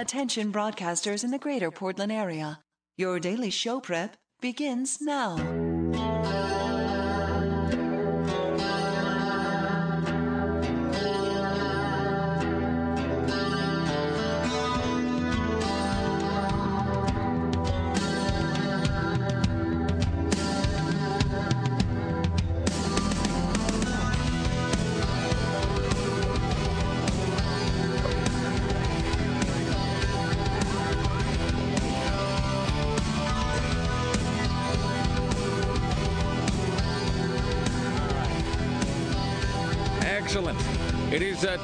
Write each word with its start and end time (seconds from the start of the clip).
Attention 0.00 0.50
broadcasters 0.50 1.24
in 1.24 1.30
the 1.30 1.38
greater 1.38 1.70
Portland 1.70 2.10
area. 2.10 2.60
Your 2.96 3.20
daily 3.20 3.50
show 3.50 3.80
prep 3.80 4.16
begins 4.40 4.98
now. 4.98 5.36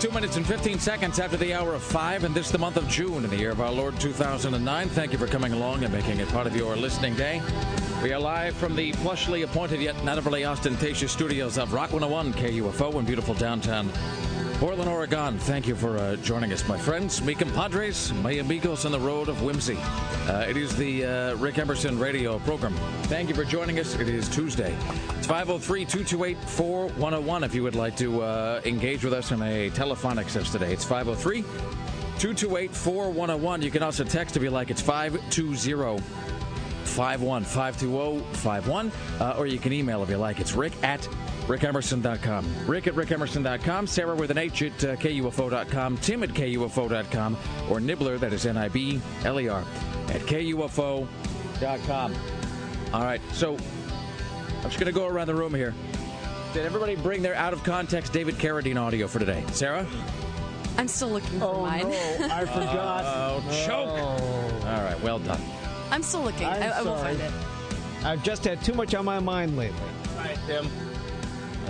Two 0.00 0.10
minutes 0.10 0.36
and 0.36 0.46
15 0.46 0.78
seconds 0.78 1.18
after 1.18 1.36
the 1.36 1.54
hour 1.54 1.74
of 1.74 1.82
five, 1.82 2.24
and 2.24 2.34
this 2.34 2.46
is 2.46 2.52
the 2.52 2.58
month 2.58 2.76
of 2.76 2.86
June 2.88 3.24
in 3.24 3.30
the 3.30 3.36
year 3.36 3.50
of 3.50 3.60
our 3.60 3.70
Lord 3.70 3.98
2009. 3.98 4.88
Thank 4.90 5.12
you 5.12 5.18
for 5.18 5.26
coming 5.26 5.52
along 5.52 5.84
and 5.84 5.92
making 5.92 6.18
it 6.18 6.28
part 6.28 6.46
of 6.46 6.54
your 6.54 6.76
listening 6.76 7.14
day. 7.14 7.40
We 8.02 8.12
are 8.12 8.20
live 8.20 8.54
from 8.54 8.76
the 8.76 8.92
plushly 8.92 9.44
appointed 9.44 9.80
yet 9.80 10.02
not 10.04 10.18
overly 10.18 10.44
ostentatious 10.44 11.12
studios 11.12 11.56
of 11.56 11.72
Rock 11.72 11.92
101 11.92 12.34
KUFO 12.34 12.98
in 12.98 13.04
beautiful 13.06 13.34
downtown 13.34 13.90
Portland, 14.58 14.88
Oregon. 14.88 15.38
Thank 15.38 15.66
you 15.66 15.74
for 15.74 15.98
uh, 15.98 16.16
joining 16.16 16.50
us, 16.50 16.66
my 16.66 16.78
friends, 16.78 17.20
mi 17.20 17.34
compadres, 17.34 18.10
my 18.14 18.32
amigos 18.32 18.86
on 18.86 18.92
the 18.92 18.98
road 18.98 19.28
of 19.28 19.42
whimsy. 19.42 19.76
Uh, 19.76 20.46
it 20.48 20.56
is 20.56 20.74
the 20.74 21.04
uh, 21.04 21.34
Rick 21.36 21.58
Emerson 21.58 21.98
radio 21.98 22.38
program. 22.38 22.72
Thank 23.04 23.28
you 23.28 23.34
for 23.34 23.44
joining 23.44 23.78
us. 23.78 23.94
It 23.96 24.08
is 24.08 24.30
Tuesday. 24.30 24.74
It's 25.18 25.26
503 25.26 25.84
228 25.84 26.38
4101 26.38 27.44
if 27.44 27.54
you 27.54 27.62
would 27.64 27.74
like 27.74 27.96
to 27.98 28.22
uh, 28.22 28.62
engage 28.64 29.04
with 29.04 29.12
us 29.12 29.30
in 29.30 29.42
a 29.42 29.68
telephonic 29.70 30.30
sense 30.30 30.50
today. 30.50 30.72
It's 30.72 30.84
503 30.84 31.42
228 32.18 32.74
4101. 32.74 33.60
You 33.60 33.70
can 33.70 33.82
also 33.82 34.04
text 34.04 34.38
if 34.38 34.42
you 34.42 34.48
like. 34.48 34.70
It's 34.70 34.80
520 34.80 36.02
51 36.84 37.44
520 37.44 38.20
51. 38.32 38.92
Uh, 39.20 39.34
Or 39.36 39.46
you 39.46 39.58
can 39.58 39.74
email 39.74 40.02
if 40.02 40.08
you 40.08 40.16
like. 40.16 40.40
It's 40.40 40.54
rick 40.54 40.72
at 40.82 41.06
rickemerson.com. 41.46 42.66
Rick 42.66 42.86
at 42.86 42.94
rickemerson.com. 42.94 43.86
Sarah 43.86 44.14
with 44.14 44.30
an 44.30 44.38
H 44.38 44.62
at 44.62 44.84
uh, 44.84 44.96
KUFO.com. 44.96 45.96
Tim 45.98 46.22
at 46.22 46.30
KUFO.com. 46.30 47.36
Or 47.70 47.80
Nibbler, 47.80 48.18
that 48.18 48.32
is 48.32 48.46
N 48.46 48.56
I 48.56 48.68
B 48.68 49.00
L 49.24 49.40
E 49.40 49.48
R, 49.48 49.60
at 50.08 50.20
KUFO.com. 50.22 52.14
All 52.92 53.02
right, 53.04 53.20
so 53.32 53.54
I'm 53.54 54.62
just 54.62 54.78
going 54.78 54.86
to 54.86 54.92
go 54.92 55.06
around 55.06 55.26
the 55.26 55.34
room 55.34 55.54
here. 55.54 55.74
Did 56.54 56.64
everybody 56.64 56.94
bring 56.96 57.20
their 57.22 57.34
out 57.34 57.52
of 57.52 57.62
context 57.64 58.12
David 58.12 58.36
Carradine 58.36 58.80
audio 58.80 59.06
for 59.08 59.18
today? 59.18 59.44
Sarah? 59.52 59.86
I'm 60.78 60.88
still 60.88 61.08
looking 61.08 61.38
for 61.38 61.46
Oh 61.46 61.62
mine. 61.62 61.82
no, 61.88 62.28
I 62.30 62.44
forgot. 62.46 63.04
Oh, 63.04 63.64
choke. 63.66 63.88
All 64.66 64.82
right, 64.84 65.00
well 65.02 65.18
done. 65.18 65.40
I'm 65.90 66.02
still 66.02 66.22
looking. 66.22 66.46
I'm 66.46 66.62
I, 66.62 66.66
I 66.78 66.82
will 66.82 66.96
sorry. 66.98 67.16
find 67.16 67.20
it. 67.20 67.32
I've 68.04 68.22
just 68.22 68.44
had 68.44 68.62
too 68.62 68.74
much 68.74 68.94
on 68.94 69.04
my 69.04 69.18
mind 69.18 69.56
lately. 69.56 69.78
All 70.16 70.24
right, 70.24 70.38
Tim. 70.46 70.66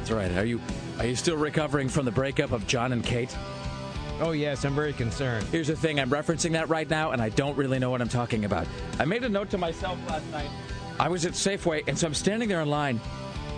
That's 0.06 0.16
right. 0.16 0.38
Are 0.38 0.44
you 0.44 0.60
are 1.00 1.04
you 1.04 1.16
still 1.16 1.36
recovering 1.36 1.88
from 1.88 2.04
the 2.04 2.12
breakup 2.12 2.52
of 2.52 2.64
John 2.68 2.92
and 2.92 3.04
Kate? 3.04 3.36
Oh 4.20 4.30
yes, 4.30 4.64
I'm 4.64 4.72
very 4.72 4.92
concerned. 4.92 5.44
Here's 5.48 5.66
the 5.66 5.74
thing, 5.74 5.98
I'm 5.98 6.10
referencing 6.10 6.52
that 6.52 6.68
right 6.68 6.88
now, 6.88 7.10
and 7.10 7.20
I 7.20 7.30
don't 7.30 7.56
really 7.56 7.80
know 7.80 7.90
what 7.90 8.00
I'm 8.00 8.08
talking 8.08 8.44
about. 8.44 8.68
I 9.00 9.04
made 9.04 9.24
a 9.24 9.28
note 9.28 9.50
to 9.50 9.58
myself 9.58 9.98
last 10.08 10.24
night. 10.30 10.48
I 11.00 11.08
was 11.08 11.26
at 11.26 11.32
Safeway, 11.32 11.82
and 11.88 11.98
so 11.98 12.06
I'm 12.06 12.14
standing 12.14 12.48
there 12.48 12.60
in 12.60 12.70
line. 12.70 13.00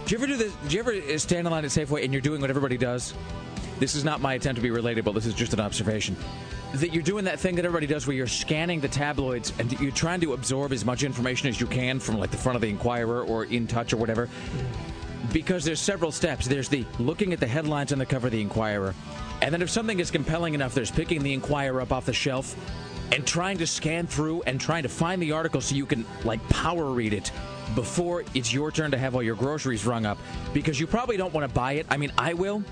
Do 0.06 0.14
you 0.14 0.16
ever 0.16 0.26
do 0.26 0.36
this? 0.36 0.54
Do 0.68 0.74
you 0.74 0.80
ever 0.80 1.18
stand 1.18 1.46
in 1.46 1.52
line 1.52 1.66
at 1.66 1.70
Safeway 1.70 2.02
and 2.02 2.14
you're 2.14 2.22
doing 2.22 2.40
what 2.40 2.48
everybody 2.48 2.78
does? 2.78 3.12
This 3.78 3.94
is 3.94 4.02
not 4.02 4.22
my 4.22 4.32
attempt 4.32 4.56
to 4.56 4.62
be 4.62 4.70
relatable. 4.70 5.12
This 5.12 5.26
is 5.26 5.34
just 5.34 5.52
an 5.52 5.60
observation. 5.60 6.16
That 6.72 6.94
you're 6.94 7.02
doing 7.02 7.26
that 7.26 7.40
thing 7.40 7.56
that 7.56 7.66
everybody 7.66 7.86
does 7.86 8.06
where 8.06 8.16
you're 8.16 8.26
scanning 8.26 8.80
the 8.80 8.88
tabloids 8.88 9.52
and 9.58 9.70
you're 9.80 9.92
trying 9.92 10.20
to 10.22 10.32
absorb 10.32 10.72
as 10.72 10.82
much 10.82 11.02
information 11.02 11.50
as 11.50 11.60
you 11.60 11.66
can 11.66 12.00
from 12.00 12.16
like 12.16 12.30
the 12.30 12.38
front 12.38 12.56
of 12.56 12.62
the 12.62 12.70
Inquirer 12.70 13.22
or 13.22 13.44
In 13.44 13.66
Touch 13.66 13.92
or 13.92 13.98
whatever 13.98 14.30
because 15.32 15.64
there's 15.64 15.80
several 15.80 16.12
steps. 16.12 16.46
There's 16.46 16.68
the 16.68 16.84
looking 16.98 17.32
at 17.32 17.40
the 17.40 17.46
headlines 17.46 17.92
on 17.92 17.98
the 17.98 18.06
cover 18.06 18.28
of 18.28 18.32
the 18.32 18.40
Inquirer, 18.40 18.94
and 19.42 19.52
then 19.52 19.62
if 19.62 19.70
something 19.70 20.00
is 20.00 20.10
compelling 20.10 20.54
enough, 20.54 20.74
there's 20.74 20.90
picking 20.90 21.22
the 21.22 21.32
Inquirer 21.32 21.80
up 21.80 21.92
off 21.92 22.06
the 22.06 22.12
shelf 22.12 22.56
and 23.12 23.26
trying 23.26 23.58
to 23.58 23.66
scan 23.66 24.06
through 24.06 24.42
and 24.42 24.60
trying 24.60 24.82
to 24.82 24.88
find 24.88 25.22
the 25.22 25.32
article 25.32 25.60
so 25.60 25.74
you 25.74 25.86
can 25.86 26.04
like 26.24 26.46
power 26.48 26.90
read 26.90 27.12
it 27.12 27.32
before 27.74 28.24
it's 28.34 28.52
your 28.52 28.70
turn 28.70 28.90
to 28.90 28.98
have 28.98 29.14
all 29.14 29.22
your 29.22 29.36
groceries 29.36 29.86
rung 29.86 30.06
up 30.06 30.18
because 30.52 30.78
you 30.80 30.86
probably 30.86 31.16
don't 31.16 31.32
want 31.32 31.48
to 31.48 31.54
buy 31.54 31.72
it. 31.72 31.86
I 31.90 31.96
mean, 31.96 32.12
I 32.18 32.34
will. 32.34 32.62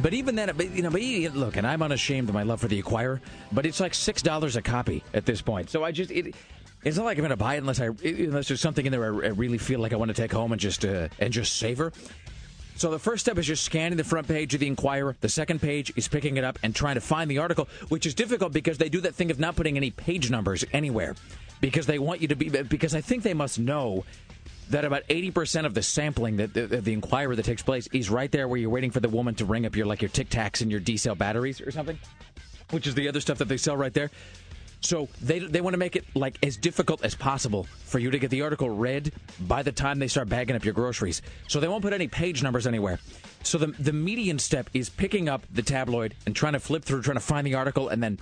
But 0.00 0.14
even 0.14 0.36
then, 0.36 0.52
you 0.74 0.82
know, 0.82 0.90
look, 0.90 1.56
and 1.56 1.66
I'm 1.66 1.82
unashamed 1.82 2.28
of 2.28 2.34
my 2.34 2.44
love 2.44 2.60
for 2.60 2.68
the 2.68 2.76
Inquirer, 2.76 3.20
but 3.50 3.66
it's 3.66 3.80
like 3.80 3.94
six 3.94 4.22
dollars 4.22 4.54
a 4.54 4.62
copy 4.62 5.02
at 5.12 5.26
this 5.26 5.42
point. 5.42 5.70
So 5.70 5.82
I 5.82 5.90
just 5.90 6.12
it, 6.12 6.36
it's 6.84 6.96
not 6.96 7.04
like 7.04 7.18
I'm 7.18 7.22
going 7.22 7.30
to 7.30 7.36
buy 7.36 7.54
it 7.54 7.58
unless 7.58 7.80
I 7.80 7.86
unless 7.86 8.48
there's 8.48 8.60
something 8.60 8.86
in 8.86 8.92
there 8.92 9.04
I, 9.04 9.26
I 9.26 9.30
really 9.30 9.58
feel 9.58 9.80
like 9.80 9.92
I 9.92 9.96
want 9.96 10.10
to 10.10 10.14
take 10.14 10.32
home 10.32 10.52
and 10.52 10.60
just 10.60 10.84
uh, 10.84 11.08
and 11.18 11.32
just 11.32 11.56
savor. 11.56 11.92
So 12.76 12.92
the 12.92 12.98
first 12.98 13.24
step 13.24 13.36
is 13.38 13.46
just 13.46 13.64
scanning 13.64 13.96
the 13.96 14.04
front 14.04 14.28
page 14.28 14.54
of 14.54 14.60
the 14.60 14.68
Inquirer. 14.68 15.16
The 15.20 15.28
second 15.28 15.60
page 15.60 15.92
is 15.96 16.06
picking 16.06 16.36
it 16.36 16.44
up 16.44 16.60
and 16.62 16.72
trying 16.72 16.94
to 16.94 17.00
find 17.00 17.28
the 17.28 17.38
article, 17.38 17.68
which 17.88 18.06
is 18.06 18.14
difficult 18.14 18.52
because 18.52 18.78
they 18.78 18.88
do 18.88 19.00
that 19.00 19.16
thing 19.16 19.32
of 19.32 19.40
not 19.40 19.56
putting 19.56 19.76
any 19.76 19.90
page 19.90 20.30
numbers 20.30 20.64
anywhere 20.72 21.16
because 21.60 21.86
they 21.86 21.98
want 21.98 22.20
you 22.22 22.28
to 22.28 22.36
be 22.36 22.48
because 22.48 22.94
I 22.94 23.00
think 23.00 23.24
they 23.24 23.34
must 23.34 23.58
know 23.58 24.04
that 24.70 24.84
about 24.84 25.02
80% 25.08 25.64
of 25.64 25.74
the 25.74 25.82
sampling 25.82 26.36
that 26.36 26.54
the, 26.54 26.66
the 26.66 26.92
Inquirer 26.92 27.34
that 27.34 27.44
takes 27.44 27.62
place 27.62 27.88
is 27.92 28.10
right 28.10 28.30
there 28.30 28.46
where 28.46 28.58
you're 28.58 28.70
waiting 28.70 28.90
for 28.90 29.00
the 29.00 29.08
woman 29.08 29.34
to 29.36 29.44
ring 29.44 29.66
up 29.66 29.74
your 29.74 29.86
like 29.86 30.02
your 30.02 30.10
Tic 30.10 30.28
Tacs 30.28 30.60
and 30.60 30.70
your 30.70 30.78
D 30.78 30.96
cell 30.96 31.14
batteries 31.14 31.60
or 31.60 31.70
something, 31.70 31.98
which 32.70 32.86
is 32.86 32.94
the 32.94 33.08
other 33.08 33.20
stuff 33.20 33.38
that 33.38 33.48
they 33.48 33.56
sell 33.56 33.76
right 33.76 33.94
there. 33.94 34.10
So 34.80 35.08
they 35.20 35.40
they 35.40 35.60
want 35.60 35.74
to 35.74 35.78
make 35.78 35.96
it 35.96 36.04
like 36.14 36.38
as 36.42 36.56
difficult 36.56 37.04
as 37.04 37.14
possible 37.14 37.64
for 37.84 37.98
you 37.98 38.10
to 38.10 38.18
get 38.18 38.30
the 38.30 38.42
article 38.42 38.70
read 38.70 39.12
by 39.40 39.62
the 39.62 39.72
time 39.72 39.98
they 39.98 40.08
start 40.08 40.28
bagging 40.28 40.56
up 40.56 40.64
your 40.64 40.74
groceries. 40.74 41.22
So 41.48 41.60
they 41.60 41.68
won't 41.68 41.82
put 41.82 41.92
any 41.92 42.08
page 42.08 42.42
numbers 42.42 42.66
anywhere. 42.66 42.98
So 43.42 43.58
the 43.58 43.68
the 43.68 43.92
median 43.92 44.38
step 44.38 44.70
is 44.74 44.88
picking 44.88 45.28
up 45.28 45.42
the 45.52 45.62
tabloid 45.62 46.14
and 46.26 46.34
trying 46.34 46.52
to 46.52 46.60
flip 46.60 46.84
through, 46.84 47.02
trying 47.02 47.16
to 47.16 47.20
find 47.20 47.46
the 47.46 47.54
article, 47.54 47.88
and 47.88 48.02
then 48.02 48.18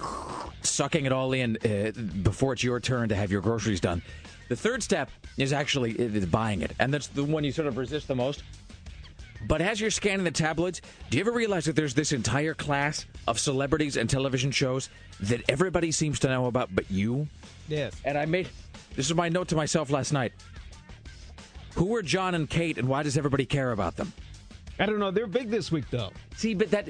sucking 0.62 1.04
it 1.04 1.12
all 1.12 1.32
in 1.32 1.56
uh, 1.58 1.90
before 2.22 2.54
it's 2.54 2.64
your 2.64 2.80
turn 2.80 3.08
to 3.08 3.14
have 3.14 3.30
your 3.30 3.40
groceries 3.40 3.80
done. 3.80 4.02
The 4.48 4.56
third 4.56 4.82
step 4.82 5.10
is 5.36 5.52
actually 5.52 5.92
is 5.92 6.26
buying 6.26 6.62
it, 6.62 6.72
and 6.78 6.92
that's 6.92 7.08
the 7.08 7.24
one 7.24 7.44
you 7.44 7.52
sort 7.52 7.68
of 7.68 7.76
resist 7.76 8.08
the 8.08 8.14
most. 8.14 8.42
But 9.46 9.60
as 9.60 9.80
you're 9.80 9.90
scanning 9.90 10.24
the 10.24 10.30
tabloids, 10.30 10.82
do 11.10 11.18
you 11.18 11.22
ever 11.22 11.32
realize 11.32 11.66
that 11.66 11.76
there's 11.76 11.94
this 11.94 12.12
entire 12.12 12.54
class 12.54 13.06
of 13.28 13.38
celebrities 13.38 13.96
and 13.96 14.10
television 14.10 14.50
shows 14.50 14.88
that 15.20 15.42
everybody 15.48 15.92
seems 15.92 16.18
to 16.20 16.28
know 16.28 16.46
about 16.46 16.74
but 16.74 16.90
you? 16.90 17.28
Yes. 17.68 17.94
And 18.04 18.18
I 18.18 18.26
made 18.26 18.48
this 18.96 19.06
is 19.06 19.14
my 19.14 19.28
note 19.28 19.48
to 19.48 19.56
myself 19.56 19.90
last 19.90 20.12
night. 20.12 20.32
Who 21.74 21.94
are 21.94 22.02
John 22.02 22.34
and 22.34 22.48
Kate 22.48 22.78
and 22.78 22.88
why 22.88 23.02
does 23.02 23.16
everybody 23.18 23.44
care 23.44 23.72
about 23.72 23.96
them? 23.96 24.12
I 24.78 24.86
don't 24.86 24.98
know. 24.98 25.10
They're 25.10 25.26
big 25.26 25.50
this 25.50 25.70
week 25.70 25.84
though. 25.90 26.10
See, 26.36 26.54
but 26.54 26.70
that 26.70 26.88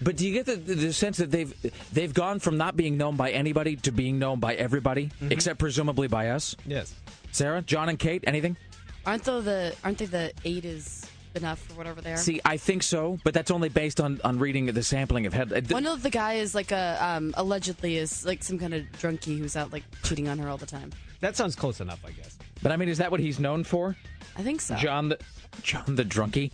but 0.00 0.16
do 0.16 0.26
you 0.26 0.32
get 0.32 0.46
the, 0.46 0.56
the 0.56 0.92
sense 0.92 1.16
that 1.16 1.30
they've 1.30 1.52
they've 1.92 2.14
gone 2.14 2.38
from 2.38 2.56
not 2.56 2.76
being 2.76 2.96
known 2.96 3.16
by 3.16 3.30
anybody 3.30 3.76
to 3.76 3.90
being 3.90 4.18
known 4.18 4.38
by 4.38 4.54
everybody 4.54 5.06
mm-hmm. 5.06 5.32
except 5.32 5.58
presumably 5.58 6.06
by 6.06 6.30
us? 6.30 6.54
Yes. 6.66 6.94
Sarah, 7.32 7.62
John 7.62 7.88
and 7.88 7.98
Kate, 7.98 8.22
anything? 8.26 8.56
Aren't 9.04 9.24
they 9.24 9.40
the 9.40 9.74
aren't 9.82 9.98
they 9.98 10.06
the 10.06 10.32
eight 10.44 10.64
is 10.64 11.06
enough 11.34 11.70
or 11.70 11.74
whatever 11.74 12.00
they 12.00 12.12
are? 12.12 12.16
See, 12.16 12.40
I 12.44 12.56
think 12.56 12.82
so, 12.82 13.18
but 13.24 13.34
that's 13.34 13.50
only 13.50 13.68
based 13.68 14.00
on 14.00 14.20
on 14.24 14.38
reading 14.38 14.66
the 14.66 14.82
sampling 14.82 15.26
of 15.26 15.32
head. 15.32 15.70
One 15.70 15.86
of 15.86 16.02
the 16.02 16.10
guy 16.10 16.34
is 16.34 16.54
like 16.54 16.72
a 16.72 16.98
um, 17.00 17.34
allegedly 17.36 17.96
is 17.96 18.24
like 18.24 18.42
some 18.42 18.58
kind 18.58 18.74
of 18.74 18.82
drunkie 18.98 19.38
who's 19.38 19.56
out 19.56 19.72
like 19.72 19.84
cheating 20.02 20.28
on 20.28 20.38
her 20.38 20.48
all 20.48 20.58
the 20.58 20.66
time. 20.66 20.92
That 21.20 21.36
sounds 21.36 21.56
close 21.56 21.80
enough, 21.80 22.00
I 22.06 22.12
guess. 22.12 22.38
But 22.62 22.72
I 22.72 22.76
mean, 22.76 22.88
is 22.88 22.98
that 22.98 23.10
what 23.10 23.20
he's 23.20 23.40
known 23.40 23.64
for? 23.64 23.96
I 24.36 24.42
think 24.42 24.60
so. 24.60 24.76
John 24.76 25.08
the 25.08 25.18
John 25.62 25.96
the 25.96 26.04
drunkie. 26.04 26.50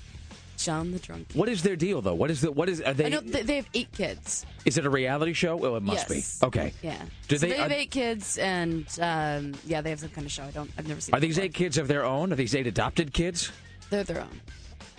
John 0.57 0.93
the 0.93 1.01
drunkie. 1.01 1.35
What 1.35 1.49
is 1.49 1.63
their 1.63 1.75
deal 1.77 2.01
though? 2.01 2.15
What 2.15 2.31
is 2.31 2.41
the 2.41 2.53
what 2.53 2.69
is 2.69 2.81
are 2.81 2.95
they? 2.95 3.07
I 3.07 3.09
know 3.09 3.21
they, 3.21 3.43
they 3.43 3.57
have 3.57 3.69
eight 3.75 3.91
kids. 3.93 4.47
is 4.65 4.79
it 4.79 4.87
a 4.87 4.91
reality 4.91 5.33
show? 5.33 5.57
Well, 5.57 5.77
it 5.77 5.83
must 5.83 6.09
yes. 6.09 6.39
be. 6.39 6.47
Okay. 6.47 6.73
Yeah. 6.83 7.03
Do 7.29 7.37
so 7.37 7.47
they- 7.47 7.53
they, 7.53 7.59
have 7.59 7.71
are- 7.71 7.75
eight 7.75 7.91
kids, 7.91 8.39
and 8.39 8.87
um, 9.01 9.55
yeah, 9.67 9.81
they 9.81 9.91
have 9.91 10.01
some 10.01 10.11
kind 10.11 10.25
of 10.27 10.33
show. 10.33 10.45
I 10.45 10.51
don't. 10.53 10.71
I've 10.79 10.87
never 10.87 11.01
seen. 11.01 11.15
Are 11.15 11.19
it 11.19 11.23
these 11.23 11.35
before. 11.37 11.47
eight 11.47 11.55
kids 11.55 11.77
of 11.77 11.89
their 11.89 12.05
own? 12.05 12.33
Are 12.33 12.37
these 12.37 12.55
eight 12.55 12.67
adopted 12.69 13.13
kids? 13.13 13.51
They're 13.91 14.05
their 14.05 14.21
own. 14.21 14.41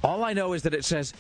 All 0.06 0.24
I 0.24 0.34
know 0.34 0.54
is 0.54 0.62
that 0.64 0.74
it 0.76 0.86
says 0.86 1.14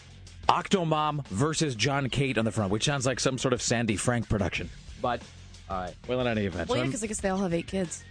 Octomom 0.48 1.26
versus 1.28 1.76
John 1.76 2.08
Kate 2.10 2.38
on 2.38 2.46
the 2.46 2.52
front, 2.52 2.72
which 2.72 2.86
sounds 2.86 3.06
like 3.06 3.20
some 3.20 3.38
sort 3.38 3.54
of 3.54 3.62
Sandy 3.62 3.96
Frank 3.96 4.30
production. 4.30 4.70
But 5.02 5.22
all 5.70 5.78
right. 5.78 5.96
Well, 6.08 6.22
in 6.22 6.28
any 6.28 6.46
event, 6.46 6.70
Well, 6.70 6.76
so 6.76 6.76
yeah, 6.76 6.82
I'm- 6.82 6.90
because 6.90 7.04
I 7.04 7.08
guess 7.08 7.20
they 7.20 7.30
all 7.30 7.40
have 7.40 7.54
eight 7.54 7.68
kids. 7.68 8.04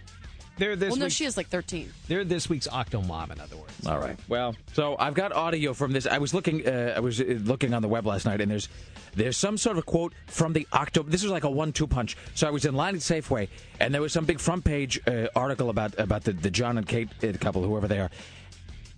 They're 0.57 0.77
this 0.77 0.91
well, 0.91 0.99
no, 0.99 1.09
she 1.09 1.25
is 1.25 1.35
like 1.35 1.47
13. 1.49 1.91
they're 2.07 2.23
this 2.23 2.47
week's 2.47 2.67
Octomom, 2.67 3.29
in 3.31 3.41
other 3.41 3.57
words. 3.57 3.85
All 3.85 3.99
right. 3.99 4.17
Well, 4.29 4.55
so 4.71 4.95
I've 4.97 5.13
got 5.13 5.33
audio 5.33 5.73
from 5.73 5.91
this. 5.91 6.07
I 6.07 6.17
was 6.17 6.33
looking. 6.33 6.65
Uh, 6.65 6.93
I 6.95 7.01
was 7.01 7.19
uh, 7.19 7.25
looking 7.43 7.73
on 7.73 7.81
the 7.81 7.89
web 7.89 8.05
last 8.05 8.25
night, 8.25 8.39
and 8.39 8.49
there's 8.49 8.69
there's 9.15 9.35
some 9.35 9.57
sort 9.57 9.77
of 9.77 9.85
quote 9.85 10.13
from 10.27 10.53
the 10.53 10.65
Octo. 10.71 11.03
This 11.03 11.23
was 11.23 11.31
like 11.33 11.43
a 11.43 11.49
one-two 11.49 11.87
punch. 11.87 12.15
So 12.35 12.47
I 12.47 12.51
was 12.51 12.63
in 12.63 12.73
line 12.73 12.95
at 12.95 13.01
Safeway, 13.01 13.49
and 13.81 13.93
there 13.93 14.01
was 14.01 14.13
some 14.13 14.23
big 14.23 14.39
front 14.39 14.63
page 14.63 14.97
uh, 15.07 15.27
article 15.35 15.69
about 15.69 15.99
about 15.99 16.23
the, 16.23 16.31
the 16.31 16.51
John 16.51 16.77
and 16.77 16.87
Kate 16.87 17.09
uh, 17.21 17.33
couple, 17.37 17.61
whoever 17.61 17.89
they 17.89 17.99
are. 17.99 18.09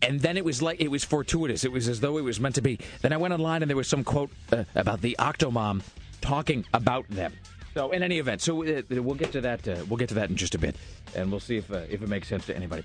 And 0.02 0.20
then 0.20 0.38
it 0.38 0.46
was 0.46 0.62
like 0.62 0.80
it 0.80 0.90
was 0.90 1.04
fortuitous. 1.04 1.64
It 1.64 1.72
was 1.72 1.88
as 1.88 2.00
though 2.00 2.18
it 2.18 2.24
was 2.24 2.40
meant 2.40 2.56
to 2.56 2.62
be. 2.62 2.80
Then 3.02 3.14
I 3.14 3.18
went 3.18 3.34
online, 3.34 3.64
and 3.64 3.70
there 3.70 3.78
was 3.78 3.88
some 3.88 4.04
quote 4.04 4.30
uh, 4.52 4.64
about 4.76 5.02
the 5.02 5.16
Octomom 5.20 5.82
talking 6.22 6.66
about 6.74 7.08
them. 7.10 7.34
So 7.74 7.92
in 7.92 8.04
any 8.04 8.20
event, 8.20 8.42
so 8.42 8.64
uh, 8.64 8.82
we'll 8.90 9.16
get 9.16 9.32
to 9.34 9.42
that. 9.42 9.68
Uh, 9.68 9.84
we'll 9.88 9.98
get 9.98 10.10
to 10.10 10.16
that 10.16 10.30
in 10.30 10.36
just 10.36 10.56
a 10.56 10.60
bit, 10.60 10.76
and 11.16 11.32
we'll 11.32 11.40
see 11.40 11.58
if 11.58 11.72
uh, 11.72 11.82
if 11.90 12.02
it 12.02 12.10
makes 12.10 12.28
sense 12.28 12.46
to 12.48 12.56
anybody. 12.56 12.84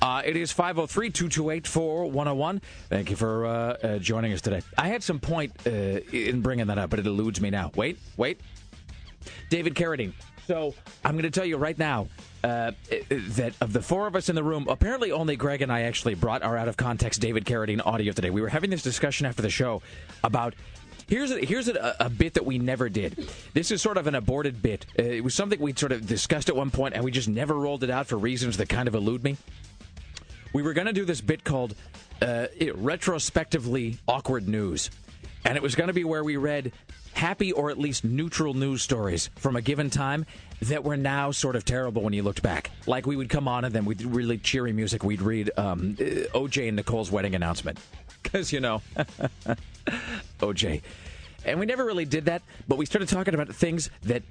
Uh, 0.00 0.22
it 0.24 0.36
is 0.36 0.52
503-228-4101. 0.52 2.62
Thank 2.88 3.10
you 3.10 3.16
for 3.16 3.46
uh, 3.46 3.50
uh, 3.50 3.98
joining 3.98 4.32
us 4.32 4.40
today. 4.40 4.62
I 4.76 4.86
had 4.86 5.02
some 5.02 5.18
point 5.18 5.50
uh, 5.66 5.70
in 5.70 6.40
bringing 6.40 6.68
that 6.68 6.78
up, 6.78 6.90
but 6.90 7.00
it 7.00 7.06
eludes 7.06 7.40
me 7.40 7.50
now. 7.50 7.72
Wait, 7.74 7.98
wait. 8.16 8.40
David 9.50 9.74
Carradine. 9.74 10.12
So 10.48 10.74
I'm 11.04 11.12
going 11.12 11.24
to 11.24 11.30
tell 11.30 11.44
you 11.44 11.58
right 11.58 11.78
now 11.78 12.08
uh, 12.42 12.72
that 13.10 13.52
of 13.60 13.74
the 13.74 13.82
four 13.82 14.06
of 14.06 14.16
us 14.16 14.30
in 14.30 14.34
the 14.34 14.42
room, 14.42 14.66
apparently 14.66 15.12
only 15.12 15.36
Greg 15.36 15.60
and 15.60 15.70
I 15.70 15.82
actually 15.82 16.14
brought 16.14 16.42
our 16.42 16.56
out 16.56 16.68
of 16.68 16.78
context 16.78 17.20
David 17.20 17.44
Carradine 17.44 17.84
audio 17.84 18.14
today. 18.14 18.30
We 18.30 18.40
were 18.40 18.48
having 18.48 18.70
this 18.70 18.82
discussion 18.82 19.26
after 19.26 19.42
the 19.42 19.50
show 19.50 19.82
about 20.24 20.54
Here's 21.06 21.30
a, 21.30 21.38
here's 21.38 21.68
a, 21.68 21.96
a, 22.00 22.10
bit 22.10 22.34
that 22.34 22.44
we 22.44 22.58
never 22.58 22.90
did. 22.90 23.30
This 23.54 23.70
is 23.70 23.80
sort 23.80 23.96
of 23.96 24.06
an 24.06 24.14
aborted 24.14 24.60
bit. 24.60 24.84
Uh, 24.98 25.04
it 25.04 25.24
was 25.24 25.34
something 25.34 25.58
we 25.58 25.72
sort 25.74 25.92
of 25.92 26.06
discussed 26.06 26.50
at 26.50 26.56
one 26.56 26.70
point, 26.70 26.94
and 26.94 27.02
we 27.02 27.10
just 27.10 27.28
never 27.28 27.54
rolled 27.54 27.82
it 27.82 27.88
out 27.88 28.06
for 28.06 28.18
reasons 28.18 28.58
that 28.58 28.68
kind 28.68 28.88
of 28.88 28.94
elude 28.94 29.24
me. 29.24 29.38
We 30.52 30.60
were 30.60 30.74
going 30.74 30.86
to 30.86 30.92
do 30.92 31.06
this 31.06 31.22
bit 31.22 31.44
called 31.44 31.74
uh, 32.20 32.48
it, 32.54 32.76
retrospectively 32.76 33.96
awkward 34.06 34.48
news, 34.48 34.90
and 35.46 35.56
it 35.56 35.62
was 35.62 35.74
going 35.74 35.88
to 35.88 35.94
be 35.94 36.04
where 36.04 36.22
we 36.22 36.36
read 36.36 36.72
happy 37.18 37.50
or 37.50 37.68
at 37.68 37.78
least 37.78 38.04
neutral 38.04 38.54
news 38.54 38.80
stories 38.80 39.28
from 39.36 39.56
a 39.56 39.60
given 39.60 39.90
time 39.90 40.24
that 40.62 40.84
were 40.84 40.96
now 40.96 41.32
sort 41.32 41.56
of 41.56 41.64
terrible 41.64 42.00
when 42.02 42.12
you 42.12 42.22
looked 42.22 42.42
back. 42.42 42.70
Like 42.86 43.06
we 43.06 43.16
would 43.16 43.28
come 43.28 43.48
on 43.48 43.64
and 43.64 43.74
then 43.74 43.84
we'd 43.84 44.02
really 44.02 44.38
cheery 44.38 44.72
music. 44.72 45.02
We'd 45.02 45.20
read 45.20 45.50
um, 45.56 45.96
uh, 45.98 46.04
OJ 46.32 46.68
and 46.68 46.76
Nicole's 46.76 47.10
wedding 47.10 47.34
announcement 47.34 47.78
because 48.22 48.52
you 48.52 48.60
know. 48.60 48.82
OJ. 50.38 50.82
And 51.44 51.58
we 51.58 51.66
never 51.66 51.84
really 51.84 52.04
did 52.04 52.26
that, 52.26 52.42
but 52.68 52.78
we 52.78 52.86
started 52.86 53.08
talking 53.08 53.34
about 53.34 53.48
things 53.48 53.90
that 54.02 54.22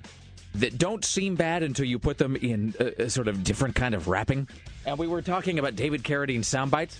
that 0.56 0.78
don't 0.78 1.04
seem 1.04 1.36
bad 1.36 1.64
until 1.64 1.86
you 1.86 2.00
put 2.00 2.18
them 2.18 2.36
in 2.36 2.74
a, 2.80 3.04
a 3.04 3.10
sort 3.10 3.28
of 3.28 3.44
different 3.44 3.76
kind 3.76 3.94
of 3.94 4.08
wrapping. 4.08 4.48
And 4.86 4.98
we 4.98 5.08
were 5.08 5.22
talking 5.22 5.60
about 5.60 5.76
David 5.76 6.04
Carradine 6.04 6.44
sound 6.44 6.72
bites. 6.72 7.00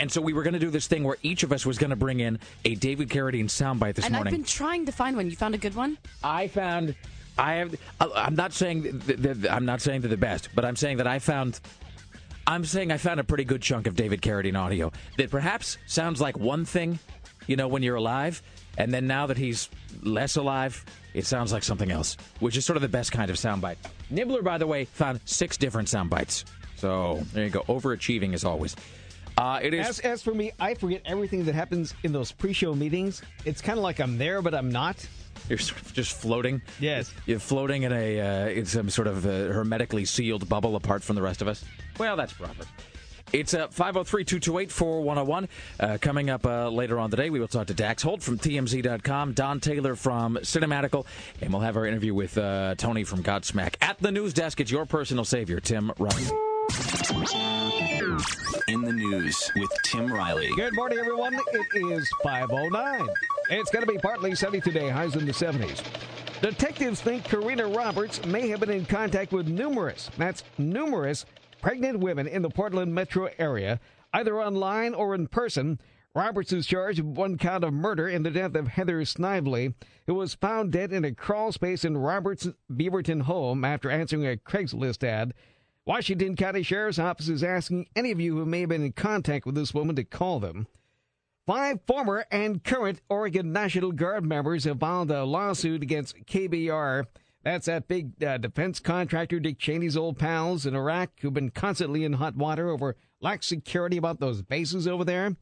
And 0.00 0.10
so 0.10 0.22
we 0.22 0.32
were 0.32 0.42
going 0.42 0.54
to 0.54 0.58
do 0.58 0.70
this 0.70 0.86
thing 0.86 1.04
where 1.04 1.18
each 1.22 1.42
of 1.42 1.52
us 1.52 1.66
was 1.66 1.76
going 1.76 1.90
to 1.90 1.96
bring 1.96 2.20
in 2.20 2.38
a 2.64 2.74
David 2.74 3.10
Carradine 3.10 3.44
soundbite 3.44 3.96
this 3.96 4.06
and 4.06 4.14
morning. 4.14 4.32
I've 4.32 4.38
been 4.38 4.46
trying 4.46 4.86
to 4.86 4.92
find 4.92 5.14
one. 5.14 5.28
You 5.28 5.36
found 5.36 5.54
a 5.54 5.58
good 5.58 5.74
one? 5.74 5.98
I 6.24 6.48
found 6.48 6.94
I 7.36 7.54
have 7.56 7.74
uh, 8.00 8.08
I'm 8.14 8.34
not 8.34 8.54
saying 8.54 8.98
that, 9.06 9.22
that, 9.22 9.52
I'm 9.52 9.66
not 9.66 9.82
saying 9.82 10.00
they're 10.00 10.08
the 10.08 10.16
best, 10.16 10.48
but 10.54 10.64
I'm 10.64 10.74
saying 10.74 10.96
that 10.96 11.06
I 11.06 11.18
found 11.18 11.60
I'm 12.46 12.64
saying 12.64 12.90
I 12.90 12.96
found 12.96 13.20
a 13.20 13.24
pretty 13.24 13.44
good 13.44 13.60
chunk 13.60 13.86
of 13.86 13.94
David 13.94 14.22
Carradine 14.22 14.58
audio 14.58 14.90
that 15.18 15.30
perhaps 15.30 15.76
sounds 15.86 16.18
like 16.18 16.38
one 16.38 16.64
thing, 16.64 16.98
you 17.46 17.56
know, 17.56 17.68
when 17.68 17.82
you're 17.82 17.96
alive, 17.96 18.42
and 18.78 18.94
then 18.94 19.06
now 19.06 19.26
that 19.26 19.36
he's 19.36 19.68
less 20.02 20.36
alive, 20.36 20.82
it 21.12 21.26
sounds 21.26 21.52
like 21.52 21.62
something 21.62 21.90
else, 21.90 22.16
which 22.38 22.56
is 22.56 22.64
sort 22.64 22.78
of 22.78 22.82
the 22.82 22.88
best 22.88 23.12
kind 23.12 23.30
of 23.30 23.36
soundbite. 23.36 23.76
Nibbler, 24.08 24.40
by 24.40 24.56
the 24.56 24.66
way, 24.66 24.86
found 24.86 25.20
six 25.26 25.58
different 25.58 25.90
sound 25.90 26.08
bites. 26.08 26.46
So 26.76 27.20
there 27.34 27.44
you 27.44 27.50
go, 27.50 27.60
overachieving 27.64 28.32
as 28.32 28.44
always. 28.44 28.74
Uh, 29.36 29.60
it 29.62 29.74
is. 29.74 29.86
As, 29.86 30.00
as 30.00 30.22
for 30.22 30.34
me, 30.34 30.52
I 30.60 30.74
forget 30.74 31.02
everything 31.04 31.44
that 31.44 31.54
happens 31.54 31.94
in 32.02 32.12
those 32.12 32.32
pre-show 32.32 32.74
meetings. 32.74 33.22
It's 33.44 33.60
kind 33.60 33.78
of 33.78 33.82
like 33.82 34.00
I'm 34.00 34.18
there, 34.18 34.42
but 34.42 34.54
I'm 34.54 34.70
not. 34.70 35.06
You're 35.48 35.58
sort 35.58 35.80
of 35.80 35.92
just 35.94 36.12
floating. 36.12 36.62
Yes. 36.78 37.12
You're 37.26 37.38
floating 37.38 37.82
in 37.84 37.92
a 37.92 38.20
uh, 38.20 38.48
in 38.48 38.66
some 38.66 38.90
sort 38.90 39.08
of 39.08 39.24
uh, 39.24 39.30
hermetically 39.52 40.04
sealed 40.04 40.48
bubble 40.48 40.76
apart 40.76 41.02
from 41.02 41.16
the 41.16 41.22
rest 41.22 41.42
of 41.42 41.48
us. 41.48 41.64
Well, 41.98 42.16
that's 42.16 42.32
proper. 42.32 42.64
It's 43.32 43.54
uh, 43.54 43.68
503-228-4101. 43.68 45.48
Uh, 45.78 45.98
coming 46.00 46.30
up 46.30 46.44
uh, 46.44 46.68
later 46.68 46.98
on 46.98 47.10
today, 47.10 47.30
we 47.30 47.38
will 47.38 47.48
talk 47.48 47.68
to 47.68 47.74
Dax 47.74 48.02
Holt 48.02 48.22
from 48.22 48.38
TMZ.com, 48.38 49.34
Don 49.34 49.60
Taylor 49.60 49.94
from 49.94 50.36
Cinematical, 50.42 51.06
and 51.40 51.52
we'll 51.52 51.62
have 51.62 51.76
our 51.76 51.86
interview 51.86 52.12
with 52.12 52.36
uh, 52.36 52.74
Tony 52.76 53.04
from 53.04 53.22
Godsmack. 53.22 53.76
At 53.80 53.98
the 53.98 54.10
news 54.10 54.34
desk, 54.34 54.60
it's 54.60 54.70
your 54.70 54.84
personal 54.84 55.24
savior, 55.24 55.60
Tim 55.60 55.92
Riley. 55.98 56.49
In 58.68 58.82
the 58.82 58.92
news 58.92 59.50
with 59.56 59.70
Tim 59.82 60.12
Riley. 60.12 60.50
Good 60.54 60.74
morning, 60.74 60.98
everyone. 60.98 61.34
It 61.34 61.66
is 61.74 62.08
509. 62.22 63.08
It's 63.50 63.70
going 63.70 63.84
to 63.84 63.92
be 63.92 63.98
partly 63.98 64.36
sunny 64.36 64.60
today, 64.60 64.88
highs 64.88 65.16
in 65.16 65.26
the 65.26 65.32
70s. 65.32 65.82
Detectives 66.40 67.00
think 67.00 67.24
Korena 67.24 67.74
Roberts 67.76 68.24
may 68.24 68.48
have 68.48 68.60
been 68.60 68.70
in 68.70 68.86
contact 68.86 69.32
with 69.32 69.48
numerous, 69.48 70.10
that's 70.16 70.44
numerous, 70.58 71.26
pregnant 71.60 71.98
women 71.98 72.28
in 72.28 72.42
the 72.42 72.50
Portland 72.50 72.94
metro 72.94 73.28
area, 73.38 73.80
either 74.12 74.40
online 74.40 74.94
or 74.94 75.14
in 75.14 75.26
person. 75.26 75.80
Roberts 76.14 76.52
is 76.52 76.66
charged 76.66 77.00
with 77.00 77.16
one 77.16 77.36
count 77.36 77.62
of 77.62 77.72
murder 77.72 78.08
in 78.08 78.22
the 78.22 78.30
death 78.30 78.54
of 78.54 78.68
Heather 78.68 79.04
Snively, 79.04 79.74
who 80.06 80.14
was 80.14 80.34
found 80.34 80.72
dead 80.72 80.92
in 80.92 81.04
a 81.04 81.14
crawl 81.14 81.52
space 81.52 81.84
in 81.84 81.98
Roberts' 81.98 82.48
Beaverton 82.72 83.22
home 83.22 83.64
after 83.64 83.90
answering 83.90 84.26
a 84.26 84.36
Craigslist 84.36 85.04
ad. 85.04 85.34
Washington 85.90 86.36
County 86.36 86.62
Sheriff's 86.62 87.00
Office 87.00 87.28
is 87.28 87.42
asking 87.42 87.88
any 87.96 88.12
of 88.12 88.20
you 88.20 88.36
who 88.36 88.46
may 88.46 88.60
have 88.60 88.68
been 88.68 88.84
in 88.84 88.92
contact 88.92 89.44
with 89.44 89.56
this 89.56 89.74
woman 89.74 89.96
to 89.96 90.04
call 90.04 90.38
them. 90.38 90.68
Five 91.48 91.80
former 91.84 92.24
and 92.30 92.62
current 92.62 93.00
Oregon 93.08 93.52
National 93.52 93.90
Guard 93.90 94.24
members 94.24 94.62
have 94.66 94.78
filed 94.78 95.10
a 95.10 95.24
lawsuit 95.24 95.82
against 95.82 96.26
KBR. 96.26 97.06
That's 97.42 97.66
that 97.66 97.88
big 97.88 98.22
uh, 98.22 98.38
defense 98.38 98.78
contractor 98.78 99.40
Dick 99.40 99.58
Cheney's 99.58 99.96
old 99.96 100.16
pals 100.16 100.64
in 100.64 100.76
Iraq 100.76 101.10
who've 101.20 101.34
been 101.34 101.50
constantly 101.50 102.04
in 102.04 102.12
hot 102.12 102.36
water 102.36 102.68
over 102.68 102.94
lax 103.20 103.48
security 103.48 103.96
about 103.96 104.20
those 104.20 104.42
bases 104.42 104.86
over 104.86 105.04
there. 105.04 105.34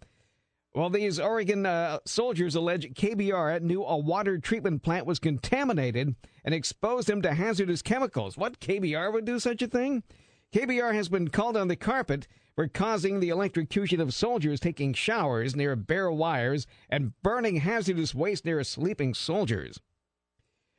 Well, 0.75 0.89
these 0.89 1.21
Oregon 1.21 1.67
uh, 1.67 1.99
soldiers 2.07 2.55
allege 2.55 2.95
KBR 2.95 3.61
knew 3.61 3.85
a 3.85 3.99
water 3.99 4.39
treatment 4.39 4.83
plant 4.83 5.05
was 5.05 5.19
contaminated 5.19 6.17
and 6.43 6.55
exposed 6.55 7.07
them 7.07 7.21
to 7.21 7.35
hazardous 7.35 7.83
chemicals. 7.83 8.39
What 8.39 8.61
KBR 8.61 9.13
would 9.13 9.27
do 9.27 9.39
such 9.39 9.61
a 9.61 9.67
thing? 9.67 10.05
KBR 10.53 10.95
has 10.95 11.11
been 11.11 11.29
called 11.29 11.57
on 11.57 11.69
the 11.69 11.77
carpet 11.77 12.27
for 12.55 12.69
causing 12.69 13.21
the 13.21 13.29
electrocution 13.29 14.01
of 14.01 14.15
soldiers 14.15 14.61
taking 14.61 14.95
showers 14.95 15.55
near 15.55 15.77
bare 15.77 16.11
wires 16.11 16.67
and 16.89 17.13
burning 17.23 17.57
hazardous 17.57 18.15
waste 18.15 18.47
near 18.47 18.65
sleeping 18.65 19.13
soldiers. 19.13 19.79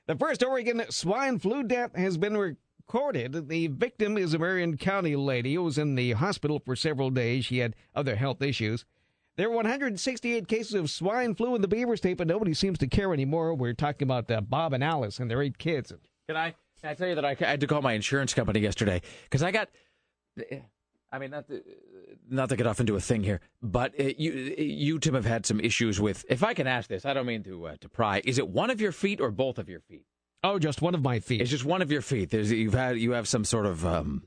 The 0.08 0.16
first 0.16 0.44
Oregon 0.44 0.84
swine 0.90 1.38
flu 1.38 1.62
death 1.62 1.96
has 1.96 2.18
been 2.18 2.36
recorded. 2.36 3.48
The 3.48 3.68
victim 3.68 4.18
is 4.18 4.34
a 4.34 4.40
Marion 4.40 4.76
County 4.76 5.16
lady 5.16 5.54
who 5.54 5.64
was 5.64 5.78
in 5.78 5.94
the 5.94 6.14
hospital 6.14 6.60
for 6.66 6.76
several 6.76 7.12
days. 7.12 7.46
She 7.46 7.60
had 7.60 7.76
other 7.94 8.16
health 8.16 8.42
issues. 8.42 8.86
There 9.38 9.50
were 9.50 9.58
168 9.58 10.48
cases 10.48 10.74
of 10.74 10.90
swine 10.90 11.36
flu 11.36 11.54
in 11.54 11.62
the 11.62 11.68
Beaver 11.68 11.96
State, 11.96 12.18
but 12.18 12.28
nobody 12.28 12.56
seems 12.56 12.80
to 12.80 12.88
care 12.88 13.14
anymore. 13.14 13.54
We're 13.54 13.74
talking 13.74 14.08
about 14.08 14.30
uh, 14.32 14.42
Bob 14.42 14.74
and 14.74 14.84
Alice 14.84 15.20
and 15.20 15.30
their 15.30 15.44
eight 15.44 15.60
kids. 15.60 15.94
Can 16.28 16.36
I? 16.36 16.56
I 16.84 16.94
tell 16.94 17.08
you 17.08 17.16
that 17.16 17.26
I, 17.26 17.36
I 17.40 17.46
had 17.46 17.60
to 17.62 17.68
call 17.68 17.82
my 17.82 17.94
insurance 17.94 18.34
company 18.34 18.60
yesterday 18.60 19.02
because 19.24 19.44
I 19.44 19.52
got. 19.52 19.70
I 21.12 21.18
mean, 21.18 21.32
not 21.32 21.48
to, 21.48 21.64
not 22.30 22.50
to 22.50 22.56
get 22.56 22.68
off 22.68 22.80
into 22.80 22.96
a 22.96 23.00
thing 23.00 23.24
here, 23.24 23.42
but 23.62 24.00
uh, 24.00 24.12
you 24.18 24.32
you 24.58 25.00
Tim 25.00 25.16
have 25.16 25.26
had 25.26 25.46
some 25.46 25.60
issues 25.60 26.00
with. 26.00 26.24
If 26.30 26.44
I 26.44 26.54
can 26.54 26.68
ask 26.68 26.88
this, 26.88 27.06
I 27.06 27.14
don't 27.14 27.26
mean 27.26 27.44
to 27.44 27.68
uh, 27.68 27.76
to 27.82 27.90
pry. 27.90 28.22
Is 28.24 28.38
it 28.38 28.48
one 28.48 28.70
of 28.70 28.80
your 28.80 28.92
feet 28.92 29.20
or 29.20 29.32
both 29.32 29.58
of 29.58 29.68
your 29.68 29.80
feet? 29.80 30.06
Oh, 30.44 30.60
just 30.60 30.82
one 30.82 30.96
of 30.96 31.02
my 31.02 31.20
feet. 31.20 31.42
It's 31.42 31.50
just 31.50 31.66
one 31.66 31.82
of 31.82 31.92
your 31.92 32.02
feet. 32.02 32.30
There's 32.30 32.52
you've 32.52 32.74
had 32.74 32.98
you 32.98 33.12
have 33.12 33.28
some 33.28 33.44
sort 33.44 33.66
of 33.66 33.86
um, 33.86 34.24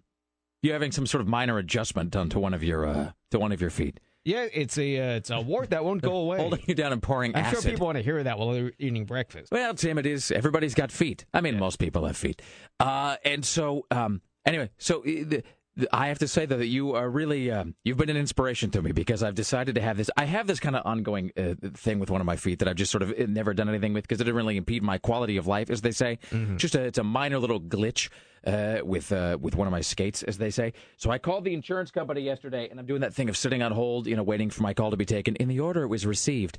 you're 0.63 0.75
having 0.75 0.93
some 0.93 1.07
sort 1.07 1.21
of 1.21 1.29
minor 1.29 1.59
adjustment 1.59 2.11
done 2.11 2.29
to 2.31 2.41
one 2.41 2.53
of 2.53 2.63
your 2.63 2.85
uh, 2.85 3.13
to 3.31 3.39
one 3.39 3.53
of 3.53 3.61
your 3.61 3.71
feet. 3.71 4.01
Yeah, 4.25 4.47
it's 4.53 4.79
a 4.79 4.99
uh, 4.99 5.17
it's 5.17 5.31
a 5.31 5.41
wart 5.41 5.71
that 5.71 5.85
won't 5.85 6.03
go 6.03 6.17
away. 6.17 6.39
Holding 6.39 6.63
you 6.67 6.75
down 6.75 6.93
and 6.93 7.03
pouring 7.03 7.35
I'm 7.35 7.45
acid. 7.45 7.63
sure 7.63 7.71
people 7.73 7.87
want 7.87 7.99
to 7.99 8.05
hear 8.05 8.23
that 8.23 8.39
while 8.39 8.53
they're 8.53 8.73
eating 8.79 9.05
breakfast. 9.05 9.51
Well, 9.51 9.75
Tim, 9.75 9.99
it 9.99 10.07
is. 10.07 10.31
Everybody's 10.31 10.75
got 10.75 10.93
feet. 10.93 11.25
I 11.35 11.41
mean, 11.41 11.59
most 11.59 11.79
people 11.79 12.07
have 12.07 12.17
feet. 12.17 12.41
Uh, 12.79 13.17
and 13.25 13.45
so, 13.45 13.87
um, 13.91 14.23
anyway, 14.47 14.71
so 14.79 15.01
uh, 15.01 15.03
the, 15.05 15.43
I 15.91 16.09
have 16.09 16.19
to 16.21 16.29
say 16.29 16.47
though 16.47 16.59
that 16.59 16.67
you 16.67 16.95
are 16.95 17.09
really 17.09 17.51
um, 17.51 17.75
you've 17.83 17.97
been 17.97 18.11
an 18.11 18.17
inspiration 18.17 18.71
to 18.73 18.83
me 18.83 18.93
because 18.93 19.23
I've 19.23 19.35
decided 19.35 19.75
to 19.75 19.81
have 19.81 19.97
this. 19.97 20.11
I 20.17 20.25
have 20.27 20.47
this 20.47 20.61
kind 20.61 20.77
of 20.77 20.87
ongoing 20.87 21.33
uh, 21.37 21.55
thing 21.75 21.99
with 21.99 22.11
one 22.11 22.21
of 22.21 22.27
my 22.27 22.37
feet 22.37 22.61
that 22.61 22.69
I've 22.69 22.77
just 22.77 22.93
sort 22.93 23.03
of 23.03 23.11
uh, 23.11 23.27
never 23.27 23.55
done 23.55 23.69
anything 23.69 23.93
with 23.93 24.05
because 24.05 24.21
it 24.21 24.25
didn't 24.25 24.37
really 24.37 24.57
impede 24.57 24.83
my 24.83 24.99
quality 24.99 25.37
of 25.37 25.47
life, 25.49 25.69
as 25.71 25.81
they 25.81 25.91
say. 25.93 26.19
Just 26.57 26.75
a, 26.75 26.83
it's 26.83 26.99
a 26.99 27.05
minor 27.05 27.39
little 27.39 27.61
glitch 27.61 28.09
uh, 28.47 28.79
with 28.85 29.13
uh, 29.13 29.39
with 29.41 29.55
one 29.55 29.67
of 29.67 29.73
my 29.73 29.81
skates, 29.81 30.23
as 30.23 30.39
they 30.39 30.51
say. 30.51 30.73
So 30.97 31.11
I 31.11 31.19
called 31.19 31.45
the 31.45 31.55
insurance 31.55 31.91
company 31.91 32.23
yesterday, 32.23 32.69
and 32.71 32.79
I'm 32.79 32.87
doing 32.87 33.01
that 33.01 33.15
thing 33.15 33.29
of 33.29 33.37
sitting 33.37 33.63
on 33.63 33.73
hold, 33.73 34.07
you 34.07 34.17
know, 34.17 34.23
waiting 34.23 34.51
for 34.51 34.63
my 34.63 34.75
call 34.75 34.91
to 34.91 34.97
be 34.97 35.05
taken. 35.05 35.37
In 35.37 35.49
the 35.49 35.61
order 35.61 35.83
it 35.83 35.89
was 35.89 36.07
received, 36.07 36.59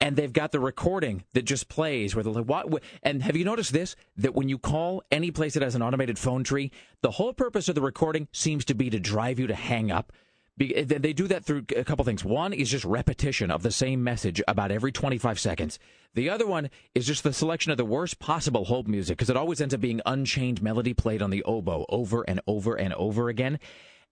and 0.00 0.16
they've 0.16 0.32
got 0.32 0.52
the 0.52 0.60
recording 0.60 1.24
that 1.34 1.42
just 1.42 1.68
plays 1.68 2.14
where 2.14 2.24
they're 2.24 2.32
like, 2.32 2.46
what? 2.46 2.82
And 3.02 3.22
have 3.22 3.36
you 3.36 3.44
noticed 3.44 3.72
this? 3.72 3.96
That 4.16 4.34
when 4.34 4.48
you 4.48 4.58
call 4.58 5.02
any 5.10 5.30
place 5.30 5.54
that 5.54 5.62
has 5.62 5.74
an 5.74 5.82
automated 5.82 6.18
phone 6.18 6.44
tree, 6.44 6.70
the 7.02 7.10
whole 7.12 7.34
purpose 7.34 7.68
of 7.68 7.74
the 7.74 7.82
recording 7.82 8.28
seems 8.32 8.64
to 8.66 8.74
be 8.74 8.90
to 8.90 8.98
drive 8.98 9.38
you 9.38 9.46
to 9.46 9.54
hang 9.54 9.90
up. 9.90 10.12
Be- 10.60 10.76
eh, 10.76 10.84
They 10.84 11.14
do 11.14 11.26
that 11.26 11.42
through 11.42 11.64
a 11.74 11.84
couple 11.84 12.04
things. 12.04 12.22
One 12.22 12.52
is 12.52 12.70
just 12.70 12.84
repetition 12.84 13.50
of 13.50 13.62
the 13.62 13.70
same 13.70 14.04
message 14.04 14.42
about 14.46 14.70
every 14.70 14.92
25 14.92 15.40
seconds. 15.40 15.78
The 16.12 16.28
other 16.28 16.46
one 16.46 16.68
is 16.94 17.06
just 17.06 17.22
the 17.22 17.32
selection 17.32 17.72
of 17.72 17.78
the 17.78 17.84
worst 17.86 18.18
possible 18.18 18.66
hold 18.66 18.86
music 18.86 19.16
because 19.16 19.30
it 19.30 19.38
always 19.38 19.62
ends 19.62 19.72
up 19.72 19.80
being 19.80 20.02
unchained 20.04 20.62
melody 20.62 20.92
played 20.92 21.22
on 21.22 21.30
the 21.30 21.42
oboe 21.44 21.86
over 21.88 22.22
and 22.28 22.42
over 22.46 22.74
and 22.74 22.92
over 22.94 23.30
again. 23.30 23.58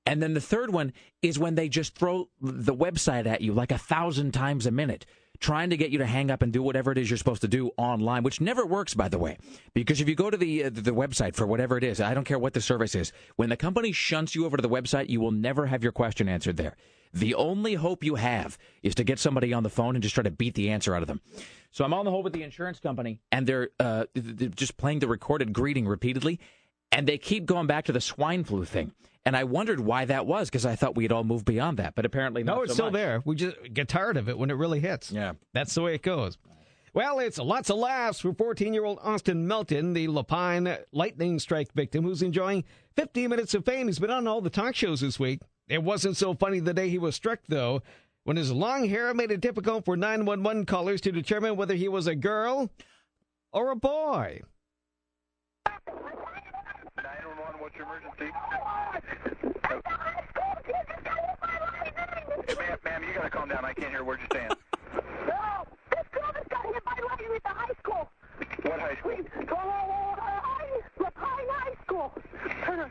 And 0.07 0.23
then 0.23 0.33
the 0.33 0.41
third 0.41 0.73
one 0.73 0.95
is 1.21 1.39
when 1.39 1.55
they 1.55 1.69
just 1.69 1.95
throw 1.95 2.31
the 2.41 2.75
website 2.75 3.27
at 3.27 3.43
you 3.43 3.53
like 3.53 3.71
a 3.71 3.77
thousand 3.77 4.33
times 4.33 4.65
a 4.65 4.71
minute, 4.71 5.05
trying 5.41 5.71
to 5.71 5.77
get 5.77 5.91
you 5.91 5.99
to 5.99 6.07
hang 6.07 6.31
up 6.31 6.43
and 6.43 6.53
do 6.53 6.63
whatever 6.63 6.93
it 6.93 6.99
is 6.99 7.11
you're 7.11 7.17
supposed 7.17 7.43
to 7.43 7.49
do 7.49 7.71
online, 7.77 8.23
which 8.23 8.41
never 8.41 8.67
works, 8.67 8.95
by 8.95 9.09
the 9.09 9.19
way. 9.19 9.39
Because 9.75 10.01
if 10.01 10.09
you 10.09 10.15
go 10.15 10.31
to 10.31 10.37
the 10.37 10.65
uh, 10.65 10.71
the 10.73 10.93
website 10.93 11.35
for 11.35 11.47
whatever 11.47 11.77
it 11.79 11.85
is, 11.85 12.01
I 12.01 12.15
don't 12.15 12.25
care 12.25 12.39
what 12.39 12.55
the 12.55 12.61
service 12.61 12.95
is, 12.95 13.13
when 13.37 13.49
the 13.49 13.57
company 13.57 13.93
shunts 13.93 14.35
you 14.35 14.45
over 14.47 14.57
to 14.57 14.63
the 14.63 14.69
website, 14.69 15.09
you 15.09 15.21
will 15.21 15.31
never 15.31 15.67
have 15.67 15.83
your 15.83 15.93
question 15.93 16.29
answered 16.29 16.57
there. 16.57 16.77
The 17.13 17.35
only 17.35 17.75
hope 17.75 18.05
you 18.05 18.17
have 18.17 18.59
is 18.83 18.95
to 18.97 19.05
get 19.05 19.19
somebody 19.19 19.53
on 19.53 19.63
the 19.63 19.71
phone 19.71 19.97
and 19.97 20.03
just 20.03 20.15
try 20.15 20.25
to 20.25 20.31
beat 20.31 20.55
the 20.55 20.71
answer 20.71 20.95
out 20.95 21.03
of 21.03 21.09
them. 21.09 21.21
So 21.71 21.85
I'm 21.85 21.95
on 21.95 22.05
the 22.05 22.11
hold 22.11 22.25
with 22.25 22.33
the 22.33 22.43
insurance 22.43 22.81
company, 22.81 23.21
and 23.33 23.47
they're, 23.47 23.71
uh, 23.79 24.05
they're 24.15 24.49
just 24.49 24.77
playing 24.77 24.99
the 24.99 25.09
recorded 25.09 25.53
greeting 25.53 25.87
repeatedly, 25.87 26.41
and 26.93 27.07
they 27.07 27.19
keep 27.19 27.47
going 27.47 27.67
back 27.67 27.85
to 27.87 27.93
the 27.93 28.01
swine 28.01 28.45
flu 28.45 28.65
thing. 28.65 28.93
And 29.27 29.37
I 29.37 29.45
wondered 29.45 29.81
why 29.81 30.07
that 30.07 30.25
was 30.27 30.49
because 30.49 30.65
I 30.65 30.75
thought 30.75 30.97
we'd 30.97 31.13
all 31.13 31.25
moved 31.25 31.45
beyond 31.45 31.77
that, 31.79 31.95
but 31.95 32.07
apparently 32.07 32.43
not 32.43 32.57
No, 32.57 32.63
it's 32.63 32.71
so 32.73 32.75
still 32.75 32.87
much. 32.87 32.93
there. 32.95 33.23
We 33.27 33.37
just 33.37 33.57
get 33.75 33.89
tired 33.89 34.17
of 34.17 34.29
it 34.29 34.39
when 34.39 34.51
it 34.51 34.55
really 34.55 34.81
hits. 34.81 35.13
Yeah. 35.13 35.33
That's 35.53 35.75
the 35.75 35.83
way 35.83 35.95
it 35.95 36.03
goes. 36.03 36.39
Well, 36.95 37.19
it's 37.19 37.37
lots 37.39 37.69
of 37.69 37.77
laughs 37.77 38.21
for 38.21 38.33
14 38.33 38.73
year 38.73 38.85
old 38.87 38.99
Austin 39.03 39.47
Melton, 39.47 39.93
the 39.93 40.09
La 40.09 40.23
Pine 40.23 40.79
lightning 40.93 41.39
strike 41.39 41.73
victim 41.75 42.05
who's 42.05 42.23
enjoying 42.23 42.65
15 42.97 43.29
minutes 43.29 43.53
of 43.53 43.67
fame. 43.67 43.87
He's 43.89 43.99
been 43.99 44.11
on 44.11 44.27
all 44.27 44.41
the 44.41 44.49
talk 44.51 44.75
shows 44.75 45.03
this 45.03 45.19
week. 45.21 45.41
It 45.69 45.83
wasn't 45.83 46.17
so 46.17 46.33
funny 46.33 46.61
the 46.61 46.73
day 46.73 46.89
he 46.89 46.99
was 46.99 47.15
struck, 47.15 47.41
though, 47.49 47.83
when 48.25 48.39
his 48.39 48.51
long 48.51 48.89
hair 48.89 49.13
made 49.13 49.31
it 49.31 49.43
difficult 49.43 49.85
for 49.85 49.95
911 49.99 50.65
callers 50.65 51.03
to 51.03 51.13
determine 51.13 51.57
whether 51.57 51.75
he 51.75 51.89
was 51.89 52.07
a 52.07 52.15
girl 52.15 52.71
or 53.53 53.71
a 53.71 53.77
boy. 53.77 54.41
911, 57.69 57.75
what's 57.75 57.77
your 57.77 57.87
emergency? 57.87 58.33
Hey, 62.47 62.55
ma'am, 62.55 62.79
ma'am, 62.85 63.03
you 63.03 63.15
gotta 63.15 63.31
calm 63.31 63.49
down. 63.49 63.65
I 63.65 63.73
can't 63.75 63.91
hear 63.91 64.01
a 64.01 64.05
word 64.05 64.21
you're 64.21 64.29
saying. 64.41 64.51
No, 65.27 65.65
this 65.91 66.07
girl 66.13 66.33
just 66.35 66.49
got 66.49 66.65
hit 66.65 66.85
by 66.85 66.93
lightning 67.09 67.29
at 67.37 67.43
the 67.43 67.49
high 67.49 67.75
school. 67.79 68.09
What 68.63 68.81
high 68.81 68.97
school? 68.97 69.17
Oh, 69.51 70.15
La 71.01 71.11
Pine 71.11 71.49
High 71.49 71.75
School. 71.85 72.13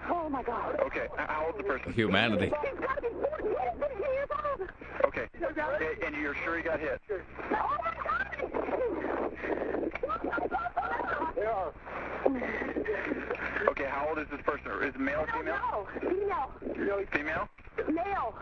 Oh 0.10 0.30
my 0.30 0.44
God. 0.44 0.80
Okay, 0.82 1.08
how 1.18 1.46
old's 1.46 1.58
the 1.58 1.64
person? 1.64 1.94
Humanity. 1.94 2.52
She's 2.62 2.80
got 2.80 2.96
to 2.96 3.02
be 3.02 3.08
14, 3.10 3.56
15 3.80 4.00
years 4.00 4.30
old. 4.46 4.70
Okay, 5.06 5.28
and 6.06 6.16
you're 6.16 6.36
sure 6.44 6.58
he 6.58 6.64
got 6.64 6.80
hit? 6.80 7.02
Oh 7.10 7.78
my 7.84 7.94
God. 8.04 8.18
Okay, 13.70 13.86
how 13.90 14.08
old 14.10 14.20
is 14.20 14.28
this 14.32 14.42
person? 14.44 14.72
Is 14.84 14.96
it 14.96 15.00
male 15.00 15.20
or 15.20 15.30
I 15.30 15.32
don't 15.32 15.40
female? 15.46 15.58
know. 15.58 16.74
Female. 16.74 17.06
Female? 17.12 17.50
Male. 17.92 18.36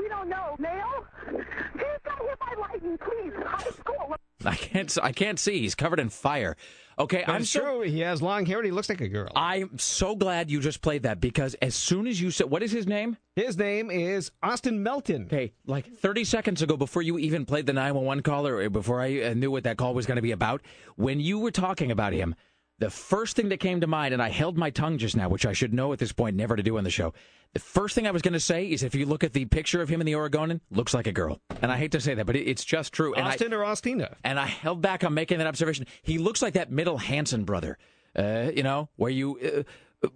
We 0.00 0.08
don't 0.08 0.28
know. 0.28 0.56
Male? 0.58 1.04
She's 1.30 1.84
got 2.04 2.18
hit 2.20 2.38
by 2.38 2.54
lightning, 2.60 2.98
please. 2.98 3.32
High 3.44 3.70
school. 3.70 4.16
I 4.44 4.54
can't. 4.56 4.98
I 5.02 5.12
can't 5.12 5.38
see. 5.38 5.60
He's 5.60 5.74
covered 5.74 6.00
in 6.00 6.08
fire. 6.08 6.56
Okay, 6.98 7.22
But 7.26 7.34
I'm 7.36 7.40
it's 7.42 7.50
so. 7.50 7.60
true. 7.60 7.80
He 7.82 8.00
has 8.00 8.20
long 8.20 8.44
hair 8.44 8.58
and 8.58 8.66
he 8.66 8.70
looks 8.72 8.88
like 8.88 9.00
a 9.00 9.08
girl. 9.08 9.30
I'm 9.34 9.78
so 9.78 10.14
glad 10.14 10.50
you 10.50 10.60
just 10.60 10.82
played 10.82 11.04
that 11.04 11.20
because 11.20 11.54
as 11.62 11.74
soon 11.74 12.06
as 12.06 12.20
you 12.20 12.30
said, 12.30 12.50
what 12.50 12.62
is 12.62 12.70
his 12.70 12.86
name? 12.86 13.16
His 13.34 13.56
name 13.56 13.90
is 13.90 14.30
Austin 14.42 14.82
Melton. 14.82 15.24
Okay, 15.24 15.52
like 15.66 15.90
30 15.90 16.24
seconds 16.24 16.60
ago, 16.60 16.76
before 16.76 17.00
you 17.02 17.18
even 17.18 17.46
played 17.46 17.64
the 17.66 17.72
911 17.72 18.22
call 18.24 18.46
or 18.46 18.68
before 18.68 19.00
I 19.00 19.22
uh, 19.22 19.34
knew 19.34 19.50
what 19.50 19.64
that 19.64 19.78
call 19.78 19.94
was 19.94 20.04
going 20.06 20.16
to 20.16 20.22
be 20.22 20.32
about, 20.32 20.60
when 20.96 21.18
you 21.18 21.38
were 21.38 21.50
talking 21.50 21.90
about 21.90 22.12
him, 22.12 22.34
the 22.82 22.90
first 22.90 23.36
thing 23.36 23.50
that 23.50 23.60
came 23.60 23.80
to 23.80 23.86
mind, 23.86 24.12
and 24.12 24.20
I 24.20 24.28
held 24.28 24.58
my 24.58 24.70
tongue 24.70 24.98
just 24.98 25.16
now, 25.16 25.28
which 25.28 25.46
I 25.46 25.52
should 25.52 25.72
know 25.72 25.92
at 25.92 26.00
this 26.00 26.10
point 26.10 26.34
never 26.34 26.56
to 26.56 26.64
do 26.64 26.78
on 26.78 26.84
the 26.84 26.90
show. 26.90 27.14
The 27.52 27.60
first 27.60 27.94
thing 27.94 28.08
I 28.08 28.10
was 28.10 28.22
going 28.22 28.32
to 28.32 28.40
say 28.40 28.66
is 28.66 28.82
if 28.82 28.92
you 28.96 29.06
look 29.06 29.22
at 29.22 29.34
the 29.34 29.44
picture 29.44 29.80
of 29.80 29.88
him 29.88 30.00
in 30.00 30.04
the 30.04 30.16
Oregonian, 30.16 30.60
looks 30.68 30.92
like 30.92 31.06
a 31.06 31.12
girl. 31.12 31.40
And 31.60 31.70
I 31.70 31.76
hate 31.76 31.92
to 31.92 32.00
say 32.00 32.14
that, 32.14 32.26
but 32.26 32.34
it, 32.34 32.48
it's 32.48 32.64
just 32.64 32.92
true. 32.92 33.14
And 33.14 33.24
I, 33.24 33.30
Austin 33.30 33.52
or 33.52 33.60
Austina? 33.60 34.16
and 34.24 34.40
I 34.40 34.46
held 34.46 34.82
back 34.82 35.04
on 35.04 35.14
making 35.14 35.38
that 35.38 35.46
observation. 35.46 35.86
He 36.02 36.18
looks 36.18 36.42
like 36.42 36.54
that 36.54 36.72
middle 36.72 36.98
Hanson 36.98 37.44
brother, 37.44 37.78
uh, 38.18 38.50
you 38.52 38.64
know, 38.64 38.88
where 38.96 39.10
you, 39.12 39.64
uh, 40.02 40.08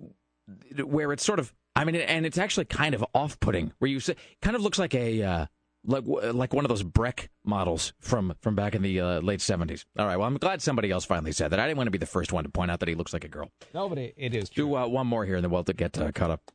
where 0.83 1.13
it's 1.13 1.25
sort 1.25 1.39
of, 1.39 1.55
I 1.77 1.85
mean, 1.85 1.95
and 1.95 2.27
it's 2.27 2.39
actually 2.39 2.65
kind 2.65 2.97
of 2.97 3.05
off-putting. 3.15 3.75
Where 3.79 3.89
you 3.89 4.01
say, 4.01 4.17
kind 4.43 4.57
of 4.57 4.63
looks 4.63 4.81
like 4.81 4.95
a, 4.95 5.23
uh, 5.23 5.47
like 5.87 6.05
like 6.07 6.53
one 6.53 6.65
of 6.65 6.69
those 6.69 6.83
Breck 6.83 7.31
models 7.45 7.93
from 8.01 8.35
from 8.41 8.55
back 8.55 8.75
in 8.75 8.83
the 8.83 9.01
uh, 9.01 9.21
late 9.21 9.41
seventies. 9.41 9.87
All 9.99 10.07
right, 10.07 10.17
well, 10.17 10.27
I'm 10.27 10.39
glad 10.39 10.63
somebody 10.63 10.91
else 10.91 11.05
finally 11.05 11.33
said 11.33 11.51
that. 11.53 11.61
I 11.61 11.67
didn't 11.67 11.79
want 11.79 11.87
to 11.87 11.93
be 11.93 11.99
the 11.99 12.07
first 12.07 12.33
one 12.33 12.45
to 12.45 12.51
point 12.51 12.71
out 12.71 12.81
that 12.81 12.89
he 12.89 12.95
looks 12.95 13.13
like 13.13 13.25
a 13.25 13.29
girl. 13.29 13.51
Nobody. 13.73 14.13
It 14.17 14.35
is 14.35 14.51
true. 14.51 14.67
Do 14.67 14.77
uh, 14.77 14.87
one 14.87 15.07
more 15.07 15.25
here, 15.25 15.37
and 15.37 15.45
then 15.45 15.51
we'll 15.51 15.63
get 15.63 15.99
uh, 15.99 16.13
caught 16.13 16.31
up. 16.31 16.51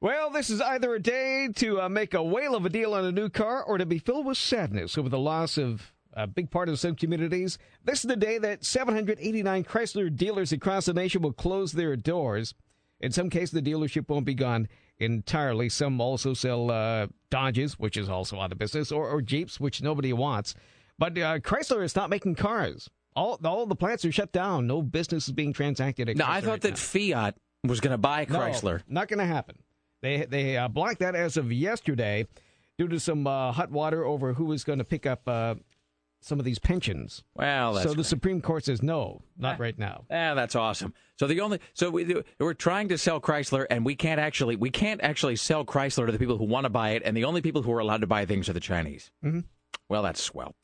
Well, 0.00 0.30
this 0.30 0.48
is 0.48 0.60
either 0.60 0.94
a 0.94 1.02
day 1.02 1.48
to 1.56 1.82
uh, 1.82 1.88
make 1.88 2.14
a 2.14 2.22
whale 2.22 2.54
of 2.54 2.64
a 2.64 2.68
deal 2.68 2.94
on 2.94 3.04
a 3.04 3.10
new 3.10 3.28
car 3.28 3.64
or 3.64 3.78
to 3.78 3.86
be 3.86 3.98
filled 3.98 4.26
with 4.26 4.38
sadness 4.38 4.96
over 4.96 5.08
the 5.08 5.18
loss 5.18 5.58
of 5.58 5.92
a 6.12 6.28
big 6.28 6.50
part 6.50 6.68
of 6.68 6.78
some 6.78 6.94
communities. 6.94 7.58
This 7.84 8.04
is 8.04 8.08
the 8.08 8.16
day 8.16 8.38
that 8.38 8.64
789 8.64 9.64
Chrysler 9.64 10.14
dealers 10.14 10.52
across 10.52 10.86
the 10.86 10.94
nation 10.94 11.22
will 11.22 11.32
close 11.32 11.72
their 11.72 11.96
doors. 11.96 12.54
In 13.00 13.12
some 13.12 13.30
cases, 13.30 13.50
the 13.52 13.62
dealership 13.62 14.08
won't 14.08 14.24
be 14.24 14.34
gone 14.34 14.68
entirely. 14.98 15.68
Some 15.68 16.00
also 16.00 16.34
sell 16.34 16.70
uh, 16.70 17.06
Dodges, 17.30 17.78
which 17.78 17.96
is 17.96 18.08
also 18.08 18.40
out 18.40 18.52
of 18.52 18.58
business, 18.58 18.90
or, 18.90 19.08
or 19.08 19.22
Jeeps, 19.22 19.60
which 19.60 19.82
nobody 19.82 20.12
wants. 20.12 20.54
But 20.98 21.16
uh, 21.16 21.38
Chrysler 21.38 21.84
is 21.84 21.94
not 21.94 22.10
making 22.10 22.34
cars. 22.34 22.90
All, 23.14 23.38
all 23.44 23.66
the 23.66 23.76
plants 23.76 24.04
are 24.04 24.12
shut 24.12 24.32
down. 24.32 24.66
No 24.66 24.82
business 24.82 25.28
is 25.28 25.32
being 25.32 25.52
transacted 25.52 26.08
at 26.08 26.16
Now, 26.16 26.26
Chrysler 26.26 26.30
I 26.30 26.40
thought 26.40 26.50
right 26.50 26.60
that 26.62 26.70
now. 26.70 26.76
Fiat 26.76 27.36
was 27.64 27.80
going 27.80 27.92
to 27.92 27.98
buy 27.98 28.26
Chrysler. 28.26 28.78
No, 28.88 29.00
not 29.00 29.08
going 29.08 29.18
to 29.18 29.26
happen. 29.26 29.58
They 30.02 30.24
they 30.24 30.56
uh, 30.56 30.68
blocked 30.68 31.00
that 31.00 31.14
as 31.16 31.36
of 31.36 31.52
yesterday 31.52 32.26
due 32.78 32.86
to 32.88 33.00
some 33.00 33.26
uh, 33.26 33.50
hot 33.52 33.70
water 33.70 34.04
over 34.04 34.32
who 34.32 34.44
was 34.44 34.62
going 34.62 34.78
to 34.78 34.84
pick 34.84 35.06
up 35.06 35.26
uh, 35.26 35.56
some 36.20 36.38
of 36.38 36.44
these 36.44 36.58
pensions. 36.58 37.22
Well, 37.34 37.74
so 37.76 37.90
the 37.90 37.96
great. 37.96 38.06
Supreme 38.06 38.40
Court 38.40 38.64
says 38.64 38.82
no, 38.82 39.22
not 39.36 39.58
right 39.58 39.78
now. 39.78 40.04
Ah, 40.10 40.34
that's 40.34 40.54
awesome. 40.56 40.94
So 41.18 41.26
the 41.26 41.40
only 41.40 41.60
so 41.74 41.90
we 41.90 42.22
we're 42.38 42.54
trying 42.54 42.88
to 42.88 42.98
sell 42.98 43.20
Chrysler, 43.20 43.66
and 43.70 43.84
we 43.84 43.94
can't 43.94 44.20
actually 44.20 44.56
we 44.56 44.70
can't 44.70 45.00
actually 45.02 45.36
sell 45.36 45.64
Chrysler 45.64 46.06
to 46.06 46.12
the 46.12 46.18
people 46.18 46.38
who 46.38 46.44
want 46.44 46.64
to 46.64 46.70
buy 46.70 46.90
it, 46.90 47.02
and 47.04 47.16
the 47.16 47.24
only 47.24 47.40
people 47.40 47.62
who 47.62 47.72
are 47.72 47.78
allowed 47.78 48.00
to 48.02 48.06
buy 48.06 48.24
things 48.24 48.48
are 48.48 48.52
the 48.52 48.60
Chinese. 48.60 49.10
Mm-hmm. 49.24 49.40
Well, 49.88 50.02
that's 50.02 50.22
swell. 50.22 50.54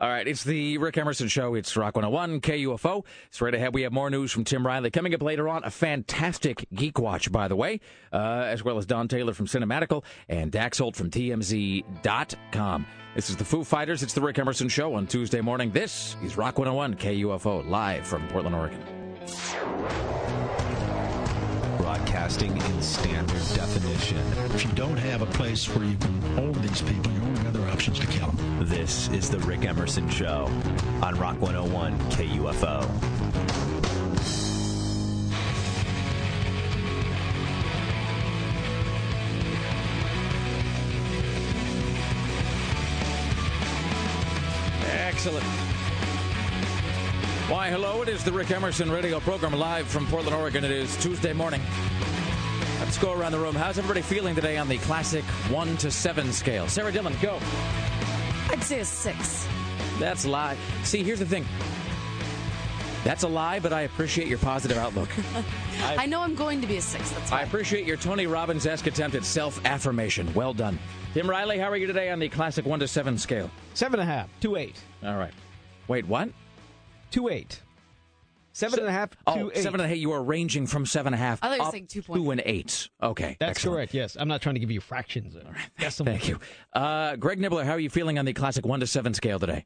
All 0.00 0.08
right, 0.08 0.28
it's 0.28 0.44
the 0.44 0.78
Rick 0.78 0.96
Emerson 0.96 1.26
Show. 1.26 1.56
It's 1.56 1.76
Rock 1.76 1.96
101, 1.96 2.40
KUFO. 2.40 3.04
Straight 3.30 3.54
ahead, 3.54 3.74
we 3.74 3.82
have 3.82 3.92
more 3.92 4.10
news 4.10 4.30
from 4.30 4.44
Tim 4.44 4.64
Riley. 4.64 4.92
Coming 4.92 5.12
up 5.12 5.22
later 5.22 5.48
on, 5.48 5.64
a 5.64 5.70
fantastic 5.70 6.64
Geek 6.72 7.00
Watch, 7.00 7.32
by 7.32 7.48
the 7.48 7.56
way, 7.56 7.80
uh, 8.12 8.44
as 8.46 8.62
well 8.62 8.78
as 8.78 8.86
Don 8.86 9.08
Taylor 9.08 9.34
from 9.34 9.46
Cinematical 9.46 10.04
and 10.28 10.52
Dax 10.52 10.78
Holt 10.78 10.94
from 10.94 11.10
TMZ.com. 11.10 12.86
This 13.16 13.28
is 13.28 13.36
the 13.36 13.44
Foo 13.44 13.64
Fighters. 13.64 14.04
It's 14.04 14.14
the 14.14 14.20
Rick 14.20 14.38
Emerson 14.38 14.68
Show 14.68 14.94
on 14.94 15.08
Tuesday 15.08 15.40
morning. 15.40 15.72
This 15.72 16.16
is 16.22 16.36
Rock 16.36 16.58
101, 16.58 16.94
KUFO, 16.94 17.68
live 17.68 18.06
from 18.06 18.28
Portland, 18.28 18.54
Oregon. 18.54 18.80
Broadcasting 22.08 22.56
in 22.56 22.82
standard 22.82 23.42
definition. 23.54 24.16
If 24.54 24.64
you 24.64 24.72
don't 24.72 24.96
have 24.96 25.20
a 25.20 25.26
place 25.26 25.68
where 25.68 25.84
you 25.84 25.94
can 25.98 26.22
hold 26.36 26.54
these 26.54 26.80
people, 26.80 27.12
your 27.12 27.22
only 27.22 27.44
have 27.44 27.48
other 27.48 27.68
option 27.68 27.92
is 27.92 28.00
to 28.00 28.06
kill 28.06 28.30
them. 28.30 28.64
This 28.66 29.08
is 29.08 29.28
the 29.28 29.38
Rick 29.40 29.66
Emerson 29.66 30.08
Show 30.08 30.50
on 31.02 31.16
Rock 31.16 31.38
101 31.38 31.98
KUFO. 32.08 32.88
Excellent. 44.86 45.67
Why, 47.48 47.70
hello, 47.70 48.02
it 48.02 48.10
is 48.10 48.22
the 48.24 48.30
Rick 48.30 48.50
Emerson 48.50 48.90
radio 48.90 49.20
program 49.20 49.54
live 49.54 49.86
from 49.86 50.06
Portland, 50.08 50.36
Oregon. 50.36 50.64
It 50.64 50.70
is 50.70 50.94
Tuesday 50.98 51.32
morning. 51.32 51.62
Let's 52.78 52.98
go 52.98 53.14
around 53.14 53.32
the 53.32 53.38
room. 53.38 53.54
How's 53.54 53.78
everybody 53.78 54.02
feeling 54.02 54.34
today 54.34 54.58
on 54.58 54.68
the 54.68 54.76
classic 54.76 55.24
1 55.24 55.78
to 55.78 55.90
7 55.90 56.30
scale? 56.30 56.68
Sarah 56.68 56.92
Dillon, 56.92 57.14
go. 57.22 57.38
I'd 58.50 58.62
say 58.62 58.80
a 58.80 58.84
six. 58.84 59.48
That's 59.98 60.26
live. 60.26 60.58
See, 60.82 61.02
here's 61.02 61.20
the 61.20 61.24
thing. 61.24 61.46
That's 63.02 63.22
a 63.22 63.28
lie, 63.28 63.60
but 63.60 63.72
I 63.72 63.80
appreciate 63.82 64.28
your 64.28 64.38
positive 64.40 64.76
outlook. 64.76 65.08
I 65.82 66.04
know 66.04 66.20
I'm 66.20 66.34
going 66.34 66.60
to 66.60 66.66
be 66.66 66.76
a 66.76 66.82
six. 66.82 67.12
That's 67.12 67.32
I 67.32 67.44
appreciate 67.44 67.86
your 67.86 67.96
Tony 67.96 68.26
Robbins 68.26 68.66
esque 68.66 68.88
attempt 68.88 69.16
at 69.16 69.24
self 69.24 69.64
affirmation. 69.64 70.30
Well 70.34 70.52
done. 70.52 70.78
Tim 71.14 71.30
Riley, 71.30 71.58
how 71.58 71.70
are 71.70 71.78
you 71.78 71.86
today 71.86 72.10
on 72.10 72.18
the 72.18 72.28
classic 72.28 72.66
1 72.66 72.80
to 72.80 72.86
7 72.86 73.16
scale? 73.16 73.50
Seven 73.72 74.00
and 74.00 74.10
a 74.10 74.12
half, 74.12 74.28
two 74.40 74.56
eight, 74.56 74.76
All 75.02 75.16
right. 75.16 75.32
Wait, 75.88 76.06
what? 76.06 76.28
Two 77.10 77.28
eight. 77.28 77.62
Seven 78.52 78.80
and 78.80 78.88
a 78.88 78.92
half, 78.92 79.10
Oh, 79.26 79.36
two 79.38 79.50
eight. 79.54 79.62
seven 79.62 79.78
and 79.80 79.84
a 79.86 79.88
half. 79.88 79.96
You 79.98 80.10
are 80.12 80.22
ranging 80.22 80.66
from 80.66 80.84
seven 80.84 81.14
and 81.14 81.22
a 81.22 81.24
half 81.24 81.38
I 81.44 81.48
thought 81.48 81.54
you 81.56 81.60
were 81.62 81.66
up 81.66 81.72
saying 81.72 81.86
two 81.86 82.02
to 82.02 82.12
point- 82.12 82.40
an 82.40 82.42
eight. 82.44 82.88
Okay. 83.00 83.36
That's 83.38 83.50
excellent. 83.50 83.76
correct. 83.76 83.94
Yes, 83.94 84.16
I'm 84.18 84.26
not 84.26 84.42
trying 84.42 84.56
to 84.56 84.58
give 84.60 84.70
you 84.72 84.80
fractions. 84.80 85.36
All 85.36 85.42
right. 85.42 85.70
Yes, 85.78 85.98
Thank 85.98 86.26
you. 86.28 86.40
Uh, 86.72 87.14
Greg 87.16 87.38
Nibbler, 87.38 87.64
how 87.64 87.72
are 87.72 87.78
you 87.78 87.90
feeling 87.90 88.18
on 88.18 88.24
the 88.24 88.32
classic 88.32 88.66
1 88.66 88.80
to 88.80 88.86
7 88.88 89.14
scale 89.14 89.38
today? 89.38 89.64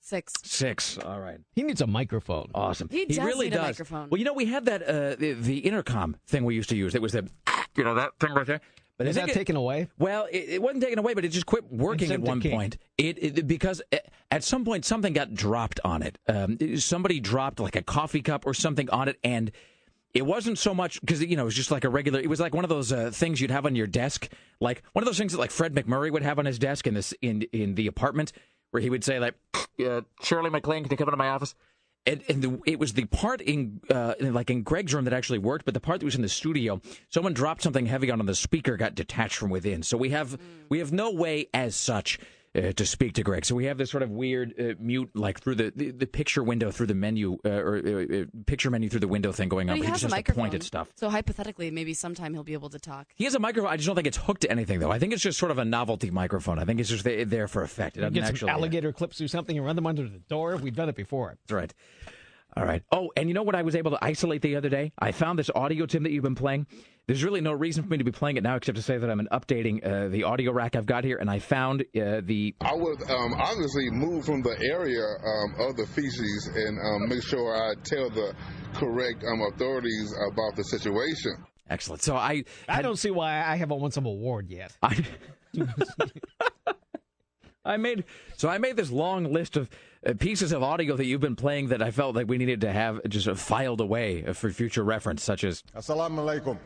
Six. 0.00 0.32
Six. 0.44 0.98
All 0.98 1.20
right. 1.20 1.38
He 1.54 1.62
needs 1.64 1.80
a 1.80 1.86
microphone. 1.86 2.50
Awesome. 2.54 2.88
He 2.90 3.04
does 3.06 3.18
really 3.18 3.46
need 3.50 3.54
a 3.54 3.58
does. 3.58 3.66
microphone. 3.66 4.08
Well, 4.08 4.18
you 4.18 4.24
know, 4.24 4.32
we 4.32 4.46
had 4.46 4.64
that 4.66 4.82
uh, 4.82 5.16
the, 5.16 5.32
the 5.34 5.58
intercom 5.58 6.16
thing 6.26 6.44
we 6.44 6.54
used 6.54 6.70
to 6.70 6.76
use. 6.76 6.94
It 6.94 7.02
was 7.02 7.12
the 7.12 7.28
you 7.76 7.84
know 7.84 7.94
that 7.94 8.12
thing 8.20 8.32
right 8.32 8.46
there. 8.46 8.60
But 8.98 9.06
I 9.06 9.10
Is 9.10 9.16
that 9.16 9.28
it- 9.30 9.34
taken 9.34 9.54
away? 9.56 9.88
Well, 9.98 10.26
it, 10.30 10.48
it 10.48 10.62
wasn't 10.62 10.82
taken 10.82 10.98
away, 10.98 11.14
but 11.14 11.24
it 11.24 11.28
just 11.28 11.46
quit 11.46 11.72
working 11.72 12.10
at 12.10 12.20
one 12.20 12.42
point. 12.42 12.78
It, 12.98 13.22
it 13.22 13.46
because 13.46 13.80
at 14.30 14.42
some 14.44 14.64
point 14.64 14.84
something 14.84 15.12
got 15.12 15.32
dropped 15.32 15.78
on 15.84 16.02
it. 16.02 16.18
Um, 16.26 16.58
somebody 16.78 17.20
dropped 17.20 17.60
like 17.60 17.76
a 17.76 17.82
coffee 17.82 18.22
cup 18.22 18.44
or 18.44 18.54
something 18.54 18.90
on 18.90 19.08
it, 19.08 19.16
and 19.22 19.52
it 20.14 20.22
wasn't 20.26 20.58
so 20.58 20.74
much 20.74 21.00
because 21.00 21.22
you 21.22 21.36
know 21.36 21.42
it 21.42 21.44
was 21.46 21.54
just 21.54 21.70
like 21.70 21.84
a 21.84 21.88
regular. 21.88 22.18
It 22.18 22.28
was 22.28 22.40
like 22.40 22.54
one 22.54 22.64
of 22.64 22.70
those 22.70 22.92
uh, 22.92 23.12
things 23.12 23.40
you'd 23.40 23.52
have 23.52 23.66
on 23.66 23.76
your 23.76 23.86
desk, 23.86 24.28
like 24.60 24.82
one 24.94 25.04
of 25.04 25.06
those 25.06 25.18
things 25.18 25.32
that 25.32 25.38
like 25.38 25.52
Fred 25.52 25.74
MacMurray 25.74 26.10
would 26.10 26.22
have 26.22 26.40
on 26.40 26.44
his 26.44 26.58
desk 26.58 26.88
in 26.88 26.94
this 26.94 27.14
in 27.22 27.42
in 27.52 27.76
the 27.76 27.86
apartment, 27.86 28.32
where 28.72 28.82
he 28.82 28.90
would 28.90 29.04
say 29.04 29.20
like, 29.20 29.34
uh, 29.86 30.00
"Shirley 30.22 30.50
MacLaine, 30.50 30.82
can 30.82 30.90
you 30.90 30.96
come 30.96 31.08
into 31.08 31.16
my 31.16 31.28
office?" 31.28 31.54
And, 32.08 32.22
and 32.26 32.42
the, 32.42 32.58
it 32.64 32.78
was 32.78 32.94
the 32.94 33.04
part 33.04 33.42
in, 33.42 33.82
uh, 33.90 34.14
like 34.18 34.48
in 34.48 34.62
Greg's 34.62 34.94
room 34.94 35.04
that 35.04 35.12
actually 35.12 35.40
worked, 35.40 35.66
but 35.66 35.74
the 35.74 35.80
part 35.80 36.00
that 36.00 36.06
was 36.06 36.14
in 36.14 36.22
the 36.22 36.28
studio, 36.28 36.80
someone 37.10 37.34
dropped 37.34 37.62
something 37.62 37.84
heavy 37.84 38.10
on, 38.10 38.24
the 38.24 38.34
speaker 38.34 38.78
got 38.78 38.94
detached 38.94 39.36
from 39.36 39.50
within. 39.50 39.82
So 39.82 39.98
we 39.98 40.08
have 40.10 40.38
we 40.70 40.78
have 40.78 40.90
no 40.90 41.12
way 41.12 41.48
as 41.52 41.76
such 41.76 42.18
uh, 42.58 42.72
to 42.72 42.84
speak 42.84 43.12
to 43.14 43.22
Greg. 43.22 43.44
So 43.44 43.54
we 43.54 43.66
have 43.66 43.78
this 43.78 43.90
sort 43.90 44.02
of 44.02 44.10
weird 44.10 44.54
uh, 44.60 44.74
mute, 44.80 45.10
like 45.14 45.40
through 45.40 45.54
the, 45.54 45.72
the, 45.74 45.90
the 45.92 46.06
picture 46.06 46.42
window 46.42 46.70
through 46.70 46.86
the 46.86 46.94
menu 46.94 47.38
uh, 47.44 47.48
or 47.48 47.76
uh, 47.76 48.20
uh, 48.20 48.24
picture 48.46 48.70
menu 48.70 48.88
through 48.88 49.00
the 49.00 49.08
window 49.08 49.32
thing 49.32 49.48
going 49.48 49.68
But 49.68 49.72
on. 49.72 49.76
he 49.78 49.82
but 49.84 49.90
has 49.90 50.00
just 50.02 50.12
a 50.12 50.16
has 50.16 50.24
to 50.24 50.32
point 50.34 50.54
at 50.54 50.62
stuff. 50.62 50.88
So 50.96 51.08
hypothetically, 51.08 51.70
maybe 51.70 51.94
sometime 51.94 52.34
he'll 52.34 52.44
be 52.44 52.52
able 52.54 52.70
to 52.70 52.78
talk. 52.78 53.06
He 53.14 53.24
has 53.24 53.34
a 53.34 53.38
microphone. 53.38 53.70
I 53.70 53.76
just 53.76 53.86
don't 53.86 53.96
think 53.96 54.06
it's 54.08 54.16
hooked 54.16 54.42
to 54.42 54.50
anything, 54.50 54.80
though. 54.80 54.90
I 54.90 54.98
think 54.98 55.12
it's 55.12 55.22
just 55.22 55.38
sort 55.38 55.50
of 55.50 55.58
a 55.58 55.64
novelty 55.64 56.10
microphone. 56.10 56.58
I 56.58 56.64
think 56.64 56.80
it's 56.80 56.88
just 56.90 57.04
there 57.04 57.24
there 57.24 57.48
for 57.48 57.62
effect. 57.62 57.96
It 57.96 58.00
doesn't 58.00 58.14
Get 58.14 58.24
some 58.26 58.34
actually. 58.34 58.50
alligator 58.50 58.92
clips 58.92 59.20
or 59.20 59.28
something 59.28 59.56
and 59.56 59.64
run 59.64 59.76
them 59.76 59.86
under 59.86 60.02
the 60.08 60.18
door. 60.18 60.56
We've 60.56 60.74
done 60.74 60.88
it 60.88 60.96
before. 60.96 61.36
That's 61.46 61.52
right. 61.52 61.74
All 62.56 62.64
right. 62.64 62.82
Oh, 62.90 63.12
and 63.16 63.28
you 63.28 63.34
know 63.34 63.42
what 63.42 63.54
I 63.54 63.62
was 63.62 63.76
able 63.76 63.92
to 63.92 63.98
isolate 64.02 64.42
the 64.42 64.56
other 64.56 64.68
day? 64.68 64.92
I 64.98 65.12
found 65.12 65.38
this 65.38 65.50
audio, 65.54 65.86
Tim, 65.86 66.02
that 66.02 66.10
you've 66.10 66.24
been 66.24 66.34
playing. 66.34 66.66
There's 67.08 67.24
really 67.24 67.40
no 67.40 67.52
reason 67.52 67.82
for 67.84 67.88
me 67.88 67.96
to 67.96 68.04
be 68.04 68.12
playing 68.12 68.36
it 68.36 68.42
now 68.42 68.56
except 68.56 68.76
to 68.76 68.82
say 68.82 68.98
that 68.98 69.08
I'm 69.08 69.26
updating 69.32 69.82
uh, 69.82 70.08
the 70.08 70.24
audio 70.24 70.52
rack 70.52 70.76
I've 70.76 70.84
got 70.84 71.04
here, 71.04 71.16
and 71.16 71.30
I 71.30 71.38
found 71.38 71.80
uh, 71.80 72.20
the. 72.22 72.54
I 72.60 72.74
would 72.74 73.10
um, 73.10 73.32
obviously 73.32 73.90
move 73.90 74.26
from 74.26 74.42
the 74.42 74.54
area 74.60 75.02
um, 75.02 75.68
of 75.70 75.76
the 75.76 75.86
feces 75.86 76.50
and 76.54 76.78
um, 76.78 77.08
make 77.08 77.22
sure 77.22 77.56
I 77.56 77.72
tell 77.82 78.10
the 78.10 78.34
correct 78.74 79.24
um, 79.24 79.40
authorities 79.40 80.14
about 80.30 80.54
the 80.54 80.64
situation. 80.64 81.32
Excellent. 81.70 82.02
So 82.02 82.14
I. 82.14 82.44
I 82.68 82.82
don't 82.82 82.98
see 82.98 83.10
why 83.10 83.42
I 83.42 83.56
haven't 83.56 83.80
won 83.80 83.90
some 83.90 84.04
award 84.04 84.50
yet. 84.50 84.76
I, 84.82 85.02
I 87.64 87.78
made 87.78 88.04
so 88.36 88.50
I 88.50 88.58
made 88.58 88.76
this 88.76 88.90
long 88.90 89.32
list 89.32 89.56
of 89.56 89.70
uh, 90.06 90.12
pieces 90.12 90.52
of 90.52 90.62
audio 90.62 90.94
that 90.94 91.06
you've 91.06 91.22
been 91.22 91.36
playing 91.36 91.68
that 91.68 91.80
I 91.80 91.90
felt 91.90 92.16
like 92.16 92.28
we 92.28 92.36
needed 92.36 92.60
to 92.60 92.72
have 92.72 93.00
just 93.08 93.26
uh, 93.26 93.34
filed 93.34 93.80
away 93.80 94.26
uh, 94.26 94.34
for 94.34 94.50
future 94.50 94.84
reference, 94.84 95.22
such 95.22 95.42
as 95.42 95.62
Assalamu 95.74 96.18
alaikum. 96.18 96.58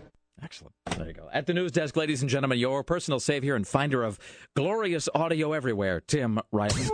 Excellent. 0.43 0.75
There 0.97 1.07
you 1.07 1.13
go. 1.13 1.29
At 1.33 1.47
the 1.47 1.55
news 1.55 1.73
desk, 1.73 1.97
ladies 1.97 2.23
and 2.23 2.31
gentlemen, 2.31 2.59
your 2.59 2.83
personal 2.83 3.21
savior 3.21 3.55
and 3.55 3.67
finder 3.67 4.03
of 4.03 4.19
glorious 4.55 5.09
audio 5.15 5.53
everywhere, 5.53 6.01
Tim 6.01 6.41
Riley. 6.51 6.89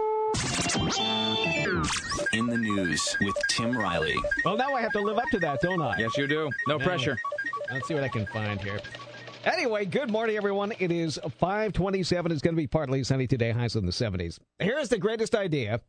In 2.33 2.47
the 2.47 2.59
news 2.59 3.17
with 3.21 3.37
Tim 3.49 3.77
Riley. 3.77 4.17
Well, 4.45 4.57
now 4.57 4.75
I 4.75 4.81
have 4.83 4.93
to 4.93 5.01
live 5.01 5.19
up 5.19 5.29
to 5.33 5.39
that, 5.41 5.61
don't 5.61 5.81
I? 5.81 5.99
Yes, 5.99 6.17
you 6.17 6.27
do. 6.27 6.51
No 6.67 6.79
pressure. 6.79 7.19
Let's 7.73 7.89
see 7.89 7.95
what 7.95 8.05
I 8.05 8.09
can 8.09 8.27
find 8.27 8.61
here. 8.61 8.81
Anyway, 9.45 9.87
good 9.87 10.11
morning, 10.11 10.37
everyone. 10.37 10.73
It 10.79 10.93
is 10.93 11.19
527. 11.39 12.33
It's 12.33 12.43
going 12.43 12.55
to 12.55 12.61
be 12.61 12.67
partly 12.67 13.03
sunny 13.05 13.27
today, 13.27 13.51
highs 13.51 13.77
in 13.77 13.87
the 13.87 13.93
70s. 13.93 14.39
Here's 14.59 14.89
the 14.89 14.99
greatest 14.99 15.35
idea. 15.35 15.81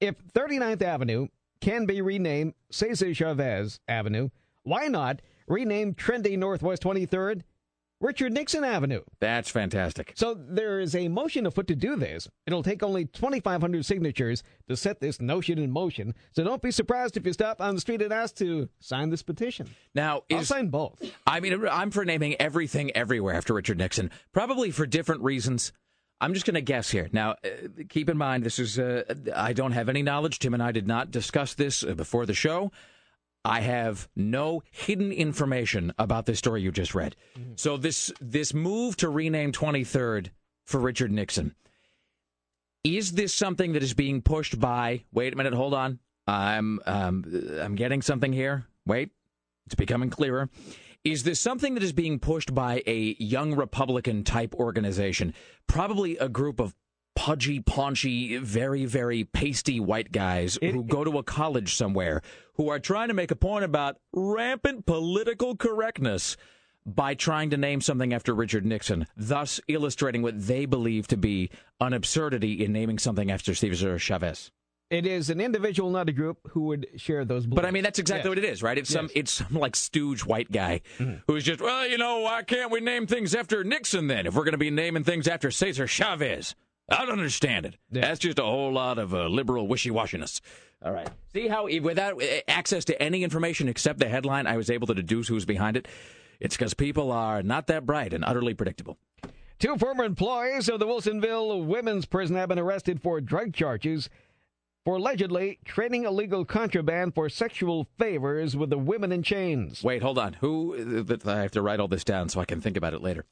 If 0.00 0.16
39th 0.32 0.82
Avenue 0.82 1.28
can 1.60 1.86
be 1.86 2.00
renamed 2.00 2.54
Cesar 2.70 3.14
Chavez 3.14 3.80
Avenue, 3.88 4.30
why 4.62 4.86
not 4.86 5.20
rename 5.46 5.94
trendy 5.94 6.38
Northwest 6.38 6.82
23rd 6.82 7.42
Richard 8.00 8.32
Nixon 8.32 8.62
Avenue? 8.62 9.02
That's 9.20 9.48
fantastic. 9.48 10.12
So 10.16 10.34
there 10.34 10.80
is 10.80 10.94
a 10.94 11.08
motion 11.08 11.46
afoot 11.46 11.66
to 11.68 11.74
do 11.74 11.96
this. 11.96 12.28
It'll 12.46 12.62
take 12.62 12.82
only 12.82 13.06
2,500 13.06 13.86
signatures 13.86 14.42
to 14.68 14.76
set 14.76 15.00
this 15.00 15.20
notion 15.20 15.58
in 15.58 15.70
motion. 15.70 16.14
So 16.32 16.44
don't 16.44 16.60
be 16.60 16.70
surprised 16.70 17.16
if 17.16 17.24
you 17.24 17.32
stop 17.32 17.60
on 17.60 17.74
the 17.74 17.80
street 17.80 18.02
and 18.02 18.12
ask 18.12 18.36
to 18.36 18.68
sign 18.80 19.08
this 19.08 19.22
petition. 19.22 19.68
Now, 19.94 20.24
I'll 20.30 20.40
is 20.40 20.48
sign 20.48 20.68
both. 20.68 21.02
I 21.26 21.40
mean, 21.40 21.66
I'm 21.70 21.90
for 21.90 22.04
naming 22.04 22.34
everything 22.38 22.90
everywhere 22.94 23.34
after 23.34 23.54
Richard 23.54 23.78
Nixon, 23.78 24.10
probably 24.32 24.70
for 24.70 24.84
different 24.84 25.22
reasons. 25.22 25.72
I'm 26.20 26.34
just 26.34 26.46
going 26.46 26.54
to 26.54 26.62
guess 26.62 26.90
here. 26.90 27.08
Now, 27.12 27.32
uh, 27.44 27.84
keep 27.88 28.08
in 28.08 28.16
mind, 28.16 28.44
this 28.44 28.58
is, 28.58 28.78
uh, 28.78 29.04
I 29.34 29.52
don't 29.52 29.72
have 29.72 29.88
any 29.88 30.02
knowledge. 30.02 30.38
Tim 30.38 30.54
and 30.54 30.62
I 30.62 30.72
did 30.72 30.86
not 30.86 31.10
discuss 31.10 31.54
this 31.54 31.82
uh, 31.82 31.94
before 31.94 32.24
the 32.26 32.34
show. 32.34 32.72
I 33.46 33.60
have 33.60 34.08
no 34.16 34.62
hidden 34.70 35.12
information 35.12 35.92
about 35.98 36.26
this 36.26 36.38
story 36.38 36.62
you 36.62 36.72
just 36.72 36.94
read. 36.94 37.16
So 37.56 37.76
this 37.76 38.12
this 38.20 38.52
move 38.52 38.96
to 38.98 39.08
rename 39.08 39.52
23rd 39.52 40.30
for 40.64 40.80
Richard 40.80 41.12
Nixon 41.12 41.54
is 42.94 43.12
this 43.12 43.34
something 43.34 43.72
that 43.72 43.82
is 43.82 43.94
being 43.94 44.22
pushed 44.22 44.60
by? 44.60 45.04
Wait 45.12 45.32
a 45.32 45.36
minute, 45.36 45.54
hold 45.54 45.74
on. 45.74 45.98
I'm 46.26 46.80
um, 46.86 47.24
I'm 47.60 47.74
getting 47.74 48.02
something 48.02 48.32
here. 48.32 48.66
Wait, 48.86 49.10
it's 49.66 49.74
becoming 49.74 50.10
clearer. 50.10 50.48
Is 51.04 51.22
this 51.22 51.40
something 51.40 51.74
that 51.74 51.82
is 51.82 51.92
being 51.92 52.18
pushed 52.18 52.54
by 52.54 52.82
a 52.86 53.16
young 53.18 53.54
Republican 53.54 54.24
type 54.24 54.54
organization? 54.54 55.34
Probably 55.66 56.16
a 56.16 56.28
group 56.28 56.60
of 56.60 56.74
pudgy, 57.16 57.58
paunchy, 57.60 58.36
very, 58.36 58.84
very 58.84 59.24
pasty 59.24 59.80
white 59.80 60.12
guys 60.12 60.56
who 60.62 60.84
go 60.84 61.02
to 61.02 61.18
a 61.18 61.22
college 61.24 61.74
somewhere 61.74 62.22
who 62.54 62.68
are 62.68 62.78
trying 62.78 63.08
to 63.08 63.14
make 63.14 63.30
a 63.32 63.36
point 63.36 63.64
about 63.64 63.96
rampant 64.12 64.86
political 64.86 65.56
correctness 65.56 66.36
by 66.84 67.14
trying 67.14 67.50
to 67.50 67.56
name 67.56 67.80
something 67.80 68.12
after 68.14 68.32
Richard 68.32 68.64
Nixon, 68.64 69.06
thus 69.16 69.60
illustrating 69.66 70.22
what 70.22 70.46
they 70.46 70.66
believe 70.66 71.08
to 71.08 71.16
be 71.16 71.50
an 71.80 71.92
absurdity 71.92 72.64
in 72.64 72.72
naming 72.72 72.98
something 72.98 73.28
after 73.30 73.54
Cesar 73.56 73.98
Chavez. 73.98 74.52
It 74.88 75.04
is 75.04 75.30
an 75.30 75.40
individual, 75.40 75.90
not 75.90 76.08
a 76.08 76.12
group, 76.12 76.38
who 76.50 76.66
would 76.66 76.86
share 76.96 77.24
those 77.24 77.44
beliefs. 77.44 77.56
But 77.56 77.66
I 77.66 77.72
mean, 77.72 77.82
that's 77.82 77.98
exactly 77.98 78.28
Yes. 78.28 78.36
what 78.36 78.38
it 78.38 78.44
is, 78.44 78.62
right? 78.62 78.78
It's 78.78 78.88
some, 78.92 79.06
Yes. 79.06 79.10
Mm-hmm. 79.10 79.18
it's 79.18 79.32
some 79.32 79.54
like 79.54 79.74
stooge 79.74 80.24
white 80.24 80.52
guy 80.52 80.82
who's 81.26 81.42
just, 81.42 81.60
well, 81.60 81.88
you 81.88 81.98
know, 81.98 82.20
why 82.20 82.44
can't 82.44 82.70
we 82.70 82.78
name 82.80 83.08
things 83.08 83.34
after 83.34 83.64
Nixon 83.64 84.06
then? 84.06 84.26
If 84.26 84.34
we're 84.34 84.44
going 84.44 84.52
to 84.52 84.58
be 84.58 84.70
naming 84.70 85.02
things 85.02 85.26
after 85.26 85.50
Cesar 85.50 85.88
Chavez, 85.88 86.54
I 86.88 87.04
don't 87.04 87.18
understand 87.18 87.66
it. 87.66 87.76
Yeah. 87.90 88.02
That's 88.02 88.20
just 88.20 88.38
a 88.38 88.44
whole 88.44 88.72
lot 88.72 88.98
of 88.98 89.12
uh, 89.12 89.26
liberal 89.26 89.66
wishy-washiness. 89.66 90.40
All 90.84 90.92
right. 90.92 91.08
See 91.32 91.48
how 91.48 91.68
without 91.80 92.22
uh, 92.22 92.26
access 92.46 92.84
to 92.86 93.02
any 93.02 93.24
information 93.24 93.68
except 93.68 93.98
the 93.98 94.08
headline, 94.08 94.46
I 94.46 94.56
was 94.56 94.70
able 94.70 94.86
to 94.86 94.94
deduce 94.94 95.28
who's 95.28 95.44
behind 95.44 95.76
it. 95.76 95.88
It's 96.38 96.56
because 96.56 96.74
people 96.74 97.10
are 97.10 97.42
not 97.42 97.66
that 97.68 97.86
bright 97.86 98.12
and 98.12 98.24
utterly 98.24 98.54
predictable. 98.54 98.98
Two 99.58 99.76
former 99.78 100.04
employees 100.04 100.68
of 100.68 100.80
the 100.80 100.86
Wilsonville 100.86 101.64
Women's 101.64 102.04
Prison 102.04 102.36
have 102.36 102.50
been 102.50 102.58
arrested 102.58 103.00
for 103.00 103.20
drug 103.22 103.54
charges 103.54 104.10
for 104.84 104.96
allegedly 104.96 105.58
trading 105.64 106.04
illegal 106.04 106.44
contraband 106.44 107.14
for 107.14 107.28
sexual 107.28 107.88
favors 107.98 108.56
with 108.56 108.70
the 108.70 108.78
women 108.78 109.10
in 109.10 109.22
chains. 109.22 109.82
Wait, 109.82 110.02
hold 110.02 110.18
on. 110.18 110.34
Who? 110.34 111.06
uh, 111.08 111.30
I 111.30 111.40
have 111.40 111.50
to 111.52 111.62
write 111.62 111.80
all 111.80 111.88
this 111.88 112.04
down 112.04 112.28
so 112.28 112.38
I 112.38 112.44
can 112.44 112.60
think 112.60 112.76
about 112.76 112.94
it 112.94 113.02
later. 113.02 113.24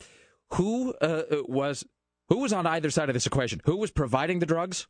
Who 0.54 0.94
uh, 0.94 1.22
was? 1.46 1.84
Who 2.28 2.38
was 2.38 2.52
on 2.52 2.66
either 2.66 2.90
side 2.90 3.08
of 3.10 3.14
this 3.14 3.26
equation? 3.26 3.60
Who 3.64 3.76
was 3.76 3.90
providing 3.90 4.38
the 4.38 4.46
drugs? 4.46 4.86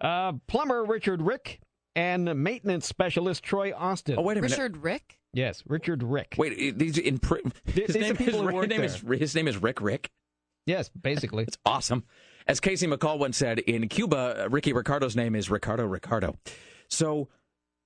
Uh, 0.00 0.32
plumber 0.46 0.84
Richard 0.84 1.22
Rick 1.22 1.60
and 1.94 2.42
maintenance 2.42 2.86
specialist 2.86 3.42
Troy 3.42 3.72
Austin. 3.74 4.16
Oh, 4.18 4.22
wait 4.22 4.38
a 4.38 4.42
minute. 4.42 4.56
Richard 4.56 4.76
Rick? 4.78 5.18
Yes, 5.32 5.62
Richard 5.66 6.02
Rick. 6.02 6.34
Wait, 6.38 6.78
these 6.78 6.98
in 6.98 7.18
pri- 7.18 7.42
his 7.64 7.74
these 7.94 7.96
name, 7.96 8.16
people 8.16 8.34
is, 8.34 8.40
who 8.40 8.46
his 8.46 8.54
work 8.54 8.68
name 8.68 8.82
is 8.82 9.02
his 9.18 9.34
name 9.34 9.48
is 9.48 9.56
Rick 9.58 9.80
Rick. 9.80 10.10
Yes, 10.66 10.88
basically. 10.88 11.44
It's 11.48 11.58
awesome. 11.64 12.04
As 12.46 12.58
Casey 12.60 12.86
McCall 12.86 13.18
once 13.18 13.36
said, 13.36 13.58
in 13.60 13.88
Cuba, 13.88 14.48
Ricky 14.50 14.72
Ricardo's 14.72 15.14
name 15.14 15.34
is 15.36 15.50
Ricardo 15.50 15.84
Ricardo. 15.84 16.36
So, 16.88 17.28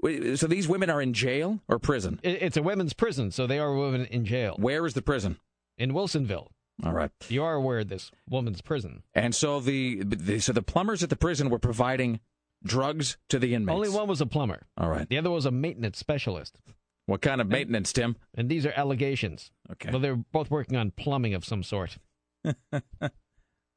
so 0.03 0.47
these 0.47 0.69
women 0.69 0.89
are 0.91 1.03
in 1.03 1.13
jail 1.13 1.61
or 1.69 1.79
prison? 1.79 2.19
It's 2.23 2.57
a 2.57 2.63
women's 2.63 2.95
prison, 2.95 3.31
so 3.31 3.47
they 3.47 3.59
are 3.59 3.75
women 3.75 4.07
in 4.07 4.25
jail 4.25 4.57
Where 4.59 4.87
is 4.87 4.95
the 4.95 5.03
prison? 5.03 5.39
in 5.77 5.93
Wilsonville. 5.93 6.49
All 6.83 6.93
right. 6.93 7.11
You 7.29 7.45
are 7.45 7.55
aware 7.55 7.81
of 7.81 7.89
this 7.89 8.11
woman's 8.29 8.61
prison. 8.61 9.03
And 9.15 9.35
so 9.35 9.61
the, 9.61 10.03
the 10.03 10.41
so 10.41 10.53
the 10.53 10.63
plumbers 10.63 11.03
at 11.03 11.11
the 11.11 11.17
prison 11.17 11.49
were 11.51 11.59
providing 11.59 12.21
drugs 12.65 13.17
to 13.29 13.39
the 13.39 13.55
inmates? 13.55 13.75
Only 13.75 13.89
one 13.91 14.09
was 14.09 14.21
a 14.21 14.27
plumber. 14.27 14.67
All 14.77 14.89
right. 14.89 15.09
The 15.09 15.19
other 15.19 15.31
was 15.31 15.47
a 15.47 15.51
maintenance 15.51 15.99
specialist. 15.99 16.59
What 17.07 17.21
kind 17.21 17.41
of 17.41 17.49
maintenance, 17.49 17.93
Tim? 17.93 18.17
And 18.35 18.49
these 18.49 18.65
are 18.65 18.73
allegations. 18.75 19.51
Okay. 19.73 19.91
Well, 19.91 20.01
they're 20.01 20.17
both 20.17 20.51
working 20.51 20.77
on 20.77 20.91
plumbing 20.91 21.35
of 21.35 21.45
some 21.45 21.63
sort. 21.63 21.99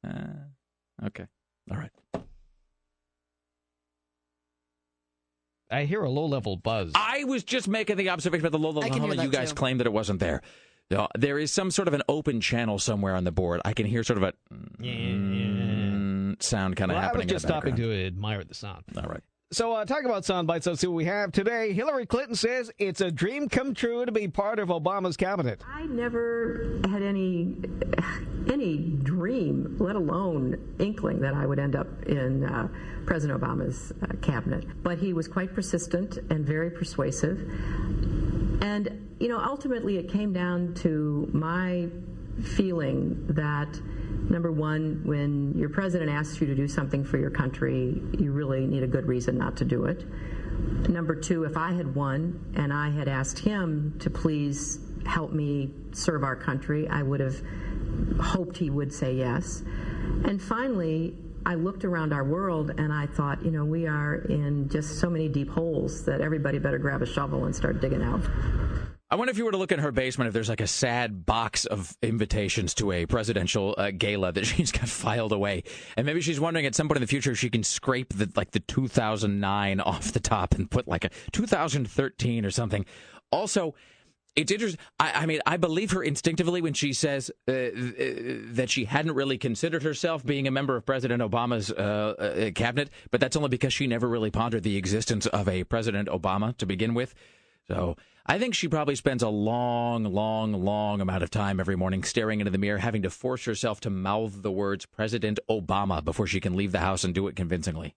Uh, 0.06 0.44
okay. 1.06 1.26
All 1.72 1.76
right. 1.76 1.90
I 5.70 5.84
hear 5.84 6.02
a 6.02 6.08
low 6.08 6.26
level 6.26 6.56
buzz. 6.56 6.92
I 6.94 7.24
was 7.24 7.44
just 7.44 7.68
making 7.68 7.96
the 7.96 8.10
observation 8.10 8.46
about 8.46 8.56
the 8.56 8.62
low 8.62 8.70
level. 8.70 8.96
can. 8.96 9.20
You 9.20 9.28
guys 9.28 9.50
too. 9.50 9.56
claim 9.56 9.78
that 9.78 9.86
it 9.86 9.92
wasn't 9.92 10.20
there. 10.20 10.40
No, 10.90 11.06
there 11.16 11.38
is 11.38 11.52
some 11.52 11.70
sort 11.70 11.86
of 11.86 11.92
an 11.94 12.02
open 12.08 12.40
channel 12.40 12.78
somewhere 12.78 13.14
on 13.14 13.24
the 13.24 13.30
board. 13.32 13.60
I 13.64 13.74
can 13.74 13.84
hear 13.84 14.02
sort 14.02 14.22
of 14.22 14.22
a 14.22 14.32
mm, 14.82 16.42
sound 16.42 16.76
kind 16.76 16.90
of 16.90 16.94
Well, 16.94 17.02
I 17.02 17.06
happening. 17.06 17.26
was 17.26 17.32
just 17.32 17.44
in 17.44 17.48
the 17.48 17.52
stopping 17.54 17.76
to 17.76 18.06
admire 18.06 18.42
the 18.42 18.54
sound. 18.54 18.84
All 18.96 19.02
right. 19.02 19.22
So, 19.50 19.72
uh, 19.72 19.86
talk 19.86 20.04
about 20.04 20.26
sound 20.26 20.46
bites. 20.46 20.66
Let's 20.66 20.80
see 20.82 20.86
what 20.86 20.96
we 20.96 21.06
have 21.06 21.32
today. 21.32 21.72
Hillary 21.72 22.04
Clinton 22.04 22.34
says 22.34 22.70
it's 22.78 23.00
a 23.00 23.10
dream 23.10 23.48
come 23.48 23.72
true 23.72 24.04
to 24.04 24.12
be 24.12 24.28
part 24.28 24.58
of 24.58 24.68
Obama's 24.68 25.16
cabinet. 25.16 25.62
I 25.66 25.84
never 25.86 26.80
had 26.90 27.02
any 27.02 27.56
any 28.50 28.78
dream, 29.02 29.76
let 29.78 29.96
alone 29.96 30.74
inkling, 30.78 31.20
that 31.20 31.32
I 31.32 31.46
would 31.46 31.58
end 31.58 31.76
up 31.76 31.86
in 32.04 32.44
uh, 32.44 32.68
President 33.06 33.40
Obama's 33.40 33.90
uh, 34.02 34.06
cabinet. 34.20 34.82
But 34.82 34.98
he 34.98 35.14
was 35.14 35.28
quite 35.28 35.54
persistent 35.54 36.18
and 36.30 36.46
very 36.46 36.70
persuasive. 36.70 37.38
And 38.60 39.08
you 39.18 39.28
know, 39.28 39.40
ultimately, 39.40 39.98
it 39.98 40.10
came 40.10 40.32
down 40.32 40.74
to 40.74 41.28
my 41.32 41.88
feeling 42.42 43.26
that 43.30 43.80
number 44.30 44.52
one, 44.52 45.02
when 45.04 45.58
your 45.58 45.68
president 45.68 46.10
asks 46.10 46.40
you 46.40 46.46
to 46.46 46.54
do 46.54 46.68
something 46.68 47.04
for 47.04 47.18
your 47.18 47.30
country, 47.30 48.00
you 48.18 48.30
really 48.32 48.66
need 48.66 48.82
a 48.82 48.86
good 48.86 49.06
reason 49.06 49.36
not 49.36 49.56
to 49.56 49.64
do 49.64 49.86
it. 49.86 50.04
Number 50.88 51.14
two, 51.14 51.44
if 51.44 51.56
I 51.56 51.72
had 51.72 51.94
won 51.94 52.52
and 52.54 52.72
I 52.72 52.90
had 52.90 53.08
asked 53.08 53.38
him 53.38 53.96
to 54.00 54.10
please 54.10 54.78
help 55.06 55.32
me 55.32 55.70
serve 55.92 56.22
our 56.22 56.36
country, 56.36 56.86
I 56.88 57.02
would 57.02 57.20
have 57.20 57.40
hoped 58.20 58.56
he 58.56 58.70
would 58.70 58.92
say 58.92 59.14
yes. 59.14 59.62
And 60.24 60.40
finally, 60.40 61.16
I 61.48 61.54
looked 61.54 61.86
around 61.86 62.12
our 62.12 62.24
world 62.24 62.72
and 62.76 62.92
I 62.92 63.06
thought, 63.06 63.42
you 63.42 63.50
know, 63.50 63.64
we 63.64 63.86
are 63.86 64.16
in 64.16 64.68
just 64.68 64.98
so 65.00 65.08
many 65.08 65.30
deep 65.30 65.48
holes 65.48 66.04
that 66.04 66.20
everybody 66.20 66.58
better 66.58 66.76
grab 66.76 67.00
a 67.00 67.06
shovel 67.06 67.46
and 67.46 67.56
start 67.56 67.80
digging 67.80 68.02
out. 68.02 68.20
I 69.10 69.16
wonder 69.16 69.30
if 69.30 69.38
you 69.38 69.46
were 69.46 69.52
to 69.52 69.56
look 69.56 69.72
in 69.72 69.78
her 69.78 69.90
basement, 69.90 70.28
if 70.28 70.34
there's 70.34 70.50
like 70.50 70.60
a 70.60 70.66
sad 70.66 71.24
box 71.24 71.64
of 71.64 71.96
invitations 72.02 72.74
to 72.74 72.92
a 72.92 73.06
presidential 73.06 73.74
uh, 73.78 73.92
gala 73.92 74.30
that 74.32 74.44
she's 74.46 74.70
got 74.70 74.90
filed 74.90 75.32
away, 75.32 75.62
and 75.96 76.04
maybe 76.04 76.20
she's 76.20 76.38
wondering 76.38 76.66
at 76.66 76.74
some 76.74 76.86
point 76.86 76.98
in 76.98 77.00
the 77.00 77.06
future 77.06 77.30
if 77.30 77.38
she 77.38 77.48
can 77.48 77.64
scrape 77.64 78.12
the 78.12 78.30
like 78.36 78.50
the 78.50 78.60
2009 78.60 79.80
off 79.80 80.12
the 80.12 80.20
top 80.20 80.54
and 80.54 80.70
put 80.70 80.86
like 80.86 81.06
a 81.06 81.10
2013 81.32 82.44
or 82.44 82.50
something. 82.50 82.84
Also, 83.32 83.74
it's 84.36 84.52
interesting. 84.52 84.80
I, 85.00 85.22
I 85.22 85.26
mean, 85.26 85.40
I 85.46 85.56
believe 85.56 85.90
her 85.92 86.02
instinctively 86.02 86.62
when 86.62 86.74
she 86.74 86.92
says 86.92 87.30
uh, 87.48 87.52
uh, 87.52 87.68
that 88.52 88.68
she 88.68 88.84
hadn't 88.84 89.14
really 89.14 89.38
considered 89.38 89.82
herself 89.82 90.24
being 90.24 90.46
a 90.46 90.50
member 90.50 90.76
of 90.76 90.86
President 90.86 91.22
Obama's 91.22 91.70
uh, 91.70 91.74
uh, 91.74 92.50
cabinet, 92.52 92.90
but 93.10 93.20
that's 93.20 93.36
only 93.36 93.48
because 93.48 93.72
she 93.72 93.86
never 93.86 94.08
really 94.08 94.30
pondered 94.30 94.62
the 94.62 94.76
existence 94.76 95.26
of 95.26 95.48
a 95.48 95.64
President 95.64 96.08
Obama 96.08 96.56
to 96.58 96.66
begin 96.66 96.94
with. 96.94 97.14
So 97.66 97.96
I 98.30 98.38
think 98.38 98.54
she 98.54 98.68
probably 98.68 98.94
spends 98.94 99.22
a 99.22 99.28
long, 99.28 100.04
long, 100.04 100.52
long 100.52 101.00
amount 101.00 101.22
of 101.22 101.30
time 101.30 101.60
every 101.60 101.76
morning 101.76 102.02
staring 102.02 102.40
into 102.40 102.50
the 102.50 102.58
mirror, 102.58 102.78
having 102.78 103.02
to 103.02 103.10
force 103.10 103.44
herself 103.44 103.80
to 103.80 103.90
mouth 103.90 104.42
the 104.42 104.52
words 104.52 104.86
President 104.86 105.38
Obama 105.50 106.04
before 106.04 106.26
she 106.26 106.40
can 106.40 106.54
leave 106.54 106.72
the 106.72 106.78
house 106.78 107.04
and 107.04 107.14
do 107.14 107.26
it 107.26 107.36
convincingly. 107.36 107.94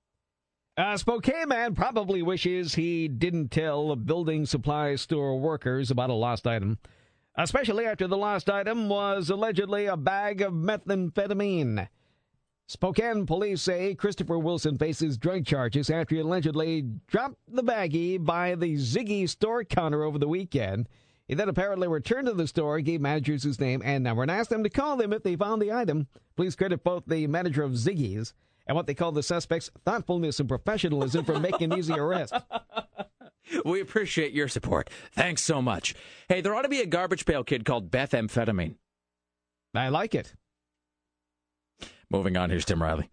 A 0.83 0.97
Spokane 0.97 1.47
man 1.47 1.75
probably 1.75 2.23
wishes 2.23 2.73
he 2.73 3.07
didn't 3.07 3.49
tell 3.49 3.95
building 3.95 4.47
supply 4.47 4.95
store 4.95 5.39
workers 5.39 5.91
about 5.91 6.09
a 6.09 6.13
lost 6.13 6.47
item, 6.47 6.79
especially 7.35 7.85
after 7.85 8.07
the 8.07 8.17
lost 8.17 8.49
item 8.49 8.89
was 8.89 9.29
allegedly 9.29 9.85
a 9.85 9.95
bag 9.95 10.41
of 10.41 10.53
methamphetamine. 10.53 11.87
Spokane 12.65 13.27
police 13.27 13.61
say 13.61 13.93
Christopher 13.93 14.39
Wilson 14.39 14.79
faces 14.79 15.19
drug 15.19 15.45
charges 15.45 15.91
after 15.91 16.15
he 16.15 16.21
allegedly 16.21 16.81
dropped 17.05 17.37
the 17.47 17.63
baggie 17.63 18.17
by 18.17 18.55
the 18.55 18.73
Ziggy 18.73 19.29
store 19.29 19.63
counter 19.63 20.03
over 20.03 20.17
the 20.17 20.27
weekend. 20.27 20.89
He 21.27 21.35
then 21.35 21.47
apparently 21.47 21.89
returned 21.89 22.25
to 22.25 22.33
the 22.33 22.47
store, 22.47 22.81
gave 22.81 23.01
managers 23.01 23.43
his 23.43 23.59
name 23.59 23.83
and 23.85 24.03
number, 24.03 24.23
and 24.23 24.31
asked 24.31 24.49
them 24.49 24.63
to 24.63 24.69
call 24.69 24.97
them 24.97 25.13
if 25.13 25.21
they 25.21 25.35
found 25.35 25.61
the 25.61 25.71
item. 25.71 26.07
Police 26.35 26.55
credit 26.55 26.83
both 26.83 27.03
the 27.05 27.27
manager 27.27 27.61
of 27.61 27.73
Ziggy's 27.73 28.33
and 28.67 28.75
what 28.75 28.87
they 28.87 28.93
call 28.93 29.11
the 29.11 29.23
suspect's 29.23 29.69
thoughtfulness 29.85 30.39
and 30.39 30.49
professionalism 30.49 31.25
for 31.25 31.39
making 31.39 31.71
an 31.71 31.79
easy 31.79 31.93
arrest. 31.93 32.33
We 33.65 33.81
appreciate 33.81 34.31
your 34.31 34.47
support. 34.47 34.89
Thanks 35.11 35.41
so 35.41 35.61
much. 35.61 35.93
Hey, 36.29 36.41
there 36.41 36.55
ought 36.55 36.61
to 36.61 36.69
be 36.69 36.79
a 36.79 36.85
garbage 36.85 37.25
pail 37.25 37.43
kid 37.43 37.65
called 37.65 37.91
Beth 37.91 38.11
Amphetamine. 38.11 38.75
I 39.73 39.89
like 39.89 40.15
it. 40.15 40.35
Moving 42.09 42.37
on, 42.37 42.49
here's 42.49 42.65
Tim 42.65 42.81
Riley. 42.81 43.09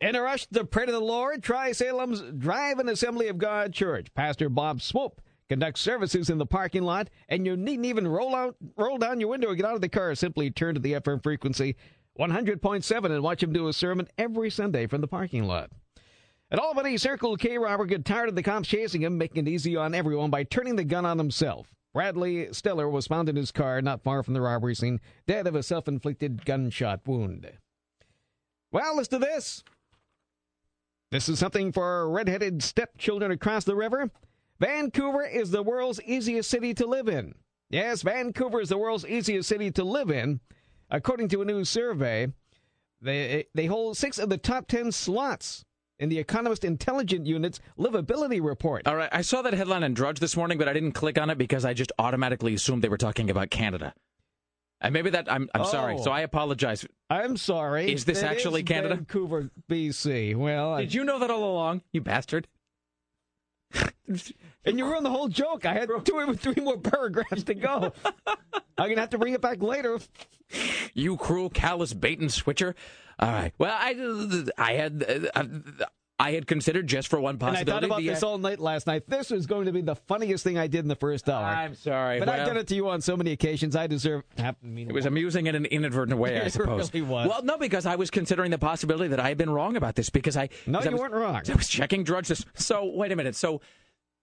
In 0.00 0.16
a 0.16 0.22
rush 0.22 0.46
to 0.46 0.64
pray 0.64 0.86
to 0.86 0.92
the 0.92 1.00
Lord, 1.00 1.42
Tri 1.42 1.72
Salem's 1.72 2.22
Drive-In 2.36 2.88
Assembly 2.88 3.28
of 3.28 3.38
God 3.38 3.72
Church. 3.72 4.12
Pastor 4.14 4.48
Bob 4.48 4.82
Swope 4.82 5.20
conducts 5.48 5.80
services 5.80 6.28
in 6.28 6.38
the 6.38 6.46
parking 6.46 6.82
lot, 6.82 7.08
and 7.28 7.46
you 7.46 7.56
needn't 7.56 7.86
even 7.86 8.08
roll 8.08 8.34
out, 8.34 8.56
roll 8.76 8.98
down 8.98 9.20
your 9.20 9.28
window 9.28 9.48
or 9.48 9.54
get 9.54 9.66
out 9.66 9.74
of 9.74 9.80
the 9.80 9.88
car. 9.88 10.14
Simply 10.14 10.50
turn 10.50 10.74
to 10.74 10.80
the 10.80 10.94
FM 10.94 11.22
frequency 11.22 11.76
100.7 12.18 13.04
and 13.06 13.22
watch 13.22 13.42
him 13.42 13.52
do 13.52 13.68
a 13.68 13.72
sermon 13.72 14.08
every 14.18 14.50
Sunday 14.50 14.86
from 14.86 15.00
the 15.00 15.08
parking 15.08 15.44
lot. 15.44 15.70
At 16.50 16.58
Albany, 16.58 16.98
Circle 16.98 17.36
K 17.38 17.56
robber 17.56 17.86
got 17.86 18.04
tired 18.04 18.28
of 18.28 18.34
the 18.34 18.42
cops 18.42 18.68
chasing 18.68 19.02
him, 19.02 19.16
making 19.16 19.46
it 19.46 19.50
easy 19.50 19.74
on 19.76 19.94
everyone 19.94 20.30
by 20.30 20.44
turning 20.44 20.76
the 20.76 20.84
gun 20.84 21.06
on 21.06 21.16
himself. 21.16 21.68
Bradley 21.94 22.46
Steller 22.46 22.90
was 22.90 23.06
found 23.06 23.28
in 23.28 23.36
his 23.36 23.50
car 23.50 23.80
not 23.80 24.02
far 24.02 24.22
from 24.22 24.34
the 24.34 24.40
robbery 24.40 24.74
scene, 24.74 25.00
dead 25.26 25.46
of 25.46 25.54
a 25.54 25.62
self-inflicted 25.62 26.44
gunshot 26.44 27.00
wound. 27.06 27.50
Well, 28.70 28.96
listen 28.96 29.20
to 29.20 29.26
this. 29.26 29.64
This 31.10 31.28
is 31.28 31.38
something 31.38 31.72
for 31.72 32.08
redheaded 32.10 32.62
stepchildren 32.62 33.30
across 33.30 33.64
the 33.64 33.76
river. 33.76 34.10
Vancouver 34.58 35.26
is 35.26 35.50
the 35.50 35.62
world's 35.62 36.00
easiest 36.02 36.48
city 36.48 36.72
to 36.74 36.86
live 36.86 37.08
in. 37.08 37.34
Yes, 37.68 38.02
Vancouver 38.02 38.60
is 38.60 38.70
the 38.70 38.78
world's 38.78 39.06
easiest 39.06 39.48
city 39.48 39.70
to 39.72 39.84
live 39.84 40.10
in. 40.10 40.40
According 40.92 41.28
to 41.30 41.42
a 41.42 41.44
new 41.44 41.64
survey, 41.64 42.28
they, 43.00 43.46
they 43.54 43.66
hold 43.66 43.96
six 43.96 44.18
of 44.18 44.28
the 44.28 44.36
top 44.38 44.68
10 44.68 44.92
slots 44.92 45.64
in 45.98 46.10
the 46.10 46.18
Economist 46.18 46.64
Intelligence 46.64 47.26
Unit's 47.26 47.60
livability 47.78 48.42
report. 48.42 48.86
All 48.86 48.94
right, 48.96 49.08
I 49.10 49.22
saw 49.22 49.40
that 49.42 49.54
headline 49.54 49.82
on 49.84 49.94
Drudge 49.94 50.20
this 50.20 50.36
morning, 50.36 50.58
but 50.58 50.68
I 50.68 50.72
didn't 50.72 50.92
click 50.92 51.18
on 51.18 51.30
it 51.30 51.38
because 51.38 51.64
I 51.64 51.72
just 51.74 51.92
automatically 51.98 52.54
assumed 52.54 52.82
they 52.82 52.88
were 52.90 52.98
talking 52.98 53.30
about 53.30 53.50
Canada. 53.50 53.94
And 54.82 54.92
maybe 54.92 55.10
that 55.10 55.32
I'm 55.32 55.48
I'm 55.54 55.64
sorry, 55.64 55.94
Oh. 55.98 56.02
so 56.02 56.10
I 56.10 56.20
apologize. 56.20 56.84
I'm 57.08 57.36
sorry. 57.36 57.90
Is 57.92 58.04
this 58.04 58.22
actually 58.22 58.64
Canada? 58.64 58.96
Vancouver, 58.96 59.48
BC. 59.70 60.34
Well, 60.34 60.74
I- 60.74 60.82
Did 60.82 60.92
you 60.94 61.04
know 61.04 61.20
that 61.20 61.30
all 61.30 61.44
along, 61.44 61.82
you 61.92 62.00
bastard? 62.00 62.48
and 64.64 64.78
you 64.78 64.84
ruined 64.84 65.06
the 65.06 65.10
whole 65.10 65.28
joke. 65.28 65.66
I 65.66 65.74
had 65.74 65.88
two 66.04 66.14
or 66.14 66.34
three 66.34 66.62
more 66.62 66.78
paragraphs 66.78 67.44
to 67.44 67.54
go. 67.54 67.92
I'm 68.26 68.88
gonna 68.88 69.00
have 69.00 69.10
to 69.10 69.18
bring 69.18 69.34
it 69.34 69.40
back 69.40 69.62
later. 69.62 69.98
You 70.94 71.16
cruel, 71.16 71.50
callous 71.50 71.94
bait 71.94 72.18
and 72.20 72.32
switcher. 72.32 72.74
All 73.18 73.30
right. 73.30 73.52
Well, 73.58 73.74
I 73.78 73.94
I 74.58 74.72
had 74.74 75.30
uh, 75.34 75.44
I 76.22 76.32
had 76.32 76.46
considered 76.46 76.86
just 76.86 77.08
for 77.08 77.18
one 77.20 77.36
And 77.40 77.56
I 77.56 77.64
thought 77.64 77.82
about 77.82 77.98
the, 77.98 78.08
this 78.08 78.22
all 78.22 78.38
night 78.38 78.60
last 78.60 78.86
night. 78.86 79.02
This 79.08 79.30
was 79.30 79.46
going 79.46 79.66
to 79.66 79.72
be 79.72 79.80
the 79.80 79.96
funniest 79.96 80.44
thing 80.44 80.56
I 80.56 80.68
did 80.68 80.80
in 80.84 80.88
the 80.88 80.94
first 80.94 81.28
hour. 81.28 81.44
I'm 81.44 81.74
sorry, 81.74 82.20
but 82.20 82.28
I've 82.28 82.46
done 82.46 82.56
it 82.56 82.68
to 82.68 82.74
you 82.76 82.88
on 82.88 83.00
so 83.00 83.16
many 83.16 83.32
occasions. 83.32 83.74
I 83.74 83.88
deserve. 83.88 84.22
I 84.38 84.54
It 84.64 84.92
was 84.92 85.04
amusing 85.06 85.48
in 85.48 85.54
an 85.56 85.64
inadvertent 85.66 86.18
way, 86.18 86.40
I 86.40 86.44
It 86.46 86.52
suppose. 86.52 86.94
really 86.94 87.06
was. 87.06 87.28
Well, 87.28 87.42
no, 87.42 87.58
because 87.58 87.86
I 87.86 87.96
was 87.96 88.08
considering 88.10 88.50
the 88.52 88.58
possibility 88.58 89.08
that 89.08 89.18
I 89.20 89.28
had 89.28 89.36
been 89.38 89.50
wrong 89.50 89.76
about 89.76 89.96
this 89.96 90.10
because 90.10 90.36
I 90.36 90.48
No, 90.66 90.78
because 90.78 90.86
I 90.86 90.90
you 90.90 90.92
was- 90.92 91.00
weren't 91.00 91.14
wrong. 91.14 91.42
I 91.50 91.54
was 91.54 91.68
checking 91.68 92.04
Drudge 92.04 92.28
this. 92.28 92.44
So 92.54 92.84
wait 92.84 93.10
a 93.10 93.16
minute. 93.16 93.34
So 93.34 93.60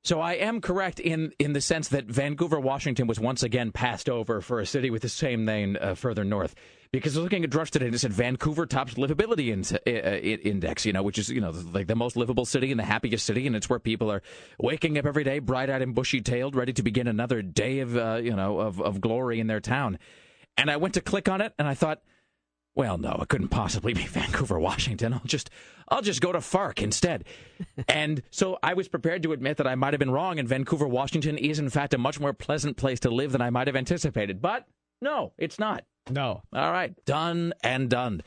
so 0.04 0.22
I 0.22 0.34
am 0.34 0.62
correct 0.62 1.00
in 1.00 1.34
in 1.40 1.54
the 1.54 1.62
sense 1.62 1.90
that 1.90 2.06
Vancouver, 2.06 2.60
Washington, 2.60 3.08
was 3.08 3.20
once 3.20 3.44
again 3.44 3.72
passed 3.72 4.10
over 4.10 4.42
for 4.42 4.60
a 4.60 4.66
city 4.66 4.90
with 4.90 5.02
the 5.02 5.10
same 5.10 5.46
name 5.46 5.78
uh, 5.80 5.94
further 5.96 6.24
north. 6.24 6.56
Because 6.92 7.16
looking 7.16 7.44
at 7.44 7.52
Drudge 7.52 7.70
today 7.70 7.86
and 7.86 7.94
it 7.94 8.00
said 8.00 8.14
Vancouver 8.14 8.66
tops 8.66 8.96
livability 8.96 9.52
in, 9.52 9.64
uh, 9.86 10.18
index, 10.20 10.88
you 10.88 10.94
know, 10.94 11.04
which 11.04 11.20
is 11.20 11.30
you 11.30 11.42
know 11.42 11.52
like 11.52 11.88
the 11.88 11.96
most 11.96 12.16
livable 12.16 12.46
city 12.46 12.72
and 12.72 12.80
the 12.80 12.86
happiest 12.86 13.26
city, 13.26 13.46
and 13.46 13.56
it's 13.56 13.70
where 13.70 13.78
people 13.78 14.12
are 14.12 14.24
waking 14.58 14.98
up 14.98 15.06
every 15.06 15.24
day, 15.24 15.40
bright-eyed 15.40 15.82
and 15.82 15.94
bushy-tailed, 15.94 16.56
ready 16.56 16.74
to 16.74 16.82
begin 16.82 17.08
another 17.08 17.42
day 17.42 17.80
of 17.80 17.96
uh, 17.96 18.20
you 18.24 18.36
know 18.36 18.60
of 18.60 18.82
of 18.82 19.02
glory 19.02 19.40
in 19.40 19.48
their 19.48 19.60
town. 19.60 20.00
And 20.58 20.72
I 20.72 20.78
went 20.78 20.96
to 20.96 21.02
click 21.02 21.30
on 21.30 21.42
it, 21.42 21.54
and 21.60 21.68
I 21.68 21.74
thought, 21.74 22.02
well, 22.80 22.98
no, 22.98 23.20
it 23.22 23.28
couldn't 23.28 23.50
possibly 23.50 23.94
be 23.94 24.04
Vancouver, 24.08 24.58
Washington. 24.58 25.12
I'll 25.12 25.22
just 25.26 25.50
I'll 25.90 26.02
just 26.02 26.22
go 26.22 26.32
to 26.32 26.40
Fark 26.40 26.82
instead. 26.82 27.26
and 27.90 28.24
so 28.32 28.58
I 28.64 28.74
was 28.74 28.88
prepared 28.88 29.22
to 29.24 29.34
admit 29.34 29.58
that 29.58 29.68
I 29.68 29.76
might 29.76 29.92
have 29.92 30.00
been 30.00 30.12
wrong, 30.12 30.40
and 30.40 30.48
Vancouver, 30.48 30.88
Washington 30.88 31.38
is 31.38 31.60
in 31.60 31.70
fact 31.70 31.94
a 31.94 31.98
much 31.98 32.22
more 32.22 32.32
pleasant 32.32 32.78
place 32.78 33.02
to 33.02 33.10
live 33.10 33.34
than 33.34 33.42
I 33.42 33.50
might 33.50 33.68
have 33.68 33.76
anticipated. 33.76 34.42
But 34.42 34.66
no, 35.02 35.34
it's 35.38 35.60
not. 35.60 35.84
No. 36.10 36.42
All 36.54 36.72
right, 36.72 36.94
done 37.04 37.54
and 37.62 37.90
done. 37.90 38.24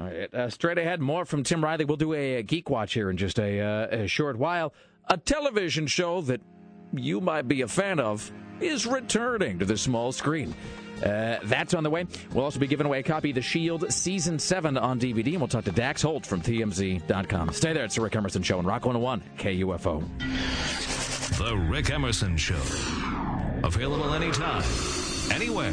All 0.00 0.06
right. 0.06 0.34
Uh, 0.34 0.50
straight 0.50 0.78
ahead, 0.78 1.00
more 1.00 1.24
from 1.24 1.44
Tim 1.44 1.62
Riley. 1.62 1.84
We'll 1.84 1.96
do 1.96 2.12
a, 2.12 2.38
a 2.38 2.42
Geek 2.42 2.68
Watch 2.68 2.92
here 2.92 3.08
in 3.08 3.16
just 3.16 3.38
a, 3.38 3.60
uh, 3.60 4.02
a 4.02 4.06
short 4.08 4.36
while. 4.36 4.74
A 5.08 5.16
television 5.16 5.86
show 5.86 6.20
that 6.22 6.40
you 6.92 7.20
might 7.20 7.46
be 7.46 7.62
a 7.62 7.68
fan 7.68 8.00
of 8.00 8.32
is 8.60 8.84
returning 8.84 9.60
to 9.60 9.64
the 9.64 9.78
small 9.78 10.10
screen. 10.10 10.56
Uh, 11.04 11.38
that's 11.44 11.74
on 11.74 11.82
the 11.82 11.90
way. 11.90 12.06
We'll 12.32 12.44
also 12.44 12.58
be 12.58 12.66
giving 12.66 12.86
away 12.86 13.00
a 13.00 13.02
copy 13.02 13.30
of 13.30 13.34
The 13.34 13.42
Shield 13.42 13.92
Season 13.92 14.38
7 14.38 14.76
on 14.78 14.98
DVD, 14.98 15.32
and 15.32 15.38
we'll 15.40 15.48
talk 15.48 15.64
to 15.64 15.72
Dax 15.72 16.02
Holt 16.02 16.24
from 16.24 16.40
TMZ.com. 16.40 17.52
Stay 17.52 17.72
there. 17.72 17.84
It's 17.84 17.96
the 17.96 18.00
Rick 18.00 18.16
Emerson 18.16 18.42
Show 18.42 18.58
on 18.58 18.66
Rock 18.66 18.86
101 18.86 19.22
KUFO. 19.38 20.02
The 21.38 21.56
Rick 21.56 21.90
Emerson 21.90 22.36
Show. 22.36 22.54
Available 23.62 24.14
anytime, 24.14 24.62
anywhere. 25.32 25.72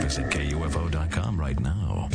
Visit 0.00 0.26
KUFO.com 0.30 1.38
right 1.38 1.58
now. 1.60 2.08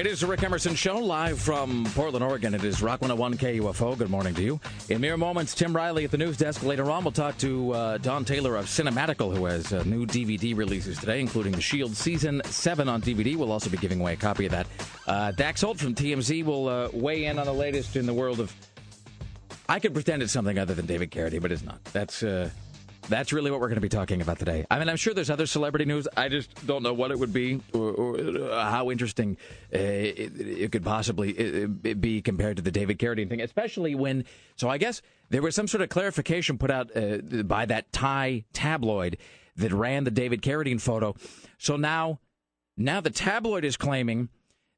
It 0.00 0.06
is 0.06 0.20
the 0.20 0.26
Rick 0.26 0.42
Emerson 0.42 0.74
Show, 0.74 0.96
live 0.96 1.38
from 1.38 1.84
Portland, 1.94 2.24
Oregon. 2.24 2.54
It 2.54 2.64
is 2.64 2.80
Rock 2.80 3.02
101 3.02 3.36
KUFO. 3.36 3.98
Good 3.98 4.08
morning 4.08 4.32
to 4.32 4.42
you. 4.42 4.58
In 4.88 4.98
mere 4.98 5.18
moments, 5.18 5.54
Tim 5.54 5.76
Riley 5.76 6.04
at 6.04 6.10
the 6.10 6.16
news 6.16 6.38
desk. 6.38 6.62
Later 6.62 6.90
on, 6.90 7.04
we'll 7.04 7.12
talk 7.12 7.36
to 7.36 7.72
uh, 7.72 7.98
Don 7.98 8.24
Taylor 8.24 8.56
of 8.56 8.64
Cinematical, 8.64 9.36
who 9.36 9.44
has 9.44 9.74
uh, 9.74 9.82
new 9.82 10.06
DVD 10.06 10.56
releases 10.56 10.98
today, 10.98 11.20
including 11.20 11.52
The 11.52 11.60
Shield 11.60 11.94
Season 11.94 12.40
7 12.46 12.88
on 12.88 13.02
DVD. 13.02 13.36
We'll 13.36 13.52
also 13.52 13.68
be 13.68 13.76
giving 13.76 14.00
away 14.00 14.14
a 14.14 14.16
copy 14.16 14.46
of 14.46 14.52
that. 14.52 14.66
Uh, 15.06 15.32
Dax 15.32 15.60
Holt 15.60 15.78
from 15.78 15.94
TMZ 15.94 16.46
will 16.46 16.68
uh, 16.70 16.88
weigh 16.94 17.26
in 17.26 17.38
on 17.38 17.44
the 17.44 17.52
latest 17.52 17.94
in 17.94 18.06
the 18.06 18.14
world 18.14 18.40
of. 18.40 18.54
I 19.68 19.80
could 19.80 19.92
pretend 19.92 20.22
it's 20.22 20.32
something 20.32 20.58
other 20.58 20.72
than 20.72 20.86
David 20.86 21.10
Carradine, 21.10 21.42
but 21.42 21.52
it's 21.52 21.62
not. 21.62 21.84
That's. 21.92 22.22
Uh, 23.10 23.16
that's 23.16 23.32
really 23.32 23.50
what 23.50 23.60
we're 23.60 23.68
going 23.68 23.76
to 23.76 23.80
be 23.80 23.88
talking 23.88 24.22
about 24.22 24.38
today. 24.38 24.66
I 24.70 24.78
mean, 24.78 24.88
I'm 24.88 24.96
sure 24.96 25.14
there's 25.14 25.30
other 25.30 25.46
celebrity 25.46 25.84
news. 25.84 26.06
I 26.16 26.28
just 26.28 26.66
don't 26.66 26.82
know 26.82 26.94
what 26.94 27.10
it 27.10 27.18
would 27.18 27.32
be 27.32 27.60
or, 27.72 27.90
or 27.90 28.50
how 28.50 28.90
interesting 28.90 29.36
uh, 29.72 29.78
it, 29.78 30.32
it, 30.40 30.72
could 30.72 30.84
possibly 30.84 31.32
it, 31.32 32.00
be 32.00 32.22
compared 32.22 32.56
to 32.56 32.62
the 32.62 32.70
David 32.70 32.98
Carradine 32.98 33.28
thing, 33.28 33.40
especially 33.40 33.94
when. 33.94 34.24
So 34.56 34.68
I 34.68 34.78
guess 34.78 35.02
there 35.28 35.42
was 35.42 35.54
some 35.54 35.68
sort 35.68 35.82
of 35.82 35.88
clarification 35.88 36.58
put 36.58 36.70
out 36.70 36.94
uh, 36.96 37.18
by 37.42 37.66
that 37.66 37.92
Thai 37.92 38.44
tabloid 38.52 39.18
that 39.56 39.72
ran 39.72 40.04
the 40.04 40.10
David 40.10 40.42
Carradine 40.42 40.80
photo. 40.80 41.14
So 41.58 41.76
now, 41.76 42.20
now 42.76 43.00
the 43.00 43.10
tabloid 43.10 43.64
is 43.64 43.76
claiming 43.76 44.28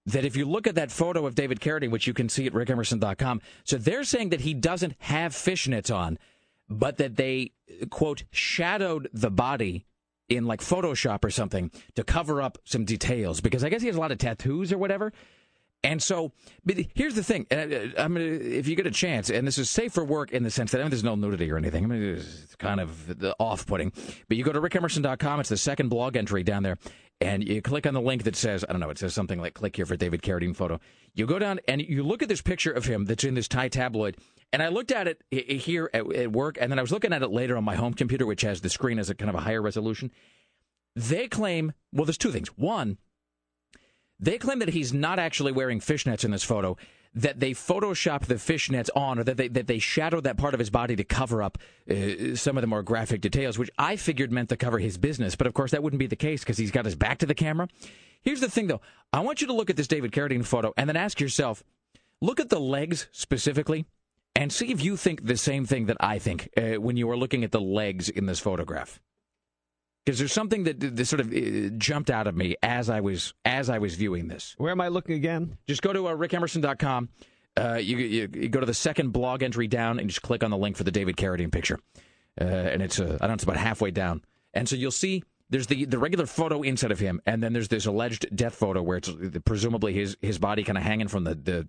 that 0.07 0.25
if 0.25 0.37
you 0.37 0.45
look 0.45 0.67
at 0.67 0.75
that 0.75 0.91
photo 0.91 1.27
of 1.27 1.37
David 1.37 1.61
Carradine, 1.61 1.91
which 1.91 2.09
you 2.09 2.15
can 2.15 2.29
see 2.29 2.47
at 2.47 2.53
rickemerson.com, 2.53 3.41
so 3.63 3.77
they're 3.77 4.03
saying 4.03 4.31
that 4.31 4.41
he 4.41 4.53
doesn't 4.53 4.95
have 4.99 5.33
fishnets 5.33 5.95
on 5.95 6.19
but 6.73 6.97
that 6.97 7.17
they 7.17 7.53
quote 7.91 8.25
shadowed 8.31 9.09
the 9.13 9.31
body 9.31 9.87
in 10.29 10.47
like 10.47 10.61
Photoshop 10.61 11.25
or 11.25 11.31
something 11.31 11.71
to 11.95 12.05
cover 12.05 12.41
up 12.41 12.59
some 12.65 12.85
details 12.85 13.41
because 13.41 13.65
I 13.65 13.69
guess 13.69 13.83
he 13.83 13.89
has 13.89 13.97
a 13.97 14.01
lot 14.01 14.13
of 14.13 14.19
tattoos 14.19 14.73
or 14.73 14.79
whatever. 14.79 15.13
And 15.85 16.01
so, 16.01 16.31
but 16.65 16.77
here's 16.95 17.17
the 17.17 17.25
thing. 17.25 17.45
I 17.51 18.07
mean, 18.07 18.23
uh, 18.23 18.39
if 18.41 18.69
you 18.69 18.77
get 18.77 18.87
a 18.87 18.91
chance, 18.93 19.31
and 19.31 19.47
this 19.47 19.59
is 19.59 19.69
safe 19.69 19.93
for 19.93 20.05
work 20.05 20.31
in 20.31 20.45
the 20.45 20.51
sense 20.51 20.71
that 20.71 20.81
I 20.81 20.85
mean, 20.85 20.91
there's 20.91 21.03
no 21.03 21.17
nudity 21.17 21.51
or 21.51 21.57
anything. 21.57 21.83
I 21.83 21.87
mean, 21.89 22.03
it's 22.03 22.55
kind 22.55 22.81
of 22.81 23.35
off-putting. 23.41 23.93
But 24.29 24.37
you 24.37 24.45
go 24.45 24.53
to 24.53 24.61
rickemerson.com. 24.61 25.41
It's 25.41 25.49
the 25.49 25.57
second 25.57 25.89
blog 25.89 26.17
entry 26.17 26.45
down 26.45 26.63
there, 26.63 26.79
and 27.23 27.47
you 27.47 27.63
click 27.63 27.87
on 27.87 27.95
the 27.95 28.01
link 28.01 28.25
that 28.25 28.37
says, 28.37 28.65
I 28.69 28.73
don't 28.73 28.81
know, 28.81 28.91
it 28.91 28.99
says 28.99 29.15
something 29.15 29.41
like 29.41 29.55
"click 29.55 29.77
here 29.77 29.87
for 29.87 29.97
David 29.97 30.23
Carradine 30.23 30.57
photo." 30.57 30.81
You 31.15 31.27
go 31.27 31.39
down 31.39 31.61
and 31.69 31.81
you 31.81 32.03
look 32.03 32.23
at 32.23 32.29
this 32.29 32.43
picture 32.43 32.73
of 32.73 32.85
him 32.85 33.05
that's 33.05 33.25
in 33.25 33.35
this 33.35 33.49
Thai 33.49 33.69
tabloid, 33.69 34.17
and 34.53 34.63
I 34.63 34.69
looked 34.69 34.93
at 34.93 35.07
it 35.07 35.23
here 35.31 35.91
at 35.95 36.33
work, 36.33 36.59
and 36.61 36.71
then 36.71 36.79
I 36.79 36.83
was 36.83 36.93
looking 36.93 37.13
at 37.13 37.23
it 37.23 37.31
later 37.31 37.57
on 37.57 37.65
my 37.65 37.77
home 37.77 37.95
computer, 37.95 38.27
which 38.27 38.43
has 38.43 38.61
the 38.61 38.69
screen 38.69 38.99
as 38.99 39.11
a 39.11 39.15
kind 39.15 39.29
of 39.29 39.35
a 39.35 39.41
higher 39.41 39.63
resolution. 39.63 40.11
They 40.95 41.29
claim, 41.29 41.73
well, 41.93 42.05
there's 42.05 42.19
two 42.19 42.33
things. 42.33 42.49
One, 42.49 42.99
they 44.21 44.39
claim 44.39 44.59
that 44.59 44.69
he's 44.69 44.93
not 44.93 45.19
actually 45.19 45.53
wearing 45.53 45.81
fishnets 45.81 46.25
in 46.25 46.31
this 46.31 46.45
photo, 46.45 46.77
that 47.15 47.41
they 47.41 47.53
photoshopped 47.53 48.27
the 48.27 48.37
fishnets 48.37 48.89
on, 48.97 49.19
or 49.19 49.25
that 49.25 49.37
they 49.37 49.49
that 49.49 49.67
they 49.67 49.79
shadowed 49.79 50.25
that 50.25 50.37
part 50.37 50.55
of 50.55 50.61
his 50.61 50.71
body 50.71 50.97
to 50.97 51.05
cover 51.05 51.43
up 51.43 51.59
uh, 51.91 52.35
some 52.35 52.57
of 52.57 52.63
the 52.63 52.67
more 52.67 52.83
graphic 52.83 53.21
details, 53.21 53.59
which 53.59 53.71
I 53.79 53.97
figured 53.97 54.33
meant 54.33 54.49
to 54.49 54.57
cover 54.57 54.79
his 54.79 54.99
business. 54.99 55.37
But 55.37 55.47
of 55.47 55.55
course, 55.55 55.73
that 55.73 55.83
wouldn't 55.83 56.01
be 56.01 56.07
the 56.07 56.17
case 56.17 56.41
because 56.41 56.59
he's 56.59 56.71
got 56.71 56.85
his 56.85 56.95
back 56.95 57.19
to 57.19 57.27
the 57.27 57.35
camera. 57.35 57.69
Here's 58.23 58.41
the 58.41 58.49
thing, 58.49 58.69
though. 58.69 58.81
I 59.13 59.21
want 59.21 59.41
you 59.41 59.47
to 59.49 59.53
look 59.53 59.69
at 59.69 59.77
this 59.77 59.89
David 59.89 60.13
Carradine 60.13 60.45
photo 60.45 60.73
and 60.77 60.89
then 60.89 60.97
ask 60.97 61.21
yourself, 61.21 61.63
look 62.21 62.41
at 62.41 62.49
the 62.49 62.61
legs 62.61 63.09
specifically 63.13 63.85
and 64.35 64.53
see 64.53 64.71
if 64.71 64.83
you 64.83 64.97
think 64.97 65.27
the 65.27 65.37
same 65.37 65.67
thing 65.67 65.87
that 65.87 65.97
I 66.01 66.19
think 66.19 66.49
uh, 66.57 66.81
when 66.81 66.97
you 66.97 67.11
are 67.11 67.17
looking 67.17 67.45
at 67.45 67.53
the 67.53 67.61
legs 67.61 68.09
in 68.09 68.27
this 68.27 68.41
photograph. 68.41 69.01
Because 70.05 70.19
there's 70.19 70.33
something 70.33 70.65
that, 70.65 70.81
that 70.97 71.05
sort 71.07 71.21
of 71.21 71.33
uh, 71.33 71.71
jumped 71.79 72.11
out 72.11 72.27
of 72.27 72.37
me 72.37 72.57
as 72.63 72.91
I 72.91 73.01
was 73.01 73.35
as 73.45 73.71
I 73.71 73.79
was 73.79 73.95
viewing 73.95 74.29
this. 74.29 74.55
Where 74.59 74.73
am 74.73 74.81
I 74.81 74.89
looking 74.89 75.15
again? 75.15 75.59
Just 75.69 75.83
go 75.83 75.93
to 75.93 76.09
uh, 76.09 76.17
rickemerson.com. 76.17 77.09
Uh, 77.57 77.75
you, 77.75 77.99
you, 77.99 78.29
you 78.33 78.49
go 78.49 78.61
to 78.61 78.67
the 78.67 78.75
second 78.75 79.13
blog 79.13 79.43
entry 79.43 79.69
down 79.69 80.01
and 80.01 80.09
just 80.09 80.23
click 80.23 80.43
on 80.43 80.51
the 80.51 80.57
link 80.57 80.77
for 80.77 80.85
the 80.85 80.91
David 80.91 81.17
Carradine 81.17 81.53
picture. 81.53 81.79
Uh, 82.41 82.45
and 82.45 82.83
it's 82.83 82.99
uh, 82.99 83.05
I 83.21 83.27
don't 83.27 83.29
know 83.29 83.35
it's 83.35 83.45
about 83.45 83.59
halfway 83.59 83.91
down, 83.91 84.23
and 84.55 84.69
so 84.69 84.75
you'll 84.75 84.91
see 84.91 85.23
there's 85.51 85.67
the 85.67 85.85
the 85.85 85.99
regular 85.99 86.27
photo 86.27 86.63
inside 86.63 86.91
of 86.91 86.99
him, 86.99 87.21
and 87.27 87.43
then 87.43 87.53
there's 87.53 87.69
this 87.69 87.85
alleged 87.85 88.35
death 88.35 88.55
photo 88.55 88.83
where 88.83 88.97
it's 88.97 89.11
presumably 89.45 89.93
his 89.93 90.17
his 90.23 90.39
body 90.39 90.65
kind 90.65 90.79
of 90.79 90.85
hanging 90.85 91.09
from 91.09 91.25
the 91.25 91.35
the 91.35 91.69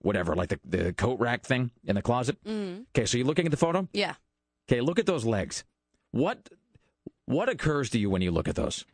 whatever, 0.00 0.36
like 0.36 0.50
the, 0.50 0.60
the 0.64 0.92
coat 0.92 1.18
rack 1.18 1.44
thing 1.44 1.70
in 1.84 1.94
the 1.94 2.02
closet. 2.02 2.36
Mm. 2.44 2.84
Okay, 2.94 3.06
so 3.06 3.16
you're 3.16 3.26
looking 3.26 3.46
at 3.46 3.50
the 3.50 3.56
photo? 3.56 3.88
Yeah. 3.92 4.14
Okay, 4.70 4.80
look 4.80 4.98
at 4.98 5.06
those 5.06 5.24
legs. 5.24 5.64
What 6.10 6.48
what 7.28 7.48
occurs 7.48 7.90
to 7.90 7.98
you 7.98 8.08
when 8.08 8.22
you 8.22 8.30
look 8.30 8.48
at 8.48 8.54
those? 8.54 8.86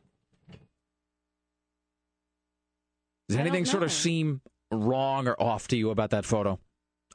Does 3.29 3.39
anything 3.39 3.65
sort 3.65 3.83
of 3.85 3.93
seem 3.93 4.43
wrong 4.71 5.29
or 5.29 5.41
off 5.41 5.69
to 5.69 5.77
you 5.77 5.91
about 5.91 6.11
that 6.11 6.25
photo? 6.25 6.59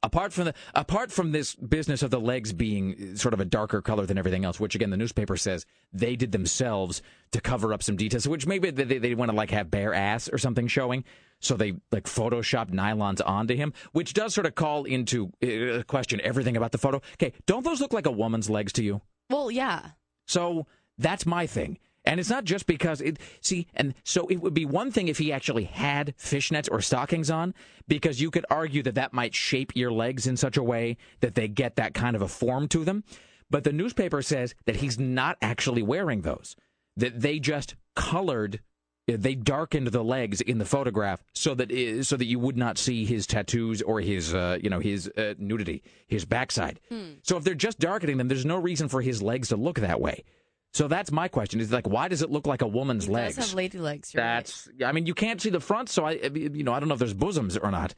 Apart 0.01 0.31
from 0.31 0.45
the 0.45 0.53
apart 0.73 1.11
from 1.11 1.33
this 1.33 1.55
business 1.55 2.03
of 2.03 2.09
the 2.09 2.21
legs 2.21 2.53
being 2.53 3.17
sort 3.17 3.33
of 3.33 3.41
a 3.41 3.45
darker 3.45 3.81
color 3.81 4.05
than 4.05 4.17
everything 4.17 4.45
else, 4.45 4.57
which 4.57 4.73
again 4.73 4.91
the 4.91 4.97
newspaper 4.97 5.35
says 5.35 5.65
they 5.91 6.15
did 6.15 6.31
themselves 6.31 7.01
to 7.31 7.41
cover 7.41 7.73
up 7.73 7.83
some 7.83 7.97
details, 7.97 8.25
which 8.25 8.47
maybe 8.47 8.71
they, 8.71 8.97
they 8.97 9.13
want 9.13 9.29
to 9.29 9.35
like 9.35 9.51
have 9.51 9.69
bare 9.69 9.93
ass 9.93 10.29
or 10.29 10.37
something 10.37 10.67
showing, 10.67 11.03
so 11.41 11.57
they 11.57 11.73
like 11.91 12.05
Photoshop 12.05 12.71
nylons 12.71 13.19
onto 13.25 13.57
him, 13.57 13.73
which 13.91 14.13
does 14.13 14.33
sort 14.33 14.47
of 14.47 14.55
call 14.55 14.85
into 14.85 15.33
uh, 15.43 15.83
question 15.83 16.21
everything 16.23 16.55
about 16.55 16.71
the 16.71 16.77
photo. 16.77 17.01
Okay, 17.15 17.33
don't 17.45 17.65
those 17.65 17.81
look 17.81 17.91
like 17.91 18.05
a 18.05 18.11
woman's 18.11 18.49
legs 18.49 18.71
to 18.73 18.83
you? 18.85 19.01
Well, 19.29 19.51
yeah. 19.51 19.81
So 20.27 20.65
that's 20.99 21.25
my 21.25 21.47
thing. 21.47 21.79
And 22.05 22.19
it's 22.19 22.29
not 22.29 22.45
just 22.45 22.65
because 22.65 23.01
it, 23.01 23.19
see, 23.41 23.67
and 23.75 23.93
so 24.03 24.27
it 24.27 24.37
would 24.37 24.53
be 24.53 24.65
one 24.65 24.91
thing 24.91 25.09
if 25.09 25.17
he 25.17 25.31
actually 25.31 25.65
had 25.65 26.15
fishnets 26.17 26.69
or 26.71 26.81
stockings 26.81 27.29
on, 27.29 27.53
because 27.87 28.21
you 28.21 28.31
could 28.31 28.45
argue 28.49 28.81
that 28.83 28.95
that 28.95 29.13
might 29.13 29.35
shape 29.35 29.75
your 29.75 29.91
legs 29.91 30.25
in 30.25 30.37
such 30.37 30.57
a 30.57 30.63
way 30.63 30.97
that 31.19 31.35
they 31.35 31.47
get 31.47 31.75
that 31.75 31.93
kind 31.93 32.15
of 32.15 32.21
a 32.21 32.27
form 32.27 32.67
to 32.69 32.85
them. 32.85 33.03
But 33.49 33.63
the 33.63 33.73
newspaper 33.73 34.21
says 34.21 34.55
that 34.65 34.77
he's 34.77 34.97
not 34.97 35.37
actually 35.41 35.83
wearing 35.83 36.21
those, 36.21 36.55
that 36.95 37.19
they 37.19 37.39
just 37.39 37.75
colored, 37.95 38.61
they 39.07 39.35
darkened 39.35 39.87
the 39.87 40.03
legs 40.03 40.39
in 40.39 40.57
the 40.57 40.65
photograph 40.65 41.23
so 41.33 41.53
that 41.55 42.03
so 42.03 42.15
that 42.15 42.25
you 42.25 42.39
would 42.39 42.57
not 42.57 42.77
see 42.77 43.05
his 43.05 43.25
tattoos 43.27 43.81
or 43.81 43.99
his 44.01 44.33
uh, 44.33 44.57
you 44.61 44.69
know 44.69 44.79
his 44.79 45.09
uh, 45.09 45.33
nudity, 45.37 45.83
his 46.07 46.25
backside. 46.25 46.79
Hmm. 46.89 47.13
So 47.23 47.37
if 47.37 47.43
they're 47.43 47.55
just 47.55 47.79
darkening 47.79 48.17
them, 48.17 48.27
there's 48.27 48.45
no 48.45 48.57
reason 48.57 48.87
for 48.87 49.01
his 49.01 49.21
legs 49.21 49.49
to 49.49 49.57
look 49.57 49.79
that 49.79 49.99
way. 49.99 50.23
So 50.73 50.87
that's 50.87 51.11
my 51.11 51.27
question: 51.27 51.59
is 51.59 51.71
like, 51.71 51.87
why 51.87 52.07
does 52.07 52.21
it 52.21 52.29
look 52.29 52.45
like 52.47 52.61
a 52.61 52.67
woman's 52.67 53.05
He 53.05 53.11
legs? 53.11 53.35
does 53.35 53.49
have 53.49 53.55
lady 53.55 53.77
legs. 53.79 54.13
You're 54.13 54.23
That's. 54.23 54.69
I 54.85 54.91
mean, 54.91 55.05
you 55.05 55.13
can't 55.13 55.41
see 55.41 55.49
the 55.49 55.59
front, 55.59 55.89
so 55.89 56.05
I, 56.05 56.11
you 56.11 56.63
know, 56.63 56.73
I 56.73 56.79
don't 56.79 56.87
know 56.89 56.93
if 56.93 56.99
there's 56.99 57.13
bosoms 57.13 57.57
or 57.57 57.71
not, 57.71 57.95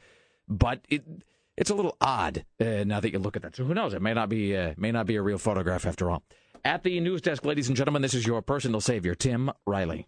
but 0.48 0.80
it, 0.88 1.04
it's 1.56 1.70
a 1.70 1.74
little 1.74 1.96
odd 2.00 2.44
uh, 2.60 2.84
now 2.84 3.00
that 3.00 3.12
you 3.12 3.18
look 3.18 3.36
at 3.36 3.42
that. 3.42 3.56
So 3.56 3.64
who 3.64 3.74
knows? 3.74 3.92
It 3.94 4.00
may 4.02 4.14
not 4.14 4.28
be, 4.30 4.56
uh, 4.56 4.72
may 4.78 4.90
not 4.90 5.06
be 5.06 5.16
a 5.16 5.22
real 5.22 5.38
photograph 5.38 5.84
after 5.86 6.10
all. 6.10 6.22
At 6.64 6.82
the 6.82 6.98
news 7.00 7.20
desk, 7.20 7.44
ladies 7.44 7.68
and 7.68 7.76
gentlemen, 7.76 8.02
this 8.02 8.14
is 8.14 8.26
your 8.26 8.40
personal 8.40 8.80
savior, 8.80 9.14
Tim 9.14 9.50
Riley. 9.66 10.06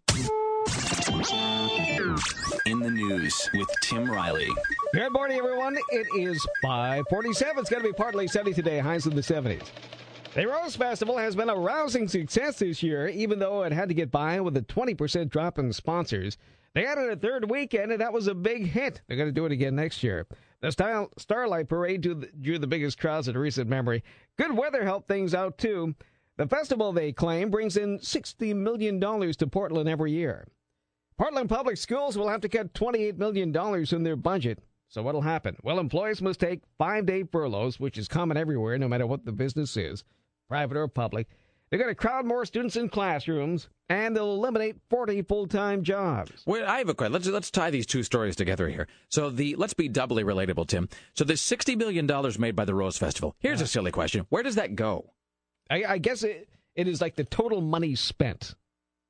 In 2.66 2.80
the 2.80 2.90
news 2.90 3.50
with 3.54 3.68
Tim 3.82 4.10
Riley. 4.10 4.48
Good 4.94 5.12
morning, 5.12 5.38
everyone. 5.38 5.76
It 5.90 6.06
is 6.16 6.44
547. 6.62 7.58
It's 7.58 7.68
going 7.68 7.82
to 7.82 7.88
be 7.88 7.92
partly 7.92 8.26
sunny 8.26 8.54
today, 8.54 8.78
highs 8.78 9.06
in 9.06 9.14
the 9.14 9.20
70s. 9.20 9.62
The 10.34 10.48
Rose 10.48 10.74
Festival 10.74 11.16
has 11.16 11.36
been 11.36 11.48
a 11.48 11.54
rousing 11.54 12.08
success 12.08 12.58
this 12.58 12.82
year, 12.82 13.06
even 13.06 13.38
though 13.38 13.62
it 13.62 13.70
had 13.70 13.88
to 13.88 13.94
get 13.94 14.10
by 14.10 14.40
with 14.40 14.56
a 14.56 14.62
20% 14.62 15.28
drop 15.28 15.60
in 15.60 15.72
sponsors. 15.72 16.38
They 16.74 16.84
added 16.84 17.08
a 17.08 17.14
third 17.14 17.48
weekend, 17.48 17.92
and 17.92 18.00
that 18.00 18.12
was 18.12 18.26
a 18.26 18.34
big 18.34 18.66
hit. 18.66 19.00
They're 19.06 19.16
going 19.16 19.28
to 19.28 19.32
do 19.32 19.46
it 19.46 19.52
again 19.52 19.76
next 19.76 20.02
year. 20.02 20.26
The 20.60 20.72
Style, 20.72 21.08
Starlight 21.18 21.68
Parade 21.68 22.00
drew 22.00 22.58
the, 22.58 22.66
biggest 22.66 22.98
crowds 22.98 23.28
in 23.28 23.38
recent 23.38 23.70
memory. 23.70 24.02
Good 24.36 24.56
weather 24.56 24.84
helped 24.84 25.06
things 25.06 25.36
out, 25.36 25.56
too. 25.56 25.94
The 26.36 26.48
festival, 26.48 26.92
they 26.92 27.12
claim, 27.12 27.48
brings 27.48 27.76
in 27.76 28.00
$60 28.00 28.56
million 28.56 29.00
to 29.00 29.46
Portland 29.46 29.88
every 29.88 30.10
year. 30.10 30.48
Portland 31.16 31.48
Public 31.48 31.76
Schools 31.76 32.18
will 32.18 32.28
have 32.28 32.40
to 32.40 32.48
cut 32.48 32.74
$28 32.74 33.18
million 33.18 33.54
in 33.92 34.02
their 34.02 34.16
budget. 34.16 34.58
So 34.88 35.00
what'll 35.00 35.22
happen? 35.22 35.56
Well, 35.62 35.78
employees 35.78 36.20
must 36.20 36.40
take 36.40 36.62
five-day 36.76 37.24
furloughs, 37.30 37.78
which 37.78 37.98
is 37.98 38.08
common 38.08 38.36
everywhere, 38.36 38.78
no 38.78 38.88
matter 38.88 39.06
what 39.06 39.24
the 39.24 39.32
business 39.32 39.76
is, 39.76 40.02
private 40.54 40.76
or 40.76 40.86
public. 40.86 41.26
They're 41.68 41.80
going 41.80 41.90
to 41.90 41.96
crowd 41.96 42.26
more 42.26 42.44
students 42.44 42.76
in 42.76 42.88
classrooms, 42.88 43.68
and 43.88 44.14
they'll 44.14 44.34
eliminate 44.34 44.76
40 44.88 45.22
full-time 45.22 45.82
jobs. 45.82 46.30
Well, 46.46 46.64
I 46.64 46.78
have 46.78 46.88
a 46.88 46.94
question. 46.94 47.12
Let's 47.12 47.26
let's 47.26 47.50
tie 47.50 47.70
these 47.70 47.86
two 47.86 48.04
stories 48.04 48.36
together 48.36 48.68
here. 48.68 48.86
So 49.08 49.30
the 49.30 49.56
let's 49.56 49.74
be 49.74 49.88
doubly 49.88 50.22
relatable, 50.22 50.68
Tim. 50.68 50.88
So 51.14 51.24
the 51.24 51.36
sixty 51.36 51.74
million 51.74 52.06
dollars 52.06 52.38
made 52.38 52.54
by 52.54 52.64
the 52.66 52.74
Rose 52.74 52.96
Festival. 52.96 53.34
Here's 53.40 53.60
a 53.60 53.64
uh-huh. 53.64 53.68
silly 53.68 53.90
question: 53.90 54.26
Where 54.28 54.44
does 54.44 54.54
that 54.54 54.76
go? 54.76 55.10
I, 55.68 55.82
I 55.84 55.98
guess 55.98 56.22
it, 56.22 56.48
it 56.76 56.86
is 56.86 57.00
like 57.00 57.16
the 57.16 57.24
total 57.24 57.60
money 57.60 57.96
spent. 57.96 58.54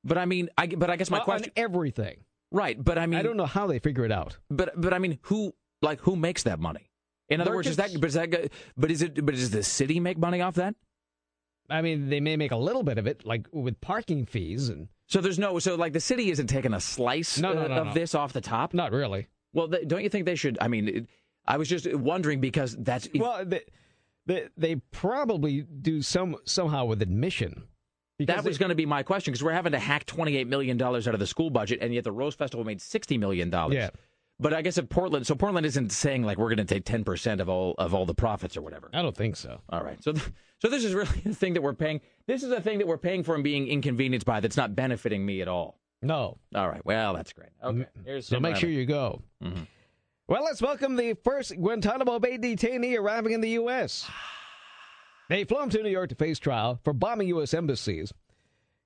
But 0.03 0.17
I 0.17 0.25
mean, 0.25 0.49
I 0.57 0.65
but 0.65 0.89
I 0.89 0.95
guess 0.95 1.11
my 1.11 1.19
on 1.19 1.25
question, 1.25 1.51
everything. 1.55 2.21
right? 2.51 2.83
But 2.83 2.97
I 2.97 3.05
mean, 3.05 3.19
I 3.19 3.21
don't 3.21 3.37
know 3.37 3.45
how 3.45 3.67
they 3.67 3.77
figure 3.77 4.05
it 4.05 4.11
out. 4.11 4.39
But 4.49 4.71
but 4.75 4.95
I 4.95 4.97
mean, 4.97 5.19
who 5.23 5.53
like 5.83 5.99
who 5.99 6.15
makes 6.15 6.41
that 6.43 6.59
money? 6.59 6.89
In 7.29 7.39
other 7.39 7.53
words, 7.53 7.67
is 7.67 7.75
that 7.75 7.91
but 7.99 8.07
is 8.07 8.15
that 8.15 8.51
but 8.75 8.89
is 8.89 9.03
it 9.03 9.23
but 9.23 9.35
does 9.35 9.51
the 9.51 9.61
city 9.61 9.99
make 9.99 10.17
money 10.17 10.41
off 10.41 10.55
that? 10.55 10.73
I 11.69 11.81
mean, 11.81 12.09
they 12.09 12.19
may 12.19 12.37
make 12.37 12.51
a 12.51 12.57
little 12.57 12.83
bit 12.83 12.97
of 12.97 13.07
it, 13.07 13.25
like 13.25 13.47
with 13.51 13.79
parking 13.81 14.25
fees, 14.25 14.69
and 14.69 14.87
So 15.07 15.21
there's 15.21 15.39
no 15.39 15.57
so 15.59 15.75
like 15.75 15.93
the 15.93 15.99
city 15.99 16.29
isn't 16.31 16.47
taking 16.47 16.73
a 16.73 16.79
slice 16.79 17.39
No, 17.39 17.53
no, 17.53 17.61
uh, 17.63 17.67
no, 17.67 17.75
of 17.85 17.93
this 17.93 18.13
off 18.15 18.33
the 18.33 18.41
top. 18.41 18.73
not 18.73 18.91
really. 18.91 19.27
Well, 19.53 19.69
th- 19.69 19.87
don't 19.87 20.03
you 20.03 20.09
think 20.09 20.25
they 20.25 20.35
should? 20.35 20.57
I 20.61 20.67
mean, 20.67 20.87
it, 20.87 21.05
I 21.47 21.57
was 21.57 21.69
just 21.69 21.91
wondering 21.95 22.41
because 22.41 22.75
that's 22.77 23.07
Well, 23.15 23.45
they, 23.45 23.61
they, 24.25 24.47
they 24.57 24.75
probably 24.91 25.61
do 25.61 26.01
some 26.01 26.35
somehow 26.45 26.85
with 26.85 27.01
admission. 27.01 27.63
that 28.19 28.43
was 28.43 28.57
going 28.57 28.69
to 28.69 28.75
be 28.75 28.85
my 28.85 29.03
question 29.03 29.31
because 29.31 29.43
we're 29.43 29.53
having 29.53 29.71
to 29.71 29.79
hack 29.79 30.05
28 30.05 30.47
million 30.47 30.77
dollars 30.77 31.07
out 31.07 31.13
of 31.13 31.19
the 31.19 31.27
school 31.27 31.49
budget, 31.49 31.79
and 31.81 31.93
yet 31.93 32.03
the 32.03 32.11
Rose 32.11 32.35
Festival 32.35 32.65
made 32.65 32.81
60 32.81 33.17
million 33.17 33.49
dollars. 33.49 33.75
Yeah. 33.75 33.89
But 34.39 34.53
I 34.53 34.61
guess 34.61 34.77
if 34.77 34.89
Portland, 34.89 35.25
so 35.25 35.35
Portland 35.35 35.65
isn't 35.65 35.91
saying 35.91 36.23
like 36.23 36.37
we're 36.37 36.53
going 36.53 36.65
to 36.65 36.65
take 36.65 36.85
10 36.85 37.03
percent 37.03 37.39
of 37.39 37.47
all 37.47 37.73
of 37.77 37.93
all 37.93 38.05
the 38.05 38.13
profits 38.13 38.57
or 38.57 38.61
whatever. 38.61 38.89
I 38.93 39.01
don't 39.01 39.15
think 39.15 39.35
so. 39.37 39.61
All 39.69 39.81
right. 39.81 40.01
So, 40.03 40.11
th- 40.11 40.29
so 40.59 40.67
this 40.67 40.83
is 40.83 40.93
really 40.93 41.21
the 41.23 41.33
thing 41.33 41.53
that 41.53 41.61
we're 41.61 41.73
paying. 41.73 42.01
This 42.27 42.43
is 42.43 42.51
a 42.51 42.59
thing 42.59 42.79
that 42.79 42.87
we're 42.87 42.97
paying 42.97 43.23
for 43.23 43.35
and 43.35 43.43
being 43.43 43.67
inconvenienced 43.67 44.25
by. 44.25 44.41
That's 44.41 44.57
not 44.57 44.75
benefiting 44.75 45.25
me 45.25 45.41
at 45.41 45.47
all. 45.47 45.79
No. 46.01 46.37
All 46.53 46.69
right. 46.69 46.85
Well, 46.85 47.13
that's 47.13 47.33
great. 47.33 47.49
Okay. 47.63 47.79
Mm-hmm. 47.79 48.03
Here's 48.05 48.27
So 48.27 48.39
make 48.39 48.57
sure 48.57 48.69
you 48.69 48.85
go. 48.85 49.21
Mm-hmm. 49.43 49.63
Well, 50.27 50.43
let's 50.43 50.61
welcome 50.61 50.95
the 50.95 51.13
first 51.23 51.55
Guantanamo 51.55 52.19
Bay 52.19 52.37
detainee 52.37 52.97
arriving 52.97 53.31
in 53.33 53.41
the 53.41 53.51
U.S. 53.51 54.09
They 55.27 55.43
flew 55.43 55.59
him 55.59 55.71
to 55.71 55.81
New 55.81 55.89
York 55.89 56.09
to 56.09 56.15
face 56.15 56.37
trial 56.37 56.79
for 56.83 56.93
bombing 56.93 57.27
U.S. 57.29 57.55
embassies. 57.55 58.13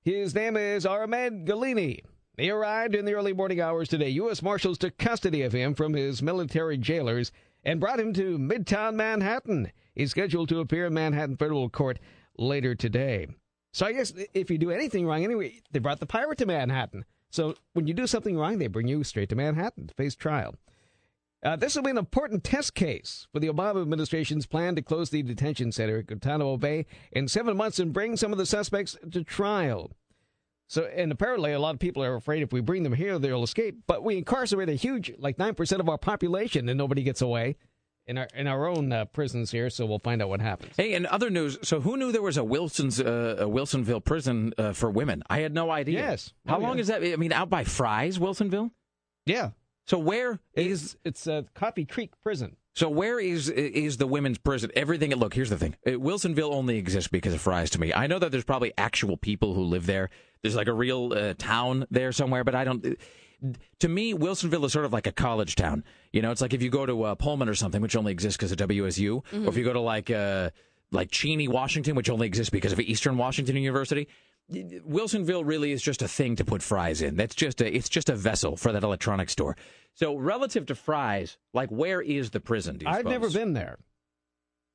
His 0.02 0.34
name 0.34 0.56
is 0.56 0.86
Ahmed 0.86 1.44
Ghailani. 1.44 2.00
He 2.40 2.50
arrived 2.50 2.94
in 2.94 3.04
the 3.04 3.12
early 3.12 3.34
morning 3.34 3.60
hours 3.60 3.90
today. 3.90 4.08
U.S. 4.08 4.40
Marshals 4.40 4.78
took 4.78 4.96
custody 4.96 5.42
of 5.42 5.52
him 5.52 5.74
from 5.74 5.92
his 5.92 6.22
military 6.22 6.78
jailers 6.78 7.32
and 7.64 7.78
brought 7.78 8.00
him 8.00 8.14
to 8.14 8.38
Midtown 8.38 8.94
Manhattan. 8.94 9.70
He's 9.94 10.12
scheduled 10.12 10.48
to 10.48 10.60
appear 10.60 10.86
in 10.86 10.94
Manhattan 10.94 11.36
federal 11.36 11.68
court 11.68 11.98
later 12.38 12.74
today. 12.74 13.26
So 13.74 13.84
I 13.84 13.92
guess 13.92 14.14
if 14.32 14.50
you 14.50 14.56
do 14.56 14.70
anything 14.70 15.06
wrong, 15.06 15.22
anyway, 15.22 15.60
they 15.70 15.80
brought 15.80 16.00
the 16.00 16.06
pirate 16.06 16.38
to 16.38 16.46
Manhattan. 16.46 17.04
So 17.28 17.56
when 17.74 17.86
you 17.86 17.92
do 17.92 18.06
something 18.06 18.38
wrong, 18.38 18.56
they 18.56 18.68
bring 18.68 18.88
you 18.88 19.04
straight 19.04 19.28
to 19.28 19.36
Manhattan 19.36 19.88
to 19.88 19.94
face 19.94 20.14
trial. 20.14 20.54
Uh, 21.44 21.56
this 21.56 21.76
will 21.76 21.82
be 21.82 21.90
an 21.90 21.98
important 21.98 22.42
test 22.42 22.74
case 22.74 23.26
for 23.34 23.40
the 23.40 23.48
Obama 23.48 23.82
administration's 23.82 24.46
plan 24.46 24.74
to 24.76 24.82
close 24.82 25.10
the 25.10 25.22
detention 25.22 25.72
center 25.72 25.98
at 25.98 26.06
Guantanamo 26.06 26.56
Bay 26.56 26.86
in 27.12 27.28
seven 27.28 27.54
months 27.56 27.78
and 27.78 27.92
bring 27.92 28.16
some 28.16 28.32
of 28.32 28.38
the 28.38 28.46
suspects 28.46 28.96
to 29.10 29.24
trial. 29.24 29.90
So, 30.70 30.84
and 30.84 31.10
apparently, 31.10 31.50
a 31.52 31.58
lot 31.58 31.74
of 31.74 31.80
people 31.80 32.04
are 32.04 32.14
afraid 32.14 32.42
if 32.44 32.52
we 32.52 32.60
bring 32.60 32.84
them 32.84 32.92
here, 32.92 33.18
they'll 33.18 33.42
escape. 33.42 33.78
But 33.88 34.04
we 34.04 34.16
incarcerate 34.16 34.68
a 34.68 34.74
huge, 34.74 35.12
like 35.18 35.36
nine 35.36 35.56
percent 35.56 35.80
of 35.80 35.88
our 35.88 35.98
population, 35.98 36.68
and 36.68 36.78
nobody 36.78 37.02
gets 37.02 37.20
away 37.20 37.56
in 38.06 38.16
our 38.16 38.28
in 38.36 38.46
our 38.46 38.68
own 38.68 38.92
uh, 38.92 39.04
prisons 39.06 39.50
here. 39.50 39.68
So 39.68 39.84
we'll 39.84 39.98
find 39.98 40.22
out 40.22 40.28
what 40.28 40.40
happens. 40.40 40.72
Hey, 40.76 40.92
in 40.92 41.06
other 41.06 41.28
news, 41.28 41.58
so 41.62 41.80
who 41.80 41.96
knew 41.96 42.12
there 42.12 42.22
was 42.22 42.36
a 42.36 42.44
Wilson's 42.44 43.00
uh, 43.00 43.36
a 43.40 43.46
Wilsonville 43.46 44.04
prison 44.04 44.52
uh, 44.58 44.72
for 44.72 44.88
women? 44.90 45.24
I 45.28 45.40
had 45.40 45.52
no 45.52 45.72
idea. 45.72 45.98
Yes. 45.98 46.32
How 46.46 46.58
Oh, 46.58 46.60
long 46.60 46.76
yeah. 46.76 46.80
is 46.82 46.86
that? 46.86 47.02
I 47.02 47.16
mean, 47.16 47.32
out 47.32 47.50
by 47.50 47.64
Fry's, 47.64 48.18
Wilsonville. 48.20 48.70
Yeah, 49.26 49.50
So 49.88 49.98
where 49.98 50.38
is 50.54 50.82
it's 50.82 50.96
it's 51.04 51.26
uh, 51.26 51.42
Coffee 51.54 51.84
Creek 51.84 52.12
Prison. 52.22 52.54
so 52.76 52.88
where 52.88 53.18
is 53.18 53.48
is 53.50 53.96
the 53.96 54.06
women's 54.06 54.38
prison? 54.38 54.70
Everything. 54.76 55.12
Look, 55.16 55.34
here's 55.34 55.50
the 55.50 55.58
thing. 55.58 55.74
Uh, 55.84 55.90
Wilsonville 55.98 56.52
only 56.52 56.78
exists 56.78 57.08
because 57.08 57.34
of 57.34 57.40
Fry's. 57.40 57.70
To 57.70 57.80
me, 57.80 57.92
I 57.92 58.06
know 58.06 58.20
that 58.20 58.30
there's 58.30 58.44
probably 58.44 58.72
actual 58.78 59.16
people 59.16 59.54
who 59.54 59.64
live 59.64 59.86
there. 59.86 60.10
There's 60.42 60.56
like 60.56 60.68
a 60.68 60.72
real 60.72 61.12
uh, 61.12 61.34
town 61.36 61.86
there 61.90 62.12
somewhere, 62.12 62.44
but 62.44 62.54
I 62.54 62.64
don't. 62.64 62.98
To 63.78 63.88
me, 63.88 64.12
Wilsonville 64.12 64.64
is 64.64 64.72
sort 64.72 64.84
of 64.84 64.92
like 64.92 65.06
a 65.06 65.12
college 65.12 65.56
town. 65.56 65.84
You 66.12 66.20
know, 66.20 66.30
it's 66.30 66.42
like 66.42 66.52
if 66.52 66.62
you 66.62 66.68
go 66.70 66.84
to 66.84 67.02
uh, 67.04 67.14
Pullman 67.14 67.48
or 67.48 67.54
something, 67.54 67.80
which 67.80 67.96
only 67.96 68.12
exists 68.12 68.36
because 68.36 68.52
of 68.52 68.58
WSU, 68.58 69.22
or 69.32 69.48
if 69.48 69.56
you 69.56 69.64
go 69.64 69.72
to 69.72 69.80
like 69.80 70.10
uh, 70.10 70.50
like 70.92 71.10
Cheney, 71.10 71.48
Washington, 71.48 71.94
which 71.94 72.10
only 72.10 72.26
exists 72.26 72.50
because 72.50 72.72
of 72.72 72.80
Eastern 72.80 73.16
Washington 73.16 73.56
University. 73.56 74.08
Wilsonville 74.50 75.46
really 75.46 75.70
is 75.70 75.80
just 75.80 76.02
a 76.02 76.08
thing 76.08 76.34
to 76.36 76.44
put 76.44 76.62
Fry's 76.62 77.02
in. 77.02 77.16
That's 77.16 77.34
just 77.34 77.60
a 77.60 77.74
it's 77.74 77.88
just 77.88 78.08
a 78.08 78.16
vessel 78.16 78.56
for 78.56 78.72
that 78.72 78.82
electronics 78.82 79.32
store. 79.32 79.56
So 79.94 80.16
relative 80.16 80.66
to 80.66 80.74
Fry's, 80.74 81.38
like 81.54 81.70
where 81.70 82.00
is 82.00 82.30
the 82.30 82.40
prison? 82.40 82.78
Do 82.78 82.86
you 82.86 82.92
I've 82.92 83.04
never 83.04 83.30
been 83.30 83.52
there. 83.52 83.78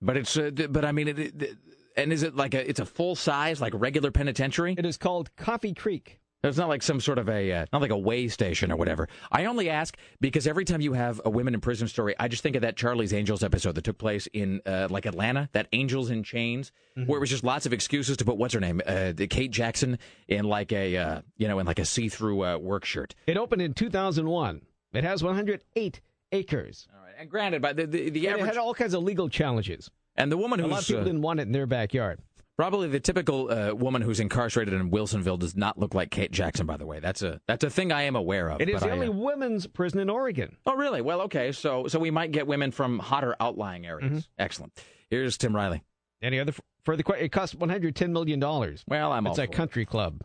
But 0.01 0.17
it's 0.17 0.37
uh, 0.37 0.51
but 0.69 0.85
I 0.85 0.91
mean 0.91 1.09
it, 1.09 1.19
it, 1.19 1.57
and 1.95 2.11
is 2.13 2.23
it 2.23 2.35
like 2.35 2.53
a 2.53 2.69
it's 2.69 2.79
a 2.79 2.85
full 2.85 3.15
size 3.15 3.61
like 3.61 3.73
regular 3.75 4.11
penitentiary? 4.11 4.75
It 4.77 4.85
is 4.85 4.97
called 4.97 5.35
Coffee 5.35 5.73
Creek. 5.73 6.19
It's 6.43 6.57
not 6.57 6.69
like 6.69 6.83
some 6.83 6.99
sort 7.01 7.17
of 7.17 7.27
a 7.27 7.51
uh, 7.51 7.65
not 7.73 7.81
like 7.81 7.91
a 7.91 7.97
way 7.97 8.27
station 8.27 8.71
or 8.71 8.75
whatever. 8.75 9.07
I 9.31 9.45
only 9.45 9.69
ask 9.69 9.97
because 10.21 10.45
every 10.45 10.65
time 10.65 10.81
you 10.81 10.93
have 10.93 11.19
a 11.25 11.29
women 11.29 11.53
in 11.55 11.61
prison 11.61 11.87
story, 11.87 12.13
I 12.19 12.27
just 12.27 12.43
think 12.43 12.55
of 12.55 12.61
that 12.61 12.77
Charlie's 12.77 13.13
Angels 13.13 13.43
episode 13.43 13.75
that 13.75 13.83
took 13.83 13.97
place 13.97 14.27
in 14.27 14.61
uh, 14.65 14.87
like 14.89 15.05
Atlanta, 15.05 15.49
that 15.53 15.67
Angels 15.73 16.09
in 16.11 16.23
Chains, 16.23 16.71
where 16.93 17.17
it 17.17 17.19
was 17.19 17.29
just 17.29 17.43
lots 17.43 17.65
of 17.65 17.73
excuses 17.73 18.17
to 18.17 18.25
put 18.25 18.37
what's 18.37 18.53
her 18.53 18.59
name, 18.59 18.81
uh, 18.85 19.13
Kate 19.29 19.51
Jackson, 19.51 19.97
in 20.27 20.45
like 20.45 20.71
a 20.71 20.97
uh, 20.97 21.21
you 21.37 21.47
know 21.47 21.59
in 21.59 21.65
like 21.65 21.79
a 21.79 21.85
see 21.85 22.09
through 22.09 22.45
uh, 22.45 22.57
work 22.57 22.85
shirt. 22.85 23.15
It 23.25 23.37
opened 23.37 23.61
in 23.61 23.73
2001. 23.73 24.61
It 24.93 25.03
has 25.03 25.23
108 25.23 26.01
acres. 26.31 26.87
All 26.93 27.03
right, 27.03 27.15
and 27.19 27.29
granted, 27.29 27.61
by 27.61 27.73
the 27.73 27.87
the, 27.87 28.09
the 28.09 28.27
And 28.27 28.41
it 28.41 28.45
had 28.45 28.57
all 28.57 28.73
kinds 28.73 28.93
of 28.93 29.03
legal 29.03 29.29
challenges. 29.29 29.89
And 30.15 30.31
the 30.31 30.37
woman 30.37 30.59
who 30.59 30.65
A 30.65 30.67
lot 30.67 30.81
of 30.81 30.87
people 30.87 31.01
uh, 31.01 31.05
didn't 31.05 31.21
want 31.21 31.39
it 31.39 31.43
in 31.43 31.51
their 31.51 31.65
backyard. 31.67 32.19
Probably 32.57 32.87
the 32.87 33.01
typical 33.01 33.51
uh, 33.51 33.73
woman 33.73 34.01
who's 34.01 34.21
incarcerated 34.21 34.73
in 34.73 34.89
Wilsonville 34.89 35.37
does 35.37 35.57
not 35.57 35.77
look 35.77 35.93
like 35.93 36.09
Kate 36.09 36.31
Jackson. 36.31 36.65
By 36.65 36.77
the 36.77 36.85
way, 36.85 37.01
that's 37.01 37.21
a 37.21 37.41
that's 37.47 37.65
a 37.65 37.69
thing 37.69 37.91
I 37.91 38.03
am 38.03 38.15
aware 38.15 38.49
of. 38.49 38.61
It 38.61 38.69
is 38.69 38.79
the 38.81 38.87
I, 38.87 38.91
only 38.91 39.07
uh, 39.07 39.11
women's 39.11 39.67
prison 39.67 39.99
in 39.99 40.09
Oregon. 40.09 40.55
oh, 40.65 40.75
really? 40.75 41.01
Well, 41.01 41.21
okay. 41.23 41.51
So 41.51 41.87
so 41.87 41.99
we 41.99 42.11
might 42.11 42.31
get 42.31 42.47
women 42.47 42.71
from 42.71 42.99
hotter 42.99 43.35
outlying 43.41 43.85
areas. 43.85 44.09
Mm-hmm. 44.09 44.19
Excellent. 44.39 44.71
Here's 45.09 45.37
Tim 45.37 45.53
Riley. 45.53 45.83
Any 46.21 46.39
other 46.39 46.53
further 46.85 47.03
questions? 47.03 47.25
It 47.25 47.29
costs 47.33 47.55
110 47.55 48.13
million 48.13 48.39
dollars. 48.39 48.85
Well, 48.87 49.11
I'm 49.11 49.27
It's 49.27 49.37
a 49.37 49.41
for 49.47 49.51
it. 49.51 49.55
country 49.55 49.85
club. 49.85 50.23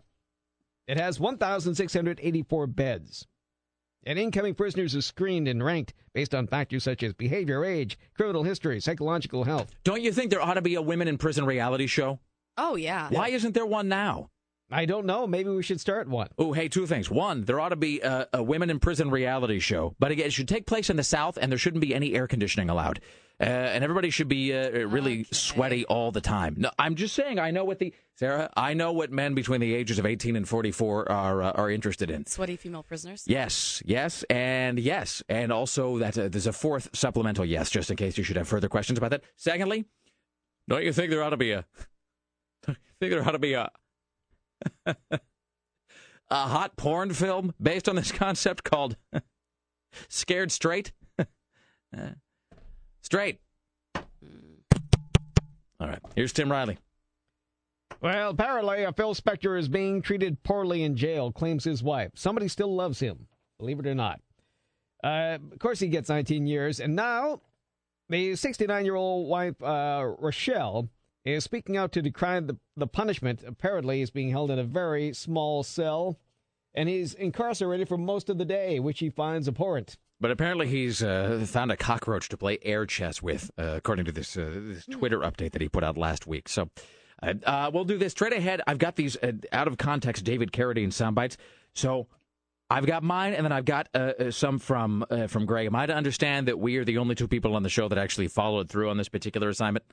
It 0.86 0.98
has 0.98 1.18
1,684 1.20 2.66
beds. 2.68 3.26
And 4.04 4.18
incoming 4.18 4.54
prisoners 4.54 4.96
are 4.96 5.02
screened 5.02 5.46
and 5.46 5.62
ranked 5.62 5.92
based 6.14 6.34
on 6.34 6.46
factors 6.46 6.84
such 6.84 7.02
as 7.02 7.12
behavior, 7.12 7.64
age, 7.64 7.98
criminal 8.14 8.42
history, 8.44 8.80
psychological 8.80 9.44
health. 9.44 9.74
Don't 9.84 10.00
you 10.00 10.12
think 10.12 10.30
there 10.30 10.40
ought 10.40 10.54
to 10.54 10.62
be 10.62 10.74
a 10.74 10.82
women 10.82 11.06
in 11.06 11.18
prison 11.18 11.44
reality 11.44 11.86
show? 11.86 12.18
Oh 12.56 12.76
yeah. 12.76 13.08
Why 13.10 13.28
isn't 13.28 13.52
there 13.52 13.66
one 13.66 13.88
now? 13.88 14.30
I 14.70 14.84
don't 14.84 15.06
know. 15.06 15.26
Maybe 15.26 15.50
we 15.50 15.62
should 15.62 15.80
start 15.80 16.08
one. 16.08 16.28
Oh, 16.38 16.52
hey, 16.52 16.68
two 16.68 16.86
things. 16.86 17.10
One, 17.10 17.44
there 17.44 17.58
ought 17.60 17.70
to 17.70 17.76
be 17.76 18.00
a, 18.00 18.28
a 18.32 18.42
women 18.42 18.70
in 18.70 18.78
prison 18.78 19.10
reality 19.10 19.58
show, 19.58 19.94
but 19.98 20.10
again, 20.10 20.26
it 20.26 20.32
should 20.32 20.48
take 20.48 20.66
place 20.66 20.90
in 20.90 20.96
the 20.96 21.04
South, 21.04 21.38
and 21.40 21.50
there 21.50 21.58
shouldn't 21.58 21.80
be 21.80 21.94
any 21.94 22.14
air 22.14 22.26
conditioning 22.26 22.70
allowed. 22.70 23.00
Uh, 23.40 23.44
and 23.44 23.82
everybody 23.82 24.10
should 24.10 24.28
be 24.28 24.54
uh, 24.54 24.68
really 24.86 25.24
sweaty 25.32 25.86
all 25.86 26.12
the 26.12 26.20
time. 26.20 26.54
No, 26.58 26.70
I'm 26.78 26.94
just 26.94 27.14
saying. 27.14 27.38
I 27.38 27.50
know 27.50 27.64
what 27.64 27.78
the 27.78 27.94
Sarah. 28.16 28.50
I 28.54 28.74
know 28.74 28.92
what 28.92 29.10
men 29.10 29.34
between 29.34 29.62
the 29.62 29.74
ages 29.74 29.98
of 29.98 30.04
18 30.04 30.36
and 30.36 30.46
44 30.46 31.10
are 31.10 31.42
uh, 31.42 31.52
are 31.52 31.70
interested 31.70 32.10
in. 32.10 32.26
Sweaty 32.26 32.56
female 32.56 32.82
prisoners. 32.82 33.24
Yes, 33.26 33.82
yes, 33.86 34.24
and 34.28 34.78
yes, 34.78 35.22
and 35.30 35.52
also 35.52 35.96
that 35.98 36.18
uh, 36.18 36.28
there's 36.28 36.46
a 36.46 36.52
fourth 36.52 36.90
supplemental 36.92 37.46
yes, 37.46 37.70
just 37.70 37.90
in 37.90 37.96
case 37.96 38.18
you 38.18 38.24
should 38.24 38.36
have 38.36 38.46
further 38.46 38.68
questions 38.68 38.98
about 38.98 39.10
that. 39.12 39.22
Secondly, 39.36 39.86
don't 40.68 40.84
you 40.84 40.92
think 40.92 41.10
there 41.10 41.22
ought 41.22 41.30
to 41.30 41.38
be 41.38 41.52
a? 41.52 41.64
Don't 42.66 42.76
you 42.76 42.94
think 43.00 43.10
there 43.10 43.26
ought 43.26 43.32
to 43.32 43.38
be 43.38 43.54
a? 43.54 43.70
A 44.86 46.46
hot 46.46 46.76
porn 46.76 47.12
film 47.12 47.54
based 47.60 47.88
on 47.88 47.96
this 47.96 48.12
concept 48.12 48.64
called 48.64 48.96
"Scared 50.08 50.52
Straight." 50.52 50.92
Uh, 51.92 52.10
Straight. 53.02 53.40
All 53.96 55.88
right. 55.88 55.98
Here's 56.14 56.32
Tim 56.32 56.52
Riley. 56.52 56.78
Well, 58.00 58.30
apparently, 58.30 58.84
uh, 58.84 58.92
Phil 58.92 59.12
Spector 59.14 59.58
is 59.58 59.68
being 59.68 60.00
treated 60.00 60.42
poorly 60.44 60.84
in 60.84 60.96
jail, 60.96 61.32
claims 61.32 61.64
his 61.64 61.82
wife. 61.82 62.12
Somebody 62.14 62.46
still 62.46 62.74
loves 62.74 63.00
him, 63.00 63.26
believe 63.58 63.80
it 63.80 63.86
or 63.88 63.94
not. 63.96 64.20
Uh, 65.02 65.38
of 65.52 65.58
course, 65.58 65.80
he 65.80 65.88
gets 65.88 66.08
19 66.08 66.46
years, 66.46 66.78
and 66.78 66.94
now 66.94 67.40
the 68.08 68.36
69 68.36 68.84
year 68.84 68.94
old 68.94 69.28
wife, 69.28 69.60
uh, 69.62 70.14
Rachelle, 70.22 70.88
is 71.24 71.44
speaking 71.44 71.76
out 71.76 71.92
to 71.92 72.02
decry 72.02 72.40
the, 72.40 72.56
the 72.76 72.86
punishment. 72.86 73.42
Apparently, 73.46 73.98
he's 73.98 74.10
being 74.10 74.30
held 74.30 74.50
in 74.50 74.58
a 74.58 74.64
very 74.64 75.12
small 75.12 75.62
cell, 75.62 76.18
and 76.74 76.88
he's 76.88 77.14
incarcerated 77.14 77.88
for 77.88 77.98
most 77.98 78.30
of 78.30 78.38
the 78.38 78.44
day, 78.44 78.80
which 78.80 79.00
he 79.00 79.10
finds 79.10 79.48
abhorrent. 79.48 79.96
But 80.20 80.30
apparently 80.30 80.66
he's 80.66 81.02
uh, 81.02 81.44
found 81.48 81.72
a 81.72 81.76
cockroach 81.76 82.28
to 82.28 82.36
play 82.36 82.58
air 82.62 82.84
chess 82.84 83.22
with, 83.22 83.50
uh, 83.58 83.74
according 83.76 84.04
to 84.04 84.12
this 84.12 84.36
uh, 84.36 84.50
this 84.52 84.84
Twitter 84.84 85.20
update 85.20 85.52
that 85.52 85.62
he 85.62 85.68
put 85.68 85.82
out 85.82 85.96
last 85.96 86.26
week. 86.26 86.46
So 86.48 86.68
uh, 87.22 87.34
uh, 87.44 87.70
we'll 87.72 87.84
do 87.84 87.96
this 87.96 88.12
straight 88.12 88.34
ahead. 88.34 88.60
I've 88.66 88.78
got 88.78 88.96
these 88.96 89.16
uh, 89.16 89.32
out 89.50 89.66
of 89.66 89.78
context 89.78 90.24
David 90.24 90.52
Carradine 90.52 90.92
sound 90.92 91.16
bites. 91.16 91.38
So 91.74 92.06
I've 92.68 92.86
got 92.86 93.02
mine, 93.02 93.32
and 93.32 93.44
then 93.44 93.52
I've 93.52 93.64
got 93.64 93.88
uh, 93.94 94.30
some 94.30 94.58
from 94.58 95.06
uh, 95.10 95.26
from 95.26 95.46
Greg. 95.46 95.66
Am 95.66 95.74
I 95.74 95.86
to 95.86 95.94
understand 95.94 96.48
that 96.48 96.58
we 96.58 96.76
are 96.76 96.84
the 96.84 96.98
only 96.98 97.14
two 97.14 97.26
people 97.26 97.56
on 97.56 97.62
the 97.62 97.70
show 97.70 97.88
that 97.88 97.98
actually 97.98 98.28
followed 98.28 98.68
through 98.68 98.90
on 98.90 98.98
this 98.98 99.08
particular 99.08 99.48
assignment? 99.48 99.86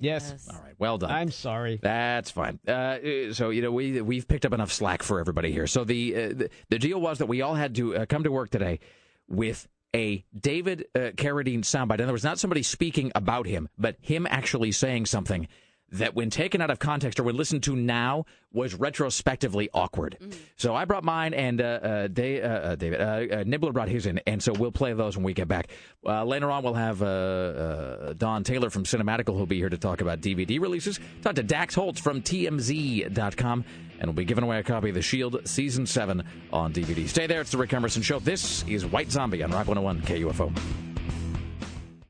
Yes. 0.00 0.48
All 0.50 0.60
right. 0.62 0.74
Well 0.78 0.98
done. 0.98 1.10
I'm 1.10 1.30
sorry. 1.30 1.78
That's 1.82 2.30
fine. 2.30 2.58
Uh, 2.66 3.32
so 3.32 3.50
you 3.50 3.62
know 3.62 3.72
we 3.72 4.00
we've 4.00 4.26
picked 4.26 4.44
up 4.46 4.52
enough 4.52 4.72
slack 4.72 5.02
for 5.02 5.20
everybody 5.20 5.52
here. 5.52 5.66
So 5.66 5.84
the 5.84 6.14
uh, 6.14 6.28
the, 6.28 6.50
the 6.70 6.78
deal 6.78 7.00
was 7.00 7.18
that 7.18 7.26
we 7.26 7.42
all 7.42 7.54
had 7.54 7.74
to 7.76 7.96
uh, 7.96 8.06
come 8.06 8.24
to 8.24 8.32
work 8.32 8.50
today 8.50 8.80
with 9.28 9.66
a 9.94 10.24
David 10.38 10.86
uh, 10.94 11.12
Carradine 11.16 11.60
soundbite. 11.60 11.94
In 11.94 12.02
other 12.02 12.12
words, 12.12 12.24
not 12.24 12.38
somebody 12.38 12.62
speaking 12.62 13.12
about 13.14 13.46
him, 13.46 13.68
but 13.78 13.96
him 14.00 14.26
actually 14.28 14.72
saying 14.72 15.06
something 15.06 15.46
that, 15.94 16.14
when 16.14 16.30
taken 16.30 16.60
out 16.60 16.70
of 16.70 16.78
context 16.78 17.18
or 17.20 17.24
when 17.24 17.36
listened 17.36 17.62
to 17.64 17.74
now, 17.76 18.24
was 18.52 18.74
retrospectively 18.74 19.68
awkward. 19.74 20.16
So 20.56 20.74
I 20.74 20.84
brought 20.84 21.02
mine, 21.04 21.34
and 21.34 21.60
uh, 21.60 21.64
uh, 21.64 22.06
Dave, 22.08 22.44
uh, 22.44 22.46
uh, 22.46 22.74
David 22.76 23.00
uh, 23.00 23.04
uh, 23.04 23.44
Nibler 23.44 23.72
brought 23.72 23.88
his 23.88 24.06
in, 24.06 24.20
and 24.26 24.42
so 24.42 24.52
we'll 24.52 24.70
play 24.72 24.92
those 24.92 25.16
when 25.16 25.24
we 25.24 25.34
get 25.34 25.48
back. 25.48 25.68
Uh, 26.06 26.24
later 26.24 26.50
on, 26.50 26.62
we'll 26.62 26.74
have 26.74 27.02
uh, 27.02 27.06
uh, 27.06 28.12
Don 28.14 28.44
Taylor 28.44 28.70
from 28.70 28.84
Cinematical 28.84 29.36
who'll 29.36 29.46
be 29.46 29.58
here 29.58 29.68
to 29.68 29.78
talk 29.78 30.00
about 30.00 30.20
DVD 30.20 30.60
releases. 30.60 31.00
Talk 31.22 31.34
to 31.34 31.42
Dax 31.42 31.74
Holt 31.74 31.98
from 31.98 32.22
TMZ.com, 32.22 33.64
and 33.98 34.06
we'll 34.06 34.14
be 34.14 34.24
giving 34.24 34.44
away 34.44 34.58
a 34.58 34.62
copy 34.62 34.90
of 34.90 34.94
The 34.94 35.02
Shield 35.02 35.40
Season 35.48 35.86
7 35.86 36.22
on 36.52 36.72
DVD. 36.72 37.08
Stay 37.08 37.26
there. 37.26 37.40
It's 37.40 37.50
The 37.50 37.58
Rick 37.58 37.72
Emerson 37.72 38.02
Show. 38.02 38.18
This 38.20 38.64
is 38.68 38.86
White 38.86 39.10
Zombie 39.10 39.42
on 39.42 39.50
Rock 39.50 39.66
101 39.68 40.02
KUFO. 40.02 40.52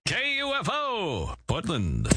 KUFO, 0.07 1.35
Portland. 1.47 2.09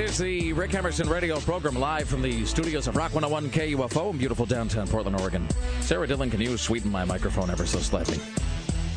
It 0.00 0.08
is 0.08 0.16
the 0.16 0.54
Rick 0.54 0.72
Emerson 0.72 1.10
radio 1.10 1.38
program 1.40 1.74
live 1.74 2.08
from 2.08 2.22
the 2.22 2.46
studios 2.46 2.88
of 2.88 2.96
Rock 2.96 3.12
101 3.12 3.50
KUFO 3.50 4.12
in 4.12 4.16
beautiful 4.16 4.46
downtown 4.46 4.88
Portland, 4.88 5.20
Oregon. 5.20 5.46
Sarah 5.82 6.06
Dillon, 6.06 6.30
can 6.30 6.40
you 6.40 6.56
sweeten 6.56 6.90
my 6.90 7.04
microphone 7.04 7.50
ever 7.50 7.66
so 7.66 7.80
slightly? 7.80 8.18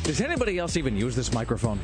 Does 0.02 0.22
anybody 0.22 0.56
else 0.56 0.78
even 0.78 0.96
use 0.96 1.14
this 1.14 1.30
microphone? 1.30 1.78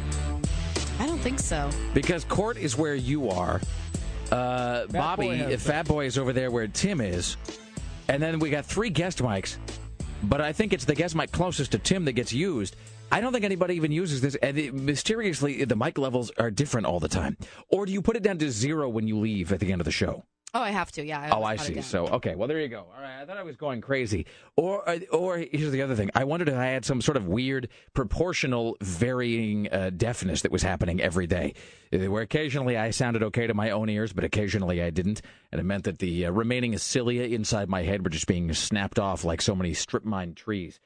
I 0.98 1.06
don't 1.06 1.18
think 1.18 1.38
so. 1.38 1.68
Because 1.92 2.24
court 2.24 2.56
is 2.56 2.78
where 2.78 2.94
you 2.94 3.28
are. 3.28 3.60
Uh, 4.32 4.86
Bobby, 4.86 5.26
Boy 5.26 5.36
has 5.36 5.62
Fat 5.66 5.86
Boy 5.86 6.06
is 6.06 6.16
over 6.16 6.32
there 6.32 6.50
where 6.50 6.66
Tim 6.66 7.02
is. 7.02 7.36
And 8.08 8.22
then 8.22 8.38
we 8.38 8.48
got 8.48 8.64
three 8.64 8.88
guest 8.88 9.18
mics. 9.18 9.58
But 10.22 10.40
I 10.40 10.54
think 10.54 10.72
it's 10.72 10.86
the 10.86 10.94
guest 10.94 11.14
mic 11.14 11.30
closest 11.30 11.72
to 11.72 11.78
Tim 11.78 12.06
that 12.06 12.12
gets 12.12 12.32
used. 12.32 12.74
I 13.10 13.20
don't 13.20 13.32
think 13.32 13.44
anybody 13.44 13.74
even 13.74 13.92
uses 13.92 14.20
this. 14.20 14.34
And 14.36 14.58
it, 14.58 14.74
mysteriously, 14.74 15.64
the 15.64 15.76
mic 15.76 15.98
levels 15.98 16.30
are 16.38 16.50
different 16.50 16.86
all 16.86 17.00
the 17.00 17.08
time. 17.08 17.36
Or 17.68 17.86
do 17.86 17.92
you 17.92 18.02
put 18.02 18.16
it 18.16 18.22
down 18.22 18.38
to 18.38 18.50
zero 18.50 18.88
when 18.88 19.08
you 19.08 19.18
leave 19.18 19.52
at 19.52 19.60
the 19.60 19.72
end 19.72 19.80
of 19.80 19.84
the 19.84 19.92
show? 19.92 20.24
Oh, 20.52 20.60
I 20.60 20.70
have 20.70 20.90
to. 20.92 21.04
Yeah. 21.04 21.30
oh, 21.32 21.44
I 21.44 21.56
cut 21.56 21.70
it 21.70 21.74
see. 21.76 21.82
So, 21.82 22.08
okay. 22.08 22.34
Well, 22.34 22.48
there 22.48 22.60
you 22.60 22.68
go. 22.68 22.80
All 22.80 23.00
right. 23.00 23.20
I 23.22 23.24
thought 23.24 23.36
I 23.36 23.44
was 23.44 23.56
going 23.56 23.80
crazy. 23.80 24.26
Or, 24.56 24.88
uh, 24.88 24.98
or 25.12 25.38
here's 25.38 25.70
the 25.70 25.82
other 25.82 25.94
thing. 25.94 26.10
I 26.14 26.24
wondered 26.24 26.48
if 26.48 26.56
I 26.56 26.66
had 26.66 26.84
some 26.84 27.00
sort 27.00 27.16
of 27.16 27.26
weird 27.28 27.68
proportional 27.94 28.76
varying 28.80 29.72
uh, 29.72 29.90
deafness 29.90 30.42
that 30.42 30.50
was 30.50 30.62
happening 30.62 31.00
every 31.00 31.28
day, 31.28 31.54
where 31.92 32.22
occasionally 32.22 32.76
I 32.76 32.90
sounded 32.90 33.22
okay 33.24 33.46
to 33.46 33.54
my 33.54 33.70
own 33.70 33.88
ears, 33.88 34.12
but 34.12 34.24
occasionally 34.24 34.82
I 34.82 34.90
didn't, 34.90 35.22
and 35.52 35.60
it 35.60 35.64
meant 35.64 35.84
that 35.84 36.00
the 36.00 36.26
uh, 36.26 36.32
remaining 36.32 36.76
cilia 36.78 37.24
inside 37.24 37.68
my 37.68 37.82
head 37.84 38.02
were 38.02 38.10
just 38.10 38.26
being 38.26 38.52
snapped 38.52 38.98
off 38.98 39.22
like 39.22 39.40
so 39.42 39.54
many 39.54 39.72
strip 39.72 40.04
mine 40.04 40.34
trees. 40.34 40.80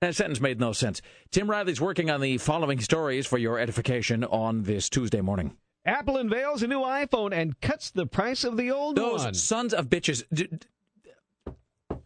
That 0.00 0.14
sentence 0.14 0.40
made 0.40 0.60
no 0.60 0.72
sense. 0.72 1.00
Tim 1.30 1.48
Riley's 1.50 1.80
working 1.80 2.10
on 2.10 2.20
the 2.20 2.38
following 2.38 2.80
stories 2.80 3.26
for 3.26 3.38
your 3.38 3.58
edification 3.58 4.24
on 4.24 4.62
this 4.64 4.88
Tuesday 4.88 5.20
morning. 5.20 5.56
Apple 5.86 6.16
unveils 6.18 6.62
a 6.62 6.66
new 6.66 6.80
iPhone 6.80 7.32
and 7.32 7.58
cuts 7.60 7.90
the 7.90 8.06
price 8.06 8.44
of 8.44 8.56
the 8.56 8.70
old 8.70 8.96
Those 8.96 9.24
one. 9.24 9.34
sons 9.34 9.72
of 9.74 9.86
bitches. 9.88 10.24
D- 10.32 10.48
d- 10.50 11.96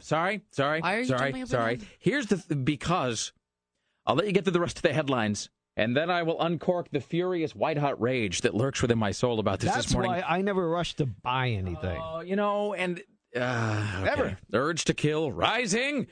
sorry, 0.00 0.42
sorry, 0.50 0.80
Why 0.80 0.96
are 0.96 0.98
you 1.00 1.04
sorry, 1.06 1.18
jumping 1.18 1.34
up 1.34 1.40
and 1.42 1.48
sorry. 1.48 1.76
down? 1.76 1.86
Here's 1.98 2.26
the 2.26 2.36
th- 2.36 2.64
because 2.64 3.32
I'll 4.06 4.16
let 4.16 4.26
you 4.26 4.32
get 4.32 4.44
to 4.46 4.50
the 4.50 4.60
rest 4.60 4.76
of 4.78 4.82
the 4.82 4.92
headlines, 4.92 5.50
and 5.76 5.96
then 5.96 6.10
I 6.10 6.22
will 6.24 6.40
uncork 6.40 6.90
the 6.90 7.00
furious 7.00 7.54
white 7.54 7.78
hot 7.78 8.00
rage 8.00 8.40
that 8.42 8.54
lurks 8.54 8.82
within 8.82 8.98
my 8.98 9.12
soul 9.12 9.38
about 9.40 9.60
this 9.60 9.72
That's 9.72 9.86
this 9.86 9.94
morning. 9.94 10.10
why 10.12 10.24
I 10.26 10.42
never 10.42 10.68
rush 10.68 10.94
to 10.96 11.06
buy 11.06 11.50
anything. 11.50 12.00
Oh, 12.02 12.20
you 12.20 12.34
know, 12.36 12.74
and 12.74 13.00
uh, 13.36 14.00
okay. 14.02 14.10
Ever. 14.10 14.38
The 14.50 14.58
urge 14.58 14.84
to 14.86 14.94
kill 14.94 15.30
rising. 15.32 16.08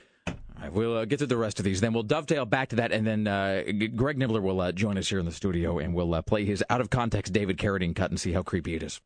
Right, 0.61 0.73
we'll 0.73 0.97
uh, 0.99 1.05
get 1.07 1.19
to 1.21 1.27
the 1.27 1.37
rest 1.37 1.59
of 1.59 1.65
these. 1.65 1.81
Then 1.81 1.93
we'll 1.93 2.03
dovetail 2.03 2.45
back 2.45 2.69
to 2.71 2.77
that, 2.77 2.93
and 2.93 3.07
then 3.07 3.27
uh, 3.27 3.63
G- 3.65 3.89
Greg 3.89 4.19
Nibler 4.19 4.43
will 4.43 4.61
uh, 4.61 4.73
join 4.73 4.99
us 4.99 5.09
here 5.09 5.19
in 5.19 5.25
the 5.25 5.33
studio, 5.33 5.79
and 5.79 5.95
we'll 5.95 6.15
uh, 6.15 6.23
play 6.23 6.45
his 6.45 6.63
out 6.69 6.81
of 6.81 6.91
context 6.91 7.33
David 7.33 7.57
Carradine 7.57 7.95
cut 7.97 8.11
and 8.11 8.21
see 8.21 8.33
how 8.33 8.43
creepy 8.43 8.75
it 8.75 8.83
is. 8.83 9.01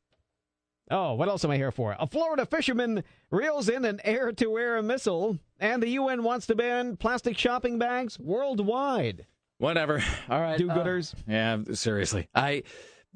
Oh, 0.90 1.14
what 1.14 1.28
else 1.28 1.44
am 1.44 1.50
I 1.50 1.56
here 1.56 1.70
for? 1.70 1.96
A 1.98 2.06
Florida 2.06 2.44
fisherman 2.44 3.04
reels 3.30 3.68
in 3.68 3.84
an 3.84 4.00
air 4.04 4.32
to 4.32 4.58
air 4.58 4.82
missile, 4.82 5.38
and 5.58 5.82
the 5.82 5.88
UN 5.90 6.22
wants 6.24 6.46
to 6.48 6.54
ban 6.54 6.96
plastic 6.96 7.38
shopping 7.38 7.78
bags 7.78 8.18
worldwide. 8.18 9.24
Whatever. 9.58 10.02
All 10.28 10.40
right. 10.40 10.58
Do 10.58 10.66
gooders. 10.68 11.14
Uh, 11.14 11.18
yeah, 11.28 11.58
seriously. 11.72 12.28
I 12.34 12.64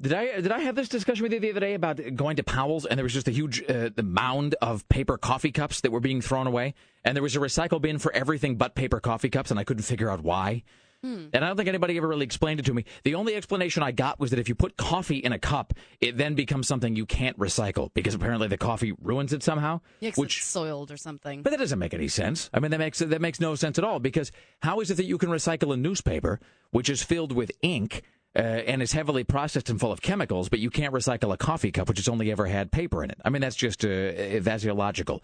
did 0.01 0.13
I 0.13 0.41
did 0.41 0.51
I 0.51 0.59
have 0.59 0.75
this 0.75 0.89
discussion 0.89 1.23
with 1.23 1.33
you 1.33 1.39
the 1.39 1.51
other 1.51 1.59
day 1.59 1.73
about 1.73 1.99
going 2.15 2.37
to 2.37 2.43
Powell's 2.43 2.85
and 2.85 2.97
there 2.97 3.03
was 3.03 3.13
just 3.13 3.27
a 3.27 3.31
huge 3.31 3.63
uh, 3.69 3.89
the 3.95 4.03
mound 4.03 4.55
of 4.61 4.87
paper 4.89 5.17
coffee 5.17 5.51
cups 5.51 5.81
that 5.81 5.91
were 5.91 5.99
being 5.99 6.21
thrown 6.21 6.47
away 6.47 6.73
and 7.03 7.15
there 7.15 7.23
was 7.23 7.35
a 7.35 7.39
recycle 7.39 7.81
bin 7.81 7.97
for 7.99 8.13
everything 8.13 8.55
but 8.55 8.75
paper 8.75 8.99
coffee 8.99 9.29
cups 9.29 9.51
and 9.51 9.59
I 9.59 9.63
couldn't 9.63 9.83
figure 9.83 10.09
out 10.09 10.21
why. 10.21 10.63
And 11.01 11.33
I 11.33 11.39
don't 11.39 11.55
think 11.55 11.69
anybody 11.69 11.95
ever 11.95 12.09
really 12.09 12.25
explained 12.25 12.59
it 12.59 12.65
to 12.65 12.73
me. 12.73 12.83
The 13.05 13.15
only 13.15 13.33
explanation 13.33 13.81
I 13.83 13.93
got 13.93 14.19
was 14.19 14.31
that 14.31 14.39
if 14.39 14.49
you 14.49 14.55
put 14.55 14.75
coffee 14.75 15.19
in 15.19 15.31
a 15.31 15.39
cup, 15.39 15.73
it 16.01 16.17
then 16.17 16.35
becomes 16.35 16.67
something 16.67 16.93
you 16.93 17.05
can't 17.05 17.39
recycle 17.39 17.89
because 17.93 18.13
apparently 18.13 18.49
the 18.49 18.57
coffee 18.57 18.91
ruins 19.01 19.31
it 19.31 19.41
somehow. 19.41 19.79
Yeah, 20.01 20.11
which 20.15 20.39
it's 20.39 20.47
soiled 20.47 20.91
or 20.91 20.97
something. 20.97 21.41
but 21.41 21.51
that 21.51 21.59
doesn't 21.59 21.79
make 21.79 21.93
any 21.93 22.09
sense. 22.09 22.49
I 22.53 22.59
mean, 22.59 22.71
that 22.71 22.79
makes 22.79 22.99
that 22.99 23.21
makes 23.21 23.39
no 23.39 23.55
sense 23.55 23.77
at 23.77 23.85
all. 23.85 23.99
Because 23.99 24.33
how 24.61 24.81
is 24.81 24.91
it 24.91 24.95
that 24.95 25.05
you 25.05 25.17
can 25.17 25.29
recycle 25.29 25.73
a 25.73 25.77
newspaper 25.77 26.41
which 26.71 26.89
is 26.89 27.01
filled 27.01 27.31
with 27.31 27.53
ink 27.61 28.03
uh, 28.35 28.39
and 28.39 28.81
is 28.81 28.91
heavily 28.91 29.23
processed 29.23 29.69
and 29.69 29.79
full 29.79 29.91
of 29.91 30.01
chemicals, 30.01 30.49
but 30.49 30.59
you 30.59 30.69
can't 30.69 30.93
recycle 30.93 31.33
a 31.33 31.37
coffee 31.37 31.71
cup 31.71 31.87
which 31.87 31.97
has 31.97 32.07
only 32.07 32.31
ever 32.31 32.45
had 32.45 32.71
paper 32.71 33.03
in 33.03 33.09
it? 33.09 33.19
I 33.25 33.29
mean, 33.29 33.41
that's 33.41 33.55
just 33.55 33.83
uh, 33.83 34.39
that's 34.41 34.63
illogical. 34.63 35.23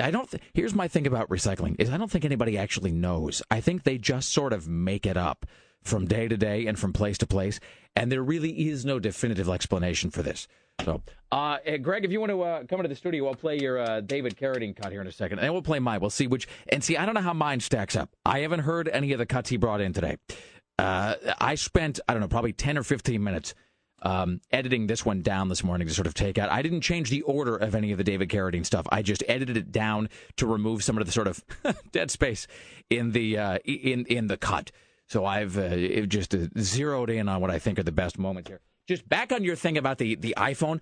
I 0.00 0.10
don't. 0.10 0.30
Th- 0.30 0.42
Here's 0.52 0.74
my 0.74 0.88
thing 0.88 1.06
about 1.06 1.28
recycling: 1.28 1.76
is 1.78 1.90
I 1.90 1.96
don't 1.96 2.10
think 2.10 2.24
anybody 2.24 2.58
actually 2.58 2.92
knows. 2.92 3.42
I 3.50 3.60
think 3.60 3.82
they 3.82 3.98
just 3.98 4.32
sort 4.32 4.52
of 4.52 4.68
make 4.68 5.06
it 5.06 5.16
up 5.16 5.46
from 5.82 6.06
day 6.06 6.28
to 6.28 6.36
day 6.36 6.66
and 6.66 6.78
from 6.78 6.92
place 6.92 7.18
to 7.18 7.26
place, 7.26 7.60
and 7.94 8.10
there 8.12 8.22
really 8.22 8.68
is 8.68 8.84
no 8.84 8.98
definitive 8.98 9.48
explanation 9.48 10.10
for 10.10 10.22
this. 10.22 10.48
So, 10.84 11.00
uh, 11.32 11.56
eh, 11.64 11.78
Greg, 11.78 12.04
if 12.04 12.10
you 12.10 12.20
want 12.20 12.30
to 12.30 12.42
uh, 12.42 12.64
come 12.64 12.80
into 12.80 12.88
the 12.88 12.94
studio, 12.96 13.26
I'll 13.28 13.34
play 13.34 13.58
your 13.58 13.78
uh, 13.78 14.00
David 14.02 14.36
Carradine 14.36 14.76
cut 14.76 14.92
here 14.92 15.00
in 15.00 15.06
a 15.06 15.12
second, 15.12 15.38
and 15.38 15.50
we'll 15.52 15.62
play 15.62 15.78
mine. 15.78 16.00
We'll 16.00 16.10
see 16.10 16.26
which. 16.26 16.46
And 16.68 16.84
see, 16.84 16.96
I 16.96 17.06
don't 17.06 17.14
know 17.14 17.22
how 17.22 17.32
mine 17.32 17.60
stacks 17.60 17.96
up. 17.96 18.10
I 18.26 18.40
haven't 18.40 18.60
heard 18.60 18.88
any 18.88 19.12
of 19.12 19.18
the 19.18 19.26
cuts 19.26 19.48
he 19.48 19.56
brought 19.56 19.80
in 19.80 19.92
today. 19.94 20.18
Uh, 20.78 21.14
I 21.38 21.54
spent 21.54 22.00
I 22.08 22.12
don't 22.12 22.20
know 22.20 22.28
probably 22.28 22.52
ten 22.52 22.76
or 22.76 22.82
fifteen 22.82 23.22
minutes 23.24 23.54
um, 24.02 24.40
editing 24.50 24.86
this 24.86 25.04
one 25.04 25.22
down 25.22 25.48
this 25.48 25.64
morning 25.64 25.88
to 25.88 25.94
sort 25.94 26.06
of 26.06 26.14
take 26.14 26.38
out. 26.38 26.50
I 26.50 26.62
didn't 26.62 26.82
change 26.82 27.10
the 27.10 27.22
order 27.22 27.56
of 27.56 27.74
any 27.74 27.92
of 27.92 27.98
the 27.98 28.04
David 28.04 28.28
Carradine 28.28 28.66
stuff. 28.66 28.86
I 28.90 29.02
just 29.02 29.24
edited 29.26 29.56
it 29.56 29.72
down 29.72 30.08
to 30.36 30.46
remove 30.46 30.84
some 30.84 30.98
of 30.98 31.06
the 31.06 31.12
sort 31.12 31.26
of 31.26 31.44
dead 31.92 32.10
space 32.10 32.46
in 32.90 33.12
the 33.12 33.38
uh, 33.38 33.58
in 33.64 34.04
in 34.06 34.26
the 34.26 34.36
cut. 34.36 34.70
So 35.08 35.24
I've 35.24 35.56
uh, 35.56 36.06
just 36.06 36.34
uh, 36.34 36.46
zeroed 36.58 37.10
in 37.10 37.28
on 37.28 37.40
what 37.40 37.50
I 37.50 37.58
think 37.58 37.78
are 37.78 37.84
the 37.84 37.92
best 37.92 38.18
moments 38.18 38.48
here. 38.48 38.60
Just 38.88 39.08
back 39.08 39.32
on 39.32 39.44
your 39.44 39.56
thing 39.56 39.78
about 39.78 39.98
the 39.98 40.14
the 40.16 40.34
iPhone. 40.36 40.80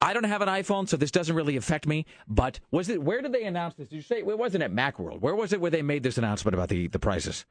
I 0.00 0.12
don't 0.12 0.24
have 0.24 0.42
an 0.42 0.48
iPhone, 0.48 0.86
so 0.86 0.98
this 0.98 1.10
doesn't 1.10 1.34
really 1.34 1.56
affect 1.56 1.86
me. 1.86 2.04
But 2.28 2.60
was 2.70 2.90
it? 2.90 3.02
Where 3.02 3.22
did 3.22 3.32
they 3.32 3.44
announce 3.44 3.74
this? 3.74 3.88
Did 3.88 3.96
you 3.96 4.02
say 4.02 4.18
it 4.18 4.38
wasn't 4.38 4.62
at 4.62 4.72
MacWorld? 4.72 5.20
Where 5.20 5.34
was 5.34 5.52
it 5.52 5.60
where 5.60 5.70
they 5.70 5.82
made 5.82 6.02
this 6.02 6.18
announcement 6.18 6.54
about 6.54 6.68
the 6.68 6.88
the 6.88 6.98
prices? 6.98 7.44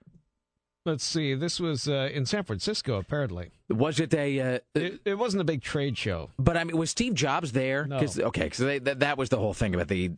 Let's 0.86 1.04
see. 1.04 1.34
This 1.34 1.60
was 1.60 1.88
uh, 1.88 2.10
in 2.14 2.26
San 2.28 2.44
Francisco, 2.44 2.98
apparently. 3.00 3.50
Was 3.70 4.00
it 4.00 4.14
a? 4.14 4.40
Uh, 4.40 4.60
It, 4.76 5.02
it 5.04 5.18
wasn't 5.18 5.42
a 5.42 5.44
big 5.44 5.62
trade 5.64 5.98
show. 5.98 6.30
But 6.38 6.58
I 6.58 6.64
mean, 6.64 6.78
was 6.78 6.92
Steve 6.92 7.16
Jobs 7.16 7.52
there? 7.54 7.86
No. 7.88 8.00
'Cause- 8.00 8.20
okay, 8.20 8.44
because 8.44 8.60
that, 8.84 9.00
that 9.00 9.18
was 9.18 9.30
the 9.30 9.38
whole 9.38 9.54
thing 9.54 9.74
about 9.76 9.88
the. 9.88 10.12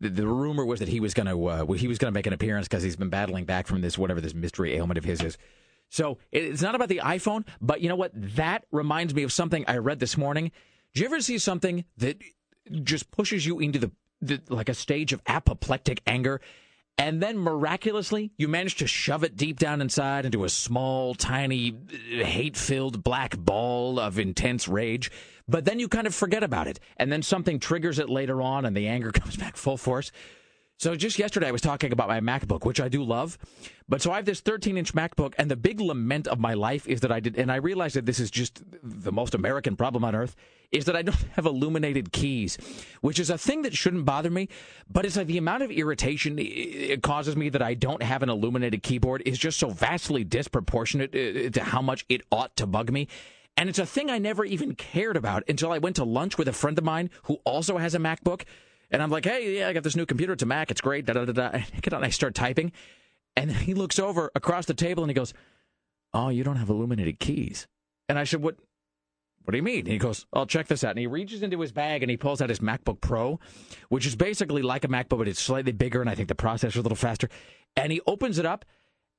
The, 0.00 0.08
the 0.08 0.26
rumor 0.26 0.64
was 0.64 0.80
that 0.80 0.88
he 0.88 0.98
was 0.98 1.14
going 1.14 1.28
to 1.28 1.46
uh, 1.46 1.72
he 1.74 1.86
was 1.86 1.96
going 1.98 2.10
to 2.12 2.14
make 2.16 2.26
an 2.26 2.32
appearance 2.32 2.66
because 2.66 2.82
he's 2.82 2.96
been 2.96 3.08
battling 3.08 3.44
back 3.44 3.68
from 3.68 3.82
this 3.82 3.96
whatever 3.96 4.20
this 4.20 4.34
mystery 4.34 4.74
ailment 4.74 4.98
of 4.98 5.04
his 5.04 5.20
is. 5.22 5.38
So 5.90 6.18
it- 6.32 6.42
it's 6.44 6.60
not 6.62 6.74
about 6.74 6.88
the 6.88 7.00
iPhone, 7.04 7.46
but 7.60 7.80
you 7.82 7.88
know 7.88 7.94
what? 7.94 8.10
That 8.14 8.64
reminds 8.72 9.14
me 9.14 9.22
of 9.22 9.32
something 9.32 9.64
I 9.68 9.76
read 9.76 10.00
this 10.00 10.16
morning. 10.16 10.50
Do 10.92 11.00
you 11.02 11.06
ever 11.06 11.20
see 11.20 11.38
something 11.38 11.84
that 11.98 12.20
just 12.82 13.12
pushes 13.12 13.46
you 13.46 13.60
into 13.60 13.78
the, 13.78 13.92
the 14.20 14.40
like 14.48 14.68
a 14.68 14.74
stage 14.74 15.12
of 15.12 15.20
apoplectic 15.28 16.02
anger? 16.04 16.40
And 16.98 17.22
then 17.22 17.38
miraculously 17.38 18.32
you 18.36 18.48
manage 18.48 18.76
to 18.76 18.86
shove 18.86 19.24
it 19.24 19.36
deep 19.36 19.58
down 19.58 19.80
inside 19.80 20.24
into 20.24 20.44
a 20.44 20.48
small, 20.48 21.14
tiny, 21.14 21.72
uh, 21.72 22.24
hate 22.24 22.56
filled 22.56 23.02
black 23.02 23.36
ball 23.36 23.98
of 23.98 24.18
intense 24.18 24.68
rage. 24.68 25.10
But 25.48 25.64
then 25.64 25.80
you 25.80 25.88
kind 25.88 26.06
of 26.06 26.14
forget 26.14 26.42
about 26.42 26.68
it. 26.68 26.78
And 26.96 27.10
then 27.10 27.22
something 27.22 27.58
triggers 27.58 27.98
it 27.98 28.08
later 28.08 28.40
on, 28.40 28.64
and 28.64 28.76
the 28.76 28.88
anger 28.88 29.10
comes 29.12 29.36
back 29.36 29.56
full 29.56 29.76
force. 29.76 30.12
So 30.82 30.96
just 30.96 31.16
yesterday, 31.16 31.46
I 31.46 31.52
was 31.52 31.60
talking 31.60 31.92
about 31.92 32.08
my 32.08 32.18
MacBook, 32.18 32.64
which 32.64 32.80
I 32.80 32.88
do 32.88 33.04
love. 33.04 33.38
But 33.88 34.02
so 34.02 34.10
I 34.10 34.16
have 34.16 34.24
this 34.24 34.40
13 34.40 34.76
inch 34.76 34.94
MacBook, 34.94 35.34
and 35.38 35.48
the 35.48 35.54
big 35.54 35.80
lament 35.80 36.26
of 36.26 36.40
my 36.40 36.54
life 36.54 36.88
is 36.88 37.02
that 37.02 37.12
I 37.12 37.20
did, 37.20 37.38
and 37.38 37.52
I 37.52 37.56
realized 37.56 37.94
that 37.94 38.04
this 38.04 38.18
is 38.18 38.32
just 38.32 38.64
the 38.82 39.12
most 39.12 39.32
American 39.32 39.76
problem 39.76 40.02
on 40.02 40.16
earth, 40.16 40.34
is 40.72 40.86
that 40.86 40.96
I 40.96 41.02
don't 41.02 41.14
have 41.34 41.46
illuminated 41.46 42.10
keys, 42.10 42.58
which 43.00 43.20
is 43.20 43.30
a 43.30 43.38
thing 43.38 43.62
that 43.62 43.76
shouldn't 43.76 44.04
bother 44.04 44.28
me. 44.28 44.48
But 44.90 45.06
it's 45.06 45.16
like 45.16 45.28
the 45.28 45.38
amount 45.38 45.62
of 45.62 45.70
irritation 45.70 46.36
it 46.40 47.00
causes 47.00 47.36
me 47.36 47.48
that 47.50 47.62
I 47.62 47.74
don't 47.74 48.02
have 48.02 48.24
an 48.24 48.28
illuminated 48.28 48.82
keyboard 48.82 49.22
is 49.24 49.38
just 49.38 49.60
so 49.60 49.70
vastly 49.70 50.24
disproportionate 50.24 51.14
uh, 51.14 51.50
to 51.50 51.62
how 51.62 51.80
much 51.80 52.04
it 52.08 52.22
ought 52.32 52.56
to 52.56 52.66
bug 52.66 52.90
me. 52.90 53.06
And 53.56 53.68
it's 53.68 53.78
a 53.78 53.86
thing 53.86 54.10
I 54.10 54.18
never 54.18 54.44
even 54.44 54.74
cared 54.74 55.16
about 55.16 55.44
until 55.48 55.70
I 55.70 55.78
went 55.78 55.94
to 55.96 56.04
lunch 56.04 56.38
with 56.38 56.48
a 56.48 56.52
friend 56.52 56.76
of 56.76 56.82
mine 56.82 57.10
who 57.24 57.38
also 57.44 57.78
has 57.78 57.94
a 57.94 57.98
MacBook. 57.98 58.42
And 58.92 59.02
I'm 59.02 59.10
like, 59.10 59.24
hey, 59.24 59.58
yeah, 59.58 59.68
I 59.68 59.72
got 59.72 59.82
this 59.82 59.96
new 59.96 60.06
computer. 60.06 60.34
It's 60.34 60.42
a 60.42 60.46
Mac. 60.46 60.70
It's 60.70 60.82
great. 60.82 61.06
Da 61.06 61.14
da 61.14 61.24
da 61.24 61.32
da. 61.32 61.60
On. 61.96 62.04
I 62.04 62.10
start 62.10 62.34
typing, 62.34 62.72
and 63.36 63.50
he 63.50 63.74
looks 63.74 63.98
over 63.98 64.30
across 64.34 64.66
the 64.66 64.74
table 64.74 65.02
and 65.02 65.10
he 65.10 65.14
goes, 65.14 65.32
"Oh, 66.12 66.28
you 66.28 66.44
don't 66.44 66.56
have 66.56 66.68
illuminated 66.68 67.18
keys." 67.18 67.66
And 68.08 68.18
I 68.18 68.24
said, 68.24 68.42
"What? 68.42 68.56
What 69.44 69.52
do 69.52 69.56
you 69.56 69.62
mean?" 69.62 69.80
And 69.80 69.88
he 69.88 69.98
goes, 69.98 70.26
"I'll 70.32 70.46
check 70.46 70.68
this 70.68 70.84
out." 70.84 70.90
And 70.90 70.98
he 70.98 71.06
reaches 71.06 71.42
into 71.42 71.58
his 71.60 71.72
bag 71.72 72.02
and 72.02 72.10
he 72.10 72.18
pulls 72.18 72.42
out 72.42 72.50
his 72.50 72.60
MacBook 72.60 73.00
Pro, 73.00 73.40
which 73.88 74.06
is 74.06 74.14
basically 74.14 74.60
like 74.62 74.84
a 74.84 74.88
MacBook, 74.88 75.18
but 75.18 75.28
it's 75.28 75.40
slightly 75.40 75.72
bigger, 75.72 76.02
and 76.02 76.10
I 76.10 76.14
think 76.14 76.28
the 76.28 76.34
processor's 76.34 76.76
a 76.76 76.82
little 76.82 76.96
faster. 76.96 77.30
And 77.74 77.90
he 77.90 78.02
opens 78.06 78.38
it 78.38 78.44
up, 78.44 78.66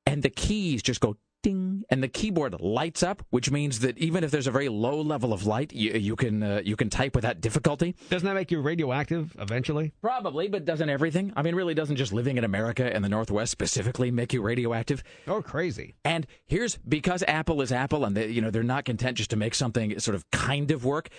and 0.05 0.21
the 0.21 0.29
keys 0.29 0.83
just 0.83 1.01
go 1.01 1.17
ding, 1.43 1.83
and 1.89 2.01
the 2.01 2.07
keyboard 2.07 2.59
lights 2.59 3.03
up, 3.03 3.23
which 3.29 3.51
means 3.51 3.79
that 3.79 3.97
even 3.99 4.23
if 4.23 4.31
there's 4.31 4.47
a 4.47 4.51
very 4.51 4.69
low 4.69 4.99
level 4.99 5.31
of 5.31 5.45
light, 5.45 5.71
you, 5.71 5.91
you 5.91 6.15
can 6.15 6.41
uh, 6.41 6.61
you 6.65 6.75
can 6.75 6.89
type 6.89 7.15
without 7.15 7.39
difficulty. 7.39 7.95
Doesn't 8.09 8.25
that 8.25 8.33
make 8.33 8.49
you 8.49 8.61
radioactive 8.61 9.35
eventually? 9.37 9.93
Probably, 10.01 10.47
but 10.47 10.65
doesn't 10.65 10.89
everything? 10.89 11.31
I 11.35 11.43
mean, 11.43 11.53
really 11.53 11.75
doesn't 11.75 11.97
just 11.97 12.11
living 12.11 12.37
in 12.37 12.43
America 12.43 12.91
and 12.91 13.05
the 13.05 13.09
Northwest 13.09 13.51
specifically 13.51 14.09
make 14.09 14.33
you 14.33 14.41
radioactive? 14.41 15.03
Oh, 15.27 15.43
crazy! 15.43 15.93
And 16.03 16.25
here's 16.47 16.77
because 16.77 17.23
Apple 17.27 17.61
is 17.61 17.71
Apple, 17.71 18.05
and 18.05 18.17
they, 18.17 18.27
you 18.29 18.41
know 18.41 18.49
they're 18.49 18.63
not 18.63 18.85
content 18.85 19.17
just 19.17 19.29
to 19.29 19.35
make 19.35 19.53
something 19.53 19.99
sort 19.99 20.15
of 20.15 20.29
kind 20.31 20.71
of 20.71 20.83
work. 20.83 21.09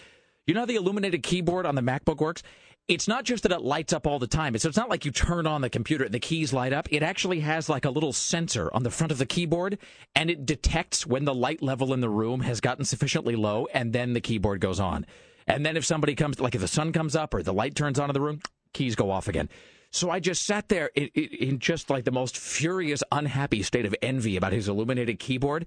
You 0.47 0.55
know 0.55 0.61
how 0.61 0.67
the 0.67 0.77
illuminated 0.77 1.23
keyboard 1.23 1.65
on 1.65 1.75
the 1.75 1.81
MacBook 1.81 2.19
works? 2.19 2.43
It's 2.87 3.09
not 3.09 3.25
just 3.25 3.45
that 3.45 3.53
it 3.53 3.63
lights 3.63 3.95
up 3.95 4.07
all 4.07 4.19
the 4.19 4.27
time. 4.27 4.55
It's, 4.55 4.67
it's 4.67 4.77
not 4.77 4.91
like 4.91 5.07
you 5.07 5.11
turn 5.11 5.47
on 5.47 5.63
the 5.63 5.71
computer 5.71 6.05
and 6.05 6.13
the 6.13 6.21
keys 6.21 6.53
light 6.53 6.75
up. 6.75 6.87
It 6.91 7.03
actually 7.03 7.41
has 7.41 7.71
like 7.71 7.87
a 7.87 7.91
little 7.91 8.13
sensor 8.13 8.69
on 8.75 8.83
the 8.83 8.91
front 8.91 9.11
of 9.11 9.17
the 9.17 9.25
keyboard 9.25 9.79
and 10.15 10.29
it 10.31 10.45
detects 10.45 11.07
when 11.07 11.25
the 11.25 11.35
light 11.35 11.63
level 11.63 11.95
in 11.95 12.01
the 12.01 12.11
room 12.11 12.41
has 12.41 12.61
gotten 12.61 12.85
sufficiently 12.85 13.37
low 13.37 13.67
and 13.73 13.95
then 13.95 14.13
the 14.13 14.21
keyboard 14.21 14.61
goes 14.61 14.81
on. 14.81 15.07
And 15.47 15.65
then 15.65 15.79
if 15.79 15.87
somebody 15.87 16.15
comes, 16.15 16.39
like 16.41 16.55
if 16.55 16.61
the 16.61 16.69
sun 16.69 16.93
comes 16.93 17.17
up 17.17 17.33
or 17.33 17.43
the 17.43 17.55
light 17.55 17.75
turns 17.75 17.99
on 17.99 18.11
in 18.11 18.15
the 18.15 18.21
room, 18.21 18.41
keys 18.75 18.95
go 18.95 19.11
off 19.11 19.29
again. 19.29 19.49
So 19.91 20.11
I 20.11 20.21
just 20.21 20.43
sat 20.45 20.69
there 20.69 20.91
in, 20.95 21.07
in 21.07 21.61
just 21.61 21.89
like 21.89 22.05
the 22.05 22.11
most 22.11 22.37
furious, 22.37 23.03
unhappy 23.11 23.63
state 23.63 23.87
of 23.87 23.95
envy 24.03 24.37
about 24.37 24.53
his 24.53 24.69
illuminated 24.69 25.19
keyboard. 25.19 25.65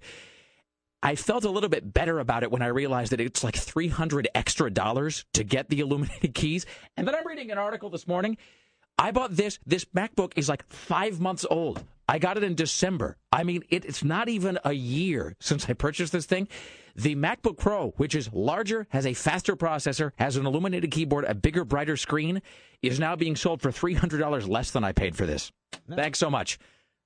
I 1.04 1.16
felt 1.16 1.46
a 1.46 1.50
little 1.50 1.70
bit 1.70 1.94
better 1.94 2.20
about 2.20 2.44
it 2.44 2.52
when 2.52 2.62
I 2.62 2.68
realized 2.68 3.12
that 3.12 3.22
it's 3.22 3.44
like 3.44 3.56
300 3.56 4.28
extra 4.34 4.72
dollars 4.72 5.26
to 5.34 5.44
get 5.44 5.70
the 5.70 5.80
illuminated 5.82 6.34
keys. 6.34 6.66
And 6.96 7.08
then 7.08 7.16
I'm 7.16 7.26
reading 7.28 7.52
an 7.52 7.58
article 7.58 7.90
this 7.90 8.08
morning. 8.08 8.38
I 8.98 9.12
bought 9.12 9.36
this. 9.36 9.60
This 9.66 9.86
MacBook 9.86 10.34
is 10.36 10.50
like 10.50 10.68
five 10.70 11.20
months 11.20 11.46
old. 11.50 11.84
I 12.10 12.20
got 12.20 12.38
it 12.38 12.44
in 12.44 12.56
December. 12.56 13.18
I 13.32 13.44
mean, 13.44 13.64
it, 13.70 13.86
it's 13.86 14.04
not 14.04 14.30
even 14.30 14.58
a 14.64 14.74
year 14.74 15.36
since 15.40 15.70
I 15.70 15.74
purchased 15.74 16.14
this 16.14 16.26
thing. 16.26 16.48
The 16.96 17.16
MacBook 17.16 17.58
Pro, 17.58 17.92
which 17.98 18.16
is 18.16 18.32
larger, 18.34 18.88
has 18.90 19.06
a 19.06 19.14
faster 19.14 19.56
processor, 19.56 20.14
has 20.16 20.36
an 20.36 20.48
illuminated 20.48 20.90
keyboard, 20.90 21.26
a 21.26 21.36
bigger, 21.36 21.64
brighter 21.64 21.96
screen, 21.96 22.42
is 22.82 23.00
now 23.00 23.16
being 23.16 23.36
sold 23.36 23.62
for 23.62 23.72
$300 23.72 24.48
less 24.48 24.72
than 24.72 24.84
I 24.84 24.94
paid 24.94 25.16
for 25.16 25.28
this. 25.28 25.52
Thanks 25.94 26.18
so 26.18 26.32
much. 26.32 26.58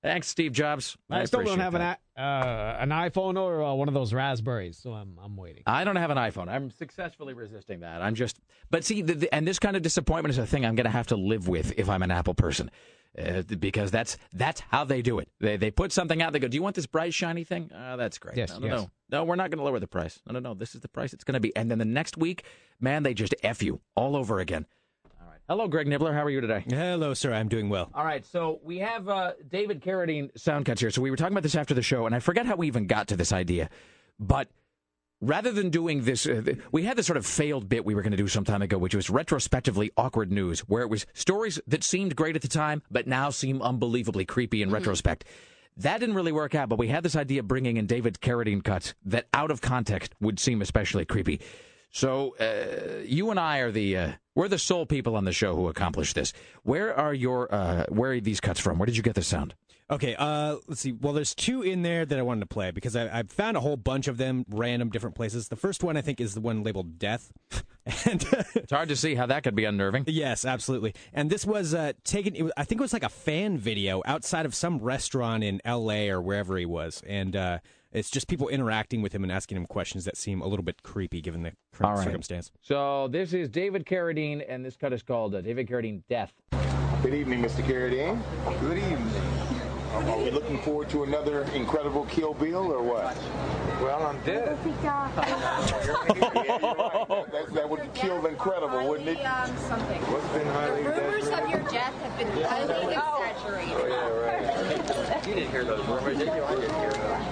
Thanks, 0.03 0.27
Steve 0.27 0.51
Jobs. 0.51 0.97
I, 1.09 1.21
I 1.21 1.25
still 1.25 1.43
don't 1.43 1.59
have 1.59 1.73
that. 1.73 1.99
an 2.17 2.23
uh, 2.23 2.77
an 2.79 2.89
iPhone 2.89 3.39
or 3.39 3.63
uh, 3.63 3.73
one 3.73 3.87
of 3.87 3.93
those 3.93 4.13
Raspberries, 4.13 4.77
so 4.77 4.93
I'm 4.93 5.19
I'm 5.23 5.37
waiting. 5.37 5.61
I 5.67 5.83
don't 5.83 5.95
have 5.95 6.09
an 6.09 6.17
iPhone. 6.17 6.49
I'm 6.49 6.71
successfully 6.71 7.35
resisting 7.35 7.81
that. 7.81 8.01
I'm 8.01 8.15
just, 8.15 8.39
but 8.71 8.83
see, 8.83 9.03
the, 9.03 9.13
the, 9.13 9.33
and 9.33 9.47
this 9.47 9.59
kind 9.59 9.75
of 9.75 9.83
disappointment 9.83 10.31
is 10.31 10.39
a 10.39 10.47
thing 10.47 10.65
I'm 10.65 10.75
going 10.75 10.85
to 10.85 10.91
have 10.91 11.07
to 11.07 11.15
live 11.15 11.47
with 11.47 11.77
if 11.77 11.87
I'm 11.87 12.01
an 12.01 12.09
Apple 12.09 12.33
person, 12.33 12.71
uh, 13.17 13.43
because 13.43 13.91
that's 13.91 14.17
that's 14.33 14.61
how 14.61 14.85
they 14.85 15.03
do 15.03 15.19
it. 15.19 15.29
They 15.39 15.57
they 15.57 15.69
put 15.69 15.91
something 15.91 16.19
out. 16.19 16.33
They 16.33 16.39
go, 16.39 16.47
"Do 16.47 16.55
you 16.55 16.63
want 16.63 16.75
this 16.75 16.87
bright 16.87 17.13
shiny 17.13 17.43
thing?" 17.43 17.69
Oh, 17.71 17.95
that's 17.95 18.17
great. 18.17 18.37
Yes, 18.37 18.53
no, 18.53 18.59
no, 18.59 18.65
yes. 18.65 18.79
no, 19.09 19.17
no. 19.19 19.23
We're 19.25 19.35
not 19.35 19.51
going 19.51 19.59
to 19.59 19.63
lower 19.63 19.79
the 19.79 19.87
price. 19.87 20.19
No, 20.25 20.33
no, 20.33 20.39
no. 20.39 20.53
This 20.55 20.73
is 20.73 20.81
the 20.81 20.89
price 20.89 21.13
it's 21.13 21.23
going 21.23 21.33
to 21.33 21.39
be. 21.39 21.55
And 21.55 21.69
then 21.69 21.77
the 21.77 21.85
next 21.85 22.17
week, 22.17 22.43
man, 22.79 23.03
they 23.03 23.13
just 23.13 23.35
f 23.43 23.61
you 23.61 23.81
all 23.95 24.15
over 24.15 24.39
again. 24.39 24.65
Hello, 25.51 25.67
Greg 25.67 25.85
Nibler. 25.85 26.13
How 26.13 26.23
are 26.23 26.29
you 26.29 26.39
today? 26.39 26.63
Hello, 26.69 27.13
sir. 27.13 27.33
I'm 27.33 27.49
doing 27.49 27.67
well. 27.67 27.91
All 27.93 28.05
right, 28.05 28.25
so 28.25 28.61
we 28.63 28.77
have 28.77 29.09
uh, 29.09 29.33
David 29.49 29.81
Carradine 29.81 30.29
sound 30.39 30.65
cuts 30.65 30.79
here. 30.79 30.91
So 30.91 31.01
we 31.01 31.11
were 31.11 31.17
talking 31.17 31.33
about 31.33 31.43
this 31.43 31.55
after 31.55 31.73
the 31.73 31.81
show, 31.81 32.05
and 32.05 32.15
I 32.15 32.19
forget 32.19 32.45
how 32.45 32.55
we 32.55 32.67
even 32.67 32.87
got 32.87 33.09
to 33.09 33.17
this 33.17 33.33
idea. 33.33 33.69
But 34.17 34.47
rather 35.19 35.51
than 35.51 35.69
doing 35.69 36.05
this, 36.05 36.25
uh, 36.25 36.41
th- 36.45 36.57
we 36.71 36.83
had 36.83 36.95
this 36.95 37.05
sort 37.05 37.17
of 37.17 37.25
failed 37.25 37.67
bit 37.67 37.83
we 37.83 37.93
were 37.93 38.01
going 38.01 38.11
to 38.11 38.17
do 38.17 38.29
some 38.29 38.45
time 38.45 38.61
ago, 38.61 38.77
which 38.77 38.95
was 38.95 39.09
retrospectively 39.09 39.91
awkward 39.97 40.31
news, 40.31 40.61
where 40.61 40.83
it 40.83 40.89
was 40.89 41.05
stories 41.13 41.59
that 41.67 41.83
seemed 41.83 42.15
great 42.15 42.37
at 42.37 42.41
the 42.41 42.47
time, 42.47 42.81
but 42.89 43.05
now 43.05 43.29
seem 43.29 43.61
unbelievably 43.61 44.23
creepy 44.23 44.61
in 44.61 44.71
retrospect. 44.71 45.25
That 45.75 45.99
didn't 45.99 46.15
really 46.15 46.31
work 46.31 46.55
out, 46.55 46.69
but 46.69 46.79
we 46.79 46.87
had 46.87 47.03
this 47.03 47.17
idea 47.17 47.41
of 47.41 47.49
bringing 47.49 47.75
in 47.75 47.87
David 47.87 48.21
Carradine 48.21 48.63
cuts 48.63 48.93
that, 49.03 49.27
out 49.33 49.51
of 49.51 49.59
context, 49.59 50.13
would 50.21 50.39
seem 50.39 50.61
especially 50.61 51.03
creepy. 51.03 51.41
So 51.91 52.35
uh, 52.39 53.01
you 53.05 53.29
and 53.29 53.39
I 53.39 53.59
are 53.59 53.71
the 53.71 53.97
uh, 53.97 54.11
we're 54.33 54.47
the 54.47 54.57
sole 54.57 54.85
people 54.85 55.15
on 55.15 55.25
the 55.25 55.33
show 55.33 55.55
who 55.55 55.67
accomplished 55.67 56.15
this. 56.15 56.33
Where 56.63 56.95
are 56.95 57.13
your 57.13 57.53
uh, 57.53 57.85
where 57.89 58.13
are 58.13 58.19
these 58.19 58.39
cuts 58.39 58.59
from? 58.59 58.79
Where 58.79 58.85
did 58.85 58.97
you 58.97 59.03
get 59.03 59.15
this 59.15 59.27
sound? 59.27 59.55
Okay, 59.91 60.15
uh, 60.15 60.55
let's 60.67 60.79
see. 60.79 60.93
Well, 60.93 61.11
there's 61.11 61.35
two 61.35 61.63
in 61.63 61.81
there 61.81 62.05
that 62.05 62.17
I 62.17 62.21
wanted 62.21 62.39
to 62.39 62.45
play 62.45 62.71
because 62.71 62.95
I, 62.95 63.19
I 63.19 63.23
found 63.23 63.57
a 63.57 63.59
whole 63.59 63.75
bunch 63.75 64.07
of 64.07 64.17
them, 64.17 64.45
random 64.49 64.89
different 64.89 65.17
places. 65.17 65.49
The 65.49 65.57
first 65.57 65.83
one 65.83 65.97
I 65.97 66.01
think 66.01 66.21
is 66.21 66.33
the 66.33 66.39
one 66.39 66.63
labeled 66.63 66.97
"Death," 66.97 67.33
and 68.05 68.25
it's 68.55 68.71
hard 68.71 68.87
to 68.87 68.95
see 68.95 69.15
how 69.15 69.25
that 69.25 69.43
could 69.43 69.53
be 69.53 69.65
unnerving. 69.65 70.05
Yes, 70.07 70.45
absolutely. 70.45 70.95
And 71.11 71.29
this 71.29 71.45
was 71.45 71.73
uh, 71.73 71.91
taken. 72.05 72.35
It 72.35 72.43
was, 72.43 72.53
I 72.55 72.63
think 72.63 72.79
it 72.79 72.83
was 72.83 72.93
like 72.93 73.03
a 73.03 73.09
fan 73.09 73.57
video 73.57 74.01
outside 74.05 74.45
of 74.45 74.55
some 74.55 74.79
restaurant 74.79 75.43
in 75.43 75.59
L.A. 75.65 76.09
or 76.09 76.21
wherever 76.21 76.57
he 76.57 76.65
was, 76.65 77.03
and 77.05 77.35
uh, 77.35 77.59
it's 77.91 78.09
just 78.09 78.27
people 78.27 78.47
interacting 78.47 79.01
with 79.01 79.13
him 79.13 79.23
and 79.23 79.31
asking 79.31 79.57
him 79.57 79.65
questions 79.65 80.05
that 80.05 80.17
seem 80.17 80.41
a 80.41 80.47
little 80.47 80.63
bit 80.63 80.81
creepy 80.83 81.21
given 81.21 81.43
the 81.43 81.51
current 81.73 81.91
All 81.91 81.97
right. 81.97 82.05
circumstance. 82.05 82.51
So 82.61 83.07
this 83.09 83.33
is 83.33 83.49
David 83.49 83.85
Carradine, 83.85 84.43
and 84.47 84.63
this 84.63 84.75
cut 84.77 84.93
is 84.93 85.03
called 85.03 85.35
uh, 85.35 85.41
David 85.41 85.67
Carradine 85.67 86.01
Death. 86.09 86.33
Good 87.03 87.13
evening, 87.13 87.41
Mr. 87.41 87.63
Carradine. 87.63 88.21
Good 88.61 88.77
evening. 88.77 89.11
Are 89.93 90.17
we 90.17 90.31
looking 90.31 90.57
forward 90.61 90.89
to 90.91 91.03
another 91.03 91.43
incredible 91.53 92.05
Kill 92.05 92.33
Bill 92.33 92.71
or 92.71 92.81
what? 92.81 93.15
Well, 93.83 94.05
I'm 94.05 94.21
dead. 94.23 94.57
that, 97.31 97.47
that 97.53 97.69
would 97.69 97.93
kill 97.93 98.21
the 98.21 98.29
incredible, 98.29 98.87
wouldn't 98.87 99.09
it? 99.09 99.17
Um, 99.25 99.57
something. 99.57 100.01
What's 100.03 100.27
been 100.29 100.47
highly 100.47 100.83
The 100.83 100.89
rumors 100.91 101.23
exaggerated? 101.27 101.55
of 101.55 101.61
your 101.61 101.71
death 101.71 101.93
have 102.01 102.17
been 102.17 102.27
highly 102.43 102.93
exaggerated. 102.93 103.73
Oh, 103.75 103.87
yeah, 103.87 104.07
right. 104.17 105.27
You 105.27 105.33
didn't 105.35 105.51
hear 105.51 105.65
those 105.65 105.85
rumors, 105.85 106.17
did 106.17 106.27
you? 106.27 106.43
I 106.43 106.55
didn't 106.55 106.75
hear 106.75 106.91
those. 106.91 107.25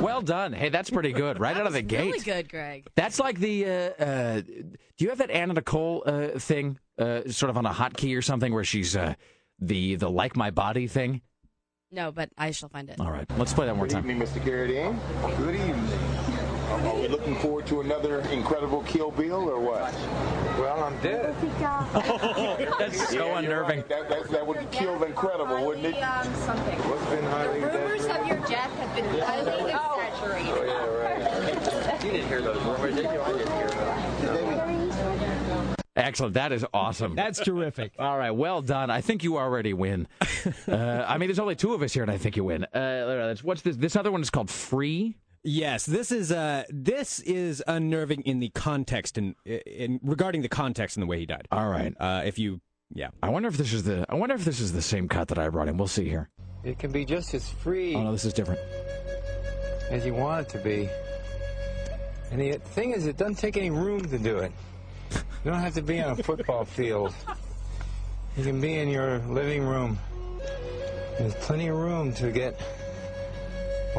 Well 0.00 0.22
done. 0.22 0.52
Hey, 0.52 0.68
that's 0.68 0.90
pretty 0.90 1.12
good. 1.12 1.40
Right 1.40 1.56
out 1.56 1.66
of 1.66 1.72
the 1.72 1.82
gate. 1.82 2.12
Really 2.12 2.24
good, 2.24 2.48
Greg. 2.48 2.86
That's 2.94 3.18
like 3.18 3.38
the. 3.38 3.66
Uh, 3.66 4.04
uh, 4.04 4.40
do 4.40 5.04
you 5.04 5.08
have 5.08 5.18
that 5.18 5.30
Anna 5.30 5.54
Nicole 5.54 6.02
uh, 6.06 6.38
thing, 6.38 6.78
uh, 6.98 7.22
sort 7.28 7.50
of 7.50 7.56
on 7.56 7.66
a 7.66 7.72
hotkey 7.72 8.16
or 8.16 8.22
something, 8.22 8.52
where 8.52 8.64
she's 8.64 8.96
uh, 8.96 9.14
the 9.60 9.96
the 9.96 10.10
like 10.10 10.36
my 10.36 10.50
body 10.50 10.86
thing? 10.86 11.22
No, 11.90 12.12
but 12.12 12.30
I 12.36 12.50
shall 12.50 12.68
find 12.68 12.90
it. 12.90 13.00
All 13.00 13.10
right, 13.10 13.26
let's 13.38 13.52
play 13.52 13.66
that 13.66 13.72
one 13.72 13.78
more 13.78 13.88
time. 13.88 14.02
Good 14.02 14.10
evening, 14.10 14.28
Mr. 14.28 14.40
Carradine. 14.42 15.36
Good 15.38 15.54
evening. 15.54 16.17
Are 16.70 16.94
we 17.00 17.08
looking 17.08 17.34
forward 17.36 17.66
to 17.68 17.80
another 17.80 18.20
incredible 18.30 18.82
Kill 18.82 19.10
Bill 19.10 19.48
or 19.48 19.58
what? 19.58 19.92
Well, 20.58 20.84
I'm 20.84 20.98
dead. 21.00 21.34
That's 22.78 23.08
so 23.08 23.34
unnerving. 23.36 23.84
That, 23.88 24.08
that, 24.08 24.28
that 24.30 24.46
would 24.46 24.70
kill 24.70 25.02
incredible, 25.02 25.64
wouldn't 25.64 25.86
it? 25.86 26.00
Um, 26.02 26.34
something. 26.34 26.78
What's 26.80 27.04
been 27.06 27.24
highly 27.24 27.60
The 27.60 27.66
rumors 27.68 28.04
exaggerated? 28.04 28.20
of 28.20 28.38
your 28.38 28.48
death 28.48 28.70
have 28.78 28.96
been 28.96 29.20
highly 29.20 29.70
exaggerated. 29.70 30.52
Oh, 30.52 30.64
yeah, 30.64 31.88
right. 31.88 32.04
You 32.04 32.10
didn't 32.10 32.28
hear 32.28 32.42
those 32.42 32.62
rumors, 32.62 32.94
did 32.96 33.04
you? 33.04 33.20
I 33.20 33.32
didn't 33.32 33.52
hear 33.52 33.68
those. 33.68 34.94
Excellent. 35.96 36.34
That 36.34 36.52
is 36.52 36.64
awesome. 36.72 37.14
That's 37.16 37.40
terrific. 37.40 37.92
All 37.98 38.16
right, 38.16 38.30
well 38.30 38.62
done. 38.62 38.90
I 38.90 39.00
think 39.00 39.24
you 39.24 39.36
already 39.36 39.72
win. 39.72 40.06
uh, 40.68 41.04
I 41.08 41.18
mean, 41.18 41.28
there's 41.28 41.40
only 41.40 41.56
two 41.56 41.74
of 41.74 41.82
us 41.82 41.92
here, 41.92 42.02
and 42.04 42.10
I 42.12 42.18
think 42.18 42.36
you 42.36 42.44
win. 42.44 42.64
Uh, 42.64 43.34
what's 43.42 43.62
this? 43.62 43.76
This 43.76 43.96
other 43.96 44.12
one 44.12 44.22
is 44.22 44.30
called 44.30 44.48
Free. 44.50 45.16
Yes, 45.44 45.86
this 45.86 46.10
is 46.12 46.32
uh, 46.32 46.64
this 46.68 47.20
is 47.20 47.62
unnerving 47.66 48.22
in 48.22 48.40
the 48.40 48.50
context 48.50 49.16
and 49.18 49.34
in, 49.44 50.00
regarding 50.02 50.42
the 50.42 50.48
context 50.48 50.96
and 50.96 51.02
the 51.02 51.06
way 51.06 51.18
he 51.20 51.26
died. 51.26 51.46
All 51.50 51.68
right. 51.68 51.94
Uh, 51.98 52.22
if 52.24 52.38
you 52.38 52.60
Yeah. 52.92 53.08
I 53.22 53.28
wonder 53.30 53.48
if 53.48 53.56
this 53.56 53.72
is 53.72 53.84
the 53.84 54.04
I 54.08 54.14
wonder 54.16 54.34
if 54.34 54.44
this 54.44 54.60
is 54.60 54.72
the 54.72 54.82
same 54.82 55.08
cut 55.08 55.28
that 55.28 55.38
I 55.38 55.48
brought 55.48 55.68
in. 55.68 55.76
We'll 55.78 55.88
see 55.88 56.08
here. 56.08 56.28
It 56.64 56.78
can 56.78 56.90
be 56.90 57.04
just 57.04 57.32
as 57.34 57.48
free 57.48 57.94
Oh 57.94 58.02
no, 58.02 58.12
this 58.12 58.24
is 58.24 58.32
different. 58.32 58.60
as 59.90 60.04
you 60.04 60.14
want 60.14 60.46
it 60.46 60.48
to 60.50 60.58
be. 60.58 60.88
And 62.30 62.40
the 62.40 62.52
thing 62.58 62.90
is, 62.92 63.06
it 63.06 63.16
doesn't 63.16 63.36
take 63.36 63.56
any 63.56 63.70
room 63.70 64.04
to 64.04 64.18
do 64.18 64.38
it. 64.38 64.52
You 65.12 65.50
don't 65.52 65.60
have 65.60 65.74
to 65.74 65.82
be 65.82 66.00
on 66.02 66.18
a 66.18 66.22
football 66.22 66.64
field. 66.76 67.14
You 68.36 68.44
can 68.44 68.60
be 68.60 68.74
in 68.74 68.88
your 68.88 69.18
living 69.20 69.62
room. 69.64 69.98
There's 71.18 71.34
plenty 71.36 71.68
of 71.68 71.76
room 71.76 72.12
to 72.14 72.30
get 72.30 72.60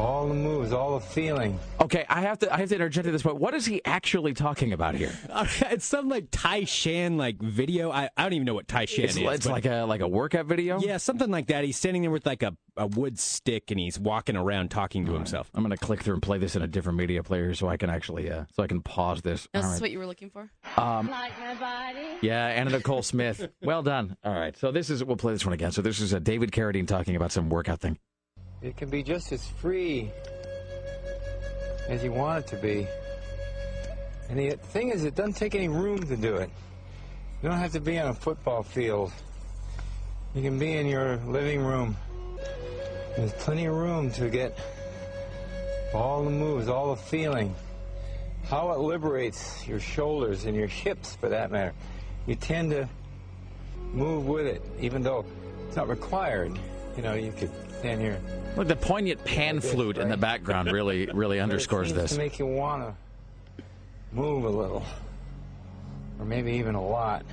all 0.00 0.26
the 0.28 0.34
moves, 0.34 0.72
all 0.72 0.98
the 0.98 1.04
feeling. 1.04 1.58
Okay, 1.80 2.04
I 2.08 2.22
have 2.22 2.38
to 2.40 2.52
I 2.52 2.58
have 2.58 2.68
to 2.70 2.74
interject 2.74 3.06
at 3.06 3.12
this 3.12 3.22
point. 3.22 3.36
What 3.36 3.54
is 3.54 3.66
he 3.66 3.80
actually 3.84 4.32
talking 4.34 4.72
about 4.72 4.94
here? 4.94 5.12
it's 5.70 5.84
some 5.84 6.08
like 6.08 6.28
Tai 6.30 6.64
Shan 6.64 7.16
like 7.16 7.36
video. 7.40 7.90
I, 7.90 8.08
I 8.16 8.22
don't 8.22 8.32
even 8.32 8.46
know 8.46 8.54
what 8.54 8.66
Tai 8.68 8.86
Shan 8.86 9.04
It's, 9.04 9.16
is. 9.16 9.22
it's 9.22 9.46
like 9.46 9.66
a 9.66 9.82
like 9.84 10.00
a 10.00 10.08
workout 10.08 10.46
video. 10.46 10.80
yeah, 10.80 10.96
something 10.96 11.30
like 11.30 11.46
that. 11.48 11.64
He's 11.64 11.76
standing 11.76 12.02
there 12.02 12.10
with 12.10 12.26
like 12.26 12.42
a, 12.42 12.56
a 12.76 12.86
wood 12.86 13.18
stick 13.18 13.70
and 13.70 13.78
he's 13.78 13.98
walking 13.98 14.36
around 14.36 14.70
talking 14.70 15.04
to 15.06 15.12
himself. 15.12 15.50
I'm 15.54 15.62
going 15.62 15.76
to 15.76 15.84
click 15.84 16.02
through 16.02 16.14
and 16.14 16.22
play 16.22 16.38
this 16.38 16.56
in 16.56 16.62
a 16.62 16.66
different 16.66 16.98
media 16.98 17.22
player 17.22 17.52
so 17.54 17.68
I 17.68 17.76
can 17.76 17.90
actually 17.90 18.30
uh, 18.30 18.44
so 18.54 18.62
I 18.62 18.66
can 18.66 18.80
pause 18.82 19.22
this. 19.22 19.42
Is 19.42 19.48
All 19.54 19.62
this 19.62 19.72
right. 19.72 19.80
what 19.82 19.90
you 19.90 19.98
were 19.98 20.06
looking 20.06 20.30
for? 20.30 20.50
Um, 20.76 21.08
Like 21.10 21.38
my 21.38 21.54
body. 21.54 22.06
yeah, 22.22 22.46
Anna 22.46 22.70
Nicole 22.70 23.02
Smith. 23.02 23.48
Well 23.62 23.82
done. 23.82 24.16
All 24.24 24.32
right, 24.32 24.56
so 24.56 24.72
this 24.72 24.88
is 24.90 25.04
we'll 25.04 25.16
play 25.16 25.32
this 25.34 25.44
one 25.44 25.52
again. 25.52 25.70
So 25.72 25.82
this 25.82 26.00
is 26.00 26.14
uh, 26.14 26.18
David 26.18 26.50
Carradine 26.50 26.86
talking 26.88 27.14
about 27.16 27.30
some 27.32 27.50
workout 27.50 27.80
thing. 27.80 27.98
It 28.62 28.76
can 28.76 28.90
be 28.90 29.02
just 29.02 29.32
as 29.32 29.46
free 29.46 30.10
as 31.88 32.04
you 32.04 32.12
want 32.12 32.44
it 32.44 32.48
to 32.48 32.56
be. 32.56 32.86
And 34.28 34.38
the 34.38 34.50
thing 34.50 34.90
is, 34.90 35.04
it 35.04 35.14
doesn't 35.14 35.36
take 35.36 35.54
any 35.54 35.68
room 35.68 35.98
to 36.06 36.16
do 36.16 36.36
it. 36.36 36.50
You 37.42 37.48
don't 37.48 37.58
have 37.58 37.72
to 37.72 37.80
be 37.80 37.98
on 37.98 38.08
a 38.08 38.14
football 38.14 38.62
field. 38.62 39.12
You 40.34 40.42
can 40.42 40.58
be 40.58 40.74
in 40.74 40.86
your 40.86 41.16
living 41.26 41.60
room. 41.60 41.96
There's 43.16 43.32
plenty 43.32 43.64
of 43.64 43.74
room 43.74 44.10
to 44.12 44.28
get 44.28 44.58
all 45.94 46.22
the 46.22 46.30
moves, 46.30 46.68
all 46.68 46.94
the 46.94 47.00
feeling. 47.00 47.54
How 48.44 48.72
it 48.72 48.78
liberates 48.78 49.66
your 49.66 49.80
shoulders 49.80 50.44
and 50.44 50.54
your 50.54 50.66
hips, 50.66 51.16
for 51.16 51.30
that 51.30 51.50
matter. 51.50 51.72
You 52.26 52.34
tend 52.34 52.72
to 52.72 52.88
move 53.92 54.26
with 54.26 54.46
it, 54.46 54.62
even 54.80 55.02
though 55.02 55.24
it's 55.66 55.76
not 55.76 55.88
required. 55.88 56.58
You 56.96 57.02
know, 57.02 57.14
you 57.14 57.32
could 57.32 57.50
stand 57.80 58.00
here. 58.00 58.20
Look, 58.56 58.68
the 58.68 58.76
poignant 58.76 59.24
pan 59.24 59.60
flute 59.60 59.96
in 59.96 60.08
the 60.08 60.16
background 60.16 60.70
really 60.70 61.06
really 61.06 61.40
underscores 61.40 61.92
this. 61.92 62.12
To 62.12 62.18
make 62.18 62.38
you 62.38 62.46
want 62.46 62.82
to 62.82 63.64
move 64.12 64.44
a 64.44 64.48
little, 64.50 64.84
or 66.18 66.24
maybe 66.26 66.52
even 66.52 66.74
a 66.74 66.86
lot. 66.86 67.24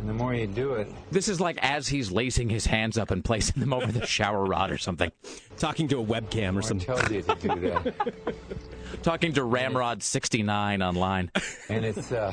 And 0.00 0.08
the 0.08 0.14
more 0.14 0.32
you 0.32 0.46
do 0.46 0.74
it, 0.74 0.88
This 1.10 1.28
is 1.28 1.40
like 1.42 1.58
as 1.60 1.86
he's 1.86 2.10
lacing 2.10 2.48
his 2.48 2.64
hands 2.64 2.96
up 2.96 3.10
and 3.10 3.22
placing 3.22 3.60
them 3.60 3.74
over 3.74 3.92
the 3.92 4.06
shower 4.06 4.46
rod 4.46 4.70
or 4.70 4.78
something. 4.78 5.12
Talking 5.58 5.88
to 5.88 6.00
a 6.00 6.04
webcam 6.04 6.56
or 6.56 6.62
something. 6.62 6.86
tells 6.86 7.10
you 7.10 7.20
to 7.20 7.34
do 7.34 7.60
that. 7.68 7.94
Talking 9.02 9.34
to 9.34 9.42
Ramrod69 9.42 10.82
online. 10.86 11.30
and 11.68 11.84
it's 11.84 12.12
uh, 12.12 12.32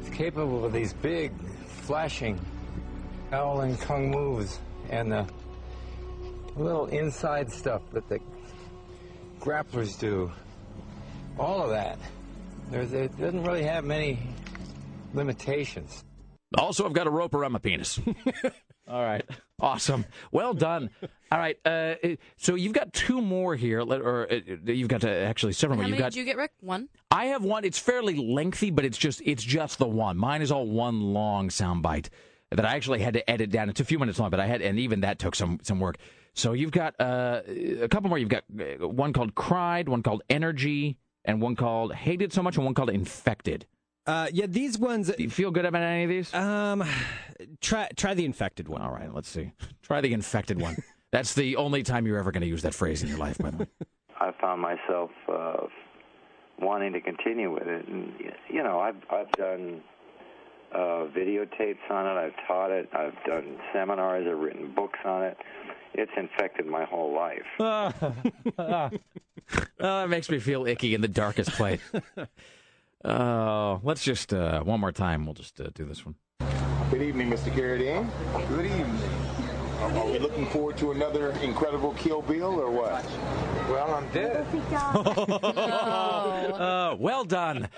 it's 0.00 0.10
capable 0.16 0.64
of 0.64 0.72
these 0.72 0.92
big, 0.94 1.32
flashing, 1.82 2.40
howling 3.30 3.76
kung 3.76 4.10
moves, 4.10 4.58
and 4.90 5.12
the 5.12 5.24
little 6.60 6.86
inside 6.86 7.50
stuff 7.50 7.82
that 7.92 8.08
the 8.08 8.20
grapplers 9.40 9.98
do. 9.98 10.30
All 11.38 11.62
of 11.62 11.70
that. 11.70 11.98
There's, 12.70 12.92
it 12.92 13.18
doesn't 13.18 13.42
really 13.44 13.62
have 13.64 13.84
many 13.84 14.18
limitations. 15.14 16.04
Also, 16.56 16.84
I've 16.86 16.92
got 16.92 17.06
a 17.06 17.10
rope 17.10 17.34
around 17.34 17.52
my 17.52 17.58
penis. 17.58 17.98
All 18.88 19.02
right. 19.02 19.24
Awesome. 19.60 20.04
Well 20.32 20.52
done. 20.52 20.90
All 21.30 21.38
right. 21.38 21.56
Uh, 21.64 21.94
so 22.36 22.56
you've 22.56 22.72
got 22.72 22.92
two 22.92 23.20
more 23.22 23.54
here, 23.54 23.80
or 23.80 24.26
uh, 24.30 24.40
you've 24.66 24.88
got 24.88 25.04
uh, 25.04 25.08
actually 25.08 25.52
several 25.52 25.76
How 25.76 25.82
more. 25.82 25.90
many 25.90 25.96
You've 25.96 26.04
got. 26.04 26.12
did 26.12 26.18
you 26.18 26.24
get, 26.24 26.36
Rick? 26.36 26.52
One? 26.60 26.88
I 27.10 27.26
have 27.26 27.44
one. 27.44 27.64
It's 27.64 27.78
fairly 27.78 28.16
lengthy, 28.16 28.70
but 28.70 28.84
it's 28.84 28.98
just 28.98 29.22
it's 29.24 29.44
just 29.44 29.78
the 29.78 29.86
one. 29.86 30.16
Mine 30.16 30.42
is 30.42 30.50
all 30.50 30.66
one 30.66 31.00
long 31.00 31.50
soundbite 31.50 32.08
that 32.50 32.64
I 32.64 32.74
actually 32.74 32.98
had 33.00 33.14
to 33.14 33.30
edit 33.30 33.50
down. 33.50 33.68
It's 33.68 33.80
a 33.80 33.84
few 33.84 34.00
minutes 34.00 34.18
long, 34.18 34.30
but 34.30 34.40
I 34.40 34.46
had, 34.46 34.60
and 34.60 34.78
even 34.80 35.02
that 35.02 35.20
took 35.20 35.36
some 35.36 35.60
some 35.62 35.78
work. 35.78 35.96
So 36.34 36.52
you've 36.52 36.70
got 36.70 36.94
uh, 37.00 37.42
a 37.80 37.88
couple 37.88 38.08
more. 38.08 38.18
You've 38.18 38.28
got 38.28 38.44
uh, 38.58 38.88
one 38.88 39.12
called 39.12 39.34
"Cried," 39.34 39.88
one 39.88 40.02
called 40.02 40.22
"Energy," 40.30 40.96
and 41.24 41.40
one 41.40 41.56
called 41.56 41.94
"Hated 41.94 42.32
So 42.32 42.42
Much," 42.42 42.56
and 42.56 42.64
one 42.64 42.74
called 42.74 42.90
"Infected." 42.90 43.66
Uh, 44.06 44.28
yeah, 44.32 44.46
these 44.48 44.78
ones. 44.78 45.08
Do 45.14 45.22
you 45.22 45.30
feel 45.30 45.50
good 45.50 45.64
about 45.64 45.82
any 45.82 46.04
of 46.04 46.10
these? 46.10 46.32
Um, 46.34 46.84
try 47.60 47.88
try 47.96 48.14
the 48.14 48.24
infected 48.24 48.68
one. 48.68 48.82
All 48.82 48.92
right, 48.92 49.12
let's 49.14 49.28
see. 49.28 49.52
Try 49.82 50.00
the 50.00 50.12
infected 50.12 50.60
one. 50.60 50.76
That's 51.10 51.34
the 51.34 51.56
only 51.56 51.82
time 51.82 52.06
you're 52.06 52.18
ever 52.18 52.30
going 52.30 52.42
to 52.42 52.46
use 52.46 52.62
that 52.62 52.74
phrase 52.74 53.02
in 53.02 53.08
your 53.08 53.18
life, 53.18 53.38
by 53.38 53.50
the 53.50 53.56
way. 53.56 53.66
I 54.20 54.30
found 54.40 54.62
myself 54.62 55.10
uh, 55.28 55.66
wanting 56.60 56.92
to 56.92 57.00
continue 57.00 57.52
with 57.52 57.66
it, 57.66 57.88
and 57.88 58.12
you 58.48 58.62
know, 58.62 58.78
I've 58.78 59.02
I've 59.10 59.30
done 59.32 59.82
uh, 60.72 61.06
videotapes 61.16 61.90
on 61.90 62.06
it. 62.06 62.18
I've 62.18 62.46
taught 62.46 62.70
it. 62.70 62.88
I've 62.92 63.16
done 63.26 63.58
seminars. 63.72 64.26
I've 64.30 64.38
written 64.38 64.72
books 64.74 64.98
on 65.04 65.24
it. 65.24 65.36
It's 65.94 66.12
infected 66.16 66.66
my 66.66 66.84
whole 66.84 67.12
life. 67.14 67.46
oh, 68.58 68.90
that 69.78 70.08
makes 70.08 70.30
me 70.30 70.38
feel 70.38 70.66
icky 70.66 70.94
in 70.94 71.00
the 71.00 71.08
darkest 71.08 71.50
place. 71.52 71.80
Oh, 73.02 73.80
let's 73.82 74.04
just 74.04 74.34
uh, 74.34 74.60
one 74.62 74.78
more 74.78 74.92
time. 74.92 75.24
We'll 75.24 75.32
just 75.32 75.58
uh, 75.58 75.70
do 75.72 75.86
this 75.86 76.04
one. 76.04 76.16
Good 76.90 77.00
evening, 77.00 77.30
Mr. 77.30 77.50
Carradine. 77.50 78.10
Good 78.48 78.66
evening. 78.66 79.00
Are 79.80 80.06
we 80.06 80.18
looking 80.18 80.44
forward 80.46 80.76
to 80.78 80.90
another 80.90 81.30
incredible 81.40 81.94
Kill 81.94 82.20
Bill 82.20 82.60
or 82.60 82.70
what? 82.70 83.02
Well, 83.70 83.94
I'm 83.94 84.08
dead. 84.12 84.46
Uh, 86.60 86.94
well 86.98 87.24
done. 87.24 87.68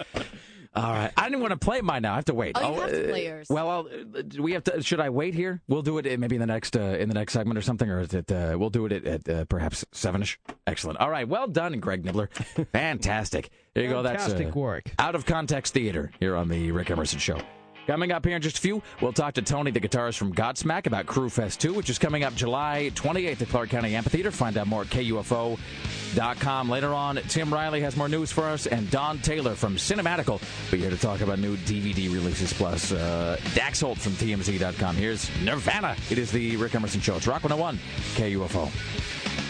All 0.75 0.91
right, 0.91 1.13
I 1.17 1.29
didn't 1.29 1.41
want 1.43 1.53
to 1.53 1.59
play 1.59 1.83
mine 1.83 2.03
now. 2.03 2.13
I 2.13 2.17
have 2.17 2.25
to 2.27 2.35
wait. 2.35 2.57
Oh, 2.59 2.75
you 2.75 2.81
have 2.81 2.91
to 2.91 3.05
uh, 3.05 3.09
play 3.11 3.25
yours. 3.27 3.49
Well, 3.51 3.69
I'll, 3.69 3.87
uh, 3.87 4.23
do 4.27 4.43
we 4.43 4.53
have 4.53 4.65
to. 4.65 4.83
Should 4.83 5.01
I 5.01 5.11
wait 5.11 5.35
here? 5.35 5.61
We'll 5.69 5.83
do 5.83 5.99
it 5.99 6.07
uh, 6.07 6.17
maybe 6.19 6.37
in 6.37 6.41
the 6.41 6.47
next 6.47 6.77
uh, 6.77 6.81
in 6.81 7.09
the 7.09 7.15
next 7.15 7.35
segment 7.35 7.59
or 7.59 7.63
something, 7.63 7.91
or 7.91 8.01
is 8.01 8.15
it? 8.15 8.33
Uh, 8.33 8.57
we'll 8.59 8.71
do 8.71 8.87
it 8.87 8.93
at, 8.93 9.07
at 9.07 9.29
uh, 9.29 9.45
perhaps 9.45 9.85
sevenish. 9.93 10.39
Excellent. 10.67 10.99
All 10.99 11.11
right. 11.11 11.29
Well 11.29 11.47
done, 11.47 11.79
Greg 11.79 12.05
Nibler. 12.05 12.33
Fantastic. 12.73 13.51
There 13.75 13.85
you 13.85 13.91
go. 13.91 14.03
That's 14.03 14.25
Fantastic 14.25 14.57
uh, 14.57 14.61
work. 14.61 14.91
Out 14.99 15.15
of 15.15 15.27
context 15.27 15.75
theater 15.75 16.11
here 16.21 16.37
on 16.37 16.49
the 16.49 16.73
Rick 16.73 16.91
Emerson 16.91 17.19
Show. 17.19 17.39
Coming 17.87 18.13
up 18.13 18.25
here 18.25 18.37
in 18.37 18.43
just 18.43 18.59
a 18.59 18.61
few, 18.61 18.81
we'll 19.01 19.13
talk 19.13 19.35
to 19.35 19.43
Tony, 19.43 19.73
the 19.73 19.81
guitarist 19.81 20.17
from 20.17 20.33
Godsmack, 20.33 20.87
about 20.87 21.07
Crue 21.07 21.31
Fest 21.31 21.61
2, 21.61 21.75
which 21.75 21.91
is 21.91 21.99
coming 21.99 22.23
up 22.23 22.35
July 22.35 22.93
28th 22.95 23.43
at 23.43 23.49
Clark 23.49 23.71
County 23.71 23.97
Amphitheater. 23.97 24.31
Find 24.31 24.57
out 24.57 24.69
more 24.69 24.83
at 24.83 24.89
KUFO.com. 24.89 26.69
Later 26.71 26.95
on, 26.95 27.17
Tim 27.29 27.53
Riley 27.53 27.81
has 27.81 27.97
more 27.97 28.09
news 28.09 28.31
for 28.31 28.45
us, 28.45 28.67
and 28.67 28.89
Don 28.91 29.19
Taylor 29.19 29.55
from 29.55 29.77
Cinematical 29.77 30.41
be 30.71 30.79
here 30.79 30.91
to 30.91 30.97
talk 30.97 31.21
about 31.23 31.41
new 31.41 31.57
DVD 31.59 32.13
releases. 32.13 32.53
Plus, 32.53 32.93
uh, 32.93 33.37
Dax 33.55 33.81
Holt 33.81 33.99
from 33.99 34.13
TMZ.com. 34.13 34.95
Here's 34.97 35.29
Nirvana. 35.43 35.97
It 36.11 36.19
is 36.19 36.31
the 36.31 36.57
Rick 36.57 36.75
Emerson 36.75 37.01
Show. 37.01 37.17
It's 37.17 37.27
Rock 37.27 37.43
101, 37.43 37.79
KUFO. 38.15 39.42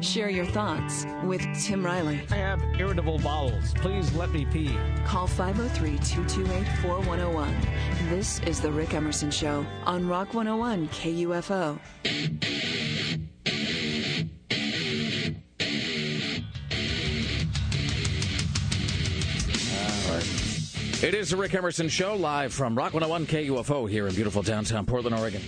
Share 0.00 0.30
your 0.30 0.46
thoughts 0.46 1.04
with 1.24 1.42
Tim 1.60 1.84
Riley. 1.84 2.20
I 2.30 2.36
have 2.36 2.62
irritable 2.78 3.18
bowels. 3.18 3.74
Please 3.74 4.12
let 4.14 4.30
me 4.30 4.44
pee. 4.44 4.76
Call 5.04 5.26
503 5.26 5.98
228 5.98 6.66
4101. 6.82 8.08
This 8.08 8.38
is 8.40 8.60
The 8.60 8.70
Rick 8.70 8.94
Emerson 8.94 9.30
Show 9.30 9.66
on 9.84 10.06
Rock 10.06 10.34
101 10.34 10.88
KUFO. 10.88 11.78
It 21.00 21.14
is 21.14 21.30
the 21.30 21.36
Rick 21.36 21.54
Emerson 21.54 21.88
Show, 21.88 22.16
live 22.16 22.52
from 22.52 22.76
Rock 22.76 22.92
101 22.92 23.26
KUFO 23.26 23.88
here 23.88 24.08
in 24.08 24.14
beautiful 24.14 24.42
downtown 24.42 24.84
Portland, 24.84 25.16
Oregon. 25.16 25.40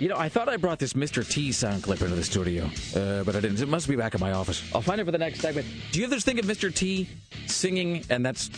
You 0.00 0.08
know, 0.08 0.16
I 0.16 0.30
thought 0.30 0.48
I 0.48 0.56
brought 0.56 0.78
this 0.78 0.94
Mr. 0.94 1.28
T 1.28 1.52
sound 1.52 1.82
clip 1.82 2.00
into 2.00 2.14
the 2.14 2.24
studio, 2.24 2.64
uh, 2.96 3.22
but 3.22 3.36
I 3.36 3.40
didn't. 3.40 3.60
It 3.60 3.68
must 3.68 3.86
be 3.86 3.96
back 3.96 4.14
in 4.14 4.20
my 4.20 4.32
office. 4.32 4.64
I'll 4.74 4.80
find 4.80 4.98
it 4.98 5.04
for 5.04 5.10
the 5.10 5.18
next 5.18 5.40
segment. 5.40 5.66
Do 5.92 5.98
you 5.98 6.06
ever 6.06 6.18
think 6.18 6.38
of 6.38 6.46
Mr. 6.46 6.74
T 6.74 7.06
singing, 7.46 8.02
and 8.08 8.24
that's 8.24 8.48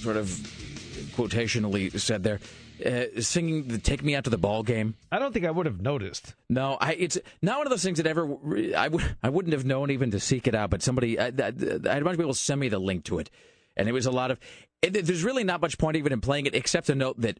sort 0.00 0.16
of 0.16 0.26
quotationally 1.14 1.96
said 2.00 2.24
there, 2.24 2.40
uh, 2.84 3.20
singing 3.20 3.68
the 3.68 3.78
"Take 3.78 4.02
Me 4.02 4.16
Out 4.16 4.24
to 4.24 4.30
the 4.30 4.36
Ball 4.36 4.64
Game"? 4.64 4.96
I 5.12 5.20
don't 5.20 5.32
think 5.32 5.46
I 5.46 5.52
would 5.52 5.66
have 5.66 5.80
noticed. 5.80 6.34
No, 6.48 6.76
I, 6.80 6.94
it's 6.94 7.16
not 7.40 7.58
one 7.58 7.68
of 7.68 7.70
those 7.70 7.84
things 7.84 7.98
that 7.98 8.08
ever 8.08 8.28
I 8.76 8.88
would 8.88 9.16
I 9.22 9.28
wouldn't 9.28 9.52
have 9.52 9.64
known 9.64 9.92
even 9.92 10.10
to 10.10 10.18
seek 10.18 10.48
it 10.48 10.56
out. 10.56 10.70
But 10.70 10.82
somebody, 10.82 11.20
I, 11.20 11.26
I, 11.26 11.28
I 11.28 11.32
had 11.36 11.54
a 11.54 12.04
bunch 12.04 12.14
of 12.14 12.16
people 12.16 12.34
send 12.34 12.60
me 12.60 12.68
the 12.68 12.80
link 12.80 13.04
to 13.04 13.20
it, 13.20 13.30
and 13.76 13.88
it 13.88 13.92
was 13.92 14.06
a 14.06 14.10
lot 14.10 14.32
of. 14.32 14.40
It, 14.82 15.06
there's 15.06 15.22
really 15.22 15.44
not 15.44 15.60
much 15.60 15.78
point 15.78 15.96
even 15.96 16.12
in 16.12 16.20
playing 16.20 16.46
it, 16.46 16.56
except 16.56 16.88
to 16.88 16.96
note 16.96 17.20
that 17.20 17.38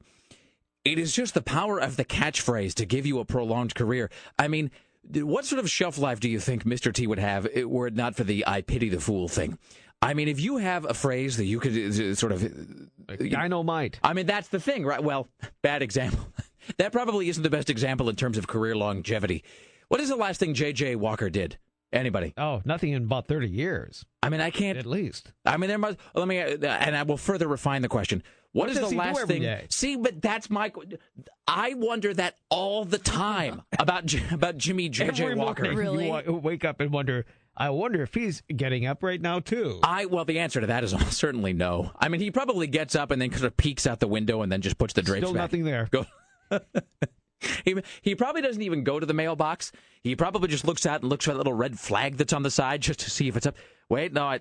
it 0.84 0.98
is 0.98 1.14
just 1.14 1.34
the 1.34 1.42
power 1.42 1.78
of 1.78 1.96
the 1.96 2.04
catchphrase 2.04 2.74
to 2.74 2.86
give 2.86 3.06
you 3.06 3.18
a 3.18 3.24
prolonged 3.24 3.74
career. 3.74 4.10
I 4.38 4.48
mean, 4.48 4.70
what 5.12 5.44
sort 5.44 5.58
of 5.58 5.70
shelf 5.70 5.98
life 5.98 6.20
do 6.20 6.28
you 6.28 6.40
think 6.40 6.64
Mr. 6.64 6.92
T 6.92 7.06
would 7.06 7.18
have 7.18 7.48
were 7.64 7.86
it 7.86 7.94
not 7.94 8.14
for 8.16 8.24
the 8.24 8.44
"I 8.46 8.62
pity 8.62 8.88
the 8.88 9.00
fool" 9.00 9.28
thing? 9.28 9.58
I 10.02 10.14
mean, 10.14 10.28
if 10.28 10.40
you 10.40 10.56
have 10.56 10.86
a 10.86 10.94
phrase 10.94 11.36
that 11.36 11.44
you 11.44 11.60
could 11.60 11.76
uh, 11.76 12.14
sort 12.14 12.32
of 12.32 12.88
dynamite. 13.18 14.00
I 14.02 14.14
mean, 14.14 14.26
that's 14.26 14.48
the 14.48 14.60
thing, 14.60 14.84
right? 14.86 15.02
Well, 15.02 15.28
bad 15.62 15.82
example. 15.82 16.26
that 16.78 16.92
probably 16.92 17.28
isn't 17.28 17.42
the 17.42 17.50
best 17.50 17.68
example 17.68 18.08
in 18.08 18.16
terms 18.16 18.38
of 18.38 18.46
career 18.46 18.76
longevity. 18.76 19.44
What 19.88 20.00
is 20.00 20.08
the 20.08 20.16
last 20.16 20.40
thing 20.40 20.54
J.J. 20.54 20.96
Walker 20.96 21.28
did? 21.28 21.58
Anybody? 21.92 22.32
Oh, 22.36 22.62
nothing 22.64 22.92
in 22.92 23.02
about 23.02 23.26
30 23.26 23.48
years. 23.48 24.04
I 24.22 24.28
mean, 24.28 24.40
I 24.40 24.50
can't. 24.50 24.78
At 24.78 24.86
least. 24.86 25.32
I 25.44 25.56
mean, 25.56 25.68
there 25.68 25.78
must. 25.78 25.98
Let 26.14 26.28
me, 26.28 26.38
uh, 26.40 26.56
and 26.66 26.96
I 26.96 27.02
will 27.02 27.16
further 27.16 27.48
refine 27.48 27.82
the 27.82 27.88
question. 27.88 28.22
What 28.52 28.62
what 28.62 28.70
is 28.70 28.78
does 28.78 28.90
the 28.90 28.90
he 28.90 28.94
do 28.94 28.98
last 28.98 29.20
every 29.20 29.34
thing? 29.34 29.42
day? 29.42 29.66
See, 29.70 29.96
but 29.96 30.22
that's 30.22 30.50
my. 30.50 30.72
I 31.48 31.74
wonder 31.74 32.14
that 32.14 32.36
all 32.48 32.84
the 32.84 32.98
time 32.98 33.62
about 33.78 34.12
about 34.32 34.56
Jimmy 34.56 34.88
J.J. 34.88 35.24
Every 35.24 35.34
Walker. 35.36 35.72
morning 35.72 36.24
you 36.26 36.32
wake 36.34 36.64
up 36.64 36.80
and 36.80 36.92
wonder, 36.92 37.26
I 37.56 37.70
wonder 37.70 38.02
if 38.02 38.14
he's 38.14 38.42
getting 38.54 38.86
up 38.86 39.02
right 39.02 39.20
now, 39.20 39.40
too. 39.40 39.80
I 39.82 40.06
well, 40.06 40.24
the 40.24 40.38
answer 40.38 40.60
to 40.60 40.66
that 40.68 40.84
is 40.84 40.92
almost 40.92 41.12
certainly 41.18 41.52
no. 41.52 41.90
I 41.98 42.08
mean, 42.08 42.20
he 42.20 42.30
probably 42.30 42.66
gets 42.68 42.94
up 42.94 43.10
and 43.10 43.20
then 43.20 43.30
kind 43.30 43.44
of 43.44 43.56
peeks 43.56 43.86
out 43.86 43.98
the 44.00 44.08
window 44.08 44.42
and 44.42 44.50
then 44.50 44.60
just 44.60 44.78
puts 44.78 44.94
the 44.94 45.02
drapes 45.02 45.26
Still 45.26 45.34
back. 45.34 45.42
nothing 45.42 45.64
there. 45.64 45.88
Go. 45.90 46.06
he, 47.64 47.76
he 48.02 48.14
probably 48.14 48.42
doesn't 48.42 48.62
even 48.62 48.84
go 48.84 49.00
to 49.00 49.06
the 49.06 49.14
mailbox. 49.14 49.72
He 50.02 50.16
probably 50.16 50.48
just 50.48 50.66
looks 50.66 50.86
out 50.86 51.00
and 51.02 51.10
looks 51.10 51.24
for 51.24 51.32
that 51.32 51.38
little 51.38 51.52
red 51.52 51.78
flag 51.78 52.16
that's 52.16 52.32
on 52.32 52.42
the 52.42 52.50
side 52.50 52.80
just 52.80 53.00
to 53.00 53.10
see 53.10 53.28
if 53.28 53.36
it's 53.36 53.46
up. 53.46 53.56
Wait, 53.88 54.12
no, 54.12 54.24
I. 54.24 54.40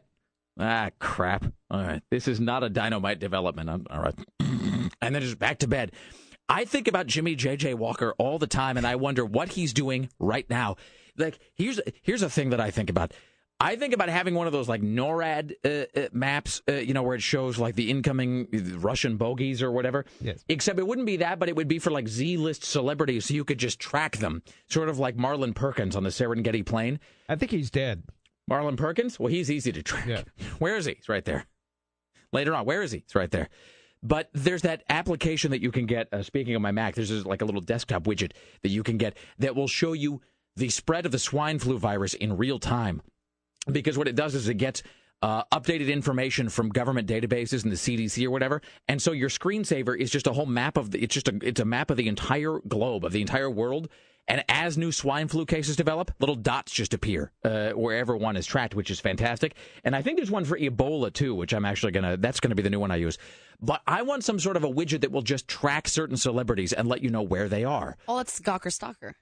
Ah, 0.60 0.90
crap. 1.00 1.46
All 1.72 1.82
right, 1.82 2.02
this 2.12 2.28
is 2.28 2.40
not 2.40 2.64
a 2.64 2.70
dynamite 2.70 3.20
development. 3.20 3.70
I'm, 3.70 3.86
all 3.90 4.02
right, 4.02 4.16
and 4.40 5.16
then 5.16 5.22
just 5.22 5.40
back 5.40 5.60
to 5.60 5.68
bed. 5.68 5.92
I 6.50 6.66
think 6.66 6.88
about 6.88 7.06
Jimmy 7.06 7.36
J.J. 7.36 7.76
Walker 7.76 8.16
all 8.18 8.40
the 8.40 8.48
time, 8.48 8.76
and 8.76 8.86
I 8.86 8.96
wonder 8.96 9.24
what 9.24 9.50
he's 9.50 9.72
doing 9.72 10.10
right 10.20 10.50
now. 10.50 10.78
Like, 11.16 11.40
here's 11.54 11.80
here's 12.02 12.24
a 12.24 12.30
thing 12.30 12.50
that 12.50 12.60
I 12.60 12.72
think 12.72 12.90
about. 12.90 13.14
I 13.62 13.76
think 13.76 13.94
about 13.94 14.08
having 14.08 14.36
one 14.36 14.48
of 14.48 14.54
those 14.54 14.70
like 14.70 14.82
NORAD 14.82 15.54
uh, 15.66 16.00
uh, 16.00 16.08
maps, 16.14 16.62
uh, 16.70 16.76
you 16.76 16.94
know, 16.94 17.04
where 17.04 17.16
it 17.16 17.22
shows 17.22 17.58
like 17.58 17.76
the 17.76 17.90
incoming 17.90 18.48
Russian 18.80 19.18
bogeys 19.18 19.62
or 19.62 19.70
whatever. 19.70 20.06
Yes. 20.22 20.46
Except 20.48 20.80
it 20.80 20.88
wouldn't 20.88 21.08
be 21.08 21.18
that, 21.18 21.40
but 21.40 21.50
it 21.50 21.56
would 21.58 21.68
be 21.68 21.78
for 21.78 21.92
like 21.92 22.08
Z-list 22.08 22.64
celebrities, 22.64 23.26
so 23.26 23.34
you 23.34 23.44
could 23.44 23.58
just 23.58 23.80
track 23.80 24.18
them, 24.18 24.44
sort 24.70 24.88
of 24.88 24.98
like 24.98 25.18
Marlin 25.18 25.54
Perkins 25.54 25.96
on 25.98 26.04
the 26.04 26.10
Serengeti 26.10 26.66
plain. 26.66 27.00
I 27.28 27.36
think 27.36 27.52
he's 27.52 27.70
dead. 27.70 28.04
Marlin 28.48 28.78
Perkins? 28.78 29.20
Well, 29.20 29.30
he's 29.30 29.52
easy 29.52 29.74
to 29.74 29.84
track. 29.84 30.08
Yeah. 30.08 30.24
Where 30.60 30.78
is 30.78 30.86
he? 30.86 30.94
He's 30.94 31.10
right 31.10 31.26
there. 31.26 31.46
Later 32.32 32.54
on, 32.56 32.66
where 32.66 32.82
is 32.84 32.92
he? 32.92 33.00
He's 33.00 33.16
right 33.16 33.32
there. 33.32 33.50
But 34.04 34.30
there's 34.34 34.62
that 34.62 34.84
application 34.90 35.52
that 35.52 35.62
you 35.62 35.72
can 35.72 35.86
get. 35.86 36.08
Uh, 36.14 36.24
speaking 36.24 36.56
of 36.56 36.62
my 36.62 36.72
Mac, 36.72 36.96
there's 36.96 37.10
just 37.10 37.26
like 37.26 37.42
a 37.42 37.46
little 37.46 37.60
desktop 37.62 38.04
widget 38.04 38.32
that 38.62 38.70
you 38.70 38.84
can 38.84 38.98
get 38.98 39.18
that 39.40 39.56
will 39.56 39.68
show 39.68 39.94
you 39.94 40.22
the 40.56 40.70
spread 40.70 41.06
of 41.06 41.12
the 41.12 41.20
swine 41.20 41.60
flu 41.60 41.78
virus 41.78 42.14
in 42.14 42.38
real 42.38 42.60
time. 42.60 43.02
Because 43.72 43.98
what 43.98 44.08
it 44.08 44.16
does 44.16 44.36
is 44.36 44.48
it 44.48 44.56
gets 44.56 44.84
uh, 45.22 45.44
updated 45.52 45.92
information 45.92 46.50
from 46.50 46.70
government 46.70 47.08
databases 47.08 47.64
and 47.64 47.72
the 47.72 47.76
CDC 47.76 48.26
or 48.26 48.32
whatever, 48.32 48.62
and 48.88 49.02
so 49.02 49.12
your 49.12 49.30
screensaver 49.30 49.98
is 49.98 50.10
just 50.10 50.28
a 50.28 50.34
whole 50.34 50.46
map 50.46 50.78
of 50.78 50.92
the, 50.92 51.04
it's 51.04 51.14
just 51.14 51.28
a 51.28 51.38
it's 51.42 51.60
a 51.60 51.66
map 51.66 51.92
of 51.92 51.98
the 51.98 52.08
entire 52.08 52.60
globe 52.68 53.04
of 53.06 53.12
the 53.12 53.22
entire 53.22 53.50
world. 53.50 53.90
And 54.30 54.46
as 54.48 54.78
new 54.78 54.92
swine 54.92 55.28
flu 55.28 55.44
cases 55.44 55.76
develop, 55.76 56.12
little 56.20 56.36
dots 56.36 56.72
just 56.72 56.94
appear 56.94 57.32
uh, 57.44 57.72
wherever 57.72 58.16
one 58.16 58.38
is 58.38 58.46
tracked, 58.46 58.76
which 58.76 58.92
is 58.92 59.00
fantastic. 59.00 59.56
And 59.84 59.96
I 59.96 60.04
think 60.04 60.18
there's 60.18 60.30
one 60.30 60.46
for 60.46 60.56
Ebola 60.56 61.12
too, 61.12 61.34
which 61.34 61.52
I'm 61.52 61.66
actually 61.66 61.94
gonna 61.94 62.16
that's 62.16 62.40
gonna 62.40 62.54
be 62.56 62.62
the 62.62 62.70
new 62.70 62.80
one 62.80 62.92
I 62.92 62.98
use. 62.98 63.18
But 63.60 63.82
I 63.88 64.04
want 64.04 64.24
some 64.24 64.40
sort 64.40 64.56
of 64.56 64.64
a 64.64 64.70
widget 64.70 65.02
that 65.02 65.12
will 65.12 65.24
just 65.24 65.48
track 65.48 65.88
certain 65.88 66.16
celebrities 66.16 66.72
and 66.74 66.88
let 66.88 67.02
you 67.02 67.10
know 67.10 67.24
where 67.24 67.50
they 67.50 67.64
are. 67.66 67.98
Well, 68.08 68.20
it's 68.20 68.40
Gawker 68.40 68.72
Stalker. 68.72 69.16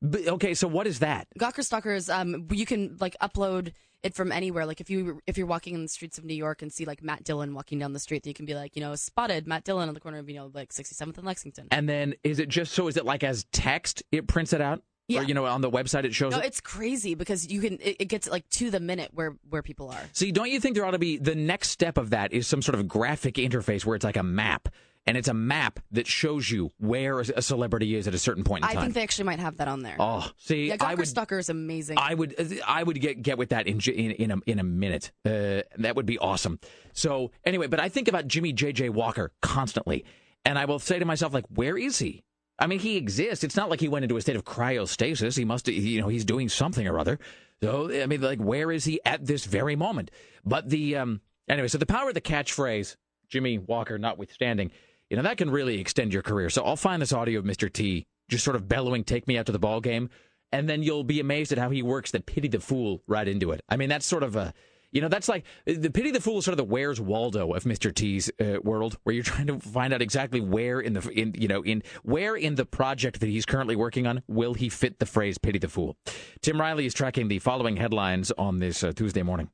But, 0.00 0.28
okay, 0.28 0.54
so 0.54 0.68
what 0.68 0.86
is 0.86 1.00
that? 1.00 1.26
Gawker 1.38 1.64
Stalker 1.64 1.92
is 1.94 2.08
um 2.08 2.46
you 2.52 2.66
can 2.66 2.96
like 3.00 3.16
upload 3.20 3.72
it 4.04 4.14
from 4.14 4.30
anywhere. 4.30 4.64
Like 4.64 4.80
if 4.80 4.88
you 4.90 5.20
if 5.26 5.36
you're 5.36 5.46
walking 5.46 5.74
in 5.74 5.82
the 5.82 5.88
streets 5.88 6.18
of 6.18 6.24
New 6.24 6.34
York 6.34 6.62
and 6.62 6.72
see 6.72 6.84
like 6.84 7.02
Matt 7.02 7.24
Dillon 7.24 7.52
walking 7.54 7.78
down 7.80 7.92
the 7.92 7.98
street, 7.98 8.24
you 8.26 8.34
can 8.34 8.46
be 8.46 8.54
like, 8.54 8.76
you 8.76 8.82
know, 8.82 8.94
spotted 8.94 9.48
Matt 9.48 9.64
Dillon 9.64 9.88
on 9.88 9.94
the 9.94 10.00
corner 10.00 10.18
of 10.18 10.28
you 10.28 10.36
know 10.36 10.50
like 10.54 10.72
67th 10.72 11.16
and 11.18 11.26
Lexington. 11.26 11.66
And 11.72 11.88
then 11.88 12.14
is 12.22 12.38
it 12.38 12.48
just 12.48 12.72
so? 12.72 12.86
Is 12.86 12.96
it 12.96 13.04
like 13.04 13.24
as 13.24 13.44
text? 13.52 14.02
It 14.12 14.28
prints 14.28 14.52
it 14.52 14.60
out, 14.60 14.82
Yeah. 15.08 15.20
or 15.20 15.24
you 15.24 15.34
know, 15.34 15.46
on 15.46 15.62
the 15.62 15.70
website 15.70 16.04
it 16.04 16.14
shows 16.14 16.30
No, 16.30 16.38
it. 16.38 16.44
it's 16.46 16.60
crazy 16.60 17.16
because 17.16 17.50
you 17.50 17.60
can 17.60 17.74
it, 17.80 17.96
it 17.98 18.04
gets 18.04 18.28
like 18.30 18.48
to 18.50 18.70
the 18.70 18.78
minute 18.78 19.10
where 19.14 19.36
where 19.50 19.62
people 19.64 19.90
are. 19.90 20.00
See, 20.12 20.30
don't 20.30 20.48
you 20.50 20.60
think 20.60 20.76
there 20.76 20.84
ought 20.84 20.92
to 20.92 20.98
be 21.00 21.16
the 21.16 21.34
next 21.34 21.70
step 21.70 21.98
of 21.98 22.10
that 22.10 22.32
is 22.32 22.46
some 22.46 22.62
sort 22.62 22.76
of 22.78 22.86
graphic 22.86 23.34
interface 23.34 23.84
where 23.84 23.96
it's 23.96 24.04
like 24.04 24.16
a 24.16 24.22
map, 24.22 24.68
and 25.08 25.16
it's 25.16 25.28
a 25.28 25.34
map 25.34 25.80
that 25.92 26.06
shows 26.06 26.50
you 26.50 26.70
where 26.78 27.20
a 27.20 27.40
celebrity 27.40 27.96
is 27.96 28.06
at 28.06 28.14
a 28.14 28.18
certain 28.18 28.44
point 28.44 28.62
in 28.62 28.68
I 28.68 28.74
time. 28.74 28.78
I 28.78 28.82
think 28.82 28.94
they 28.94 29.02
actually 29.02 29.24
might 29.24 29.38
have 29.38 29.56
that 29.56 29.66
on 29.66 29.82
there. 29.82 29.96
Oh, 29.98 30.30
see, 30.36 30.68
yeah, 30.68 30.74
I 30.74 30.76
Gawker 30.76 30.98
would, 30.98 31.08
Stalker 31.08 31.38
is 31.38 31.48
amazing. 31.48 31.96
I 31.98 32.12
would, 32.12 32.60
I 32.66 32.82
would 32.82 33.00
get 33.00 33.22
get 33.22 33.38
with 33.38 33.48
that 33.48 33.66
in 33.66 33.80
in 33.80 34.10
in 34.10 34.30
a, 34.30 34.36
in 34.46 34.58
a 34.58 34.64
minute. 34.64 35.10
Uh, 35.24 35.62
that 35.78 35.96
would 35.96 36.04
be 36.04 36.18
awesome. 36.18 36.60
So 36.92 37.32
anyway, 37.42 37.68
but 37.68 37.80
I 37.80 37.88
think 37.88 38.08
about 38.08 38.28
Jimmy 38.28 38.52
J 38.52 38.72
J 38.72 38.90
Walker 38.90 39.32
constantly, 39.40 40.04
and 40.44 40.58
I 40.58 40.66
will 40.66 40.78
say 40.78 40.98
to 40.98 41.04
myself, 41.06 41.32
like, 41.32 41.46
where 41.48 41.78
is 41.78 41.98
he? 41.98 42.22
I 42.58 42.66
mean, 42.66 42.80
he 42.80 42.96
exists. 42.96 43.44
It's 43.44 43.56
not 43.56 43.70
like 43.70 43.80
he 43.80 43.88
went 43.88 44.02
into 44.02 44.16
a 44.16 44.20
state 44.20 44.36
of 44.36 44.44
cryostasis. 44.44 45.38
He 45.38 45.44
must, 45.44 45.68
you 45.68 46.00
know, 46.00 46.08
he's 46.08 46.24
doing 46.24 46.48
something 46.48 46.86
or 46.86 46.98
other. 46.98 47.18
So 47.62 47.90
I 47.90 48.04
mean, 48.06 48.20
like, 48.20 48.40
where 48.40 48.70
is 48.70 48.84
he 48.84 49.00
at 49.06 49.24
this 49.24 49.46
very 49.46 49.74
moment? 49.74 50.10
But 50.44 50.68
the 50.68 50.96
um, 50.96 51.22
anyway, 51.48 51.68
so 51.68 51.78
the 51.78 51.86
power 51.86 52.08
of 52.08 52.14
the 52.14 52.20
catchphrase, 52.20 52.96
Jimmy 53.28 53.58
Walker 53.58 53.96
notwithstanding, 53.96 54.70
you 55.10 55.16
know, 55.16 55.22
that 55.22 55.38
can 55.38 55.50
really 55.50 55.80
extend 55.80 56.12
your 56.12 56.22
career. 56.22 56.50
So 56.50 56.62
I'll 56.64 56.76
find 56.76 57.00
this 57.00 57.12
audio 57.12 57.38
of 57.38 57.44
Mr. 57.44 57.72
T 57.72 58.06
just 58.28 58.44
sort 58.44 58.56
of 58.56 58.68
bellowing, 58.68 59.04
"Take 59.04 59.26
me 59.26 59.38
out 59.38 59.46
to 59.46 59.52
the 59.52 59.58
ball 59.58 59.80
game." 59.80 60.10
and 60.52 60.68
then 60.68 60.82
you'll 60.82 61.04
be 61.04 61.20
amazed 61.20 61.52
at 61.52 61.58
how 61.58 61.70
he 61.70 61.82
works 61.82 62.10
the 62.10 62.20
pity 62.20 62.48
the 62.48 62.60
fool 62.60 63.02
right 63.06 63.28
into 63.28 63.52
it. 63.52 63.62
I 63.68 63.76
mean, 63.76 63.88
that's 63.88 64.06
sort 64.06 64.22
of 64.22 64.36
a, 64.36 64.54
you 64.90 65.02
know, 65.02 65.08
that's 65.08 65.28
like 65.28 65.44
the 65.66 65.90
pity 65.90 66.10
the 66.10 66.20
fool 66.20 66.38
is 66.38 66.44
sort 66.44 66.54
of 66.54 66.58
the 66.58 66.64
Where's 66.64 67.00
Waldo 67.00 67.52
of 67.52 67.64
Mr. 67.64 67.94
T's 67.94 68.30
uh, 68.40 68.58
world, 68.62 68.98
where 69.02 69.14
you're 69.14 69.24
trying 69.24 69.48
to 69.48 69.58
find 69.58 69.92
out 69.92 70.00
exactly 70.00 70.40
where 70.40 70.80
in 70.80 70.94
the, 70.94 71.08
in 71.10 71.34
you 71.36 71.48
know, 71.48 71.62
in 71.62 71.82
where 72.02 72.34
in 72.34 72.54
the 72.54 72.64
project 72.64 73.20
that 73.20 73.28
he's 73.28 73.44
currently 73.44 73.76
working 73.76 74.06
on 74.06 74.22
will 74.26 74.54
he 74.54 74.68
fit 74.68 74.98
the 74.98 75.06
phrase 75.06 75.36
pity 75.36 75.58
the 75.58 75.68
fool. 75.68 75.96
Tim 76.40 76.60
Riley 76.60 76.86
is 76.86 76.94
tracking 76.94 77.28
the 77.28 77.38
following 77.38 77.76
headlines 77.76 78.32
on 78.38 78.58
this 78.58 78.82
uh, 78.82 78.92
Tuesday 78.92 79.22
morning. 79.22 79.50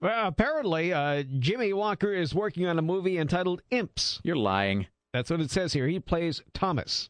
Well, 0.00 0.28
apparently, 0.28 0.92
uh, 0.92 1.22
Jimmy 1.38 1.72
Walker 1.72 2.12
is 2.12 2.34
working 2.34 2.66
on 2.66 2.78
a 2.78 2.82
movie 2.82 3.16
entitled 3.16 3.62
Imps. 3.70 4.20
You're 4.22 4.36
lying. 4.36 4.88
That's 5.14 5.30
what 5.30 5.40
it 5.40 5.50
says 5.50 5.72
here. 5.72 5.86
He 5.86 6.00
plays 6.00 6.42
Thomas. 6.52 7.08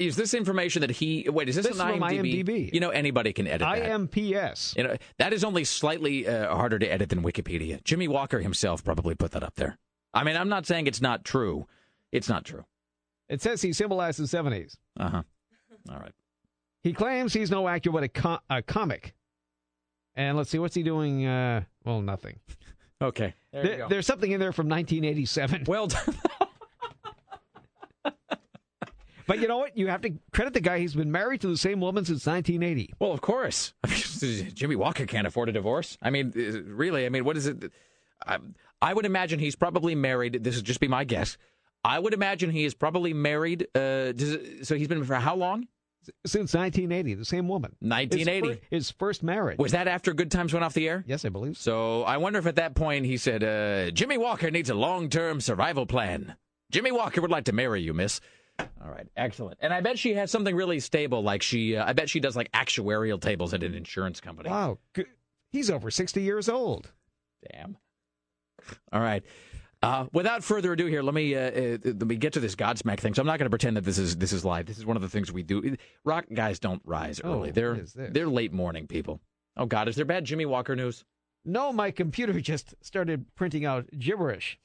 Is 0.00 0.16
this 0.16 0.34
information 0.34 0.80
that 0.80 0.90
he? 0.90 1.28
Wait, 1.30 1.48
is 1.48 1.54
this, 1.54 1.66
This 1.68 1.78
an 1.78 1.88
is 1.88 1.92
from 1.94 2.00
IMDb? 2.02 2.44
IMDb. 2.44 2.74
You 2.74 2.80
know, 2.80 2.90
anybody 2.90 3.32
can 3.32 3.46
edit 3.46 3.60
that. 3.60 3.78
IMPS. 3.84 4.76
You 4.76 4.82
know, 4.82 4.96
that 5.18 5.32
is 5.32 5.44
only 5.44 5.62
slightly 5.62 6.26
uh, 6.26 6.52
harder 6.54 6.80
to 6.80 6.86
edit 6.92 7.10
than 7.10 7.22
Wikipedia. 7.22 7.82
Jimmy 7.84 8.08
Walker 8.08 8.40
himself 8.40 8.82
probably 8.84 9.14
put 9.14 9.30
that 9.30 9.44
up 9.44 9.54
there. 9.54 9.78
I 10.12 10.24
mean, 10.24 10.36
I'm 10.36 10.48
not 10.48 10.66
saying 10.66 10.88
it's 10.88 11.00
not 11.00 11.24
true. 11.24 11.68
It's 12.10 12.28
not 12.28 12.44
true. 12.44 12.64
It 13.28 13.40
says 13.40 13.62
he 13.62 13.72
symbolized 13.72 14.18
the 14.18 14.24
70s. 14.24 14.74
Uh 14.98 15.08
huh. 15.08 15.22
All 15.90 15.98
right. 16.00 16.12
He 16.82 16.92
claims 16.92 17.32
he's 17.32 17.50
no 17.52 17.68
actor 17.68 17.92
but 17.92 18.02
a, 18.02 18.08
co- 18.08 18.40
a 18.50 18.60
comic. 18.60 19.14
And 20.16 20.36
let's 20.36 20.50
see, 20.50 20.58
what's 20.58 20.74
he 20.74 20.82
doing? 20.82 21.24
Uh, 21.26 21.62
well, 21.84 22.00
nothing. 22.02 22.40
Okay. 23.02 23.34
There 23.52 23.62
you 23.62 23.68
There- 23.68 23.78
go. 23.78 23.88
There's 23.88 24.06
something 24.06 24.30
in 24.30 24.38
there 24.40 24.52
from 24.52 24.68
1987. 24.68 25.64
Well 25.66 25.88
done. 25.88 26.16
But 29.26 29.40
you 29.40 29.48
know 29.48 29.58
what? 29.58 29.76
You 29.76 29.88
have 29.88 30.00
to 30.02 30.12
credit 30.32 30.54
the 30.54 30.60
guy. 30.60 30.78
He's 30.78 30.94
been 30.94 31.10
married 31.12 31.40
to 31.42 31.48
the 31.48 31.56
same 31.56 31.80
woman 31.80 32.04
since 32.04 32.26
1980. 32.26 32.94
Well, 32.98 33.12
of 33.12 33.20
course. 33.20 33.72
I 33.84 33.88
mean, 33.88 34.52
Jimmy 34.54 34.76
Walker 34.76 35.06
can't 35.06 35.26
afford 35.26 35.48
a 35.48 35.52
divorce. 35.52 35.96
I 36.02 36.10
mean, 36.10 36.32
uh, 36.36 36.62
really. 36.72 37.06
I 37.06 37.08
mean, 37.08 37.24
what 37.24 37.36
is 37.36 37.46
it? 37.46 37.72
I, 38.26 38.38
I 38.82 38.92
would 38.94 39.06
imagine 39.06 39.38
he's 39.38 39.56
probably 39.56 39.94
married. 39.94 40.44
This 40.44 40.56
would 40.56 40.64
just 40.64 40.80
be 40.80 40.88
my 40.88 41.04
guess. 41.04 41.36
I 41.84 41.98
would 41.98 42.14
imagine 42.14 42.50
he 42.50 42.64
is 42.64 42.74
probably 42.74 43.12
married. 43.12 43.66
Uh, 43.74 44.12
does 44.12 44.32
it- 44.32 44.66
so 44.66 44.74
he's 44.76 44.88
been 44.88 45.04
for 45.04 45.14
how 45.16 45.34
long? 45.36 45.68
Since 46.26 46.52
1980, 46.52 47.14
the 47.14 47.24
same 47.24 47.48
woman. 47.48 47.76
His 47.80 47.88
1980. 47.88 48.54
fir- 48.54 48.60
His, 48.70 48.90
first 48.90 49.22
marriage. 49.22 49.58
Was 49.58 49.72
that 49.72 49.88
after 49.88 50.12
Good 50.12 50.30
Times 50.30 50.52
went 50.52 50.62
off 50.62 50.74
the 50.74 50.86
air? 50.86 51.02
Yes, 51.06 51.24
I 51.24 51.30
believe. 51.30 51.56
So 51.56 52.02
I 52.02 52.18
wonder 52.18 52.38
if 52.38 52.46
at 52.46 52.56
that 52.56 52.74
point 52.74 53.06
he 53.06 53.16
said, 53.16 53.42
uh, 53.42 53.90
Jimmy 53.90 54.18
Walker 54.18 54.50
needs 54.50 54.68
a 54.68 54.74
long 54.74 55.08
term 55.08 55.40
survival 55.40 55.86
plan. 55.86 56.36
Jimmy 56.70 56.92
Walker 56.92 57.22
would 57.22 57.30
like 57.30 57.44
to 57.44 57.52
marry 57.52 57.80
you, 57.80 57.94
miss. 57.94 58.20
All 58.58 58.90
right, 58.90 59.06
excellent. 59.16 59.58
And 59.60 59.72
I 59.72 59.80
bet 59.80 59.98
she 59.98 60.14
has 60.14 60.30
something 60.30 60.54
really 60.54 60.78
stable, 60.80 61.22
like 61.22 61.42
she, 61.42 61.76
uh, 61.76 61.84
I 61.86 61.92
bet 61.92 62.08
she 62.10 62.20
does 62.20 62.36
like 62.36 62.52
actuarial 62.52 63.20
tables 63.20 63.54
at 63.54 63.62
an 63.62 63.74
insurance 63.74 64.20
company. 64.20 64.50
Wow. 64.50 64.78
He's 65.50 65.70
over 65.70 65.90
60 65.90 66.20
years 66.22 66.48
old. 66.48 66.90
Damn. 67.52 67.76
All 68.92 69.00
right. 69.00 69.22
Uh, 69.82 70.06
without 70.12 70.42
further 70.42 70.72
ado, 70.72 70.86
here 70.86 71.02
let 71.02 71.14
me 71.14 71.34
uh, 71.34 71.40
uh, 71.50 71.78
let 71.84 72.02
me 72.06 72.16
get 72.16 72.32
to 72.32 72.40
this 72.40 72.54
Godsmack 72.56 73.00
thing. 73.00 73.12
So 73.12 73.20
I'm 73.20 73.26
not 73.26 73.38
going 73.38 73.44
to 73.46 73.50
pretend 73.50 73.76
that 73.76 73.84
this 73.84 73.98
is 73.98 74.16
this 74.16 74.32
is 74.32 74.42
live. 74.44 74.64
This 74.64 74.78
is 74.78 74.86
one 74.86 74.96
of 74.96 75.02
the 75.02 75.10
things 75.10 75.30
we 75.30 75.42
do. 75.42 75.76
Rock 76.04 76.24
guys 76.32 76.58
don't 76.58 76.80
rise 76.86 77.20
Oh, 77.22 77.34
early. 77.34 77.50
they're 77.50 77.74
this? 77.74 77.94
they're 77.94 78.28
late 78.28 78.52
morning 78.52 78.86
people. 78.86 79.20
Oh 79.58 79.66
God, 79.66 79.86
is 79.88 79.96
there 79.96 80.06
bad 80.06 80.24
Jimmy 80.24 80.46
Walker 80.46 80.74
news? 80.74 81.04
No, 81.44 81.70
my 81.70 81.90
computer 81.90 82.32
just 82.40 82.74
started 82.80 83.26
printing 83.34 83.66
out 83.66 83.86
gibberish. 83.98 84.58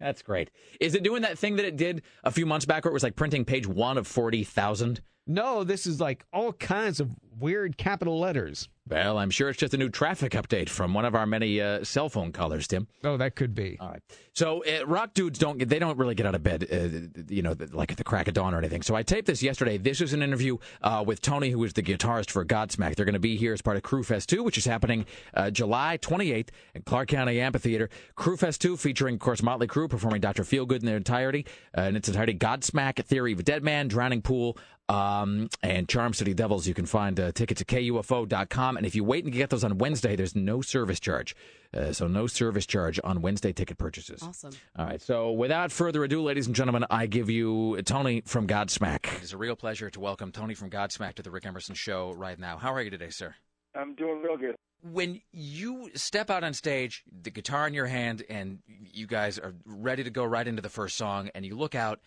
That's 0.00 0.22
great. 0.22 0.50
Is 0.80 0.94
it 0.94 1.02
doing 1.02 1.22
that 1.22 1.38
thing 1.38 1.56
that 1.56 1.64
it 1.64 1.76
did 1.76 2.02
a 2.24 2.30
few 2.30 2.46
months 2.46 2.66
back, 2.66 2.84
where 2.84 2.90
it 2.90 2.94
was 2.94 3.02
like 3.02 3.16
printing 3.16 3.44
page 3.44 3.66
one 3.66 3.98
of 3.98 4.06
forty 4.06 4.44
thousand? 4.44 5.00
No, 5.26 5.62
this 5.64 5.86
is 5.86 6.00
like 6.00 6.24
all 6.32 6.52
kinds 6.52 7.00
of 7.00 7.10
weird 7.38 7.76
capital 7.76 8.18
letters. 8.18 8.68
Well, 8.88 9.16
I'm 9.16 9.30
sure 9.30 9.48
it's 9.48 9.60
just 9.60 9.74
a 9.74 9.76
new 9.76 9.88
traffic 9.88 10.32
update 10.32 10.68
from 10.68 10.92
one 10.92 11.04
of 11.04 11.14
our 11.14 11.24
many 11.24 11.60
uh, 11.60 11.84
cell 11.84 12.08
phone 12.08 12.32
callers, 12.32 12.66
Tim. 12.66 12.88
Oh, 13.04 13.16
that 13.16 13.36
could 13.36 13.54
be. 13.54 13.76
All 13.80 13.90
right. 13.90 14.02
So 14.34 14.64
uh, 14.64 14.84
rock 14.86 15.14
dudes 15.14 15.38
don't 15.38 15.56
get 15.58 15.68
they 15.68 15.78
don't 15.78 15.96
really 15.98 16.16
get 16.16 16.26
out 16.26 16.34
of 16.34 16.42
bed, 16.42 16.66
uh, 16.70 17.22
you 17.32 17.42
know, 17.42 17.54
like 17.72 17.92
at 17.92 17.98
the 17.98 18.04
crack 18.04 18.26
of 18.26 18.34
dawn 18.34 18.54
or 18.54 18.58
anything. 18.58 18.82
So 18.82 18.96
I 18.96 19.04
taped 19.04 19.28
this 19.28 19.40
yesterday. 19.42 19.78
This 19.78 20.00
is 20.00 20.12
an 20.14 20.22
interview 20.22 20.56
uh, 20.82 21.04
with 21.06 21.20
Tony, 21.20 21.50
who 21.50 21.62
is 21.62 21.74
the 21.74 21.82
guitarist 21.82 22.30
for 22.30 22.44
Godsmack. 22.44 22.96
They're 22.96 23.04
going 23.04 23.12
to 23.12 23.20
be 23.20 23.36
here 23.36 23.52
as 23.52 23.62
part 23.62 23.76
of 23.76 23.84
Crue 23.84 24.04
Fest 24.04 24.28
2, 24.30 24.42
which 24.42 24.58
is 24.58 24.64
happening 24.64 25.06
uh, 25.34 25.50
July 25.50 25.96
28th 26.02 26.48
at 26.74 26.84
Clark 26.84 27.08
County 27.08 27.40
Amphitheater. 27.40 27.88
Crue 28.16 28.38
Fest 28.38 28.60
2 28.62 28.76
featuring, 28.76 29.14
of 29.14 29.20
course, 29.20 29.42
Motley 29.42 29.68
Crue 29.68 29.88
performing 29.88 30.20
Dr. 30.20 30.42
Feelgood 30.42 30.80
in 30.80 30.86
their 30.86 30.96
entirety, 30.96 31.46
uh, 31.78 31.82
in 31.82 31.94
its 31.94 32.08
entirety. 32.08 32.34
Godsmack, 32.34 33.04
Theory 33.04 33.32
of 33.32 33.38
a 33.38 33.44
Dead 33.44 33.62
Man, 33.62 33.86
Drowning 33.86 34.22
Pool, 34.22 34.58
um, 34.88 35.48
and 35.62 35.88
Charm 35.88 36.12
City 36.12 36.34
Devils. 36.34 36.66
You 36.66 36.74
can 36.74 36.86
find 36.86 37.18
uh, 37.18 37.32
tickets 37.32 37.60
at 37.60 37.66
KUFO.com. 37.66 38.76
And 38.76 38.86
if 38.86 38.94
you 38.94 39.04
wait 39.04 39.24
and 39.24 39.32
get 39.32 39.50
those 39.50 39.64
on 39.64 39.78
Wednesday, 39.78 40.16
there's 40.16 40.36
no 40.36 40.60
service 40.60 41.00
charge. 41.00 41.34
Uh, 41.74 41.92
so 41.92 42.06
no 42.06 42.26
service 42.26 42.66
charge 42.66 43.00
on 43.02 43.22
Wednesday 43.22 43.52
ticket 43.52 43.78
purchases. 43.78 44.22
Awesome. 44.22 44.52
All 44.78 44.86
right. 44.86 45.00
So 45.00 45.32
without 45.32 45.72
further 45.72 46.04
ado, 46.04 46.22
ladies 46.22 46.46
and 46.46 46.54
gentlemen, 46.54 46.84
I 46.90 47.06
give 47.06 47.30
you 47.30 47.80
Tony 47.82 48.22
from 48.26 48.46
Godsmack. 48.46 49.22
It's 49.22 49.32
a 49.32 49.38
real 49.38 49.56
pleasure 49.56 49.88
to 49.90 50.00
welcome 50.00 50.32
Tony 50.32 50.54
from 50.54 50.70
Godsmack 50.70 51.14
to 51.14 51.22
the 51.22 51.30
Rick 51.30 51.46
Emerson 51.46 51.74
Show 51.74 52.12
right 52.12 52.38
now. 52.38 52.58
How 52.58 52.74
are 52.74 52.82
you 52.82 52.90
today, 52.90 53.10
sir? 53.10 53.34
I'm 53.74 53.94
doing 53.94 54.20
real 54.20 54.36
good. 54.36 54.54
When 54.82 55.20
you 55.30 55.90
step 55.94 56.28
out 56.28 56.42
on 56.42 56.52
stage, 56.54 57.04
the 57.22 57.30
guitar 57.30 57.68
in 57.68 57.72
your 57.72 57.86
hand, 57.86 58.24
and 58.28 58.58
you 58.66 59.06
guys 59.06 59.38
are 59.38 59.54
ready 59.64 60.02
to 60.02 60.10
go 60.10 60.24
right 60.24 60.46
into 60.46 60.60
the 60.60 60.68
first 60.68 60.96
song, 60.96 61.30
and 61.36 61.46
you 61.46 61.56
look 61.56 61.76
out, 61.76 62.00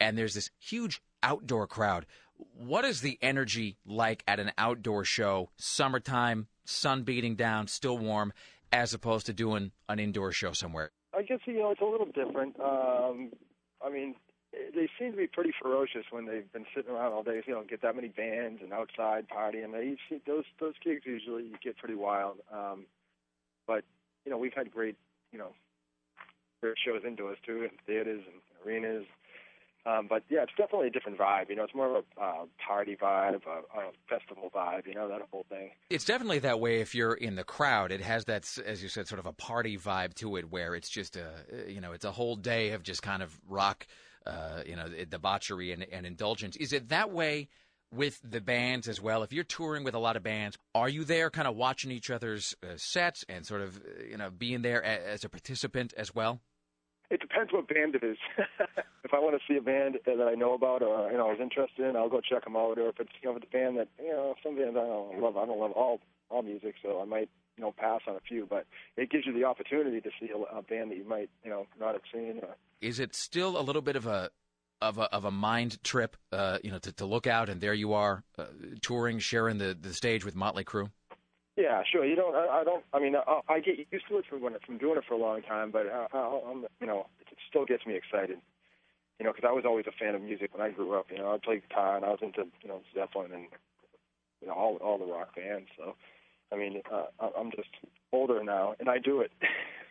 and 0.00 0.16
there's 0.16 0.34
this 0.34 0.50
huge 0.58 1.00
outdoor 1.22 1.66
crowd. 1.66 2.06
What 2.56 2.84
is 2.84 3.02
the 3.02 3.18
energy 3.20 3.76
like 3.84 4.24
at 4.26 4.40
an 4.40 4.52
outdoor 4.56 5.04
show, 5.04 5.50
summertime, 5.56 6.48
sun 6.64 7.02
beating 7.02 7.36
down, 7.36 7.68
still 7.68 7.98
warm, 7.98 8.32
as 8.72 8.94
opposed 8.94 9.26
to 9.26 9.32
doing 9.32 9.72
an 9.88 9.98
indoor 9.98 10.32
show 10.32 10.52
somewhere? 10.52 10.90
I 11.16 11.22
guess 11.22 11.40
you 11.44 11.58
know 11.58 11.70
it's 11.70 11.80
a 11.80 11.84
little 11.84 12.06
different. 12.06 12.58
Um, 12.60 13.30
I 13.84 13.90
mean, 13.90 14.14
they 14.52 14.88
seem 14.98 15.12
to 15.12 15.16
be 15.16 15.26
pretty 15.26 15.52
ferocious 15.60 16.04
when 16.10 16.26
they've 16.26 16.50
been 16.52 16.66
sitting 16.74 16.90
around 16.90 17.12
all 17.12 17.22
day. 17.22 17.42
You 17.46 17.54
know, 17.54 17.64
get 17.68 17.82
that 17.82 17.94
many 17.94 18.08
bands 18.08 18.60
and 18.62 18.72
outside 18.72 19.26
partying. 19.28 19.72
They 19.72 19.96
see 20.08 20.20
those 20.26 20.44
those 20.58 20.74
gigs 20.82 21.02
usually 21.04 21.52
get 21.62 21.76
pretty 21.76 21.94
wild. 21.94 22.38
Um, 22.52 22.86
but 23.66 23.84
you 24.24 24.30
know, 24.30 24.38
we've 24.38 24.54
had 24.54 24.70
great 24.70 24.96
you 25.32 25.38
know 25.38 25.52
great 26.62 26.76
shows 26.84 27.02
indoors 27.06 27.38
too, 27.44 27.64
in 27.64 27.70
theaters 27.86 28.22
and 28.26 28.40
arenas. 28.64 29.06
Um, 29.86 30.08
but 30.08 30.24
yeah, 30.28 30.42
it's 30.42 30.52
definitely 30.58 30.88
a 30.88 30.90
different 30.90 31.18
vibe. 31.18 31.48
You 31.48 31.56
know, 31.56 31.64
it's 31.64 31.74
more 31.74 31.96
of 31.96 32.04
a 32.18 32.20
uh, 32.20 32.44
party 32.66 32.96
vibe, 33.00 33.40
a, 33.46 33.78
a 33.78 33.90
festival 34.08 34.50
vibe. 34.54 34.86
You 34.86 34.94
know, 34.94 35.08
that 35.08 35.22
whole 35.30 35.46
thing. 35.48 35.70
It's 35.88 36.04
definitely 36.04 36.40
that 36.40 36.60
way 36.60 36.80
if 36.80 36.94
you're 36.94 37.14
in 37.14 37.34
the 37.34 37.44
crowd. 37.44 37.90
It 37.90 38.02
has 38.02 38.26
that, 38.26 38.46
as 38.64 38.82
you 38.82 38.88
said, 38.88 39.08
sort 39.08 39.18
of 39.18 39.26
a 39.26 39.32
party 39.32 39.78
vibe 39.78 40.14
to 40.14 40.36
it, 40.36 40.50
where 40.50 40.74
it's 40.74 40.90
just 40.90 41.16
a, 41.16 41.30
you 41.66 41.80
know, 41.80 41.92
it's 41.92 42.04
a 42.04 42.12
whole 42.12 42.36
day 42.36 42.72
of 42.72 42.82
just 42.82 43.02
kind 43.02 43.22
of 43.22 43.40
rock, 43.48 43.86
uh, 44.26 44.62
you 44.66 44.76
know, 44.76 44.86
debauchery 45.08 45.72
and, 45.72 45.86
and 45.90 46.04
indulgence. 46.04 46.56
Is 46.56 46.74
it 46.74 46.90
that 46.90 47.10
way 47.10 47.48
with 47.90 48.20
the 48.22 48.40
bands 48.40 48.86
as 48.86 49.00
well? 49.00 49.22
If 49.22 49.32
you're 49.32 49.44
touring 49.44 49.82
with 49.82 49.94
a 49.94 49.98
lot 49.98 50.16
of 50.16 50.22
bands, 50.22 50.58
are 50.74 50.88
you 50.88 51.04
there, 51.04 51.30
kind 51.30 51.48
of 51.48 51.56
watching 51.56 51.90
each 51.90 52.10
other's 52.10 52.54
uh, 52.62 52.74
sets 52.76 53.24
and 53.28 53.46
sort 53.46 53.62
of, 53.62 53.78
uh, 53.78 54.04
you 54.08 54.18
know, 54.18 54.30
being 54.30 54.60
there 54.60 54.84
as 54.84 55.24
a 55.24 55.30
participant 55.30 55.94
as 55.96 56.14
well? 56.14 56.40
It 57.10 57.20
depends 57.20 57.52
what 57.52 57.66
band 57.68 57.96
it 57.96 58.04
is. 58.04 58.16
if 59.04 59.12
I 59.12 59.18
want 59.18 59.34
to 59.34 59.52
see 59.52 59.58
a 59.58 59.62
band 59.62 59.98
that 60.06 60.20
I 60.20 60.34
know 60.34 60.54
about 60.54 60.82
or 60.82 61.10
you 61.10 61.18
know 61.18 61.26
I 61.26 61.32
was 61.32 61.40
interested 61.40 61.84
in, 61.84 61.96
I'll 61.96 62.08
go 62.08 62.20
check 62.20 62.44
them 62.44 62.56
out. 62.56 62.78
Or 62.78 62.88
if 62.88 63.00
it's 63.00 63.10
you 63.20 63.28
know 63.28 63.36
if 63.36 63.42
it's 63.42 63.52
a 63.52 63.56
band 63.56 63.78
that 63.78 63.88
you 63.98 64.10
know 64.12 64.34
some 64.42 64.56
bands 64.56 64.76
I 64.76 64.86
don't 64.86 65.20
love, 65.20 65.36
I 65.36 65.44
don't 65.44 65.58
love 65.58 65.72
all 65.72 66.00
all 66.30 66.42
music, 66.42 66.76
so 66.82 67.00
I 67.00 67.04
might 67.04 67.28
you 67.56 67.64
know 67.64 67.72
pass 67.76 68.02
on 68.06 68.14
a 68.14 68.20
few. 68.20 68.46
But 68.48 68.66
it 68.96 69.10
gives 69.10 69.26
you 69.26 69.32
the 69.32 69.44
opportunity 69.44 70.00
to 70.00 70.10
see 70.20 70.30
a, 70.30 70.58
a 70.58 70.62
band 70.62 70.92
that 70.92 70.98
you 70.98 71.04
might 71.04 71.30
you 71.42 71.50
know 71.50 71.66
not 71.80 71.94
have 71.94 72.02
seen. 72.12 72.38
Or, 72.42 72.54
Is 72.80 73.00
it 73.00 73.16
still 73.16 73.58
a 73.58 73.62
little 73.62 73.82
bit 73.82 73.96
of 73.96 74.06
a 74.06 74.30
of 74.80 74.98
a 74.98 75.12
of 75.14 75.24
a 75.24 75.30
mind 75.30 75.82
trip, 75.82 76.16
uh, 76.32 76.58
you 76.62 76.70
know, 76.70 76.78
to, 76.78 76.92
to 76.92 77.06
look 77.06 77.26
out 77.26 77.48
and 77.48 77.60
there 77.60 77.74
you 77.74 77.92
are 77.92 78.22
uh, 78.38 78.44
touring, 78.82 79.18
sharing 79.18 79.58
the, 79.58 79.76
the 79.78 79.92
stage 79.92 80.24
with 80.24 80.34
Motley 80.34 80.64
Crue? 80.64 80.90
Yeah, 81.60 81.82
sure. 81.90 82.06
You 82.06 82.16
don't. 82.16 82.34
I, 82.34 82.60
I 82.60 82.64
don't. 82.64 82.84
I 82.94 82.98
mean, 82.98 83.14
I, 83.16 83.40
I 83.48 83.60
get 83.60 83.76
used 83.90 84.08
to 84.08 84.16
it 84.16 84.24
from 84.28 84.40
when 84.40 84.54
from 84.64 84.78
doing 84.78 84.96
it 84.96 85.04
for 85.06 85.14
a 85.14 85.18
long 85.18 85.42
time, 85.42 85.70
but 85.70 85.86
I, 85.86 86.06
I, 86.16 86.40
I'm, 86.50 86.64
you 86.80 86.86
know, 86.86 87.06
it 87.20 87.36
still 87.48 87.66
gets 87.66 87.84
me 87.84 87.96
excited. 87.96 88.38
You 89.18 89.26
know, 89.26 89.32
because 89.32 89.46
I 89.46 89.52
was 89.52 89.64
always 89.66 89.84
a 89.86 89.92
fan 89.92 90.14
of 90.14 90.22
music 90.22 90.54
when 90.56 90.66
I 90.66 90.70
grew 90.70 90.94
up. 90.98 91.06
You 91.10 91.18
know, 91.18 91.34
I 91.34 91.36
played 91.36 91.68
guitar 91.68 91.96
and 91.96 92.04
I 92.06 92.08
was 92.08 92.20
into 92.22 92.44
you 92.62 92.68
know 92.68 92.80
Zeppelin 92.94 93.32
and 93.32 93.44
you 94.40 94.48
know 94.48 94.54
all 94.54 94.76
all 94.76 94.96
the 94.96 95.04
rock 95.04 95.36
bands. 95.36 95.68
So, 95.76 95.96
I 96.50 96.56
mean, 96.56 96.80
uh, 96.90 97.28
I'm 97.38 97.50
just 97.50 97.68
older 98.10 98.42
now, 98.42 98.74
and 98.80 98.88
I 98.88 98.96
do 98.96 99.20
it. 99.20 99.30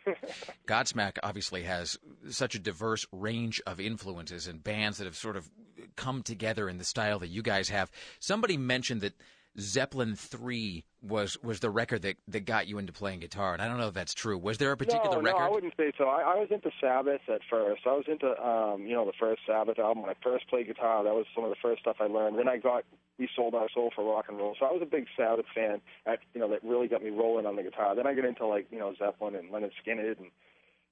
Godsmack 0.66 1.18
obviously 1.22 1.62
has 1.62 1.96
such 2.30 2.56
a 2.56 2.58
diverse 2.58 3.06
range 3.12 3.62
of 3.64 3.78
influences 3.78 4.48
and 4.48 4.64
bands 4.64 4.98
that 4.98 5.04
have 5.04 5.16
sort 5.16 5.36
of 5.36 5.48
come 5.94 6.24
together 6.24 6.68
in 6.68 6.78
the 6.78 6.84
style 6.84 7.20
that 7.20 7.28
you 7.28 7.42
guys 7.42 7.68
have. 7.68 7.92
Somebody 8.18 8.56
mentioned 8.56 9.02
that 9.02 9.12
Zeppelin 9.58 10.14
3 10.14 10.84
was 11.02 11.36
was 11.42 11.60
the 11.60 11.70
record 11.70 12.02
that, 12.02 12.16
that 12.28 12.44
got 12.44 12.68
you 12.68 12.78
into 12.78 12.92
playing 12.92 13.20
guitar, 13.20 13.52
and 13.52 13.62
I 13.62 13.68
don't 13.68 13.78
know 13.78 13.88
if 13.88 13.94
that's 13.94 14.14
true. 14.14 14.38
Was 14.38 14.58
there 14.58 14.70
a 14.70 14.76
particular 14.76 15.16
no, 15.16 15.22
record? 15.22 15.40
No, 15.40 15.46
I 15.46 15.50
wouldn't 15.50 15.74
say 15.76 15.92
so. 15.96 16.04
I, 16.04 16.34
I 16.34 16.34
was 16.36 16.48
into 16.50 16.70
Sabbath 16.80 17.22
at 17.28 17.40
first. 17.48 17.82
I 17.86 17.92
was 17.92 18.04
into, 18.06 18.28
um, 18.40 18.86
you 18.86 18.94
know, 18.94 19.04
the 19.04 19.16
first 19.18 19.42
Sabbath 19.46 19.78
album. 19.78 20.02
When 20.02 20.10
I 20.10 20.14
first 20.22 20.48
played 20.48 20.66
guitar, 20.66 21.02
that 21.02 21.14
was 21.14 21.26
some 21.34 21.44
of 21.44 21.50
the 21.50 21.56
first 21.60 21.80
stuff 21.80 21.96
I 22.00 22.06
learned. 22.06 22.38
Then 22.38 22.48
I 22.48 22.58
got 22.58 22.84
We 23.18 23.28
Sold 23.34 23.54
Our 23.54 23.68
Soul 23.72 23.90
for 23.94 24.04
Rock 24.04 24.26
and 24.28 24.38
Roll. 24.38 24.54
So 24.58 24.66
I 24.66 24.72
was 24.72 24.82
a 24.82 24.86
big 24.86 25.06
Sabbath 25.16 25.46
fan. 25.54 25.80
At, 26.06 26.20
you 26.34 26.40
know, 26.40 26.48
that 26.50 26.62
really 26.62 26.86
got 26.88 27.02
me 27.02 27.10
rolling 27.10 27.46
on 27.46 27.56
the 27.56 27.62
guitar. 27.62 27.94
Then 27.96 28.06
I 28.06 28.14
got 28.14 28.24
into 28.24 28.46
like, 28.46 28.66
you 28.70 28.78
know, 28.78 28.94
Zeppelin 28.98 29.34
and 29.34 29.50
Lynyrd 29.50 29.72
Skynyrd 29.84 30.18
and, 30.18 30.30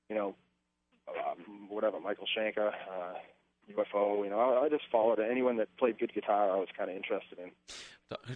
you 0.08 0.16
know, 0.16 0.34
um, 1.08 1.68
whatever, 1.68 2.00
Michael 2.00 2.26
Schenker, 2.36 2.68
uh, 2.68 3.14
UFO. 3.76 4.24
You 4.24 4.30
know, 4.30 4.38
I, 4.38 4.64
I 4.64 4.68
just 4.68 4.84
followed 4.90 5.18
anyone 5.18 5.56
that 5.56 5.68
played 5.76 5.98
good 5.98 6.12
guitar. 6.12 6.50
I 6.50 6.56
was 6.56 6.68
kind 6.76 6.90
of 6.90 6.96
interested 6.96 7.38
in. 7.38 7.50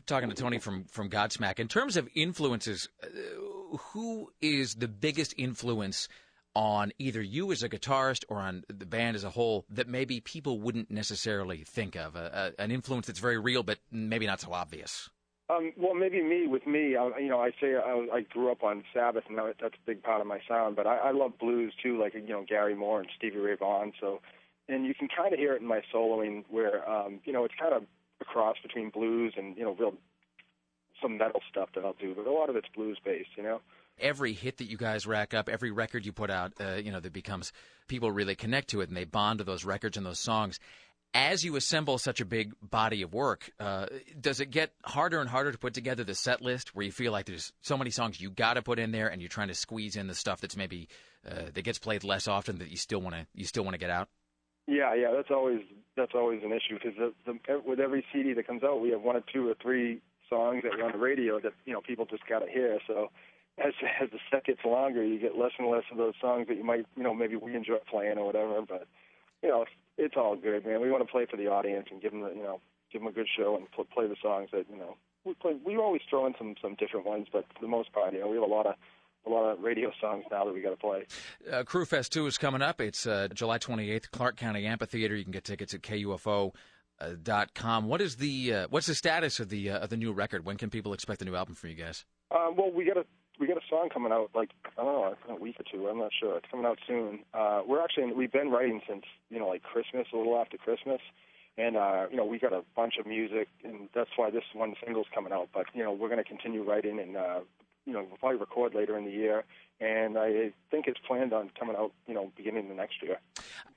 Talking 0.07 0.29
to 0.29 0.35
Tony 0.35 0.59
from 0.59 0.85
from 0.85 1.09
Godsmack. 1.09 1.59
In 1.59 1.69
terms 1.69 1.97
of 1.97 2.09
influences, 2.15 2.89
uh, 3.03 3.77
who 3.77 4.31
is 4.41 4.75
the 4.75 4.89
biggest 4.89 5.35
influence 5.39 6.09
on 6.55 6.93
either 6.99 7.23
you 7.23 7.51
as 7.53 7.63
a 7.63 7.69
guitarist 7.69 8.25
or 8.29 8.39
on 8.39 8.65
the 8.69 8.85
band 8.85 9.17
as 9.17 9.25
a 9.25 9.31
whole 9.31 9.65
that 9.71 9.89
maybe 9.89 10.21
people 10.21 10.61
wouldn't 10.61 10.91
necessarily 10.91 11.65
think 11.65 11.97
of? 11.97 12.17
A, 12.17 12.53
a, 12.59 12.63
an 12.63 12.71
influence 12.71 13.07
that's 13.07 13.19
very 13.19 13.39
real, 13.39 13.63
but 13.63 13.79
maybe 13.91 14.27
not 14.27 14.41
so 14.41 14.53
obvious. 14.53 15.09
Um, 15.53 15.73
well, 15.77 15.95
maybe 15.95 16.23
me 16.23 16.47
with 16.47 16.67
me. 16.67 16.97
I, 16.97 17.19
you 17.19 17.29
know, 17.29 17.41
I 17.41 17.51
say 17.61 17.75
I, 17.75 18.07
I 18.13 18.21
grew 18.23 18.51
up 18.51 18.63
on 18.63 18.85
Sabbath, 18.95 19.25
and 19.29 19.39
that, 19.39 19.57
that's 19.61 19.75
a 19.75 19.87
big 19.87 20.03
part 20.03 20.21
of 20.21 20.27
my 20.27 20.41
sound. 20.49 20.77
But 20.77 20.87
I, 20.87 20.97
I 20.99 21.11
love 21.11 21.39
blues 21.39 21.75
too, 21.83 22.01
like 22.01 22.15
you 22.15 22.29
know 22.29 22.45
Gary 22.49 22.75
Moore 22.75 23.01
and 23.01 23.09
Stevie 23.17 23.39
Ray 23.39 23.57
Vaughan. 23.57 23.93
So, 24.01 24.21
and 24.73 24.87
you 24.87 24.95
can 24.95 25.09
kind 25.15 25.33
of 25.33 25.39
hear 25.39 25.55
it 25.55 25.61
in 25.61 25.67
my 25.67 25.83
soloing, 25.95 26.45
where 26.49 26.89
um, 26.89 27.21
you 27.25 27.33
know 27.33 27.45
it's 27.45 27.55
kind 27.59 27.75
of 27.75 27.85
a 28.21 28.25
cross 28.25 28.57
between 28.63 28.91
blues 28.91 29.35
and 29.37 29.57
you 29.57 29.65
know 29.65 29.75
real 29.79 29.95
some 31.03 31.19
metal 31.19 31.41
stuff 31.51 31.71
that 31.75 31.85
I'll 31.85 31.97
do, 32.01 32.15
but 32.15 32.27
a 32.27 32.33
lot 32.33 32.49
of 32.49 32.57
it's 32.57 32.69
blues 32.75 32.99
based. 33.05 33.31
You 33.37 33.43
know. 33.43 33.61
Every 33.99 34.33
hit 34.33 34.59
that 34.59 34.71
you 34.71 34.77
guys 34.77 35.07
rack 35.07 35.35
up, 35.35 35.49
every 35.49 35.71
record 35.71 36.07
you 36.07 36.13
put 36.13 36.31
out, 36.31 36.53
uh, 36.61 36.75
you 36.75 36.91
know, 36.91 37.01
that 37.01 37.13
becomes 37.13 37.53
people 37.89 38.11
really 38.11 38.35
connect 38.35 38.69
to 38.71 38.81
it 38.81 38.89
and 38.89 38.97
they 38.97 39.05
bond 39.05 39.39
to 39.39 39.45
those 39.45 39.65
records 39.65 39.97
and 39.97 40.07
those 40.07 40.19
songs. 40.19 40.59
As 41.15 41.45
you 41.45 41.57
assemble 41.57 41.99
such 41.99 42.23
a 42.23 42.25
big 42.25 42.55
body 42.63 43.03
of 43.03 43.13
work, 43.13 43.51
uh, 43.61 43.87
does 44.19 44.41
it 44.41 44.51
get 44.51 44.73
harder 44.83 45.21
and 45.21 45.29
harder 45.29 45.53
to 45.53 45.59
put 45.59 45.75
together 45.75 46.05
the 46.05 46.15
set 46.15 46.41
list 46.41 46.75
where 46.75 46.87
you 46.87 46.93
feel 46.93 47.13
like 47.13 47.27
there's 47.27 47.53
so 47.61 47.77
many 47.77 47.91
songs 47.91 48.19
you 48.19 48.31
got 48.31 48.55
to 48.55 48.63
put 48.63 48.79
in 48.79 48.93
there 48.93 49.09
and 49.09 49.21
you're 49.21 49.29
trying 49.29 49.49
to 49.49 49.55
squeeze 49.55 49.95
in 49.95 50.07
the 50.07 50.15
stuff 50.15 50.41
that's 50.41 50.57
maybe 50.57 50.89
uh, 51.31 51.51
that 51.53 51.63
gets 51.63 51.79
played 51.79 52.03
less 52.03 52.29
often 52.29 52.59
that 52.59 52.71
you 52.71 52.79
still 52.79 53.01
want 53.01 53.15
to 53.15 53.27
you 53.35 53.45
still 53.45 53.63
want 53.63 53.75
to 53.75 53.79
get 53.79 53.91
out? 53.91 54.09
Yeah, 54.67 54.95
yeah, 54.95 55.11
that's 55.15 55.31
always 55.31 55.61
that's 55.97 56.13
always 56.15 56.43
an 56.45 56.53
issue 56.53 56.79
because 56.83 56.97
the, 56.97 57.13
the, 57.27 57.61
with 57.67 57.81
every 57.81 58.05
CD 58.13 58.33
that 58.35 58.47
comes 58.47 58.63
out, 58.63 58.81
we 58.81 58.91
have 58.91 59.03
one 59.03 59.17
or 59.17 59.23
two 59.33 59.49
or 59.49 59.55
three 59.61 60.01
songs 60.31 60.63
that 60.63 60.79
are 60.81 60.85
on 60.85 60.93
the 60.93 60.99
radio 60.99 61.41
that 61.41 61.53
you 61.65 61.73
know 61.73 61.81
people 61.81 62.07
just 62.07 62.27
got 62.27 62.41
to 62.41 62.51
hear. 62.51 62.79
So 62.87 63.11
as 63.59 63.73
as 64.01 64.11
the 64.11 64.19
set 64.31 64.45
gets 64.47 64.61
longer, 64.65 65.05
you 65.05 65.19
get 65.19 65.37
less 65.37 65.53
and 65.59 65.69
less 65.69 65.85
of 65.91 65.99
those 65.99 66.15
songs 66.21 66.47
that 66.49 66.57
you 66.57 66.65
might 66.65 66.87
you 66.97 67.03
know 67.03 67.15
maybe 67.15 67.37
we 67.37 67.55
enjoy 67.55 67.79
playing 67.91 68.19
or 68.19 68.27
whatever. 68.27 68.63
But 68.63 68.87
you 69.43 69.49
know 69.49 69.65
it's 69.99 70.15
all 70.17 70.37
good, 70.37 70.65
man. 70.65 70.81
We 70.81 70.91
want 70.91 71.05
to 71.07 71.11
play 71.11 71.27
for 71.31 71.37
the 71.37 71.49
audience 71.49 71.89
and 71.91 72.01
give 72.01 72.13
them 72.13 72.23
the, 72.23 72.31
you 72.31 72.43
know 72.43 72.61
give 72.93 73.01
them 73.01 73.09
a 73.09 73.13
good 73.13 73.29
show 73.37 73.57
and 73.57 73.71
pl- 73.73 73.87
play 73.93 74.07
the 74.07 74.17
songs 74.23 74.51
that 74.53 74.67
you 74.71 74.79
know 74.79 74.97
we 75.25 75.35
play. 75.35 75.57
We 75.65 75.77
always 75.77 76.03
throw 76.09 76.27
in 76.27 76.35
some 76.39 76.55
some 76.63 76.77
different 76.77 77.05
ones, 77.05 77.27
but 77.33 77.47
for 77.55 77.61
the 77.61 77.69
most 77.69 77.93
part, 77.93 78.15
you 78.15 78.21
know 78.21 78.29
we 78.29 78.37
have 78.37 78.49
a 78.49 78.53
lot 78.53 78.67
of 78.67 78.75
a 79.27 79.31
lot 79.31 79.51
of 79.51 79.61
radio 79.63 79.91
songs 80.01 80.25
now 80.31 80.45
that 80.45 80.53
we 80.53 80.61
got 80.61 80.71
to 80.71 80.77
play. 80.77 81.07
Uh, 81.51 81.63
Crue 81.63 81.87
Fest 81.87 82.13
2 82.13 82.27
is 82.27 82.39
coming 82.39 82.63
up. 82.63 82.81
It's 82.81 83.07
uh, 83.07 83.29
July 83.33 83.59
28th, 83.59 84.11
Clark 84.11 84.37
County 84.37 84.67
Amphitheater. 84.67 85.15
You 85.17 85.23
can 85.25 85.33
get 85.33 85.45
tickets 85.45 85.75
at 85.75 85.83
KUFO. 85.83 86.55
Uh, 87.01 87.15
dot 87.21 87.53
com. 87.55 87.87
What 87.89 88.01
is 88.01 88.17
the 88.17 88.55
uh, 88.55 88.67
what's 88.71 88.87
the 88.87 88.95
status 88.95 89.41
of 89.41 89.49
the 89.49 89.71
uh, 89.71 89.79
of 89.79 89.91
the 89.91 89.97
new 89.97 90.13
record? 90.13 90.45
When 90.45 90.57
can 90.57 90.71
people 90.71 90.93
expect 90.93 91.21
a 91.21 91.25
new 91.25 91.35
album 91.35 91.57
from 91.57 91.71
you 91.71 91.75
guys? 91.75 92.05
Um, 92.31 92.55
well, 92.57 92.71
we 92.71 92.85
got 92.85 92.97
a 92.97 93.05
we 93.41 93.49
got 93.49 93.57
a 93.57 93.67
song 93.69 93.89
coming 93.93 94.13
out 94.13 94.31
like 94.37 94.51
I 94.79 94.85
don't 94.85 94.93
know 95.29 95.35
a 95.35 95.41
week 95.41 95.57
or 95.59 95.65
two. 95.73 95.89
I'm 95.89 95.99
not 95.99 96.13
sure. 96.21 96.37
It's 96.37 96.47
coming 96.49 96.65
out 96.67 96.79
soon. 96.87 97.21
Uh, 97.35 97.63
we're 97.67 97.83
actually 97.83 98.13
we've 98.13 98.31
been 98.31 98.51
writing 98.51 98.83
since 98.89 99.03
you 99.31 99.41
know 99.41 99.49
like 99.49 99.65
Christmas, 99.65 100.07
a 100.13 100.17
little 100.17 100.37
after 100.39 100.57
Christmas. 100.59 101.01
and 101.59 101.77
uh, 101.77 102.07
you 102.09 102.17
know 102.17 102.25
we 102.27 102.39
got 102.39 102.53
a 102.53 102.63
bunch 102.77 102.95
of 103.01 103.07
music, 103.07 103.49
and 103.65 103.89
that's 103.97 104.11
why 104.15 104.31
this 104.31 104.45
one 104.55 104.75
single's 104.85 105.07
coming 105.13 105.33
out. 105.33 105.49
But 105.53 105.67
you 105.75 105.83
know 105.83 105.93
we're 105.93 106.09
going 106.11 106.23
to 106.23 106.29
continue 106.29 106.63
writing, 106.63 107.01
and 107.01 107.17
uh, 107.17 107.41
you 107.87 107.93
know 107.93 108.05
we'll 108.09 108.17
probably 108.19 108.39
record 108.39 108.75
later 108.75 108.97
in 108.97 109.05
the 109.05 109.11
year, 109.11 109.45
and 109.81 110.17
I 110.17 110.53
think 110.71 110.87
it's 110.87 111.01
planned 111.07 111.33
on 111.33 111.51
coming 111.59 111.77
out, 111.77 111.93
you 112.07 112.15
know, 112.15 112.31
beginning 112.37 112.71
of 112.71 112.77
next 112.77 113.03
year. 113.03 113.19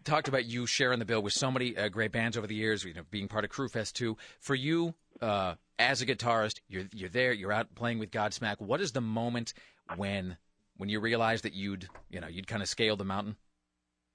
Talked 0.03 0.27
about 0.27 0.45
you 0.45 0.67
sharing 0.67 0.99
the 0.99 1.05
bill 1.05 1.21
with 1.21 1.33
so 1.33 1.49
many 1.49 1.75
uh, 1.75 1.89
great 1.89 2.11
bands 2.11 2.37
over 2.37 2.47
the 2.47 2.55
years, 2.55 2.83
you 2.83 2.93
know, 2.93 3.03
being 3.09 3.27
part 3.27 3.43
of 3.43 3.51
Crue 3.51 3.69
Fest 3.69 3.95
too. 3.95 4.17
For 4.39 4.55
you, 4.55 4.93
uh, 5.21 5.55
as 5.79 6.01
a 6.01 6.05
guitarist, 6.05 6.59
you're 6.67 6.85
you're 6.93 7.09
there, 7.09 7.33
you're 7.33 7.51
out 7.51 7.73
playing 7.75 7.99
with 7.99 8.11
Godsmack. 8.11 8.61
What 8.61 8.81
is 8.81 8.91
the 8.91 9.01
moment 9.01 9.53
when 9.95 10.37
when 10.77 10.89
you 10.89 10.99
realize 10.99 11.41
that 11.41 11.53
you'd 11.53 11.87
you 12.09 12.21
know 12.21 12.27
you'd 12.27 12.47
kind 12.47 12.61
of 12.61 12.69
scaled 12.69 12.99
the 12.99 13.05
mountain? 13.05 13.35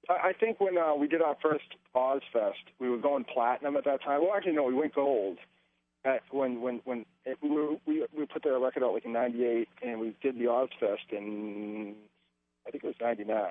I 0.09 0.28
I 0.28 0.32
think 0.32 0.61
when 0.61 0.78
uh, 0.78 0.95
we 0.95 1.09
did 1.09 1.22
our 1.22 1.36
first 1.43 1.64
Ozzfest, 1.95 2.70
we 2.78 2.88
were 2.88 2.99
going 2.99 3.24
platinum 3.24 3.76
at 3.76 3.84
that 3.84 4.03
time. 4.03 4.20
Well, 4.22 4.34
actually, 4.36 4.53
no, 4.53 4.64
we 4.64 4.74
went 4.74 4.95
gold. 4.95 5.38
At 6.05 6.22
when 6.30 6.62
when 6.62 6.80
when 6.84 7.05
it, 7.26 7.36
we, 7.42 7.51
were, 7.51 7.76
we 7.86 8.07
we 8.16 8.24
put 8.24 8.42
the 8.42 8.59
record 8.59 8.82
out 8.82 8.94
like 8.94 9.05
in 9.05 9.12
'98, 9.12 9.68
and 9.82 10.01
we 10.01 10.16
did 10.22 10.36
the 10.36 10.44
Ozzfest 10.44 11.12
in 11.12 11.94
I 12.66 12.70
think 12.70 12.84
it 12.84 12.86
was 12.86 12.96
'99, 13.01 13.51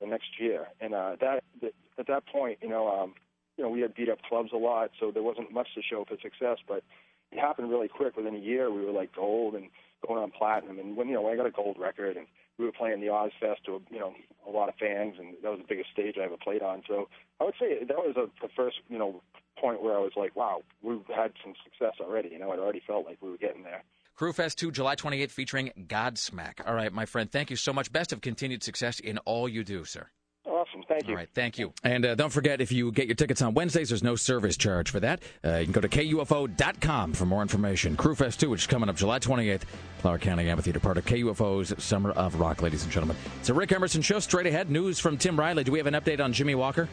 the 0.00 0.06
next 0.06 0.40
year. 0.40 0.66
And 0.80 0.94
uh, 0.94 1.16
that, 1.20 1.44
that 1.60 1.72
at 1.98 2.06
that 2.06 2.26
point, 2.26 2.58
you 2.62 2.68
know, 2.70 2.88
um, 2.88 3.14
you 3.58 3.64
know, 3.64 3.70
we 3.70 3.80
had 3.80 3.94
beat 3.94 4.08
up 4.08 4.22
clubs 4.22 4.50
a 4.54 4.56
lot, 4.56 4.92
so 4.98 5.10
there 5.10 5.22
wasn't 5.22 5.52
much 5.52 5.68
to 5.74 5.82
show 5.82 6.04
for 6.08 6.16
success. 6.22 6.58
But 6.66 6.84
it 7.30 7.38
happened 7.38 7.70
really 7.70 7.88
quick. 7.88 8.16
Within 8.16 8.34
a 8.34 8.38
year, 8.38 8.70
we 8.72 8.84
were 8.84 8.92
like 8.92 9.14
gold 9.14 9.54
and 9.54 9.68
going 10.06 10.22
on 10.22 10.30
platinum. 10.30 10.78
And 10.78 10.96
when 10.96 11.08
you 11.08 11.14
know, 11.14 11.28
I 11.28 11.36
got 11.36 11.46
a 11.46 11.50
gold 11.50 11.76
record, 11.78 12.16
and 12.16 12.26
we 12.58 12.64
were 12.64 12.72
playing 12.72 13.00
the 13.00 13.08
Ozzfest 13.08 13.64
to 13.66 13.82
you 13.90 13.98
know 13.98 14.14
a 14.46 14.50
lot 14.50 14.68
of 14.68 14.74
fans, 14.76 15.16
and 15.18 15.34
that 15.42 15.50
was 15.50 15.60
the 15.60 15.66
biggest 15.68 15.90
stage 15.92 16.16
I 16.18 16.24
ever 16.24 16.36
played 16.42 16.62
on. 16.62 16.82
So 16.88 17.08
I 17.40 17.44
would 17.44 17.54
say 17.60 17.84
that 17.84 17.96
was 17.96 18.16
a, 18.16 18.26
the 18.40 18.52
first 18.56 18.76
you 18.88 18.98
know 18.98 19.22
point 19.56 19.82
where 19.82 19.96
I 19.96 20.00
was 20.00 20.12
like, 20.16 20.34
wow, 20.36 20.62
we've 20.82 21.04
had 21.14 21.32
some 21.42 21.54
success 21.64 21.94
already. 22.00 22.30
You 22.30 22.38
know, 22.38 22.52
it 22.52 22.58
already 22.58 22.82
felt 22.86 23.06
like 23.06 23.18
we 23.20 23.30
were 23.30 23.38
getting 23.38 23.62
there. 23.62 23.82
Crue 24.18 24.34
Fest 24.34 24.58
2, 24.58 24.70
July 24.70 24.94
28th, 24.94 25.32
featuring 25.32 25.72
Godsmack. 25.88 26.66
All 26.66 26.74
right, 26.74 26.92
my 26.92 27.04
friend, 27.04 27.30
thank 27.30 27.50
you 27.50 27.56
so 27.56 27.72
much. 27.72 27.90
Best 27.90 28.12
of 28.12 28.20
continued 28.20 28.62
success 28.62 29.00
in 29.00 29.18
all 29.18 29.48
you 29.48 29.64
do, 29.64 29.84
sir. 29.84 30.06
Awesome. 30.46 30.84
Thank 30.88 31.04
you. 31.04 31.10
All 31.10 31.16
right, 31.16 31.28
thank 31.34 31.58
you. 31.58 31.72
And 31.82 32.04
uh, 32.04 32.14
don't 32.14 32.30
forget, 32.30 32.60
if 32.60 32.70
you 32.70 32.92
get 32.92 33.06
your 33.06 33.16
tickets 33.16 33.42
on 33.42 33.54
Wednesdays, 33.54 33.88
there's 33.88 34.02
no 34.04 34.14
service 34.14 34.56
charge 34.56 34.90
for 34.90 35.00
that. 35.00 35.22
Uh, 35.44 35.56
you 35.56 35.64
can 35.64 35.72
go 35.72 35.80
to 35.80 35.88
KUFO.com 35.88 37.12
for 37.14 37.26
more 37.26 37.42
information. 37.42 37.96
Crue 37.96 38.16
Fest 38.16 38.40
2, 38.40 38.50
which 38.50 38.60
is 38.62 38.66
coming 38.66 38.88
up 38.88 38.94
July 38.96 39.18
28th, 39.18 39.62
Clark 40.00 40.20
County 40.20 40.48
Amphitheater, 40.48 40.80
part 40.80 40.98
of 40.98 41.06
KUFO's 41.06 41.82
Summer 41.82 42.10
of 42.12 42.38
Rock, 42.38 42.62
ladies 42.62 42.84
and 42.84 42.92
gentlemen. 42.92 43.16
It's 43.40 43.48
a 43.48 43.54
Rick 43.54 43.72
Emerson 43.72 44.02
show. 44.02 44.20
Straight 44.20 44.46
ahead, 44.46 44.70
news 44.70 45.00
from 45.00 45.16
Tim 45.16 45.38
Riley. 45.38 45.64
Do 45.64 45.72
we 45.72 45.78
have 45.78 45.86
an 45.86 45.94
update 45.94 46.22
on 46.22 46.32
Jimmy 46.32 46.54
Walker? 46.54 46.88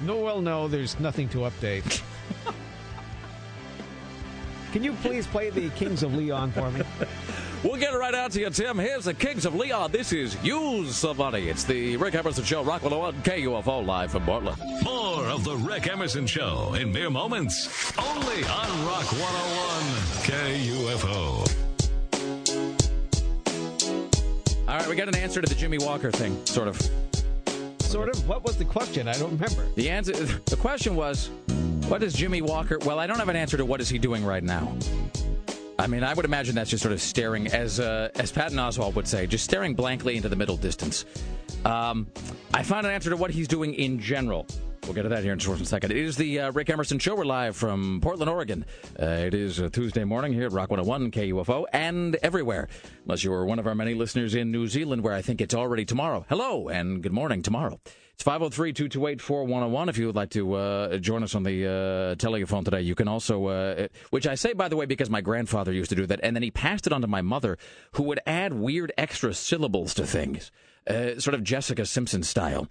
No, 0.00 0.18
well, 0.18 0.40
no, 0.40 0.68
there's 0.68 0.98
nothing 1.00 1.28
to 1.30 1.38
update. 1.38 2.02
Can 4.72 4.82
you 4.82 4.92
please 4.94 5.26
play 5.26 5.50
the 5.50 5.70
Kings 5.70 6.02
of 6.02 6.14
Leon 6.14 6.50
for 6.52 6.70
me? 6.70 6.82
We'll 7.62 7.76
get 7.76 7.94
it 7.94 7.96
right 7.96 8.14
out 8.14 8.32
to 8.32 8.40
you, 8.40 8.50
Tim. 8.50 8.76
Here's 8.76 9.04
the 9.04 9.14
Kings 9.14 9.46
of 9.46 9.54
Leon. 9.54 9.90
This 9.90 10.12
is 10.12 10.36
Use 10.44 10.94
Somebody. 10.94 11.48
It's 11.48 11.64
the 11.64 11.96
Rick 11.96 12.14
Emerson 12.14 12.44
Show, 12.44 12.62
Rock 12.62 12.82
101, 12.82 13.22
KUFO, 13.22 13.86
live 13.86 14.12
from 14.12 14.26
Portland. 14.26 14.58
More 14.82 15.24
of 15.28 15.44
the 15.44 15.56
Rick 15.56 15.86
Emerson 15.86 16.26
Show 16.26 16.74
in 16.74 16.92
mere 16.92 17.08
moments. 17.08 17.96
Only 17.96 18.44
on 18.44 18.84
Rock 18.84 19.06
101 19.12 19.84
KUFO. 20.26 21.64
All 24.68 24.76
right, 24.76 24.88
we 24.88 24.94
got 24.96 25.08
an 25.08 25.16
answer 25.16 25.40
to 25.40 25.48
the 25.48 25.54
Jimmie 25.54 25.78
Walker 25.78 26.10
thing, 26.10 26.44
sort 26.44 26.68
of. 26.68 26.78
Sort 27.94 28.08
of. 28.08 28.28
What 28.28 28.42
was 28.42 28.56
the 28.56 28.64
question? 28.64 29.06
I 29.06 29.12
don't 29.12 29.30
remember. 29.30 29.68
The 29.76 29.88
answer, 29.88 30.14
the 30.46 30.56
question 30.56 30.96
was, 30.96 31.30
what 31.86 32.02
is 32.02 32.12
Jimmie 32.12 32.42
Walker? 32.42 32.76
Well, 32.84 32.98
I 32.98 33.06
don't 33.06 33.20
have 33.20 33.28
an 33.28 33.36
answer 33.36 33.56
to 33.56 33.64
what 33.64 33.80
is 33.80 33.88
he 33.88 34.00
doing 34.00 34.24
right 34.24 34.42
now. 34.42 34.76
I 35.78 35.86
mean, 35.86 36.02
I 36.02 36.12
would 36.12 36.24
imagine 36.24 36.56
that's 36.56 36.70
just 36.70 36.82
sort 36.82 36.92
of 36.92 37.00
staring, 37.00 37.46
as 37.52 37.78
uh, 37.78 38.08
as 38.16 38.32
Patton 38.32 38.58
Oswalt 38.58 38.96
would 38.96 39.06
say, 39.06 39.28
just 39.28 39.44
staring 39.44 39.74
blankly 39.74 40.16
into 40.16 40.28
the 40.28 40.34
middle 40.34 40.56
distance. 40.56 41.04
Um, 41.64 42.08
I 42.52 42.64
found 42.64 42.84
an 42.84 42.92
answer 42.92 43.10
to 43.10 43.16
what 43.16 43.30
he's 43.30 43.46
doing 43.46 43.74
in 43.74 44.00
general. 44.00 44.48
We'll 44.84 44.92
get 44.92 45.04
to 45.04 45.08
that 45.08 45.22
here 45.22 45.32
in 45.32 45.38
just 45.38 45.62
a 45.62 45.64
second. 45.64 45.92
It 45.92 45.96
is 45.96 46.16
the 46.18 46.40
uh, 46.40 46.52
Rick 46.52 46.68
Emerson 46.68 46.98
Show. 46.98 47.14
We're 47.14 47.24
live 47.24 47.56
from 47.56 48.00
Portland, 48.02 48.28
Oregon. 48.28 48.66
Uh, 49.00 49.06
it 49.06 49.32
is 49.32 49.62
Tuesday 49.72 50.04
morning 50.04 50.34
here 50.34 50.44
at 50.44 50.52
Rock 50.52 50.70
101 50.70 51.10
KUFO 51.10 51.64
and 51.72 52.16
everywhere, 52.16 52.68
unless 53.04 53.24
you 53.24 53.32
are 53.32 53.46
one 53.46 53.58
of 53.58 53.66
our 53.66 53.74
many 53.74 53.94
listeners 53.94 54.34
in 54.34 54.52
New 54.52 54.66
Zealand, 54.66 55.02
where 55.02 55.14
I 55.14 55.22
think 55.22 55.40
it's 55.40 55.54
already 55.54 55.86
tomorrow. 55.86 56.26
Hello 56.28 56.68
and 56.68 57.02
good 57.02 57.14
morning 57.14 57.40
tomorrow. 57.40 57.80
It's 58.12 58.22
503 58.22 58.74
228 58.74 59.22
4101 59.22 59.88
if 59.88 59.96
you 59.96 60.06
would 60.06 60.16
like 60.16 60.30
to 60.30 60.52
uh, 60.52 60.98
join 60.98 61.22
us 61.22 61.34
on 61.34 61.44
the 61.44 61.66
uh, 61.66 62.14
telephone 62.16 62.62
today. 62.64 62.82
You 62.82 62.94
can 62.94 63.08
also, 63.08 63.46
uh, 63.46 63.88
which 64.10 64.26
I 64.26 64.34
say, 64.34 64.52
by 64.52 64.68
the 64.68 64.76
way, 64.76 64.84
because 64.84 65.08
my 65.08 65.22
grandfather 65.22 65.72
used 65.72 65.90
to 65.90 65.96
do 65.96 66.04
that, 66.06 66.20
and 66.22 66.36
then 66.36 66.42
he 66.42 66.50
passed 66.50 66.86
it 66.86 66.92
on 66.92 67.00
to 67.00 67.06
my 67.06 67.22
mother, 67.22 67.56
who 67.92 68.02
would 68.02 68.20
add 68.26 68.52
weird 68.52 68.92
extra 68.98 69.32
syllables 69.32 69.94
to 69.94 70.06
things, 70.06 70.52
uh, 70.86 71.18
sort 71.18 71.32
of 71.32 71.42
Jessica 71.42 71.86
Simpson 71.86 72.22
style 72.22 72.68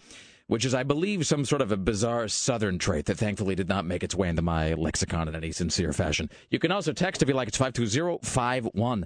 which 0.54 0.66
is, 0.66 0.76
I 0.76 0.84
believe, 0.84 1.26
some 1.26 1.46
sort 1.46 1.64
of 1.64 1.72
a 1.72 1.78
bizarre 1.78 2.28
Southern 2.28 2.78
trait 2.78 3.08
that 3.08 3.18
thankfully 3.18 3.56
did 3.56 3.68
not 3.68 3.86
make 3.86 4.04
its 4.04 4.14
way 4.14 4.30
into 4.30 4.44
my 4.44 4.76
lexicon 4.76 5.28
in 5.28 5.36
any 5.36 5.52
sincere 5.52 5.92
fashion. 5.94 6.30
You 6.52 6.60
can 6.60 6.72
also 6.72 6.94
text 6.94 7.24
if 7.24 7.28
you 7.28 7.34
like. 7.34 7.48
It's 7.48 7.58
520-51. 7.58 9.06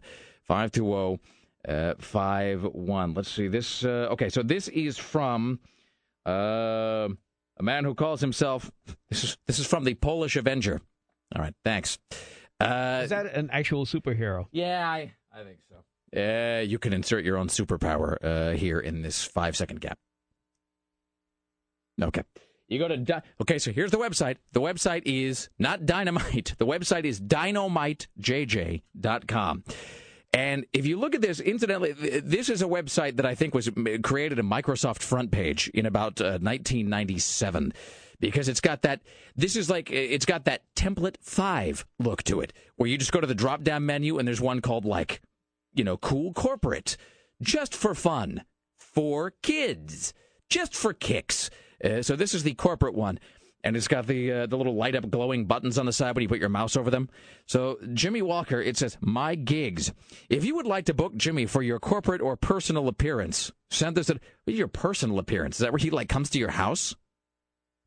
520-51. 0.50 3.16
Let's 3.16 3.32
see. 3.32 3.48
This, 3.48 3.86
uh, 3.86 4.10
okay, 4.12 4.28
so 4.28 4.44
this 4.44 4.68
is 4.68 4.98
from 4.98 5.62
uh, 6.28 7.08
a 7.58 7.64
man 7.64 7.86
who 7.86 7.96
calls 7.96 8.20
himself, 8.20 8.70
this 9.10 9.24
is, 9.24 9.38
this 9.48 9.58
is 9.58 9.66
from 9.66 9.86
the 9.86 9.94
Polish 9.94 10.36
Avenger. 10.36 10.82
All 11.34 11.42
right, 11.42 11.56
thanks. 11.64 11.98
Uh, 12.60 13.04
is 13.04 13.12
that 13.12 13.26
an 13.26 13.52
actual 13.54 13.86
superhero? 13.86 14.48
Yeah, 14.52 14.86
I, 14.86 15.14
I 15.32 15.46
think 15.46 15.60
so. 15.70 15.78
Uh, 16.14 16.60
you 16.60 16.78
can 16.78 16.92
insert 16.92 17.24
your 17.24 17.38
own 17.38 17.48
superpower 17.48 18.18
uh, 18.22 18.52
here 18.52 18.82
in 18.82 19.02
this 19.02 19.24
five 19.24 19.56
second 19.56 19.80
gap. 19.80 19.98
Okay. 22.02 22.24
You 22.68 22.80
go 22.80 22.88
to 22.88 22.98
di- 22.98 23.22
okay. 23.42 23.60
So 23.60 23.72
here's 23.72 23.92
the 23.92 23.98
website. 23.98 24.38
The 24.52 24.62
website 24.62 25.04
is 25.06 25.50
not 25.58 25.86
dynamite. 25.86 26.56
The 26.58 26.66
website 26.66 27.06
is 27.06 27.22
dynamitejj.com. 27.22 29.64
And 30.34 30.66
if 30.74 30.86
you 30.86 31.00
look 31.00 31.16
at 31.16 31.22
this, 31.22 31.40
incidentally, 31.40 31.94
this 31.94 32.50
is 32.50 32.62
a 32.62 32.66
website 32.66 33.16
that 33.16 33.26
I 33.26 33.34
think 33.34 33.56
was 33.56 33.70
created 34.04 34.40
a 34.40 34.44
Microsoft 34.44 35.02
front 35.02 35.32
page 35.32 35.70
in 35.74 35.86
about 35.86 36.20
uh, 36.20 36.40
1997 36.40 37.72
because 38.20 38.50
it's 38.50 38.60
got 38.60 38.82
that 38.82 39.02
this 39.36 39.56
is 39.56 39.70
like 39.70 39.92
it's 39.92 40.26
got 40.26 40.46
that 40.46 40.64
template 40.76 41.16
5 41.22 41.86
look 42.00 42.24
to 42.24 42.42
it 42.42 42.52
where 42.76 42.90
you 42.90 42.98
just 42.98 43.12
go 43.12 43.22
to 43.22 43.28
the 43.28 43.36
drop 43.36 43.64
down 43.64 43.86
menu 43.86 44.18
and 44.18 44.28
there's 44.28 44.42
one 44.42 44.60
called 44.60 44.86
like 44.86 45.22
you 45.74 45.84
know 45.84 45.98
cool 45.98 46.34
corporate 46.34 46.98
just 47.42 47.76
for 47.76 47.94
fun 47.94 48.44
for 48.76 49.34
kids 49.44 50.14
just 50.50 50.74
for 50.74 50.94
kicks 50.94 51.52
uh, 51.84 52.02
so 52.02 52.16
this 52.16 52.34
is 52.34 52.44
the 52.44 52.54
corporate 52.54 52.96
one, 52.96 53.20
and 53.64 53.76
it's 53.76 53.88
got 53.88 54.08
the 54.08 54.32
uh, 54.32 54.46
the 54.46 54.58
little 54.58 54.76
light 54.76 54.96
up 54.96 55.10
glowing 55.10 55.46
buttons 55.46 55.78
on 55.78 55.86
the 55.86 55.94
side 55.94 56.16
when 56.16 56.22
you 56.24 56.30
put 56.30 56.40
your 56.40 56.50
mouse 56.50 56.76
over 56.76 56.90
them. 56.90 57.10
So 57.46 57.78
Jimmie 57.94 58.22
Walker, 58.22 58.62
it 58.62 58.78
says 58.78 58.98
my 59.02 59.36
gigs. 59.36 59.92
If 60.30 60.46
you 60.46 60.56
would 60.56 60.68
like 60.68 60.86
to 60.86 60.94
book 60.94 61.16
Jimmie 61.16 61.46
for 61.46 61.62
your 61.62 61.80
corporate 61.80 62.22
or 62.22 62.36
personal 62.36 62.88
appearance, 62.88 63.52
send 63.70 63.96
this 63.96 64.10
at 64.10 64.20
your 64.46 64.68
personal 64.68 65.20
appearance. 65.20 65.58
Is 65.58 65.60
that 65.60 65.72
where 65.72 65.80
he 65.80 65.90
like 65.90 66.10
comes 66.10 66.30
to 66.32 66.40
your 66.40 66.52
house? 66.52 66.96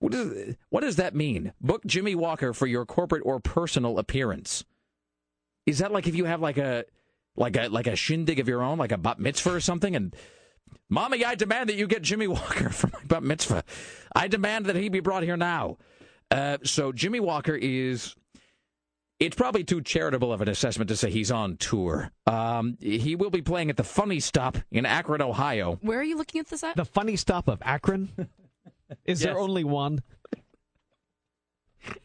What 0.00 0.12
does 0.12 0.56
what 0.70 0.80
does 0.80 0.96
that 0.96 1.14
mean? 1.14 1.52
Book 1.60 1.84
Jimmie 1.84 2.14
Walker 2.14 2.52
for 2.52 2.66
your 2.66 2.86
corporate 2.86 3.22
or 3.24 3.38
personal 3.38 3.98
appearance. 3.98 4.64
Is 5.66 5.78
that 5.78 5.92
like 5.92 6.06
if 6.06 6.14
you 6.14 6.24
have 6.24 6.40
like 6.40 6.58
a 6.58 6.84
like 7.36 7.56
a 7.56 7.68
like 7.68 7.86
a 7.86 7.96
shindig 7.96 8.38
of 8.40 8.48
your 8.48 8.62
own, 8.62 8.78
like 8.78 8.92
a 8.92 8.98
bat 8.98 9.18
mitzvah 9.18 9.54
or 9.54 9.60
something, 9.60 9.94
and 9.94 10.16
Mommy, 10.90 11.24
I 11.24 11.36
demand 11.36 11.68
that 11.68 11.76
you 11.76 11.86
get 11.86 12.02
Jimmie 12.02 12.26
Walker 12.28 12.68
for 12.68 12.88
my 12.88 12.98
bat 13.06 13.22
mitzvah. 13.22 13.64
I 14.14 14.28
demand 14.28 14.66
that 14.66 14.76
he 14.76 14.88
be 14.88 15.00
brought 15.00 15.22
here 15.22 15.36
now. 15.36 15.78
Uh, 16.30 16.58
so 16.64 16.92
Jimmie 16.92 17.20
Walker 17.20 17.54
is. 17.54 18.14
It's 19.18 19.36
probably 19.36 19.64
too 19.64 19.82
charitable 19.82 20.32
of 20.32 20.40
an 20.40 20.48
assessment 20.48 20.88
to 20.88 20.96
say 20.96 21.10
he's 21.10 21.30
on 21.30 21.58
tour. 21.58 22.10
Um, 22.26 22.78
he 22.80 23.16
will 23.16 23.28
be 23.28 23.42
playing 23.42 23.68
at 23.68 23.76
the 23.76 23.84
Funny 23.84 24.18
Stop 24.18 24.56
in 24.70 24.86
Akron, 24.86 25.20
Ohio. 25.20 25.78
Where 25.82 26.00
are 26.00 26.04
you 26.04 26.16
looking 26.16 26.40
at 26.40 26.48
this 26.48 26.64
at? 26.64 26.74
The 26.74 26.86
Funny 26.86 27.16
Stop 27.16 27.46
of 27.46 27.60
Akron. 27.62 28.08
Is 29.04 29.20
yes. 29.20 29.22
there 29.22 29.38
only 29.38 29.62
one? 29.62 30.02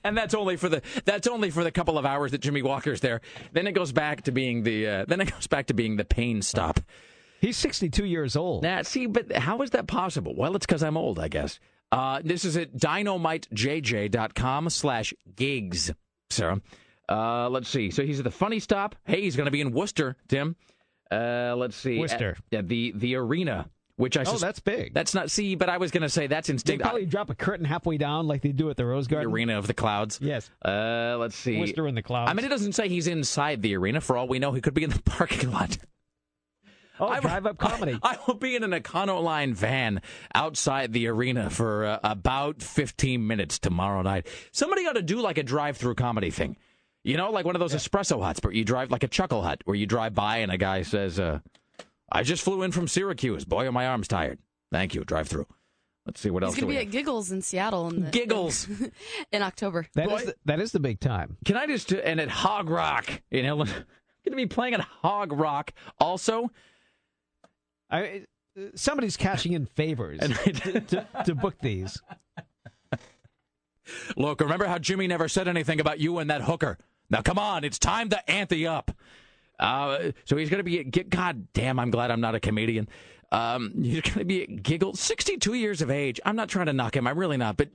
and 0.03 0.17
that's 0.17 0.33
only 0.33 0.57
for 0.57 0.69
the 0.69 0.81
that's 1.05 1.27
only 1.27 1.51
for 1.51 1.63
the 1.63 1.71
couple 1.71 1.97
of 1.97 2.05
hours 2.05 2.31
that 2.31 2.39
Jimmie 2.39 2.61
Walker's 2.61 3.01
there. 3.01 3.21
Then 3.53 3.65
it 3.65 3.71
goes 3.71 3.91
back 3.91 4.23
to 4.23 4.31
being 4.31 4.63
the 4.63 4.87
uh, 4.87 5.05
then 5.07 5.21
it 5.21 5.31
goes 5.31 5.47
back 5.47 5.67
to 5.67 5.73
being 5.73 5.95
the 5.95 6.05
pain 6.05 6.41
stop. 6.41 6.79
He's 7.45 7.57
62 7.57 8.05
years 8.05 8.35
old. 8.35 8.63
Now, 8.63 8.81
see, 8.81 9.05
but 9.05 9.31
how 9.35 9.61
is 9.61 9.69
that 9.71 9.85
possible? 9.87 10.33
Well, 10.35 10.55
it's 10.55 10.65
because 10.65 10.81
I'm 10.83 10.97
old, 10.97 11.19
I 11.19 11.27
guess. 11.27 11.59
Uh, 11.91 12.21
this 12.23 12.43
is 12.45 12.57
at 12.57 12.75
dynamitejj.com 12.75 14.69
slash 14.69 15.13
gigs, 15.35 15.91
Sarah. 16.29 16.61
Uh, 17.07 17.49
let's 17.49 17.69
see. 17.69 17.91
So 17.91 18.03
he's 18.03 18.19
at 18.19 18.23
the 18.23 18.31
Funny 18.31 18.59
Stop. 18.59 18.95
Hey, 19.05 19.21
he's 19.21 19.35
going 19.35 19.45
to 19.45 19.51
be 19.51 19.61
in 19.61 19.71
Worcester, 19.71 20.15
Tim. 20.27 20.55
Uh, 21.11 21.53
let's 21.55 21.75
see. 21.75 21.99
Worcester. 21.99 22.37
At, 22.51 22.59
at 22.59 22.67
the, 22.67 22.93
the 22.95 23.15
Arena. 23.15 23.69
which 23.97 24.17
I 24.17 24.21
Oh, 24.21 24.23
sus- 24.25 24.41
that's 24.41 24.59
big. 24.59 24.93
That's 24.95 25.13
not 25.13 25.29
see, 25.29 25.53
but 25.55 25.69
I 25.69 25.77
was 25.77 25.91
going 25.91 26.01
to 26.01 26.09
say 26.09 26.25
that's 26.27 26.47
They 26.47 26.53
instinct. 26.53 26.81
probably 26.81 27.05
drop 27.05 27.29
a 27.29 27.35
curtain 27.35 27.65
halfway 27.65 27.97
down 27.97 28.27
like 28.27 28.41
they 28.41 28.51
do 28.53 28.69
at 28.71 28.77
the 28.77 28.85
Rose 28.85 29.07
the 29.07 29.15
Garden. 29.15 29.31
arena 29.31 29.57
of 29.59 29.67
the 29.67 29.73
clouds. 29.75 30.17
Yes. 30.21 30.49
Uh, 30.65 31.15
let's 31.19 31.35
see. 31.35 31.59
Worcester 31.59 31.87
in 31.87 31.93
the 31.95 32.01
clouds. 32.01 32.31
I 32.31 32.33
mean, 32.33 32.45
it 32.45 32.49
doesn't 32.49 32.73
say 32.73 32.89
he's 32.89 33.05
inside 33.07 33.61
the 33.61 33.75
arena. 33.75 34.01
For 34.01 34.17
all 34.17 34.27
we 34.27 34.39
know, 34.39 34.51
he 34.51 34.61
could 34.61 34.73
be 34.73 34.83
in 34.83 34.89
the 34.89 35.01
parking 35.05 35.51
lot. 35.51 35.77
Oh, 36.99 37.19
drive 37.19 37.45
up 37.45 37.57
comedy. 37.57 37.97
I 38.03 38.17
will 38.27 38.35
be 38.35 38.55
in 38.55 38.63
an 38.63 38.71
Econoline 38.71 39.53
van 39.53 40.01
outside 40.33 40.93
the 40.93 41.07
arena 41.07 41.49
for 41.49 41.85
uh, 41.85 41.99
about 42.03 42.61
15 42.61 43.25
minutes 43.25 43.59
tomorrow 43.59 44.01
night. 44.01 44.27
Somebody 44.51 44.85
ought 44.87 44.93
to 44.93 45.01
do 45.01 45.21
like 45.21 45.37
a 45.37 45.43
drive-through 45.43 45.95
comedy 45.95 46.31
thing. 46.31 46.57
You 47.03 47.17
know, 47.17 47.29
like 47.31 47.45
one 47.45 47.55
of 47.55 47.59
those 47.59 47.75
espresso 47.75 48.21
huts, 48.21 48.39
but 48.39 48.55
you 48.55 48.63
drive 48.63 48.89
like 48.89 49.03
a 49.03 49.07
chuckle 49.07 49.43
hut, 49.43 49.61
where 49.65 49.75
you 49.75 49.85
drive 49.85 50.15
by 50.15 50.37
and 50.37 50.51
a 50.51 50.57
guy 50.57 50.81
says, 50.81 51.19
uh, 51.19 51.39
"I 52.11 52.23
just 52.23 52.43
flew 52.43 52.63
in 52.63 52.71
from 52.71 52.87
Syracuse. 52.87 53.45
Boy, 53.45 53.67
are 53.67 53.71
my 53.71 53.85
arms 53.85 54.07
tired. 54.07 54.39
Thank 54.71 54.95
you. 54.95 55.03
Drive 55.03 55.27
through. 55.27 55.45
Let's 56.05 56.19
see 56.19 56.29
what 56.29 56.43
He's 56.43 56.49
else. 56.49 56.55
going 56.55 56.61
do 56.61 56.65
to 56.65 56.67
we 56.67 56.73
be 56.73 56.77
have. 56.77 56.87
at 56.87 56.91
Giggles 56.91 57.31
in 57.31 57.41
Seattle. 57.41 57.89
In 57.89 58.05
the, 58.05 58.09
Giggles. 58.11 58.67
in 59.31 59.41
October. 59.41 59.87
That 59.93 60.11
is 60.11 60.25
the, 60.25 60.35
that 60.45 60.59
is 60.59 60.71
the 60.71 60.79
big 60.79 60.99
time. 60.99 61.37
Can 61.45 61.57
I 61.57 61.65
just 61.67 61.91
and 61.91 62.19
at 62.19 62.29
Hog 62.29 62.69
Rock 62.69 63.21
in 63.31 63.45
Illinois? 63.45 63.71
Going 64.25 64.31
to 64.31 64.35
be 64.35 64.47
playing 64.47 64.73
at 64.73 64.81
Hog 64.81 65.31
Rock 65.31 65.73
also. 65.99 66.49
I, 67.89 68.25
somebody's 68.75 69.17
cashing 69.17 69.53
in 69.53 69.65
favors 69.65 70.19
to, 70.19 70.79
to, 70.81 71.07
to 71.25 71.35
book 71.35 71.55
these. 71.61 72.01
Look, 74.17 74.41
remember 74.41 74.65
how 74.65 74.79
Jimmie 74.79 75.07
never 75.07 75.27
said 75.27 75.47
anything 75.47 75.79
about 75.79 75.99
you 75.99 76.17
and 76.17 76.29
that 76.29 76.41
hooker? 76.41 76.77
Now, 77.09 77.21
come 77.21 77.37
on, 77.37 77.63
it's 77.63 77.77
time 77.77 78.09
to 78.09 78.29
ante 78.29 78.65
up. 78.65 78.91
Uh, 79.59 80.11
so 80.25 80.35
he's 80.35 80.49
going 80.49 80.59
to 80.59 80.63
be 80.63 80.79
at, 80.79 81.09
God 81.09 81.47
damn, 81.53 81.79
I'm 81.79 81.91
glad 81.91 82.11
I'm 82.11 82.21
not 82.21 82.35
a 82.35 82.39
comedian. 82.39 82.89
Um, 83.31 83.73
he's 83.81 84.01
going 84.01 84.19
to 84.19 84.25
be 84.25 84.43
at 84.43 84.63
Giggle, 84.63 84.95
62 84.95 85.53
years 85.53 85.81
of 85.81 85.91
age. 85.91 86.19
I'm 86.25 86.35
not 86.35 86.49
trying 86.49 86.65
to 86.67 86.73
knock 86.73 86.95
him, 86.95 87.07
I'm 87.07 87.17
really 87.17 87.37
not, 87.37 87.57
but 87.57 87.69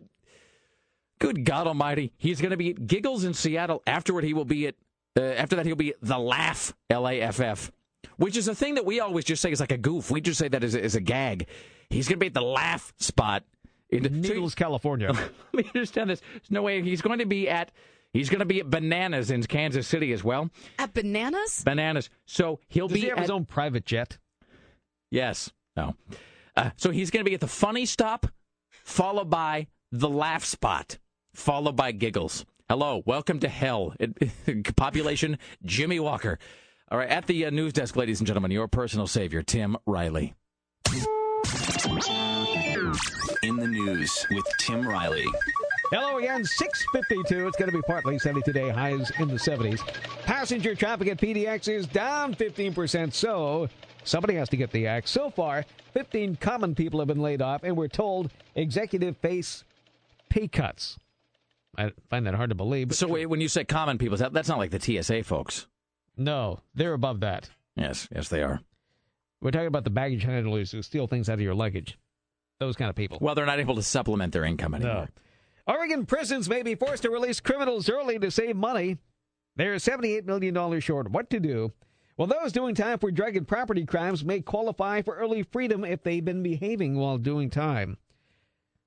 good 1.18 1.44
God 1.44 1.66
Almighty, 1.66 2.12
he's 2.16 2.40
going 2.40 2.50
to 2.50 2.56
be 2.56 2.70
at 2.70 2.86
Giggles 2.86 3.24
in 3.24 3.34
Seattle. 3.34 3.82
Afterward, 3.86 4.24
he 4.24 4.34
will 4.34 4.44
be 4.44 4.66
at, 4.66 4.74
uh, 5.16 5.22
after 5.22 5.56
that, 5.56 5.66
he'll 5.66 5.76
be 5.76 5.90
at 5.90 5.96
The 6.02 6.18
Laugh, 6.18 6.74
L 6.88 7.08
A 7.08 7.20
F 7.20 7.40
F, 7.40 7.70
which 8.16 8.36
is 8.36 8.48
a 8.48 8.54
thing 8.54 8.74
that 8.74 8.84
we 8.84 9.00
always 9.00 9.24
just 9.24 9.42
say 9.42 9.50
is 9.50 9.60
like 9.60 9.72
a 9.72 9.78
goof. 9.78 10.10
We 10.10 10.20
just 10.20 10.38
say 10.38 10.48
that 10.48 10.64
as 10.64 10.74
a, 10.74 10.82
as 10.82 10.94
a 10.94 11.00
gag. 11.00 11.46
He's 11.88 12.06
going 12.06 12.16
to 12.16 12.20
be 12.20 12.26
at 12.26 12.34
The 12.34 12.42
Laugh 12.42 12.92
spot. 12.98 13.44
In 13.90 14.20
Needles, 14.20 14.54
California. 14.54 15.10
Let 15.52 15.52
me 15.52 15.64
understand 15.74 16.10
this. 16.10 16.20
There's 16.32 16.50
no 16.50 16.62
way 16.62 16.80
he's 16.80 17.02
going 17.02 17.18
to 17.18 17.26
be 17.26 17.48
at. 17.48 17.72
He's 18.12 18.28
going 18.28 18.38
to 18.38 18.44
be 18.44 18.60
at 18.60 18.70
Bananas 18.70 19.30
in 19.32 19.42
Kansas 19.42 19.86
City 19.86 20.12
as 20.12 20.22
well. 20.22 20.50
At 20.78 20.94
Bananas? 20.94 21.62
Bananas. 21.64 22.08
So 22.24 22.60
he'll 22.68 22.86
Does 22.86 22.94
be 22.94 23.00
he 23.00 23.08
have 23.08 23.18
at, 23.18 23.22
his 23.22 23.30
own 23.30 23.46
private 23.46 23.84
jet? 23.84 24.18
Yes. 25.10 25.50
No. 25.76 25.96
Uh, 26.56 26.70
so 26.76 26.90
he's 26.90 27.10
going 27.10 27.24
to 27.24 27.28
be 27.28 27.34
at 27.34 27.40
the 27.40 27.48
Funny 27.48 27.84
Stop, 27.86 28.26
followed 28.84 29.30
by 29.30 29.66
the 29.90 30.08
Laugh 30.08 30.44
Spot, 30.44 30.98
followed 31.34 31.76
by 31.76 31.92
Giggles. 31.92 32.44
Hello, 32.68 33.02
welcome 33.06 33.40
to 33.40 33.48
hell. 33.48 33.94
It, 33.98 34.76
population 34.76 35.38
Jimmie 35.64 35.98
Walker. 35.98 36.38
All 36.92 36.98
right, 36.98 37.08
at 37.08 37.28
the 37.28 37.46
uh, 37.46 37.50
news 37.50 37.72
desk, 37.72 37.94
ladies 37.94 38.18
and 38.18 38.26
gentlemen, 38.26 38.50
your 38.50 38.66
personal 38.66 39.06
savior, 39.06 39.42
Tim 39.42 39.76
Riley. 39.86 40.34
In 43.44 43.56
the 43.56 43.68
news 43.68 44.26
with 44.32 44.44
Tim 44.58 44.88
Riley. 44.88 45.24
Hello 45.92 46.18
again, 46.18 46.44
652. 46.44 47.46
It's 47.46 47.56
going 47.56 47.70
to 47.70 47.76
be 47.76 47.82
partly 47.82 48.18
sunny 48.18 48.42
today, 48.42 48.70
highs 48.70 49.08
in 49.20 49.28
the 49.28 49.34
70s. 49.34 49.78
Passenger 50.24 50.74
traffic 50.74 51.06
at 51.06 51.18
PDX 51.18 51.68
is 51.68 51.86
down 51.86 52.34
15%, 52.34 53.12
so 53.12 53.68
somebody 54.02 54.34
has 54.34 54.48
to 54.48 54.56
get 54.56 54.72
the 54.72 54.88
axe. 54.88 55.12
So 55.12 55.30
far, 55.30 55.64
15 55.94 56.36
common 56.36 56.74
people 56.74 56.98
have 56.98 57.06
been 57.06 57.22
laid 57.22 57.40
off, 57.40 57.62
and 57.62 57.76
we're 57.76 57.86
told 57.86 58.32
executive 58.56 59.16
face 59.18 59.62
pay 60.28 60.48
cuts. 60.48 60.98
I 61.78 61.92
find 62.08 62.26
that 62.26 62.34
hard 62.34 62.50
to 62.50 62.56
believe. 62.56 62.92
So 62.96 63.06
wait, 63.06 63.26
when 63.26 63.40
you 63.40 63.48
say 63.48 63.62
common 63.62 63.96
people, 63.96 64.16
that, 64.18 64.32
that's 64.32 64.48
not 64.48 64.58
like 64.58 64.72
the 64.72 64.80
TSA 64.80 65.22
folks. 65.22 65.68
No, 66.20 66.60
they're 66.74 66.92
above 66.92 67.20
that. 67.20 67.50
Yes, 67.76 68.08
yes, 68.14 68.28
they 68.28 68.42
are. 68.42 68.60
We're 69.40 69.50
talking 69.50 69.66
about 69.66 69.84
the 69.84 69.90
baggage 69.90 70.22
handlers 70.24 70.70
who 70.70 70.82
steal 70.82 71.06
things 71.06 71.28
out 71.28 71.34
of 71.34 71.40
your 71.40 71.54
luggage. 71.54 71.98
Those 72.58 72.76
kind 72.76 72.90
of 72.90 72.96
people. 72.96 73.18
Well, 73.20 73.34
they're 73.34 73.46
not 73.46 73.58
able 73.58 73.76
to 73.76 73.82
supplement 73.82 74.32
their 74.32 74.44
income 74.44 74.74
anymore. 74.74 75.08
Oregon 75.66 76.04
prisons 76.04 76.48
may 76.48 76.62
be 76.62 76.74
forced 76.74 77.04
to 77.04 77.10
release 77.10 77.40
criminals 77.40 77.88
early 77.88 78.18
to 78.18 78.30
save 78.30 78.56
money. 78.56 78.98
They're 79.56 79.76
$78 79.76 80.26
million 80.26 80.80
short. 80.80 81.10
What 81.10 81.30
to 81.30 81.40
do? 81.40 81.72
Well, 82.16 82.26
those 82.26 82.52
doing 82.52 82.74
time 82.74 82.98
for 82.98 83.10
drug 83.10 83.36
and 83.36 83.48
property 83.48 83.86
crimes 83.86 84.22
may 84.22 84.40
qualify 84.40 85.00
for 85.00 85.14
early 85.14 85.42
freedom 85.42 85.86
if 85.86 86.02
they've 86.02 86.24
been 86.24 86.42
behaving 86.42 86.96
while 86.96 87.16
doing 87.16 87.48
time. 87.48 87.96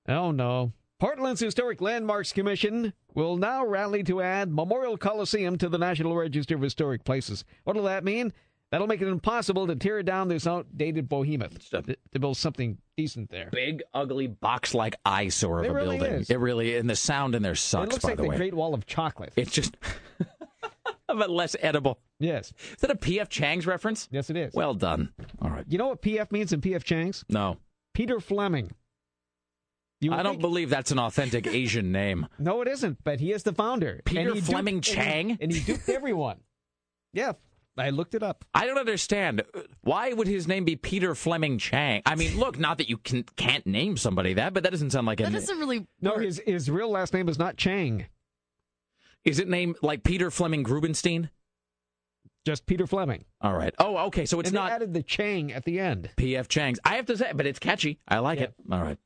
Oh, 0.07 0.29
no. 0.29 0.73
Portland's 1.03 1.41
Historic 1.41 1.81
Landmarks 1.81 2.31
Commission 2.31 2.93
will 3.13 3.35
now 3.35 3.65
rally 3.65 4.03
to 4.05 4.21
add 4.21 4.49
Memorial 4.49 4.95
Coliseum 4.95 5.57
to 5.57 5.67
the 5.67 5.77
National 5.77 6.15
Register 6.15 6.55
of 6.55 6.61
Historic 6.61 7.03
Places. 7.03 7.43
What 7.65 7.75
will 7.75 7.83
that 7.83 8.05
mean? 8.05 8.31
That'll 8.71 8.87
make 8.87 9.01
it 9.01 9.09
impossible 9.09 9.67
to 9.67 9.75
tear 9.75 10.01
down 10.01 10.29
this 10.29 10.47
outdated 10.47 11.09
behemoth. 11.09 11.69
To, 11.71 11.81
to 12.13 12.19
build 12.21 12.37
something 12.37 12.77
decent 12.95 13.31
there. 13.31 13.49
Big, 13.51 13.83
ugly, 13.93 14.27
box-like 14.27 14.95
eyesore 15.03 15.59
of 15.59 15.65
It 15.65 15.71
a 15.71 15.73
really 15.73 15.97
building. 15.97 16.21
is. 16.21 16.29
It 16.29 16.39
really, 16.39 16.77
and 16.77 16.89
the 16.89 16.95
sound 16.95 17.35
in 17.35 17.43
there 17.43 17.53
sucks. 17.55 17.87
it 17.87 17.91
looks 17.91 18.03
by 18.03 18.11
like 18.11 18.15
the 18.15 18.23
the 18.23 18.29
way, 18.29 18.37
Great 18.37 18.53
Wall 18.53 18.73
of 18.73 18.85
Chocolate. 18.85 19.33
it's 19.35 19.51
just, 19.51 19.75
but 21.09 21.29
less 21.29 21.53
edible. 21.59 21.99
Yes. 22.21 22.53
Is 22.71 22.77
that 22.77 22.91
a 22.91 22.95
P.F. 22.95 23.27
Chang's 23.27 23.67
reference? 23.67 24.07
Yes, 24.09 24.29
it 24.29 24.37
is. 24.37 24.53
Well 24.53 24.73
done. 24.73 25.11
All 25.41 25.49
right. 25.49 25.65
You 25.67 25.77
know 25.79 25.89
what 25.89 26.01
PF 26.01 26.31
means 26.31 26.53
in 26.53 26.61
PF 26.61 26.85
Chang's? 26.85 27.25
No, 27.27 27.57
Peter 27.93 28.21
Fleming. 28.21 28.71
You 30.03 30.13
I 30.13 30.21
don't 30.23 30.33
think- 30.33 30.41
believe 30.41 30.69
that's 30.69 30.91
an 30.91 30.99
authentic 30.99 31.47
Asian 31.47 31.91
name. 31.91 32.27
No, 32.39 32.61
it 32.61 32.67
isn't, 32.67 33.03
but 33.03 33.19
he 33.19 33.31
is 33.31 33.43
the 33.43 33.53
founder. 33.53 34.01
Peter 34.05 34.19
And 34.21 34.29
he 34.29 34.35
duped- 34.35 34.47
Fleming 34.51 34.75
and 34.75 34.85
he- 34.85 34.93
Chang? 34.93 35.37
And 35.41 35.51
he, 35.51 35.59
duped 35.61 35.87
everyone. 35.89 36.39
yeah, 37.13 37.33
I 37.77 37.89
looked 37.89 38.13
it 38.13 38.21
up. 38.21 38.45
I 38.53 38.65
don't 38.67 38.77
understand. 38.77 39.41
Why 39.81 40.13
would 40.13 40.27
his 40.27 40.47
name 40.47 40.63
be 40.65 40.75
Peter 40.75 41.15
Fleming 41.15 41.57
Chang? 41.57 42.01
I 42.05 42.13
mean, 42.15 42.37
look, 42.37 42.59
not 42.59 42.77
that 42.77 42.87
you 42.89 42.97
can, 42.97 43.23
can't 43.35 43.65
name 43.65 43.97
somebody 43.97 44.33
that, 44.35 44.53
but 44.53 44.61
that 44.63 44.69
doesn't 44.71 44.91
sound 44.91 45.07
like 45.07 45.19
a 45.19 45.23
That 45.23 45.31
name. 45.31 45.39
doesn't 45.41 45.57
really. 45.59 45.87
No, 46.01 46.17
his, 46.17 46.39
his 46.45 46.69
real 46.69 46.89
last 46.91 47.13
name 47.13 47.27
is 47.29 47.39
not 47.39 47.57
Chang, 47.57 48.05
Is 49.25 49.39
it 49.39 49.47
named 49.47 49.77
like 49.81 50.03
Peter 50.03 50.29
Fleming 50.29 50.63
Grubenstein? 50.63 51.29
just 52.45 52.65
Peter 52.65 52.85
Fleming. 52.85 53.23
All 53.39 53.53
right. 53.53 53.73
Oh, 53.79 53.95
okay. 54.07 54.25
So 54.25 54.39
it's 54.41 54.49
and 54.49 54.55
not 54.55 54.67
they 54.67 54.75
added 54.75 54.93
the 54.93 55.01
Chang 55.01 55.53
at 55.53 55.63
the 55.63 55.79
end. 55.79 56.09
P.F. 56.17 56.49
Chang's. 56.49 56.77
I 56.83 56.95
have 56.97 57.05
to 57.05 57.15
say, 57.17 57.31
but 57.33 57.45
it's 57.45 57.57
catchy. 57.57 57.99
I 58.05 58.19
like 58.19 58.39
it. 58.41 58.53
All 58.69 58.81
right. 58.81 58.97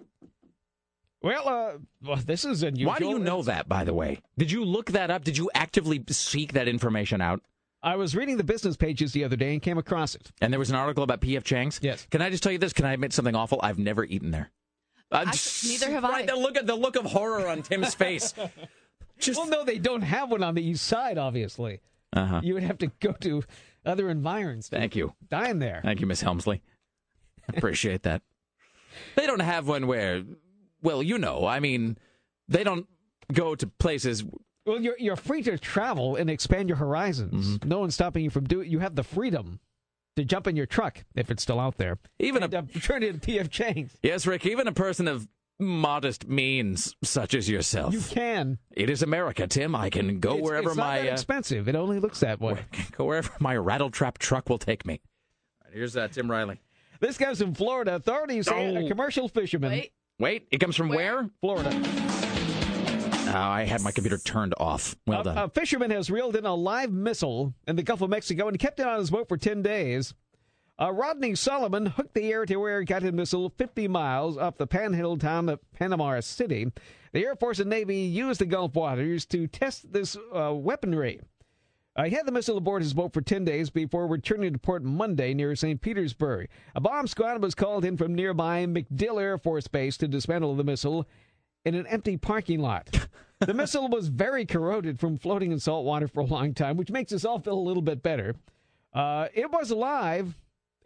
Well, 1.22 1.50
uh, 1.50 1.72
well, 2.04 2.18
this 2.18 2.46
is 2.46 2.64
unusual. 2.64 2.92
Why 2.92 3.00
do 3.00 3.08
you 3.08 3.20
know 3.20 3.42
that, 3.44 3.68
by 3.68 3.84
the 3.84 3.94
way? 3.94 4.22
Did 4.38 4.52
you 4.52 4.64
look 4.64 4.92
that 4.92 5.10
up? 5.10 5.24
Did 5.24 5.38
you 5.38 5.50
actively 5.56 6.04
seek 6.10 6.54
that 6.54 6.68
information 6.68 7.22
out? 7.22 7.42
I 7.82 7.96
was 7.96 8.16
reading 8.16 8.38
the 8.38 8.44
business 8.44 8.76
pages 8.76 9.14
the 9.14 9.24
other 9.24 9.36
day 9.36 9.54
and 9.54 9.62
came 9.62 9.78
across 9.78 10.16
it. 10.16 10.32
And 10.42 10.52
there 10.52 10.60
was 10.60 10.70
an 10.70 10.76
article 10.76 11.04
about 11.04 11.22
P.F. 11.22 11.44
Chang's? 11.44 11.80
Yes. 11.82 12.06
Can 12.12 12.22
I 12.22 12.30
just 12.30 12.44
tell 12.44 12.52
you 12.52 12.58
this? 12.58 12.74
Can 12.74 12.86
I 12.86 12.94
admit 12.94 13.14
something 13.14 13.36
awful? 13.36 13.60
I've 13.64 13.80
never 13.80 14.04
eaten 14.04 14.32
there. 14.32 14.52
I'm 15.12 15.28
neither 15.64 15.90
have 15.92 16.04
right, 16.04 16.24
I. 16.30 16.34
The 16.34 16.36
look, 16.36 16.58
at, 16.58 16.68
the 16.68 16.76
look 16.76 16.96
of 16.98 17.06
horror 17.06 17.48
on 17.48 17.62
Tim's 17.62 17.94
face. 17.94 18.34
Just, 19.20 19.40
Well, 19.40 19.48
no, 19.50 19.64
they 19.64 19.80
don't 19.80 20.02
have 20.02 20.30
one 20.30 20.44
on 20.44 20.54
the 20.54 20.62
east 20.62 20.86
side, 20.86 21.18
obviously. 21.18 21.80
uh-huh. 22.14 22.42
You 22.44 22.54
would 22.54 22.64
have 22.64 22.78
to 22.80 22.88
go 23.00 23.14
to 23.14 23.44
other 23.86 24.10
environs. 24.10 24.70
to 24.70 24.76
Thank 24.78 24.96
you. 24.96 25.14
Dine 25.30 25.60
there. 25.60 25.82
Thank 25.84 26.02
you, 26.02 26.08
Miss 26.08 26.22
Helmsley. 26.22 26.62
Appreciate 27.50 28.04
that. 28.04 28.22
They 29.16 29.28
don't 29.28 29.42
have 29.42 29.68
one 29.68 29.86
where, 29.86 30.24
well, 30.82 31.02
you 31.04 31.18
know, 31.18 31.46
I 31.46 31.60
mean, 31.60 31.98
they 32.48 32.64
don't 32.64 32.88
go 33.34 33.56
to 33.56 33.68
places. 33.68 34.24
Well, 34.66 34.82
you're 34.82 34.98
you're 35.00 35.16
free 35.16 35.42
to 35.44 35.58
travel 35.58 36.16
and 36.16 36.30
expand 36.30 36.70
your 36.70 36.78
horizons. 36.78 37.58
Mm-hmm. 37.58 37.70
No 37.70 37.80
one's 37.80 37.94
stopping 37.94 38.24
you 38.24 38.30
from 38.30 38.46
doing. 38.46 38.70
You 38.70 38.80
have 38.80 38.96
the 38.96 39.04
freedom 39.04 39.60
to 40.16 40.26
jump 40.26 40.48
in 40.48 40.56
your 40.56 40.66
truck 40.66 41.06
if 41.16 41.30
it's 41.32 41.44
still 41.44 41.60
out 41.60 41.78
there. 41.78 41.98
Even 42.20 42.44
and, 42.44 42.54
a 42.54 42.60
uh, 42.60 42.62
turn 42.82 43.04
it 43.04 43.14
into 43.16 43.28
PF 43.32 43.50
Chang's. 43.50 43.96
yes, 44.04 44.26
Rick. 44.28 44.46
Even 44.46 44.68
a 44.68 44.72
person 44.74 45.08
of 45.08 45.28
modest 45.60 46.28
means, 46.28 46.96
such 47.04 47.34
as 47.34 47.50
yourself. 47.50 47.94
You 47.94 48.02
can 48.02 48.58
It 48.72 48.90
is 48.92 49.02
America, 49.02 49.48
Tim. 49.48 49.76
I 49.76 49.90
can 49.90 50.20
go 50.20 50.32
It's- 50.34 50.44
wherever 50.46 50.70
it's 50.70 50.78
not 50.78 50.84
my 50.88 51.02
that 51.02 51.10
uh, 51.10 51.14
expensive. 51.14 51.68
It 51.68 51.76
only 51.76 52.00
looks 52.00 52.20
that 52.20 52.40
way. 52.40 52.60
go 52.92 53.06
wherever 53.06 53.32
my 53.40 53.56
rattle 53.56 53.90
trap 53.90 54.18
truck 54.20 54.50
will 54.50 54.60
take 54.60 54.86
me. 54.86 55.02
All 55.62 55.68
right, 55.70 55.74
here's 55.76 55.96
uh, 55.98 56.08
Tim 56.10 56.30
Riley. 56.30 56.60
This 57.00 57.18
guy's 57.18 57.42
in 57.42 57.54
Florida. 57.56 57.96
Authorities 57.96 58.48
say 58.48 58.76
Oh. 58.76 58.86
a 58.86 58.88
commercial 58.88 59.28
fisherman. 59.30 59.72
Wait. 59.72 59.92
Wait, 60.20 60.48
it 60.52 60.58
comes 60.60 60.76
from 60.76 60.90
where? 60.90 61.30
Florida. 61.42 61.70
Oh, 63.30 63.34
I 63.36 63.66
had 63.66 63.82
my 63.82 63.92
computer 63.92 64.18
turned 64.18 64.56
off. 64.58 64.96
Well 65.06 65.22
a, 65.22 65.24
done. 65.24 65.38
a 65.38 65.50
fisherman 65.50 65.92
has 65.92 66.10
reeled 66.10 66.36
in 66.36 66.46
a 66.46 66.56
live 66.56 66.92
missile 66.92 67.54
in 67.68 67.76
the 67.76 67.84
Gulf 67.84 68.02
of 68.02 68.10
Mexico 68.10 68.48
and 68.48 68.58
kept 68.58 68.80
it 68.80 68.88
on 68.88 69.00
his 69.00 69.12
boat 69.12 69.28
for 69.28 69.38
10 69.38 69.62
days. 69.62 70.14
Uh, 70.80 70.92
Rodney 70.92 71.36
Solomon 71.36 71.88
hooked 71.88 72.14
the 72.14 72.32
air 72.32 72.46
to 72.46 72.66
air 72.66 72.84
guided 72.84 73.14
missile 73.14 73.54
50 73.58 73.88
miles 73.88 74.38
off 74.38 74.58
the 74.58 74.68
panhandle 74.68 75.18
town 75.18 75.50
of 75.50 75.60
Panama 75.74 76.20
City. 76.22 76.72
The 77.14 77.26
Air 77.26 77.36
Force 77.36 77.60
and 77.60 77.70
Navy 77.70 77.98
used 77.98 78.40
the 78.40 78.46
Gulf 78.46 78.76
waters 78.76 79.26
to 79.28 79.48
test 79.48 79.92
this 79.92 80.16
uh, 80.34 80.54
weaponry. 80.54 81.20
Uh, 81.98 82.04
he 82.04 82.12
had 82.12 82.28
the 82.28 82.32
missile 82.32 82.58
aboard 82.58 82.84
his 82.84 82.94
boat 82.94 83.12
for 83.12 83.22
10 83.22 83.44
days 83.44 83.72
before 83.72 84.06
returning 84.06 84.54
to 84.54 84.60
port 84.60 84.84
Monday 84.84 85.34
near 85.34 85.56
St. 85.56 85.82
Petersburg. 85.82 86.48
A 86.76 86.80
bomb 86.80 87.08
squad 87.08 87.42
was 87.42 87.56
called 87.56 87.84
in 87.84 87.98
from 87.98 88.14
nearby 88.14 88.68
MacDill 88.68 89.20
Air 89.20 89.40
Force 89.40 89.68
Base 89.68 89.98
to 89.98 90.08
dismantle 90.08 90.56
the 90.56 90.64
missile 90.64 91.08
in 91.66 91.74
an 91.74 91.88
empty 91.88 92.16
parking 92.16 92.60
lot. 92.60 93.08
the 93.40 93.54
missile 93.54 93.90
was 93.90 94.10
very 94.10 94.46
corroded 94.46 95.00
from 95.00 95.18
floating 95.18 95.52
in 95.52 95.60
salt 95.60 95.86
water 95.86 96.08
for 96.08 96.20
a 96.20 96.26
long 96.26 96.54
time, 96.54 96.78
which 96.78 96.92
makes 96.92 97.12
us 97.12 97.26
all 97.26 97.40
feel 97.40 97.58
a 97.58 97.60
little 97.60 97.82
bit 97.82 98.04
better. 98.04 98.36
Uh, 98.94 99.28
it 99.34 99.52
was 99.52 99.72
alive 99.72 100.36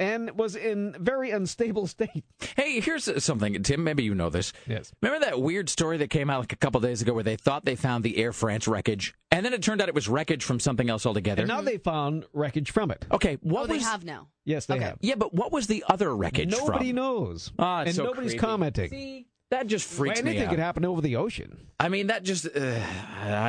and 0.02 0.32
was 0.32 0.56
in 0.56 0.96
very 1.00 1.30
unstable 1.30 1.86
state. 1.96 2.24
Hey, 2.58 2.80
here's 2.80 3.24
something, 3.24 3.62
Tim. 3.62 3.84
Maybe 3.84 4.04
you 4.04 4.16
know 4.16 4.30
this. 4.30 4.52
Yes. 4.68 4.92
Remember 5.02 5.24
that 5.26 5.40
weird 5.40 5.70
story 5.70 5.98
that 5.98 6.10
came 6.10 6.30
out 6.30 6.40
like 6.40 6.54
a 6.54 6.58
couple 6.58 6.82
days 6.82 7.02
ago 7.04 7.14
where 7.14 7.24
they 7.24 7.36
thought 7.36 7.66
they 7.66 7.76
found 7.76 8.04
the 8.04 8.18
Air 8.18 8.34
France 8.34 8.68
wreckage, 8.68 9.14
and 9.30 9.46
then 9.46 9.54
it 9.54 9.62
turned 9.62 9.80
out 9.80 9.88
it 9.88 9.96
was 9.96 10.10
wreckage 10.10 10.44
from 10.44 10.60
something 10.60 10.90
else 10.90 11.06
altogether. 11.06 11.44
And 11.44 11.50
now 11.50 11.62
they 11.62 11.78
found 11.78 12.26
wreckage 12.34 12.72
from 12.72 12.90
it. 12.90 13.06
Okay, 13.12 13.38
what 13.42 13.64
oh, 13.64 13.68
they 13.68 13.76
was? 13.76 13.84
have 13.84 14.04
now. 14.04 14.28
Yes, 14.44 14.66
they 14.66 14.80
have. 14.80 14.98
Yeah, 15.02 15.16
but 15.16 15.36
what 15.36 15.52
was 15.52 15.68
the 15.68 15.84
other 15.88 16.14
wreckage 16.16 16.54
from? 16.56 16.66
Nobody 16.66 16.90
from? 16.90 16.96
knows. 16.96 17.52
Ah, 17.60 17.82
it's 17.82 17.90
and 17.90 17.96
so 17.98 18.04
nobody's 18.06 18.32
creepy. 18.32 18.40
commenting. 18.40 18.90
See, 18.90 19.28
that 19.52 19.68
just 19.68 19.86
freaks 19.86 20.20
Well, 20.20 20.26
me 20.26 20.32
anything 20.32 20.50
could 20.50 20.60
happen 20.60 20.86
over 20.86 21.02
the 21.02 21.18
ocean. 21.18 21.68
I 21.80 21.90
mean, 21.90 22.08
that 22.08 22.24
just 22.24 22.46
uh, 22.46 22.80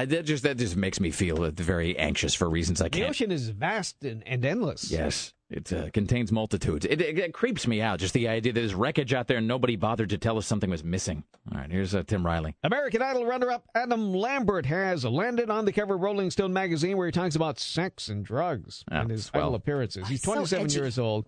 that 0.05 0.25
just 0.25 0.43
that 0.43 0.57
just 0.59 0.77
makes 0.77 0.99
me 1.01 1.13
feel 1.13 1.51
very 1.53 1.97
anxious 1.97 2.35
for 2.35 2.51
reasons 2.51 2.81
I 2.83 2.89
can't. 2.89 3.05
The 3.05 3.09
ocean 3.09 3.31
is 3.31 3.49
vast 3.49 4.05
and, 4.05 4.27
and 4.27 4.45
endless. 4.45 4.91
Yes, 4.91 5.33
it 5.53 5.73
uh, 5.73 5.91
contains 5.91 6.33
multitudes. 6.33 6.85
It, 6.87 7.01
it, 7.01 7.19
it 7.19 7.35
creeps 7.35 7.67
me 7.67 7.81
out 7.81 7.99
just 8.01 8.15
the 8.15 8.29
idea 8.29 8.53
that 8.53 8.61
there's 8.61 8.75
wreckage 8.75 9.13
out 9.15 9.29
there 9.29 9.39
and 9.39 9.47
nobody 9.47 9.77
bothered 9.77 10.11
to 10.11 10.19
tell 10.19 10.39
us 10.39 10.47
something 10.47 10.71
was 10.71 10.83
missing. 10.83 11.25
All 11.53 11.61
right, 11.61 11.71
here's 11.71 11.95
uh, 11.95 12.03
Tim 12.07 12.25
Riley. 12.25 12.55
American 12.65 13.03
Idol 13.03 13.27
runner-up 13.27 13.65
Adam 13.75 14.13
Lambert 14.13 14.67
has 14.67 15.05
landed 15.05 15.51
on 15.51 15.65
the 15.65 15.73
cover 15.73 15.95
of 15.95 16.01
Rolling 16.01 16.31
Stone 16.31 16.53
magazine 16.53 16.97
where 16.97 17.07
he 17.07 17.13
talks 17.13 17.37
about 17.37 17.59
sex 17.61 18.09
and 18.09 18.25
drugs 18.25 18.85
Ah, 18.91 19.01
and 19.01 19.11
his 19.11 19.27
swell. 19.27 19.43
Idol 19.45 19.55
appearances. 19.57 20.09
He's 20.09 20.23
27 20.23 20.65
edgy. 20.67 20.79
years 20.79 20.99
old. 20.99 21.27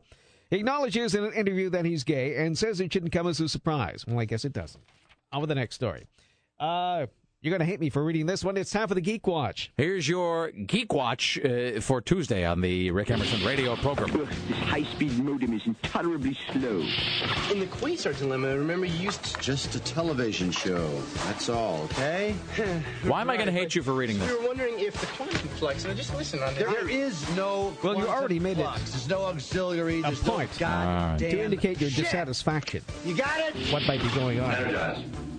He 0.50 0.56
acknowledges 0.56 1.14
in 1.14 1.24
an 1.24 1.32
interview 1.32 1.70
that 1.70 1.84
he's 1.84 2.04
gay 2.04 2.36
and 2.36 2.56
says 2.56 2.80
it 2.80 2.92
shouldn't 2.92 3.12
come 3.12 3.26
as 3.26 3.40
a 3.40 3.48
surprise. 3.48 4.04
Well, 4.06 4.20
I 4.20 4.24
guess 4.24 4.44
it 4.44 4.52
doesn't. 4.52 4.82
On 5.32 5.40
with 5.40 5.48
the 5.48 5.54
next 5.54 5.74
story. 5.74 6.06
Uh, 6.60 7.06
you're 7.44 7.50
going 7.50 7.60
to 7.60 7.66
hate 7.66 7.78
me 7.78 7.90
for 7.90 8.02
reading 8.02 8.24
this 8.24 8.42
one. 8.42 8.56
It's 8.56 8.70
time 8.70 8.88
for 8.88 8.94
the 8.94 9.02
Geek 9.02 9.26
Watch. 9.26 9.70
Here's 9.76 10.08
your 10.08 10.50
Geek 10.50 10.94
Watch 10.94 11.38
uh, 11.44 11.78
for 11.78 12.00
Tuesday 12.00 12.42
on 12.46 12.62
the 12.62 12.90
Rick 12.90 13.10
Emerson 13.10 13.44
radio 13.44 13.76
program. 13.76 14.10
This 14.16 14.56
high-speed 14.60 15.22
modem 15.22 15.52
is 15.52 15.60
intolerably 15.66 16.38
slow. 16.50 16.80
In 17.52 17.60
the 17.60 17.66
Quasar 17.66 18.18
dilemma, 18.18 18.56
remember 18.56 18.86
you 18.86 18.96
used 18.96 19.22
to... 19.24 19.40
Just 19.42 19.74
a 19.74 19.80
television 19.80 20.52
show. 20.52 20.88
That's 21.26 21.50
all, 21.50 21.82
okay? 21.92 22.34
Why 23.02 23.20
am 23.20 23.28
I 23.28 23.34
going 23.36 23.48
to 23.48 23.52
hate 23.52 23.74
you 23.74 23.82
for 23.82 23.92
reading 23.92 24.18
We 24.20 24.26
this? 24.26 24.38
were 24.40 24.46
wondering 24.46 24.80
if 24.80 24.98
the 24.98 25.06
quantum 25.08 25.48
flux, 25.48 25.84
and 25.84 25.94
just 25.98 26.16
listen 26.16 26.42
on 26.42 26.54
There, 26.54 26.70
there 26.70 26.88
is 26.88 27.28
no. 27.36 27.76
Well, 27.82 27.98
you 27.98 28.08
already 28.08 28.40
made 28.40 28.56
it 28.56 28.62
flux. 28.62 28.90
There's 28.92 29.08
no 29.10 29.20
auxiliary. 29.26 29.98
A 29.98 30.02
There's 30.04 30.20
point 30.20 30.50
no 30.52 30.66
goddamn 30.66 31.18
to 31.18 31.40
indicate 31.44 31.78
your 31.78 31.90
shit. 31.90 32.04
dissatisfaction. 32.04 32.82
You 33.04 33.14
got 33.14 33.38
it. 33.38 33.54
What 33.70 33.82
might 33.86 34.00
be 34.00 34.08
going 34.14 34.40
on? 34.40 35.33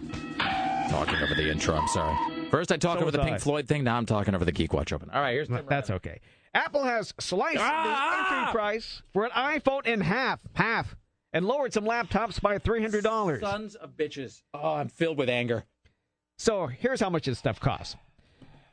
Talking 0.89 1.15
over 1.21 1.33
the 1.35 1.49
intro. 1.49 1.75
I'm 1.75 1.87
sorry. 1.87 2.15
First, 2.49 2.71
I 2.71 2.77
talk 2.77 2.97
So 2.99 3.01
over 3.01 3.11
the 3.11 3.19
Pink 3.19 3.35
I. 3.35 3.37
Floyd 3.39 3.67
thing. 3.67 3.83
Now 3.83 3.97
I'm 3.97 4.05
talking 4.05 4.35
over 4.35 4.45
the 4.45 4.51
Geek 4.51 4.71
Watch 4.73 4.93
Open. 4.93 5.09
All 5.09 5.21
right, 5.21 5.33
here's 5.33 5.47
Tim 5.47 5.65
That's 5.69 5.89
okay. 5.89 6.19
Apple 6.53 6.83
has 6.83 7.13
sliced 7.19 7.57
Ah! 7.59 8.27
the 8.29 8.35
entry 8.37 8.51
price 8.53 9.01
for 9.11 9.25
an 9.25 9.31
iPhone 9.31 9.85
in 9.85 9.99
half, 10.01 10.39
half, 10.53 10.95
and 11.33 11.45
lowered 11.45 11.73
some 11.73 11.83
laptops 11.85 12.39
by 12.41 12.57
$300. 12.59 13.39
Sons 13.41 13.75
of 13.75 13.91
bitches. 13.97 14.41
Oh, 14.53 14.75
I'm 14.75 14.87
filled 14.87 15.17
with 15.17 15.27
anger. 15.27 15.65
So 16.37 16.67
here's 16.67 17.01
how 17.01 17.09
much 17.09 17.25
this 17.25 17.39
stuff 17.39 17.59
costs. 17.59 17.95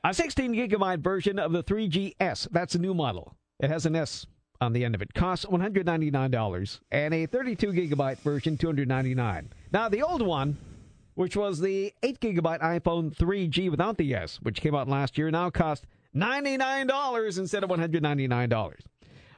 A 0.05 0.12
16 0.12 0.52
gigabyte 0.55 1.01
version 1.01 1.39
of 1.39 1.52
the 1.52 1.62
3GS, 1.62 2.48
that's 2.51 2.74
a 2.74 2.78
new 2.78 2.93
model. 2.94 3.34
It 3.60 3.70
has 3.70 3.86
an 3.86 3.97
S 3.97 4.26
on 4.60 4.72
the 4.72 4.84
end 4.84 4.94
of 4.94 5.02
it. 5.02 5.14
Costs 5.14 5.44
$199, 5.47 6.80
and 6.90 7.14
a 7.14 7.26
32 7.26 7.68
gigabyte 7.68 8.18
version, 8.18 8.56
299. 8.56 9.52
Now 9.72 9.89
the 9.89 10.02
old 10.02 10.22
one, 10.22 10.56
which 11.14 11.36
was 11.36 11.60
the 11.60 11.93
8 12.02 12.20
gigabyte 12.20 12.60
iPhone 12.60 13.14
3G 13.14 13.70
without 13.70 13.98
the 13.98 14.14
S, 14.14 14.39
which 14.43 14.60
came 14.60 14.74
out 14.74 14.89
last 14.89 15.18
year, 15.18 15.30
now 15.30 15.51
costs 15.51 15.86
$99 16.14 17.39
instead 17.39 17.64
of 17.64 17.70
$199. 17.70 18.74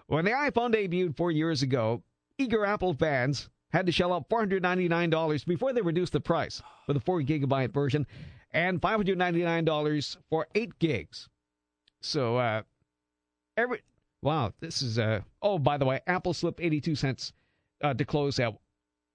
When 0.06 0.24
the 0.24 0.30
iPhone 0.32 0.74
debuted 0.74 1.16
four 1.16 1.30
years 1.30 1.62
ago, 1.62 2.02
eager 2.38 2.64
Apple 2.64 2.94
fans 2.94 3.48
had 3.70 3.86
to 3.86 3.92
shell 3.92 4.12
out 4.12 4.28
$499 4.28 5.46
before 5.46 5.72
they 5.72 5.80
reduced 5.80 6.12
the 6.12 6.20
price 6.20 6.62
for 6.86 6.92
the 6.92 7.00
4 7.00 7.22
gigabyte 7.22 7.72
version 7.72 8.06
and 8.52 8.80
$599 8.80 10.16
for 10.30 10.46
8 10.54 10.78
gigs. 10.78 11.28
So, 12.00 12.36
uh, 12.36 12.62
every. 13.56 13.80
Wow, 14.22 14.52
this 14.60 14.80
is. 14.80 14.98
Uh, 14.98 15.20
oh, 15.42 15.58
by 15.58 15.76
the 15.76 15.84
way, 15.84 16.00
Apple 16.06 16.32
slipped 16.34 16.60
82 16.60 16.94
cents 16.94 17.32
uh, 17.82 17.94
to 17.94 18.04
close 18.04 18.38
at 18.38 18.54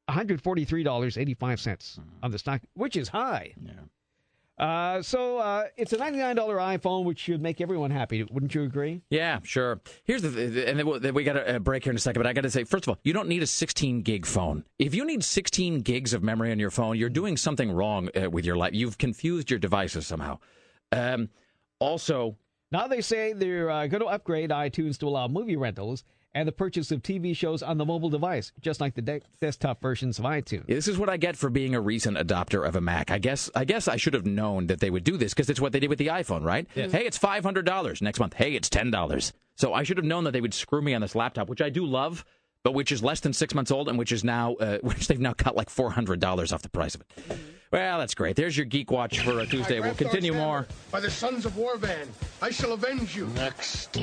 $143.85 0.10 2.00
on 2.24 2.32
the 2.32 2.38
stock, 2.40 2.62
which 2.74 2.96
is 2.96 3.10
high. 3.10 3.54
Yeah. 3.64 3.72
Uh, 4.66 5.02
so 5.02 5.38
uh, 5.38 5.64
it's 5.78 5.94
a 5.94 5.98
$99 5.98 6.36
iPhone, 6.36 7.06
which 7.06 7.20
should 7.20 7.42
make 7.42 7.62
everyone 7.62 7.92
happy. 7.92 8.24
Wouldn't 8.24 8.54
you 8.54 8.64
agree? 8.64 9.02
Yeah, 9.10 9.40
sure. 9.44 9.80
Here's 10.04 10.22
the, 10.22 10.32
th- 10.32 10.68
and 10.68 10.78
then 10.78 10.86
we'll- 10.86 11.00
then 11.00 11.14
we 11.14 11.24
got 11.24 11.38
a 11.48 11.62
break 11.62 11.86
here 11.86 11.92
in 11.92 11.96
a 11.96 12.00
second, 12.00 12.20
but 12.22 12.28
I 12.28 12.34
got 12.34 12.42
to 12.42 12.50
say, 12.50 12.66
first 12.66 12.84
of 12.84 12.90
all, 12.90 12.98
you 13.06 13.14
don't 13.14 13.30
need 13.30 13.42
a 13.42 13.48
16 13.48 14.02
gig 14.02 14.26
phone. 14.26 14.66
If 14.78 14.94
you 14.94 15.06
need 15.06 15.24
16 15.24 15.80
gigs 15.80 16.14
of 16.14 16.24
memory 16.24 16.52
on 16.52 16.60
your 16.60 16.72
phone, 16.72 16.98
you're 16.98 17.08
doing 17.08 17.38
something 17.38 17.72
wrong 17.72 18.10
uh, 18.22 18.30
with 18.30 18.44
your 18.46 18.58
life. 18.58 18.74
You've 18.74 18.98
confused 18.98 19.50
your 19.50 19.60
devices 19.60 20.06
somehow. 20.08 20.40
Um, 20.92 21.30
also, 21.80 22.36
Now 22.70 22.88
they 22.88 23.00
say 23.00 23.32
they're 23.32 23.70
uh, 23.70 23.88
going 23.88 24.02
to 24.02 24.08
upgrade 24.08 24.50
iTunes 24.50 24.98
to 25.00 25.08
allow 25.08 25.30
movie 25.30 25.56
rentals 25.56 26.04
and 26.34 26.48
the 26.48 26.52
purchase 26.52 26.92
of 26.92 27.02
TV 27.02 27.36
shows 27.36 27.64
on 27.64 27.78
the 27.78 27.86
mobile 27.86 28.10
device, 28.10 28.52
just 28.62 28.80
like 28.80 28.96
the 28.96 29.02
de- 29.02 29.22
desktop 29.42 29.82
versions 29.82 30.20
of 30.20 30.26
iTunes. 30.26 30.68
This 30.68 30.88
is 30.88 30.98
what 30.98 31.10
I 31.10 31.18
get 31.18 31.36
for 31.36 31.50
being 31.50 31.74
a 31.76 31.82
recent 31.82 32.18
adopter 32.18 32.68
of 32.68 32.76
a 32.76 32.82
Mac. 32.82 33.12
I 33.12 33.18
guess 33.18 33.50
I 33.56 33.66
guess 33.66 33.88
I 33.88 33.98
should 33.98 34.14
have 34.14 34.26
known 34.26 34.68
that 34.68 34.80
they 34.80 34.90
would 34.90 35.04
do 35.04 35.18
this 35.18 35.34
because 35.34 35.50
it's 35.50 35.60
what 35.60 35.72
they 35.72 35.80
did 35.80 35.90
with 35.90 36.00
the 36.00 36.08
iPhone, 36.08 36.44
right? 36.44 36.68
Yes. 36.76 36.92
Hey, 36.92 37.06
it's 37.06 37.18
five 37.18 37.44
hundred 37.44 37.66
dollars 37.66 38.02
next 38.02 38.20
month. 38.20 38.34
Hey, 38.34 38.54
it's 38.54 38.70
ten 38.70 38.92
dollars. 38.92 39.34
So 39.56 39.74
I 39.74 39.84
should 39.84 39.98
have 39.98 40.06
known 40.06 40.24
that 40.24 40.32
they 40.32 40.42
would 40.42 40.54
screw 40.54 40.82
me 40.82 40.94
on 40.94 41.02
this 41.02 41.16
laptop, 41.16 41.50
which 41.50 41.62
I 41.62 41.70
do 41.70 41.86
love, 41.86 42.24
but 42.64 42.74
which 42.74 42.92
is 42.92 43.04
less 43.04 43.20
than 43.20 43.34
six 43.34 43.54
months 43.54 43.72
old 43.72 43.90
and 43.90 43.98
which 43.98 44.12
is 44.12 44.24
now 44.24 44.56
uh, 44.56 44.78
which 44.82 45.08
they've 45.08 45.20
now 45.20 45.34
cut 45.34 45.56
like 45.56 45.70
four 45.70 45.90
hundred 45.92 46.20
dollars 46.20 46.54
off 46.54 46.62
the 46.62 46.70
price 46.70 46.96
of 46.96 47.02
it. 47.02 47.38
Well, 47.72 48.00
that's 48.00 48.16
great. 48.16 48.36
There's 48.36 48.58
your 48.58 48.66
Geek 48.66 48.90
Watch 48.90 49.20
for 49.20 49.40
uh, 49.40 49.46
Tuesday. 49.46 49.80
We'll 49.80 49.94
continue 49.94 50.34
more. 50.34 50.68
By 50.92 51.02
the 51.02 51.12
sons 51.12 51.46
of 51.46 51.54
Warvan, 51.54 52.08
I 52.42 52.50
shall 52.50 52.74
avenge 52.74 53.16
you. 53.16 53.28
Next. 53.36 53.96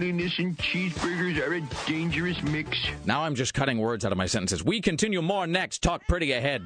Loneliness 0.00 0.38
and 0.38 0.56
cheeseburgers 0.56 1.46
are 1.46 1.52
a 1.52 1.60
dangerous 1.86 2.42
mix. 2.44 2.78
Now 3.04 3.20
I'm 3.20 3.34
just 3.34 3.52
cutting 3.52 3.76
words 3.76 4.02
out 4.02 4.12
of 4.12 4.16
my 4.16 4.24
sentences. 4.24 4.64
We 4.64 4.80
continue 4.80 5.20
more 5.20 5.46
next. 5.46 5.82
Talk 5.82 6.00
pretty 6.08 6.32
ahead. 6.32 6.62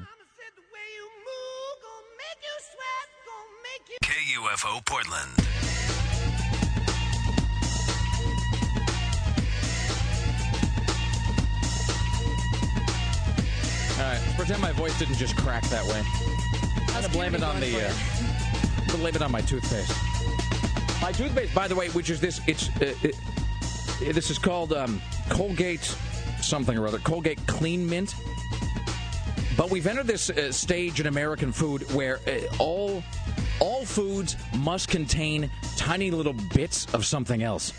KUFO 4.01 4.85
Portland. 4.85 5.31
All 13.97 14.05
right, 14.05 14.21
let's 14.23 14.35
pretend 14.37 14.61
my 14.61 14.71
voice 14.71 14.97
didn't 14.97 15.15
just 15.15 15.35
crack 15.35 15.63
that 15.65 15.83
way. 15.83 16.01
I'm 16.95 17.01
gonna 17.01 17.09
blame 17.09 17.35
it 17.35 17.43
on 17.43 17.59
the. 17.59 17.85
Uh, 17.85 17.93
gonna 18.87 18.99
blame 18.99 19.15
it 19.15 19.21
on 19.21 19.31
my 19.33 19.41
toothpaste. 19.41 20.14
My 21.05 21.11
toothpaste, 21.11 21.53
by 21.53 21.67
the 21.67 21.75
way, 21.75 21.89
which 21.89 22.09
is 22.09 22.19
this. 22.19 22.41
It's 22.47 22.67
uh, 22.81 22.91
it, 23.03 24.15
this 24.15 24.31
is 24.31 24.39
called 24.39 24.73
um, 24.73 24.99
Colgate 25.29 25.95
something 26.41 26.75
or 26.75 26.87
other. 26.87 26.97
Colgate 26.97 27.37
Clean 27.45 27.87
Mint. 27.87 28.15
But 29.55 29.69
we've 29.69 29.85
entered 29.85 30.07
this 30.07 30.31
uh, 30.31 30.51
stage 30.51 30.99
in 30.99 31.05
American 31.05 31.51
food 31.51 31.83
where 31.93 32.21
uh, 32.27 32.39
all 32.57 33.03
all 33.59 33.85
foods 33.85 34.35
must 34.57 34.89
contain 34.89 35.51
tiny 35.77 36.09
little 36.09 36.33
bits 36.55 36.91
of 36.91 37.05
something 37.05 37.43
else, 37.43 37.71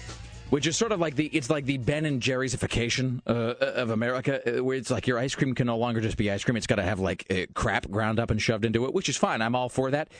which 0.50 0.68
is 0.68 0.76
sort 0.76 0.92
of 0.92 1.00
like 1.00 1.16
the 1.16 1.26
it's 1.26 1.50
like 1.50 1.64
the 1.64 1.78
Ben 1.78 2.04
and 2.04 2.22
Jerry'sification 2.22 3.22
uh, 3.26 3.54
of 3.58 3.90
America, 3.90 4.58
uh, 4.60 4.62
where 4.62 4.76
it's 4.76 4.92
like 4.92 5.08
your 5.08 5.18
ice 5.18 5.34
cream 5.34 5.52
can 5.52 5.66
no 5.66 5.78
longer 5.78 6.00
just 6.00 6.16
be 6.16 6.30
ice 6.30 6.44
cream; 6.44 6.56
it's 6.56 6.68
got 6.68 6.76
to 6.76 6.84
have 6.84 7.00
like 7.00 7.26
uh, 7.28 7.46
crap 7.54 7.90
ground 7.90 8.20
up 8.20 8.30
and 8.30 8.40
shoved 8.40 8.64
into 8.64 8.84
it, 8.84 8.94
which 8.94 9.08
is 9.08 9.16
fine. 9.16 9.42
I'm 9.42 9.56
all 9.56 9.68
for 9.68 9.90
that. 9.90 10.12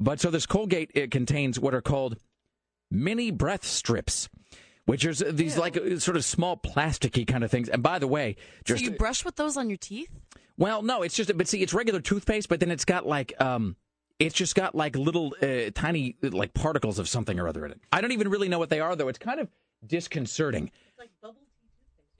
But 0.00 0.18
so 0.18 0.30
this 0.30 0.46
Colgate 0.46 0.92
it 0.94 1.10
contains 1.10 1.60
what 1.60 1.74
are 1.74 1.82
called 1.82 2.16
mini 2.94 3.30
breath 3.30 3.64
strips. 3.64 4.28
Which 4.86 5.06
is 5.06 5.24
these 5.30 5.56
like 5.56 5.78
uh, 5.78 5.98
sort 5.98 6.18
of 6.18 6.26
small 6.26 6.58
plasticky 6.58 7.26
kind 7.26 7.42
of 7.42 7.50
things. 7.50 7.70
And 7.70 7.82
by 7.82 7.98
the 7.98 8.06
way, 8.06 8.36
So 8.66 8.74
you 8.74 8.90
brush 8.90 9.24
with 9.24 9.36
those 9.36 9.56
on 9.56 9.70
your 9.70 9.78
teeth? 9.78 10.10
well, 10.58 10.82
no, 10.82 11.00
it's 11.00 11.16
just, 11.16 11.34
but 11.38 11.48
see, 11.48 11.62
it's 11.62 11.72
regular 11.72 12.00
toothpaste, 12.02 12.50
but 12.50 12.60
then 12.60 12.70
it's 12.70 12.84
got 12.84 13.06
like, 13.06 13.32
um, 13.40 13.76
it's 14.18 14.34
just 14.34 14.54
got 14.54 14.74
like 14.74 14.94
little 14.94 15.34
uh, 15.40 15.70
tiny 15.74 16.16
like 16.20 16.52
particles 16.52 16.98
of 16.98 17.08
something 17.08 17.40
or 17.40 17.48
other 17.48 17.64
in 17.64 17.72
it. 17.72 17.80
I 17.92 18.02
don't 18.02 18.12
even 18.12 18.28
really 18.28 18.48
know 18.50 18.58
what 18.58 18.68
they 18.68 18.80
are, 18.80 18.94
though. 18.94 19.08
It's 19.08 19.18
kind 19.18 19.40
of 19.40 19.48
disconcerting. 19.86 20.70
It's 20.98 21.14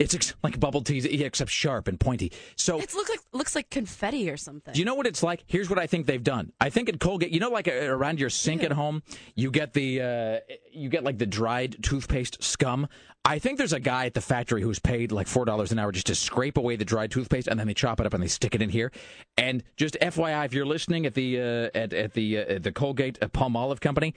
ex- 0.01 0.35
like 0.43 0.59
bubble 0.61 0.83
teas, 0.83 1.05
except 1.05 1.51
sharp 1.51 1.89
and 1.89 1.99
pointy. 1.99 2.33
So 2.57 2.79
It 2.79 2.95
looks 2.95 3.11
like 3.11 3.21
looks 3.33 3.55
like 3.55 3.71
confetti 3.71 4.31
or 4.31 4.37
something. 4.37 4.75
Do 4.75 4.79
you 4.81 4.85
know 4.85 4.95
what 4.95 5.07
it's 5.07 5.23
like? 5.23 5.45
Here's 5.47 5.71
what 5.71 5.79
I 5.79 5.87
think 5.87 6.07
they've 6.07 6.23
done. 6.23 6.53
I 6.61 6.71
think 6.71 6.89
at 6.89 7.01
Colgate, 7.01 7.31
you 7.31 7.41
know, 7.41 7.51
like 7.51 7.69
uh, 7.69 7.73
around 7.73 8.19
your 8.21 8.31
sink 8.31 8.63
at 8.63 8.73
home, 8.73 9.03
you 9.35 9.51
get 9.51 9.73
the 9.73 10.01
uh, 10.01 10.55
you 10.73 10.89
get 10.89 11.05
like 11.05 11.19
the 11.19 11.27
dried 11.27 11.77
toothpaste 11.83 12.43
scum. 12.43 12.89
I 13.27 13.39
think 13.39 13.57
there's 13.57 13.73
a 13.73 13.81
guy 13.81 14.05
at 14.05 14.13
the 14.13 14.21
factory 14.21 14.61
who's 14.61 14.79
paid 14.79 15.11
like 15.11 15.27
four 15.27 15.45
dollars 15.45 15.73
an 15.73 15.79
hour 15.79 15.93
just 15.93 16.09
to 16.09 16.15
scrape 16.15 16.59
away 16.59 16.77
the 16.77 16.85
dried 16.85 17.11
toothpaste, 17.11 17.49
and 17.49 17.59
then 17.59 17.67
they 17.67 17.75
chop 17.75 18.01
it 18.01 18.07
up 18.07 18.13
and 18.15 18.23
they 18.23 18.29
stick 18.29 18.55
it 18.55 18.61
in 18.63 18.69
here. 18.71 18.93
And 19.39 19.63
just 19.77 19.97
FYI, 20.03 20.45
if 20.45 20.53
you're 20.53 20.67
listening 20.67 21.07
at 21.07 21.15
the 21.15 21.41
uh, 21.41 21.71
at 21.75 21.93
at 21.93 22.13
the 22.13 22.39
uh, 22.39 22.55
at 22.55 22.63
the 22.63 22.73
Colgate 22.73 23.19
uh, 23.23 23.29
Palmolive 23.29 23.81
company. 23.81 24.15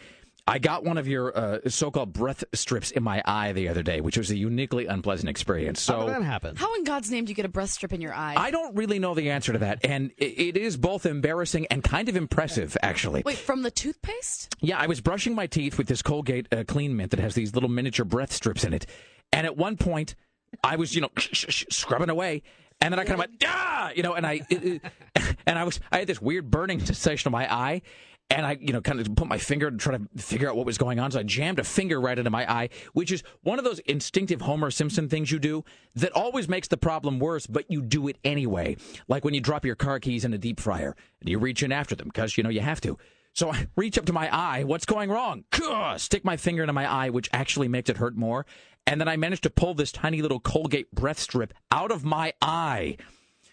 I 0.49 0.59
got 0.59 0.85
one 0.85 0.97
of 0.97 1.07
your 1.09 1.37
uh, 1.37 1.59
so-called 1.67 2.13
breath 2.13 2.43
strips 2.53 2.91
in 2.91 3.03
my 3.03 3.21
eye 3.25 3.51
the 3.51 3.67
other 3.67 3.83
day, 3.83 3.99
which 3.99 4.17
was 4.17 4.31
a 4.31 4.35
uniquely 4.37 4.85
unpleasant 4.85 5.29
experience. 5.29 5.81
So 5.81 5.93
How 5.99 6.05
did 6.05 6.15
that 6.15 6.23
happen? 6.23 6.55
How 6.55 6.73
in 6.75 6.85
God's 6.85 7.11
name 7.11 7.25
do 7.25 7.29
you 7.31 7.35
get 7.35 7.45
a 7.45 7.49
breath 7.49 7.71
strip 7.71 7.91
in 7.91 7.99
your 7.99 8.13
eye? 8.13 8.35
I 8.37 8.49
don't 8.49 8.75
really 8.75 8.97
know 8.97 9.13
the 9.13 9.29
answer 9.31 9.51
to 9.51 9.59
that, 9.59 9.83
and 9.85 10.11
i- 10.21 10.23
it 10.23 10.55
is 10.55 10.77
both 10.77 11.05
embarrassing 11.05 11.67
and 11.69 11.83
kind 11.83 12.07
of 12.07 12.15
impressive, 12.15 12.77
actually. 12.81 13.23
Wait, 13.25 13.37
from 13.37 13.63
the 13.63 13.71
toothpaste? 13.71 14.55
Yeah, 14.61 14.77
I 14.79 14.87
was 14.87 15.01
brushing 15.01 15.35
my 15.35 15.47
teeth 15.47 15.77
with 15.77 15.87
this 15.87 16.01
Colgate 16.01 16.47
uh, 16.53 16.63
Clean 16.65 16.95
Mint 16.95 17.11
that 17.11 17.19
has 17.19 17.35
these 17.35 17.53
little 17.53 17.69
miniature 17.69 18.05
breath 18.05 18.31
strips 18.31 18.63
in 18.63 18.73
it, 18.73 18.85
and 19.33 19.45
at 19.45 19.57
one 19.57 19.75
point, 19.75 20.15
I 20.63 20.77
was 20.77 20.95
you 20.95 21.01
know 21.01 21.09
scrubbing 21.17 22.09
away, 22.09 22.43
and 22.79 22.93
then 22.93 22.99
I 22.99 23.03
kind 23.03 23.13
of 23.13 23.19
went 23.19 23.43
ah, 23.45 23.91
you 23.95 24.03
know, 24.03 24.13
and 24.13 24.25
I 24.25 24.41
it, 24.49 24.63
it- 25.15 25.35
and 25.45 25.59
I 25.59 25.63
was 25.65 25.79
I 25.91 25.99
had 25.99 26.07
this 26.07 26.21
weird 26.21 26.49
burning 26.49 26.79
sensation 26.85 27.27
in 27.29 27.31
my 27.33 27.53
eye. 27.53 27.81
And 28.29 28.45
I, 28.45 28.57
you 28.59 28.73
know, 28.73 28.81
kind 28.81 28.99
of 28.99 29.15
put 29.15 29.27
my 29.27 29.37
finger 29.37 29.71
to 29.71 29.77
try 29.77 29.97
to 29.97 30.05
figure 30.17 30.49
out 30.49 30.57
what 30.57 30.65
was 30.65 30.77
going 30.77 30.99
on. 30.99 31.11
So 31.11 31.19
I 31.19 31.23
jammed 31.23 31.59
a 31.59 31.63
finger 31.63 31.99
right 32.01 32.17
into 32.17 32.29
my 32.29 32.51
eye, 32.51 32.69
which 32.91 33.11
is 33.11 33.23
one 33.41 33.57
of 33.57 33.63
those 33.63 33.79
instinctive 33.79 34.41
Homer 34.41 34.69
Simpson 34.69 35.07
things 35.07 35.31
you 35.31 35.39
do 35.39 35.63
that 35.95 36.11
always 36.11 36.49
makes 36.49 36.67
the 36.67 36.75
problem 36.75 37.19
worse, 37.19 37.47
but 37.47 37.71
you 37.71 37.81
do 37.81 38.09
it 38.09 38.17
anyway. 38.25 38.75
Like 39.07 39.23
when 39.23 39.33
you 39.33 39.39
drop 39.39 39.63
your 39.63 39.75
car 39.75 39.99
keys 39.99 40.25
in 40.25 40.33
a 40.33 40.37
deep 40.37 40.59
fryer 40.59 40.95
and 41.21 41.29
you 41.29 41.39
reach 41.39 41.63
in 41.63 41.71
after 41.71 41.95
them 41.95 42.09
because, 42.09 42.37
you 42.37 42.43
know, 42.43 42.49
you 42.49 42.59
have 42.59 42.81
to. 42.81 42.97
So 43.33 43.51
I 43.51 43.67
reach 43.77 43.97
up 43.97 44.05
to 44.07 44.13
my 44.13 44.35
eye. 44.35 44.63
What's 44.63 44.85
going 44.85 45.09
wrong? 45.09 45.45
Gah! 45.51 45.95
Stick 45.95 46.25
my 46.25 46.35
finger 46.35 46.63
into 46.63 46.73
my 46.73 46.91
eye, 46.91 47.09
which 47.09 47.29
actually 47.31 47.69
makes 47.69 47.89
it 47.89 47.97
hurt 47.97 48.17
more. 48.17 48.45
And 48.87 48.99
then 48.99 49.07
I 49.07 49.17
managed 49.17 49.43
to 49.43 49.49
pull 49.49 49.73
this 49.73 49.91
tiny 49.91 50.21
little 50.21 50.39
Colgate 50.39 50.91
breath 50.91 51.19
strip 51.19 51.53
out 51.71 51.91
of 51.91 52.03
my 52.03 52.33
eye, 52.41 52.97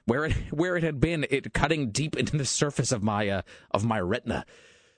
where 0.07 0.27
it 0.27 0.33
where 0.51 0.77
it 0.77 0.83
had 0.83 1.01
been, 1.01 1.27
it 1.31 1.53
cutting 1.53 1.91
deep 1.91 2.17
into 2.19 2.37
the 2.37 2.45
surface 2.45 2.93
of 2.93 3.03
my 3.03 3.29
uh, 3.29 3.43
of 3.71 3.85
my 3.85 4.01
retina. 4.01 4.45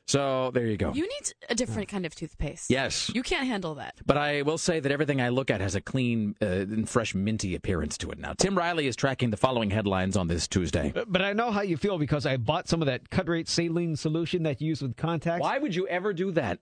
So 0.08 0.52
there 0.52 0.66
you 0.66 0.76
go. 0.76 0.92
You 0.92 1.02
need 1.02 1.32
a 1.50 1.54
different 1.56 1.88
kind 1.88 2.06
of 2.06 2.14
toothpaste. 2.14 2.70
Yes. 2.70 3.10
You 3.12 3.24
can't 3.24 3.44
handle 3.44 3.74
that. 3.74 3.96
But 4.06 4.16
I 4.16 4.42
will 4.42 4.56
say 4.56 4.78
that 4.78 4.92
everything 4.92 5.20
I 5.20 5.30
look 5.30 5.50
at 5.50 5.60
has 5.60 5.74
a 5.74 5.80
clean 5.80 6.36
uh, 6.40 6.46
and 6.46 6.88
fresh, 6.88 7.12
minty 7.12 7.56
appearance 7.56 7.98
to 7.98 8.10
it 8.12 8.18
now. 8.20 8.32
Tim 8.34 8.56
Riley 8.56 8.86
is 8.86 8.94
tracking 8.94 9.30
the 9.30 9.36
following 9.36 9.70
headlines 9.70 10.16
on 10.16 10.28
this 10.28 10.46
Tuesday. 10.46 10.92
But 11.08 11.22
I 11.22 11.32
know 11.32 11.50
how 11.50 11.62
you 11.62 11.76
feel 11.76 11.98
because 11.98 12.24
I 12.24 12.36
bought 12.36 12.68
some 12.68 12.82
of 12.82 12.86
that 12.86 13.10
cut 13.10 13.28
rate 13.28 13.48
saline 13.48 13.96
solution 13.96 14.44
that 14.44 14.60
you 14.60 14.68
use 14.68 14.80
with 14.80 14.96
contacts. 14.96 15.42
Why 15.42 15.58
would 15.58 15.74
you 15.74 15.88
ever 15.88 16.12
do 16.12 16.30
that? 16.32 16.60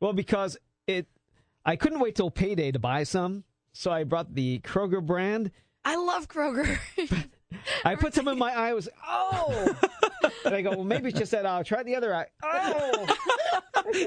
Well, 0.00 0.14
because 0.14 0.56
it, 0.86 1.06
I 1.66 1.76
couldn't 1.76 2.00
wait 2.00 2.14
till 2.14 2.30
payday 2.30 2.72
to 2.72 2.78
buy 2.78 3.02
some, 3.02 3.44
so 3.74 3.90
I 3.90 4.04
brought 4.04 4.34
the 4.34 4.60
Kroger 4.60 5.04
brand. 5.04 5.50
I 5.84 5.96
love 5.96 6.28
Kroger. 6.28 6.78
I 7.84 7.94
put 7.94 8.14
some 8.14 8.28
in 8.28 8.38
my 8.38 8.50
eye. 8.52 8.70
I 8.70 8.72
was 8.74 8.88
oh, 9.06 9.76
and 10.44 10.54
I 10.54 10.62
go, 10.62 10.70
well, 10.70 10.84
maybe 10.84 11.08
it's 11.10 11.18
just 11.18 11.30
that. 11.32 11.46
I'll 11.46 11.64
try 11.64 11.82
the 11.82 11.94
other 11.96 12.14
eye. 12.14 12.26
Oh, 12.42 13.06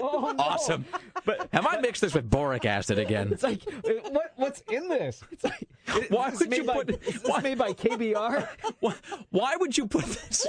oh 0.01 0.33
no. 0.37 0.43
Awesome. 0.43 0.85
But 1.25 1.47
have 1.53 1.65
I 1.67 1.79
mixed 1.79 2.01
this 2.01 2.13
with 2.13 2.29
boric 2.29 2.65
acid 2.65 2.99
again? 2.99 3.29
It's 3.31 3.43
like 3.43 3.61
what? 4.09 4.33
What's 4.35 4.61
in 4.69 4.89
this? 4.89 5.21
It's 5.31 5.43
like 5.43 5.67
Why 6.09 6.31
would 6.31 6.49
made 6.49 6.57
you 6.57 6.63
by, 6.65 6.73
put- 6.75 7.07
Is 7.07 7.21
this 7.21 7.43
made 7.43 7.57
by 7.57 7.73
KBR? 7.73 8.47
Why, 8.79 8.93
why 9.29 9.55
would 9.55 9.77
you 9.77 9.87
put 9.87 10.05
this? 10.05 10.45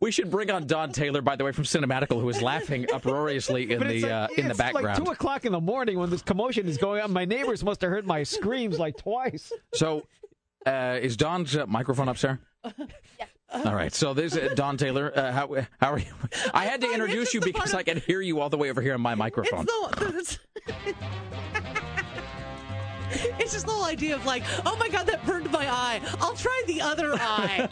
We 0.00 0.10
should 0.10 0.30
bring 0.30 0.50
on 0.50 0.66
Don 0.66 0.90
Taylor, 0.90 1.22
by 1.22 1.36
the 1.36 1.44
way, 1.44 1.52
from 1.52 1.64
Cinematical, 1.64 2.20
who 2.20 2.28
is 2.28 2.42
laughing 2.42 2.86
uproariously 2.92 3.70
in 3.70 3.78
But 3.78 3.88
the 3.88 4.02
like, 4.02 4.10
uh, 4.12 4.28
in 4.36 4.44
the 4.44 4.50
it's 4.50 4.58
background. 4.58 4.86
like 4.86 4.96
two 5.04 5.12
o'clock 5.12 5.44
in 5.44 5.52
the 5.52 5.60
morning 5.60 5.98
when 5.98 6.10
this 6.10 6.22
commotion 6.22 6.66
is 6.66 6.76
going 6.78 7.02
on. 7.02 7.12
My 7.12 7.24
neighbors 7.24 7.62
must 7.62 7.80
have 7.82 7.90
heard 7.90 8.06
my 8.06 8.22
screams 8.24 8.78
like 8.78 8.96
twice. 8.96 9.52
So, 9.74 10.06
uh, 10.66 10.98
is 11.00 11.16
Don's 11.16 11.56
uh, 11.56 11.66
microphone 11.66 12.08
up, 12.08 12.18
sir? 12.18 12.38
All 13.52 13.74
right. 13.74 13.92
So 13.92 14.14
this 14.14 14.36
is 14.36 14.54
Don 14.54 14.76
Taylor. 14.76 15.12
Uh, 15.14 15.32
how 15.32 15.56
how 15.80 15.92
are 15.92 15.98
you? 15.98 16.12
I 16.54 16.66
had 16.66 16.80
to 16.82 16.92
introduce 16.92 17.34
you 17.34 17.40
because 17.40 17.74
I 17.74 17.82
can 17.82 17.98
hear 17.98 18.20
you 18.20 18.40
all 18.40 18.48
the 18.48 18.56
way 18.56 18.70
over 18.70 18.80
here 18.80 18.94
on 18.94 19.00
my 19.00 19.16
microphone. 19.16 19.66
It's 19.68 20.38
the, 20.38 20.38
it's 20.66 21.74
just 23.40 23.66
the 23.66 23.72
whole 23.72 23.84
idea 23.84 24.14
of 24.14 24.24
like, 24.24 24.42
oh 24.64 24.76
my 24.76 24.88
god, 24.88 25.06
that 25.06 25.24
burned 25.26 25.50
my 25.50 25.68
eye. 25.70 26.00
I'll 26.20 26.34
try 26.34 26.62
the 26.66 26.80
other 26.80 27.14
eye. 27.14 27.68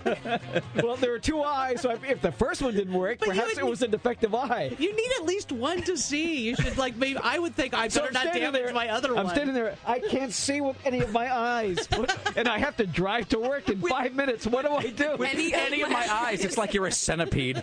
well, 0.82 0.96
there 0.96 1.10
were 1.12 1.18
two 1.18 1.42
eyes, 1.42 1.80
so 1.80 1.90
if- 1.90 2.04
if 2.04 2.20
the 2.22 2.32
first 2.32 2.62
one 2.62 2.74
didn't 2.74 2.94
work, 2.94 3.18
But 3.20 3.28
you 3.28 3.34
perhaps 3.34 3.54
would- 3.56 3.64
it 3.64 3.70
was 3.70 3.82
a 3.82 3.88
defective 3.88 4.34
eye. 4.34 4.74
You 4.78 4.94
need 4.94 5.10
at 5.20 5.24
least 5.24 5.52
one 5.52 5.82
to 5.82 5.96
see. 5.96 6.40
You 6.40 6.56
should 6.56 6.76
like 6.78 6.96
maybe. 6.96 7.18
I 7.22 7.38
would 7.38 7.54
think 7.54 7.74
I 7.74 7.88
So 7.88 8.00
better 8.00 8.08
I'm 8.08 8.14
not 8.14 8.22
standing 8.22 8.42
damage 8.42 8.62
there- 8.64 8.74
my 8.74 8.88
other 8.88 9.16
I'm 9.16 9.24
one. 9.24 9.34
standing 9.34 9.54
there. 9.54 9.76
I 9.86 10.00
can't 10.00 10.32
see 10.32 10.60
with 10.60 10.76
any 10.84 11.00
of 11.00 11.12
my 11.12 11.34
eyes, 11.34 11.88
and 12.36 12.48
I 12.48 12.58
have 12.58 12.76
to 12.78 12.86
drive 12.86 13.28
to 13.30 13.38
work 13.38 13.68
in 13.68 13.80
five 13.80 14.14
minutes. 14.14 14.46
What 14.46 14.64
do 14.64 14.72
I 14.72 14.90
do? 14.90 15.16
With 15.16 15.28
any, 15.32 15.82
of 15.82 15.90
my 15.90 16.06
eyes, 16.12 16.44
it's 16.44 16.58
like 16.58 16.74
you're 16.74 16.86
a 16.86 16.92
centipede. 16.92 17.62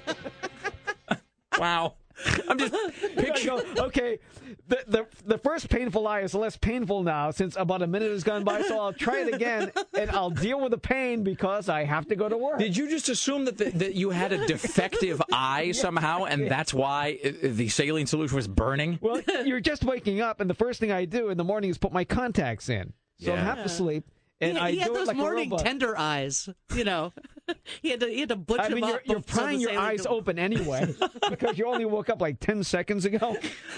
wow. 1.58 1.94
I'm 2.48 2.58
just 2.58 2.74
go, 3.46 3.62
okay, 3.86 4.20
the, 4.68 4.84
the 4.88 5.08
the 5.26 5.38
first 5.38 5.70
painful 5.70 6.08
eye 6.08 6.22
is 6.22 6.34
less 6.34 6.58
painful 6.58 7.04
now 7.04 7.32
since 7.32 7.56
about 7.56 7.82
a 7.82 7.88
minute 7.88 8.12
has 8.12 8.24
gone 8.24 8.44
by, 8.44 8.62
so 8.62 8.80
I'll 8.80 8.94
try 8.94 9.22
it 9.22 9.34
again 9.34 9.72
and 9.98 10.10
I'll 10.12 10.30
deal 10.30 10.60
with 10.62 10.72
the 10.72 10.78
pain 10.78 11.24
because 11.24 11.68
I 11.70 11.84
have 11.84 12.08
to 12.08 12.16
go 12.16 12.30
to 12.30 12.38
work. 12.38 12.60
Did 12.60 12.78
you 12.78 12.90
just 12.90 13.10
assume 13.10 13.46
that 13.46 13.58
the, 13.58 13.70
that 13.72 13.96
you 13.96 14.12
had 14.12 14.32
a 14.32 14.46
defective 14.48 15.22
eye 15.32 15.72
somehow, 15.74 16.24
and 16.26 16.50
that's 16.50 16.74
why 16.74 17.20
uh, 17.24 17.30
the 17.44 17.68
saline 17.70 18.08
solution 18.08 18.36
was 18.36 18.48
burning? 18.48 19.00
Well, 19.02 19.22
you're 19.44 19.60
just 19.60 19.84
waking 19.84 20.22
up, 20.22 20.40
and 20.40 20.50
the 20.50 20.54
first 20.56 20.80
thing 20.80 20.92
I 20.92 21.06
do 21.06 21.30
in 21.30 21.38
the 21.38 21.44
morning 21.44 21.70
is 21.70 21.78
put 21.78 21.92
my 21.92 22.06
contacts 22.06 22.70
in. 22.70 22.94
So 23.20 23.32
I'm 23.32 23.38
Yeah. 23.38 23.44
half 23.44 23.60
asleep, 23.60 24.06
and 24.42 24.58
he, 24.58 24.64
I 24.64 24.72
he 24.72 24.78
had 24.80 24.88
do 24.88 24.94
it 24.94 24.98
those 24.98 25.08
like 25.08 25.18
morning 25.18 25.50
tender 25.58 25.98
eyes. 25.98 26.50
You 26.74 26.84
know, 26.84 27.14
he 27.82 27.90
had 27.90 28.00
to 28.02 28.08
he 28.08 28.20
had 28.20 28.30
to 28.30 28.36
butch 28.36 28.60
I 28.60 28.70
mean, 28.70 28.86
you're, 28.86 29.02
you're 29.06 29.22
prying 29.22 29.60
your 29.60 29.78
eyes 29.78 30.02
could- 30.02 30.12
open 30.12 30.40
anyway 30.40 30.94
because 31.30 31.58
you 31.58 31.68
only 31.68 31.86
woke 31.86 32.10
up 32.10 32.22
like 32.22 32.40
10 32.40 32.64
seconds 32.64 33.06
ago. 33.06 33.38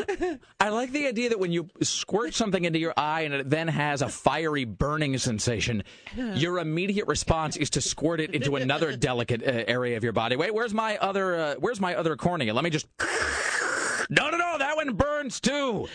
I 0.59 0.69
like 0.69 0.91
the 0.91 1.07
idea 1.07 1.29
that 1.29 1.39
when 1.39 1.51
you 1.51 1.69
squirt 1.81 2.33
something 2.33 2.65
into 2.65 2.79
your 2.79 2.93
eye 2.97 3.21
and 3.21 3.33
it 3.33 3.49
then 3.49 3.67
has 3.67 4.01
a 4.01 4.09
fiery 4.09 4.65
burning 4.65 5.17
sensation, 5.17 5.83
your 6.15 6.59
immediate 6.59 7.07
response 7.07 7.57
is 7.57 7.69
to 7.71 7.81
squirt 7.81 8.19
it 8.19 8.33
into 8.33 8.55
another 8.55 8.95
delicate 8.95 9.43
uh, 9.43 9.63
area 9.67 9.97
of 9.97 10.03
your 10.03 10.13
body. 10.13 10.35
Wait, 10.35 10.53
where's 10.53 10.73
my 10.73 10.97
other? 10.97 11.35
Uh, 11.35 11.55
where's 11.59 11.79
my 11.79 11.95
other 11.95 12.15
cornea? 12.15 12.53
Let 12.53 12.63
me 12.63 12.69
just. 12.69 12.87
No, 14.09 14.29
no, 14.29 14.37
no! 14.37 14.57
That 14.57 14.75
one 14.75 14.93
burns 14.93 15.39
too. 15.39 15.87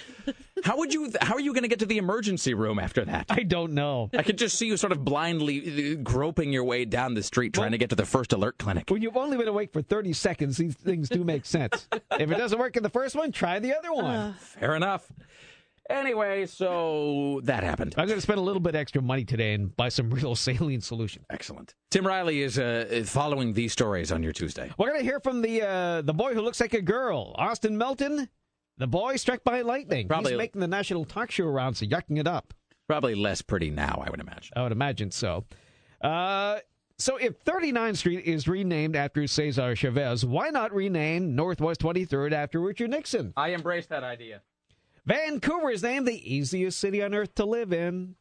How 0.65 0.77
would 0.77 0.93
you? 0.93 1.13
How 1.21 1.35
are 1.35 1.41
you 1.41 1.53
going 1.53 1.63
to 1.63 1.69
get 1.69 1.79
to 1.81 1.87
the 1.87 1.99
emergency 1.99 2.55
room 2.55 2.79
after 2.79 3.05
that? 3.05 3.27
I 3.31 3.43
don't 3.43 3.73
know. 3.73 4.11
I 4.17 4.23
could 4.23 4.39
just 4.39 4.59
see 4.59 4.67
you 4.67 4.77
sort 4.77 4.93
of 4.93 5.05
blindly 5.05 5.93
uh, 5.93 5.97
groping 6.03 6.53
your 6.53 6.65
way 6.65 6.85
down 6.85 7.15
the 7.15 7.23
street 7.23 7.53
trying 7.53 7.73
to 7.73 7.79
get 7.79 7.91
to 7.91 7.97
the 7.97 8.07
first 8.07 8.33
alert 8.33 8.59
clinic. 8.59 8.91
When 8.91 9.03
you've 9.03 9.17
only 9.17 9.37
been 9.37 9.49
awake 9.49 9.73
for 9.73 9.83
30 9.83 10.13
seconds, 10.13 10.57
these 10.59 10.75
things 10.75 11.09
do 11.09 11.25
make 11.25 11.47
sense. 11.47 11.89
if 11.93 12.31
it 12.31 12.37
doesn't 12.37 12.59
work 12.59 12.77
in 12.77 12.83
the 12.83 12.91
first 12.91 13.17
one, 13.17 13.33
try 13.33 13.59
the 13.59 13.77
other 13.77 13.93
one. 13.93 14.35
Fair 14.35 14.77
enough. 14.77 15.11
Anyway, 15.93 16.47
so 16.47 17.41
that 17.45 17.63
happened. 17.63 17.95
I'm 17.97 18.07
going 18.07 18.17
to 18.19 18.23
spend 18.23 18.39
a 18.39 18.43
little 18.43 18.61
bit 18.61 18.75
extra 18.75 19.03
money 19.03 19.25
today 19.25 19.55
and 19.55 19.75
buy 19.77 19.89
some 19.89 20.11
real 20.11 20.35
saline 20.47 20.81
solution. 20.81 21.25
Excellent. 21.31 21.75
Tim 21.91 22.07
Riley 22.07 22.43
is 22.43 22.59
uh, 22.59 23.03
following 23.07 23.53
these 23.53 23.73
stories 23.73 24.11
on 24.11 24.23
your 24.23 24.33
Tuesday. 24.33 24.71
We're 24.79 24.89
going 24.89 25.01
to 25.01 25.05
hear 25.05 25.21
from 25.21 25.43
the 25.43 25.63
uh, 25.63 26.03
the 26.03 26.15
boy 26.15 26.35
who 26.35 26.41
looks 26.41 26.61
like 26.61 26.75
a 26.75 26.83
girl, 26.83 27.35
Austin 27.37 27.77
Melton. 27.77 28.29
The 28.79 28.87
boy 28.87 29.17
struck 29.17 29.45
by 29.45 29.61
lightning. 29.61 30.09
Probably- 30.09 30.33
He's 30.33 30.39
making 30.39 30.61
the 30.61 30.69
national 30.69 31.05
talk 31.05 31.31
show 31.31 31.45
rounds, 31.47 31.79
so 31.81 31.87
yucking 31.87 32.19
it 32.19 32.27
up. 32.27 32.55
Probably 32.89 33.15
less 33.15 33.43
pretty 33.43 33.71
now, 33.71 34.03
I 34.05 34.11
would 34.11 34.21
imagine. 34.21 34.53
I 34.57 34.63
would 34.63 34.73
imagine 34.73 35.11
so. 35.11 35.45
Uh, 36.01 36.59
so 36.99 37.17
if 37.17 37.43
39th 37.45 37.97
Street 37.99 38.25
is 38.25 38.49
renamed 38.49 38.97
after 38.97 39.27
Cesar 39.27 39.77
Chavez, 39.77 40.25
why 40.25 40.51
not 40.51 40.75
rename 40.75 41.35
Northwest 41.37 41.81
23rd 41.81 42.33
after 42.33 42.61
Richard 42.61 42.91
Nixon? 42.91 43.33
I 43.37 43.51
embrace 43.51 43.87
that 43.87 44.05
idea. 44.05 44.43
Vancouver 45.05 45.71
is 45.71 45.83
named 45.83 46.07
the 46.07 46.35
easiest 46.35 46.79
city 46.79 47.03
on 47.03 47.15
earth 47.15 47.35
to 47.37 47.45
live 47.45 47.73
in. 47.73 48.15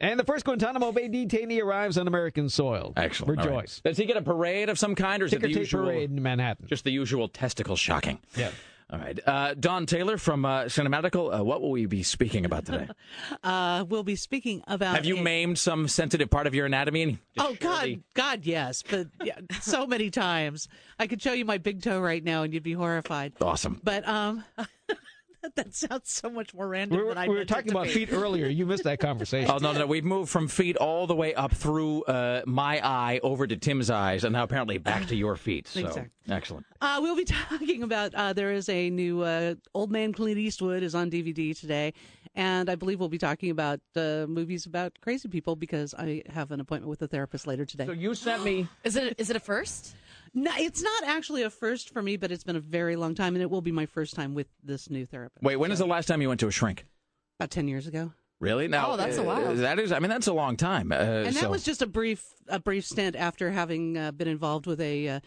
And 0.00 0.18
the 0.18 0.24
first 0.24 0.44
Guantanamo 0.44 0.92
Bay 0.92 1.08
detainee 1.08 1.60
arrives 1.60 1.98
on 1.98 2.06
American 2.06 2.48
soil. 2.48 2.92
Excellent. 2.96 3.40
All 3.40 3.46
right. 3.46 3.54
Rejoice. 3.54 3.80
Does 3.80 3.96
he 3.96 4.04
get 4.04 4.16
a 4.16 4.22
parade 4.22 4.68
of 4.68 4.78
some 4.78 4.94
kind, 4.94 5.22
or 5.22 5.26
is 5.26 5.32
it 5.32 5.42
the 5.42 5.50
usual 5.50 5.86
parade 5.86 6.10
in 6.10 6.22
Manhattan. 6.22 6.66
Just 6.68 6.84
the 6.84 6.92
usual 6.92 7.28
testicle 7.28 7.74
shocking. 7.74 8.20
Yeah. 8.36 8.50
All 8.90 8.98
right. 8.98 9.18
Uh, 9.26 9.52
Don 9.52 9.84
Taylor 9.84 10.16
from 10.16 10.46
uh, 10.46 10.64
Cinematical. 10.64 11.38
Uh, 11.40 11.44
what 11.44 11.60
will 11.60 11.70
we 11.70 11.84
be 11.84 12.02
speaking 12.02 12.44
about 12.44 12.64
today? 12.66 12.88
Uh, 13.44 13.84
we'll 13.88 14.02
be 14.02 14.16
speaking 14.16 14.62
about. 14.66 14.94
Have 14.94 15.04
you 15.04 15.18
a- 15.18 15.22
maimed 15.22 15.58
some 15.58 15.86
sensitive 15.88 16.30
part 16.30 16.46
of 16.46 16.54
your 16.54 16.66
anatomy? 16.66 17.18
Oh 17.38 17.56
God, 17.60 18.02
God, 18.14 18.44
yes, 18.44 18.82
but 18.82 19.08
yeah, 19.22 19.38
so 19.60 19.86
many 19.86 20.10
times. 20.10 20.68
I 20.98 21.06
could 21.06 21.20
show 21.22 21.32
you 21.32 21.44
my 21.44 21.58
big 21.58 21.82
toe 21.82 22.00
right 22.00 22.22
now, 22.22 22.42
and 22.42 22.52
you'd 22.52 22.62
be 22.62 22.72
horrified. 22.72 23.34
Awesome. 23.40 23.80
But 23.84 24.06
um, 24.08 24.44
that 25.56 25.74
sounds 25.74 26.10
so 26.10 26.30
much 26.30 26.54
more 26.54 26.68
random 26.68 26.98
We 26.98 27.04
were, 27.04 27.10
than 27.10 27.18
I 27.18 27.28
we 27.28 27.34
were 27.36 27.44
talking 27.44 27.70
about 27.70 27.84
be. 27.84 27.90
feet 27.90 28.12
earlier. 28.12 28.46
You 28.46 28.66
missed 28.66 28.84
that 28.84 28.98
conversation. 29.00 29.50
Oh 29.50 29.58
no, 29.58 29.72
no, 29.72 29.86
we've 29.86 30.04
moved 30.04 30.30
from 30.30 30.48
feet 30.48 30.76
all 30.76 31.06
the 31.06 31.14
way 31.16 31.34
up 31.34 31.52
through 31.52 32.04
uh, 32.04 32.42
my 32.46 32.80
eye 32.86 33.20
over 33.22 33.46
to 33.46 33.56
Tim's 33.56 33.90
eyes, 33.90 34.24
and 34.24 34.32
now 34.32 34.42
apparently 34.42 34.78
back 34.78 35.06
to 35.06 35.16
your 35.16 35.36
feet. 35.36 35.68
So 35.68 35.80
Exactly. 35.80 36.10
excellent. 36.28 36.66
Uh, 36.80 36.98
we'll 37.02 37.16
be 37.16 37.24
talking 37.50 37.82
about 37.82 38.14
uh, 38.14 38.32
there 38.32 38.52
is 38.52 38.68
a 38.68 38.90
new 38.90 39.22
uh, 39.22 39.54
Old 39.74 39.90
Man 39.90 40.12
Clint 40.12 40.38
Eastwood 40.38 40.82
is 40.82 40.94
on 40.94 41.10
DVD 41.10 41.58
today, 41.58 41.92
and 42.34 42.70
I 42.70 42.74
believe 42.74 43.00
we'll 43.00 43.08
be 43.08 43.18
talking 43.18 43.50
about 43.50 43.80
uh, 43.96 44.26
movies 44.28 44.66
about 44.66 44.98
crazy 45.00 45.28
people 45.28 45.56
because 45.56 45.94
I 45.94 46.22
have 46.28 46.50
an 46.50 46.60
appointment 46.60 46.90
with 46.90 47.02
a 47.02 47.08
therapist 47.08 47.46
later 47.46 47.64
today. 47.64 47.86
So 47.86 47.92
you 47.92 48.14
sent 48.14 48.44
me. 48.44 48.68
Is 48.84 48.96
it 48.96 49.14
is 49.18 49.30
it 49.30 49.36
a 49.36 49.40
first? 49.40 49.94
No, 50.34 50.50
it's 50.56 50.82
not 50.82 51.04
actually 51.04 51.42
a 51.42 51.50
first 51.50 51.90
for 51.90 52.02
me, 52.02 52.16
but 52.16 52.30
it's 52.30 52.44
been 52.44 52.56
a 52.56 52.60
very 52.60 52.96
long 52.96 53.14
time, 53.14 53.34
and 53.34 53.42
it 53.42 53.50
will 53.50 53.62
be 53.62 53.72
my 53.72 53.86
first 53.86 54.14
time 54.14 54.34
with 54.34 54.48
this 54.62 54.90
new 54.90 55.06
therapist. 55.06 55.42
Wait, 55.42 55.56
when 55.56 55.68
when 55.68 55.72
is 55.72 55.78
the 55.78 55.86
last 55.86 56.06
time 56.06 56.22
you 56.22 56.28
went 56.28 56.40
to 56.40 56.48
a 56.48 56.50
shrink? 56.50 56.86
About 57.38 57.50
ten 57.50 57.68
years 57.68 57.86
ago, 57.86 58.12
Really? 58.40 58.68
Now, 58.68 58.92
Oh, 58.92 58.96
that's 58.96 59.18
a 59.18 59.22
uh, 59.22 59.24
while. 59.24 59.54
That 59.54 59.78
is. 59.80 59.90
I 59.90 59.98
mean, 59.98 60.10
that's 60.10 60.28
a 60.28 60.32
long 60.32 60.56
time. 60.56 60.92
Uh, 60.92 60.96
and 60.96 61.34
that 61.34 61.42
so- 61.42 61.50
was 61.50 61.64
just 61.64 61.82
a 61.82 61.86
brief 61.86 62.24
a 62.46 62.60
brief 62.60 62.84
stint 62.84 63.16
after 63.16 63.50
having 63.50 63.98
uh, 63.98 64.12
been 64.12 64.28
involved 64.28 64.66
with 64.66 64.80
a. 64.80 65.20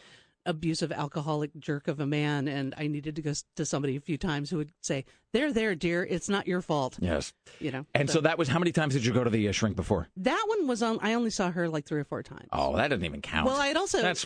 Abusive 0.45 0.91
alcoholic 0.91 1.51
jerk 1.59 1.87
of 1.87 1.99
a 1.99 2.05
man 2.07 2.47
and 2.47 2.73
i 2.77 2.87
needed 2.87 3.15
to 3.15 3.21
go 3.21 3.31
to 3.55 3.65
somebody 3.65 3.95
a 3.95 3.99
few 4.01 4.17
times 4.17 4.49
who 4.49 4.57
would 4.57 4.71
say 4.81 5.05
there 5.33 5.53
there 5.53 5.75
dear 5.75 6.03
it's 6.03 6.27
not 6.29 6.47
your 6.47 6.61
fault 6.61 6.97
yes. 6.99 7.31
you 7.59 7.71
know 7.71 7.85
And 7.93 8.09
so 8.09 8.21
that 8.21 8.37
was 8.39 8.47
how 8.47 8.57
many 8.57 8.71
times 8.71 8.93
did 8.95 9.05
you 9.05 9.13
go 9.13 9.23
to 9.23 9.29
the 9.29 9.47
uh, 9.47 9.51
shrink 9.51 9.75
before? 9.75 10.07
that 10.17 10.43
one 10.47 10.67
was 10.67 10.81
on 10.81 10.97
i 11.01 11.13
only 11.13 11.29
saw 11.29 11.51
her 11.51 11.69
like 11.69 11.85
three 11.85 11.99
or 11.99 12.03
four 12.05 12.23
times 12.23 12.47
Oh, 12.51 12.75
that 12.75 12.87
doesn't 12.87 13.05
even 13.05 13.21
count. 13.21 13.45
Well, 13.45 13.55
I 13.55 13.67
had 13.67 13.77
also, 13.77 14.01
That's 14.01 14.25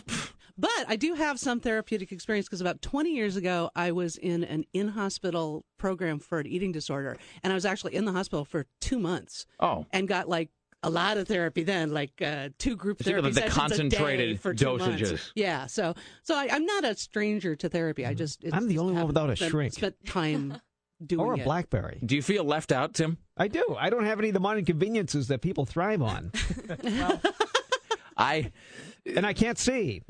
but 0.58 0.70
I 0.88 0.96
do 0.96 1.14
have 1.14 1.38
some 1.38 1.60
therapeutic 1.60 2.12
experience 2.12 2.46
because 2.46 2.60
about 2.62 2.80
20 2.82 3.10
years 3.14 3.36
ago, 3.36 3.70
I 3.76 3.92
was 3.92 4.16
in 4.16 4.42
an 4.42 4.64
in 4.72 4.88
hospital 4.88 5.64
program 5.78 6.18
for 6.18 6.38
an 6.38 6.46
eating 6.46 6.72
disorder, 6.72 7.18
and 7.42 7.52
I 7.52 7.54
was 7.54 7.66
actually 7.66 7.94
in 7.94 8.04
the 8.06 8.12
hospital 8.12 8.44
for 8.46 8.64
two 8.80 8.98
months. 8.98 9.44
Oh. 9.60 9.84
and 9.92 10.08
got 10.08 10.28
like 10.28 10.48
a 10.82 10.90
lot 10.90 11.16
of 11.16 11.26
therapy 11.26 11.62
then, 11.64 11.90
like 11.92 12.20
uh, 12.22 12.50
two 12.58 12.76
group 12.76 13.02
So 13.02 13.10
you 13.10 13.16
therapy 13.16 13.34
got 13.34 13.44
the 13.46 13.50
sessions 13.50 13.72
a 13.72 13.88
day 13.88 13.96
concentrated 13.96 14.40
for 14.40 14.54
two 14.54 14.64
dosages. 14.66 15.08
months. 15.10 15.32
Yeah, 15.34 15.66
so 15.66 15.94
so 16.22 16.34
I, 16.36 16.48
I'm 16.52 16.64
not 16.66 16.84
a 16.84 16.94
stranger 16.96 17.56
to 17.56 17.68
therapy. 17.68 18.06
I 18.06 18.14
just 18.14 18.44
it's, 18.44 18.54
I'm 18.54 18.68
the 18.68 18.78
only 18.78 18.92
one 18.94 19.06
without 19.06 19.30
a 19.30 19.36
spent, 19.36 19.50
shrink. 19.50 19.72
Spent 19.72 19.96
time 20.06 20.60
doing 21.06 21.20
or 21.26 21.34
a 21.34 21.38
it. 21.38 21.44
BlackBerry. 21.44 22.00
Do 22.04 22.14
you 22.14 22.22
feel 22.22 22.44
left 22.44 22.72
out, 22.72 22.94
Tim? 22.94 23.18
I 23.36 23.48
do. 23.48 23.76
I 23.78 23.90
don't 23.90 24.04
have 24.04 24.18
any 24.18 24.28
of 24.28 24.34
the 24.34 24.40
modern 24.40 24.64
conveniences 24.64 25.28
that 25.28 25.40
people 25.40 25.66
thrive 25.66 26.02
on, 26.02 26.30
I 28.16 28.52
and 29.04 29.26
I 29.26 29.32
can't 29.32 29.58
see. 29.58 30.02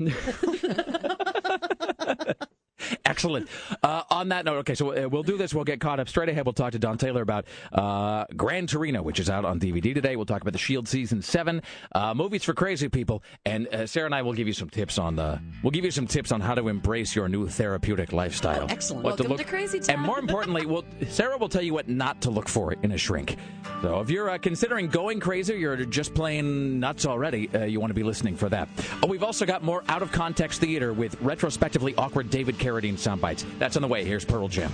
Excellent. 3.05 3.49
Uh, 3.83 4.03
on 4.09 4.29
that 4.29 4.45
note, 4.45 4.57
okay, 4.57 4.75
so 4.75 4.91
uh, 4.91 5.07
we'll 5.09 5.23
do 5.23 5.37
this. 5.37 5.53
We'll 5.53 5.63
get 5.63 5.79
caught 5.79 5.99
up 5.99 6.09
straight 6.09 6.29
ahead. 6.29 6.45
We'll 6.45 6.53
talk 6.53 6.71
to 6.73 6.79
Don 6.79 6.97
Taylor 6.97 7.21
about 7.21 7.45
uh, 7.73 8.25
Gran 8.35 8.67
Torino, 8.67 9.01
which 9.01 9.19
is 9.19 9.29
out 9.29 9.45
on 9.45 9.59
DVD 9.59 9.93
today. 9.93 10.15
We'll 10.15 10.25
talk 10.25 10.41
about 10.41 10.53
The 10.53 10.59
Shield 10.59 10.87
season 10.87 11.21
seven, 11.21 11.61
uh, 11.93 12.13
movies 12.13 12.43
for 12.43 12.53
crazy 12.53 12.89
people, 12.89 13.23
and 13.45 13.67
uh, 13.67 13.87
Sarah 13.87 14.05
and 14.05 14.15
I 14.15 14.21
will 14.21 14.33
give 14.33 14.47
you 14.47 14.53
some 14.53 14.69
tips 14.69 14.97
on 14.97 15.15
the. 15.15 15.39
We'll 15.63 15.71
give 15.71 15.85
you 15.85 15.91
some 15.91 16.07
tips 16.07 16.31
on 16.31 16.41
how 16.41 16.55
to 16.55 16.67
embrace 16.67 17.15
your 17.15 17.27
new 17.29 17.47
therapeutic 17.47 18.13
lifestyle. 18.13 18.63
Oh, 18.63 18.67
excellent. 18.69 19.03
What 19.03 19.19
Welcome 19.19 19.37
to 19.37 19.43
Crazy 19.43 19.79
Town. 19.79 19.95
And 19.97 20.05
more 20.05 20.19
importantly, 20.27 20.65
we'll, 20.65 20.85
Sarah 21.09 21.37
will 21.37 21.49
tell 21.49 21.61
you 21.61 21.73
what 21.73 21.87
not 21.87 22.21
to 22.21 22.29
look 22.29 22.47
for 22.47 22.73
in 22.73 22.91
a 22.91 22.97
shrink. 22.97 23.37
So 23.81 23.99
if 23.99 24.09
you're 24.09 24.29
uh, 24.29 24.37
considering 24.37 24.87
going 24.87 25.19
crazy, 25.19 25.53
or 25.53 25.57
you're 25.57 25.75
just 25.85 26.13
plain 26.13 26.79
nuts 26.79 27.05
already, 27.05 27.49
uh, 27.53 27.65
you 27.65 27.79
want 27.79 27.91
to 27.91 27.95
be 27.95 28.03
listening 28.03 28.35
for 28.35 28.49
that. 28.49 28.69
Oh, 29.03 29.07
we've 29.07 29.23
also 29.23 29.45
got 29.45 29.63
more 29.63 29.83
out 29.87 30.01
of 30.01 30.11
context 30.11 30.61
theater 30.61 30.93
with 30.93 31.19
retrospectively 31.21 31.95
awkward 31.95 32.29
David 32.29 32.57
Carradine 32.57 32.76
sound 32.97 33.21
bites. 33.21 33.45
That's 33.59 33.75
on 33.75 33.81
the 33.81 33.87
way. 33.87 34.05
Here's 34.05 34.23
Pearl 34.23 34.47
Jam. 34.47 34.71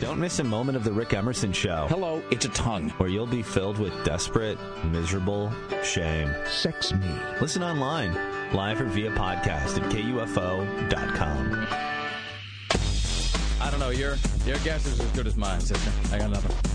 Don't 0.00 0.18
miss 0.18 0.38
a 0.38 0.44
moment 0.44 0.76
of 0.76 0.84
the 0.84 0.92
Rick 0.92 1.14
Emerson 1.14 1.52
Show. 1.52 1.86
Hello, 1.88 2.22
it's 2.30 2.44
a 2.44 2.48
tongue. 2.50 2.90
Where 2.90 3.08
you'll 3.08 3.26
be 3.26 3.42
filled 3.42 3.78
with 3.78 3.92
desperate, 4.04 4.58
miserable 4.86 5.52
shame. 5.82 6.34
Sex 6.46 6.92
me. 6.92 7.08
Listen 7.40 7.62
online, 7.62 8.14
live 8.52 8.80
or 8.80 8.86
via 8.86 9.10
podcast 9.10 9.78
at 9.80 9.90
KUFO.com. 9.92 11.66
I 13.60 13.70
don't 13.70 13.80
know. 13.80 13.90
Your 13.90 14.16
your 14.44 14.58
guess 14.58 14.86
is 14.86 15.00
as 15.00 15.10
good 15.12 15.26
as 15.26 15.36
mine, 15.36 15.60
sister. 15.60 15.90
I 16.12 16.18
got 16.18 16.30
nothing. 16.30 16.74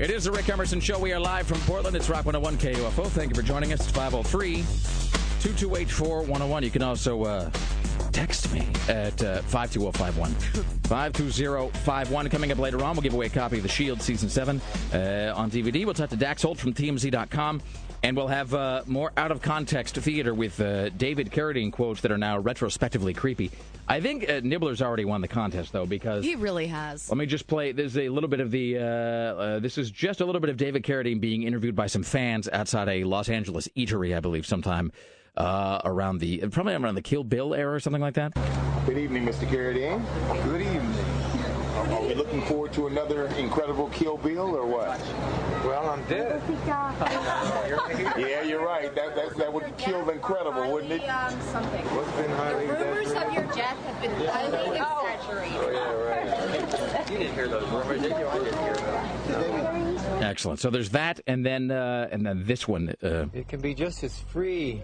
It 0.00 0.10
is 0.10 0.24
the 0.24 0.32
Rick 0.32 0.48
Emerson 0.48 0.80
Show. 0.80 0.98
We 0.98 1.12
are 1.12 1.20
live 1.20 1.46
from 1.46 1.60
Portland. 1.60 1.94
It's 1.94 2.08
Rock 2.08 2.26
101 2.26 2.56
KUFO. 2.58 3.06
Thank 3.08 3.30
you 3.30 3.34
for 3.34 3.46
joining 3.46 3.72
us. 3.72 3.80
It's 3.80 3.90
503 3.90 4.64
228 5.40 5.90
4101. 5.90 6.62
You 6.62 6.70
can 6.70 6.82
also 6.82 7.22
uh, 7.24 7.50
text 8.12 8.52
me 8.52 8.66
at 8.88 9.22
uh, 9.22 9.42
52051. 9.42 10.32
52051. 10.84 12.28
Coming 12.28 12.52
up 12.52 12.58
later 12.58 12.82
on, 12.84 12.94
we'll 12.94 13.02
give 13.02 13.14
away 13.14 13.26
a 13.26 13.30
copy 13.30 13.56
of 13.58 13.62
The 13.62 13.68
Shield 13.68 14.00
Season 14.00 14.28
7 14.28 14.60
uh, 14.92 15.32
on 15.36 15.50
DVD. 15.50 15.84
We'll 15.84 15.94
talk 15.94 16.10
to 16.10 16.16
Dax 16.16 16.42
Holt 16.42 16.58
from 16.58 16.72
TMZ.com. 16.72 17.60
And 18.04 18.18
we'll 18.18 18.28
have 18.28 18.52
uh, 18.52 18.82
more 18.86 19.12
out 19.16 19.30
of 19.30 19.40
context 19.40 19.96
theater 19.96 20.34
with 20.34 20.60
uh, 20.60 20.90
David 20.90 21.30
Carradine 21.30 21.72
quotes 21.72 22.02
that 22.02 22.12
are 22.12 22.18
now 22.18 22.38
retrospectively 22.38 23.14
creepy. 23.14 23.50
I 23.88 24.02
think 24.02 24.28
uh, 24.28 24.42
Nibler's 24.44 24.82
already 24.82 25.06
won 25.06 25.22
the 25.22 25.28
contest, 25.28 25.72
though, 25.72 25.86
because. 25.86 26.22
He 26.22 26.34
really 26.34 26.66
has. 26.66 27.08
Let 27.08 27.16
me 27.16 27.24
just 27.24 27.46
play. 27.46 27.72
There's 27.72 27.96
a 27.96 28.10
little 28.10 28.28
bit 28.28 28.40
of 28.40 28.50
the. 28.50 28.76
Uh, 28.76 28.82
uh, 28.82 29.58
this 29.58 29.78
is 29.78 29.90
just 29.90 30.20
a 30.20 30.26
little 30.26 30.42
bit 30.42 30.50
of 30.50 30.58
David 30.58 30.82
Carradine 30.82 31.18
being 31.18 31.44
interviewed 31.44 31.74
by 31.74 31.86
some 31.86 32.02
fans 32.02 32.46
outside 32.52 32.90
a 32.90 33.04
Los 33.04 33.30
Angeles 33.30 33.68
eatery, 33.74 34.14
I 34.14 34.20
believe, 34.20 34.44
sometime 34.44 34.92
uh, 35.36 35.80
around 35.84 36.18
the 36.18 36.38
probably 36.48 36.74
around 36.74 36.94
the 36.94 37.02
Kill 37.02 37.24
Bill 37.24 37.54
era 37.54 37.74
or 37.74 37.80
something 37.80 38.02
like 38.02 38.14
that. 38.14 38.32
Good 38.86 38.98
evening, 38.98 39.24
Mr. 39.26 39.46
Carradine. 39.48 40.02
Good 40.44 40.60
evening. 40.62 40.94
Are 41.92 42.02
we 42.02 42.14
looking 42.14 42.42
forward 42.42 42.72
to 42.74 42.86
another 42.86 43.26
incredible 43.36 43.88
Kill 43.90 44.16
Bill 44.16 44.56
or 44.56 44.66
what? 44.66 44.98
Well, 45.64 45.88
I'm 45.90 46.02
dead. 46.04 46.40
Yeah, 48.16 48.42
you're 48.42 48.64
right. 48.64 48.94
That 48.94 49.16
that, 49.16 49.36
that 49.36 49.52
would 49.52 49.76
kill 49.76 50.08
incredible, 50.10 50.70
wouldn't 50.72 50.92
it? 50.92 51.08
Um, 51.08 51.40
something. 51.42 51.84
What's 51.86 52.10
been 52.12 52.30
highly 52.30 52.66
Rumors 52.66 53.10
of 53.12 53.32
your 53.32 53.44
death 53.54 53.76
have 53.76 54.02
been 54.02 54.26
highly 54.28 54.76
exaggerated. 54.78 55.56
Oh, 55.56 55.70
yeah, 55.70 55.92
right. 55.92 57.10
You 57.10 57.18
didn't 57.18 57.34
hear 57.34 57.48
those 57.48 57.68
rumors, 57.68 58.00
did 58.02 58.10
you? 58.10 58.26
I 58.26 58.38
didn't 58.38 58.58
hear 58.60 58.74
them. 58.74 60.22
Excellent. 60.22 60.60
So 60.60 60.70
there's 60.70 60.90
that, 60.90 61.20
and 61.26 61.44
then 61.44 61.70
uh, 61.70 62.08
and 62.10 62.24
then 62.24 62.44
this 62.46 62.66
one. 62.68 62.94
Uh, 63.02 63.26
It 63.32 63.48
can 63.48 63.60
be 63.60 63.74
just 63.74 64.02
as 64.04 64.18
free 64.18 64.82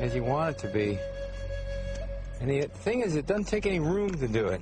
as 0.00 0.14
you 0.14 0.22
want 0.24 0.56
it 0.56 0.58
to 0.60 0.68
be. 0.68 0.98
And 2.40 2.50
the 2.50 2.62
thing 2.62 3.00
is, 3.00 3.16
it 3.16 3.26
doesn't 3.26 3.44
take 3.44 3.66
any 3.66 3.80
room 3.80 4.10
to 4.10 4.28
do 4.28 4.46
it. 4.48 4.60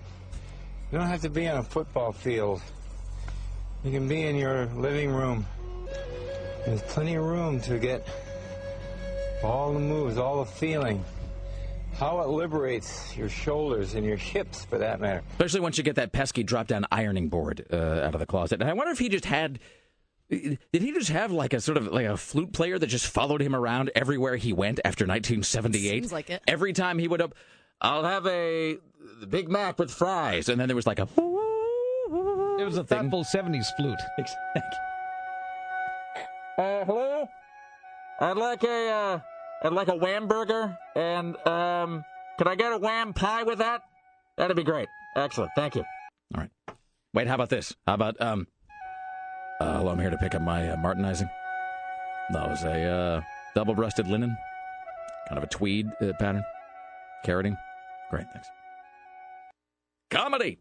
You 0.90 0.98
don't 0.98 1.08
have 1.08 1.22
to 1.22 1.30
be 1.30 1.48
on 1.48 1.58
a 1.58 1.62
football 1.62 2.12
field. 2.12 2.60
You 3.82 3.90
can 3.90 4.06
be 4.06 4.22
in 4.22 4.36
your 4.36 4.66
living 4.66 5.10
room. 5.10 5.46
There's 6.66 6.82
plenty 6.82 7.14
of 7.14 7.24
room 7.24 7.60
to 7.62 7.78
get 7.78 8.06
all 9.42 9.72
the 9.72 9.80
moves, 9.80 10.18
all 10.18 10.44
the 10.44 10.50
feeling. 10.50 11.04
How 11.94 12.20
it 12.20 12.28
liberates 12.28 13.16
your 13.16 13.28
shoulders 13.28 13.94
and 13.94 14.06
your 14.06 14.16
hips, 14.16 14.64
for 14.64 14.78
that 14.78 15.00
matter. 15.00 15.22
especially 15.32 15.60
once 15.60 15.76
you 15.76 15.84
get 15.84 15.96
that 15.96 16.12
pesky 16.12 16.42
drop-down 16.42 16.86
ironing 16.90 17.28
board 17.28 17.66
uh, 17.72 17.76
out 17.76 18.14
of 18.14 18.20
the 18.20 18.26
closet. 18.26 18.60
And 18.60 18.70
I 18.70 18.72
wonder 18.72 18.92
if 18.92 18.98
he 18.98 19.08
just 19.08 19.24
had. 19.24 19.58
Did 20.32 20.82
he 20.82 20.92
just 20.92 21.10
have 21.10 21.30
like 21.30 21.52
a 21.52 21.60
sort 21.60 21.76
of 21.76 21.88
like 21.88 22.06
a 22.06 22.16
flute 22.16 22.52
player 22.52 22.78
that 22.78 22.86
just 22.86 23.06
followed 23.06 23.42
him 23.42 23.54
around 23.54 23.90
everywhere 23.94 24.36
he 24.36 24.52
went 24.52 24.80
after 24.84 25.04
1978? 25.04 25.90
Seems 25.90 26.12
like 26.12 26.30
it. 26.30 26.42
Every 26.48 26.72
time 26.72 26.98
he 26.98 27.06
would 27.06 27.20
up, 27.20 27.34
I'll 27.82 28.04
have 28.04 28.26
a 28.26 28.78
Big 29.28 29.50
Mac 29.50 29.78
with 29.78 29.90
fries, 29.90 30.48
and 30.48 30.58
then 30.58 30.68
there 30.68 30.76
was 30.76 30.86
like 30.86 30.98
a. 30.98 31.08
It 32.58 32.64
was 32.64 32.78
a 32.78 32.84
thoughtful 32.84 33.24
70s 33.24 33.66
flute. 33.76 33.98
Uh, 36.58 36.84
hello. 36.84 37.26
I'd 38.20 38.36
like 38.36 38.62
a 38.62 38.88
uh, 38.90 39.20
I'd 39.62 39.72
like 39.72 39.88
a 39.88 39.96
wham 39.96 40.28
burger, 40.28 40.76
and 40.94 41.34
um, 41.46 42.04
could 42.36 42.46
I 42.46 42.54
get 42.56 42.72
a 42.72 42.78
wham 42.78 43.14
pie 43.14 43.42
with 43.42 43.58
that? 43.58 43.82
That'd 44.36 44.54
be 44.54 44.62
great. 44.62 44.88
Excellent. 45.16 45.50
Thank 45.56 45.76
you. 45.76 45.84
All 46.34 46.42
right. 46.42 46.50
Wait. 47.14 47.26
How 47.26 47.36
about 47.36 47.48
this? 47.48 47.74
How 47.86 47.94
about 47.94 48.20
um? 48.20 48.46
Uh, 49.60 49.78
hello, 49.78 49.90
I'm 49.90 49.98
here 49.98 50.10
to 50.10 50.18
pick 50.18 50.34
up 50.34 50.42
my 50.42 50.68
uh, 50.68 50.76
Martinizing. 50.76 51.30
That 52.30 52.48
was 52.48 52.64
a 52.64 52.82
uh, 52.84 53.22
double-breasted 53.54 54.08
linen, 54.08 54.36
kind 55.28 55.38
of 55.38 55.44
a 55.44 55.46
tweed 55.46 55.88
uh, 56.00 56.12
pattern, 56.18 56.42
carroting. 57.24 57.56
Great. 58.10 58.26
Thanks. 58.32 58.48
Comedy. 60.10 60.58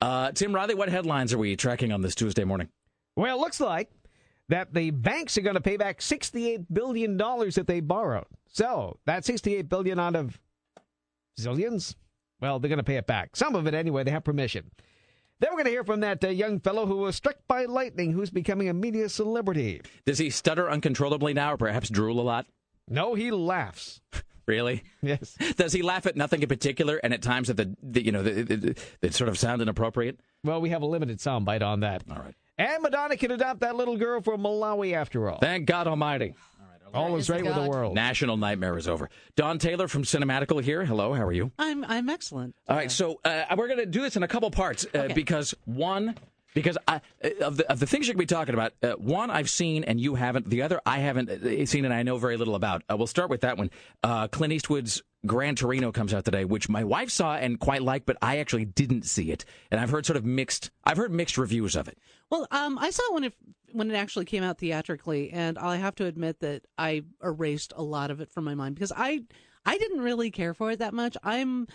Uh, 0.00 0.32
Tim 0.32 0.54
Riley, 0.54 0.74
what 0.74 0.88
headlines 0.88 1.32
are 1.32 1.38
we 1.38 1.56
tracking 1.56 1.92
on 1.92 2.00
this 2.00 2.14
Tuesday 2.14 2.44
morning? 2.44 2.68
Well, 3.16 3.36
it 3.36 3.40
looks 3.40 3.60
like 3.60 3.90
that 4.48 4.72
the 4.74 4.90
banks 4.90 5.38
are 5.38 5.42
going 5.42 5.54
to 5.54 5.60
pay 5.60 5.76
back 5.76 6.00
$68 6.00 6.66
billion 6.72 7.16
that 7.16 7.64
they 7.66 7.80
borrowed. 7.80 8.26
So 8.48 8.98
that 9.06 9.24
68 9.24 9.68
billion 9.68 9.98
out 10.00 10.16
of 10.16 10.40
zillions, 11.38 11.94
well, 12.40 12.58
they're 12.58 12.68
going 12.68 12.78
to 12.78 12.84
pay 12.84 12.96
it 12.96 13.06
back. 13.06 13.36
Some 13.36 13.54
of 13.54 13.66
it 13.66 13.74
anyway. 13.74 14.02
They 14.02 14.10
have 14.10 14.24
permission. 14.24 14.70
Then 15.40 15.50
we're 15.50 15.56
going 15.56 15.64
to 15.64 15.70
hear 15.70 15.84
from 15.84 16.00
that 16.00 16.22
uh, 16.22 16.28
young 16.28 16.60
fellow 16.60 16.86
who 16.86 16.98
was 16.98 17.16
struck 17.16 17.36
by 17.48 17.64
lightning 17.64 18.12
who's 18.12 18.30
becoming 18.30 18.68
a 18.68 18.74
media 18.74 19.08
celebrity. 19.08 19.80
Does 20.04 20.18
he 20.18 20.30
stutter 20.30 20.70
uncontrollably 20.70 21.32
now, 21.34 21.54
or 21.54 21.56
perhaps 21.56 21.88
drool 21.88 22.20
a 22.20 22.22
lot? 22.22 22.46
No, 22.88 23.14
he 23.14 23.30
laughs. 23.30 24.00
Really? 24.46 24.82
Yes. 25.00 25.36
Does 25.56 25.72
he 25.72 25.80
laugh 25.80 26.06
at 26.06 26.16
nothing 26.16 26.42
in 26.42 26.48
particular, 26.48 26.96
and 27.04 27.14
at 27.14 27.22
times 27.22 27.50
at 27.50 27.56
the, 27.56 27.76
the 27.84 28.04
you 28.04 28.10
know 28.10 28.24
the, 28.24 28.42
the, 28.42 28.56
the, 28.56 28.78
that 29.00 29.14
sort 29.14 29.28
of 29.28 29.38
sound 29.38 29.62
inappropriate? 29.62 30.18
Well, 30.42 30.60
we 30.60 30.70
have 30.70 30.82
a 30.82 30.86
limited 30.86 31.18
soundbite 31.18 31.62
on 31.62 31.80
that. 31.80 32.02
All 32.10 32.16
right. 32.16 32.34
And 32.58 32.82
Madonna 32.82 33.16
can 33.16 33.30
adopt 33.30 33.60
that 33.60 33.76
little 33.76 33.96
girl 33.96 34.20
from 34.20 34.42
Malawi 34.42 34.92
after 34.94 35.30
all. 35.30 35.38
Thank 35.38 35.66
God 35.66 35.86
Almighty. 35.86 36.34
All 36.94 37.16
is 37.16 37.30
right 37.30 37.44
with 37.44 37.54
the 37.54 37.68
world. 37.68 37.94
National 37.94 38.36
nightmare 38.36 38.76
is 38.76 38.88
over. 38.88 39.10
Don 39.36 39.58
Taylor 39.58 39.88
from 39.88 40.02
Cinematical 40.02 40.62
here. 40.62 40.84
Hello, 40.84 41.14
how 41.14 41.24
are 41.24 41.32
you? 41.32 41.52
I'm 41.58 41.84
I'm 41.84 42.08
excellent. 42.08 42.54
All 42.68 42.76
right, 42.76 42.90
so 42.90 43.20
uh, 43.24 43.44
we're 43.56 43.68
going 43.68 43.78
to 43.78 43.86
do 43.86 44.02
this 44.02 44.16
in 44.16 44.22
a 44.22 44.28
couple 44.28 44.50
parts 44.50 44.86
uh, 44.94 45.08
because 45.14 45.54
one, 45.64 46.16
because 46.54 46.76
I, 46.88 47.00
uh, 47.22 47.28
of 47.42 47.56
the 47.58 47.70
of 47.70 47.80
the 47.80 47.86
things 47.86 48.06
you're 48.06 48.14
going 48.14 48.26
to 48.26 48.34
be 48.34 48.36
talking 48.36 48.54
about, 48.54 48.72
uh, 48.82 48.92
one 48.92 49.30
I've 49.30 49.50
seen 49.50 49.84
and 49.84 50.00
you 50.00 50.14
haven't. 50.14 50.50
The 50.50 50.62
other 50.62 50.80
I 50.84 50.98
haven't 50.98 51.30
uh, 51.30 51.66
seen 51.66 51.84
and 51.84 51.94
I 51.94 52.02
know 52.02 52.18
very 52.18 52.36
little 52.36 52.54
about. 52.54 52.82
Uh, 52.90 52.96
we'll 52.96 53.06
start 53.06 53.30
with 53.30 53.42
that 53.42 53.56
one. 53.56 53.70
Uh, 54.02 54.28
Clint 54.28 54.52
Eastwood's 54.52 55.02
Gran 55.26 55.54
Torino 55.54 55.92
comes 55.92 56.14
out 56.14 56.24
today, 56.24 56.44
which 56.44 56.68
my 56.68 56.82
wife 56.82 57.10
saw 57.10 57.36
and 57.36 57.60
quite 57.60 57.82
liked, 57.82 58.06
but 58.06 58.16
I 58.22 58.38
actually 58.38 58.64
didn't 58.64 59.04
see 59.04 59.30
it, 59.30 59.44
and 59.70 59.80
I've 59.80 59.90
heard 59.90 60.06
sort 60.06 60.16
of 60.16 60.24
mixed. 60.24 60.70
I've 60.82 60.96
heard 60.96 61.12
mixed 61.12 61.36
reviews 61.36 61.76
of 61.76 61.88
it. 61.88 61.98
Well, 62.30 62.46
um, 62.50 62.78
I 62.78 62.90
saw 62.90 63.02
it 63.10 63.14
when 63.14 63.24
it 63.24 63.34
when 63.72 63.90
it 63.90 63.94
actually 63.94 64.24
came 64.24 64.42
out 64.42 64.58
theatrically, 64.58 65.30
and 65.30 65.58
I 65.58 65.76
have 65.76 65.94
to 65.96 66.06
admit 66.06 66.40
that 66.40 66.66
I 66.78 67.02
erased 67.22 67.72
a 67.76 67.82
lot 67.82 68.10
of 68.10 68.20
it 68.20 68.30
from 68.30 68.44
my 68.44 68.54
mind 68.54 68.74
because 68.74 68.92
I 68.96 69.22
I 69.64 69.78
didn't 69.78 70.00
really 70.00 70.30
care 70.30 70.54
for 70.54 70.70
it 70.70 70.78
that 70.78 70.94
much. 70.94 71.16
I'm 71.22 71.66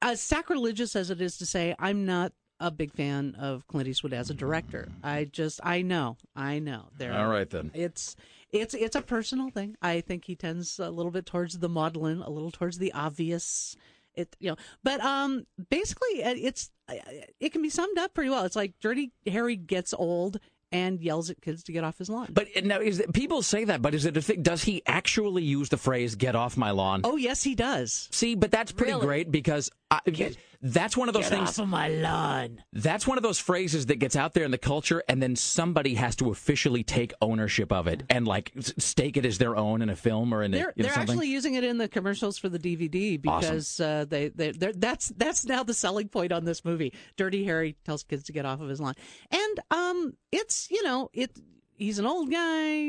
as 0.00 0.20
sacrilegious 0.20 0.96
as 0.96 1.10
it 1.10 1.20
is 1.20 1.38
to 1.38 1.46
say 1.46 1.74
I'm 1.78 2.04
not 2.04 2.32
a 2.60 2.70
big 2.70 2.92
fan 2.92 3.34
of 3.38 3.66
Clint 3.66 3.88
Eastwood 3.88 4.12
as 4.12 4.30
a 4.30 4.34
director. 4.34 4.88
I 5.02 5.24
just 5.24 5.60
I 5.64 5.82
know 5.82 6.16
I 6.36 6.60
know 6.60 6.88
there. 6.96 7.12
All 7.12 7.28
right 7.28 7.48
then. 7.48 7.70
It's 7.74 8.16
it's 8.52 8.74
it's 8.74 8.96
a 8.96 9.02
personal 9.02 9.50
thing. 9.50 9.76
I 9.82 10.00
think 10.00 10.24
he 10.24 10.36
tends 10.36 10.78
a 10.78 10.90
little 10.90 11.10
bit 11.10 11.26
towards 11.26 11.58
the 11.58 11.68
maudlin, 11.68 12.22
a 12.22 12.30
little 12.30 12.50
towards 12.50 12.78
the 12.78 12.92
obvious. 12.92 13.76
It 14.14 14.36
you 14.38 14.50
know, 14.50 14.56
but 14.84 15.00
um, 15.00 15.46
basically 15.70 16.22
uh, 16.22 16.34
it's 16.36 16.70
uh, 16.88 16.94
it 17.40 17.50
can 17.50 17.62
be 17.62 17.70
summed 17.70 17.98
up 17.98 18.14
pretty 18.14 18.30
well. 18.30 18.44
It's 18.44 18.56
like 18.56 18.74
Dirty 18.80 19.12
Harry 19.26 19.56
gets 19.56 19.94
old 19.94 20.38
and 20.72 21.00
yells 21.00 21.30
at 21.30 21.40
kids 21.40 21.62
to 21.64 21.72
get 21.72 21.84
off 21.84 21.98
his 21.98 22.08
lawn. 22.08 22.28
But 22.32 22.48
uh, 22.56 22.60
now, 22.64 22.80
is 22.80 22.98
it, 23.00 23.12
people 23.12 23.42
say 23.42 23.64
that, 23.64 23.82
but 23.82 23.94
is 23.94 24.04
it 24.04 24.16
a 24.16 24.22
thing? 24.22 24.42
Does 24.42 24.62
he 24.64 24.82
actually 24.86 25.42
use 25.42 25.68
the 25.68 25.76
phrase 25.76 26.14
"get 26.14 26.34
off 26.34 26.56
my 26.56 26.70
lawn"? 26.70 27.02
Oh 27.04 27.16
yes, 27.16 27.42
he 27.42 27.54
does. 27.54 28.08
See, 28.12 28.34
but 28.34 28.50
that's 28.50 28.72
pretty 28.72 28.92
Really? 28.92 29.06
great 29.06 29.30
because 29.30 29.70
I, 30.06 30.34
that's 30.64 30.96
one 30.96 31.08
of 31.08 31.14
those 31.14 31.28
Get 31.28 31.38
things. 31.38 31.48
off 31.58 31.64
of 31.64 31.68
my 31.68 31.88
lawn. 31.88 32.62
That's 32.72 33.04
one 33.06 33.18
of 33.18 33.22
those 33.22 33.40
phrases 33.40 33.86
that 33.86 33.96
gets 33.96 34.14
out 34.14 34.32
there 34.32 34.44
in 34.44 34.52
the 34.52 34.58
culture, 34.58 35.02
and 35.08 35.20
then 35.20 35.34
somebody 35.34 35.94
has 35.96 36.14
to 36.16 36.30
officially 36.30 36.84
take 36.84 37.12
ownership 37.20 37.72
of 37.72 37.88
it 37.88 38.04
and 38.08 38.26
like 38.26 38.52
stake 38.78 39.16
it 39.16 39.26
as 39.26 39.38
their 39.38 39.56
own 39.56 39.82
in 39.82 39.90
a 39.90 39.96
film 39.96 40.32
or 40.32 40.42
in 40.44 40.54
a, 40.54 40.56
They're 40.56 40.72
you 40.76 40.82
know, 40.84 40.86
they're 40.88 40.94
something. 40.94 41.14
actually 41.14 41.28
using 41.28 41.54
it 41.54 41.64
in 41.64 41.78
the 41.78 41.88
commercials 41.88 42.38
for 42.38 42.48
the 42.48 42.60
DVD 42.60 43.20
because 43.20 43.80
uh, 43.80 44.04
they 44.08 44.28
they 44.28 44.52
that's 44.52 45.08
that's 45.16 45.44
now 45.44 45.64
the 45.64 45.74
selling 45.74 46.08
point 46.08 46.30
on 46.30 46.44
this 46.44 46.64
movie. 46.64 46.92
Dirty 47.16 47.44
Harry 47.44 47.76
tells 47.84 48.04
kids 48.04 48.22
to 48.24 48.32
get 48.32 48.46
off 48.46 48.60
of 48.60 48.68
his 48.68 48.80
lawn, 48.80 48.94
and 49.32 49.60
um, 49.72 50.16
it's 50.30 50.70
you 50.70 50.82
know 50.84 51.10
it. 51.12 51.36
He's 51.82 51.98
an 51.98 52.06
old 52.06 52.30
guy. 52.30 52.88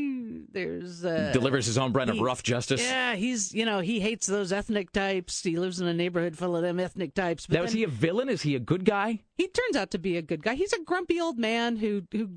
There's 0.51 1.03
uh, 1.03 1.31
delivers 1.33 1.65
his 1.65 1.77
own 1.77 1.91
brand 1.91 2.09
of 2.09 2.19
rough 2.19 2.43
justice. 2.43 2.81
Yeah, 2.81 3.15
he's 3.15 3.53
you 3.53 3.65
know 3.65 3.79
he 3.79 3.99
hates 3.99 4.27
those 4.27 4.51
ethnic 4.51 4.91
types. 4.91 5.41
He 5.43 5.57
lives 5.57 5.79
in 5.81 5.87
a 5.87 5.93
neighborhood 5.93 6.37
full 6.37 6.55
of 6.55 6.61
them 6.61 6.79
ethnic 6.79 7.13
types. 7.13 7.47
But 7.47 7.55
Now, 7.57 7.63
is 7.63 7.73
he 7.73 7.83
a 7.83 7.87
villain? 7.87 8.29
Is 8.29 8.41
he 8.43 8.55
a 8.55 8.59
good 8.59 8.85
guy? 8.85 9.21
he 9.35 9.47
turns 9.47 9.75
out 9.75 9.91
to 9.91 9.97
be 9.97 10.17
a 10.17 10.21
good 10.21 10.43
guy. 10.43 10.53
He's 10.55 10.73
a 10.73 10.83
grumpy 10.83 11.19
old 11.19 11.37
man 11.39 11.75
who 11.77 12.03
who 12.11 12.29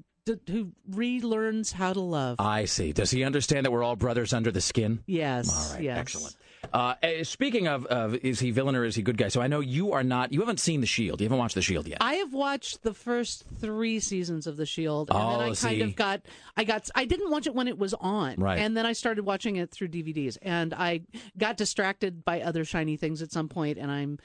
who 0.49 0.73
relearns 0.91 1.73
how 1.73 1.93
to 1.93 2.01
love. 2.01 2.37
I 2.41 2.65
see. 2.65 2.93
Does 2.93 3.11
he 3.13 3.23
understand 3.23 3.65
that 3.65 3.71
we're 3.71 3.85
all 3.85 3.95
brothers 3.97 4.33
under 4.33 4.51
the 4.51 4.61
skin? 4.61 5.05
yes, 5.07 5.49
All 5.71 5.75
right, 5.75 5.85
yes. 5.85 5.99
excellent. 5.99 6.37
Uh, 6.73 6.95
eh, 7.03 7.23
speaking 7.25 7.67
of, 7.69 7.87
of, 7.87 8.15
is 8.17 8.41
he 8.41 8.51
villain 8.51 8.75
or 8.77 8.85
is 8.85 8.95
he 8.97 9.03
good 9.03 9.17
guy? 9.17 9.29
So 9.29 9.41
I 9.41 9.47
know 9.47 9.61
you 9.61 9.93
are 9.93 10.03
not. 10.03 10.33
You 10.33 10.41
haven't 10.41 10.61
seen 10.61 10.81
The 10.81 10.87
Shield. 10.87 11.21
You 11.21 11.27
haven't 11.27 11.39
watched 11.39 11.55
The 11.55 11.63
Shield 11.63 11.87
yet. 11.89 11.99
I 12.01 12.15
have 12.15 12.33
watched 12.33 12.83
the 12.83 12.95
first 12.95 13.45
three 13.61 14.01
seasons 14.01 14.47
of 14.47 14.57
The 14.57 14.67
Shield, 14.67 15.11
and 15.11 15.19
Oh, 15.19 15.39
then 15.39 15.51
I 15.51 15.55
kind 15.55 15.83
of 15.83 15.97
got, 15.97 16.23
I 16.57 16.65
got, 16.65 16.89
I 16.95 17.05
didn't 17.05 17.31
watch 17.31 17.47
it 17.47 17.55
when 17.55 17.69
it 17.69 17.79
was 17.79 17.95
on, 17.95 18.37
Right. 18.37 18.59
And 18.59 18.77
then 18.77 18.87
I 18.87 18.93
started 18.93 19.25
watching 19.25 19.57
it 19.57 19.71
through 19.71 19.89
DVDs, 19.89 20.39
and 20.43 20.75
I 20.75 21.03
got 21.39 21.57
distracted 21.57 22.25
by 22.25 22.41
other 22.43 22.65
shiny 22.65 22.97
things 22.97 23.23
at 23.23 23.33
some 23.33 23.49
point, 23.49 23.79
and 23.79 23.91
I'm, 23.91 24.19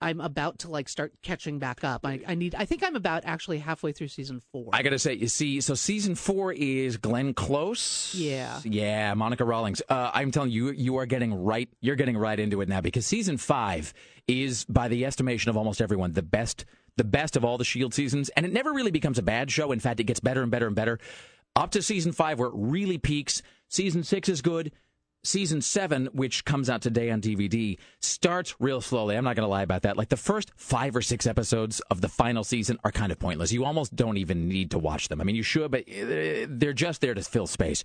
I'm 0.00 0.20
about 0.20 0.58
to 0.60 0.70
like 0.70 0.88
start 0.88 1.12
catching 1.22 1.58
back 1.58 1.82
up. 1.82 2.04
I, 2.04 2.20
I 2.26 2.34
need, 2.34 2.54
I 2.54 2.66
think 2.66 2.84
I'm 2.84 2.96
about 2.96 3.22
actually 3.24 3.58
halfway 3.58 3.92
through 3.92 4.08
season 4.08 4.40
four. 4.52 4.68
I 4.72 4.82
gotta 4.82 4.98
say, 4.98 5.14
you 5.14 5.28
see, 5.28 5.60
so 5.60 5.74
season 5.74 6.14
four 6.14 6.52
is 6.52 6.98
Glenn 6.98 7.32
Close. 7.32 8.14
Yeah. 8.14 8.60
yeah, 8.64 9.14
Monica 9.14 9.44
Rawlings. 9.44 9.80
Uh, 9.88 10.10
I'm 10.12 10.30
telling 10.30 10.50
you, 10.50 10.70
you 10.70 10.98
are 10.98 11.06
getting 11.06 11.32
right. 11.32 11.68
You're 11.80 11.96
getting 11.96 12.16
right 12.16 12.38
into 12.38 12.60
it 12.60 12.68
now 12.68 12.82
because 12.82 13.06
season 13.06 13.38
five 13.38 13.94
is, 14.28 14.64
by 14.66 14.88
the 14.88 15.06
estimation 15.06 15.48
of 15.48 15.56
almost 15.56 15.80
everyone, 15.80 16.12
the 16.12 16.22
best, 16.22 16.66
the 16.96 17.04
best 17.04 17.36
of 17.36 17.44
all 17.44 17.56
the 17.56 17.64
Shield 17.64 17.94
seasons, 17.94 18.28
and 18.30 18.44
it 18.44 18.52
never 18.52 18.72
really 18.72 18.90
becomes 18.90 19.18
a 19.18 19.22
bad 19.22 19.50
show. 19.50 19.72
In 19.72 19.80
fact, 19.80 20.00
it 20.00 20.04
gets 20.04 20.20
better 20.20 20.42
and 20.42 20.50
better 20.50 20.66
and 20.66 20.76
better 20.76 20.98
up 21.54 21.70
to 21.70 21.80
season 21.80 22.12
five, 22.12 22.38
where 22.38 22.48
it 22.48 22.54
really 22.54 22.98
peaks. 22.98 23.40
Season 23.68 24.04
six 24.04 24.28
is 24.28 24.42
good. 24.42 24.72
Season 25.26 25.60
seven, 25.60 26.06
which 26.12 26.44
comes 26.44 26.70
out 26.70 26.82
today 26.82 27.10
on 27.10 27.20
DVD, 27.20 27.78
starts 28.00 28.54
real 28.60 28.80
slowly. 28.80 29.16
I'm 29.16 29.24
not 29.24 29.34
going 29.34 29.44
to 29.46 29.50
lie 29.50 29.62
about 29.62 29.82
that. 29.82 29.96
Like 29.96 30.08
the 30.08 30.16
first 30.16 30.52
five 30.56 30.94
or 30.94 31.02
six 31.02 31.26
episodes 31.26 31.80
of 31.90 32.00
the 32.00 32.08
final 32.08 32.44
season 32.44 32.78
are 32.84 32.92
kind 32.92 33.10
of 33.10 33.18
pointless. 33.18 33.50
You 33.50 33.64
almost 33.64 33.96
don't 33.96 34.18
even 34.18 34.48
need 34.48 34.70
to 34.70 34.78
watch 34.78 35.08
them. 35.08 35.20
I 35.20 35.24
mean, 35.24 35.34
you 35.34 35.42
should, 35.42 35.72
but 35.72 35.80
uh, 35.80 36.46
they're 36.48 36.72
just 36.72 37.00
there 37.00 37.12
to 37.12 37.22
fill 37.22 37.48
space. 37.48 37.82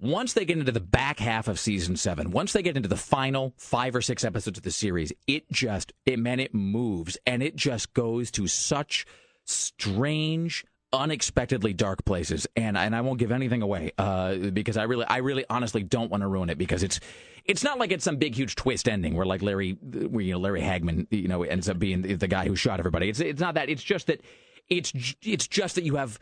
Once 0.00 0.32
they 0.32 0.44
get 0.44 0.58
into 0.58 0.70
the 0.70 0.80
back 0.80 1.18
half 1.18 1.48
of 1.48 1.58
season 1.58 1.96
seven, 1.96 2.30
once 2.30 2.52
they 2.52 2.62
get 2.62 2.76
into 2.76 2.88
the 2.88 2.96
final 2.96 3.52
five 3.56 3.96
or 3.96 4.00
six 4.00 4.24
episodes 4.24 4.56
of 4.56 4.62
the 4.62 4.70
series, 4.70 5.12
it 5.26 5.50
just, 5.50 5.92
it 6.06 6.20
man, 6.20 6.38
it 6.38 6.54
moves 6.54 7.18
and 7.26 7.42
it 7.42 7.56
just 7.56 7.92
goes 7.94 8.30
to 8.30 8.46
such 8.46 9.04
strange, 9.44 10.64
unexpectedly 10.92 11.72
dark 11.72 12.04
places. 12.04 12.46
And 12.56 12.76
and 12.76 12.94
I 12.94 13.00
won't 13.00 13.18
give 13.18 13.32
anything 13.32 13.62
away 13.62 13.92
uh, 13.98 14.34
because 14.34 14.76
I 14.76 14.84
really, 14.84 15.06
I 15.06 15.18
really, 15.18 15.44
honestly 15.48 15.82
don't 15.82 16.10
want 16.10 16.22
to 16.22 16.28
ruin 16.28 16.50
it 16.50 16.58
because 16.58 16.82
it's. 16.82 17.00
It's 17.46 17.64
not 17.64 17.78
like 17.78 17.90
it's 17.90 18.04
some 18.04 18.18
big, 18.18 18.34
huge 18.34 18.54
twist 18.54 18.86
ending 18.86 19.16
where, 19.16 19.24
like 19.24 19.40
Larry, 19.40 19.72
where 19.72 20.22
you 20.22 20.32
know 20.32 20.38
Larry 20.38 20.60
Hagman, 20.60 21.06
you 21.10 21.26
know, 21.26 21.42
ends 21.42 21.70
up 21.70 21.78
being 21.78 22.02
the 22.02 22.28
guy 22.28 22.46
who 22.46 22.54
shot 22.54 22.78
everybody. 22.78 23.08
It's 23.08 23.18
it's 23.18 23.40
not 23.40 23.54
that. 23.54 23.70
It's 23.70 23.82
just 23.82 24.08
that 24.08 24.20
it's 24.68 24.92
it's 25.22 25.48
just 25.48 25.76
that 25.76 25.82
you 25.82 25.96
have 25.96 26.18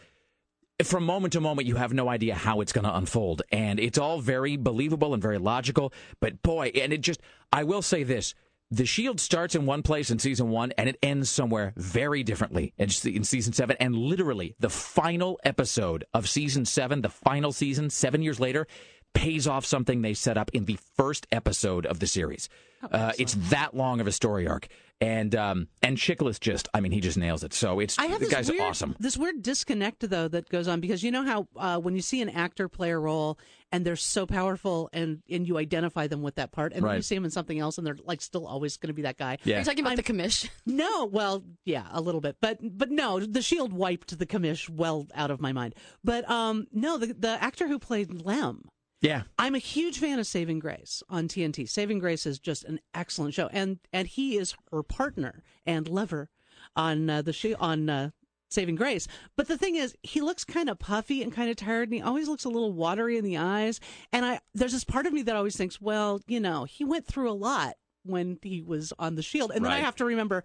from 0.85 1.05
moment 1.05 1.33
to 1.33 1.41
moment, 1.41 1.67
you 1.67 1.77
have 1.77 1.93
no 1.93 2.09
idea 2.09 2.35
how 2.35 2.61
it's 2.61 2.73
going 2.73 2.85
to 2.85 2.97
unfold. 2.97 3.43
And 3.51 3.81
it's 3.81 3.99
all 3.99 4.21
very 4.21 4.57
believable 4.57 5.13
and 5.13 5.23
very 5.23 5.39
logical. 5.39 5.93
But 6.21 6.43
boy, 6.43 6.71
and 6.75 6.93
it 6.93 7.01
just, 7.01 7.21
I 7.53 7.65
will 7.65 7.83
say 7.83 8.05
this. 8.05 8.35
The 8.71 8.85
Shield 8.85 9.19
starts 9.19 9.55
in 9.55 9.65
one 9.65 9.83
place 9.83 10.11
in 10.11 10.19
season 10.19 10.51
one 10.51 10.73
and 10.77 10.91
it 10.91 10.99
ends 11.03 11.31
somewhere 11.31 11.73
very 11.77 12.23
differently 12.23 12.75
in, 12.77 12.91
in 13.05 13.25
season 13.25 13.55
seven. 13.55 13.77
And 13.81 13.95
literally, 13.95 14.55
the 14.59 14.69
final 14.69 15.41
episode 15.43 16.05
of 16.13 16.29
season 16.29 16.67
seven, 16.67 17.01
the 17.01 17.09
final 17.09 17.53
season, 17.53 17.89
seven 17.89 18.21
years 18.21 18.39
later, 18.39 18.67
pays 19.15 19.47
off 19.47 19.65
something 19.65 20.03
they 20.03 20.13
set 20.13 20.37
up 20.37 20.51
in 20.53 20.67
the 20.67 20.79
first 20.97 21.27
episode 21.33 21.87
of 21.87 21.99
the 21.99 22.07
series. 22.07 22.51
Uh, 22.93 23.13
it's 23.19 23.35
that 23.51 23.75
long 23.75 24.01
of 24.01 24.07
a 24.07 24.13
story 24.13 24.47
arc. 24.47 24.69
And 25.01 25.35
um, 25.37 25.69
and 25.81 25.97
Chiklis 25.97 26.41
just, 26.41 26.69
I 26.75 26.81
mean, 26.81 26.91
he 26.91 27.01
just 27.01 27.17
nails 27.17 27.45
it. 27.45 27.55
So 27.55 27.79
it's 27.79 27.97
I 28.01 28.07
have 28.07 28.19
the 28.19 28.27
this 28.27 28.35
guy's 28.35 28.51
weird, 28.51 28.63
awesome. 28.63 28.97
This 28.99 29.17
weird 29.17 29.43
disconnect 29.43 30.09
though 30.11 30.27
that 30.27 30.49
goes 30.49 30.67
on 30.67 30.81
because 30.81 31.05
you 31.05 31.13
know 31.13 31.23
how 31.23 31.47
uh, 31.57 31.79
when 31.79 31.95
you 31.95 32.03
see 32.03 32.21
an 32.21 32.29
actor 32.29 32.69
play 32.69 32.91
a 32.91 32.99
role 32.99 33.39
and 33.71 33.85
they're 33.85 33.95
so 33.95 34.27
powerful 34.27 34.91
and 34.93 35.23
and 35.31 35.47
you 35.47 35.57
identify 35.57 36.09
them 36.09 36.21
with 36.21 36.35
that 36.35 36.51
part, 36.51 36.73
and 36.73 36.85
then 36.85 36.97
you 36.97 37.03
see 37.03 37.15
them 37.15 37.25
in 37.25 37.31
something 37.31 37.61
else 37.61 37.79
and 37.79 37.87
they're 37.87 37.99
like 38.05 38.21
still 38.21 38.45
always 38.45 38.77
going 38.77 38.89
to 38.89 38.95
be 38.95 39.03
that 39.03 39.19
guy. 39.19 39.39
Yeah. 39.45 39.57
Are 39.57 39.59
you 39.61 39.65
talking 39.65 39.85
about 39.85 39.97
the 39.97 40.03
commish? 40.03 40.49
No, 40.67 41.07
well, 41.07 41.45
yeah, 41.65 41.87
a 41.93 42.01
little 42.01 42.21
bit, 42.21 42.37
but 42.41 42.59
but 42.61 42.91
no, 42.91 43.21
the 43.21 43.43
Shield 43.43 43.73
wiped 43.73 44.19
the 44.19 44.27
commish 44.27 44.69
well 44.69 45.07
out 45.15 45.31
of 45.31 45.41
my 45.41 45.53
mind. 45.53 45.75
But 46.03 46.29
um, 46.29 46.67
no, 46.73 46.99
the 46.99 47.15
the 47.15 47.43
actor 47.43 47.69
who 47.69 47.79
played 47.79 48.23
Lem. 48.25 48.65
Yeah. 49.01 49.23
I'm 49.39 49.55
a 49.55 49.59
huge 49.59 49.99
fan 49.99 50.19
of 50.19 50.27
Saving 50.27 50.59
Grace 50.59 51.03
on 51.09 51.29
TNT. 51.29 51.69
Saving 51.69 51.99
Grace 51.99 52.27
is 52.27 52.39
just 52.39 52.65
an 52.65 52.81
excellent 52.95 53.35
show, 53.35 53.49
and 53.53 53.79
and 53.93 54.09
he 54.09 54.37
is 54.37 54.55
her 54.73 54.83
partner 54.83 55.43
and 55.65 55.89
lover 55.89 56.31
on 56.75 57.09
uh, 57.09 57.23
the 57.23 57.33
show 57.33 57.55
on 57.61 57.89
uh, 57.89 58.11
Saving 58.51 58.75
Grace. 58.75 59.07
But 59.37 59.47
the 59.47 59.57
thing 59.59 59.77
is, 59.77 59.95
he 60.03 60.21
looks 60.21 60.45
kind 60.45 60.69
of 60.69 60.79
puffy 60.79 61.23
and 61.23 61.33
kind 61.33 61.51
of 61.51 61.57
tired, 61.57 61.89
and 61.89 61.95
he 61.95 62.03
always 62.03 62.29
looks 62.29 62.45
a 62.45 62.49
little 62.49 62.73
watery 62.73 63.17
in 63.17 63.25
the 63.25 63.37
eyes. 63.37 63.79
And 64.13 64.25
I 64.25 64.41
there's 64.55 64.73
this 64.73 64.85
part 64.85 65.07
of 65.07 65.13
me 65.13 65.23
that 65.23 65.37
always 65.37 65.57
thinks, 65.57 65.81
well, 65.81 66.21
you 66.27 66.41
know, 66.41 66.65
he 66.65 66.85
went 66.85 67.07
through 67.07 67.31
a 67.31 67.33
lot 67.33 67.75
when 68.05 68.39
he 68.43 68.63
was 68.63 68.93
on 68.99 69.15
the 69.15 69.23
Shield, 69.23 69.53
and 69.55 69.65
then 69.65 69.73
I 69.73 69.79
have 69.79 69.97
to 69.97 70.05
remember. 70.05 70.45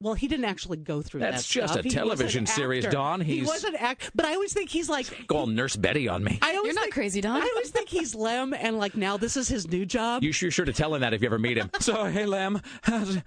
Well, 0.00 0.14
he 0.14 0.28
didn't 0.28 0.44
actually 0.44 0.76
go 0.78 1.00
through 1.02 1.20
that. 1.20 1.30
That's 1.32 1.46
just 1.46 1.72
stuff. 1.72 1.84
a 1.84 1.88
He 1.88 1.88
was 1.88 1.94
an 1.94 2.02
television 2.02 2.46
series, 2.46 2.84
actor. 2.84 2.96
Don. 2.96 3.20
He 3.20 3.40
was 3.42 3.64
an 3.64 3.74
act, 3.76 4.10
but 4.14 4.26
I 4.26 4.34
always 4.34 4.52
think 4.52 4.68
he's 4.68 4.88
like 4.88 5.26
Go 5.26 5.36
all 5.38 5.46
Nurse 5.46 5.76
Betty 5.76 6.08
on 6.08 6.22
me. 6.22 6.38
I 6.42 6.56
always 6.56 6.66
You're 6.66 6.74
not 6.74 6.82
think, 6.82 6.94
crazy, 6.94 7.20
Don. 7.20 7.40
I 7.40 7.48
always 7.54 7.70
think 7.70 7.88
he's 7.88 8.14
Lem, 8.14 8.52
and 8.52 8.76
like 8.76 8.96
now 8.96 9.16
this 9.16 9.36
is 9.36 9.48
his 9.48 9.66
new 9.68 9.86
job. 9.86 10.22
You 10.22 10.32
sure 10.32 10.50
sure 10.50 10.66
to 10.66 10.72
tell 10.72 10.94
him 10.94 11.00
that 11.00 11.14
if 11.14 11.22
you 11.22 11.26
ever 11.26 11.38
meet 11.38 11.56
him. 11.56 11.70
So 11.80 12.04
hey, 12.04 12.26
Lem. 12.26 12.60
how's- 12.82 13.18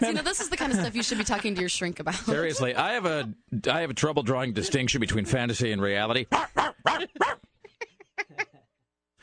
you 0.00 0.12
know, 0.14 0.22
this 0.22 0.40
is 0.40 0.48
the 0.48 0.56
kind 0.56 0.72
of 0.72 0.78
stuff 0.78 0.94
you 0.96 1.02
should 1.02 1.18
be 1.18 1.24
talking 1.24 1.54
to 1.54 1.60
your 1.60 1.68
shrink 1.68 2.00
about. 2.00 2.14
Seriously, 2.14 2.74
I 2.74 2.92
have 2.92 3.04
a 3.04 3.28
I 3.70 3.80
have 3.82 3.90
a 3.90 3.94
trouble 3.94 4.22
drawing 4.22 4.52
distinction 4.52 5.00
between 5.00 5.24
fantasy 5.26 5.70
and 5.72 5.82
reality. 5.82 6.26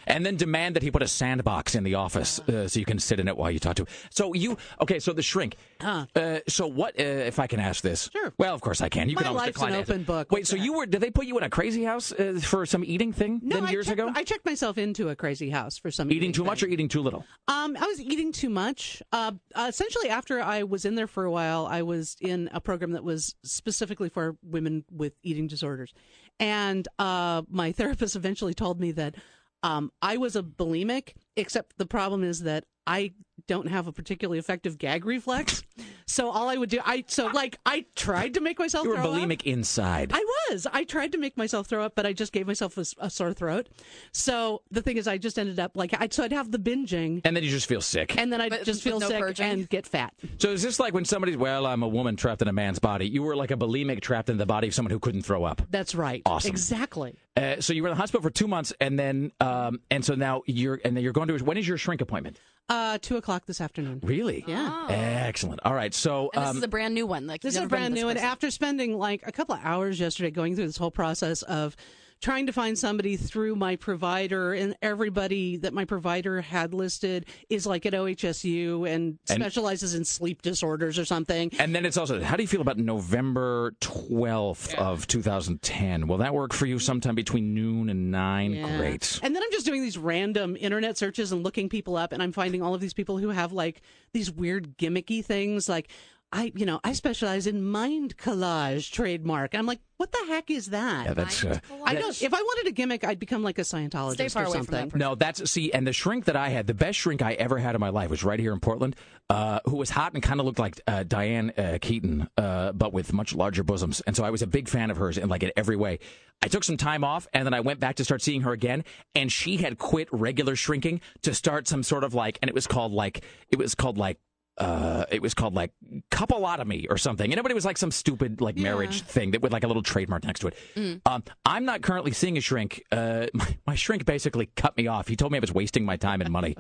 and 0.08 0.26
then 0.26 0.36
demand 0.36 0.76
that 0.76 0.84
he 0.84 0.92
put 0.92 1.02
a 1.02 1.08
sandbox 1.08 1.76
in 1.76 1.84
the 1.84 1.96
office 1.96 2.40
uh, 2.40 2.68
so 2.68 2.80
you 2.80 2.86
can 2.86 3.00
sit 3.00 3.20
in 3.20 3.28
it 3.28 3.38
while 3.38 3.52
you 3.52 3.60
talk 3.60 3.76
to 3.76 3.84
him. 3.84 3.88
So 4.10 4.34
you 4.34 4.58
okay? 4.82 5.00
So 5.00 5.14
the 5.14 5.22
shrink. 5.22 5.58
Uh, 5.82 6.06
so 6.48 6.68
what? 6.68 7.00
Uh, 7.00 7.04
if 7.04 7.40
I 7.40 7.48
can 7.48 7.60
ask 7.60 7.84
this? 7.84 8.10
Sure. 8.14 8.34
Well, 8.38 8.54
of 8.54 8.62
course 8.62 8.82
I 8.82 8.90
can. 8.90 9.10
You 9.10 9.16
My 9.16 9.24
can 9.24 9.32
always 9.32 9.46
decline 9.48 9.74
an 9.74 9.82
open 9.82 10.04
book. 10.04 10.32
Wait, 10.32 10.48
so 10.48 10.56
you 10.56 10.74
were? 10.74 10.86
Did 10.86 11.02
they 11.02 11.12
put 11.12 11.26
you 11.26 11.38
in 11.38 11.44
a 11.44 11.50
crazy 11.50 11.84
house 11.84 12.12
uh, 12.12 12.40
for 12.42 12.66
some 12.66 12.84
eating 12.84 13.14
thing? 13.14 13.42
No, 13.44 13.62
then 13.62 13.72
years 13.72 13.88
checked, 13.88 14.00
ago. 14.00 14.12
I 14.16 14.24
checked 14.24 14.46
myself 14.46 14.78
into 14.78 15.10
a 15.10 15.16
crazy 15.16 15.50
house 15.50 15.78
for 15.78 15.92
some 15.92 16.12
Eating 16.12 16.32
too 16.32 16.44
much 16.44 16.64
or 16.64 16.68
eating 16.68 16.88
too 16.88 17.02
little? 17.02 17.26
Um, 17.48 17.76
I 17.80 17.86
was 17.86 18.00
eating 18.00 18.32
too 18.32 18.50
much. 18.50 19.02
Uh, 19.12 19.32
uh, 19.56 19.66
essentially, 19.70 20.10
after 20.10 20.42
I 20.42 20.64
was 20.64 20.86
in 20.86 20.96
there 20.96 21.08
for 21.08 21.26
a 21.26 21.32
while, 21.32 21.66
I 21.66 21.82
was 21.82 22.16
in 22.22 22.50
a 22.54 22.62
program 22.62 22.92
that 22.92 23.04
was 23.04 23.36
specifically 23.44 24.10
for 24.10 24.38
women 24.44 24.86
with 24.92 25.14
eating 25.24 25.48
disorders, 25.48 25.94
and 26.40 26.88
uh, 27.00 27.42
my 27.50 27.72
therapist 27.72 28.16
eventually 28.16 28.54
told 28.54 28.80
me 28.80 28.92
that 28.92 29.16
um, 29.64 29.92
I 30.02 30.18
was 30.18 30.36
a 30.36 30.44
bulimic. 30.44 31.14
Except 31.36 31.78
the 31.78 31.86
problem 31.88 32.24
is 32.24 32.42
that 32.42 32.66
I 32.86 33.14
don't 33.48 33.68
have 33.68 33.88
a 33.88 33.92
particularly 33.92 34.40
effective 34.40 34.78
gag 34.78 35.06
reflex. 35.06 35.64
So 36.06 36.30
all 36.30 36.50
I 36.50 36.56
would 36.58 36.70
do, 36.70 36.80
I 36.86 37.04
so 37.08 37.28
like 37.28 37.58
I 37.66 37.86
tried 37.96 38.34
to 38.36 38.42
make 38.42 38.60
myself 38.60 38.84
You 38.84 38.92
were 38.92 38.96
throw 38.98 39.12
up. 39.14 39.18
bulimic 39.20 39.44
inside. 39.44 40.12
I 40.14 40.24
was. 40.50 40.68
I 40.72 40.84
tried 40.84 41.14
to 41.14 41.18
make 41.18 41.38
myself 41.38 41.68
throw 41.68 41.84
up, 41.84 41.96
but 41.96 42.06
I 42.06 42.14
just 42.14 42.32
gave 42.34 42.46
myself 42.46 42.78
a, 42.78 42.86
a 43.00 43.10
sore 43.10 43.34
throat. 43.34 43.70
So 44.12 44.62
the 44.72 44.82
thing 44.82 44.98
is, 44.98 45.08
I 45.08 45.18
just 45.18 45.40
ended 45.40 45.60
up 45.60 45.76
like 45.76 45.94
I 46.00 46.08
so 46.12 46.24
I'd 46.24 46.34
have 46.34 46.52
the 46.52 46.60
binging, 46.60 47.22
and 47.24 47.36
then 47.36 47.44
you 47.44 47.50
just 47.50 47.68
feel 47.68 47.82
sick. 47.82 48.18
and 48.18 48.32
then 48.32 48.42
I'd 48.42 48.64
just 48.66 48.84
feel 48.84 49.00
no 49.00 49.08
sick 49.08 49.20
purging? 49.20 49.46
and 49.50 49.70
get 49.70 49.86
fat. 49.88 50.14
So 50.40 50.50
is 50.50 50.62
this 50.62 50.80
like 50.80 50.94
when 50.94 51.06
somebody's 51.06 51.38
well, 51.38 51.66
I'm 51.66 51.84
a 51.84 51.88
woman 51.88 52.16
trapped 52.16 52.42
in 52.42 52.48
a 52.48 52.54
man's 52.54 52.80
body? 52.80 53.08
You 53.08 53.24
were 53.24 53.36
like 53.36 53.52
a 53.52 53.58
bulimic 53.58 54.02
trapped 54.02 54.30
in 54.30 54.38
the 54.38 54.46
body 54.46 54.68
of 54.68 54.74
someone 54.74 54.92
who 54.92 55.00
couldn't 55.00 55.24
throw 55.24 55.44
up. 55.44 55.62
That's 55.70 55.96
right. 55.96 56.22
Awesome. 56.26 56.52
Exactly. 56.52 57.16
Uh, 57.36 57.60
so 57.62 57.74
you 57.74 57.82
were 57.82 57.90
in 57.90 57.94
the 57.94 58.00
hospital 58.00 58.22
for 58.22 58.30
two 58.30 58.48
months, 58.48 58.74
and 58.80 59.00
then 59.00 59.32
um, 59.40 59.80
and 59.90 60.04
so 60.06 60.16
now 60.16 60.44
you're 60.46 60.80
and 60.86 60.96
then 60.96 61.04
you're 61.04 61.14
going 61.14 61.28
to 61.30 61.38
when 61.44 61.58
is 61.58 61.68
your 61.68 61.78
shrink 61.78 62.02
appointment? 62.02 62.38
Uh, 62.70 62.98
two 63.02 63.18
o'clock 63.18 63.46
this 63.46 63.60
afternoon. 63.60 64.00
Really? 64.04 64.44
Yeah. 64.48 64.88
Excellent. 64.90 65.60
All 65.66 65.74
right. 65.74 65.94
So 65.94 66.30
And 66.34 66.44
this 66.44 66.50
um, 66.52 66.58
is 66.58 66.64
a 66.64 66.68
brand 66.68 66.94
new 66.94 67.06
one. 67.06 67.28
Like 67.28 67.42
This 67.42 67.56
is 67.56 67.62
a 67.62 67.68
brand 67.68 67.94
new, 67.94 68.06
one. 68.06 68.18
after 68.18 68.50
spending 68.52 68.98
like 68.98 69.22
a 69.28 69.32
couple 69.32 69.56
of 69.56 69.62
hours 69.64 70.00
yesterday 70.00 70.32
going 70.32 70.56
through 70.56 70.68
this 70.68 70.78
whole 70.78 70.92
process 70.92 71.42
of 71.44 71.76
trying 72.24 72.46
to 72.48 72.54
find 72.54 72.80
somebody 72.80 73.18
through 73.18 73.54
my 73.56 73.76
provider, 73.76 74.54
and 74.54 74.76
everybody 74.82 75.58
that 75.58 75.74
my 75.74 75.84
provider 75.84 76.40
had 76.42 76.74
listed 76.74 77.26
is 77.50 77.68
like 77.68 77.86
at 77.86 77.94
OHSU 77.94 78.90
and, 78.90 79.20
And- 79.30 79.42
specializes 79.42 79.94
in 79.94 80.06
sleep 80.06 80.42
disorders 80.42 80.98
or 80.98 81.04
something. 81.06 81.52
and 81.60 81.76
then 81.76 81.86
it's 81.86 81.98
also 81.98 82.24
how 82.24 82.36
do 82.38 82.42
you 82.42 82.48
feel 82.48 82.62
about 82.62 82.78
November 82.78 83.74
twelfth 83.82 84.74
of 84.76 85.06
2010? 85.06 86.08
Will 86.08 86.18
that 86.18 86.34
work 86.34 86.54
for 86.54 86.66
you 86.66 86.80
sometime 86.80 87.14
between 87.14 87.54
noon 87.54 87.90
and 87.90 88.10
nine? 88.10 88.54
Yeah. 88.54 88.78
Great. 88.78 89.20
And 89.22 89.36
then 89.36 89.44
I'm 89.44 89.52
just 89.52 89.66
doing 89.66 89.82
these 89.82 89.98
random 89.98 90.56
internet 90.60 90.98
searches 90.98 91.32
and 91.34 91.44
looking 91.44 91.68
people 91.68 91.98
up, 91.98 92.14
and 92.14 92.24
I'm 92.24 92.32
finding 92.32 92.62
all 92.62 92.74
of 92.74 92.80
these 92.82 92.94
people 92.94 93.18
who 93.18 93.30
have 93.30 93.52
like 93.52 93.82
these 94.14 94.32
weird 94.32 94.78
gimmicky 94.78 95.24
things, 95.24 95.68
like. 95.68 95.90
I, 96.34 96.52
you 96.56 96.66
know, 96.66 96.80
I 96.84 96.94
specialize 96.94 97.46
in 97.46 97.64
mind 97.64 98.18
collage 98.18 98.92
trademark. 98.92 99.54
I'm 99.54 99.68
like, 99.68 99.80
what 99.98 100.12
the 100.12 100.26
heck 100.28 100.50
is 100.50 100.72
that? 100.72 101.06
Yeah, 101.06 101.14
that's. 101.14 101.46
Uh, 101.46 101.60
I 101.86 101.94
don't. 101.94 102.20
If 102.22 102.34
I 102.34 102.42
wanted 102.42 102.68
a 102.70 102.72
gimmick, 102.72 103.04
I'd 103.04 103.20
become 103.20 103.44
like 103.44 103.60
a 103.60 103.62
Scientologist 103.62 104.14
Stay 104.14 104.30
far 104.30 104.44
or 104.44 104.46
away 104.48 104.58
from 104.58 104.66
something. 104.66 104.90
that 104.90 104.98
No, 104.98 105.14
that's 105.14 105.50
see, 105.50 105.72
and 105.72 105.86
the 105.86 105.94
shrink 105.94 106.26
that 106.26 106.36
I 106.36 106.50
had, 106.50 106.66
the 106.66 106.74
best 106.74 106.98
shrink 106.98 107.22
I 107.22 107.34
ever 107.34 107.60
had 107.60 107.76
in 107.76 107.82
my 107.82 107.90
life 107.90 108.10
was 108.10 108.24
right 108.24 108.40
here 108.40 108.52
in 108.52 108.60
Portland, 108.60 108.96
uh, 109.30 109.60
who 109.66 109.76
was 109.76 109.92
hot 109.92 110.14
and 110.16 110.24
kind 110.24 110.40
of 110.40 110.48
looked 110.48 110.58
like 110.58 110.82
uh, 110.88 111.04
Diane 111.04 111.54
uh, 111.56 111.78
Keaton, 111.80 112.28
uh, 112.36 112.72
but 112.72 112.94
with 112.94 113.14
much 113.14 113.36
larger 113.36 113.64
bosoms. 113.64 114.02
And 114.02 114.16
so 114.16 114.24
I 114.24 114.32
was 114.32 114.42
a 114.42 114.48
big 114.48 114.68
fan 114.68 114.90
of 114.90 114.98
hers 114.98 115.20
in 115.20 115.30
like 115.30 115.44
in 115.44 115.52
every 115.56 115.76
way. 115.76 116.00
I 116.42 116.48
took 116.48 116.64
some 116.64 116.78
time 116.78 117.04
off, 117.04 117.28
and 117.32 117.46
then 117.46 117.54
I 117.54 117.60
went 117.60 117.80
back 117.80 117.98
to 117.98 118.04
start 118.04 118.24
seeing 118.24 118.42
her 118.42 118.54
again, 118.54 118.84
and 119.14 119.32
she 119.32 119.58
had 119.58 119.78
quit 119.78 120.10
regular 120.12 120.56
shrinking 120.56 121.00
to 121.22 121.36
start 121.36 121.68
some 121.68 121.84
sort 121.84 122.04
of 122.04 122.16
like, 122.16 122.40
and 122.42 122.50
it 122.50 122.56
was 122.56 122.66
called 122.66 122.92
like, 122.92 123.24
it 123.52 123.60
was 123.60 123.76
called 123.76 124.00
like. 124.00 124.18
Uh, 124.58 125.06
it 125.10 125.22
was 125.22 125.34
called 125.34 125.56
like 125.56 125.72
coupleotomy 126.12 126.86
or 126.90 126.98
something, 126.98 127.32
and 127.32 127.40
it 127.40 127.56
was 127.56 127.66
like 127.66 127.78
some 127.78 127.92
stupid 127.92 128.40
like 128.40 128.56
marriage 128.56 129.02
thing 129.02 129.32
that 129.32 129.42
with 129.42 129.52
like 129.52 129.64
a 129.64 129.68
little 129.68 129.82
trademark 129.82 130.24
next 130.26 130.42
to 130.42 130.48
it. 130.48 130.58
Mm. 130.76 131.02
Um, 131.06 131.24
I'm 131.46 131.66
not 131.66 131.82
currently 131.82 132.12
seeing 132.12 132.38
a 132.38 132.42
shrink. 132.42 132.84
Uh, 132.92 133.28
my, 133.34 133.58
my 133.66 133.76
shrink 133.76 134.06
basically 134.06 134.50
cut 134.56 134.78
me 134.78 134.88
off. 134.88 135.08
He 135.08 135.16
told 135.16 135.32
me 135.32 135.38
I 135.38 135.42
was 135.42 135.54
wasting 135.54 135.86
my 135.86 135.98
time 135.98 136.22
and 136.22 136.32
money. 136.32 136.56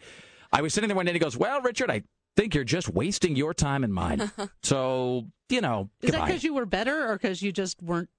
I 0.51 0.61
was 0.61 0.73
sitting 0.73 0.87
there 0.87 0.95
one 0.95 1.05
day 1.05 1.11
and 1.11 1.15
he 1.15 1.19
goes, 1.19 1.37
"Well, 1.37 1.61
Richard, 1.61 1.91
I 1.91 2.03
think 2.35 2.55
you're 2.55 2.63
just 2.63 2.89
wasting 2.89 3.35
your 3.35 3.53
time 3.53 3.83
and 3.83 3.93
mine." 3.93 4.31
so 4.63 5.27
you 5.49 5.61
know, 5.61 5.91
Is 6.01 6.11
that 6.11 6.25
because 6.25 6.43
you 6.43 6.55
were 6.55 6.65
better, 6.65 7.11
or 7.11 7.13
because 7.13 7.43
you 7.43 7.51
just 7.51 7.81
weren't 7.81 8.09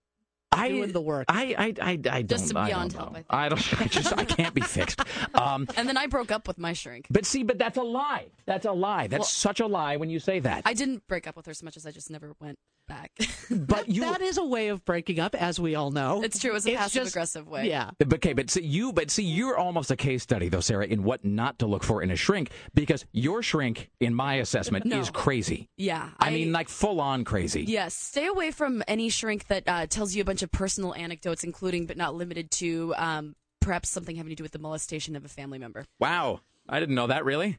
I- 0.58 0.68
doing 0.68 0.92
the 0.92 1.00
work? 1.00 1.26
I 1.28 1.54
I 1.58 1.74
I, 1.82 1.90
I 1.92 1.96
don't. 2.22 2.28
Just 2.28 2.54
I 2.56 2.66
beyond 2.66 2.92
don't 2.92 3.00
help, 3.00 3.12
know. 3.14 3.22
I 3.30 3.48
don't. 3.48 3.80
I 3.80 3.86
just 3.86 4.12
I 4.16 4.24
can't 4.24 4.54
be 4.54 4.60
fixed. 4.76 5.00
Um, 5.34 5.66
and 5.76 5.88
then 5.88 5.96
I 5.96 6.06
broke 6.06 6.30
up 6.32 6.46
with 6.48 6.58
my 6.58 6.72
shrink. 6.72 7.06
but 7.10 7.26
see, 7.26 7.42
but 7.42 7.58
that's 7.58 7.78
a 7.78 7.82
lie. 7.82 8.26
That's 8.46 8.66
a 8.66 8.72
lie. 8.72 9.06
That's 9.06 9.20
Well- 9.20 9.24
such 9.26 9.60
a 9.60 9.66
lie 9.66 9.96
when 9.96 10.10
you 10.10 10.18
say 10.18 10.40
that. 10.40 10.62
I 10.64 10.74
didn't 10.74 11.06
break 11.08 11.26
up 11.26 11.36
with 11.36 11.46
her 11.46 11.54
so 11.54 11.64
much 11.64 11.76
as 11.76 11.86
I 11.86 11.90
just 11.90 12.10
never 12.10 12.34
went 12.40 12.58
back. 12.86 13.12
but 13.50 13.88
you 13.90 14.02
that 14.02 14.20
is 14.20 14.38
a 14.38 14.44
way 14.44 14.68
of 14.68 14.84
breaking 14.84 15.20
up, 15.20 15.34
as 15.34 15.58
we 15.60 15.74
all 15.74 15.90
know. 15.90 16.22
it's 16.22 16.38
true. 16.38 16.50
It 16.50 16.54
was 16.54 16.66
a 16.66 16.70
It's 16.72 16.78
passive 16.80 17.06
aggressive 17.08 17.46
way. 17.48 17.68
Yeah. 17.68 17.90
But, 17.98 18.14
Okay, 18.14 18.32
but 18.32 18.48
see 18.50 18.62
you, 18.62 18.92
but 18.92 19.10
see 19.10 19.24
you're 19.24 19.56
almost 19.56 19.90
a 19.90 19.96
case 19.96 20.22
study 20.22 20.48
though, 20.48 20.60
Sarah, 20.60 20.86
in 20.86 21.02
what 21.04 21.24
not 21.24 21.58
to 21.60 21.66
look 21.66 21.82
for 21.82 22.02
in 22.02 22.10
a 22.10 22.16
shrink 22.16 22.50
because 22.74 23.04
your 23.12 23.42
shrink, 23.42 23.90
in 24.00 24.14
my 24.14 24.34
assessment, 24.34 24.84
No. 24.86 24.98
is 25.00 25.10
crazy. 25.10 25.68
Yeah. 25.76 26.10
I, 26.18 26.30
mean, 26.30 26.52
like 26.52 26.68
full 26.68 27.00
on 27.00 27.24
crazy. 27.24 27.64
Yes, 27.64 27.94
stay 27.94 28.26
away 28.26 28.50
from 28.50 28.82
any 28.88 29.08
shrink 29.08 29.46
that 29.48 29.64
uh, 29.66 29.86
tells 29.86 30.14
you 30.14 30.22
a 30.22 30.24
bunch 30.24 30.42
of 30.42 30.50
personal 30.50 30.94
anecdotes, 30.94 31.44
including 31.44 31.86
but 31.86 31.96
not 31.96 32.14
limited 32.14 32.50
to 32.52 32.94
um, 32.96 33.34
perhaps 33.60 33.88
something 33.90 34.16
having 34.16 34.30
to 34.30 34.36
do 34.36 34.42
with 34.42 34.52
the 34.52 34.58
molestation 34.58 35.16
of 35.16 35.24
a 35.24 35.28
family 35.28 35.58
member. 35.58 35.84
Wow, 35.98 36.40
I 36.68 36.80
didn't 36.80 36.94
know 36.94 37.08
that. 37.08 37.24
Really? 37.24 37.58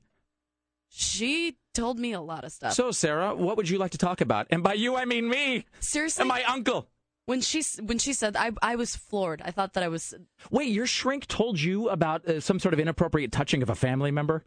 She 0.89 1.57
told 1.73 1.99
me 1.99 2.13
a 2.13 2.21
lot 2.21 2.43
of 2.43 2.51
stuff. 2.51 2.73
So, 2.73 2.91
Sarah, 2.91 3.35
what 3.35 3.57
would 3.57 3.69
you 3.69 3.77
like 3.77 3.91
to 3.91 3.97
talk 3.97 4.21
about? 4.21 4.47
And 4.49 4.63
by 4.63 4.73
you, 4.73 4.95
I 4.95 5.05
mean 5.05 5.27
me 5.29 5.65
Seriously, 5.79 6.21
and 6.21 6.29
my 6.29 6.43
uncle. 6.43 6.87
when 7.25 7.41
she 7.41 7.63
when 7.81 7.97
she 7.99 8.13
said, 8.13 8.35
I 8.37 8.51
I 8.61 8.75
was 8.75 8.95
floored. 8.95 9.41
I 9.43 9.51
thought 9.51 9.73
that 9.73 9.83
I 9.83 9.87
was 9.89 10.13
Wait, 10.51 10.69
your 10.71 10.87
shrink 10.87 11.27
told 11.27 11.59
you 11.59 11.89
about 11.89 12.25
uh, 12.27 12.39
some 12.39 12.59
sort 12.59 12.73
of 12.73 12.79
inappropriate 12.79 13.31
touching 13.31 13.61
of 13.61 13.69
a 13.69 13.75
family 13.75 14.11
member? 14.11 14.43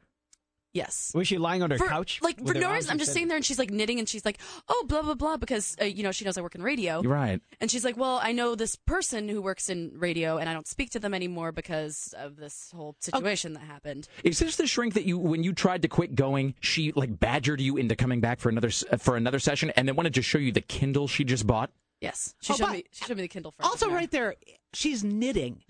Yes. 0.72 1.10
Was 1.14 1.26
she 1.28 1.38
lying 1.38 1.62
on 1.62 1.70
her 1.70 1.78
For, 1.78 1.86
couch? 1.88 2.20
like 2.22 2.38
with 2.38 2.48
for 2.48 2.54
her 2.54 2.60
no 2.60 2.72
reason, 2.72 2.90
I'm 2.90 2.98
just 2.98 3.12
sitting 3.12 3.28
there 3.28 3.36
and 3.36 3.44
she's 3.44 3.58
like 3.58 3.70
knitting 3.70 3.98
and 3.98 4.08
she's 4.08 4.24
like, 4.24 4.38
oh 4.68 4.84
blah 4.88 5.02
blah 5.02 5.14
blah 5.14 5.36
because 5.36 5.76
uh, 5.80 5.84
you 5.84 6.02
know 6.02 6.12
she 6.12 6.24
knows 6.24 6.36
I 6.38 6.42
work 6.42 6.54
in 6.54 6.62
radio. 6.62 7.00
Right. 7.02 7.40
And 7.60 7.70
she's 7.70 7.84
like, 7.84 7.96
"Well, 7.96 8.20
I 8.22 8.32
know 8.32 8.54
this 8.54 8.76
person 8.76 9.28
who 9.28 9.42
works 9.42 9.68
in 9.68 9.92
radio, 9.96 10.38
and 10.38 10.48
I 10.48 10.52
don't 10.52 10.66
speak 10.68 10.90
to 10.90 10.98
them 11.00 11.14
anymore 11.14 11.52
because 11.52 12.14
of 12.16 12.36
this 12.36 12.70
whole 12.74 12.96
situation 13.00 13.52
that 13.54 13.60
happened." 13.62 14.08
Is 14.24 14.38
this 14.38 14.56
the 14.56 14.66
shrink 14.66 14.94
that 14.94 15.04
you, 15.04 15.18
when 15.18 15.42
you 15.42 15.52
tried 15.52 15.82
to 15.82 15.88
quit 15.88 16.14
going, 16.14 16.54
she 16.60 16.92
like 16.92 17.18
badgered 17.18 17.60
you 17.60 17.76
into 17.76 17.96
coming 17.96 18.20
back 18.20 18.38
for 18.40 18.48
another 18.48 18.70
uh, 18.90 18.96
for 18.96 19.16
another 19.16 19.38
session, 19.38 19.70
and 19.76 19.88
then 19.88 19.96
wanted 19.96 20.14
to 20.14 20.22
show 20.22 20.38
you 20.38 20.52
the 20.52 20.60
Kindle 20.60 21.08
she 21.08 21.24
just 21.24 21.46
bought? 21.46 21.70
Yes, 22.00 22.34
she 22.40 22.52
Oh, 22.52 22.56
showed 22.56 22.70
me. 22.72 22.84
She 22.92 23.04
showed 23.04 23.16
me 23.16 23.22
the 23.22 23.28
Kindle. 23.28 23.50
For 23.50 23.64
Also, 23.64 23.90
right 23.90 24.10
there, 24.10 24.36
she's 24.72 25.02
knitting. 25.02 25.62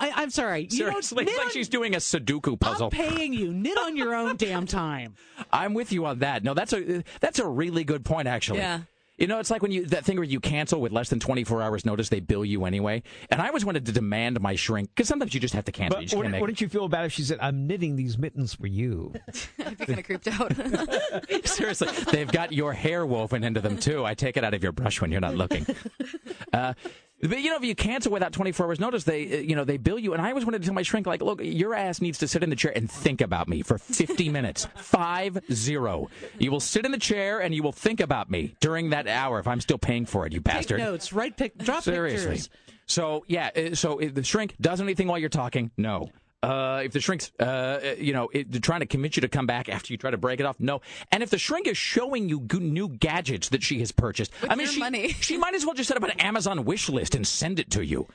I, 0.00 0.10
I'm 0.16 0.30
sorry. 0.30 0.62
You 0.64 0.70
Seriously, 0.70 1.24
it's 1.24 1.36
like 1.36 1.46
on- 1.46 1.52
she's 1.52 1.68
doing 1.68 1.94
a 1.94 1.98
Sudoku 1.98 2.58
puzzle. 2.58 2.86
I'm 2.86 2.90
paying 2.90 3.32
you. 3.32 3.52
Knit 3.52 3.78
on 3.78 3.96
your 3.96 4.14
own 4.14 4.36
damn 4.38 4.66
time. 4.66 5.14
I'm 5.52 5.74
with 5.74 5.92
you 5.92 6.04
on 6.06 6.18
that. 6.20 6.42
No, 6.42 6.54
that's 6.54 6.72
a 6.72 7.04
that's 7.20 7.38
a 7.38 7.46
really 7.46 7.84
good 7.84 8.04
point, 8.04 8.28
actually. 8.28 8.58
Yeah. 8.58 8.80
You 9.16 9.28
know, 9.28 9.38
it's 9.38 9.48
like 9.48 9.62
when 9.62 9.70
you 9.70 9.86
that 9.86 10.04
thing 10.04 10.16
where 10.16 10.24
you 10.24 10.40
cancel 10.40 10.80
with 10.80 10.90
less 10.90 11.08
than 11.08 11.20
24 11.20 11.62
hours 11.62 11.86
notice, 11.86 12.08
they 12.08 12.18
bill 12.18 12.44
you 12.44 12.64
anyway. 12.64 13.04
And 13.30 13.40
I 13.40 13.46
always 13.46 13.64
wanted 13.64 13.86
to 13.86 13.92
demand 13.92 14.40
my 14.40 14.56
shrink 14.56 14.90
because 14.92 15.06
sometimes 15.06 15.32
you 15.32 15.38
just 15.38 15.54
have 15.54 15.64
to 15.66 15.72
cancel. 15.72 16.00
But 16.00 16.02
just 16.02 16.16
what, 16.16 16.26
can't 16.26 16.40
what 16.40 16.48
did 16.48 16.60
you 16.60 16.68
feel 16.68 16.84
about 16.84 17.04
if 17.04 17.12
she 17.12 17.22
said, 17.22 17.38
"I'm 17.40 17.68
knitting 17.68 17.94
these 17.94 18.18
mittens 18.18 18.54
for 18.54 18.66
you"? 18.66 19.14
I'd 19.64 19.78
be 19.78 19.86
kind 19.86 19.98
of 20.00 20.04
creeped 20.04 20.26
out. 20.26 20.52
Seriously, 21.46 21.88
they've 22.10 22.30
got 22.30 22.52
your 22.52 22.72
hair 22.72 23.06
woven 23.06 23.44
into 23.44 23.60
them 23.60 23.78
too. 23.78 24.04
I 24.04 24.14
take 24.14 24.36
it 24.36 24.42
out 24.42 24.52
of 24.52 24.64
your 24.64 24.72
brush 24.72 25.00
when 25.00 25.12
you're 25.12 25.20
not 25.20 25.36
looking. 25.36 25.64
Uh, 26.52 26.72
but 27.28 27.40
you 27.40 27.50
know, 27.50 27.56
if 27.56 27.64
you 27.64 27.74
cancel 27.74 28.12
without 28.12 28.32
24 28.32 28.66
hours 28.66 28.80
notice, 28.80 29.04
they 29.04 29.38
uh, 29.38 29.40
you 29.40 29.56
know 29.56 29.64
they 29.64 29.76
bill 29.76 29.98
you. 29.98 30.12
And 30.12 30.22
I 30.22 30.28
always 30.30 30.44
wanted 30.44 30.62
to 30.62 30.66
tell 30.66 30.74
my 30.74 30.82
shrink 30.82 31.06
like, 31.06 31.22
look, 31.22 31.40
your 31.42 31.74
ass 31.74 32.00
needs 32.00 32.18
to 32.18 32.28
sit 32.28 32.42
in 32.42 32.50
the 32.50 32.56
chair 32.56 32.72
and 32.74 32.90
think 32.90 33.20
about 33.20 33.48
me 33.48 33.62
for 33.62 33.78
50 33.78 34.28
minutes. 34.30 34.66
Five 34.76 35.38
zero. 35.52 36.08
You 36.38 36.50
will 36.50 36.60
sit 36.60 36.84
in 36.84 36.92
the 36.92 36.98
chair 36.98 37.40
and 37.40 37.54
you 37.54 37.62
will 37.62 37.72
think 37.72 38.00
about 38.00 38.30
me 38.30 38.54
during 38.60 38.90
that 38.90 39.06
hour 39.06 39.38
if 39.38 39.46
I'm 39.46 39.60
still 39.60 39.78
paying 39.78 40.06
for 40.06 40.26
it. 40.26 40.32
You 40.32 40.40
bastard. 40.40 40.78
Take 40.78 40.86
notes. 40.86 41.12
Write 41.12 41.36
pic. 41.36 41.56
Drop 41.58 41.82
Seriously. 41.82 42.26
pictures. 42.26 42.50
So 42.86 43.24
yeah, 43.28 43.50
uh, 43.56 43.74
so 43.74 43.98
if 43.98 44.14
the 44.14 44.22
shrink 44.22 44.56
does 44.60 44.80
anything 44.80 45.08
while 45.08 45.18
you're 45.18 45.28
talking, 45.28 45.70
no. 45.76 46.10
Uh, 46.44 46.82
if 46.84 46.92
the 46.92 47.00
shrink's, 47.00 47.32
uh, 47.40 47.42
uh, 47.42 47.94
you 47.98 48.12
know, 48.12 48.28
it, 48.32 48.62
trying 48.62 48.80
to 48.80 48.86
convince 48.86 49.16
you 49.16 49.22
to 49.22 49.28
come 49.28 49.46
back 49.46 49.68
after 49.68 49.92
you 49.92 49.96
try 49.96 50.10
to 50.10 50.18
break 50.18 50.40
it 50.40 50.46
off, 50.46 50.60
no. 50.60 50.82
And 51.10 51.22
if 51.22 51.30
the 51.30 51.38
shrink 51.38 51.66
is 51.66 51.78
showing 51.78 52.28
you 52.28 52.40
g- 52.40 52.58
new 52.58 52.88
gadgets 52.88 53.48
that 53.48 53.62
she 53.62 53.78
has 53.80 53.92
purchased, 53.92 54.30
With 54.42 54.50
I 54.50 54.54
mean, 54.54 54.66
she, 54.66 54.78
money. 54.78 55.08
she 55.20 55.38
might 55.38 55.54
as 55.54 55.64
well 55.64 55.74
just 55.74 55.88
set 55.88 55.96
up 55.96 56.02
an 56.02 56.18
Amazon 56.20 56.64
wish 56.64 56.88
list 56.88 57.14
and 57.14 57.26
send 57.26 57.58
it 57.58 57.70
to 57.70 57.84
you. 57.84 58.06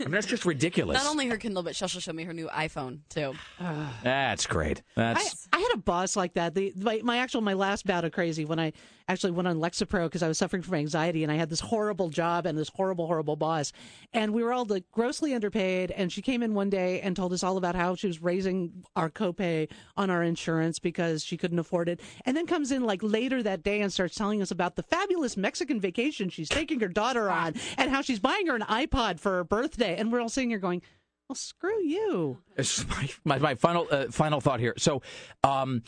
I 0.00 0.04
mean, 0.04 0.12
that's 0.12 0.26
just 0.26 0.46
ridiculous. 0.46 1.02
Not 1.02 1.10
only 1.10 1.28
her 1.28 1.36
Kindle, 1.36 1.62
but 1.62 1.76
she'll 1.76 1.88
show 1.88 2.12
me 2.12 2.24
her 2.24 2.32
new 2.32 2.48
iPhone 2.48 3.00
too. 3.10 3.34
That's 4.02 4.46
great. 4.46 4.82
I, 4.96 5.20
I 5.52 5.58
had 5.58 5.70
a 5.74 5.78
boss 5.78 6.16
like 6.16 6.34
that. 6.34 6.54
The 6.54 6.72
my, 6.76 7.00
my 7.02 7.18
actual 7.18 7.40
my 7.40 7.54
last 7.54 7.86
bout 7.86 8.04
of 8.04 8.12
crazy 8.12 8.44
when 8.44 8.58
I 8.58 8.72
actually 9.08 9.32
went 9.32 9.48
on 9.48 9.58
Lexapro 9.58 10.04
because 10.04 10.22
I 10.22 10.28
was 10.28 10.38
suffering 10.38 10.62
from 10.62 10.74
anxiety 10.74 11.22
and 11.22 11.30
I 11.32 11.36
had 11.36 11.50
this 11.50 11.60
horrible 11.60 12.08
job 12.08 12.46
and 12.46 12.56
this 12.56 12.70
horrible 12.74 13.06
horrible 13.06 13.36
boss 13.36 13.72
and 14.12 14.32
we 14.32 14.42
were 14.42 14.52
all 14.52 14.64
like 14.64 14.84
grossly 14.92 15.34
underpaid 15.34 15.90
and 15.90 16.10
she 16.10 16.22
came 16.22 16.42
in 16.42 16.54
one 16.54 16.70
day 16.70 17.00
and 17.00 17.14
told 17.14 17.32
us 17.32 17.42
all 17.42 17.56
about 17.56 17.73
about 17.74 17.84
how 17.84 17.94
she 17.94 18.06
was 18.06 18.22
raising 18.22 18.84
our 18.96 19.10
copay 19.10 19.68
on 19.96 20.10
our 20.10 20.22
insurance 20.22 20.78
because 20.78 21.24
she 21.24 21.36
couldn't 21.36 21.58
afford 21.58 21.88
it, 21.88 22.00
and 22.24 22.36
then 22.36 22.46
comes 22.46 22.70
in 22.70 22.84
like 22.84 23.02
later 23.02 23.42
that 23.42 23.62
day 23.62 23.80
and 23.80 23.92
starts 23.92 24.14
telling 24.14 24.40
us 24.40 24.50
about 24.50 24.76
the 24.76 24.82
fabulous 24.82 25.36
Mexican 25.36 25.80
vacation 25.80 26.28
she's 26.28 26.48
taking 26.48 26.80
her 26.80 26.88
daughter 26.88 27.30
on 27.30 27.54
and 27.76 27.90
how 27.90 28.00
she's 28.00 28.20
buying 28.20 28.46
her 28.46 28.54
an 28.54 28.62
iPod 28.62 29.18
for 29.20 29.32
her 29.32 29.44
birthday, 29.44 29.96
and 29.96 30.12
we're 30.12 30.20
all 30.20 30.28
sitting 30.28 30.50
here 30.50 30.58
going. 30.58 30.82
Well, 31.28 31.36
screw 31.36 31.82
you. 31.82 32.42
My, 32.86 33.08
my, 33.24 33.38
my 33.38 33.54
final 33.54 33.88
uh, 33.90 34.08
final 34.10 34.42
thought 34.42 34.60
here. 34.60 34.74
So, 34.76 35.00
um, 35.42 35.82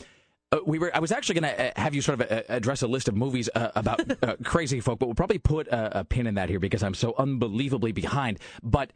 uh, 0.51 0.57
we 0.65 0.79
were. 0.79 0.89
I 0.95 0.99
was 0.99 1.11
actually 1.11 1.41
going 1.41 1.55
to 1.55 1.67
uh, 1.77 1.79
have 1.79 1.93
you 1.93 2.01
sort 2.01 2.19
of 2.19 2.31
uh, 2.31 2.41
address 2.49 2.81
a 2.81 2.87
list 2.87 3.07
of 3.07 3.15
movies 3.15 3.47
uh, 3.53 3.69
about 3.75 4.23
uh, 4.23 4.35
crazy 4.43 4.79
folk, 4.79 4.97
but 4.97 5.05
we'll 5.05 5.13
probably 5.13 5.37
put 5.37 5.67
a 5.69 6.03
pin 6.09 6.25
in 6.25 6.33
that 6.35 6.49
here 6.49 6.59
because 6.59 6.81
I'm 6.81 6.95
so 6.95 7.13
unbelievably 7.19 7.91
behind. 7.91 8.39
But 8.63 8.93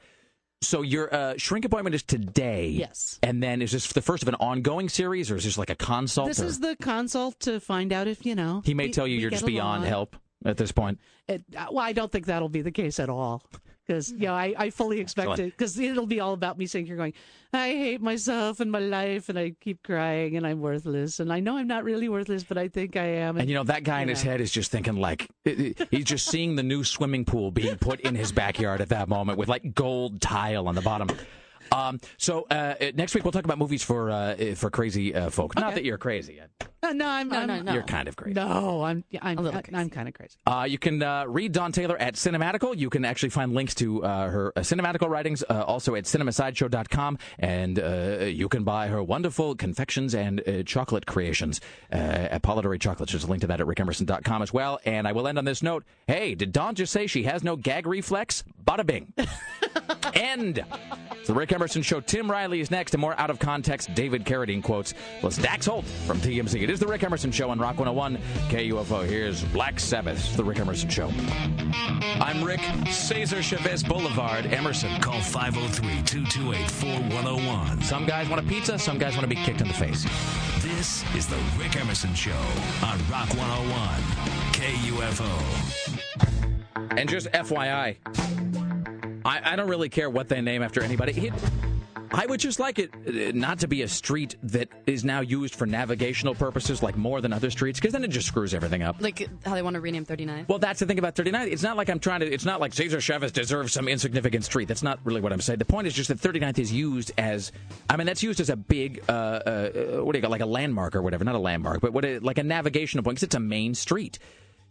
so 0.61 0.81
your 0.83 1.13
uh, 1.13 1.33
shrink 1.37 1.65
appointment 1.65 1.95
is 1.95 2.03
today. 2.03 2.67
Yes. 2.69 3.19
And 3.23 3.41
then 3.41 3.61
is 3.61 3.71
this 3.71 3.87
the 3.91 4.01
first 4.01 4.23
of 4.23 4.29
an 4.29 4.35
ongoing 4.35 4.89
series, 4.89 5.31
or 5.31 5.35
is 5.35 5.43
this 5.43 5.57
like 5.57 5.69
a 5.69 5.75
consult? 5.75 6.27
This 6.27 6.39
or- 6.39 6.45
is 6.45 6.59
the 6.59 6.75
consult 6.81 7.39
to 7.41 7.59
find 7.59 7.91
out 7.91 8.07
if 8.07 8.25
you 8.25 8.35
know. 8.35 8.61
he 8.63 8.73
may 8.73 8.87
we- 8.87 8.91
tell 8.91 9.07
you 9.07 9.17
you're 9.17 9.31
just 9.31 9.45
beyond 9.45 9.85
help 9.85 10.15
at 10.45 10.57
this 10.57 10.71
point. 10.71 10.99
It, 11.27 11.43
uh, 11.55 11.67
well, 11.71 11.85
I 11.85 11.93
don't 11.93 12.11
think 12.11 12.25
that'll 12.27 12.49
be 12.49 12.61
the 12.61 12.71
case 12.71 12.99
at 12.99 13.09
all. 13.09 13.43
Because 13.91 14.11
you 14.11 14.27
know, 14.27 14.33
I, 14.33 14.53
I 14.57 14.69
fully 14.69 15.01
expect 15.01 15.39
it. 15.39 15.51
Because 15.51 15.77
it'll 15.77 16.07
be 16.07 16.21
all 16.21 16.31
about 16.31 16.57
me 16.57 16.65
sitting 16.65 16.85
here 16.85 16.95
going, 16.95 17.13
I 17.51 17.69
hate 17.71 18.01
myself 18.01 18.61
and 18.61 18.71
my 18.71 18.79
life, 18.79 19.27
and 19.27 19.37
I 19.37 19.53
keep 19.59 19.83
crying, 19.83 20.37
and 20.37 20.47
I'm 20.47 20.61
worthless, 20.61 21.19
and 21.19 21.31
I 21.33 21.41
know 21.41 21.57
I'm 21.57 21.67
not 21.67 21.83
really 21.83 22.07
worthless, 22.07 22.45
but 22.45 22.57
I 22.57 22.69
think 22.69 22.95
I 22.95 23.05
am. 23.05 23.37
And 23.37 23.49
you 23.49 23.55
know 23.55 23.65
that 23.65 23.83
guy 23.83 24.01
in 24.01 24.07
his 24.07 24.21
head 24.21 24.39
is 24.39 24.49
just 24.49 24.71
thinking 24.71 24.95
like 24.95 25.29
he's 25.43 26.05
just 26.05 26.27
seeing 26.27 26.55
the 26.55 26.63
new 26.63 26.85
swimming 26.85 27.25
pool 27.25 27.51
being 27.51 27.77
put 27.77 27.99
in 27.99 28.15
his 28.15 28.31
backyard 28.31 28.79
at 28.79 28.89
that 28.89 29.09
moment 29.09 29.37
with 29.37 29.49
like 29.49 29.75
gold 29.75 30.21
tile 30.21 30.69
on 30.69 30.75
the 30.75 30.81
bottom. 30.81 31.09
Um, 31.73 31.99
so 32.17 32.47
uh, 32.49 32.75
next 32.95 33.13
week 33.13 33.25
we'll 33.25 33.31
talk 33.33 33.45
about 33.45 33.57
movies 33.57 33.83
for 33.83 34.09
uh, 34.09 34.55
for 34.55 34.69
crazy 34.69 35.13
uh, 35.13 35.29
folk. 35.29 35.55
Not 35.55 35.75
that 35.75 35.83
you're 35.83 35.97
crazy. 35.97 36.39
Uh, 36.39 36.65
no, 36.83 37.07
I'm, 37.07 37.31
I'm 37.31 37.47
no, 37.47 37.61
no. 37.61 37.73
You're 37.73 37.83
kind 37.83 38.07
of 38.07 38.15
crazy. 38.15 38.33
No, 38.33 38.83
I'm 38.83 39.03
I'm 39.21 39.37
A 39.37 39.41
little 39.41 39.61
I, 39.73 39.81
am 39.81 39.89
kind 39.89 40.07
of 40.07 40.13
crazy. 40.13 40.37
Uh, 40.47 40.65
you 40.67 40.77
can 40.77 41.01
uh, 41.03 41.25
read 41.27 41.51
Dawn 41.51 41.71
Taylor 41.71 41.97
at 41.97 42.15
Cinematical. 42.15 42.77
You 42.77 42.89
can 42.89 43.05
actually 43.05 43.29
find 43.29 43.53
links 43.53 43.75
to 43.75 44.03
uh, 44.03 44.29
her 44.29 44.53
uh, 44.55 44.61
Cinematical 44.61 45.07
writings 45.09 45.43
uh, 45.49 45.63
also 45.63 45.95
at 45.95 46.05
cinemasideshow.com. 46.05 47.17
And 47.39 47.79
uh, 47.79 48.25
you 48.25 48.49
can 48.49 48.63
buy 48.63 48.87
her 48.87 49.03
wonderful 49.03 49.55
confections 49.55 50.15
and 50.15 50.41
uh, 50.47 50.63
chocolate 50.63 51.05
creations 51.05 51.61
uh, 51.91 51.95
at 51.95 52.41
Polidori 52.41 52.79
Chocolates. 52.79 53.11
There's 53.11 53.25
a 53.25 53.27
link 53.27 53.41
to 53.41 53.47
that 53.47 53.61
at 53.61 53.67
rickemerson.com 53.67 54.41
as 54.41 54.51
well. 54.51 54.79
And 54.85 55.07
I 55.07 55.11
will 55.11 55.27
end 55.27 55.37
on 55.37 55.45
this 55.45 55.61
note. 55.61 55.83
Hey, 56.07 56.35
did 56.35 56.51
Dawn 56.51 56.75
just 56.75 56.91
say 56.91 57.07
she 57.07 57.23
has 57.23 57.43
no 57.43 57.55
gag 57.55 57.85
reflex? 57.85 58.43
Bada 58.65 58.85
bing. 58.85 59.13
End. 60.13 60.63
It's 61.11 61.27
the 61.27 61.33
Rick 61.33 61.51
Emerson 61.51 61.81
Show. 61.83 62.01
Tim 62.01 62.29
Riley 62.29 62.59
is 62.59 62.71
next, 62.71 62.93
and 62.93 63.01
more 63.01 63.17
out 63.19 63.29
of 63.29 63.39
context 63.39 63.93
David 63.93 64.25
Carradine 64.25 64.63
quotes. 64.63 64.93
Plus 65.19 65.37
Dax 65.37 65.67
Holt 65.67 65.85
from 66.05 66.19
TMZ. 66.19 66.67
Is 66.71 66.79
the 66.79 66.87
Rick 66.87 67.03
Emerson 67.03 67.33
Show 67.33 67.49
on 67.49 67.59
Rock 67.59 67.79
101 67.79 68.17
KUFO. 68.47 69.05
Here's 69.05 69.43
Black 69.43 69.77
Sabbath, 69.77 70.37
the 70.37 70.43
Rick 70.45 70.57
Emerson 70.59 70.87
Show. 70.87 71.11
I'm 72.21 72.41
Rick, 72.41 72.61
Cesar 72.89 73.43
Chavez 73.43 73.83
Boulevard, 73.83 74.45
Emerson. 74.45 75.01
Call 75.01 75.19
503 75.19 76.01
228 76.03 76.71
4101. 76.71 77.81
Some 77.81 78.05
guys 78.05 78.29
want 78.29 78.45
a 78.45 78.47
pizza, 78.47 78.79
some 78.79 78.97
guys 78.97 79.17
want 79.17 79.23
to 79.23 79.27
be 79.27 79.35
kicked 79.35 79.59
in 79.59 79.67
the 79.67 79.73
face. 79.73 80.05
This 80.61 81.03
is 81.13 81.27
the 81.27 81.35
Rick 81.59 81.75
Emerson 81.75 82.15
Show 82.15 82.31
on 82.81 82.97
Rock 83.11 83.27
101 83.35 83.75
KUFO. 84.53 85.27
And 86.97 87.09
just 87.09 87.27
FYI, 87.33 87.97
I, 89.25 89.41
I 89.43 89.57
don't 89.57 89.67
really 89.67 89.89
care 89.89 90.09
what 90.09 90.29
they 90.29 90.39
name 90.39 90.63
after 90.63 90.81
anybody. 90.81 91.27
It, 91.27 91.33
I 92.13 92.25
would 92.25 92.39
just 92.39 92.59
like 92.59 92.79
it 92.79 92.91
uh, 92.93 93.31
not 93.33 93.59
to 93.59 93.67
be 93.67 93.81
a 93.83 93.87
street 93.87 94.35
that 94.43 94.69
is 94.85 95.03
now 95.05 95.21
used 95.21 95.55
for 95.55 95.65
navigational 95.65 96.35
purposes, 96.35 96.83
like 96.83 96.97
more 96.97 97.21
than 97.21 97.31
other 97.31 97.49
streets, 97.49 97.79
because 97.79 97.93
then 97.93 98.03
it 98.03 98.09
just 98.09 98.27
screws 98.27 98.53
everything 98.53 98.83
up. 98.83 98.97
Like 98.99 99.29
how 99.45 99.55
they 99.55 99.61
want 99.61 99.75
to 99.75 99.81
rename 99.81 100.05
39. 100.05 100.45
Well, 100.47 100.59
that's 100.59 100.79
the 100.79 100.85
thing 100.85 100.99
about 100.99 101.15
39. 101.15 101.47
It's 101.49 101.63
not 101.63 101.77
like 101.77 101.89
I'm 101.89 101.99
trying 101.99 102.19
to. 102.21 102.31
It's 102.31 102.45
not 102.45 102.59
like 102.59 102.73
Cesar 102.73 102.99
Chavez 102.99 103.31
deserves 103.31 103.73
some 103.73 103.87
insignificant 103.87 104.43
street. 104.43 104.67
That's 104.67 104.83
not 104.83 104.99
really 105.03 105.21
what 105.21 105.31
I'm 105.31 105.41
saying. 105.41 105.59
The 105.59 105.65
point 105.65 105.87
is 105.87 105.93
just 105.93 106.09
that 106.09 106.19
39th 106.19 106.59
is 106.59 106.71
used 106.71 107.11
as. 107.17 107.51
I 107.89 107.97
mean, 107.97 108.07
that's 108.07 108.23
used 108.23 108.39
as 108.39 108.49
a 108.49 108.55
big. 108.55 109.03
Uh, 109.07 109.11
uh, 109.11 109.69
what 110.03 110.13
do 110.13 110.17
you 110.17 110.21
got? 110.21 110.31
Like 110.31 110.41
a 110.41 110.45
landmark 110.45 110.95
or 110.95 111.01
whatever. 111.01 111.23
Not 111.23 111.35
a 111.35 111.39
landmark, 111.39 111.81
but 111.81 111.93
what? 111.93 112.05
A, 112.05 112.19
like 112.19 112.37
a 112.37 112.43
navigational 112.43 113.03
point 113.03 113.15
because 113.15 113.23
it's 113.23 113.35
a 113.35 113.39
main 113.39 113.73
street. 113.73 114.19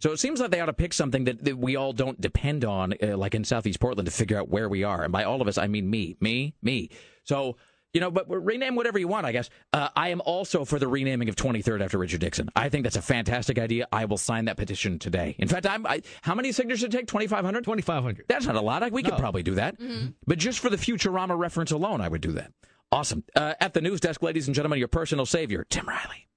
So 0.01 0.11
it 0.11 0.19
seems 0.19 0.39
like 0.39 0.49
they 0.49 0.59
ought 0.59 0.65
to 0.65 0.73
pick 0.73 0.93
something 0.93 1.25
that, 1.25 1.43
that 1.43 1.59
we 1.59 1.75
all 1.75 1.93
don't 1.93 2.19
depend 2.19 2.65
on, 2.65 2.95
uh, 3.03 3.15
like 3.17 3.35
in 3.35 3.43
Southeast 3.43 3.79
Portland, 3.79 4.07
to 4.07 4.11
figure 4.11 4.39
out 4.39 4.49
where 4.49 4.67
we 4.67 4.83
are. 4.83 5.03
And 5.03 5.11
by 5.11 5.25
all 5.25 5.43
of 5.43 5.47
us, 5.47 5.59
I 5.59 5.67
mean 5.67 5.87
me, 5.91 6.17
me, 6.19 6.55
me. 6.63 6.89
So. 7.23 7.57
You 7.93 7.99
know, 7.99 8.09
but 8.09 8.25
rename 8.29 8.75
whatever 8.75 8.97
you 8.97 9.09
want, 9.09 9.25
I 9.25 9.33
guess. 9.33 9.49
Uh, 9.73 9.89
I 9.97 10.11
am 10.11 10.21
also 10.21 10.63
for 10.63 10.79
the 10.79 10.87
renaming 10.87 11.27
of 11.27 11.35
23rd 11.35 11.83
after 11.83 11.97
Richard 11.97 12.21
Dixon. 12.21 12.47
I 12.55 12.69
think 12.69 12.83
that's 12.83 12.95
a 12.95 13.01
fantastic 13.01 13.59
idea. 13.59 13.85
I 13.91 14.05
will 14.05 14.17
sign 14.17 14.45
that 14.45 14.55
petition 14.55 14.97
today. 14.97 15.35
In 15.37 15.49
fact, 15.49 15.65
I'm. 15.65 15.85
I, 15.85 16.01
how 16.21 16.33
many 16.33 16.53
signatures 16.53 16.79
did 16.79 16.93
it 16.93 16.97
take? 16.99 17.07
2,500? 17.07 17.65
2,500. 17.65 18.25
That's 18.29 18.45
not 18.45 18.55
a 18.55 18.61
lot. 18.61 18.81
I, 18.81 18.87
we 18.87 19.03
could 19.03 19.17
probably 19.17 19.43
do 19.43 19.55
that. 19.55 19.75
But 20.25 20.37
just 20.37 20.59
for 20.59 20.69
the 20.69 20.77
Futurama 20.77 21.37
reference 21.37 21.71
alone, 21.71 21.99
I 21.99 22.07
would 22.07 22.21
do 22.21 22.31
that. 22.31 22.53
Awesome. 22.93 23.25
Uh, 23.35 23.55
at 23.59 23.73
the 23.73 23.81
news 23.81 23.99
desk, 23.99 24.23
ladies 24.23 24.47
and 24.47 24.55
gentlemen, 24.55 24.79
your 24.79 24.87
personal 24.87 25.25
savior, 25.25 25.65
Tim 25.69 25.85
Riley. 25.85 26.29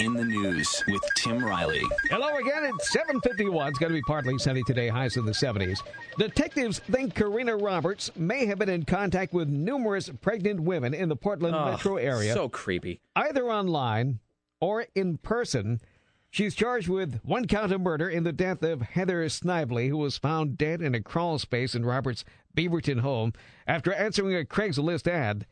In 0.00 0.14
the 0.14 0.24
news 0.24 0.82
with 0.88 1.00
Tim 1.16 1.44
Riley. 1.44 1.80
Hello 2.10 2.34
again. 2.38 2.64
It's 2.64 2.90
751. 2.92 3.68
It's 3.68 3.78
going 3.78 3.90
to 3.92 3.94
be 3.94 4.02
partly 4.02 4.36
sunny 4.36 4.64
today, 4.64 4.88
highs 4.88 5.16
in 5.16 5.24
the 5.24 5.30
70s. 5.30 5.78
Detectives 6.18 6.80
think 6.80 7.14
Korena 7.14 7.56
Roberts 7.62 8.10
may 8.16 8.46
have 8.46 8.58
been 8.58 8.68
in 8.68 8.84
contact 8.84 9.32
with 9.32 9.48
numerous 9.48 10.10
pregnant 10.22 10.58
women 10.58 10.92
in 10.92 11.08
the 11.08 11.14
Portland 11.14 11.54
Oh, 11.54 11.70
metro 11.70 11.96
area, 11.98 12.34
So 12.34 12.48
creepy. 12.48 13.00
either 13.14 13.48
online 13.48 14.18
or 14.60 14.86
in 14.96 15.18
person. 15.18 15.80
She's 16.28 16.56
charged 16.56 16.88
with 16.88 17.20
one 17.22 17.46
count 17.46 17.70
of 17.70 17.80
murder 17.80 18.08
in 18.08 18.24
the 18.24 18.32
death 18.32 18.64
of 18.64 18.80
Heather 18.82 19.28
Snively, 19.28 19.86
who 19.88 19.98
was 19.98 20.18
found 20.18 20.58
dead 20.58 20.82
in 20.82 20.96
a 20.96 21.00
crawl 21.00 21.38
space 21.38 21.76
in 21.76 21.84
Roberts' 21.86 22.24
Beaverton 22.56 23.02
home 23.02 23.34
after 23.68 23.92
answering 23.92 24.34
a 24.34 24.44
Craigslist 24.44 25.06
ad. 25.06 25.46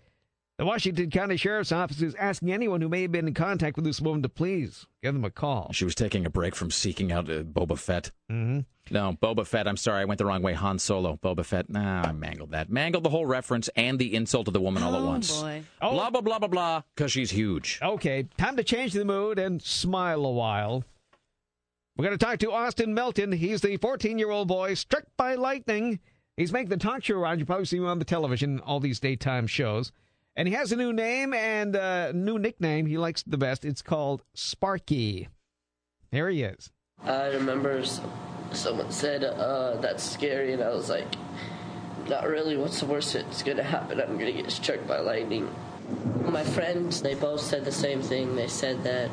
The 0.60 0.66
Washington 0.66 1.08
County 1.08 1.38
Sheriff's 1.38 1.72
Office 1.72 2.02
is 2.02 2.14
asking 2.16 2.52
anyone 2.52 2.82
who 2.82 2.90
may 2.90 3.00
have 3.00 3.12
been 3.12 3.26
in 3.26 3.32
contact 3.32 3.76
with 3.76 3.86
this 3.86 3.98
woman 3.98 4.20
to 4.24 4.28
please 4.28 4.84
give 5.02 5.14
them 5.14 5.24
a 5.24 5.30
call. 5.30 5.70
She 5.72 5.86
was 5.86 5.94
taking 5.94 6.26
a 6.26 6.28
break 6.28 6.54
from 6.54 6.70
seeking 6.70 7.10
out 7.10 7.30
uh, 7.30 7.44
Boba 7.44 7.78
Fett. 7.78 8.10
Mm-hmm. 8.30 8.60
No, 8.94 9.16
Boba 9.22 9.46
Fett. 9.46 9.66
I'm 9.66 9.78
sorry, 9.78 10.02
I 10.02 10.04
went 10.04 10.18
the 10.18 10.26
wrong 10.26 10.42
way. 10.42 10.52
Han 10.52 10.78
Solo, 10.78 11.18
Boba 11.22 11.46
Fett. 11.46 11.70
Nah, 11.70 12.02
I 12.02 12.12
mangled 12.12 12.50
that. 12.50 12.68
Mangled 12.68 13.04
the 13.04 13.08
whole 13.08 13.24
reference 13.24 13.70
and 13.74 13.98
the 13.98 14.14
insult 14.14 14.44
to 14.44 14.50
the 14.50 14.60
woman 14.60 14.82
all 14.82 14.94
at 14.94 15.00
Oh, 15.00 15.06
once. 15.06 15.40
boy. 15.40 15.62
Blah 15.80 16.10
blah 16.10 16.20
blah 16.20 16.38
blah 16.38 16.48
blah. 16.48 16.82
Because 16.94 17.10
she's 17.10 17.30
huge. 17.30 17.78
Okay, 17.80 18.28
time 18.36 18.58
to 18.58 18.62
change 18.62 18.92
the 18.92 19.06
mood 19.06 19.38
and 19.38 19.62
smile 19.62 20.26
a 20.26 20.30
while. 20.30 20.84
We're 21.96 22.04
going 22.04 22.18
to 22.18 22.22
talk 22.22 22.38
to 22.40 22.52
Austin 22.52 22.92
Melton. 22.92 23.32
He's 23.32 23.62
the 23.62 23.78
14 23.78 24.18
year 24.18 24.28
old 24.30 24.48
boy 24.48 24.74
struck 24.74 25.04
by 25.16 25.36
lightning. 25.36 26.00
He's 26.36 26.52
making 26.52 26.68
the 26.68 26.76
talk 26.76 27.02
show 27.02 27.16
around. 27.18 27.38
You 27.38 27.46
probably 27.46 27.64
see 27.64 27.78
him 27.78 27.86
on 27.86 27.98
the 27.98 28.04
television, 28.04 28.60
all 28.60 28.78
these 28.78 29.00
daytime 29.00 29.46
shows. 29.46 29.90
And 30.36 30.48
he 30.48 30.55
has 30.55 30.73
a 30.73 30.77
new 30.77 30.93
name 30.93 31.35
and 31.35 31.74
a 31.77 32.12
new 32.12 32.39
nickname 32.39 32.86
he 32.86 32.98
likes 32.98 33.23
the 33.23 33.36
best. 33.36 33.65
It's 33.65 33.82
called 33.82 34.23
Sparky. 34.35 35.28
There 36.11 36.28
he 36.28 36.43
is. 36.43 36.70
I 37.05 37.28
remember 37.28 37.82
someone 38.52 38.90
said, 38.90 39.24
uh, 39.24 39.77
that's 39.81 40.02
scary, 40.02 40.52
and 40.52 40.62
I 40.62 40.70
was 40.70 40.89
like, 40.89 41.07
not 42.09 42.27
really. 42.27 42.57
What's 42.57 42.81
the 42.81 42.86
worst 42.86 43.12
that's 43.12 43.43
gonna 43.43 43.62
happen? 43.62 44.01
I'm 44.01 44.19
gonna 44.19 44.32
get 44.32 44.51
struck 44.51 44.86
by 44.86 44.98
lightning. 45.01 45.48
My 46.24 46.44
friends, 46.44 47.02
they 47.02 47.15
both 47.15 47.40
said 47.40 47.65
the 47.65 47.73
same 47.73 48.02
thing. 48.02 48.36
They 48.36 48.48
said 48.48 48.82
that 48.85 49.11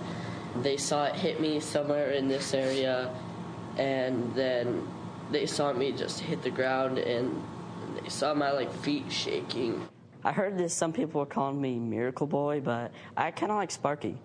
they 0.62 0.78
saw 0.78 1.06
it 1.06 1.16
hit 1.16 1.40
me 1.40 1.60
somewhere 1.60 2.12
in 2.12 2.28
this 2.28 2.54
area, 2.54 3.14
and 3.78 4.34
then 4.36 4.88
they 5.32 5.46
saw 5.46 5.74
me 5.74 5.92
just 5.92 6.20
hit 6.20 6.42
the 6.42 6.52
ground, 6.52 6.98
and 6.98 7.42
they 8.02 8.10
saw 8.10 8.34
my 8.34 8.52
like 8.52 8.72
feet 8.74 9.12
shaking. 9.12 9.88
I 10.28 10.34
heard 10.34 10.58
this. 10.58 10.74
Some 10.74 10.92
people 10.92 11.20
were 11.22 11.26
calling 11.26 11.62
me 11.62 11.80
Miracle 11.80 12.28
Boy, 12.28 12.60
but 12.60 12.92
I 13.16 13.32
kind 13.32 13.50
of 13.52 13.58
like 13.58 13.72
Sparky. 13.72 14.18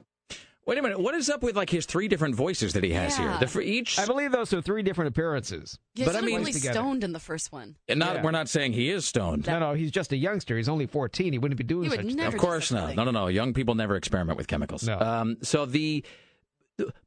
Wait 0.67 0.79
a 0.79 0.83
minute. 0.83 0.99
What 0.99 1.15
is 1.15 1.31
up 1.31 1.43
with 1.45 1.55
like 1.57 1.71
his 1.71 1.87
three 1.87 2.09
different 2.09 2.35
voices 2.35 2.73
that 2.73 2.83
he 2.83 2.93
has 2.93 3.17
Yeah. 3.19 3.31
here? 3.31 3.39
The, 3.41 3.47
for 3.47 3.61
each. 3.61 3.99
I 4.01 4.07
believe 4.07 4.33
those 4.33 4.53
are 4.53 4.61
three 4.61 4.83
different 4.83 5.09
appearances. 5.11 5.79
Yeah, 5.95 6.07
But 6.07 6.15
but 6.15 6.23
I 6.23 6.27
mean- 6.27 6.39
really 6.41 6.53
together. 6.53 6.75
stoned 6.75 7.05
in 7.05 7.13
the 7.13 7.19
first 7.21 7.53
one. 7.53 7.77
and 7.89 8.01
not, 8.01 8.17
Yeah. 8.17 8.23
We're 8.23 8.31
not 8.33 8.49
saying 8.49 8.73
he 8.73 8.91
is 8.91 9.05
stoned. 9.05 9.47
No, 9.47 9.59
no, 9.61 9.75
he's 9.75 9.91
just 9.93 10.13
a 10.13 10.17
youngster. 10.17 10.57
He's 10.57 10.69
only 10.69 10.87
14. 10.87 11.33
He 11.33 11.39
wouldn't 11.39 11.57
be 11.59 11.63
doing 11.65 11.85
He 11.85 11.97
would 11.97 12.05
such 12.07 12.15
never 12.15 12.37
Of 12.37 12.41
course 12.43 12.73
not. 12.73 12.97
No, 12.97 13.05
no, 13.05 13.11
no. 13.13 13.27
Young 13.29 13.55
people 13.55 13.75
never 13.77 13.95
experiment 13.97 14.39
with 14.39 14.47
chemicals. 14.49 14.85
No. 14.85 14.99
Um, 15.01 15.37
so 15.43 15.67
the, 15.67 16.05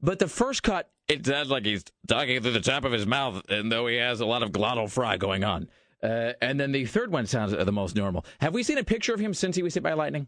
but 0.01 0.19
the 0.19 0.27
first 0.27 0.63
cut, 0.63 0.89
it 1.09 1.25
sounds 1.25 1.49
like 1.49 1.65
he's 1.65 1.83
talking 2.07 2.41
through 2.41 2.51
the 2.53 2.61
top 2.61 2.83
of 2.85 2.91
his 2.93 3.05
mouth, 3.05 3.41
and 3.49 3.69
though 3.71 3.87
he 3.87 3.95
has 3.97 4.19
a 4.21 4.25
lot 4.25 4.41
of 4.43 4.51
glottal 4.51 4.89
fry 4.89 5.17
going 5.17 5.43
on. 5.43 5.69
Uh, 6.05 6.33
and 6.41 6.59
then 6.59 6.71
the 6.71 6.85
third 6.85 7.11
one 7.11 7.25
sounds 7.25 7.51
the 7.53 7.71
most 7.71 7.95
normal. 7.95 8.25
Have 8.39 8.53
we 8.53 8.63
seen 8.63 8.77
a 8.77 8.83
picture 8.83 9.13
of 9.13 9.19
him 9.19 9.33
since 9.33 9.55
he 9.55 9.63
was 9.63 9.73
hit 9.73 9.83
by 9.83 9.93
lightning? 9.93 10.27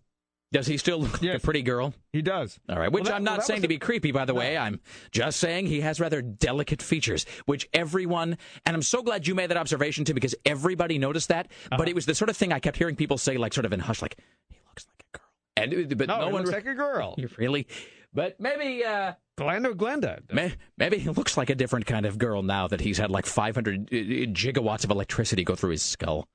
Does 0.54 0.66
he 0.66 0.78
still 0.78 1.02
look 1.02 1.22
like 1.22 1.36
a 1.36 1.40
pretty 1.40 1.62
girl? 1.62 1.94
He 2.14 2.22
does. 2.22 2.58
All 2.70 2.80
right, 2.80 2.90
which 2.90 3.04
Well, 3.04 3.12
that- 3.12 3.16
I'm 3.18 3.24
not 3.26 3.40
that 3.40 3.46
saying 3.46 3.64
to 3.64 3.68
be 3.68 3.78
creepy, 3.78 4.14
by 4.14 4.24
the 4.24 4.34
way. 4.34 4.58
I'm 4.58 4.80
just 5.12 5.42
saying 5.42 5.68
he 5.68 5.82
has 5.82 6.00
rather 6.00 6.22
delicate 6.22 6.82
features, 6.82 7.26
which 7.48 7.68
everyone, 7.74 8.38
and 8.66 8.74
I'm 8.76 8.82
so 8.82 9.04
glad 9.04 9.28
you 9.28 9.36
made 9.36 9.50
that 9.50 9.58
observation 9.58 10.06
too, 10.06 10.14
because 10.14 10.36
everybody 10.46 11.00
noticed 11.00 11.28
that. 11.28 11.48
Uh-huh. 11.66 11.78
But 11.78 11.90
it 11.90 11.96
was 11.96 12.06
the 12.06 12.16
sort 12.16 12.30
of 12.30 12.38
thing 12.38 12.54
I 12.54 12.60
kept 12.60 12.78
hearing 12.78 12.96
people 12.96 13.18
say, 13.18 13.38
like 13.38 13.54
sort 13.54 13.66
of 13.66 13.74
in 13.74 13.82
hush, 13.82 14.02
like 14.02 14.18
he 14.48 14.58
looks 14.70 14.88
like 14.88 15.06
a 15.14 15.18
girl, 15.18 15.28
and 15.58 15.98
but 15.98 16.08
No, 16.08 16.20
no, 16.22 16.28
he 16.28 16.34
one 16.34 16.42
looks 16.44 16.50
re- 16.52 16.56
like 16.60 16.66
a 16.68 16.76
girl. 16.76 17.16
You 17.18 17.30
really, 17.38 17.68
but 18.14 18.40
maybe. 18.40 18.84
uh 18.84 19.14
Glenda 19.40 19.74
Glenda? 19.76 20.20
May, 20.34 20.54
maybe 20.78 20.98
he 20.98 21.10
looks 21.10 21.38
like 21.38 21.52
a 21.52 21.56
different 21.56 21.86
kind 21.86 22.08
of 22.08 22.18
girl 22.18 22.42
now 22.42 22.68
that 22.68 22.82
he's 22.82 22.98
had 22.98 23.12
like 23.12 23.28
500 23.28 23.82
uh, 23.82 23.96
gigawatts 24.34 24.84
of 24.84 24.90
electricity 24.90 25.44
go 25.44 25.54
through 25.56 25.70
his 25.72 25.84
skull. 25.84 26.28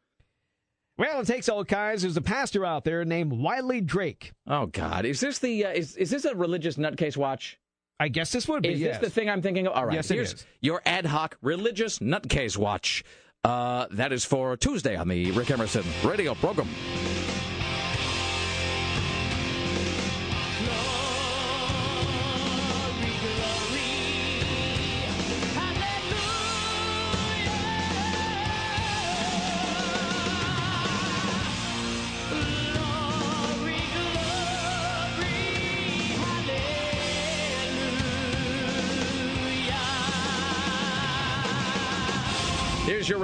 Well, 0.99 1.21
it 1.21 1.27
takes 1.27 1.49
all 1.49 1.65
kinds. 1.65 2.03
There's 2.03 2.17
a 2.17 2.21
pastor 2.23 2.65
out 2.65 2.85
there 2.85 3.05
named 3.05 3.33
Wiley 3.33 3.81
Drake. 3.81 4.33
Oh 4.47 4.67
God, 4.67 5.05
is 5.05 5.19
this 5.21 5.39
the 5.41 5.67
uh, 5.67 5.71
is 5.73 5.97
is 5.97 6.11
this 6.11 6.25
a 6.25 6.35
religious 6.35 6.77
nutcase 6.77 7.17
watch? 7.17 7.59
I 7.99 8.09
guess 8.09 8.31
this 8.31 8.47
would 8.49 8.63
be. 8.63 8.71
Is 8.75 8.81
yes. 8.81 8.99
this 9.01 9.09
the 9.09 9.15
thing 9.15 9.29
I'm 9.31 9.43
thinking 9.43 9.67
of? 9.67 9.73
All 9.75 9.87
right, 9.87 9.95
Yes, 9.95 10.11
it 10.11 10.15
here's 10.15 10.35
is. 10.35 10.47
your 10.61 10.83
ad 10.87 11.07
hoc 11.07 11.37
religious 11.43 11.99
nutcase 12.01 12.57
watch. 12.57 13.05
Uh, 13.45 13.87
that 13.93 14.13
is 14.13 14.25
for 14.25 14.57
Tuesday 14.57 14.95
on 14.95 15.09
the 15.09 15.31
Rick 15.33 15.51
Emerson 15.51 15.83
radio 16.05 16.35
program. 16.35 16.69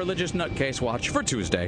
Religious 0.09 0.32
nutcase 0.32 0.80
watch 0.80 1.10
for 1.10 1.22
Tuesday. 1.22 1.66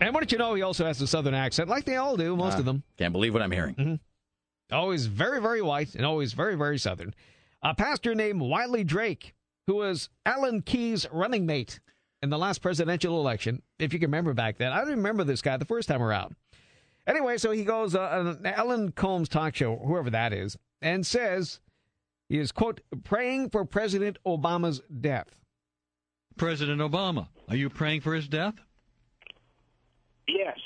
And 0.00 0.14
what 0.14 0.20
did 0.20 0.32
you 0.32 0.38
know? 0.38 0.54
He 0.54 0.62
also 0.62 0.86
has 0.86 0.98
a 1.02 1.06
southern 1.06 1.34
accent, 1.34 1.68
like 1.68 1.84
they 1.84 1.96
all 1.96 2.16
do, 2.16 2.34
most 2.34 2.54
Uh, 2.54 2.60
of 2.60 2.64
them. 2.64 2.82
Can't 2.96 3.12
believe 3.12 3.34
what 3.34 3.42
I'm 3.42 3.50
hearing. 3.50 3.74
Mm-hmm. 3.74 4.74
Always 4.74 5.04
very, 5.04 5.42
very 5.42 5.60
white 5.60 5.94
and 5.94 6.06
always 6.06 6.32
very, 6.32 6.54
very 6.54 6.78
southern. 6.78 7.14
A 7.62 7.74
pastor 7.74 8.14
named 8.14 8.40
Wiley 8.40 8.82
Drake, 8.82 9.34
who 9.66 9.74
was 9.74 10.08
Alan 10.24 10.62
Keyes' 10.62 11.06
running 11.12 11.44
mate 11.44 11.80
in 12.22 12.30
the 12.30 12.38
last 12.38 12.62
presidential 12.62 13.20
election, 13.20 13.60
if 13.78 13.92
you 13.92 13.98
can 13.98 14.08
remember 14.08 14.32
back 14.32 14.56
then. 14.56 14.72
I 14.72 14.78
don't 14.78 14.88
remember 14.88 15.24
this 15.24 15.42
guy 15.42 15.58
the 15.58 15.66
first 15.66 15.86
time 15.86 16.02
around. 16.02 16.36
Anyway, 17.06 17.36
so 17.36 17.50
he 17.50 17.64
goes 17.64 17.94
uh, 17.94 18.00
on 18.00 18.26
an 18.26 18.46
Alan 18.46 18.92
Colmes 18.92 19.28
talk 19.28 19.54
show, 19.54 19.76
whoever 19.76 20.08
that 20.08 20.32
is, 20.32 20.56
and 20.80 21.06
says 21.06 21.60
he 22.26 22.38
is, 22.38 22.52
quote, 22.52 22.80
praying 23.04 23.50
for 23.50 23.66
President 23.66 24.16
Obama's 24.26 24.80
death. 25.02 25.36
President 26.40 26.80
Obama, 26.80 27.28
are 27.50 27.56
you 27.56 27.68
praying 27.68 28.00
for 28.00 28.14
his 28.14 28.26
death? 28.26 28.54
Yes. 30.26 30.56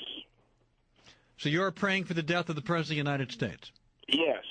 So 1.37 1.49
you're 1.49 1.69
praying 1.71 2.05
for 2.05 2.13
the 2.13 2.23
death 2.23 2.47
of 2.47 2.55
the 2.55 2.61
President 2.61 2.97
of 3.01 3.05
the 3.05 3.11
United 3.11 3.31
States? 3.33 3.73
Yes. 4.07 4.41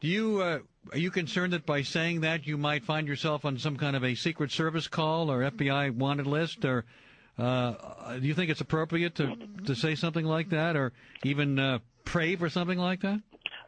Do 0.00 0.08
you 0.08 0.42
uh, 0.42 0.58
are 0.92 0.98
you 0.98 1.10
concerned 1.10 1.54
that 1.54 1.64
by 1.64 1.80
saying 1.80 2.20
that 2.20 2.46
you 2.46 2.58
might 2.58 2.84
find 2.84 3.08
yourself 3.08 3.46
on 3.46 3.56
some 3.56 3.78
kind 3.78 3.96
of 3.96 4.04
a 4.04 4.14
Secret 4.14 4.52
Service 4.52 4.86
call 4.86 5.30
or 5.30 5.50
FBI 5.50 5.96
wanted 5.96 6.26
list, 6.26 6.62
or 6.66 6.84
uh, 7.38 8.18
do 8.18 8.26
you 8.26 8.34
think 8.34 8.50
it's 8.50 8.60
appropriate 8.60 9.14
to 9.14 9.36
to 9.64 9.74
say 9.74 9.94
something 9.94 10.26
like 10.26 10.50
that, 10.50 10.76
or 10.76 10.92
even 11.22 11.58
uh, 11.58 11.78
pray 12.04 12.36
for 12.36 12.50
something 12.50 12.78
like 12.78 13.00
that? 13.00 13.18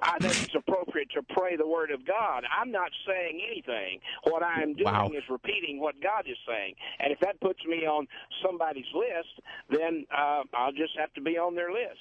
I 0.03 0.19
think 0.19 0.43
it's 0.43 0.55
appropriate 0.55 0.76
to 1.17 1.23
pray 1.35 1.57
the 1.57 1.67
word 1.67 1.91
of 1.91 2.07
God. 2.07 2.45
I'm 2.51 2.71
not 2.71 2.91
saying 3.07 3.41
anything. 3.51 4.01
What 4.25 4.43
I 4.43 4.63
am 4.63 4.75
doing 4.75 4.85
Wow. 4.93 5.09
is 5.09 5.25
repeating 5.29 5.81
what 5.81 5.95
God 6.03 6.25
is 6.31 6.37
saying. 6.47 6.75
And 7.01 7.13
if 7.13 7.19
that 7.21 7.41
puts 7.41 7.59
me 7.67 7.87
on 7.87 8.07
somebody's 8.45 8.87
list, 8.95 9.41
then 9.71 10.07
uh, 10.17 10.43
I'll 10.55 10.73
just 10.73 10.93
have 10.99 11.13
to 11.15 11.21
be 11.21 11.37
on 11.39 11.55
their 11.55 11.73
list. 11.73 11.99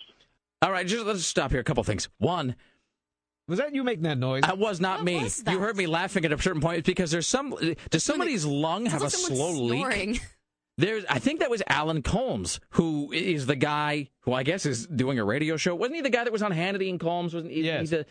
All 0.61 0.71
right, 0.71 0.85
just 0.87 1.05
let's 1.05 1.25
stop 1.25 1.51
here. 1.51 1.59
A 1.59 1.63
couple 1.63 1.83
things. 1.83 2.07
One, 2.17 2.55
was 3.47 3.59
that 3.59 3.75
you 3.75 3.83
making 3.83 4.03
that 4.03 4.17
noise? 4.17 4.41
That 4.43 4.57
was 4.57 4.79
not 4.79 5.03
me. 5.03 5.21
was 5.23 5.43
that? 5.43 5.51
You 5.51 5.59
heard 5.59 5.77
me 5.77 5.85
laughing 5.87 6.25
at 6.25 6.31
a 6.31 6.41
certain 6.41 6.61
point 6.61 6.85
because 6.85 7.11
there's 7.11 7.27
some. 7.27 7.55
Does 7.91 8.03
somebody's 8.03 8.45
lung 8.45 8.85
have 8.87 9.03
a 9.03 9.09
Sounds 9.09 9.25
slow 9.27 9.53
someone's 9.53 9.93
leak? 9.93 10.21
There's, 10.77 11.05
I 11.09 11.19
think 11.19 11.39
that 11.39 11.49
was 11.49 11.63
Alan 11.67 12.01
Colmes, 12.01 12.59
who 12.71 13.09
is 13.13 13.45
the 13.45 13.55
guy 13.55 14.09
who 14.21 14.33
I 14.33 14.43
guess 14.43 14.65
is 14.65 14.85
doing 14.87 15.17
a 15.19 15.23
radio 15.23 15.55
show. 15.55 15.73
Wasn't 15.73 15.95
he 15.95 16.01
the 16.01 16.09
guy 16.09 16.25
that 16.25 16.33
was 16.33 16.43
on 16.43 16.51
Hannity 16.51 16.89
and 16.89 16.99
Colmes? 16.99 17.33
Wasn't 17.33 17.49
he? 17.53 17.61
Yes. 17.61 17.79
He's 17.79 17.93
a, 17.93 18.05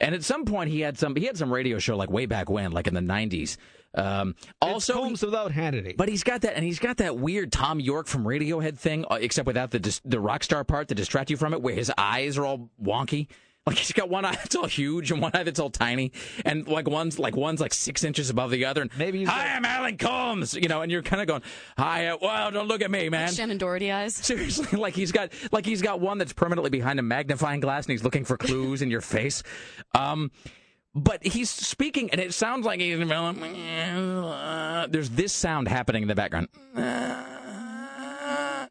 and 0.00 0.14
at 0.14 0.24
some 0.24 0.44
point 0.44 0.70
he 0.70 0.80
had 0.80 0.98
some. 0.98 1.14
He 1.16 1.26
had 1.26 1.36
some 1.36 1.52
radio 1.52 1.78
show 1.78 1.96
like 1.96 2.10
way 2.10 2.26
back 2.26 2.50
when, 2.50 2.72
like 2.72 2.86
in 2.86 2.94
the 2.94 3.00
'90s. 3.00 3.56
Um, 3.94 4.36
also, 4.62 4.94
Colmes 4.94 5.22
without 5.22 5.50
Hannity. 5.50 5.96
but 5.96 6.08
he's 6.08 6.22
got 6.22 6.42
that, 6.42 6.54
and 6.54 6.64
he's 6.64 6.78
got 6.78 6.98
that 6.98 7.18
weird 7.18 7.50
Thom 7.50 7.80
Yorke 7.80 8.06
from 8.06 8.24
Radiohead 8.24 8.78
thing, 8.78 9.04
uh, 9.10 9.18
except 9.20 9.46
without 9.46 9.70
the 9.70 10.00
the 10.04 10.20
rock 10.20 10.42
star 10.44 10.64
part 10.64 10.88
to 10.88 10.94
distract 10.94 11.30
you 11.30 11.36
from 11.36 11.52
it, 11.52 11.60
where 11.60 11.74
his 11.74 11.90
eyes 11.98 12.38
are 12.38 12.46
all 12.46 12.70
wonky. 12.82 13.26
Like 13.66 13.76
he's 13.76 13.92
got 13.92 14.08
one 14.08 14.24
eye 14.24 14.36
that's 14.36 14.56
all 14.56 14.66
huge 14.66 15.12
and 15.12 15.20
one 15.20 15.32
eye 15.34 15.42
that's 15.42 15.60
all 15.60 15.68
tiny, 15.68 16.12
and 16.46 16.66
like 16.66 16.88
one's 16.88 17.18
like 17.18 17.36
one's 17.36 17.60
like 17.60 17.74
six 17.74 18.04
inches 18.04 18.30
above 18.30 18.50
the 18.50 18.64
other. 18.64 18.80
And 18.80 18.90
Maybe 18.96 19.18
he's 19.18 19.28
hi, 19.28 19.48
I'm 19.48 19.66
Alan 19.66 19.98
Colmes, 19.98 20.54
you 20.54 20.66
know, 20.66 20.80
and 20.80 20.90
you're 20.90 21.02
kind 21.02 21.20
of 21.20 21.28
going, 21.28 21.42
hi, 21.76 22.06
uh, 22.06 22.16
well, 22.22 22.50
don't 22.50 22.68
look 22.68 22.80
at 22.80 22.90
me, 22.90 23.10
man. 23.10 23.28
Shannen 23.28 23.58
Doherty 23.58 23.92
eyes. 23.92 24.14
Seriously, 24.16 24.78
like 24.78 24.94
he's 24.94 25.12
got 25.12 25.30
like 25.52 25.66
he's 25.66 25.82
got 25.82 26.00
one 26.00 26.16
that's 26.16 26.32
permanently 26.32 26.70
behind 26.70 26.98
a 26.98 27.02
magnifying 27.02 27.60
glass, 27.60 27.84
and 27.84 27.92
he's 27.92 28.02
looking 28.02 28.24
for 28.24 28.38
clues 28.38 28.80
in 28.80 28.90
your 28.90 29.02
face. 29.02 29.42
Um, 29.94 30.30
but 30.94 31.24
he's 31.24 31.50
speaking, 31.50 32.10
and 32.10 32.20
it 32.20 32.32
sounds 32.32 32.64
like 32.64 32.80
he's 32.80 32.98
there's 32.98 35.10
this 35.10 35.34
sound 35.34 35.68
happening 35.68 36.00
in 36.02 36.08
the 36.08 36.14
background, 36.14 36.48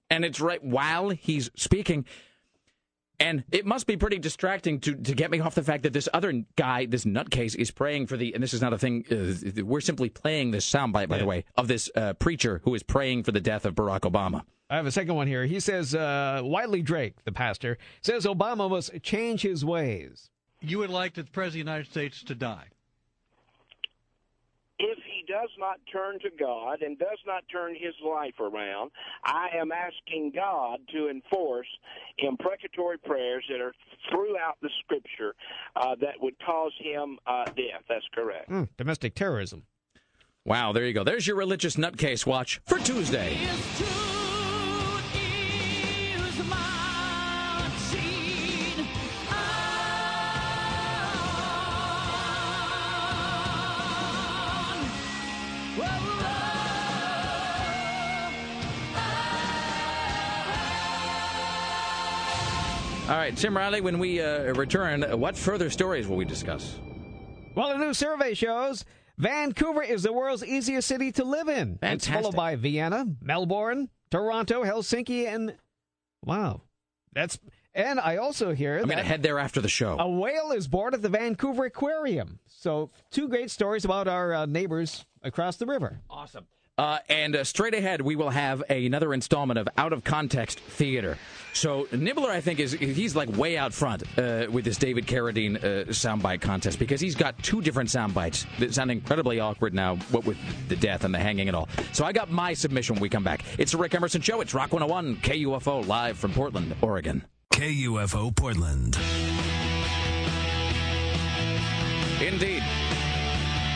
and 0.10 0.26
it's 0.26 0.42
right 0.42 0.64
while 0.64 1.12
he's 1.12 1.52
speaking. 1.56 2.06
And 3.20 3.44
it 3.52 3.66
must 3.66 3.86
be 3.86 3.98
pretty 3.98 4.18
distracting 4.18 4.80
to, 4.82 4.96
to 4.96 5.14
get 5.14 5.30
me 5.30 5.42
off 5.42 5.56
the 5.56 5.64
fact 5.64 5.84
that 5.84 5.94
this 5.94 6.08
other 6.14 6.44
guy, 6.56 6.86
this 6.86 7.04
nutcase, 7.04 7.56
is 7.56 7.70
praying 7.70 8.08
for 8.08 8.16
the. 8.16 8.34
And 8.34 8.42
this 8.42 8.54
is 8.54 8.62
not 8.62 8.72
a 8.72 8.78
thing. 8.78 9.06
Uh, 9.12 9.64
we're 9.64 9.82
simply 9.82 10.10
playing 10.10 10.52
this 10.52 10.70
soundbite, 10.70 11.10
by 11.10 11.18
the 11.18 11.26
way, 11.26 11.44
of 11.56 11.68
this 11.68 11.90
uh, 11.96 12.14
preacher 12.14 12.62
who 12.64 12.74
is 12.76 12.84
praying 12.84 13.24
for 13.24 13.32
the 13.32 13.42
death 13.42 13.66
of 13.66 13.76
Barack 13.76 14.02
Obama. 14.02 14.44
I 14.70 14.76
have 14.76 14.86
a 14.86 14.92
second 14.92 15.16
one 15.16 15.28
here. 15.28 15.46
He 15.46 15.60
says, 15.60 15.96
uh, 15.96 16.42
Wiley 16.44 16.84
Drake, 16.84 17.24
the 17.26 17.32
pastor, 17.32 17.78
says 18.02 18.26
Obama 18.26 18.70
must 18.70 19.02
change 19.02 19.42
his 19.42 19.66
ways. 19.66 20.30
You 20.62 20.78
would 20.78 20.92
like 20.92 21.16
the 21.16 21.24
President 21.24 21.48
of 21.48 21.54
the 21.54 21.72
United 21.72 21.90
States 21.90 22.24
to 22.24 22.36
die? 22.36 22.68
If 25.20 25.26
he 25.28 25.34
does 25.34 25.50
not 25.58 25.80
turn 25.92 26.20
to 26.20 26.30
God 26.38 26.82
and 26.82 26.98
does 26.98 27.18
not 27.26 27.44
turn 27.52 27.74
his 27.74 27.94
life 28.06 28.40
around, 28.40 28.92
I 29.24 29.48
am 29.56 29.72
asking 29.72 30.32
God 30.36 30.80
to 30.94 31.10
enforce 31.10 31.68
imprecatory 32.18 32.98
prayers 32.98 33.44
that 33.50 33.62
are 33.62 33.74
throughout 34.10 34.58
the 34.62 34.70
Scripture 34.84 35.36
uh, 35.76 35.96
that 36.02 36.16
would 36.20 36.36
cause 36.46 36.74
him 36.80 37.18
uh, 37.28 37.46
death. 37.46 37.84
That's 37.88 38.06
correct. 38.14 38.50
Hmm, 38.50 38.64
domestic 38.78 39.16
terrorism. 39.16 39.64
Wow, 40.46 40.74
there 40.74 40.86
you 40.86 40.94
go. 40.94 41.04
There's 41.04 41.28
your 41.28 41.36
religious 41.36 41.76
nutcase 41.76 42.26
watch 42.26 42.62
for 42.66 42.80
Tuesday. 42.80 43.38
All 63.10 63.16
right, 63.16 63.36
Tim 63.36 63.58
Riley, 63.58 63.82
when 63.82 63.98
we 63.98 64.22
uh, 64.22 64.54
return, 64.54 65.02
what 65.20 65.36
further 65.36 65.72
stories 65.72 66.08
will 66.08 66.16
we 66.16 66.26
discuss? 66.26 66.78
Well, 67.56 67.72
a 67.72 67.78
new 67.80 67.92
survey 67.92 68.36
shows 68.36 68.86
Vancouver 69.18 69.82
is 69.82 70.04
the 70.04 70.14
world's 70.14 70.46
easiest 70.46 70.88
city 70.88 71.12
to 71.14 71.24
live 71.24 71.48
in. 71.50 71.80
It's 71.82 72.08
followed 72.08 72.36
by 72.36 72.56
Vienna, 72.56 73.08
Melbourne, 73.20 73.90
Toronto, 74.12 74.64
Helsinki, 74.64 75.26
and 75.26 75.56
wow, 76.24 76.62
that's. 77.12 77.40
And 77.74 78.00
I 78.00 78.18
also 78.18 78.54
hear 78.54 78.76
I'm 78.76 78.82
that 78.84 78.94
going 78.94 78.98
to 79.00 79.04
head 79.04 79.24
there 79.24 79.40
after 79.40 79.60
the 79.60 79.70
show. 79.70 79.98
a 79.98 80.08
whale 80.08 80.52
is 80.52 80.68
born 80.68 80.94
at 80.94 81.02
the 81.02 81.10
Vancouver 81.10 81.66
Aquarium. 81.66 82.38
So, 82.46 82.92
two 83.10 83.28
great 83.28 83.50
stories 83.50 83.86
about 83.86 84.08
our 84.08 84.36
uh, 84.36 84.46
neighbors 84.46 85.04
across 85.24 85.58
the 85.58 85.66
river. 85.66 86.02
Awesome. 86.12 86.46
Uh, 86.80 86.98
and 87.10 87.36
uh, 87.36 87.44
straight 87.44 87.74
ahead, 87.74 88.00
we 88.00 88.16
will 88.16 88.30
have 88.30 88.64
a, 88.70 88.86
another 88.86 89.14
installment 89.14 89.60
of 89.60 89.68
Out 89.78 89.92
of 89.92 90.06
Context 90.06 90.62
Theater. 90.62 91.18
So 91.52 91.84
Nibler, 91.92 92.30
I 92.30 92.40
think, 92.40 92.62
is 92.62 92.72
he's 92.72 93.18
like 93.18 93.28
way 93.36 93.58
out 93.58 93.74
front 93.74 94.04
uh, 94.18 94.46
with 94.50 94.64
this 94.64 94.78
David 94.78 95.06
Carradine 95.06 95.58
uh, 95.58 95.88
soundbite 95.88 96.40
contest 96.40 96.80
because 96.80 97.02
he's 97.02 97.16
got 97.16 97.38
two 97.44 97.62
different 97.62 97.90
soundbites 97.90 98.46
that 98.60 98.74
sound 98.74 98.92
incredibly 98.92 99.42
awkward 99.42 99.74
now, 99.74 99.98
what 100.10 100.24
with 100.24 100.38
the 100.70 100.78
death 100.78 101.04
and 101.04 101.14
the 101.14 101.20
hanging 101.20 101.50
and 101.50 101.58
all. 101.58 101.68
So 101.92 102.06
I 102.06 102.14
got 102.14 102.32
my 102.32 102.54
submission 102.54 102.96
when 102.96 103.02
we 103.02 103.10
come 103.10 103.26
back. 103.26 103.44
It's 103.58 103.74
the 103.74 103.78
Rick 103.78 103.94
Emerson 103.96 104.22
Show. 104.22 104.40
It's 104.40 104.54
Rock 104.54 104.72
101 104.72 105.18
KUFO 105.18 105.86
live 105.86 106.18
from 106.18 106.32
Portland, 106.32 106.74
Oregon. 106.82 107.26
KUFO 107.52 108.34
Portland. 108.34 108.98
Indeed. 112.22 112.59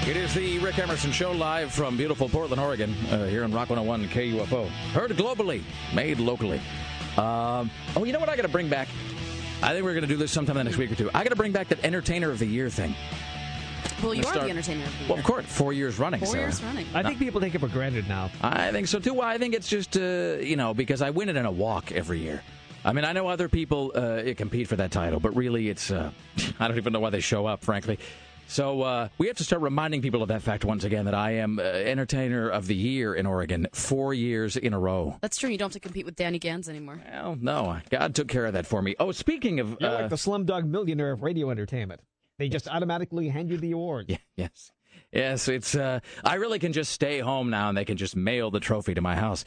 It 0.06 0.18
is 0.18 0.34
the 0.34 0.60
Rick 0.60 0.80
Emerson 0.80 1.14
Show 1.14 1.32
live 1.32 1.72
from 1.72 1.96
beautiful 1.96 2.28
Portland, 2.28 2.62
Oregon, 2.62 2.94
uh, 3.10 3.26
here 3.26 3.46
on 3.46 3.54
Rock 3.54 3.70
101 3.70 4.10
KUFO. 4.10 4.68
Heard 4.92 5.12
globally, 5.12 5.64
made 5.94 6.20
locally. 6.20 6.60
Um, 7.18 7.72
oh, 7.96 8.04
you 8.04 8.12
know 8.12 8.20
what 8.20 8.28
I 8.28 8.36
got 8.36 8.42
to 8.42 8.50
bring 8.50 8.68
back? 8.68 8.90
I 9.62 9.70
think 9.72 9.86
we're 9.86 9.94
going 9.94 10.02
to 10.02 10.08
do 10.08 10.18
this 10.18 10.30
sometime 10.32 10.58
in 10.58 10.66
the 10.66 10.72
next 10.72 10.78
week 10.78 10.92
or 10.92 10.96
two. 10.96 11.10
I 11.14 11.24
got 11.24 11.30
to 11.30 11.38
bring 11.38 11.54
back 11.54 11.70
that 11.70 11.86
Entertainer 11.86 12.30
of 12.32 12.40
the 12.40 12.46
Year 12.46 12.70
thing. 12.70 12.94
Well, 14.04 14.14
you 14.14 14.24
Let's 14.24 14.32
are 14.32 14.34
start- 14.34 14.44
the 14.46 14.50
entertainer 14.50 14.84
of 14.84 14.92
the 14.92 14.98
year. 15.00 15.10
Well, 15.10 15.20
of 15.20 15.24
course, 15.24 15.46
four 15.46 15.72
years 15.72 15.98
running. 15.98 16.20
Four 16.20 16.28
Sarah. 16.32 16.44
years 16.44 16.62
running. 16.64 16.86
I 16.94 17.02
think 17.04 17.18
people 17.18 17.40
take 17.40 17.56
it 17.56 17.60
for 17.60 17.70
granted 17.70 18.10
now. 18.10 18.30
I 18.42 18.72
think 18.72 18.88
so 18.90 19.00
too. 19.00 19.14
Well, 19.14 19.28
I 19.28 19.38
think 19.38 19.54
it's 19.54 19.70
just 19.70 19.96
uh, 19.96 20.36
you 20.42 20.58
know 20.58 20.74
because 20.74 21.02
I 21.02 21.12
win 21.12 21.30
it 21.30 21.38
in 21.38 21.46
a 21.46 21.52
walk 21.52 21.94
every 21.94 22.20
year. 22.20 22.44
I 22.84 22.92
mean, 22.92 23.06
I 23.06 23.14
know 23.14 23.30
other 23.30 23.48
people 23.48 23.94
uh, 23.96 24.22
compete 24.36 24.68
for 24.68 24.76
that 24.76 24.92
title, 24.92 25.22
but 25.22 25.34
really, 25.38 25.70
it's 25.70 25.92
uh, 25.92 26.12
I 26.60 26.68
don't 26.68 26.76
even 26.76 26.92
know 26.92 27.00
why 27.00 27.10
they 27.12 27.22
show 27.22 27.46
up, 27.46 27.64
frankly. 27.64 27.98
So 28.48 28.82
uh, 28.82 29.10
we 29.18 29.28
have 29.28 29.38
to 29.38 29.44
start 29.44 29.62
reminding 29.62 30.02
people 30.02 30.22
of 30.22 30.28
that 30.28 30.42
fact 30.42 30.64
once 30.64 30.84
again 30.84 31.06
that 31.06 31.16
I 31.16 31.32
am 31.32 31.60
uh, 31.60 31.64
entertainer 31.64 32.50
of 32.50 32.68
the 32.68 32.76
year 32.76 33.16
in 33.16 33.26
Oregon 33.26 33.68
four 33.74 34.14
years 34.14 34.58
in 34.58 34.74
a 34.74 34.80
row. 34.80 35.18
That's 35.22 35.38
true. 35.38 35.50
You 35.50 35.58
don't 35.58 35.68
have 35.68 35.74
to 35.74 35.80
compete 35.80 36.06
with 36.06 36.16
Danny 36.16 36.40
Gans 36.40 36.70
anymore. 36.70 37.02
Well, 37.12 37.38
no, 37.40 37.80
God 37.90 38.14
took 38.16 38.28
care 38.28 38.46
of 38.46 38.54
that 38.54 38.68
for 38.68 38.82
me. 38.82 38.96
Oh, 39.00 39.12
speaking 39.12 39.60
of, 39.60 39.78
You're 39.80 39.90
uh, 39.90 40.02
like 40.02 40.10
the 40.10 40.18
Slumdog 40.18 40.66
Millionaire 40.66 41.12
of 41.12 41.24
radio 41.24 41.50
entertainment. 41.50 42.02
They 42.38 42.50
just 42.50 42.68
automatically 42.68 43.30
hand 43.30 43.50
you 43.50 43.58
the 43.58 43.72
award. 43.72 44.06
Yeah, 44.10 44.18
yes. 44.36 44.72
Yes, 45.12 45.48
it's 45.48 45.76
uh 45.76 46.00
I 46.24 46.36
really 46.36 46.60
can 46.60 46.74
just 46.74 46.92
stay 46.92 47.20
home 47.20 47.50
now 47.50 47.70
and 47.70 47.78
they 47.78 47.86
can 47.86 47.98
just 47.98 48.16
mail 48.16 48.50
the 48.52 48.60
trophy 48.60 48.94
to 48.96 49.02
my 49.02 49.16
house. 49.16 49.46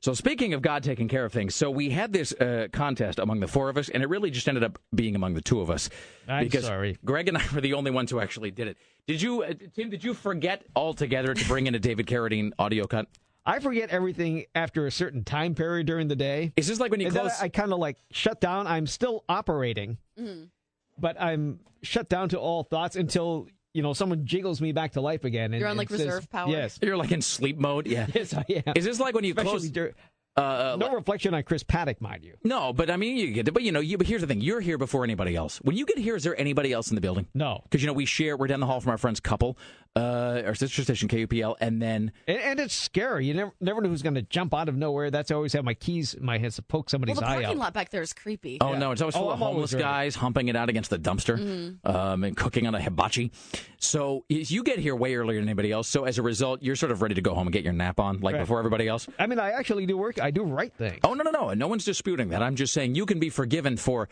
So 0.00 0.14
speaking 0.14 0.54
of 0.54 0.62
God 0.62 0.82
taking 0.84 1.08
care 1.08 1.24
of 1.24 1.32
things, 1.32 1.54
so 1.54 1.70
we 1.70 1.90
had 1.90 2.12
this 2.12 2.32
uh, 2.32 2.68
contest 2.72 3.18
among 3.18 3.40
the 3.40 3.48
four 3.48 3.68
of 3.68 3.76
us, 3.76 3.88
and 3.88 4.02
it 4.02 4.08
really 4.08 4.30
just 4.30 4.48
ended 4.48 4.62
up 4.62 4.78
being 4.94 5.16
among 5.16 5.34
the 5.34 5.40
two 5.42 5.60
of 5.60 5.70
us. 5.70 5.90
I'm 6.28 6.44
because 6.44 6.64
sorry. 6.66 6.96
Greg 7.04 7.26
and 7.28 7.36
I 7.36 7.42
were 7.52 7.60
the 7.60 7.74
only 7.74 7.90
ones 7.90 8.10
who 8.10 8.20
actually 8.20 8.50
did 8.52 8.68
it. 8.68 8.76
Did 9.08 9.20
you, 9.20 9.42
uh, 9.42 9.54
Tim? 9.74 9.90
Did 9.90 10.04
you 10.04 10.14
forget 10.14 10.62
altogether 10.76 11.34
to 11.34 11.44
bring 11.48 11.66
in 11.66 11.74
a 11.74 11.78
David 11.80 12.06
Carradine 12.06 12.52
audio 12.58 12.86
cut? 12.86 13.06
I 13.44 13.58
forget 13.60 13.90
everything 13.90 14.44
after 14.54 14.86
a 14.86 14.90
certain 14.90 15.24
time 15.24 15.54
period 15.54 15.86
during 15.86 16.06
the 16.06 16.16
day. 16.16 16.52
Is 16.56 16.66
this 16.68 16.78
like 16.78 16.90
when 16.90 17.00
you 17.00 17.06
And 17.06 17.16
close? 17.16 17.32
I, 17.40 17.44
I 17.46 17.48
kind 17.48 17.72
of 17.72 17.78
like 17.78 17.96
shut 18.12 18.40
down. 18.40 18.66
I'm 18.66 18.86
still 18.86 19.24
operating, 19.28 19.96
Mm-hmm. 20.20 20.44
but 20.98 21.20
I'm 21.20 21.60
shut 21.82 22.08
down 22.08 22.28
to 22.30 22.38
all 22.38 22.62
thoughts 22.62 22.94
until 22.94 23.48
you 23.78 23.82
know 23.84 23.92
someone 23.92 24.26
jiggles 24.26 24.60
me 24.60 24.72
back 24.72 24.92
to 24.92 25.00
life 25.00 25.22
again. 25.24 25.52
And, 25.54 25.60
You're 25.60 25.68
on, 25.68 25.72
and 25.72 25.78
like, 25.78 25.88
says- 25.88 26.00
reserve 26.00 26.28
power? 26.30 26.50
Yes, 26.50 26.78
You're 26.82 26.96
like 26.96 27.12
in 27.12 27.22
sleep 27.22 27.58
mode. 27.58 27.86
Yeah. 27.86 28.06
yes, 28.14 28.34
I 28.34 28.44
am. 28.66 28.72
Is 28.74 28.84
this 28.84 28.98
like 28.98 29.14
when 29.14 29.22
you 29.24 29.30
Especially 29.32 29.50
close? 29.50 29.70
dur- 29.70 29.94
Uh, 30.36 30.76
no 30.78 30.92
reflection 30.94 31.34
on 31.34 31.42
Chris 31.42 31.64
Paddock, 31.64 32.00
mind 32.00 32.24
you. 32.24 32.34
No, 32.44 32.72
but 32.72 32.90
I 32.90 32.96
mean, 32.96 33.16
you 33.16 33.32
get. 33.32 33.48
It. 33.48 33.54
But 33.54 33.62
you 33.64 33.72
know, 33.72 33.80
you. 33.80 33.98
But 33.98 34.06
here's 34.06 34.20
the 34.20 34.26
thing: 34.28 34.40
you're 34.40 34.60
here 34.60 34.78
before 34.78 35.02
anybody 35.02 35.34
else. 35.34 35.58
When 35.62 35.76
you 35.76 35.84
get 35.84 35.98
here, 35.98 36.14
is 36.14 36.22
there 36.22 36.38
anybody 36.38 36.72
else 36.72 36.90
in 36.90 36.94
the 36.94 37.00
building? 37.00 37.26
No, 37.34 37.60
because 37.64 37.82
you 37.82 37.86
know 37.88 37.92
we 37.92 38.04
share. 38.04 38.36
We're 38.36 38.46
down 38.46 38.60
the 38.60 38.66
hall 38.66 38.80
from 38.80 38.90
our 38.90 38.98
friend's 38.98 39.18
couple, 39.20 39.58
uh, 39.96 40.42
our 40.46 40.54
sister 40.54 40.82
station 40.84 41.08
KUPL, 41.08 41.56
and 41.60 41.82
then 41.82 42.12
And, 42.28 42.38
and 42.38 42.60
it's 42.60 42.74
scary. 42.74 43.26
You 43.26 43.34
never 43.34 43.52
never 43.60 43.80
know 43.80 43.88
who's 43.88 44.02
going 44.02 44.14
to 44.14 44.22
jump 44.22 44.54
out 44.54 44.68
of 44.68 44.76
nowhere. 44.76 45.10
That's 45.10 45.30
I 45.30 45.34
always 45.34 45.52
have 45.54 45.64
my 45.64 45.74
keys 45.74 46.14
in 46.14 46.24
my 46.24 46.38
hands 46.38 46.54
to 46.56 46.62
poke 46.62 46.88
somebody's 46.90 47.16
Well, 47.16 47.22
somebody's 47.22 47.40
the 47.42 47.44
eye 47.44 47.44
parking 47.48 47.60
out. 47.60 47.64
lot 47.64 47.74
back 47.74 47.90
there 47.90 48.02
is 48.02 48.12
creepy. 48.12 48.58
Oh 48.60 48.74
no, 48.74 48.92
it's 48.92 49.00
always 49.02 49.16
Oh, 49.16 49.26
of 49.30 49.32
I'm 49.34 49.38
homeless 49.38 49.72
ready. 49.72 49.82
guys 49.82 50.14
humping 50.14 50.48
it 50.48 50.54
out 50.56 50.68
against 50.68 50.90
the 50.90 50.98
dumpster 50.98 51.38
Mhm. 51.38 51.92
um, 51.94 52.22
and 52.24 52.36
cooking 52.36 52.66
on 52.68 52.74
a 52.76 52.80
hibachi. 52.80 53.32
So 53.78 54.24
you 54.28 54.62
get 54.62 54.78
here 54.78 54.94
way 54.94 55.14
earlier 55.16 55.40
than 55.40 55.48
anybody 55.48 55.72
else. 55.72 55.88
So 55.88 56.04
as 56.04 56.18
a 56.18 56.22
result, 56.22 56.62
you're 56.62 56.76
sort 56.76 56.92
of 56.92 57.02
ready 57.02 57.14
to 57.16 57.20
go 57.22 57.34
home 57.34 57.46
and 57.46 57.52
get 57.52 57.64
your 57.64 57.72
nap 57.72 57.98
on, 57.98 58.20
like 58.20 58.34
Right. 58.34 58.40
before 58.40 58.58
everybody 58.58 58.86
else. 58.88 59.08
I 59.18 59.26
mean, 59.26 59.38
I 59.40 59.50
actually 59.52 59.86
do 59.86 59.96
work. 59.96 60.20
I 60.20 60.30
do 60.30 60.44
right 60.44 60.72
things. 60.72 61.00
Oh 61.04 61.14
no, 61.14 61.24
no, 61.24 61.30
no, 61.30 61.54
no 61.54 61.66
one's 61.68 61.84
disputing 61.84 62.28
that. 62.28 62.42
I'm 62.42 62.54
just 62.56 62.72
saying 62.72 62.94
you 62.94 63.06
can 63.06 63.18
be 63.18 63.30
forgiven 63.30 63.76
for. 63.76 64.08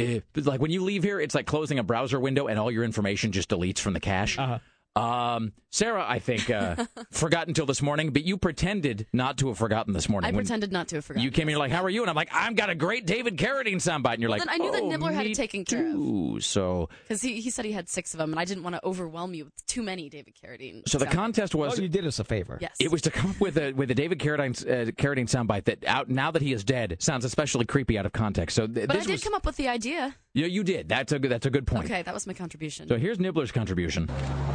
Uh, 0.00 0.20
like 0.36 0.60
when 0.60 0.70
you 0.70 0.82
leave 0.84 1.02
here, 1.02 1.20
it's 1.20 1.34
like 1.34 1.46
closing 1.46 1.78
a 1.78 1.82
browser 1.82 2.20
window 2.20 2.46
and 2.46 2.58
all 2.58 2.70
your 2.70 2.84
information 2.84 3.32
just 3.32 3.48
deletes 3.50 3.78
from 3.80 3.94
the 3.94 4.00
cache. 4.00 4.38
Uh-huh. 4.38 4.58
Um, 4.96 5.52
Sarah, 5.70 6.04
I 6.08 6.18
think, 6.18 6.50
uh, 6.50 6.86
forgot 7.12 7.46
until 7.46 7.66
this 7.66 7.82
morning, 7.82 8.10
but 8.10 8.24
you 8.24 8.36
pretended 8.36 9.06
not 9.12 9.38
to 9.38 9.48
have 9.48 9.58
forgotten 9.58 9.92
this 9.92 10.08
morning. 10.08 10.26
I 10.28 10.32
When 10.32 10.44
pretended 10.44 10.72
not 10.72 10.88
to 10.88 10.96
have 10.96 11.04
forgotten. 11.04 11.24
You 11.24 11.30
came 11.30 11.42
in 11.42 11.50
here 11.50 11.58
like, 11.58 11.70
"How 11.70 11.84
are 11.84 11.90
you?" 11.90 12.00
And 12.02 12.10
I'm 12.10 12.16
like, 12.16 12.30
"I've 12.32 12.56
got 12.56 12.70
a 12.70 12.74
great 12.74 13.06
David 13.06 13.36
Carradine 13.36 13.76
soundbite." 13.76 14.14
And 14.14 14.22
you're 14.22 14.30
Well, 14.30 14.38
like, 14.40 14.48
I 14.50 14.56
knew 14.56 14.72
that 14.72 14.82
"Oh, 14.82 14.88
Nibler 14.88 15.12
had 15.12 15.26
me 15.26 15.32
it 15.32 15.34
taken 15.36 15.64
care 15.64 15.94
of. 15.94 16.42
So, 16.42 16.88
Because 17.02 17.20
he, 17.22 17.40
he 17.40 17.50
said 17.50 17.64
he 17.64 17.72
had 17.72 17.88
six 17.88 18.14
of 18.14 18.18
them, 18.18 18.32
and 18.32 18.40
I 18.40 18.44
didn't 18.44 18.64
want 18.64 18.76
to 18.76 18.84
overwhelm 18.84 19.34
you 19.34 19.44
with 19.44 19.66
too 19.66 19.82
many 19.82 20.08
David 20.08 20.34
Carradine. 20.42 20.88
so 20.88 20.98
the 20.98 21.06
contest 21.06 21.54
was. 21.54 21.78
Oh, 21.78 21.82
you 21.82 21.88
did 21.88 22.06
us 22.06 22.18
a 22.18 22.24
favor. 22.24 22.58
Yes. 22.60 22.74
It 22.80 22.90
was 22.90 23.02
to 23.02 23.10
come 23.10 23.30
up 23.30 23.40
with 23.40 23.56
a 23.58 23.72
with 23.72 23.90
a 23.90 23.94
David 23.94 24.18
Carradine 24.18 24.58
uh, 24.66 24.90
Carradine 24.92 25.28
soundbite 25.28 25.64
that 25.64 25.84
out 25.86 26.08
now 26.08 26.30
that 26.30 26.42
he 26.42 26.52
is 26.52 26.64
dead 26.64 26.96
sounds 26.98 27.24
especially 27.24 27.66
creepy 27.66 27.98
out 27.98 28.06
of 28.06 28.12
context. 28.12 28.56
So 28.56 28.66
th- 28.66 28.88
But 28.88 28.96
I 28.96 29.00
did 29.00 29.10
was 29.10 29.22
come 29.22 29.34
up 29.34 29.44
with 29.46 29.56
the 29.56 29.68
idea. 29.68 30.16
Yeah, 30.38 30.46
you 30.46 30.62
did. 30.62 30.88
That's 30.88 31.10
a 31.10 31.18
good 31.18 31.32
that's 31.32 31.46
a 31.46 31.50
good 31.50 31.66
point. 31.66 31.86
Okay, 31.86 32.02
that 32.02 32.14
was 32.14 32.24
my 32.24 32.32
contribution. 32.32 32.86
So 32.86 32.96
here's 32.96 33.18
Nibler's 33.18 33.50
contribution. 33.50 34.08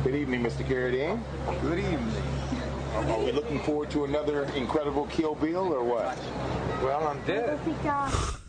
Good 0.06 0.16
evening, 0.16 0.42
Mr. 0.42 0.66
Carradine. 0.66 1.22
Good 1.62 1.80
evening. 1.80 2.24
Are 2.94 3.04
are 3.10 3.20
we 3.20 3.34
looking 3.34 3.60
forward 3.64 3.92
to 3.92 4.06
another 4.06 4.46
incredible 4.56 5.08
Kill 5.08 5.36
Bill 5.36 5.74
or 5.74 5.84
what? 5.84 6.18
Well, 6.82 7.06
I'm 7.06 7.22
dead. 7.26 7.60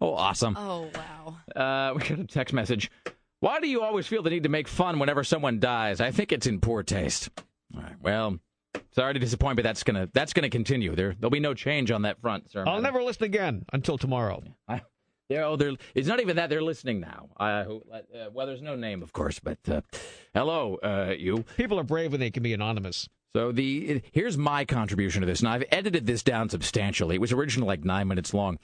Oh, 0.00 0.14
awesome. 0.14 0.56
Oh 0.58 0.90
wow. 0.96 1.36
Uh, 1.54 1.94
we 1.94 2.00
got 2.02 2.18
a 2.18 2.24
text 2.24 2.52
message. 2.52 2.90
Why 3.38 3.60
do 3.60 3.68
you 3.68 3.82
always 3.82 4.08
feel 4.08 4.24
the 4.24 4.30
need 4.30 4.42
to 4.42 4.48
make 4.48 4.66
fun 4.66 4.98
whenever 4.98 5.22
someone 5.22 5.60
dies? 5.60 6.00
I 6.00 6.10
think 6.10 6.32
it's 6.32 6.48
in 6.48 6.58
poor 6.58 6.82
taste. 6.82 7.30
All 7.72 7.82
right. 7.82 7.94
Well, 8.02 8.40
sorry 8.90 9.14
to 9.14 9.20
disappoint, 9.20 9.54
but 9.56 9.62
that's 9.62 9.84
gonna 9.84 10.08
that's 10.12 10.32
gonna 10.32 10.50
continue. 10.50 10.96
There 10.96 11.14
there'll 11.14 11.30
be 11.30 11.38
no 11.38 11.54
change 11.54 11.92
on 11.92 12.02
that 12.02 12.20
front, 12.20 12.50
sir. 12.50 12.64
I'll 12.66 12.82
never 12.82 13.00
listen 13.00 13.22
again 13.22 13.64
until 13.72 13.96
tomorrow. 13.96 14.42
I, 14.66 14.82
they're, 15.32 15.44
oh, 15.44 15.56
they're, 15.56 15.72
it's 15.94 16.06
not 16.08 16.20
even 16.20 16.36
that 16.36 16.50
they're 16.50 16.62
listening 16.62 17.00
now. 17.00 17.28
Uh, 17.38 17.64
who- 17.64 17.82
uh, 17.92 18.28
well, 18.32 18.46
there's 18.46 18.62
no 18.62 18.76
name, 18.76 19.02
of 19.02 19.12
course, 19.12 19.38
but 19.38 19.58
uh, 19.68 19.80
hello, 20.34 20.76
uh, 20.82 21.14
you. 21.16 21.44
People 21.56 21.80
are 21.80 21.84
brave 21.84 22.10
when 22.12 22.20
they 22.20 22.30
can 22.30 22.42
be 22.42 22.52
anonymous. 22.52 23.08
So 23.34 23.50
the 23.50 24.02
here's 24.12 24.36
my 24.36 24.64
contribution 24.66 25.22
to 25.22 25.26
this, 25.26 25.40
and 25.40 25.48
I've 25.48 25.64
edited 25.72 26.06
this 26.06 26.22
down 26.22 26.50
substantially. 26.50 27.14
It 27.14 27.20
was 27.20 27.32
originally 27.32 27.66
like 27.68 27.82
nine 27.84 28.06
minutes 28.08 28.34
long. 28.34 28.58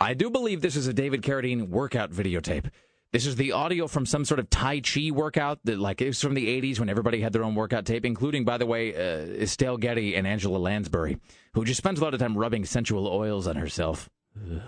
I 0.00 0.14
do 0.14 0.30
believe 0.30 0.60
this 0.62 0.76
is 0.76 0.86
a 0.86 0.92
David 0.94 1.20
Carradine 1.22 1.68
workout 1.68 2.10
videotape. 2.12 2.70
This 3.12 3.24
is 3.24 3.36
the 3.36 3.52
audio 3.52 3.86
from 3.86 4.04
some 4.04 4.24
sort 4.24 4.40
of 4.40 4.50
Tai 4.50 4.80
Chi 4.80 5.10
workout 5.10 5.60
that, 5.64 5.78
like, 5.78 6.02
it 6.02 6.08
was 6.08 6.20
from 6.20 6.34
the 6.34 6.46
80s 6.60 6.78
when 6.80 6.88
everybody 6.90 7.20
had 7.20 7.32
their 7.32 7.44
own 7.44 7.54
workout 7.54 7.86
tape, 7.86 8.04
including, 8.04 8.44
by 8.44 8.58
the 8.58 8.66
way, 8.66 8.94
uh, 8.94 9.26
Estelle 9.42 9.76
Getty 9.78 10.16
and 10.16 10.26
Angela 10.26 10.58
Lansbury, 10.58 11.18
who 11.54 11.64
just 11.64 11.78
spends 11.78 12.00
a 12.00 12.04
lot 12.04 12.12
of 12.14 12.20
time 12.20 12.36
rubbing 12.36 12.64
sensual 12.66 13.06
oils 13.06 13.46
on 13.46 13.56
herself. 13.56 14.10
Ugh. 14.36 14.60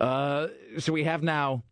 Uh, 0.00 0.48
so 0.78 0.92
we 0.92 1.04
have 1.04 1.22
now 1.22 1.62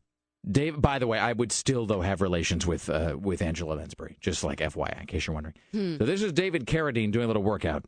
Dave. 0.50 0.80
By 0.80 0.98
the 0.98 1.06
way, 1.06 1.18
I 1.18 1.32
would 1.32 1.50
still 1.50 1.86
though 1.86 2.00
have 2.00 2.20
relations 2.20 2.66
with 2.66 2.88
uh, 2.88 3.16
with 3.18 3.42
Angela 3.42 3.74
Lansbury, 3.74 4.18
just 4.20 4.44
like 4.44 4.58
FYI, 4.58 5.00
in 5.00 5.06
case 5.06 5.26
you're 5.26 5.34
wondering. 5.34 5.54
Hmm. 5.72 5.96
So 5.96 6.04
this 6.04 6.22
is 6.22 6.32
David 6.32 6.66
Carradine 6.66 7.10
doing 7.10 7.24
a 7.24 7.26
little 7.26 7.42
workout, 7.42 7.84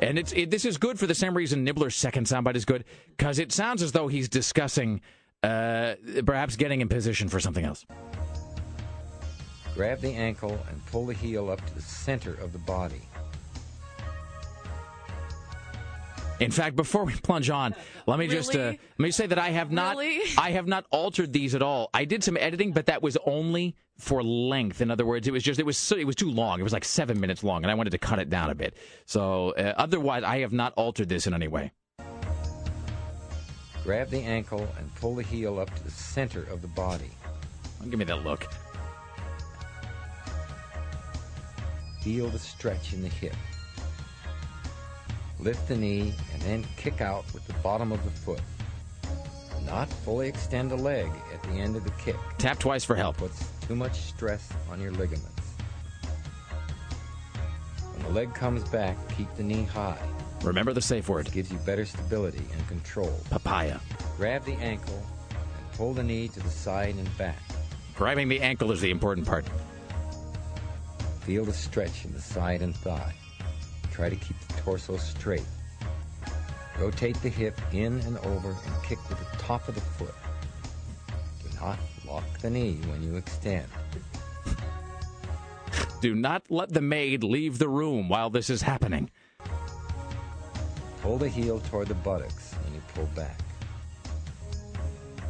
and 0.00 0.18
it's 0.18 0.32
it, 0.32 0.50
this 0.50 0.64
is 0.64 0.78
good 0.78 0.98
for 0.98 1.06
the 1.06 1.14
same 1.14 1.36
reason 1.36 1.64
Nibler's 1.64 1.96
second 1.96 2.26
soundbite 2.26 2.56
is 2.56 2.64
good 2.64 2.84
because 3.16 3.38
it 3.38 3.52
sounds 3.52 3.82
as 3.82 3.92
though 3.92 4.08
he's 4.08 4.28
discussing 4.28 5.00
uh, 5.42 5.94
perhaps 6.24 6.56
getting 6.56 6.80
in 6.80 6.88
position 6.88 7.28
for 7.28 7.40
something 7.40 7.64
else. 7.64 7.84
Grab 9.74 10.00
the 10.00 10.14
ankle 10.14 10.58
and 10.70 10.86
pull 10.86 11.04
the 11.04 11.14
heel 11.14 11.50
up 11.50 11.64
to 11.66 11.74
the 11.74 11.82
center 11.82 12.34
of 12.34 12.52
the 12.52 12.60
body. 12.60 13.02
In 16.44 16.50
fact, 16.50 16.76
before 16.76 17.04
we 17.04 17.14
plunge 17.22 17.50
on, 17.50 17.74
let 18.06 18.18
me 18.18 18.28
just 18.28 18.54
uh, 18.54 18.58
let 18.58 18.98
me 18.98 19.10
say 19.10 19.26
that 19.26 19.38
I 19.38 19.50
have 19.50 19.70
not 19.70 19.96
Really? 19.96 20.20
I 20.38 20.50
have 20.52 20.66
not 20.66 20.86
altered 20.90 21.32
these 21.32 21.54
at 21.54 21.62
all. 21.62 21.90
I 21.94 22.04
did 22.04 22.22
some 22.24 22.36
editing, 22.36 22.72
but 22.72 22.86
that 22.86 23.02
was 23.02 23.16
only 23.26 23.76
for 23.98 24.22
length. 24.22 24.80
In 24.80 24.90
other 24.90 25.06
words, 25.06 25.28
it 25.28 25.32
was 25.32 25.42
just 25.42 25.60
it 25.60 25.66
was 25.66 25.76
so, 25.76 25.96
it 25.96 26.06
was 26.06 26.16
too 26.16 26.30
long. 26.30 26.60
It 26.60 26.62
was 26.62 26.72
like 26.72 26.84
seven 26.84 27.20
minutes 27.20 27.42
long, 27.42 27.62
and 27.62 27.70
I 27.70 27.74
wanted 27.74 27.90
to 27.90 27.98
cut 27.98 28.18
it 28.18 28.30
down 28.30 28.50
a 28.50 28.54
bit. 28.54 28.76
So 29.06 29.50
uh, 29.52 29.74
otherwise, 29.76 30.22
I 30.24 30.38
have 30.38 30.52
not 30.52 30.72
altered 30.74 31.08
this 31.08 31.26
in 31.26 31.34
any 31.34 31.48
way. 31.48 31.72
Grab 33.84 34.08
the 34.08 34.20
ankle 34.22 34.66
and 34.78 34.94
pull 34.94 35.14
the 35.14 35.22
heel 35.22 35.58
up 35.58 35.74
to 35.74 35.84
the 35.84 35.90
center 35.90 36.44
of 36.44 36.62
the 36.62 36.68
body. 36.68 37.10
Give 37.90 37.98
me 37.98 38.06
that 38.06 38.24
look. 38.24 38.46
Feel 42.00 42.30
the 42.30 42.38
stretch 42.38 42.94
in 42.94 43.02
the 43.02 43.08
hip. 43.08 43.34
Lift 45.44 45.68
the 45.68 45.76
knee 45.76 46.14
and 46.32 46.40
then 46.40 46.66
kick 46.78 47.02
out 47.02 47.24
with 47.34 47.46
the 47.46 47.52
bottom 47.54 47.92
of 47.92 48.02
the 48.02 48.10
foot. 48.10 48.40
Not 49.66 49.90
fully 49.90 50.26
extend 50.26 50.70
the 50.70 50.76
leg 50.76 51.10
at 51.34 51.42
the 51.42 51.50
end 51.50 51.76
of 51.76 51.84
the 51.84 51.90
kick. 52.02 52.16
Tap 52.38 52.58
twice 52.58 52.82
for 52.82 52.96
help. 52.96 53.18
Puts 53.18 53.46
too 53.66 53.76
much 53.76 53.94
stress 53.94 54.48
on 54.70 54.80
your 54.80 54.92
ligaments. 54.92 55.28
When 57.92 58.02
the 58.04 58.08
leg 58.08 58.32
comes 58.32 58.64
back, 58.70 58.96
keep 59.16 59.32
the 59.34 59.42
knee 59.42 59.64
high. 59.64 60.00
Remember 60.42 60.72
the 60.72 60.80
safe 60.80 61.10
word. 61.10 61.30
Gives 61.30 61.52
you 61.52 61.58
better 61.58 61.84
stability 61.84 62.44
and 62.56 62.66
control. 62.66 63.12
Papaya. 63.28 63.80
Grab 64.16 64.46
the 64.46 64.54
ankle 64.54 65.02
and 65.30 65.72
pull 65.72 65.92
the 65.92 66.02
knee 66.02 66.28
to 66.28 66.40
the 66.40 66.48
side 66.48 66.94
and 66.94 67.18
back. 67.18 67.42
Grabbing 67.96 68.28
the 68.28 68.40
ankle 68.40 68.72
is 68.72 68.80
the 68.80 68.90
important 68.90 69.26
part. 69.26 69.44
Feel 71.20 71.44
the 71.44 71.52
stretch 71.52 72.06
in 72.06 72.14
the 72.14 72.20
side 72.20 72.62
and 72.62 72.74
thigh. 72.74 73.14
Try 73.94 74.08
to 74.08 74.16
keep 74.16 74.36
the 74.40 74.54
torso 74.54 74.96
straight. 74.96 75.46
Rotate 76.80 77.14
the 77.22 77.28
hip 77.28 77.60
in 77.72 78.00
and 78.00 78.18
over 78.18 78.50
and 78.50 78.82
kick 78.82 78.98
with 79.08 79.18
the 79.20 79.36
top 79.38 79.68
of 79.68 79.76
the 79.76 79.80
foot. 79.80 80.14
Do 81.44 81.48
not 81.60 81.78
lock 82.04 82.24
the 82.40 82.50
knee 82.50 82.80
when 82.88 83.04
you 83.04 83.16
extend. 83.16 83.68
Do 86.00 86.16
not 86.16 86.42
let 86.50 86.70
the 86.70 86.80
maid 86.80 87.22
leave 87.22 87.58
the 87.58 87.68
room 87.68 88.08
while 88.08 88.30
this 88.30 88.50
is 88.50 88.62
happening. 88.62 89.10
Pull 91.00 91.18
the 91.18 91.28
heel 91.28 91.60
toward 91.60 91.86
the 91.86 91.94
buttocks 91.94 92.52
when 92.64 92.74
you 92.74 92.82
pull 92.94 93.06
back. 93.14 93.38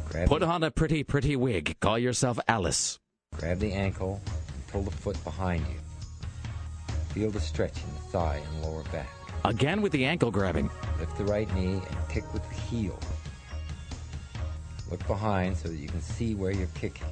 Grab 0.09 0.27
Put 0.27 0.39
the, 0.39 0.47
on 0.47 0.63
a 0.63 0.71
pretty, 0.71 1.03
pretty 1.03 1.35
wig. 1.35 1.77
Call 1.79 1.99
yourself 1.99 2.39
Alice. 2.47 2.99
grab 3.35 3.59
the 3.59 3.73
ankle 3.73 4.21
and 4.25 4.67
pull 4.67 4.81
the 4.81 4.91
foot 4.91 5.23
behind 5.23 5.63
you. 5.67 5.84
Feel 7.15 7.31
the 7.31 7.39
stretch 7.39 7.77
in 7.77 7.93
the 7.93 8.01
thigh 8.11 8.41
and 8.45 8.65
lower 8.65 8.83
back. 8.91 9.07
Again 9.45 9.81
with 9.81 9.93
the 9.93 10.03
ankle 10.03 10.31
grabbing. 10.31 10.69
Lift 10.99 11.17
the 11.17 11.23
right 11.23 11.51
knee 11.55 11.75
and 11.75 12.09
kick 12.09 12.25
with 12.33 12.45
the 12.49 12.55
heel. 12.55 12.99
Look 14.91 15.07
behind 15.07 15.55
so 15.55 15.69
that 15.69 15.77
you 15.77 15.87
can 15.87 16.01
see 16.01 16.35
where 16.35 16.51
you're 16.51 16.67
kicking. 16.75 17.07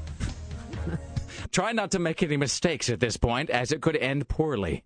Try 1.54 1.72
not 1.72 1.90
to 1.92 2.00
make 2.00 2.22
any 2.22 2.36
mistakes 2.36 2.90
at 2.90 3.00
this 3.00 3.16
point, 3.16 3.50
as 3.50 3.72
it 3.72 3.80
could 3.80 3.96
end 3.96 4.28
poorly. 4.28 4.84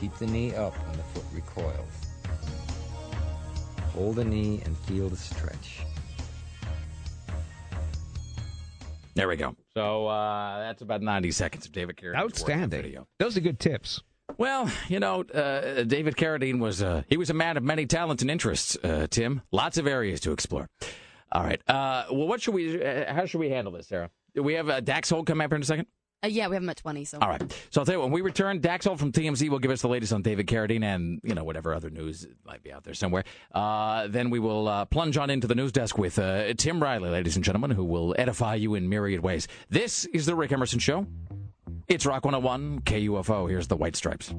Keep 0.00 0.16
the 0.16 0.26
knee 0.26 0.54
up 0.54 0.72
when 0.72 0.96
the 0.96 1.02
foot 1.02 1.24
recoils. 1.34 1.90
Hold 3.92 4.16
the 4.16 4.24
knee 4.24 4.62
and 4.64 4.74
feel 4.78 5.10
the 5.10 5.16
stretch. 5.18 5.82
There 9.14 9.28
we 9.28 9.36
go. 9.36 9.54
So 9.74 10.06
uh, 10.06 10.58
that's 10.60 10.82
about 10.82 11.02
90 11.02 11.30
seconds 11.32 11.66
of 11.66 11.72
David 11.72 11.96
Carradine. 11.96 12.16
Outstanding. 12.16 12.82
Video. 12.82 13.06
Those 13.18 13.36
are 13.36 13.40
good 13.40 13.58
tips. 13.58 14.02
Well, 14.38 14.70
you 14.88 14.98
know, 15.00 15.22
uh, 15.22 15.82
David 15.82 16.16
Carradine 16.16 16.58
was 16.58 16.82
uh, 16.82 17.02
he 17.08 17.16
was 17.16 17.28
a 17.28 17.34
man 17.34 17.56
of 17.56 17.62
many 17.62 17.84
talents 17.86 18.22
and 18.22 18.30
interests. 18.30 18.76
Uh, 18.82 19.06
Tim, 19.10 19.42
lots 19.50 19.76
of 19.76 19.86
areas 19.86 20.20
to 20.20 20.32
explore. 20.32 20.68
All 21.32 21.42
right. 21.42 21.60
Uh, 21.68 22.04
well, 22.10 22.28
what 22.28 22.40
should 22.40 22.54
we? 22.54 22.82
Uh, 22.82 23.12
how 23.12 23.26
should 23.26 23.40
we 23.40 23.50
handle 23.50 23.72
this, 23.72 23.88
Sarah? 23.88 24.10
We 24.34 24.54
have 24.54 24.68
uh, 24.70 24.80
Dax 24.80 25.10
Holt 25.10 25.26
come 25.26 25.40
up 25.40 25.50
here 25.50 25.56
in 25.56 25.62
a 25.62 25.66
second? 25.66 25.86
Uh, 26.24 26.28
yeah, 26.28 26.46
we 26.46 26.54
have 26.54 26.62
him 26.62 26.70
at 26.70 26.76
20. 26.76 27.04
So 27.04 27.18
All 27.20 27.28
right. 27.28 27.42
So 27.70 27.80
I'll 27.80 27.84
tell 27.84 27.96
you 27.96 28.00
when 28.00 28.12
we 28.12 28.20
return, 28.20 28.60
Dax 28.60 28.86
Holt 28.86 28.98
from 28.98 29.10
TMZ 29.10 29.48
will 29.48 29.58
give 29.58 29.72
us 29.72 29.82
the 29.82 29.88
latest 29.88 30.12
on 30.12 30.22
David 30.22 30.46
Carradine 30.46 30.84
and, 30.84 31.20
you 31.24 31.34
know, 31.34 31.42
whatever 31.42 31.74
other 31.74 31.90
news 31.90 32.26
might 32.44 32.62
be 32.62 32.72
out 32.72 32.84
there 32.84 32.94
somewhere. 32.94 33.24
Uh, 33.52 34.06
then 34.06 34.30
we 34.30 34.38
will 34.38 34.68
uh, 34.68 34.84
plunge 34.84 35.16
on 35.16 35.30
into 35.30 35.48
the 35.48 35.56
news 35.56 35.72
desk 35.72 35.98
with 35.98 36.18
uh, 36.18 36.54
Tim 36.54 36.80
Riley, 36.80 37.10
ladies 37.10 37.34
and 37.34 37.44
gentlemen, 37.44 37.72
who 37.72 37.84
will 37.84 38.14
edify 38.16 38.54
you 38.54 38.74
in 38.74 38.88
myriad 38.88 39.20
ways. 39.20 39.48
This 39.68 40.04
is 40.06 40.26
the 40.26 40.34
Rick 40.36 40.52
Emerson 40.52 40.78
Show. 40.78 41.06
It's 41.88 42.06
Rock 42.06 42.24
101 42.24 42.82
KUFO. 42.82 43.50
Here's 43.50 43.66
the 43.66 43.76
White 43.76 43.96
Stripes. 43.96 44.32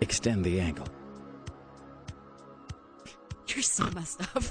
Extend 0.00 0.44
the 0.44 0.60
ankle. 0.60 0.86
You're 3.54 3.62
so 3.62 3.88
messed 3.90 4.22
up. 4.34 4.42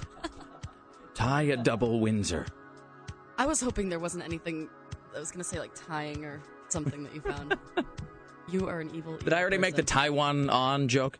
Tie 1.13 1.43
a 1.43 1.57
double 1.57 1.99
Windsor. 1.99 2.45
I 3.37 3.45
was 3.45 3.61
hoping 3.61 3.89
there 3.89 3.99
wasn't 3.99 4.23
anything 4.23 4.69
I 5.15 5.19
was 5.19 5.31
going 5.31 5.39
to 5.39 5.43
say 5.43 5.59
like 5.59 5.71
tying 5.75 6.25
or 6.25 6.41
something 6.69 7.03
that 7.03 7.13
you 7.13 7.21
found. 7.21 7.55
you 8.49 8.67
are 8.67 8.79
an 8.79 8.93
evil. 8.93 9.17
Did 9.17 9.33
I 9.33 9.41
already 9.41 9.57
make 9.57 9.75
the 9.75 9.83
Taiwan 9.83 10.49
on 10.49 10.87
joke? 10.87 11.19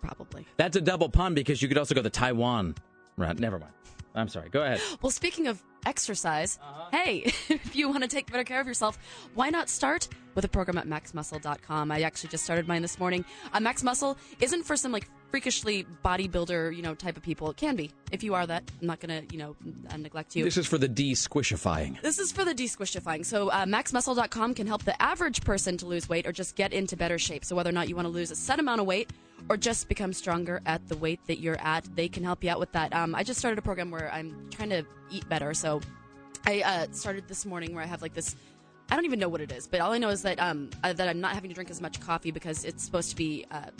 Probably. 0.00 0.46
That's 0.56 0.76
a 0.76 0.80
double 0.80 1.08
pun 1.08 1.34
because 1.34 1.62
you 1.62 1.68
could 1.68 1.78
also 1.78 1.94
go 1.94 2.02
the 2.02 2.10
Taiwan. 2.10 2.74
Right, 3.16 3.38
never 3.38 3.58
mind. 3.58 3.72
I'm 4.14 4.28
sorry. 4.28 4.48
Go 4.48 4.62
ahead. 4.62 4.80
Well, 5.02 5.10
speaking 5.10 5.48
of 5.48 5.62
exercise, 5.84 6.58
hey, 6.92 7.22
if 7.48 7.74
you 7.74 7.88
want 7.88 8.02
to 8.02 8.08
take 8.08 8.30
better 8.30 8.44
care 8.44 8.60
of 8.60 8.66
yourself, 8.66 8.98
why 9.34 9.50
not 9.50 9.68
start 9.68 10.08
with 10.34 10.44
a 10.44 10.48
program 10.48 10.78
at 10.78 10.86
maxmuscle.com? 10.86 11.90
I 11.90 12.02
actually 12.02 12.30
just 12.30 12.44
started 12.44 12.68
mine 12.68 12.82
this 12.82 12.98
morning. 13.00 13.24
Uh, 13.52 13.58
Max 13.58 13.82
Muscle 13.82 14.16
isn't 14.40 14.64
for 14.64 14.76
some 14.76 14.92
like 14.92 15.08
freakishly 15.30 15.86
bodybuilder, 16.04 16.76
you 16.76 16.82
know, 16.82 16.94
type 16.94 17.16
of 17.16 17.22
people. 17.22 17.50
It 17.50 17.56
can 17.56 17.74
be 17.74 17.90
if 18.12 18.22
you 18.22 18.34
are 18.34 18.46
that. 18.46 18.62
I'm 18.80 18.86
not 18.86 19.00
gonna, 19.00 19.22
you 19.32 19.38
know, 19.38 19.56
uh, 19.90 19.96
neglect 19.96 20.36
you. 20.36 20.44
This 20.44 20.56
is 20.58 20.66
for 20.66 20.78
the 20.78 20.88
de-squishifying. 20.88 22.00
This 22.02 22.18
is 22.18 22.30
for 22.30 22.44
the 22.44 22.54
de-squishifying. 22.54 23.24
So 23.24 23.48
uh, 23.48 23.64
maxmuscle.com 23.64 24.54
can 24.54 24.66
help 24.66 24.84
the 24.84 25.00
average 25.02 25.42
person 25.42 25.76
to 25.78 25.86
lose 25.86 26.08
weight 26.08 26.26
or 26.26 26.32
just 26.32 26.54
get 26.54 26.72
into 26.72 26.96
better 26.96 27.18
shape. 27.18 27.44
So 27.44 27.56
whether 27.56 27.70
or 27.70 27.72
not 27.72 27.88
you 27.88 27.96
want 27.96 28.06
to 28.06 28.10
lose 28.12 28.30
a 28.30 28.36
set 28.36 28.60
amount 28.60 28.80
of 28.80 28.86
weight 28.86 29.10
or 29.48 29.56
just 29.56 29.88
become 29.88 30.12
stronger 30.12 30.60
at 30.66 30.86
the 30.88 30.96
weight 30.96 31.20
that 31.26 31.38
you're 31.40 31.60
at, 31.60 31.84
they 31.96 32.08
can 32.08 32.24
help 32.24 32.42
you 32.44 32.50
out 32.50 32.60
with 32.60 32.72
that. 32.72 32.94
Um, 32.94 33.14
I 33.14 33.22
just 33.22 33.38
started 33.38 33.58
a 33.58 33.62
program 33.62 33.90
where 33.90 34.12
I'm 34.12 34.48
trying 34.50 34.70
to 34.70 34.84
eat 35.10 35.28
better. 35.28 35.54
So 35.54 35.80
I 36.46 36.62
uh, 36.62 36.86
started 36.92 37.28
this 37.28 37.46
morning 37.46 37.74
where 37.74 37.82
I 37.82 37.86
have 37.86 38.02
like 38.02 38.14
this. 38.14 38.36
I 38.90 38.96
don't 38.96 39.04
even 39.04 39.18
know 39.18 39.28
what 39.28 39.40
it 39.40 39.52
is, 39.52 39.66
but 39.66 39.80
all 39.80 39.92
I 39.92 39.98
know 39.98 40.10
is 40.10 40.22
that 40.22 40.40
um, 40.40 40.70
uh, 40.82 40.92
that 40.92 41.08
I'm 41.08 41.20
not 41.20 41.34
having 41.34 41.50
to 41.50 41.54
drink 41.54 41.70
as 41.70 41.80
much 41.80 42.00
coffee 42.00 42.30
because 42.30 42.64
it's 42.64 42.84
supposed 42.84 43.10
to 43.10 43.16
be 43.16 43.46
uh, 43.50 43.70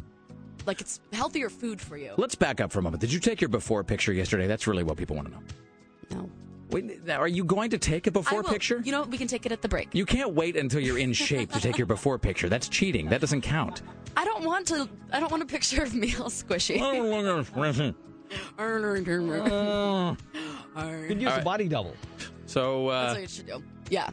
like 0.66 0.80
it's 0.80 1.00
healthier 1.12 1.50
food 1.50 1.80
for 1.80 1.96
you. 1.96 2.14
Let's 2.16 2.34
back 2.34 2.60
up 2.60 2.72
for 2.72 2.78
a 2.78 2.82
moment. 2.82 3.00
Did 3.00 3.12
you 3.12 3.20
take 3.20 3.40
your 3.40 3.48
before 3.48 3.84
picture 3.84 4.12
yesterday? 4.12 4.46
That's 4.46 4.66
really 4.66 4.82
what 4.82 4.96
people 4.96 5.16
want 5.16 5.28
to 5.28 5.34
know. 5.34 5.42
No. 6.10 6.30
Wait, 6.72 7.04
now, 7.04 7.18
are 7.20 7.28
you 7.28 7.44
going 7.44 7.70
to 7.70 7.78
take 7.78 8.06
a 8.06 8.10
I 8.10 8.12
before 8.12 8.42
picture? 8.42 8.80
You 8.84 8.92
know, 8.92 9.02
we 9.02 9.18
can 9.18 9.28
take 9.28 9.44
it 9.46 9.52
at 9.52 9.62
the 9.62 9.68
break. 9.68 9.90
You 9.92 10.06
can't 10.06 10.32
wait 10.32 10.56
until 10.56 10.80
you're 10.80 10.98
in 10.98 11.12
shape 11.12 11.52
to 11.52 11.60
take 11.60 11.76
your 11.76 11.86
before 11.86 12.18
picture. 12.18 12.48
That's 12.48 12.68
cheating. 12.68 13.08
That 13.08 13.20
doesn't 13.20 13.42
count. 13.42 13.82
I 14.16 14.24
don't 14.24 14.44
want 14.44 14.66
to. 14.68 14.88
I 15.12 15.20
don't 15.20 15.30
want 15.30 15.42
a 15.42 15.46
picture 15.46 15.82
of 15.82 15.94
me 15.94 16.14
all 16.18 16.30
squishy. 16.30 16.80
Oh, 16.80 16.92
You 20.76 21.08
can 21.08 21.20
use 21.20 21.28
All 21.28 21.34
a 21.34 21.36
right. 21.36 21.44
body 21.44 21.68
double. 21.68 21.94
So, 22.46 22.88
That's 22.88 23.10
uh, 23.10 23.14
what 23.14 23.22
you 23.22 23.28
should 23.28 23.46
do. 23.46 23.62
Yeah. 23.90 24.10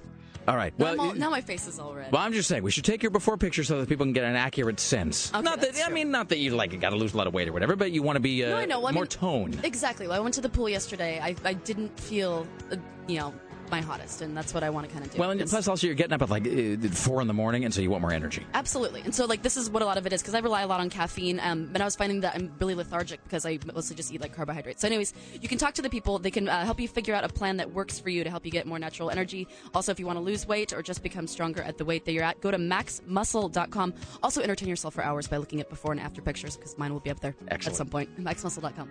All 0.50 0.56
right. 0.58 0.74
Now, 0.80 0.86
Well, 0.86 1.02
all- 1.02 1.14
now 1.16 1.30
my 1.30 1.42
face 1.42 1.68
is 1.68 1.80
all 1.80 1.94
red. 1.94 2.12
well, 2.12 2.22
I'm 2.22 2.34
just 2.34 2.50
saying 2.50 2.64
we 2.64 2.72
should 2.72 2.84
take 2.86 3.04
your 3.04 3.12
before 3.12 3.38
picture 3.38 3.64
so 3.64 3.80
that 3.80 3.88
people 3.88 4.06
can 4.06 4.14
get 4.14 4.24
an 4.24 4.36
accurate 4.36 4.80
sense. 4.80 5.32
Okay, 5.34 5.42
not 5.44 5.62
that 5.62 5.74
that's 5.74 5.88
I 5.88 5.92
mean, 5.92 6.12
not 6.12 6.30
that 6.30 6.40
you 6.40 6.56
like 6.56 6.74
it 6.74 6.78
got 6.78 6.90
to 6.90 6.96
lose 6.96 7.14
a 7.14 7.18
lot 7.18 7.28
of 7.28 7.34
weight 7.34 7.48
or 7.48 7.54
whatever, 7.54 7.76
but 7.76 7.92
you 7.92 8.02
want 8.04 8.16
to 8.16 8.20
be 8.22 8.44
uh, 8.44 8.50
no, 8.50 8.56
I 8.58 8.66
know. 8.66 8.88
I 8.88 8.92
more 8.92 9.04
mean, 9.04 9.08
toned. 9.10 9.60
Exactly. 9.64 10.08
Well, 10.08 10.18
I 10.18 10.20
went 10.20 10.34
to 10.36 10.42
the 10.42 10.50
pool 10.50 10.68
yesterday. 10.68 11.20
I, 11.22 11.36
I 11.46 11.54
didn't 11.54 11.98
feel, 12.00 12.48
uh, 12.72 12.78
you 13.08 13.20
know, 13.20 13.34
my 13.70 13.82
hottest, 13.82 14.22
and 14.22 14.36
that's 14.36 14.54
what 14.54 14.64
I 14.64 14.70
want 14.70 14.88
to 14.88 14.94
kind 14.94 15.06
of 15.06 15.12
do. 15.12 15.20
Well, 15.20 15.32
and 15.32 15.50
plus 15.50 15.68
also 15.68 15.88
you're 15.88 15.96
getting 15.96 16.14
up 16.14 16.22
at 16.22 16.30
like 16.30 16.48
uh, 16.48 16.88
four 16.90 17.22
in 17.22 17.28
the 17.28 17.34
morning, 17.34 17.66
and 17.66 17.74
so 17.74 17.82
you 17.82 17.90
want 17.90 18.02
more 18.02 18.14
energy. 18.14 18.46
Absolutely. 18.54 19.02
And 19.02 19.14
so, 19.14 19.26
like, 19.26 19.42
this 19.42 19.58
is 19.58 19.70
what 19.70 19.82
a 19.82 19.86
lot 19.86 19.98
of 19.98 20.06
it 20.06 20.14
is 20.14 20.22
because 20.22 20.36
I 20.36 20.40
rely 20.40 20.62
a 20.62 20.68
lot 20.68 20.80
on 20.80 20.90
caffeine. 20.90 21.40
Um, 21.40 21.70
and 21.74 21.82
I 21.82 21.86
was 21.86 21.96
finding 21.96 22.22
that 22.22 22.36
I'm 22.36 22.52
really 22.60 22.76
lethargic 22.76 23.24
because 23.24 23.46
I 23.46 23.60
mostly 23.74 23.96
just 23.96 24.14
eat 24.14 24.22
like 24.22 24.34
carbohydrates. 24.34 24.82
So, 24.82 24.88
anyways, 24.88 25.14
you 25.42 25.48
can 25.48 25.58
talk 25.58 25.74
to 25.76 25.82
the 25.82 25.90
people. 25.90 26.20
They 26.20 26.32
can 26.32 26.50
uh, 26.50 26.66
help 26.66 26.80
you 26.80 26.88
figure 26.88 27.16
out 27.16 27.24
a 27.24 27.30
plan 27.30 27.58
that 27.58 27.74
works 27.74 28.00
for 28.00 28.10
you 28.10 28.24
to 28.24 28.30
help 28.30 28.46
you 28.46 28.52
get 28.52 28.66
more 28.66 28.80
natural 28.80 29.10
energy. 29.10 29.48
Also, 29.74 29.92
if 29.92 30.00
you 30.00 30.06
want 30.06 30.18
to 30.18 30.24
lose 30.24 30.48
weight 30.48 30.74
or 30.74 30.82
just 30.82 31.04
become 31.04 31.28
stronger 31.28 31.62
at 31.62 31.78
the 31.78 31.86
weight 31.86 32.06
that 32.06 32.14
you're 32.14 32.24
at, 32.24 32.40
go 32.42 32.52
to 32.52 32.58
maxmuscle.com. 32.58 33.94
Also, 34.24 34.42
entertain 34.42 34.70
yourself 34.70 34.94
for 34.94 35.04
hours 35.04 35.28
by 35.28 35.38
looking 35.38 35.60
at 35.60 35.70
before 35.70 35.92
and 35.92 36.02
after 36.02 36.22
pictures 36.22 36.58
because 36.58 36.78
mine 36.78 36.94
will 36.94 37.00
be 37.00 37.10
up 37.10 37.20
there 37.20 37.36
Excellent. 37.50 37.74
at 37.74 37.76
some 37.78 37.88
point. 37.88 38.20
Maxmuscle.com. 38.20 38.90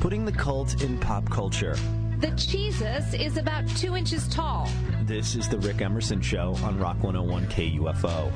Putting 0.00 0.24
the 0.24 0.32
cult 0.32 0.82
in 0.82 0.98
pop 0.98 1.28
culture. 1.30 1.76
The 2.24 2.30
Jesus 2.36 3.12
is 3.12 3.36
about 3.36 3.68
two 3.76 3.94
inches 3.94 4.26
tall. 4.28 4.70
This 5.02 5.34
is 5.34 5.46
the 5.46 5.58
Rick 5.58 5.82
Emerson 5.82 6.22
Show 6.22 6.56
on 6.62 6.78
Rock 6.78 7.02
101 7.02 7.46
KUFO. 7.48 8.32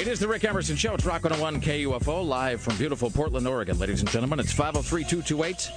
It 0.00 0.08
is 0.08 0.20
the 0.20 0.26
Rick 0.26 0.44
Emerson 0.44 0.74
Show. 0.74 0.94
It's 0.94 1.04
Rock 1.04 1.22
101 1.22 1.60
KUFO, 1.60 2.26
live 2.26 2.62
from 2.62 2.78
beautiful 2.78 3.10
Portland, 3.10 3.46
Oregon. 3.46 3.78
Ladies 3.78 4.00
and 4.00 4.08
gentlemen, 4.08 4.40
it's 4.40 4.52
503 4.52 5.04
228 5.04 5.68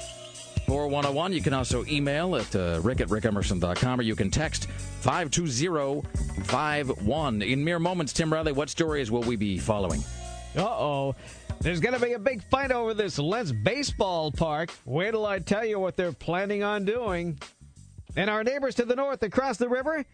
4101. 0.68 1.34
You 1.34 1.42
can 1.42 1.54
also 1.54 1.84
email 1.88 2.38
at 2.38 2.56
uh, 2.56 2.80
rick 2.82 3.02
at 3.02 3.10
rickemerson.com 3.10 4.00
or 4.00 4.04
you 4.04 4.16
can 4.16 4.32
text 4.32 4.70
52051. 5.02 7.42
In 7.42 7.62
mere 7.62 7.80
moments, 7.80 8.14
Tim 8.14 8.32
Riley, 8.32 8.54
what 8.54 8.70
stories 8.70 9.12
will 9.12 9.24
we 9.24 9.36
be 9.36 9.58
following? 9.58 10.02
Uh 10.56 10.62
oh. 10.62 11.16
There's 11.60 11.80
going 11.80 11.96
to 11.96 12.06
be 12.06 12.14
a 12.14 12.20
big 12.20 12.44
fight 12.44 12.72
over 12.72 12.94
this 12.94 13.18
Lents 13.20 13.52
baseball 13.52 14.32
park. 14.32 14.70
Wait 14.86 15.12
till 15.12 15.26
I 15.26 15.40
tell 15.40 15.66
you 15.66 15.80
what 15.80 15.98
they're 15.98 16.12
planning 16.12 16.64
on 16.64 16.86
doing. 16.86 17.40
And 18.16 18.30
our 18.30 18.44
neighbors 18.44 18.76
to 18.76 18.86
the 18.86 18.96
north 18.96 19.24
across 19.24 19.58
the 19.58 19.68
river, 19.68 20.06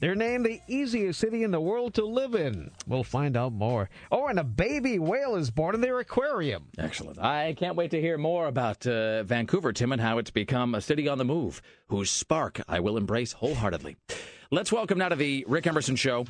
they're 0.00 0.14
named 0.14 0.46
the 0.46 0.60
easiest 0.66 1.20
city 1.20 1.42
in 1.42 1.50
the 1.50 1.60
world 1.60 1.94
to 1.94 2.06
live 2.06 2.34
in. 2.34 2.70
We'll 2.86 3.04
find 3.04 3.36
out 3.36 3.52
more. 3.52 3.90
Oh, 4.10 4.28
and 4.28 4.38
a 4.38 4.44
baby 4.44 4.98
whale 4.98 5.36
is 5.36 5.50
born 5.50 5.74
in 5.74 5.82
their 5.82 5.98
aquarium. 5.98 6.68
Excellent. 6.78 7.18
I 7.18 7.52
can't 7.52 7.76
wait 7.76 7.90
to 7.90 8.00
hear 8.00 8.16
more 8.16 8.46
about 8.46 8.86
uh, 8.86 9.22
Vancouver, 9.24 9.74
Tim, 9.74 9.92
and 9.92 10.00
how 10.00 10.16
it's 10.16 10.30
become 10.30 10.74
a 10.74 10.80
city 10.80 11.08
on 11.08 11.18
the 11.18 11.24
move, 11.24 11.60
whose 11.88 12.10
spark 12.10 12.62
I 12.66 12.80
will 12.80 12.96
embrace 12.96 13.32
wholeheartedly. 13.32 13.96
Let's 14.50 14.72
welcome 14.72 14.98
now 14.98 15.10
to 15.10 15.16
the 15.16 15.44
Rick 15.46 15.66
Emerson 15.66 15.96
Show 15.96 16.24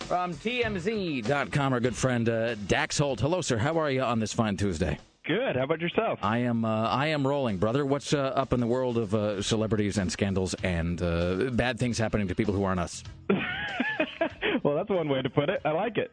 from 0.00 0.34
TMZ.com, 0.34 1.72
our 1.72 1.80
good 1.80 1.96
friend 1.96 2.28
uh, 2.28 2.54
Dax 2.66 2.98
Holt. 2.98 3.20
Hello, 3.20 3.40
sir. 3.40 3.58
How 3.58 3.78
are 3.78 3.90
you 3.90 4.02
on 4.02 4.18
this 4.18 4.32
fine 4.32 4.56
Tuesday? 4.56 4.98
Good. 5.24 5.56
How 5.56 5.64
about 5.64 5.80
yourself? 5.80 6.18
I 6.22 6.38
am. 6.38 6.64
Uh, 6.64 6.88
I 6.88 7.08
am 7.08 7.26
rolling, 7.26 7.58
brother. 7.58 7.84
What's 7.86 8.12
uh, 8.12 8.18
up 8.34 8.52
in 8.52 8.60
the 8.60 8.66
world 8.66 8.98
of 8.98 9.14
uh, 9.14 9.42
celebrities 9.42 9.98
and 9.98 10.10
scandals 10.10 10.54
and 10.64 11.00
uh, 11.00 11.50
bad 11.52 11.78
things 11.78 11.98
happening 11.98 12.26
to 12.28 12.34
people 12.34 12.54
who 12.54 12.64
aren't 12.64 12.80
us? 12.80 13.04
well, 14.64 14.74
that's 14.74 14.88
one 14.90 15.08
way 15.08 15.22
to 15.22 15.30
put 15.30 15.48
it. 15.48 15.60
I 15.64 15.70
like 15.70 15.98
it. 15.98 16.10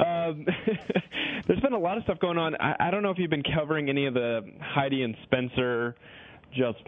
Um, 0.00 0.46
there's 1.46 1.60
been 1.60 1.74
a 1.74 1.78
lot 1.78 1.98
of 1.98 2.04
stuff 2.04 2.18
going 2.18 2.38
on. 2.38 2.56
I, 2.56 2.74
I 2.80 2.90
don't 2.90 3.02
know 3.02 3.10
if 3.10 3.18
you've 3.18 3.30
been 3.30 3.44
covering 3.54 3.88
any 3.88 4.06
of 4.06 4.14
the 4.14 4.40
Heidi 4.60 5.02
and 5.02 5.14
Spencer 5.24 5.94
just 6.52 6.82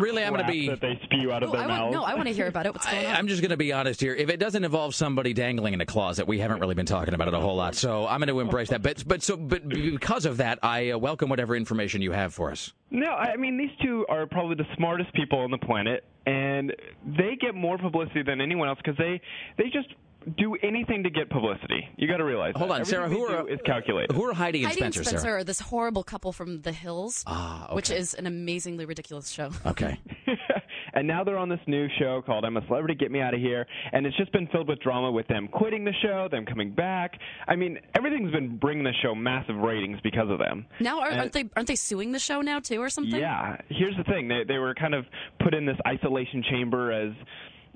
Really, 0.00 0.24
I'm 0.24 0.32
gonna 0.32 0.46
be- 0.46 0.68
that 0.68 0.80
they 0.80 0.98
spew 1.04 1.32
out 1.32 1.42
of 1.42 1.50
Oh, 1.50 1.52
their 1.52 1.62
I 1.62 1.66
mouths. 1.66 1.80
want, 1.82 1.92
no, 1.92 2.02
I 2.04 2.14
want 2.14 2.28
to 2.28 2.34
hear 2.34 2.46
about 2.46 2.66
it. 2.66 2.72
What's 2.72 2.90
going 2.90 3.06
on? 3.06 3.14
I'm 3.16 3.28
just 3.28 3.42
going 3.42 3.50
to 3.50 3.56
be 3.56 3.72
honest 3.72 4.00
here. 4.00 4.14
If 4.14 4.28
it 4.30 4.38
doesn't 4.38 4.64
involve 4.64 4.94
somebody 4.94 5.32
dangling 5.32 5.74
in 5.74 5.80
a 5.80 5.86
closet, 5.86 6.26
we 6.26 6.38
haven't 6.38 6.60
really 6.60 6.74
been 6.74 6.86
talking 6.86 7.14
about 7.14 7.28
it 7.28 7.34
a 7.34 7.40
whole 7.40 7.56
lot. 7.56 7.74
So 7.74 8.06
I'm 8.06 8.20
going 8.20 8.28
to 8.28 8.40
embrace 8.40 8.68
that. 8.70 8.82
But 8.82 9.04
but 9.06 9.22
so 9.22 9.36
but 9.36 9.68
because 9.68 10.24
of 10.26 10.38
that, 10.38 10.58
I 10.62 10.90
uh, 10.90 10.98
welcome 10.98 11.28
whatever 11.28 11.54
information 11.56 12.02
you 12.02 12.12
have 12.12 12.32
for 12.34 12.50
us. 12.50 12.72
No, 12.90 13.08
I 13.10 13.36
mean 13.36 13.56
these 13.56 13.70
two 13.82 14.06
are 14.08 14.26
probably 14.26 14.56
the 14.56 14.66
smartest 14.76 15.12
people 15.14 15.38
on 15.40 15.50
the 15.50 15.58
planet, 15.58 16.04
and 16.26 16.74
they 17.06 17.36
get 17.40 17.54
more 17.54 17.78
publicity 17.78 18.22
than 18.22 18.40
anyone 18.40 18.68
else 18.68 18.78
because 18.82 18.96
they 18.98 19.20
they 19.58 19.64
just 19.70 19.88
do 20.36 20.54
anything 20.62 21.02
to 21.04 21.10
get 21.10 21.30
publicity. 21.30 21.88
You 21.96 22.06
got 22.08 22.18
to 22.18 22.24
realize. 22.24 22.52
Hold 22.56 22.70
that. 22.70 22.74
on, 22.74 22.80
Everything 22.82 22.98
Sarah. 23.00 23.08
Who 23.08 23.24
are 23.24 23.48
is 23.48 23.58
calculated? 23.64 24.14
Who 24.14 24.24
are 24.24 24.34
Heidi 24.34 24.58
and 24.60 24.68
Heidi 24.68 24.80
Spencer? 24.80 25.00
and 25.00 25.06
Spencer 25.08 25.22
Sarah. 25.22 25.40
are 25.40 25.44
this 25.44 25.60
horrible 25.60 26.02
couple 26.02 26.32
from 26.32 26.60
The 26.62 26.72
Hills, 26.72 27.24
Ah, 27.26 27.66
okay. 27.66 27.74
which 27.74 27.90
is 27.90 28.14
an 28.14 28.26
amazingly 28.26 28.84
ridiculous 28.84 29.30
show. 29.30 29.50
Okay. 29.66 29.98
and 30.94 31.06
now 31.06 31.24
they're 31.24 31.38
on 31.38 31.48
this 31.48 31.60
new 31.66 31.86
show 31.98 32.22
called 32.24 32.44
I'm 32.44 32.56
a 32.56 32.66
Celebrity, 32.66 32.94
Get 32.94 33.10
Me 33.10 33.20
Out 33.20 33.34
of 33.34 33.40
Here, 33.40 33.66
and 33.92 34.06
it's 34.06 34.16
just 34.16 34.32
been 34.32 34.46
filled 34.48 34.68
with 34.68 34.80
drama 34.80 35.10
with 35.10 35.26
them 35.28 35.48
quitting 35.48 35.84
the 35.84 35.94
show, 36.02 36.28
them 36.30 36.44
coming 36.44 36.72
back. 36.74 37.18
I 37.48 37.56
mean, 37.56 37.78
everything's 37.94 38.32
been 38.32 38.56
bringing 38.58 38.84
the 38.84 38.92
show 39.02 39.14
massive 39.14 39.56
ratings 39.56 39.98
because 40.02 40.28
of 40.30 40.38
them. 40.38 40.66
Now, 40.80 41.00
are, 41.00 41.10
aren't 41.10 41.32
they 41.32 41.48
aren't 41.56 41.68
they 41.68 41.76
suing 41.76 42.12
the 42.12 42.18
show 42.18 42.40
now 42.40 42.60
too, 42.60 42.80
or 42.82 42.90
something? 42.90 43.18
Yeah. 43.20 43.56
Here's 43.68 43.96
the 43.96 44.04
thing: 44.04 44.28
they 44.28 44.44
they 44.46 44.58
were 44.58 44.74
kind 44.74 44.94
of 44.94 45.06
put 45.42 45.54
in 45.54 45.66
this 45.66 45.76
isolation 45.86 46.42
chamber 46.50 46.92
as. 46.92 47.12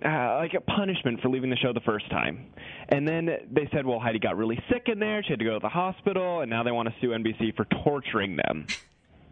Uh, 0.05 0.39
like 0.39 0.55
a 0.55 0.61
punishment 0.61 1.21
for 1.21 1.29
leaving 1.29 1.51
the 1.51 1.57
show 1.57 1.73
the 1.73 1.81
first 1.81 2.11
time. 2.11 2.47
And 2.89 3.07
then 3.07 3.31
they 3.51 3.69
said, 3.73 3.87
well, 3.87 4.01
Heidi 4.01 4.19
got 4.19 4.37
really 4.37 4.61
sick 4.71 4.89
in 4.89 4.99
there. 4.99 5.23
She 5.23 5.31
had 5.31 5.39
to 5.39 5.45
go 5.45 5.55
to 5.55 5.61
the 5.61 5.69
hospital, 5.69 6.41
and 6.41 6.51
now 6.51 6.65
they 6.65 6.73
want 6.73 6.89
to 6.89 6.95
sue 7.01 7.11
NBC 7.11 7.55
for 7.57 7.65
torturing 7.85 8.37
them. 8.37 8.66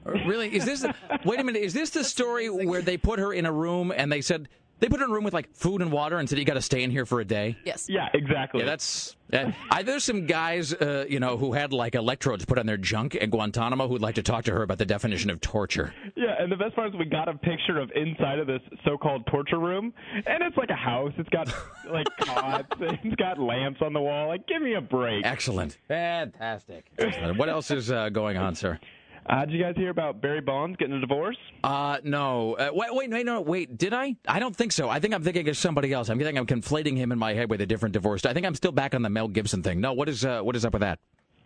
Really? 0.05 0.55
Is 0.55 0.65
this? 0.65 0.85
wait 1.25 1.41
a 1.41 1.45
minute. 1.45 1.63
Is 1.63 1.75
this 1.75 1.91
the 1.91 2.05
story 2.05 2.49
where 2.49 2.83
they 2.83 2.97
put 2.97 3.19
her 3.19 3.33
in 3.33 3.47
a 3.47 3.53
room 3.53 3.93
and 3.95 4.11
they 4.11 4.21
said 4.21 4.49
they 4.83 4.89
put 4.89 4.99
her 4.99 5.05
in 5.07 5.13
a 5.13 5.15
room 5.15 5.23
with 5.23 5.33
like 5.33 5.55
food 5.55 5.81
and 5.81 5.93
water 5.93 6.19
and 6.19 6.29
said 6.29 6.41
you 6.41 6.45
got 6.45 6.55
to 6.55 6.61
stay 6.61 6.83
in 6.83 6.91
here 6.91 7.07
for 7.07 7.21
a 7.21 7.25
day? 7.25 7.57
Yes. 7.65 7.87
Yeah, 7.89 8.09
exactly. 8.13 8.61
Yeah, 8.61 8.67
that's. 8.67 9.15
Uh, 9.33 9.53
I, 9.71 9.85
there's 9.85 10.03
some 10.03 10.27
guys, 10.27 10.75
uh, 10.75 11.07
you 11.09 11.21
know, 11.21 11.37
who 11.37 11.53
had 11.53 11.73
like 11.73 11.95
electrodes 11.95 12.45
put 12.45 12.59
on 12.59 12.67
their 12.67 12.77
junk 12.77 13.15
at 13.15 13.31
Guantanamo 13.31 13.87
who'd 13.87 14.03
like 14.03 14.17
to 14.17 14.25
talk 14.25 14.45
to 14.45 14.53
her 14.53 14.63
about 14.63 14.79
the 14.79 14.85
definition 14.85 15.31
of 15.31 15.41
torture. 15.41 15.95
Yeah, 16.17 16.35
and 16.39 16.51
the 16.51 16.57
best 16.57 16.75
part 16.75 16.89
is 16.89 16.95
we 16.99 17.05
got 17.05 17.29
a 17.29 17.35
picture 17.35 17.79
of 17.79 17.93
inside 17.95 18.41
of 18.41 18.49
this 18.49 18.61
so-called 18.85 19.25
torture 19.29 19.61
room, 19.61 19.95
and 20.15 20.43
it's 20.43 20.57
like 20.57 20.71
a 20.71 20.75
house. 20.75 21.13
It's 21.17 21.29
got 21.31 21.47
like 21.91 22.07
cots, 22.21 22.69
it's 22.81 23.15
got 23.15 23.39
lamps 23.39 23.81
on 23.83 23.93
the 23.93 24.01
wall. 24.01 24.27
Like, 24.29 24.49
give 24.49 24.61
me 24.61 24.75
a 24.75 24.81
break. 24.81 25.25
Excellent, 25.25 25.79
fantastic. 25.87 26.87
Excellent. 26.99 27.39
What 27.39 27.49
else 27.49 27.71
is 27.71 27.91
uh, 27.91 28.09
going 28.09 28.37
on, 28.37 28.57
sir? 28.57 28.81
Uh, 29.24 29.44
did 29.44 29.53
you 29.53 29.62
guys 29.62 29.74
hear 29.77 29.90
about 29.90 30.20
Barry 30.20 30.40
Bonds 30.40 30.77
getting 30.78 30.94
a 30.97 31.01
divorce? 31.01 31.36
Uh, 31.62 31.99
no. 32.03 32.55
Uh, 32.55 32.70
wait, 32.73 32.93
wait, 32.93 33.11
wait, 33.11 33.24
no, 33.24 33.40
wait. 33.40 33.78
Did 33.78 33.94
I? 33.94 34.16
I 34.27 34.40
don't 34.40 34.55
think 34.55 34.73
so. 34.73 34.89
I 34.89 34.99
think 34.99 35.15
I'm 35.15 35.23
thinking 35.23 35.49
of 35.49 35.57
somebody 35.57 35.93
else. 35.93 36.09
I'm 36.09 36.19
thinking 36.19 36.39
I'm 36.39 36.47
conflating 36.47 36.97
him 36.97 37.12
in 37.12 37.19
my 37.19 37.35
head 37.35 37.49
with 37.49 37.61
a 37.61 37.66
different 37.66 37.93
divorce. 37.93 38.27
I 38.27 38.32
think 38.32 38.47
I'm 38.47 38.55
still 38.55 38.73
back 38.73 38.94
on 38.94 39.03
the 39.03 39.11
Mel 39.11 39.28
Gibson 39.28 39.62
thing. 39.62 39.81
No, 39.81 39.93
what 39.93 40.09
is 40.09 40.24
uh, 40.24 40.40
what 40.40 40.57
is 40.57 40.65
up 40.65 40.73
with 40.73 40.82
that? 40.82 40.99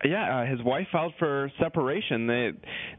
Yeah, 0.03 0.39
uh, 0.41 0.45
his 0.45 0.61
wife 0.63 0.87
filed 0.91 1.13
for 1.17 1.51
separation. 1.59 2.27
They 2.27 2.51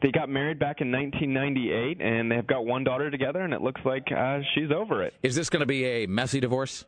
they 0.03 0.11
got 0.11 0.29
married 0.29 0.59
back 0.59 0.81
in 0.81 0.91
1998, 0.91 2.01
and 2.01 2.31
they've 2.31 2.47
got 2.47 2.65
one 2.65 2.85
daughter 2.85 3.11
together, 3.11 3.41
and 3.41 3.53
it 3.53 3.63
looks 3.63 3.81
like 3.85 4.09
uh, 4.17 4.41
she's 4.55 4.71
over 4.71 5.03
it. 5.03 5.15
Is 5.23 5.35
this 5.37 5.49
going 5.51 5.61
to 5.61 5.67
be 5.67 5.85
a 5.85 6.07
messy 6.07 6.41
divorce? 6.41 6.85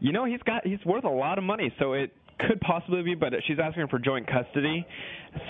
You 0.00 0.12
know, 0.12 0.24
he's 0.24 0.42
got 0.42 0.66
he's 0.66 0.84
worth 0.84 1.04
a 1.04 1.08
lot 1.08 1.38
of 1.38 1.44
money, 1.44 1.72
so 1.78 1.92
it 1.92 2.12
could 2.46 2.60
possibly 2.60 3.02
be, 3.02 3.14
but 3.14 3.32
she's 3.46 3.58
asking 3.62 3.88
for 3.88 3.98
joint 3.98 4.26
custody, 4.26 4.86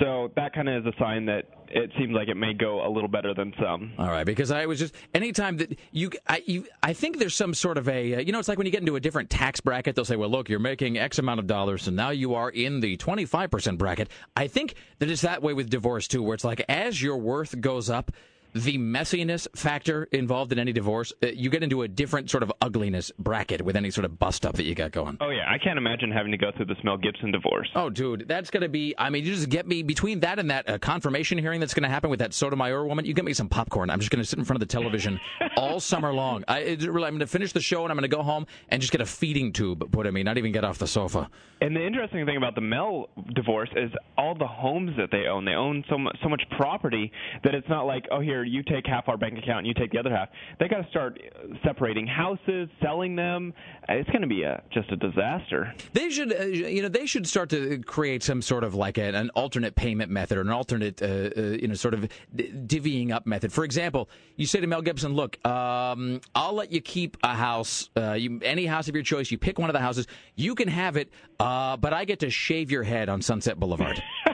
so 0.01 0.31
that 0.37 0.55
kind 0.55 0.69
of 0.69 0.87
is 0.87 0.95
a 0.95 0.99
sign 0.99 1.27
that 1.27 1.45
it 1.69 1.91
seems 1.99 2.13
like 2.13 2.29
it 2.29 2.37
may 2.37 2.53
go 2.53 2.87
a 2.87 2.91
little 2.91 3.09
better 3.09 3.35
than 3.35 3.53
some. 3.61 3.93
All 3.99 4.09
right, 4.09 4.25
because 4.25 4.51
I 4.51 4.67
was 4.67 4.79
just 4.79 4.95
anytime 5.15 5.57
that 5.59 5.79
you, 5.91 6.11
I, 6.29 6.43
you, 6.47 6.67
I 6.83 6.93
think 6.93 7.19
there's 7.19 7.35
some 7.35 7.55
sort 7.55 7.79
of 7.79 7.89
a, 7.89 8.17
uh, 8.17 8.21
you 8.21 8.33
know, 8.33 8.39
it's 8.39 8.49
like 8.49 8.59
when 8.59 8.67
you 8.67 8.71
get 8.73 8.81
into 8.81 8.97
a 8.97 9.01
different 9.01 9.31
tax 9.31 9.61
bracket, 9.61 9.97
they'll 9.97 10.05
say, 10.05 10.17
well, 10.17 10.31
look, 10.31 10.49
you're 10.49 10.59
making 10.59 10.99
X 10.99 11.19
amount 11.19 11.41
of 11.41 11.47
dollars, 11.47 11.89
and 11.89 11.97
now 11.97 12.11
you 12.11 12.35
are 12.35 12.51
in 12.51 12.81
the 12.81 12.97
25% 12.97 13.79
bracket. 13.79 14.09
I 14.37 14.47
think 14.47 14.75
that 14.99 15.11
it's 15.11 15.23
that 15.23 15.43
way 15.43 15.55
with 15.55 15.71
divorce 15.71 16.09
too, 16.09 16.23
where 16.23 16.35
it's 16.35 16.45
like 16.45 16.65
as 16.69 17.01
your 17.01 17.17
worth 17.17 17.61
goes 17.61 17.91
up. 17.91 18.13
The 18.55 18.77
messiness 18.77 19.49
factor 19.57 20.05
involved 20.13 20.53
in 20.53 20.59
any 20.59 20.73
divorce, 20.73 21.13
uh, 21.23 21.29
you 21.29 21.49
get 21.49 21.63
into 21.63 21.83
a 21.83 21.89
different 21.89 22.31
sort 22.31 22.43
of 22.43 22.53
ugliness 22.61 23.11
bracket 23.19 23.63
with 23.63 23.77
any 23.77 23.91
sort 23.91 24.05
of 24.05 24.19
bust 24.19 24.45
up 24.45 24.57
that 24.57 24.65
you 24.65 24.75
got 24.75 24.93
going. 24.93 25.17
Oh 25.21 25.31
yeah, 25.31 25.51
I 25.51 25.59
can't 25.59 25.79
imagine 25.79 26.11
having 26.11 26.33
to 26.33 26.39
go 26.39 26.51
through 26.55 26.67
this 26.67 26.77
Mel 26.85 26.99
Gibson 26.99 27.33
divorce. 27.33 27.71
Oh, 27.75 27.89
dude, 27.89 28.27
that's 28.29 28.51
going 28.51 28.63
to 28.63 28.69
be. 28.69 28.95
I 28.99 29.09
mean, 29.11 29.25
you 29.25 29.35
just 29.35 29.49
get 29.49 29.67
me 29.67 29.83
between 29.83 30.21
that 30.21 30.39
and 30.39 30.51
that 30.51 30.69
uh, 30.69 30.79
confirmation 30.79 31.39
hearing 31.39 31.61
that's 31.61 31.73
going 31.73 31.85
to 31.85 31.89
happen 31.89 32.11
with 32.11 32.19
that 32.19 32.35
Sotomayor 32.35 32.85
woman. 32.87 33.05
You 33.05 33.15
get 33.15 33.25
me 33.25 33.33
some 33.33 33.49
popcorn. 33.49 33.89
I'm 33.89 34.01
just 34.01 34.11
going 34.11 34.23
to 34.23 34.29
sit 34.29 34.39
in 34.39 34.45
front 34.45 34.61
of 34.63 34.69
the 34.69 34.73
television 34.73 35.19
all 35.57 35.81
summer 35.81 36.13
long. 36.13 36.45
I, 36.47 36.59
it, 36.61 36.83
really, 36.83 37.07
I'm 37.07 37.15
going 37.15 37.21
to 37.21 37.27
finish 37.27 37.53
the 37.53 37.61
show 37.61 37.85
and 37.85 37.91
I'm 37.91 37.97
going 37.97 38.11
to 38.11 38.15
go 38.15 38.23
home 38.23 38.47
and 38.69 38.81
just 38.81 38.93
get 38.93 39.01
a 39.01 39.07
feeding 39.07 39.53
tube 39.53 39.91
put 39.93 40.07
in 40.07 40.13
me, 40.13 40.23
not 40.23 40.37
even 40.37 40.53
get 40.53 40.65
off 40.65 40.79
the 40.79 40.87
sofa. 40.87 41.31
And 41.63 41.77
the 41.77 41.87
interesting 41.87 42.27
thing 42.27 42.37
about 42.37 42.55
the 42.55 42.61
Mel 42.61 43.09
divorce 43.35 43.71
is 43.77 43.91
all 44.19 44.35
the 44.35 44.47
homes 44.47 44.91
that 44.99 45.11
they 45.11 45.27
own. 45.27 45.45
They 45.45 45.53
own 45.53 45.85
so 45.89 45.97
much, 45.97 46.17
so 46.23 46.29
much 46.29 46.43
property 46.57 47.13
that 47.45 47.55
it's 47.55 47.69
not 47.69 47.85
like, 47.85 48.05
oh, 48.11 48.21
here 48.21 48.42
you 48.45 48.63
take 48.63 48.87
half 48.87 49.09
our 49.09 49.17
bank 49.17 49.39
account 49.39 49.59
and 49.59 49.67
you 49.67 49.75
take 49.75 49.93
the 49.93 49.99
other 49.99 50.11
half. 50.11 50.29
They 50.59 50.69
got 50.69 50.83
to 50.83 50.89
start 50.91 51.21
separating 51.65 52.07
houses, 52.07 52.69
selling 52.83 53.17
them. 53.17 53.53
It's 53.89 54.09
going 54.11 54.23
to 54.23 54.29
be 54.29 54.43
a 54.43 54.63
just 54.73 54.91
a 54.91 54.97
disaster. 54.97 55.75
They 55.93 56.11
should, 56.11 56.33
uh, 56.33 56.45
you 56.45 56.83
know, 56.83 56.89
they 56.89 57.07
should 57.07 57.27
start 57.27 57.51
to 57.51 57.79
create 57.81 58.23
some 58.23 58.43
sort 58.43 58.65
of 58.65 58.75
like 58.75 58.99
an, 58.99 59.15
an 59.15 59.31
alternate 59.31 59.75
payment 59.75 60.11
method 60.11 60.39
or 60.39 60.43
an 60.43 60.51
alternate, 60.51 61.03
uh, 61.03 61.31
uh, 61.37 61.41
you 61.61 61.69
know, 61.69 61.75
sort 61.75 61.95
of 61.95 62.09
divvying 62.35 63.11
up 63.11 63.27
method. 63.27 63.53
For 63.53 63.65
example, 63.65 64.09
you 64.37 64.47
say 64.47 64.61
to 64.61 64.67
Mel 64.67 64.83
Gibson, 64.83 65.15
"Look, 65.15 65.45
um, 65.47 66.21
I'll 66.35 66.55
let 66.55 66.73
you 66.73 66.81
keep 66.81 67.17
a 67.23 67.35
house, 67.35 67.91
uh, 67.97 68.13
you, 68.13 68.41
any 68.43 68.67
house 68.67 68.89
of 68.89 68.95
your 68.95 69.05
choice. 69.05 69.31
You 69.31 69.39
pick 69.39 69.59
one 69.59 69.71
of 69.71 69.75
the 69.75 69.81
houses, 69.81 70.07
you 70.35 70.55
can 70.55 70.69
have 70.69 70.97
it, 70.97 71.11
uh, 71.41 71.77
but 71.77 71.93
I 71.93 72.05
get 72.05 72.21
to 72.21 72.31
shave 72.31 72.71
your 72.71 72.83
head 72.83 73.09
on 73.09 73.23
Sunset 73.23 73.59
Boulevard." 73.59 74.03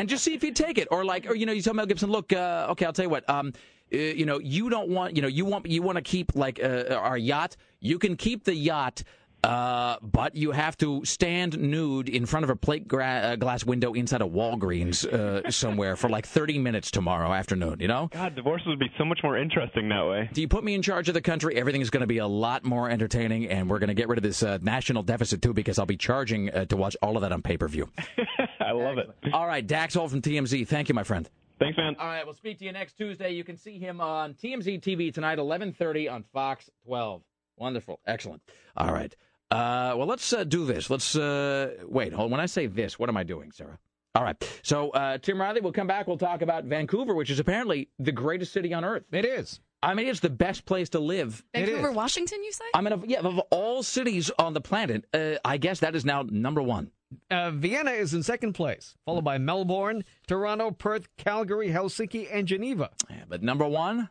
and 0.00 0.08
just 0.08 0.24
see 0.24 0.32
if 0.32 0.40
he'd 0.40 0.56
take 0.56 0.78
it, 0.78 0.88
or 0.90 1.04
like, 1.04 1.28
or 1.28 1.34
you 1.34 1.44
know, 1.44 1.52
you 1.52 1.60
tell 1.60 1.74
Mel 1.74 1.84
Gibson, 1.84 2.10
"Look, 2.10 2.32
uh, 2.32 2.68
okay, 2.70 2.86
I'll 2.86 2.92
tell 2.94 3.04
you 3.04 3.10
what." 3.10 3.28
Um, 3.28 3.52
uh, 3.92 3.96
you 3.98 4.24
know, 4.24 4.38
you 4.38 4.70
don't 4.70 4.88
want, 4.88 5.16
you 5.16 5.20
know, 5.20 5.28
you 5.28 5.44
want, 5.44 5.66
you 5.66 5.82
want 5.82 5.96
to 5.96 6.02
keep 6.02 6.34
like 6.34 6.58
uh, 6.62 6.94
our 6.94 7.18
yacht. 7.18 7.56
You 7.80 7.98
can 7.98 8.16
keep 8.16 8.44
the 8.44 8.54
yacht, 8.54 9.02
uh, 9.42 9.96
but 10.00 10.36
you 10.36 10.52
have 10.52 10.78
to 10.78 11.04
stand 11.04 11.58
nude 11.58 12.08
in 12.08 12.24
front 12.24 12.44
of 12.44 12.50
a 12.50 12.56
plate 12.56 12.86
gra- 12.86 13.04
uh, 13.04 13.36
glass 13.36 13.64
window 13.64 13.92
inside 13.92 14.22
a 14.22 14.26
Walgreens 14.26 15.04
uh, 15.04 15.50
somewhere 15.50 15.96
for 15.96 16.08
like 16.08 16.24
30 16.24 16.58
minutes 16.60 16.90
tomorrow 16.90 17.32
afternoon. 17.32 17.78
You 17.80 17.88
know? 17.88 18.08
God, 18.12 18.36
divorces 18.36 18.68
would 18.68 18.78
be 18.78 18.90
so 18.96 19.04
much 19.04 19.20
more 19.22 19.36
interesting 19.36 19.88
that 19.88 20.06
way. 20.06 20.30
Do 20.32 20.40
you 20.40 20.48
put 20.48 20.62
me 20.62 20.74
in 20.74 20.82
charge 20.82 21.08
of 21.08 21.14
the 21.14 21.20
country? 21.20 21.56
Everything's 21.56 21.90
going 21.90 22.02
to 22.02 22.06
be 22.06 22.18
a 22.18 22.26
lot 22.26 22.64
more 22.64 22.88
entertaining, 22.88 23.48
and 23.48 23.68
we're 23.68 23.80
going 23.80 23.88
to 23.88 23.94
get 23.94 24.08
rid 24.08 24.18
of 24.18 24.22
this 24.22 24.42
uh, 24.42 24.58
national 24.62 25.02
deficit 25.02 25.42
too, 25.42 25.52
because 25.52 25.78
I'll 25.78 25.86
be 25.86 25.96
charging 25.96 26.50
uh, 26.50 26.64
to 26.66 26.76
watch 26.76 26.96
all 27.02 27.16
of 27.16 27.22
that 27.22 27.32
on 27.32 27.42
pay 27.42 27.56
per 27.56 27.66
view. 27.66 27.88
I 28.70 28.72
love 28.72 28.98
it. 28.98 29.10
All 29.32 29.48
right, 29.48 29.66
Dax 29.66 29.94
Holt 29.94 30.12
from 30.12 30.22
TMZ. 30.22 30.66
Thank 30.68 30.88
you, 30.88 30.94
my 30.94 31.02
friend. 31.02 31.28
Thanks, 31.58 31.76
man. 31.76 31.96
All 31.98 32.06
right, 32.06 32.24
we'll 32.24 32.34
speak 32.34 32.58
to 32.60 32.64
you 32.64 32.72
next 32.72 32.94
Tuesday. 32.94 33.32
You 33.32 33.42
can 33.42 33.56
see 33.56 33.78
him 33.78 34.00
on 34.00 34.34
TMZ 34.34 34.80
TV 34.80 35.12
tonight, 35.12 35.38
11:30 35.38 36.10
on 36.10 36.22
Fox 36.32 36.70
12. 36.86 37.22
Wonderful, 37.56 37.98
excellent. 38.06 38.42
All 38.76 38.92
right. 38.92 39.14
Uh, 39.50 39.94
well, 39.96 40.06
let's 40.06 40.32
uh, 40.32 40.44
do 40.44 40.64
this. 40.64 40.88
Let's 40.88 41.16
uh, 41.16 41.74
wait. 41.84 42.12
Hold. 42.12 42.26
On 42.26 42.30
when 42.30 42.40
I 42.40 42.46
say 42.46 42.66
this, 42.66 42.98
what 42.98 43.08
am 43.08 43.16
I 43.16 43.24
doing, 43.24 43.50
Sarah? 43.50 43.78
All 44.14 44.22
right. 44.22 44.36
So 44.62 44.90
uh, 44.90 45.18
Tim 45.18 45.40
Riley, 45.40 45.60
we'll 45.60 45.72
come 45.72 45.88
back. 45.88 46.06
We'll 46.06 46.16
talk 46.16 46.42
about 46.42 46.64
Vancouver, 46.64 47.14
which 47.14 47.30
is 47.30 47.40
apparently 47.40 47.88
the 47.98 48.12
greatest 48.12 48.52
city 48.52 48.72
on 48.72 48.84
earth. 48.84 49.02
It 49.12 49.24
is. 49.24 49.58
I 49.82 49.94
mean, 49.94 50.06
it's 50.06 50.20
the 50.20 50.30
best 50.30 50.64
place 50.64 50.90
to 50.90 51.00
live. 51.00 51.42
Vancouver, 51.54 51.90
Washington, 51.90 52.42
you 52.44 52.52
say? 52.52 52.64
I 52.74 52.80
mean, 52.80 52.92
of, 52.92 53.06
yeah, 53.06 53.20
of 53.20 53.38
all 53.50 53.82
cities 53.82 54.30
on 54.38 54.52
the 54.52 54.60
planet, 54.60 55.06
uh, 55.12 55.36
I 55.44 55.56
guess 55.56 55.80
that 55.80 55.96
is 55.96 56.04
now 56.04 56.22
number 56.22 56.62
one. 56.62 56.90
Uh, 57.30 57.50
Vienna 57.50 57.90
is 57.90 58.14
in 58.14 58.22
second 58.22 58.52
place, 58.52 58.94
followed 59.04 59.24
by 59.24 59.38
Melbourne, 59.38 60.04
Toronto, 60.26 60.70
Perth, 60.70 61.08
Calgary, 61.16 61.68
Helsinki, 61.68 62.28
and 62.30 62.46
Geneva. 62.46 62.90
Yeah, 63.08 63.24
but 63.28 63.42
number 63.42 63.66
one, 63.66 64.08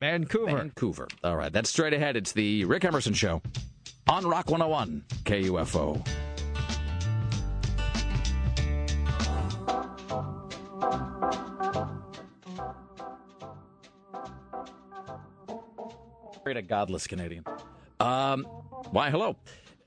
Vancouver. 0.00 0.56
Vancouver. 0.56 1.08
All 1.24 1.36
right, 1.36 1.52
that's 1.52 1.70
straight 1.70 1.94
ahead. 1.94 2.16
It's 2.16 2.32
the 2.32 2.64
Rick 2.64 2.84
Emerson 2.84 3.14
Show 3.14 3.40
on 4.08 4.26
Rock 4.26 4.50
101 4.50 5.04
KUFO. 5.24 6.06
Great, 16.44 16.56
a 16.56 16.62
godless 16.62 17.06
Canadian. 17.06 17.44
Um, 18.00 18.44
why, 18.90 19.10
hello. 19.10 19.36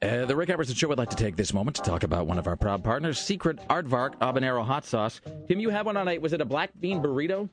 Uh, 0.01 0.25
the 0.25 0.35
Rick 0.35 0.49
Emerson 0.49 0.75
Show 0.75 0.87
would 0.89 0.97
like 0.97 1.09
to 1.09 1.15
take 1.15 1.35
this 1.35 1.53
moment 1.53 1.75
to 1.77 1.81
talk 1.81 2.03
about 2.03 2.27
one 2.27 2.37
of 2.37 2.47
our 2.47 2.55
proud 2.55 2.83
partners, 2.83 3.19
Secret 3.19 3.57
Aardvark 3.69 4.15
Habanero 4.19 4.63
Hot 4.65 4.85
Sauce. 4.85 5.21
Tim, 5.47 5.59
you 5.59 5.69
had 5.69 5.85
one 5.85 5.97
on 5.97 6.07
a, 6.07 6.17
was 6.17 6.33
it 6.33 6.41
a 6.41 6.45
black 6.45 6.71
bean 6.79 7.01
burrito? 7.01 7.49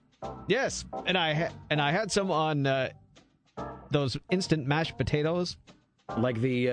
Yes, 0.48 0.84
and 1.06 1.16
I 1.16 1.34
ha- 1.34 1.52
and 1.70 1.80
I 1.80 1.90
had 1.92 2.12
some 2.12 2.30
on 2.30 2.66
uh, 2.66 2.90
those 3.90 4.16
instant 4.30 4.66
mashed 4.66 4.96
potatoes. 4.98 5.56
Like 6.18 6.40
the 6.40 6.68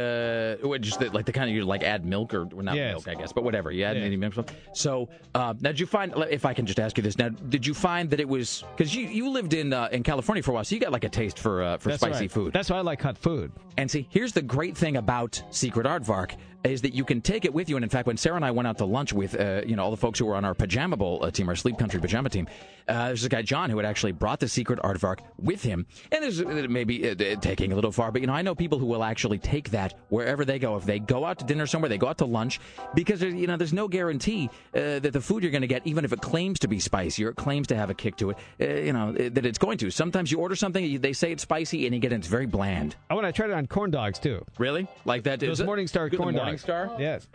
uh, 0.63 0.77
just 0.79 0.99
the, 0.99 1.09
like 1.11 1.25
the 1.25 1.31
kind 1.31 1.49
of 1.49 1.55
you 1.55 1.63
like 1.65 1.83
add 1.83 2.05
milk 2.05 2.33
or 2.33 2.45
not 2.61 2.75
Yes. 2.75 2.93
milk, 2.93 3.07
I 3.07 3.19
guess, 3.19 3.31
but 3.31 3.43
whatever. 3.43 3.71
You 3.71 3.83
add 3.85 3.97
Yeah. 3.97 4.03
any 4.03 4.17
milk. 4.17 4.33
So 4.73 5.09
uh, 5.35 5.53
now, 5.61 5.69
did 5.71 5.79
you 5.79 5.85
find? 5.85 6.13
If 6.29 6.45
I 6.45 6.53
can 6.53 6.65
just 6.65 6.79
ask 6.79 6.97
you 6.97 7.03
this 7.03 7.17
now, 7.17 7.29
did 7.29 7.65
you 7.65 7.73
find 7.73 8.09
that 8.09 8.19
it 8.19 8.27
was 8.27 8.63
because 8.75 8.93
you 8.93 9.07
you 9.07 9.29
lived 9.29 9.53
in 9.53 9.71
uh, 9.73 9.89
in 9.91 10.03
California 10.03 10.43
for 10.43 10.51
a 10.51 10.53
while, 10.55 10.63
so 10.63 10.75
you 10.75 10.81
got 10.81 10.91
like 10.91 11.03
a 11.03 11.09
taste 11.09 11.39
for 11.39 11.63
uh, 11.63 11.77
for 11.77 11.89
That's 11.89 12.01
spicy 12.01 12.21
right. 12.21 12.31
food. 12.31 12.53
That's 12.53 12.69
why 12.69 12.77
I 12.77 12.81
like 12.81 13.01
hot 13.01 13.17
food. 13.17 13.51
And 13.77 13.89
see, 13.89 14.07
here's 14.09 14.33
the 14.33 14.41
great 14.41 14.75
thing 14.77 14.97
about 14.97 15.41
Secret 15.51 15.85
Aardvark 15.87 16.35
is 16.63 16.81
that 16.81 16.93
you 16.93 17.05
can 17.05 17.21
take 17.21 17.45
it 17.45 17.53
with 17.53 17.69
you. 17.69 17.77
And 17.77 17.83
in 17.83 17.89
fact, 17.89 18.07
when 18.07 18.17
Sarah 18.17 18.35
and 18.35 18.43
I 18.43 18.51
went 18.51 18.67
out 18.67 18.77
to 18.79 18.85
lunch 18.85 19.13
with, 19.13 19.39
uh, 19.39 19.61
you 19.65 19.75
know, 19.75 19.83
all 19.83 19.91
the 19.91 19.97
folks 19.97 20.19
who 20.19 20.25
were 20.25 20.35
on 20.35 20.43
our 20.43 20.53
pajama 20.53 20.97
bowl 20.97 21.23
uh, 21.23 21.31
team, 21.31 21.47
our 21.47 21.55
sleep 21.55 21.77
country 21.77 21.99
pajama 21.99 22.29
team, 22.29 22.47
uh, 22.87 23.07
there's 23.07 23.23
a 23.23 23.29
guy 23.29 23.41
John 23.41 23.69
who 23.69 23.77
had 23.77 23.85
actually 23.85 24.11
brought 24.11 24.39
the 24.39 24.47
Secret 24.47 24.79
Aardvark 24.79 25.19
with 25.37 25.63
him. 25.63 25.85
And 26.11 26.23
there's 26.23 26.41
uh, 26.41 26.65
maybe 26.69 27.09
uh, 27.09 27.15
taking 27.39 27.71
a 27.71 27.75
little 27.75 27.91
far, 27.91 28.11
but 28.11 28.21
you 28.21 28.27
know, 28.27 28.33
I 28.33 28.41
know 28.41 28.55
people 28.55 28.79
who 28.79 28.87
will 28.87 29.03
actually 29.03 29.37
take 29.37 29.69
that 29.71 29.93
wherever 30.09 30.43
they 30.43 30.59
go. 30.59 30.75
If 30.75 30.85
they 30.85 30.99
go 30.99 31.23
out 31.23 31.39
to 31.39 31.45
dinner 31.45 31.65
somewhere, 31.65 31.87
they 31.87 31.97
go 31.97 32.07
out 32.07 32.17
to 32.17 32.25
lunch 32.25 32.59
because 32.93 33.19
there's, 33.19 33.35
you 33.35 33.47
know, 33.47 33.55
there's 33.55 33.73
no 33.73 33.87
guarantee 33.87 34.49
uh, 34.73 34.99
that 34.99 35.13
the 35.13 35.21
food 35.21 35.43
you're 35.43 35.51
going 35.51 35.61
to 35.61 35.67
get, 35.67 35.85
even 35.85 36.03
if 36.03 36.11
it 36.11 36.21
claims 36.21 36.59
to 36.59 36.67
be 36.67 36.79
spicy 36.79 37.23
or 37.23 37.29
it 37.29 37.35
claims 37.35 37.67
to 37.67 37.75
have 37.75 37.89
a 37.89 37.93
kick 37.93 38.17
to 38.17 38.31
it, 38.31 38.37
uh, 38.59 38.65
you 38.65 38.93
know, 38.93 39.13
that 39.13 39.45
it's 39.45 39.59
going 39.59 39.77
to. 39.77 39.91
Sometimes 39.91 40.31
you 40.31 40.39
order 40.39 40.55
something, 40.55 40.99
they 40.99 41.13
say 41.13 41.31
it's 41.31 41.43
spicy, 41.43 41.85
and 41.85 41.95
you 41.95 42.01
get 42.01 42.11
it, 42.11 42.15
it's 42.15 42.27
very 42.27 42.47
bland. 42.47 42.95
I 43.09 43.13
want 43.13 43.27
to 43.27 43.31
try 43.31 43.45
it 43.45 43.53
on 43.53 43.67
corn 43.67 43.91
dogs 43.91 44.19
too. 44.19 44.43
Really? 44.57 44.87
Like 45.05 45.23
that? 45.23 45.39
Those 45.39 45.61
Morningstar 45.61 46.15
corn 46.15 46.35
dogs. 46.35 46.48
Morningstar? 46.57 46.99
Yes. 46.99 47.27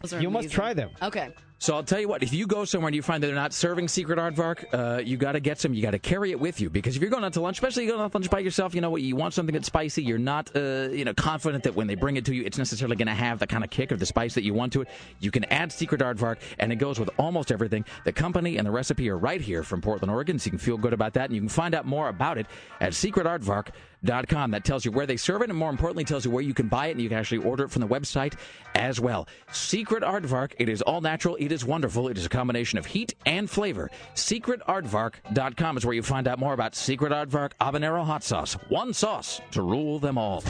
Those 0.00 0.14
are 0.14 0.20
You 0.20 0.30
must 0.30 0.44
amazing. 0.46 0.54
try 0.54 0.74
them. 0.74 0.90
Okay. 1.02 1.30
So 1.62 1.76
I'll 1.76 1.84
tell 1.84 2.00
you 2.00 2.08
what, 2.08 2.24
if 2.24 2.34
you 2.34 2.48
go 2.48 2.64
somewhere 2.64 2.88
and 2.88 2.96
you 2.96 3.02
find 3.02 3.22
that 3.22 3.28
they're 3.28 3.36
not 3.36 3.52
serving 3.52 3.86
secret 3.86 4.18
aardvark, 4.18 4.64
uh, 4.74 5.00
you 5.00 5.16
got 5.16 5.32
to 5.32 5.40
get 5.40 5.60
some. 5.60 5.72
You 5.72 5.80
got 5.80 5.92
to 5.92 5.98
carry 6.00 6.32
it 6.32 6.40
with 6.40 6.60
you 6.60 6.68
because 6.68 6.96
if 6.96 7.00
you're 7.00 7.08
going 7.08 7.22
out 7.22 7.34
to 7.34 7.40
lunch, 7.40 7.58
especially 7.58 7.84
you're 7.84 7.92
going 7.92 8.04
out 8.04 8.10
to 8.10 8.18
lunch 8.18 8.28
by 8.28 8.40
yourself, 8.40 8.74
you 8.74 8.80
know 8.80 8.90
what, 8.90 9.00
you 9.00 9.14
want 9.14 9.32
something 9.32 9.52
that's 9.52 9.68
spicy. 9.68 10.02
You're 10.02 10.18
not, 10.18 10.50
uh, 10.56 10.88
you 10.90 11.04
know, 11.04 11.14
confident 11.14 11.62
that 11.62 11.76
when 11.76 11.86
they 11.86 11.94
bring 11.94 12.16
it 12.16 12.24
to 12.24 12.34
you, 12.34 12.42
it's 12.42 12.58
necessarily 12.58 12.96
going 12.96 13.06
to 13.06 13.14
have 13.14 13.38
the 13.38 13.46
kind 13.46 13.62
of 13.62 13.70
kick 13.70 13.92
or 13.92 13.96
the 13.96 14.06
spice 14.06 14.34
that 14.34 14.42
you 14.42 14.54
want 14.54 14.72
to 14.72 14.80
it. 14.80 14.88
You 15.20 15.30
can 15.30 15.44
add 15.44 15.70
secret 15.70 16.00
aardvark, 16.00 16.38
and 16.58 16.72
it 16.72 16.76
goes 16.76 16.98
with 16.98 17.10
almost 17.16 17.52
everything. 17.52 17.84
The 18.04 18.12
company 18.12 18.56
and 18.56 18.66
the 18.66 18.72
recipe 18.72 19.08
are 19.08 19.16
right 19.16 19.40
here 19.40 19.62
from 19.62 19.80
Portland, 19.80 20.10
Oregon, 20.10 20.40
so 20.40 20.46
you 20.46 20.50
can 20.50 20.58
feel 20.58 20.76
good 20.76 20.92
about 20.92 21.12
that, 21.12 21.26
and 21.26 21.34
you 21.36 21.42
can 21.42 21.48
find 21.48 21.76
out 21.76 21.86
more 21.86 22.08
about 22.08 22.38
it 22.38 22.48
at 22.80 22.90
secretaardvark.com. 22.90 24.50
That 24.50 24.64
tells 24.64 24.84
you 24.84 24.90
where 24.90 25.06
they 25.06 25.16
serve 25.16 25.42
it, 25.42 25.50
and 25.50 25.56
more 25.56 25.70
importantly, 25.70 26.02
tells 26.02 26.24
you 26.24 26.32
where 26.32 26.42
you 26.42 26.54
can 26.54 26.66
buy 26.66 26.88
it, 26.88 26.92
and 26.92 27.00
you 27.00 27.08
can 27.08 27.18
actually 27.18 27.44
order 27.44 27.62
it 27.62 27.70
from 27.70 27.82
the 27.82 27.88
website 27.88 28.34
as 28.74 28.98
well. 28.98 29.28
Secret 29.52 30.02
Aardvark, 30.02 30.54
it 30.58 30.68
is 30.68 30.82
all 30.82 31.00
natural, 31.00 31.36
it 31.36 31.51
is 31.52 31.64
wonderful, 31.64 32.08
it 32.08 32.18
is 32.18 32.26
a 32.26 32.28
combination 32.28 32.78
of 32.78 32.86
heat 32.86 33.14
and 33.26 33.48
flavor. 33.48 33.90
SecretAardvark.com 34.14 35.76
is 35.76 35.84
where 35.86 35.94
you 35.94 36.02
find 36.02 36.26
out 36.26 36.38
more 36.38 36.54
about 36.54 36.74
Secret 36.74 37.12
Aardvark 37.12 37.52
Habanero 37.60 38.04
Hot 38.04 38.24
Sauce. 38.24 38.54
One 38.68 38.92
sauce 38.92 39.40
to 39.52 39.62
rule 39.62 39.98
them 39.98 40.18
all. 40.18 40.42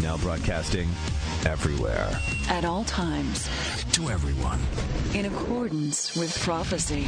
Now 0.00 0.16
broadcasting 0.18 0.88
everywhere. 1.46 2.08
At 2.48 2.64
all 2.64 2.84
times, 2.84 3.48
To 3.92 4.08
everyone. 4.10 4.60
in 5.14 5.26
accordance 5.26 6.16
with 6.16 6.38
prophecy. 6.40 7.06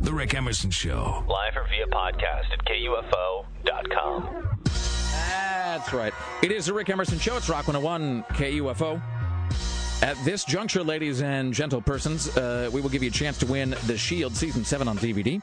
The 0.00 0.12
Rick 0.12 0.34
Emerson 0.34 0.70
Show. 0.70 1.22
Live 1.28 1.56
or 1.56 1.66
via 1.68 1.86
podcast 1.86 2.50
at 2.52 2.64
KUFO.com. 2.64 4.48
That's 4.64 5.92
right. 5.92 6.12
It 6.42 6.50
is 6.52 6.66
the 6.66 6.72
Rick 6.72 6.88
Emerson 6.90 7.18
Show. 7.18 7.36
It's 7.36 7.48
Rock 7.48 7.68
101 7.68 8.24
KUFO. 8.30 9.00
At 10.02 10.16
this 10.24 10.44
juncture, 10.44 10.82
ladies 10.82 11.20
and 11.20 11.52
gentle 11.52 11.82
persons, 11.82 12.34
uh, 12.34 12.70
we 12.72 12.80
will 12.80 12.88
give 12.88 13.02
you 13.02 13.10
a 13.10 13.12
chance 13.12 13.36
to 13.38 13.46
win 13.46 13.76
The 13.86 13.98
Shield 13.98 14.34
Season 14.34 14.64
7 14.64 14.88
on 14.88 14.96
DVD. 14.96 15.42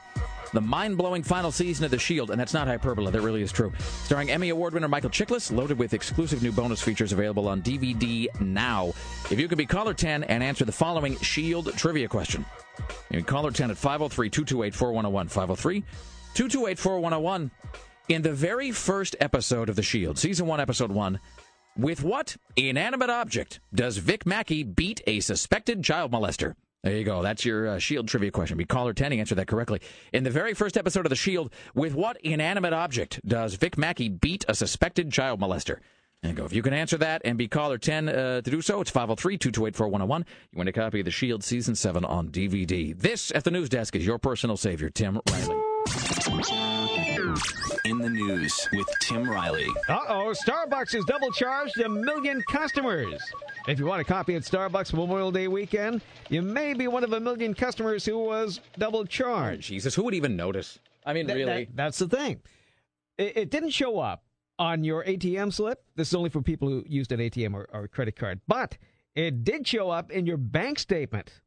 The 0.52 0.60
mind 0.60 0.96
blowing 0.96 1.22
final 1.22 1.52
season 1.52 1.84
of 1.84 1.92
The 1.92 1.98
Shield, 1.98 2.32
and 2.32 2.40
that's 2.40 2.54
not 2.54 2.66
hyperbole, 2.66 3.12
that 3.12 3.20
really 3.20 3.42
is 3.42 3.52
true. 3.52 3.72
Starring 4.02 4.30
Emmy 4.30 4.48
Award 4.48 4.74
winner 4.74 4.88
Michael 4.88 5.10
Chiklis, 5.10 5.52
loaded 5.52 5.78
with 5.78 5.94
exclusive 5.94 6.42
new 6.42 6.50
bonus 6.50 6.82
features 6.82 7.12
available 7.12 7.46
on 7.46 7.62
DVD 7.62 8.26
now. 8.40 8.88
If 9.30 9.38
you 9.38 9.46
could 9.46 9.58
be 9.58 9.66
caller 9.66 9.94
10 9.94 10.24
and 10.24 10.42
answer 10.42 10.64
the 10.64 10.72
following 10.72 11.16
Shield 11.20 11.72
trivia 11.76 12.08
question, 12.08 12.44
you 13.10 13.18
can 13.18 13.24
caller 13.24 13.52
10 13.52 13.70
at 13.70 13.76
503 13.76 14.28
228 14.28 14.74
4101. 14.74 15.28
503 15.28 15.80
228 16.34 16.78
4101. 16.80 17.50
In 18.08 18.22
the 18.22 18.32
very 18.32 18.72
first 18.72 19.14
episode 19.20 19.68
of 19.68 19.76
The 19.76 19.82
Shield, 19.82 20.18
season 20.18 20.46
1, 20.46 20.60
episode 20.60 20.90
1, 20.90 21.20
with 21.78 22.02
what 22.02 22.36
inanimate 22.56 23.08
object 23.08 23.60
does 23.72 23.96
Vic 23.98 24.26
Mackey 24.26 24.64
beat 24.64 25.00
a 25.06 25.20
suspected 25.20 25.82
child 25.82 26.12
molester? 26.12 26.54
There 26.82 26.96
you 26.96 27.04
go. 27.04 27.22
That's 27.22 27.44
your 27.44 27.68
uh, 27.68 27.78
Shield 27.78 28.08
trivia 28.08 28.30
question. 28.30 28.56
Be 28.56 28.64
caller 28.64 28.92
10 28.92 29.10
to 29.10 29.18
answer 29.18 29.34
that 29.36 29.48
correctly. 29.48 29.80
In 30.12 30.24
the 30.24 30.30
very 30.30 30.54
first 30.54 30.76
episode 30.76 31.06
of 31.06 31.10
The 31.10 31.16
Shield, 31.16 31.52
with 31.74 31.94
what 31.94 32.20
inanimate 32.20 32.72
object 32.72 33.20
does 33.26 33.54
Vic 33.54 33.76
Mackey 33.78 34.08
beat 34.08 34.44
a 34.48 34.54
suspected 34.54 35.12
child 35.12 35.40
molester? 35.40 35.78
You 36.22 36.32
go. 36.32 36.44
If 36.44 36.52
you 36.52 36.62
can 36.62 36.72
answer 36.72 36.96
that 36.98 37.22
and 37.24 37.38
be 37.38 37.46
caller 37.46 37.78
10 37.78 38.08
uh, 38.08 38.40
to 38.40 38.50
do 38.50 38.60
so, 38.60 38.80
it's 38.80 38.90
503 38.90 39.38
228 39.38 39.76
4101. 39.76 40.24
You 40.52 40.56
want 40.56 40.68
a 40.68 40.72
copy 40.72 41.00
of 41.00 41.04
The 41.04 41.12
Shield 41.12 41.44
Season 41.44 41.76
7 41.76 42.04
on 42.04 42.28
DVD. 42.30 42.98
This 42.98 43.30
at 43.34 43.44
the 43.44 43.52
news 43.52 43.68
desk 43.68 43.94
is 43.94 44.04
your 44.04 44.18
personal 44.18 44.56
savior, 44.56 44.90
Tim 44.90 45.20
Riley. 45.30 45.56
In 47.98 48.04
the 48.04 48.10
news 48.10 48.68
with 48.72 48.86
Tim 49.00 49.28
Riley. 49.28 49.66
Uh 49.88 49.98
oh, 50.08 50.32
Starbucks 50.46 50.92
has 50.92 51.04
double 51.06 51.32
charged 51.32 51.76
a 51.80 51.88
million 51.88 52.40
customers. 52.48 53.20
If 53.66 53.80
you 53.80 53.86
want 53.86 54.00
a 54.00 54.04
coffee 54.04 54.36
at 54.36 54.42
Starbucks 54.42 54.92
Memorial 54.94 55.32
Day 55.32 55.48
weekend, 55.48 56.02
you 56.28 56.40
may 56.40 56.74
be 56.74 56.86
one 56.86 57.02
of 57.02 57.12
a 57.12 57.18
million 57.18 57.54
customers 57.54 58.04
who 58.04 58.16
was 58.20 58.60
double 58.78 59.04
charged. 59.04 59.64
Jesus, 59.64 59.96
who 59.96 60.04
would 60.04 60.14
even 60.14 60.36
notice? 60.36 60.78
I 61.04 61.12
mean, 61.12 61.26
That- 61.26 61.34
really? 61.34 61.64
that- 61.64 61.74
that's 61.76 61.98
the 61.98 62.06
thing. 62.06 62.40
It, 63.16 63.36
it 63.36 63.50
didn't 63.50 63.70
show 63.70 63.98
up 63.98 64.22
on 64.60 64.84
your 64.84 65.02
ATM 65.02 65.52
slip. 65.52 65.82
This 65.96 66.06
is 66.06 66.14
only 66.14 66.30
for 66.30 66.40
people 66.40 66.68
who 66.68 66.84
used 66.86 67.10
an 67.10 67.18
ATM 67.18 67.52
or, 67.54 67.66
or 67.72 67.88
credit 67.88 68.14
card. 68.14 68.40
But 68.46 68.78
it 69.16 69.42
did 69.42 69.66
show 69.66 69.90
up 69.90 70.12
in 70.12 70.24
your 70.24 70.36
bank 70.36 70.78
statement. 70.78 71.40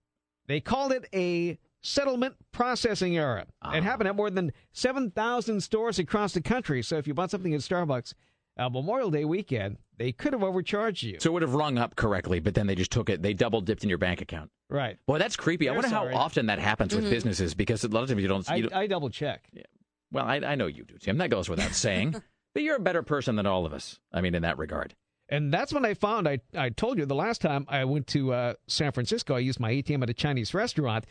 They 0.48 0.60
called 0.60 0.92
it 0.92 1.06
a 1.14 1.58
settlement 1.82 2.36
processing 2.52 3.18
error. 3.18 3.46
It 3.74 3.84
happened 3.84 4.08
at 4.08 4.16
more 4.16 4.30
than 4.30 4.52
7,000 4.74 5.62
stores 5.62 6.00
across 6.00 6.34
the 6.34 6.42
country. 6.42 6.82
So 6.84 6.98
if 6.98 7.08
you 7.08 7.14
bought 7.14 7.32
something 7.32 7.54
at 7.54 7.62
Starbucks 7.62 8.14
uh, 8.58 8.70
Memorial 8.70 9.10
Day 9.10 9.26
weekend, 9.26 9.78
they 9.98 10.12
could 10.12 10.34
have 10.34 10.44
overcharged 10.44 11.04
you. 11.04 11.18
So 11.20 11.30
it 11.30 11.34
would 11.34 11.42
have 11.42 11.54
rung 11.54 11.78
up 11.78 11.96
correctly, 11.96 12.40
but 12.40 12.54
then 12.54 12.68
they 12.68 12.76
just 12.76 12.92
took 12.92 13.10
it, 13.10 13.22
they 13.22 13.34
double 13.34 13.62
dipped 13.62 13.84
in 13.84 13.90
your 13.90 13.98
bank 13.98 14.22
account. 14.22 14.52
Right. 14.70 14.98
Boy, 15.06 15.18
that's 15.18 15.36
creepy. 15.36 15.68
I 15.68 15.72
They're 15.72 15.78
wonder 15.82 15.90
sorry. 15.90 16.14
how 16.14 16.20
often 16.22 16.46
that 16.48 16.60
happens 16.60 16.96
with 16.96 17.06
Mhm. 17.06 17.10
businesses 17.10 17.54
because 17.54 17.84
a 17.84 17.88
lot 17.88 18.04
of 18.04 18.10
times 18.10 18.22
you 18.22 18.28
don't. 18.28 18.50
I, 18.50 18.56
You 18.56 18.64
don't 18.64 18.74
I 18.74 18.88
double 18.88 19.10
check. 19.10 19.48
Yeah. 19.52 19.64
well, 20.12 20.26
I, 20.26 20.36
I 20.38 20.56
know 20.56 20.68
you 20.68 20.84
do, 20.84 20.98
Tim. 20.98 21.18
That 21.18 21.30
goes 21.30 21.50
without 21.50 21.72
saying. 21.74 22.12
but 22.54 22.64
you're 22.64 22.76
a 22.78 22.80
better 22.80 23.04
person 23.04 23.36
than 23.36 23.46
all 23.46 23.66
of 23.66 23.74
us. 23.74 24.00
I 24.14 24.22
mean, 24.22 24.36
in 24.36 24.44
that 24.44 24.58
regard. 24.58 24.96
And 25.30 25.54
that's 25.54 25.72
when 25.74 25.86
I 25.86 25.94
found, 25.94 26.28
I, 26.28 26.40
I 26.56 26.70
told 26.70 26.98
you 26.98 27.06
the 27.06 27.16
last 27.16 27.40
time 27.42 27.66
I 27.70 27.86
went 27.86 28.08
to 28.08 28.34
uh, 28.34 28.54
San 28.68 28.92
Francisco, 28.92 29.36
I 29.36 29.40
used 29.40 29.60
my 29.62 29.72
ATM 29.72 30.04
at 30.04 30.10
a 30.10 30.14
Chinese 30.14 30.54
restaurant. 30.54 31.06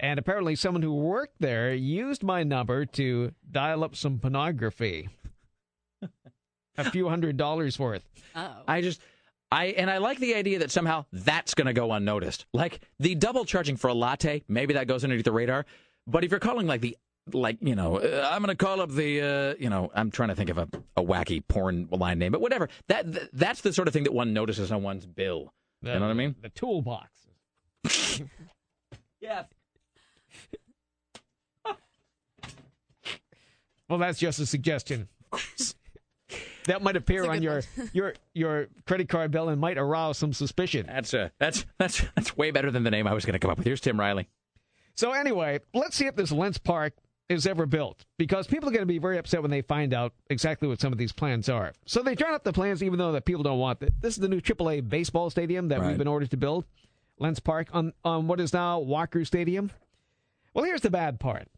And 0.00 0.18
apparently, 0.18 0.56
someone 0.56 0.82
who 0.82 0.94
worked 0.94 1.40
there 1.40 1.74
used 1.74 2.22
my 2.22 2.42
number 2.42 2.86
to 2.86 3.32
dial 3.50 3.84
up 3.84 3.94
some 3.94 4.18
pornography. 4.18 5.10
a 6.78 6.90
few 6.90 7.08
hundred 7.10 7.36
dollars 7.36 7.78
worth. 7.78 8.02
Oh. 8.34 8.62
I 8.66 8.80
just. 8.80 9.00
I 9.52 9.66
and 9.66 9.90
I 9.90 9.98
like 9.98 10.18
the 10.18 10.36
idea 10.36 10.60
that 10.60 10.70
somehow 10.70 11.04
that's 11.12 11.54
going 11.54 11.66
to 11.66 11.72
go 11.72 11.92
unnoticed. 11.92 12.46
Like 12.54 12.80
the 12.98 13.14
double 13.16 13.44
charging 13.44 13.76
for 13.76 13.88
a 13.88 13.94
latte, 13.94 14.42
maybe 14.48 14.74
that 14.74 14.86
goes 14.86 15.02
underneath 15.04 15.24
the 15.24 15.32
radar. 15.32 15.66
But 16.06 16.24
if 16.24 16.30
you're 16.30 16.40
calling 16.40 16.66
like 16.66 16.80
the 16.80 16.96
like 17.32 17.58
you 17.60 17.74
know, 17.74 17.98
uh, 17.98 18.28
I'm 18.30 18.42
going 18.42 18.56
to 18.56 18.64
call 18.64 18.80
up 18.80 18.90
the 18.92 19.20
uh, 19.20 19.54
you 19.58 19.68
know, 19.68 19.90
I'm 19.94 20.10
trying 20.10 20.28
to 20.30 20.34
think 20.34 20.50
of 20.50 20.58
a, 20.58 20.68
a 20.96 21.02
wacky 21.02 21.42
porn 21.46 21.88
line 21.90 22.18
name, 22.18 22.32
but 22.32 22.40
whatever. 22.40 22.68
That 22.86 23.12
th- 23.12 23.28
that's 23.32 23.60
the 23.60 23.72
sort 23.72 23.88
of 23.88 23.92
thing 23.92 24.04
that 24.04 24.14
one 24.14 24.32
notices 24.32 24.70
on 24.72 24.82
one's 24.82 25.04
bill. 25.04 25.52
you 25.82 25.92
know 25.92 26.00
what 26.00 26.10
I 26.10 26.14
mean? 26.14 26.36
The 26.40 26.48
toolbox. 26.50 27.10
yes. 29.20 29.46
Well, 33.90 33.98
that's 33.98 34.20
just 34.20 34.38
a 34.38 34.46
suggestion. 34.46 35.08
that 36.66 36.80
might 36.82 36.96
appear 36.96 37.28
on 37.28 37.42
your, 37.42 37.62
your 37.92 38.14
your 38.34 38.68
credit 38.86 39.08
card 39.08 39.32
bill 39.32 39.48
and 39.48 39.60
might 39.60 39.78
arouse 39.78 40.16
some 40.16 40.32
suspicion. 40.32 40.86
That's 40.86 41.12
uh, 41.12 41.30
that's 41.38 41.66
that's 41.76 42.02
that's 42.14 42.36
way 42.36 42.52
better 42.52 42.70
than 42.70 42.84
the 42.84 42.90
name 42.90 43.06
I 43.08 43.14
was 43.14 43.24
going 43.24 43.32
to 43.34 43.40
come 43.40 43.50
up 43.50 43.58
with. 43.58 43.66
Here's 43.66 43.80
Tim 43.80 43.98
Riley. 43.98 44.28
So 44.94 45.12
anyway, 45.12 45.58
let's 45.74 45.96
see 45.96 46.06
if 46.06 46.14
this 46.14 46.30
Lents 46.30 46.58
Park 46.58 46.94
is 47.28 47.46
ever 47.46 47.66
built 47.66 48.04
because 48.18 48.46
people 48.46 48.68
are 48.68 48.72
going 48.72 48.82
to 48.82 48.86
be 48.86 48.98
very 48.98 49.18
upset 49.18 49.42
when 49.42 49.50
they 49.50 49.62
find 49.62 49.92
out 49.94 50.12
exactly 50.28 50.68
what 50.68 50.80
some 50.80 50.92
of 50.92 50.98
these 50.98 51.12
plans 51.12 51.48
are. 51.48 51.72
So 51.86 52.02
they 52.02 52.14
drawn 52.14 52.34
up 52.34 52.44
the 52.44 52.52
plans 52.52 52.82
even 52.82 52.98
though 52.98 53.12
that 53.12 53.24
people 53.24 53.42
don't 53.42 53.58
want 53.58 53.82
it. 53.82 53.92
This 54.00 54.14
is 54.14 54.20
the 54.20 54.28
new 54.28 54.40
AAA 54.40 54.88
baseball 54.88 55.30
stadium 55.30 55.68
that 55.68 55.80
Right. 55.80 55.88
we've 55.88 55.98
been 55.98 56.08
ordered 56.08 56.30
to 56.30 56.36
build, 56.36 56.64
Lents 57.18 57.40
Park 57.40 57.68
on 57.72 57.92
on 58.04 58.28
what 58.28 58.40
is 58.40 58.52
now 58.52 58.78
Walker 58.78 59.24
Stadium. 59.24 59.70
Well, 60.54 60.64
here's 60.64 60.80
the 60.80 60.90
bad 60.90 61.18
part. 61.18 61.48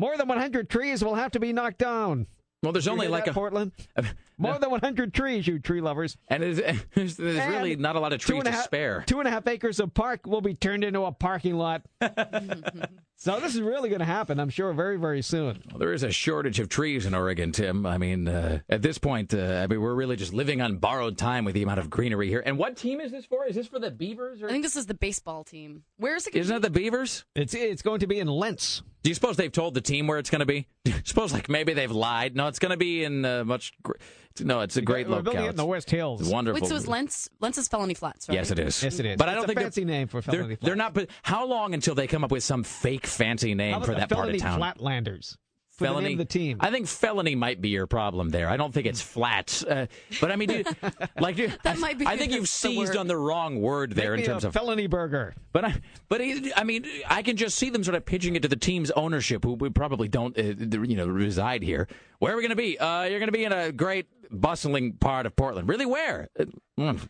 More 0.00 0.16
than 0.16 0.28
100 0.28 0.70
trees 0.70 1.04
will 1.04 1.16
have 1.16 1.30
to 1.32 1.38
be 1.38 1.52
knocked 1.52 1.76
down. 1.76 2.26
Well, 2.62 2.72
there's 2.72 2.88
only 2.88 3.06
like 3.06 3.26
that, 3.26 3.32
a 3.32 3.34
Portland. 3.34 3.72
More 4.40 4.58
than 4.58 4.70
100 4.70 5.14
trees, 5.14 5.46
you 5.46 5.58
tree 5.58 5.80
lovers. 5.80 6.16
And 6.28 6.42
there's, 6.42 6.56
there's, 6.94 7.16
there's 7.16 7.38
And 7.38 7.52
really 7.52 7.76
not 7.76 7.96
a 7.96 8.00
lot 8.00 8.12
of 8.12 8.20
trees 8.20 8.42
to 8.44 8.50
half- 8.50 8.64
spare. 8.64 9.04
Two 9.06 9.18
and 9.18 9.28
a 9.28 9.30
half 9.30 9.46
acres 9.46 9.80
of 9.80 9.92
park 9.94 10.26
will 10.26 10.40
be 10.40 10.54
turned 10.54 10.84
into 10.84 11.04
a 11.04 11.12
parking 11.12 11.56
lot. 11.56 11.82
so 13.16 13.38
this 13.40 13.54
is 13.54 13.60
really 13.60 13.88
going 13.88 14.00
to 14.00 14.04
happen, 14.04 14.40
I'm 14.40 14.50
sure, 14.50 14.72
very, 14.72 14.96
very 14.96 15.22
soon. 15.22 15.62
Well, 15.70 15.78
there 15.78 15.92
is 15.92 16.02
a 16.02 16.10
shortage 16.10 16.58
of 16.58 16.68
trees 16.68 17.06
in 17.06 17.14
Oregon, 17.14 17.52
Tim. 17.52 17.86
I 17.86 17.98
mean, 17.98 18.28
uh, 18.28 18.60
at 18.68 18.82
this 18.82 18.98
point, 18.98 19.34
uh, 19.34 19.60
I 19.62 19.66
mean, 19.66 19.80
we're 19.80 19.94
really 19.94 20.16
just 20.16 20.32
living 20.32 20.60
on 20.60 20.78
borrowed 20.78 21.18
time 21.18 21.44
with 21.44 21.54
the 21.54 21.62
amount 21.62 21.80
of 21.80 21.90
greenery 21.90 22.28
here. 22.28 22.42
And 22.44 22.58
what 22.58 22.76
team 22.76 23.00
is 23.00 23.12
this 23.12 23.26
for? 23.26 23.46
Is 23.46 23.54
this 23.54 23.66
for 23.66 23.78
the 23.78 23.90
Beavers? 23.90 24.42
Or... 24.42 24.46
I 24.46 24.50
think 24.50 24.64
this 24.64 24.76
is 24.76 24.86
the 24.86 24.94
baseball 24.94 25.44
team. 25.44 25.84
Where 25.98 26.16
is 26.16 26.26
it? 26.26 26.32
gonna 26.32 26.40
Isn't 26.40 26.56
it 26.56 26.62
the 26.62 26.70
Beavers? 26.70 27.24
It's 27.34 27.54
it's 27.54 27.82
going 27.82 28.00
to 28.00 28.06
be 28.06 28.18
in 28.18 28.28
Lents. 28.28 28.82
Do 29.02 29.08
you 29.08 29.14
suppose 29.14 29.36
they've 29.36 29.50
told 29.50 29.74
the 29.74 29.80
team 29.80 30.06
where 30.06 30.18
it's 30.18 30.28
going 30.28 30.40
to 30.40 30.46
be? 30.46 30.66
Do 30.84 30.92
suppose 31.04 31.32
like 31.32 31.48
maybe 31.48 31.72
they've 31.72 31.90
lied? 31.90 32.36
No, 32.36 32.48
it's 32.48 32.58
going 32.58 32.70
to 32.70 32.76
be 32.76 33.04
in 33.04 33.24
uh, 33.24 33.44
much. 33.44 33.72
Gr- 33.82 33.94
no, 34.40 34.60
it's 34.60 34.76
a 34.76 34.82
great 34.82 35.08
We're 35.08 35.16
locale. 35.16 35.46
it 35.46 35.50
in 35.50 35.56
the 35.56 35.64
West 35.66 35.90
Hills. 35.90 36.20
It's 36.20 36.30
wonderful. 36.30 36.60
Wait, 36.62 36.68
so 36.68 36.76
it's 36.76 36.86
Lents? 36.86 37.28
Lents 37.40 37.58
is 37.58 37.68
Felony 37.68 37.94
Flats, 37.94 38.28
right? 38.28 38.36
Yes, 38.36 38.50
it 38.50 38.58
is. 38.58 38.82
Yes, 38.82 38.98
it 39.00 39.06
is. 39.06 39.16
But 39.18 39.28
I 39.28 39.34
don't 39.34 39.44
a 39.44 39.46
think 39.48 39.58
they're- 39.58 39.64
fancy 39.66 39.84
name 39.84 40.08
for 40.08 40.20
they're, 40.20 40.40
felony 40.40 40.56
they're 40.60 40.76
not. 40.76 40.94
But 40.94 41.10
how 41.22 41.46
long 41.46 41.74
until 41.74 41.94
they 41.94 42.06
come 42.06 42.22
up 42.24 42.30
with 42.30 42.44
some 42.44 42.62
fake 42.62 43.06
fancy 43.06 43.54
name 43.54 43.80
for 43.82 43.94
that 43.94 44.08
part 44.08 44.28
of 44.28 44.38
town? 44.38 44.60
Flatlanders? 44.60 45.36
For 45.72 45.84
the 45.84 45.88
felony. 45.92 46.08
name 46.10 46.20
of 46.20 46.28
the 46.28 46.38
team. 46.38 46.58
I 46.60 46.70
think 46.70 46.88
felony 46.88 47.34
might 47.34 47.62
be 47.62 47.70
your 47.70 47.86
problem 47.86 48.28
there. 48.28 48.50
I 48.50 48.58
don't 48.58 48.70
think 48.70 48.86
it's 48.86 49.00
flats. 49.00 49.64
Uh, 49.64 49.86
but 50.20 50.30
I 50.30 50.36
mean, 50.36 50.50
you, 50.50 50.64
like 51.20 51.38
you, 51.38 51.50
That 51.62 51.78
might 51.78 51.96
be 51.98 52.06
I 52.06 52.18
think 52.18 52.32
you've 52.32 52.48
seized 52.50 52.90
word. 52.90 52.96
on 52.98 53.06
the 53.06 53.16
wrong 53.16 53.62
word 53.62 53.92
there 53.92 54.10
Maybe 54.10 54.24
in 54.24 54.28
terms 54.28 54.44
a 54.44 54.48
of 54.48 54.52
felony 54.52 54.88
burger. 54.88 55.34
But 55.54 55.64
I, 55.64 55.74
but 56.10 56.20
I 56.20 56.64
mean, 56.64 56.84
I 57.08 57.22
can 57.22 57.38
just 57.38 57.56
see 57.58 57.70
them 57.70 57.82
sort 57.82 57.94
of 57.94 58.04
pitching 58.04 58.36
it 58.36 58.42
to 58.42 58.48
the 58.48 58.56
team's 58.56 58.90
ownership, 58.90 59.42
who 59.42 59.54
we 59.54 59.70
probably 59.70 60.08
don't, 60.08 60.38
uh, 60.38 60.42
you 60.82 60.96
know, 60.96 61.06
reside 61.06 61.62
here. 61.62 61.88
Where 62.18 62.34
are 62.34 62.36
we 62.36 62.42
going 62.42 62.50
to 62.50 62.56
be? 62.56 62.78
Uh, 62.78 63.04
you're 63.04 63.18
going 63.18 63.28
to 63.28 63.32
be 63.32 63.44
in 63.44 63.52
a 63.52 63.72
great 63.72 64.06
bustling 64.30 64.94
part 64.94 65.26
of 65.26 65.36
Portland. 65.36 65.68
Really, 65.68 65.86
where? 65.86 66.28
Uh, 66.38 66.44
mm, 66.78 67.08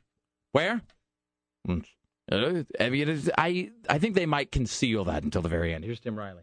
where? 0.52 0.80
Mm, 1.68 1.84
uh, 2.30 2.62
I 2.78 2.90
mean, 2.90 3.30
I 3.36 3.70
I 3.88 3.98
think 3.98 4.14
they 4.14 4.26
might 4.26 4.52
conceal 4.52 5.04
that 5.04 5.22
until 5.22 5.42
the 5.42 5.48
very 5.48 5.74
end. 5.74 5.84
Here's 5.84 6.00
Tim 6.00 6.16
Riley. 6.16 6.42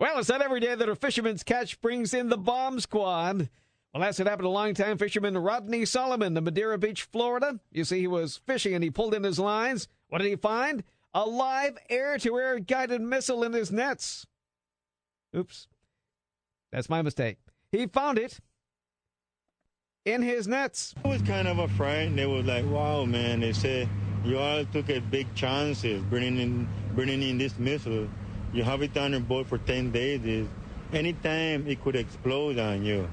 Well, 0.00 0.18
it's 0.18 0.28
not 0.28 0.42
every 0.42 0.60
day 0.60 0.74
that 0.74 0.88
a 0.88 0.96
fisherman's 0.96 1.42
catch 1.42 1.80
brings 1.80 2.12
in 2.12 2.28
the 2.28 2.36
bomb 2.36 2.80
squad. 2.80 3.48
Well, 3.92 4.02
that's 4.02 4.18
what 4.18 4.26
happened 4.26 4.46
to 4.46 4.50
longtime 4.50 4.98
fisherman 4.98 5.38
Rodney 5.38 5.84
Solomon 5.84 6.36
in 6.36 6.44
Madeira 6.44 6.78
Beach, 6.78 7.04
Florida. 7.04 7.60
You 7.70 7.84
see, 7.84 8.00
he 8.00 8.06
was 8.08 8.40
fishing 8.44 8.74
and 8.74 8.82
he 8.82 8.90
pulled 8.90 9.14
in 9.14 9.22
his 9.22 9.38
lines. 9.38 9.86
What 10.08 10.18
did 10.18 10.28
he 10.28 10.36
find? 10.36 10.82
A 11.14 11.24
live 11.24 11.78
air 11.88 12.18
to 12.18 12.36
air 12.36 12.58
guided 12.58 13.00
missile 13.00 13.44
in 13.44 13.52
his 13.52 13.70
nets. 13.70 14.26
Oops. 15.36 15.68
That's 16.72 16.90
my 16.90 17.02
mistake. 17.02 17.38
He 17.70 17.86
found 17.86 18.18
it 18.18 18.40
in 20.04 20.22
his 20.22 20.46
nets. 20.46 20.94
I 21.04 21.08
was 21.08 21.22
kind 21.22 21.48
of 21.48 21.58
afraid. 21.58 22.14
They 22.16 22.26
was 22.26 22.44
like, 22.44 22.64
"Wow, 22.66 23.04
man!" 23.04 23.40
They 23.40 23.52
said 23.52 23.88
you 24.24 24.38
all 24.38 24.64
took 24.66 24.88
a 24.90 25.00
big 25.00 25.34
chances 25.34 26.02
bringing 26.02 26.38
in 26.38 26.68
bringing 26.94 27.22
in 27.22 27.38
this 27.38 27.58
missile. 27.58 28.08
You 28.52 28.62
have 28.62 28.82
it 28.82 28.96
on 28.96 29.12
your 29.12 29.20
boat 29.20 29.46
for 29.46 29.58
ten 29.58 29.90
days. 29.90 30.24
Is 30.24 30.48
anytime 30.92 31.66
it 31.66 31.82
could 31.82 31.96
explode 31.96 32.58
on 32.58 32.84
you. 32.84 33.08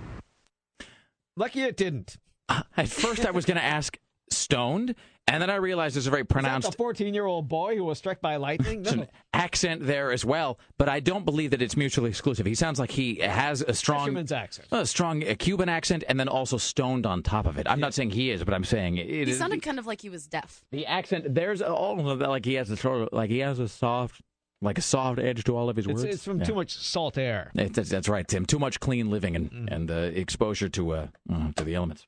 Lucky 1.37 1.61
it 1.61 1.77
didn't. 1.77 2.17
At 2.49 2.89
first, 2.89 3.25
I 3.25 3.31
was 3.31 3.45
going 3.45 3.57
to 3.57 3.63
ask 3.63 3.97
stoned, 4.29 4.95
and 5.27 5.41
then 5.41 5.49
I 5.49 5.55
realized 5.55 5.95
there's 5.95 6.07
a 6.07 6.09
very 6.09 6.21
Is 6.23 6.27
that 6.27 6.33
pronounced 6.33 6.71
the 6.71 6.77
14 6.77 7.13
year 7.13 7.25
old 7.25 7.47
boy 7.47 7.75
who 7.75 7.83
was 7.85 7.97
struck 7.97 8.19
by 8.21 8.35
lightning? 8.37 8.81
No. 8.81 8.91
an 8.91 9.07
accent 9.33 9.85
there 9.85 10.11
as 10.11 10.25
well, 10.25 10.59
but 10.77 10.89
I 10.89 10.99
don't 10.99 11.23
believe 11.25 11.51
that 11.51 11.61
it's 11.61 11.77
mutually 11.77 12.09
exclusive. 12.09 12.45
He 12.45 12.55
sounds 12.55 12.79
like 12.79 12.91
he 12.91 13.15
has 13.15 13.61
a 13.61 13.73
strong 13.73 14.05
Fisherman's 14.05 14.31
accent. 14.31 14.67
a 14.71 14.85
strong 14.85 15.21
Cuban 15.21 15.69
accent, 15.69 16.03
and 16.09 16.19
then 16.19 16.27
also 16.27 16.57
stoned 16.57 17.05
on 17.05 17.23
top 17.23 17.45
of 17.45 17.57
it. 17.57 17.67
I'm 17.69 17.79
not 17.79 17.93
saying 17.93 18.11
he 18.11 18.29
is, 18.31 18.43
but 18.43 18.53
I'm 18.53 18.63
saying 18.65 18.97
it 18.97 19.07
He 19.07 19.21
is- 19.21 19.37
sounded 19.37 19.61
kind 19.61 19.79
of 19.79 19.87
like 19.87 20.01
he 20.01 20.09
was 20.09 20.27
deaf. 20.27 20.63
the 20.71 20.85
accent. 20.85 21.33
There's 21.33 21.61
all 21.61 22.09
of 22.09 22.19
that, 22.19 22.29
like 22.29 22.45
he 22.45 22.55
has 22.55 22.69
a 22.69 22.77
sort 22.77 23.03
of 23.03 23.09
like 23.11 23.29
he 23.29 23.39
has 23.39 23.59
a 23.59 23.67
soft, 23.69 24.21
like 24.61 24.77
a 24.77 24.81
soft 24.81 25.17
edge 25.19 25.43
to 25.45 25.55
all 25.55 25.69
of 25.69 25.75
his 25.75 25.87
words. 25.87 26.03
it's 26.03 26.23
from 26.25 26.39
Yeah. 26.39 26.43
too 26.45 26.55
much 26.55 26.71
salt 26.75 27.17
air. 27.17 27.51
It- 27.55 27.73
that's, 27.73 27.89
that's 27.89 28.09
right, 28.09 28.27
Tim. 28.27 28.45
Too 28.45 28.59
much 28.59 28.79
clean 28.79 29.09
living 29.09 29.35
and 29.35 29.49
Mm-hmm. 29.51 29.73
and 29.73 29.89
uh, 29.91 29.93
exposure 29.95 30.69
to 30.69 30.91
uh, 30.93 31.07
uh, 31.31 31.51
to 31.55 31.63
the 31.63 31.73
elements. 31.75 32.05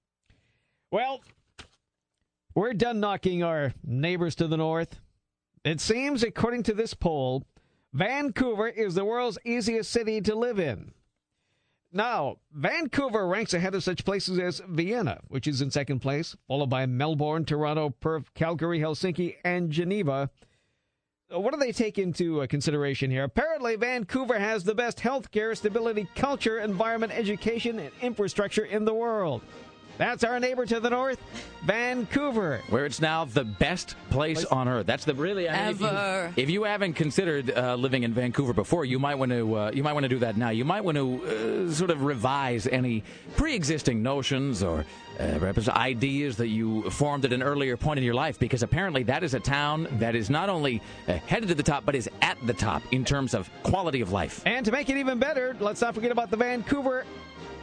Well, 0.91 1.22
we're 2.55 2.73
done 2.73 2.99
knocking 2.99 3.43
our 3.43 3.73
neighbors 3.84 4.35
to 4.35 4.47
the 4.47 4.57
north. 4.57 4.99
It 5.63 5.80
seems, 5.80 6.23
according 6.23 6.63
to 6.63 6.73
this 6.73 6.93
poll, 6.93 7.45
Vancouver 7.93 8.67
is 8.67 8.95
the 8.95 9.05
world's 9.05 9.38
easiest 9.45 9.91
city 9.91 10.19
to 10.21 10.35
live 10.35 10.59
in. 10.59 10.93
Now, 11.95 12.38
Vancouver 12.51 13.27
ranks 13.27 13.53
ahead 13.53 13.75
of 13.75 13.84
such 13.84 14.03
places 14.03 14.39
as 14.39 14.61
Vienna, 14.67 15.19
which 15.27 15.47
is 15.47 15.61
in 15.61 15.69
second 15.69 15.99
place, 15.99 16.35
followed 16.47 16.69
by 16.69 16.88
Melbourne, 16.88 17.45
Toronto, 17.45 17.91
Perth, 17.91 18.34
Calgary, 18.34 18.80
Helsinki, 18.80 19.35
and 19.43 19.69
Geneva. 19.69 20.31
Uh, 21.31 21.39
What 21.39 21.53
do 21.53 21.59
they 21.59 21.71
take 21.71 21.99
into 21.99 22.41
uh, 22.41 22.47
consideration 22.47 23.11
here? 23.11 23.23
Apparently, 23.23 23.75
Vancouver 23.75 24.39
has 24.39 24.63
the 24.63 24.73
best 24.73 24.97
healthcare, 24.97 25.55
stability, 25.55 26.07
culture, 26.15 26.59
environment, 26.59 27.11
education, 27.13 27.77
and 27.77 27.91
infrastructure 28.01 28.65
in 28.65 28.85
the 28.85 28.93
world. 28.93 29.43
That's 29.98 30.24
our 30.24 30.40
neighbor 30.40 30.65
to 30.65 30.80
the 30.80 30.90
north, 30.90 31.20
Vancouver. 31.64 32.61
Where 32.70 32.86
it's 32.86 32.99
now 33.02 33.26
the 33.26 33.44
best 33.44 33.95
place 34.10 34.44
on 34.45 34.68
earth. 34.68 34.86
That's 34.86 35.06
the 35.06 35.14
really 35.14 35.48
I 35.49 35.65
mean, 35.68 35.76
if 35.76 35.82
you- 35.82 36.44
If 36.44 36.49
you, 36.49 36.64
haven't 36.64 36.94
considered 36.94 37.52
uh, 37.56 37.76
living 37.76 38.03
in 38.03 38.14
Vancouver 38.14 38.53
before, 38.53 38.86
you 38.86 38.98
might 38.99 39.15
want 39.15 39.32
to 39.32 39.56
uh, 39.56 39.72
you 39.74 39.84
might 39.84 39.94
want 39.94 40.03
to 40.03 40.10
do 40.10 40.20
that 40.20 40.38
now. 40.38 40.49
You 40.49 40.65
might 40.65 40.84
want 40.84 40.98
to 40.98 41.68
uh, 41.68 41.72
sort 41.72 41.91
of 41.91 42.03
revise 42.03 42.68
any 42.68 43.03
pre-existing 43.38 44.02
notions 44.02 44.64
or 44.64 44.86
uh, 45.20 45.38
perhaps 45.40 45.70
ideas 45.70 46.38
that 46.38 46.48
you 46.48 46.90
formed 46.90 47.24
at 47.26 47.34
an 47.34 47.44
earlier 47.44 47.78
point 47.78 47.99
in 47.99 48.03
your 48.03 48.15
life, 48.15 48.40
because 48.40 48.64
apparently 48.64 49.03
that 49.03 49.24
is 49.24 49.34
a 49.36 49.40
town 49.40 49.88
that 49.99 50.15
is 50.15 50.30
not 50.30 50.49
only 50.49 50.82
uh, 51.07 51.14
headed 51.28 51.49
to 51.49 51.56
the 51.56 51.61
top, 51.64 51.86
but 51.86 51.94
is 51.95 52.10
at 52.22 52.38
the 52.48 52.53
top 52.53 52.82
in 52.91 53.06
terms 53.06 53.34
of 53.36 53.49
quality 53.61 54.02
of 54.02 54.11
life. 54.11 54.41
And 54.45 54.65
to 54.65 54.72
make 54.72 54.90
it 54.90 54.98
even 54.98 55.20
better, 55.20 55.56
let's 55.60 55.82
not 55.82 55.94
forget 55.94 56.11
about 56.11 56.32
the 56.32 56.38
Vancouver 56.38 57.06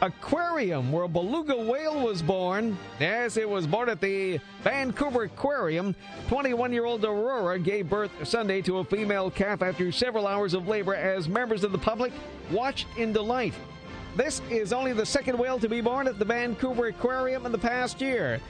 Aquarium, 0.01 0.91
where 0.91 1.03
a 1.03 1.07
beluga 1.07 1.55
whale 1.55 1.99
was 2.01 2.23
born. 2.23 2.75
Yes, 2.99 3.37
it 3.37 3.47
was 3.47 3.67
born 3.67 3.87
at 3.87 4.01
the 4.01 4.39
Vancouver 4.63 5.23
Aquarium. 5.23 5.95
21 6.27 6.73
year 6.73 6.85
old 6.85 7.05
Aurora 7.05 7.59
gave 7.59 7.87
birth 7.87 8.11
Sunday 8.27 8.63
to 8.63 8.79
a 8.79 8.83
female 8.83 9.29
calf 9.29 9.61
after 9.61 9.91
several 9.91 10.25
hours 10.25 10.55
of 10.55 10.67
labor 10.67 10.95
as 10.95 11.29
members 11.29 11.63
of 11.63 11.71
the 11.71 11.77
public 11.77 12.11
watched 12.49 12.87
in 12.97 13.13
delight. 13.13 13.53
This 14.15 14.41
is 14.49 14.73
only 14.73 14.91
the 14.91 15.05
second 15.05 15.37
whale 15.37 15.59
to 15.59 15.69
be 15.69 15.81
born 15.81 16.07
at 16.07 16.17
the 16.17 16.25
Vancouver 16.25 16.87
Aquarium 16.87 17.45
in 17.45 17.51
the 17.51 17.57
past 17.59 18.01
year. 18.01 18.41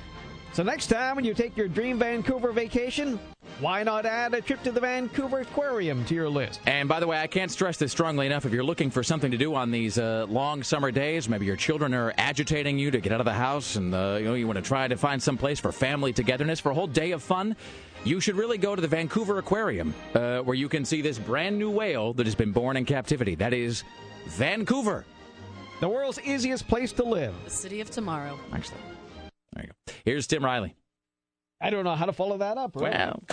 So 0.53 0.63
next 0.63 0.87
time 0.87 1.15
when 1.15 1.23
you 1.23 1.33
take 1.33 1.55
your 1.55 1.69
dream 1.69 1.97
Vancouver 1.97 2.51
vacation, 2.51 3.17
why 3.61 3.83
not 3.83 4.05
add 4.05 4.33
a 4.33 4.41
trip 4.41 4.61
to 4.63 4.71
the 4.71 4.81
Vancouver 4.81 5.39
Aquarium 5.39 6.03
to 6.05 6.13
your 6.13 6.27
list? 6.27 6.59
And 6.65 6.89
by 6.89 6.99
the 6.99 7.07
way, 7.07 7.17
I 7.17 7.27
can't 7.27 7.49
stress 7.49 7.77
this 7.77 7.93
strongly 7.93 8.25
enough. 8.25 8.45
If 8.45 8.51
you're 8.51 8.63
looking 8.63 8.89
for 8.89 9.01
something 9.01 9.31
to 9.31 9.37
do 9.37 9.55
on 9.55 9.71
these 9.71 9.97
uh, 9.97 10.25
long 10.27 10.61
summer 10.61 10.91
days, 10.91 11.29
maybe 11.29 11.45
your 11.45 11.55
children 11.55 11.93
are 11.93 12.13
agitating 12.17 12.77
you 12.77 12.91
to 12.91 12.99
get 12.99 13.13
out 13.13 13.21
of 13.21 13.25
the 13.25 13.33
house, 13.33 13.77
and 13.77 13.95
uh, 13.95 14.17
you 14.19 14.25
know 14.25 14.33
you 14.33 14.45
want 14.45 14.57
to 14.57 14.61
try 14.61 14.89
to 14.89 14.97
find 14.97 15.23
some 15.23 15.37
place 15.37 15.57
for 15.57 15.71
family 15.71 16.11
togetherness 16.11 16.59
for 16.59 16.71
a 16.71 16.75
whole 16.75 16.87
day 16.87 17.11
of 17.11 17.23
fun. 17.23 17.55
You 18.03 18.19
should 18.19 18.35
really 18.35 18.57
go 18.57 18.75
to 18.75 18.81
the 18.81 18.89
Vancouver 18.89 19.37
Aquarium, 19.37 19.93
uh, 20.15 20.39
where 20.39 20.55
you 20.55 20.67
can 20.67 20.83
see 20.83 21.01
this 21.01 21.17
brand 21.17 21.57
new 21.57 21.69
whale 21.69 22.11
that 22.13 22.25
has 22.25 22.35
been 22.35 22.51
born 22.51 22.75
in 22.75 22.83
captivity. 22.83 23.35
That 23.35 23.53
is 23.53 23.83
Vancouver. 24.25 25.05
The 25.79 25.87
world's 25.87 26.19
easiest 26.19 26.67
place 26.67 26.91
to 26.93 27.03
live. 27.03 27.33
The 27.45 27.51
city 27.51 27.79
of 27.79 27.89
tomorrow. 27.89 28.37
Excellent. 28.53 28.90
There 29.53 29.65
you 29.65 29.69
go. 29.69 29.93
Here's 30.05 30.27
Tim 30.27 30.43
Riley. 30.43 30.75
I 31.59 31.69
don't 31.69 31.83
know 31.83 31.95
how 31.95 32.05
to 32.05 32.13
follow 32.13 32.37
that 32.37 32.57
up. 32.57 32.75
really. 32.75 32.91
Well, 32.91 33.23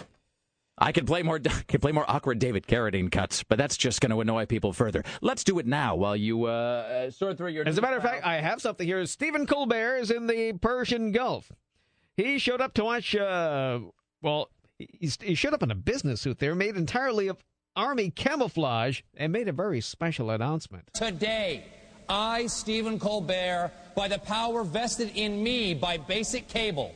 I 0.81 0.93
could 0.93 1.07
play 1.07 1.23
more 1.23 1.39
could 1.69 1.81
play 1.81 1.93
more 1.93 2.05
awkward 2.09 2.39
David 2.39 2.67
Carradine 2.67 3.11
cuts, 3.11 3.43
but 3.43 3.59
that's 3.59 3.77
just 3.77 4.01
going 4.01 4.11
to 4.11 4.21
annoy 4.21 4.47
people 4.47 4.73
further. 4.73 5.03
Let's 5.21 5.45
do 5.45 5.59
it 5.59 5.67
now 5.67 5.97
while 5.97 6.17
you 6.17 6.45
uh, 6.45 6.49
uh, 6.51 7.11
sort 7.11 7.37
through 7.39 7.49
your. 7.49 7.67
As 7.67 7.79
a 7.79 7.81
matter 7.81 7.97
of 7.97 8.03
fact, 8.03 8.25
I 8.25 8.41
have 8.41 8.61
something 8.61 8.87
here. 8.87 9.05
Stephen 9.07 9.47
Colbert 9.47 9.97
is 9.99 10.11
in 10.11 10.27
the 10.27 10.53
Persian 10.61 11.13
Gulf. 11.13 11.51
He 12.17 12.39
showed 12.39 12.61
up 12.61 12.75
to 12.75 12.85
watch. 12.85 13.15
Uh, 13.15 13.81
well, 14.23 14.51
he, 14.79 15.11
he 15.21 15.35
showed 15.35 15.55
up 15.55 15.63
in 15.63 15.71
a 15.71 15.77
business 15.77 16.21
suit 16.21 16.39
there, 16.39 16.55
made 16.55 16.77
entirely 16.77 17.29
of 17.29 17.43
army 17.75 18.11
camouflage, 18.11 19.03
and 19.17 19.33
made 19.33 19.49
a 19.49 19.53
very 19.53 19.81
special 19.81 20.31
announcement. 20.31 20.91
Today, 20.95 21.65
I, 22.09 22.47
Stephen 22.47 22.99
Colbert, 22.99 23.71
by 23.99 24.07
the 24.07 24.19
power 24.21 24.63
vested 24.63 25.11
in 25.17 25.43
me 25.43 25.75
by 25.75 25.97
Basic 25.97 26.47
Cable, 26.47 26.95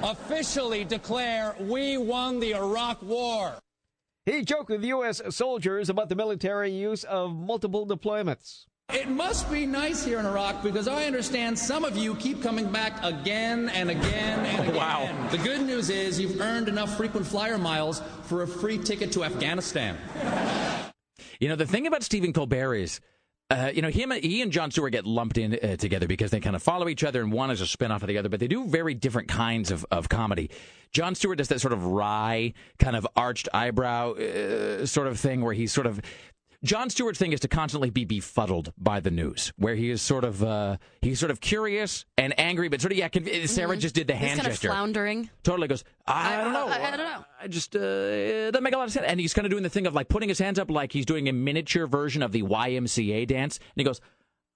officially 0.00 0.84
declare 0.84 1.56
we 1.58 1.98
won 1.98 2.38
the 2.38 2.54
Iraq 2.54 3.02
War. 3.02 3.58
He 4.26 4.42
joked 4.42 4.70
with 4.70 4.84
U.S. 4.84 5.20
soldiers 5.30 5.88
about 5.88 6.08
the 6.08 6.14
military 6.14 6.70
use 6.70 7.02
of 7.02 7.34
multiple 7.34 7.84
deployments. 7.84 8.66
It 8.94 9.08
must 9.08 9.50
be 9.50 9.66
nice 9.66 10.04
here 10.04 10.20
in 10.20 10.26
Iraq 10.26 10.62
because 10.62 10.86
I 10.86 11.06
understand 11.06 11.58
some 11.58 11.84
of 11.84 11.96
you 11.96 12.14
keep 12.14 12.40
coming 12.44 12.70
back 12.70 13.02
again 13.02 13.68
and 13.70 13.90
again 13.90 14.46
and 14.46 14.60
again. 14.68 14.76
Wow. 14.76 15.28
The 15.32 15.38
good 15.38 15.62
news 15.62 15.90
is 15.90 16.20
you've 16.20 16.40
earned 16.40 16.68
enough 16.68 16.96
frequent 16.96 17.26
flyer 17.26 17.58
miles 17.58 18.00
for 18.22 18.44
a 18.44 18.46
free 18.46 18.78
ticket 18.78 19.10
to 19.14 19.24
Afghanistan. 19.24 19.98
You 21.40 21.48
know, 21.48 21.56
the 21.56 21.66
thing 21.66 21.88
about 21.88 22.04
Stephen 22.04 22.32
Colbert 22.32 22.76
is 22.76 23.00
uh, 23.48 23.70
you 23.72 23.80
know, 23.80 23.90
him, 23.90 24.10
he 24.10 24.42
and 24.42 24.50
Jon 24.50 24.72
Stewart 24.72 24.92
get 24.92 25.06
lumped 25.06 25.38
in 25.38 25.56
uh, 25.62 25.76
together 25.76 26.08
because 26.08 26.32
they 26.32 26.40
kind 26.40 26.56
of 26.56 26.62
follow 26.62 26.88
each 26.88 27.04
other, 27.04 27.22
and 27.22 27.32
one 27.32 27.50
is 27.50 27.60
a 27.60 27.64
spinoff 27.64 28.02
of 28.02 28.08
the 28.08 28.18
other. 28.18 28.28
But 28.28 28.40
they 28.40 28.48
do 28.48 28.66
very 28.66 28.92
different 28.92 29.28
kinds 29.28 29.70
of, 29.70 29.86
of 29.90 30.08
comedy. 30.08 30.50
Jon 30.92 31.14
Stewart 31.14 31.38
does 31.38 31.48
that 31.48 31.60
sort 31.60 31.72
of 31.72 31.84
wry, 31.84 32.54
kind 32.78 32.96
of 32.96 33.06
arched 33.14 33.48
eyebrow 33.54 34.12
uh, 34.14 34.86
sort 34.86 35.06
of 35.06 35.20
thing, 35.20 35.42
where 35.42 35.54
he's 35.54 35.72
sort 35.72 35.86
of 35.86 36.00
Jon 36.66 36.90
Stewart's 36.90 37.18
thing 37.18 37.32
is 37.32 37.40
to 37.40 37.48
constantly 37.48 37.90
be 37.90 38.04
befuddled 38.04 38.72
by 38.76 39.00
the 39.00 39.10
news, 39.10 39.52
where 39.56 39.74
he 39.76 39.88
is 39.90 40.02
sort 40.02 40.24
of 40.24 40.42
uh, 40.42 40.76
he's 41.00 41.18
sort 41.20 41.30
of 41.30 41.40
curious 41.40 42.04
and 42.18 42.38
angry, 42.38 42.68
but 42.68 42.80
sort 42.80 42.92
of 42.92 42.98
yeah. 42.98 43.08
Conv- 43.08 43.48
Sarah 43.48 43.76
Mhm. 43.76 43.80
just 43.80 43.94
did 43.94 44.08
the 44.08 44.14
He's 44.14 44.28
hand 44.28 44.40
kind 44.40 44.50
gesture. 44.52 44.68
of 44.68 44.74
floundering. 44.74 45.30
Totally 45.44 45.68
goes. 45.68 45.84
I, 46.06 46.42
don't 46.42 46.52
know. 46.52 46.66
I, 46.68 46.88
I 46.88 46.90
don't 46.90 46.98
know. 46.98 47.24
I 47.40 47.48
just 47.48 47.74
uh, 47.76 47.78
it 47.78 48.50
doesn't 48.52 48.62
make 48.64 48.74
a 48.74 48.78
lot 48.78 48.86
of 48.88 48.92
sense. 48.92 49.06
And 49.08 49.20
he's 49.20 49.32
kind 49.32 49.46
of 49.46 49.50
doing 49.50 49.62
the 49.62 49.70
thing 49.70 49.86
of 49.86 49.94
like 49.94 50.08
putting 50.08 50.28
his 50.28 50.38
hands 50.38 50.58
up 50.58 50.70
like 50.70 50.92
he's 50.92 51.06
doing 51.06 51.28
a 51.28 51.32
miniature 51.32 51.86
version 51.86 52.22
of 52.22 52.32
the 52.32 52.42
YMCA 52.42 53.26
dance. 53.28 53.58
And 53.58 53.64
he 53.76 53.84
goes, 53.84 54.00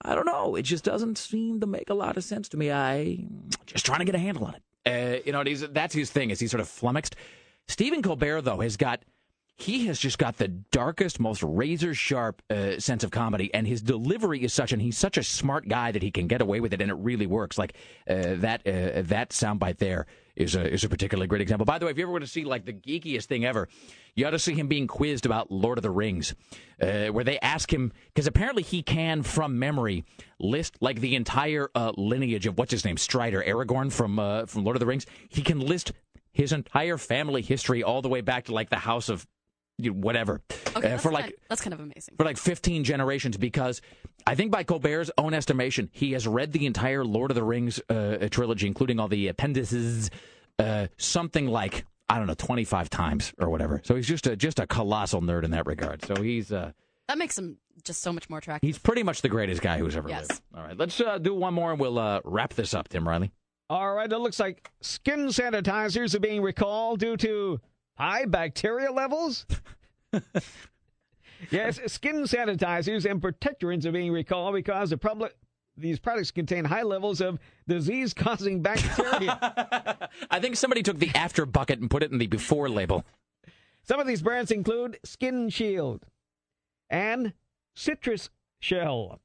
I 0.03 0.15
don't 0.15 0.27
know. 0.27 0.57
It 0.57 0.63
just 0.63 0.83
doesn't 0.85 1.17
seem 1.19 1.61
to 1.61 1.67
make 1.67 1.91
a 1.91 1.95
lot 1.95 2.17
of 2.17 2.25
sense 2.25 2.49
to 2.51 2.57
me. 2.57 2.73
I 2.73 3.25
just 3.67 3.87
trying 3.87 4.01
to 4.01 4.05
get 4.05 4.15
a 4.15 4.19
handle 4.19 4.45
on 4.47 4.55
it. 4.55 4.63
Uh, 4.87 5.23
you 5.27 5.33
know, 5.33 5.45
that's 5.69 5.95
his 5.95 6.11
thing. 6.11 6.31
Is 6.31 6.41
he's 6.41 6.51
sort 6.51 6.61
of 6.63 6.69
flummoxed. 6.69 7.15
Stephen 7.69 8.03
Colbert 8.03 8.41
though 8.43 8.61
has 8.61 8.77
got. 8.77 9.01
He 9.61 9.87
has 9.89 9.99
just 9.99 10.17
got 10.17 10.39
the 10.39 10.49
darkest, 10.49 11.21
most 11.21 11.43
razor 11.43 11.93
sharp 11.93 12.41
uh, 12.49 12.79
sense 12.79 13.05
of 13.05 13.11
comedy, 13.11 13.53
and 13.53 13.67
his 13.67 13.83
delivery 13.83 14.43
is 14.43 14.55
such, 14.55 14.73
and 14.73 14.81
he's 14.81 14.97
such 14.97 15.19
a 15.19 15.23
smart 15.23 15.69
guy 15.69 15.93
that 15.93 16.03
he 16.03 16.11
can 16.11 16.29
get 16.29 16.41
away 16.41 16.61
with 16.61 16.73
it, 16.73 16.81
and 16.81 16.91
it 16.91 16.95
really 16.95 17.27
works. 17.27 17.59
Like 17.59 17.75
uh, 18.09 18.37
that, 18.37 18.67
uh, 18.67 19.03
that 19.03 19.31
soundbite 19.31 19.77
there 19.77 20.07
is 20.35 20.55
a 20.55 20.73
is 20.73 20.83
a 20.85 20.89
particularly 20.89 21.27
great 21.27 21.43
example. 21.43 21.67
By 21.67 21.79
the 21.79 21.85
way, 21.85 21.91
if 21.93 21.99
you 21.99 22.05
ever 22.05 22.13
want 22.13 22.25
to 22.25 22.31
see 22.31 22.45
like 22.45 22.65
the 22.65 22.73
geekiest 22.73 23.27
thing 23.27 23.45
ever, 23.45 23.69
you 24.15 24.27
ought 24.27 24.31
to 24.31 24.39
see 24.39 24.55
him 24.55 24.67
being 24.67 24.87
quizzed 24.87 25.27
about 25.27 25.53
Lord 25.53 25.77
of 25.77 25.83
the 25.83 25.91
Rings, 25.91 26.35
uh, 26.81 27.09
where 27.09 27.25
they 27.25 27.39
ask 27.41 27.71
him 27.71 27.93
because 28.07 28.27
apparently 28.27 28.63
he 28.63 28.83
can 28.83 29.23
from 29.23 29.59
memory 29.59 30.05
list 30.39 30.79
like 30.81 31.01
the 31.01 31.15
entire 31.15 31.69
uh, 31.75 31.93
lineage 31.99 32.47
of 32.47 32.57
what's 32.57 32.73
his 32.73 32.87
name 32.87 32.97
Strider 32.97 33.45
Aragorn 33.47 33.93
from 33.93 34.19
uh, 34.19 34.47
from 34.47 34.65
Lord 34.65 34.77
of 34.77 34.81
the 34.81 34.87
Rings. 34.87 35.05
He 35.29 35.43
can 35.43 35.61
list 35.61 35.93
his 36.33 36.53
entire 36.53 36.97
family 36.97 37.43
history 37.43 37.83
all 37.83 38.01
the 38.01 38.09
way 38.09 38.23
back 38.23 38.47
to 38.47 38.55
like 38.55 38.71
the 38.71 38.77
House 38.77 39.11
of 39.11 39.27
whatever 39.89 40.41
Okay, 40.77 40.93
uh, 40.93 40.99
for 40.99 41.11
like 41.11 41.25
kind- 41.25 41.35
that's 41.49 41.61
kind 41.63 41.75
of 41.75 41.81
amazing. 41.81 42.15
for 42.17 42.25
like 42.25 42.37
15 42.37 42.85
generations 42.85 43.37
because 43.37 43.81
I 44.27 44.35
think 44.35 44.51
by 44.53 44.63
Colbert's 44.65 45.11
own 45.19 45.33
estimation, 45.35 45.89
he 45.93 46.13
has 46.13 46.27
read 46.29 46.53
the 46.53 46.67
entire 46.67 47.05
Lord 47.05 47.31
of 47.31 47.35
the 47.35 47.43
Rings 47.43 47.81
uh, 47.89 48.29
trilogy, 48.31 48.67
including 48.67 49.01
all 49.01 49.09
the 49.09 49.29
appendices, 49.29 50.11
uh, 50.59 50.89
something 50.99 51.47
like 51.47 51.85
I 52.09 52.19
don't 52.19 52.27
know, 52.27 52.35
25 52.35 52.91
times 52.91 53.33
or 53.39 53.49
whatever. 53.51 53.81
So 53.85 53.95
he's 53.95 54.07
just 54.09 54.27
a 54.27 54.37
just 54.37 54.59
a 54.59 54.67
colossal 54.67 55.23
nerd 55.23 55.45
in 55.45 55.53
that 55.53 55.67
regard. 55.67 56.05
So 56.05 56.21
he's 56.23 56.53
uh, 56.53 56.73
That 57.09 57.19
makes 57.19 57.39
him 57.39 57.57
just 57.85 58.03
so 58.03 58.13
much 58.13 58.29
more 58.29 58.41
attractive. 58.41 58.67
he's 58.67 58.79
pretty 58.79 59.03
much 59.03 59.23
the 59.23 59.29
greatest 59.29 59.63
guy 59.63 59.79
who's 59.79 59.97
ever 59.97 60.09
Yes. 60.09 60.29
lived. 60.29 60.41
All 60.57 60.63
right, 60.63 60.77
let's 60.77 61.01
uh, 61.01 61.19
do 61.19 61.35
one 61.35 61.55
more 61.55 61.71
and 61.71 61.81
we'll 61.81 61.99
uh, 61.99 62.21
wrap 62.25 62.53
this 62.55 62.75
up, 62.75 62.89
Tim 62.89 63.09
Riley. 63.09 63.31
All 63.71 63.95
right, 63.95 64.13
it 64.13 64.19
looks 64.19 64.39
like 64.41 64.69
skin 64.81 65.29
sanitizers 65.29 66.15
are 66.15 66.21
being 66.21 66.43
recalled 66.43 66.99
due 67.01 67.17
to 67.19 67.61
high 68.01 68.25
bacteria 68.25 68.91
levels. 68.91 69.45
yes, 71.51 71.79
skin 71.87 72.23
sanitizers 72.23 73.09
and 73.09 73.21
protectorants 73.21 73.85
are 73.85 73.93
being 73.93 74.11
recalled 74.11 74.55
because 74.55 74.91
the 74.91 74.97
public 74.97 75.37
these 75.77 75.99
products 75.99 76.31
contain 76.31 76.65
high 76.65 76.83
levels 76.83 77.21
of 77.21 77.39
disease-causing 77.67 78.61
bacteria. 78.63 80.11
I 80.31 80.41
think 80.41 80.57
somebody 80.57 80.83
took 80.83 80.99
the 80.99 81.11
after 81.15 81.47
bucket 81.47 81.79
and 81.79 81.91
put 81.91 82.03
it 82.03 82.11
in 82.13 82.19
the 82.19 82.27
before 82.27 82.69
label. 82.69 83.05
Some 83.83 83.99
of 83.99 84.07
these 84.07 84.21
brands 84.21 84.51
include 84.51 84.99
Skin 85.05 85.49
Shield 85.49 86.05
and 86.91 87.33
Citrus 87.75 88.29
Shield. 88.59 89.21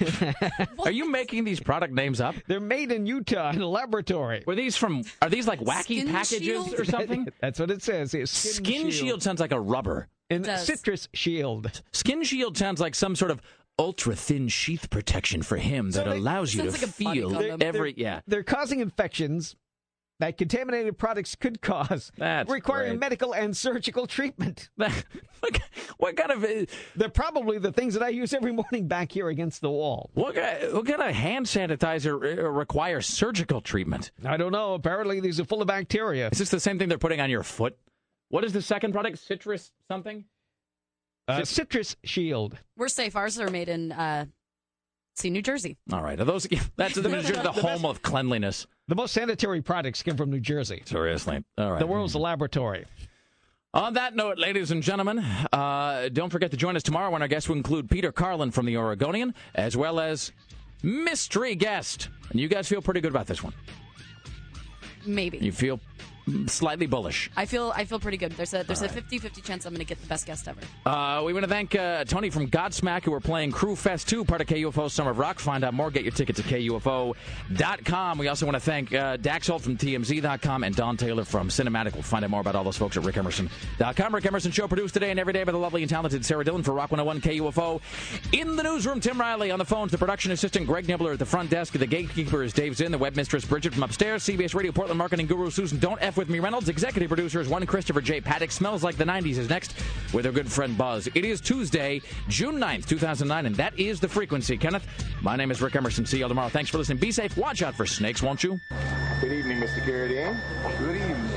Are 0.84 0.90
you 0.90 1.10
making 1.10 1.44
these 1.44 1.60
product 1.60 1.92
names 1.92 2.20
up? 2.20 2.34
They're 2.46 2.60
made 2.60 2.92
in 2.92 3.06
Utah 3.06 3.50
in 3.50 3.60
a 3.60 3.68
laboratory. 3.68 4.42
Were 4.46 4.54
these 4.54 4.76
from? 4.76 5.04
Are 5.22 5.28
these 5.28 5.46
like 5.46 5.60
wacky 5.60 5.82
Skin 5.82 6.08
packages 6.08 6.42
Shield? 6.42 6.74
or 6.78 6.84
something? 6.84 7.28
That's 7.40 7.58
what 7.60 7.70
it 7.70 7.82
says. 7.82 8.10
Skin, 8.10 8.26
Skin 8.26 8.90
Shield 8.90 9.22
sounds 9.22 9.40
like 9.40 9.52
a 9.52 9.60
rubber. 9.60 10.08
And 10.30 10.46
Citrus 10.46 11.08
Shield. 11.12 11.82
Skin 11.92 12.22
Shield 12.24 12.56
sounds 12.56 12.80
like 12.80 12.94
some 12.94 13.14
sort 13.14 13.30
of 13.30 13.42
ultra 13.78 14.14
thin 14.14 14.48
sheath 14.48 14.88
protection 14.90 15.42
for 15.42 15.56
him 15.56 15.90
that 15.90 16.06
allows 16.06 16.54
you 16.54 16.62
to 16.62 16.72
feel 16.72 17.62
every 17.62 17.94
yeah. 17.96 18.20
They're 18.26 18.42
causing 18.44 18.80
infections 18.80 19.56
that 20.24 20.38
contaminated 20.38 20.96
products 20.96 21.34
could 21.34 21.60
cause, 21.60 22.10
That's 22.18 22.50
requiring 22.50 22.92
great. 22.92 23.00
medical 23.00 23.34
and 23.34 23.56
surgical 23.56 24.06
treatment. 24.06 24.70
what 25.98 26.16
kind 26.16 26.30
of? 26.30 26.44
uh, 26.44 26.64
They're 26.96 27.08
probably 27.08 27.58
the 27.58 27.72
things 27.72 27.94
that 27.94 28.02
I 28.02 28.08
use 28.08 28.32
every 28.32 28.52
morning 28.52 28.88
back 28.88 29.12
here 29.12 29.28
against 29.28 29.60
the 29.60 29.70
wall. 29.70 30.10
What 30.14 30.34
kind, 30.34 30.72
what 30.72 30.86
kind 30.86 31.02
of 31.02 31.14
hand 31.14 31.46
sanitizer 31.46 32.38
uh, 32.38 32.48
requires 32.50 33.06
surgical 33.06 33.60
treatment? 33.60 34.10
I 34.24 34.36
don't 34.36 34.52
know. 34.52 34.74
Apparently, 34.74 35.20
these 35.20 35.38
are 35.40 35.44
full 35.44 35.60
of 35.60 35.68
bacteria. 35.68 36.28
Is 36.32 36.38
this 36.38 36.50
the 36.50 36.60
same 36.60 36.78
thing 36.78 36.88
they're 36.88 36.98
putting 36.98 37.20
on 37.20 37.30
your 37.30 37.42
foot? 37.42 37.76
What 38.30 38.44
is 38.44 38.52
the 38.52 38.62
second 38.62 38.92
product? 38.92 39.18
Citrus 39.18 39.70
something? 39.88 40.24
Uh, 41.28 41.44
Citrus 41.44 41.96
Shield. 42.04 42.58
We're 42.76 42.88
safe. 42.88 43.16
Ours 43.16 43.38
are 43.38 43.50
made 43.50 43.68
in, 43.68 43.92
uh, 43.92 44.26
see, 45.14 45.30
New 45.30 45.42
Jersey. 45.42 45.76
All 45.92 46.02
right, 46.02 46.18
are 46.20 46.24
those 46.24 46.46
that's 46.76 46.94
the, 46.94 47.02
the 47.02 47.52
home 47.52 47.84
of 47.84 48.02
cleanliness. 48.02 48.66
The 48.88 48.94
most 48.94 49.14
sanitary 49.14 49.62
products 49.62 50.02
come 50.02 50.16
from 50.16 50.30
New 50.30 50.40
Jersey. 50.40 50.82
Seriously. 50.84 51.42
All 51.56 51.72
right. 51.72 51.78
The 51.78 51.86
world's 51.86 52.14
a 52.14 52.18
laboratory. 52.18 52.84
On 53.72 53.94
that 53.94 54.14
note, 54.14 54.38
ladies 54.38 54.70
and 54.70 54.82
gentlemen, 54.82 55.18
uh, 55.18 56.08
don't 56.12 56.30
forget 56.30 56.52
to 56.52 56.56
join 56.56 56.76
us 56.76 56.82
tomorrow 56.84 57.10
when 57.10 57.22
our 57.22 57.28
guests 57.28 57.48
will 57.48 57.56
include 57.56 57.90
Peter 57.90 58.12
Carlin 58.12 58.52
from 58.52 58.66
the 58.66 58.76
Oregonian, 58.76 59.34
as 59.56 59.76
well 59.76 59.98
as 59.98 60.30
mystery 60.84 61.56
guest. 61.56 62.08
And 62.30 62.38
you 62.38 62.46
guys 62.46 62.68
feel 62.68 62.80
pretty 62.80 63.00
good 63.00 63.10
about 63.10 63.26
this 63.26 63.42
one. 63.42 63.52
Maybe. 65.06 65.38
You 65.38 65.50
feel 65.50 65.80
slightly 66.46 66.86
bullish. 66.86 67.30
I 67.36 67.46
feel 67.46 67.72
I 67.74 67.84
feel 67.84 68.00
pretty 68.00 68.16
good. 68.16 68.32
There's 68.32 68.54
a 68.54 68.62
there's 68.62 68.82
a 68.82 68.88
50-50 68.88 69.42
chance 69.42 69.66
I'm 69.66 69.72
going 69.72 69.80
to 69.80 69.84
get 69.84 70.00
the 70.00 70.06
best 70.06 70.26
guest 70.26 70.48
ever. 70.48 70.60
Uh, 70.86 71.22
we 71.24 71.32
want 71.32 71.44
to 71.44 71.50
thank 71.50 71.74
uh, 71.74 72.04
Tony 72.04 72.30
from 72.30 72.48
Godsmack, 72.48 73.04
who 73.04 73.12
are 73.12 73.20
playing 73.20 73.52
Crue 73.52 73.76
Fest 73.76 74.08
2, 74.08 74.24
part 74.24 74.40
of 74.40 74.46
KUFO 74.46 74.90
Summer 74.90 75.10
of 75.10 75.18
Rock. 75.18 75.38
Find 75.38 75.64
out 75.64 75.74
more. 75.74 75.90
Get 75.90 76.02
your 76.02 76.12
tickets 76.12 76.40
at 76.40 76.46
KUFO.com. 76.46 78.18
We 78.18 78.28
also 78.28 78.46
want 78.46 78.56
to 78.56 78.60
thank 78.60 78.94
uh, 78.94 79.16
Dax 79.16 79.48
Holt 79.48 79.62
from 79.62 79.76
TMZ.com 79.76 80.64
and 80.64 80.74
Don 80.74 80.96
Taylor 80.96 81.24
from 81.24 81.48
Cinematic. 81.48 81.94
We'll 81.94 82.02
find 82.02 82.24
out 82.24 82.30
more 82.30 82.40
about 82.40 82.56
all 82.56 82.64
those 82.64 82.76
folks 82.76 82.96
at 82.96 83.02
RickEmerson.com. 83.02 84.14
Rick 84.14 84.26
Emerson 84.26 84.52
Show 84.52 84.68
produced 84.68 84.94
today 84.94 85.10
and 85.10 85.20
every 85.20 85.32
day 85.32 85.44
by 85.44 85.52
the 85.52 85.58
lovely 85.58 85.82
and 85.82 85.90
talented 85.90 86.24
Sarah 86.24 86.44
Dillon 86.44 86.62
for 86.62 86.72
Rock 86.72 86.90
101 86.90 87.20
KUFO. 87.20 87.80
In 88.32 88.56
the 88.56 88.62
newsroom, 88.62 89.00
Tim 89.00 89.20
Riley 89.20 89.50
on 89.50 89.58
the 89.58 89.64
phones, 89.64 89.92
the 89.92 89.98
production 89.98 90.32
assistant 90.32 90.66
Greg 90.66 90.86
Nibler 90.86 91.12
at 91.12 91.18
the 91.18 91.26
front 91.26 91.50
desk, 91.50 91.74
the 91.74 91.86
gatekeeper 91.86 92.42
is 92.42 92.52
Dave 92.52 92.76
Zinn, 92.76 92.92
the 92.92 92.98
web 92.98 93.16
mistress 93.16 93.44
Bridget 93.44 93.74
from 93.74 93.82
upstairs, 93.82 94.24
CBS 94.24 94.54
Radio 94.54 94.72
Portland 94.72 94.98
marketing 94.98 95.26
guru 95.26 95.50
Susan 95.50 95.78
Don't 95.78 96.00
F 96.00 96.13
with 96.16 96.28
me 96.28 96.38
Reynolds, 96.40 96.68
executive 96.68 97.08
producer 97.08 97.40
is 97.40 97.48
one 97.48 97.64
Christopher 97.66 98.00
J. 98.00 98.20
Paddock. 98.20 98.50
Smells 98.50 98.82
like 98.82 98.96
the 98.96 99.04
90s 99.04 99.38
is 99.38 99.48
next 99.48 99.74
with 100.12 100.26
our 100.26 100.32
good 100.32 100.50
friend 100.50 100.76
Buzz. 100.76 101.08
It 101.14 101.24
is 101.24 101.40
Tuesday, 101.40 102.00
June 102.28 102.56
9th, 102.56 102.86
2009, 102.86 103.46
and 103.46 103.54
that 103.56 103.78
is 103.78 104.00
the 104.00 104.08
frequency. 104.08 104.56
Kenneth, 104.56 104.86
my 105.22 105.36
name 105.36 105.50
is 105.50 105.60
Rick 105.60 105.76
Emerson. 105.76 106.06
See 106.06 106.18
you 106.18 106.24
all 106.24 106.28
tomorrow. 106.28 106.48
Thanks 106.48 106.70
for 106.70 106.78
listening. 106.78 106.98
Be 106.98 107.12
safe. 107.12 107.36
Watch 107.36 107.62
out 107.62 107.74
for 107.74 107.86
snakes, 107.86 108.22
won't 108.22 108.42
you? 108.44 108.58
Good 109.20 109.32
evening, 109.32 109.58
Mr. 109.58 109.80
Carradine. 109.80 110.34
Eh? 110.34 110.78
Good 110.78 110.96
evening. 110.96 111.30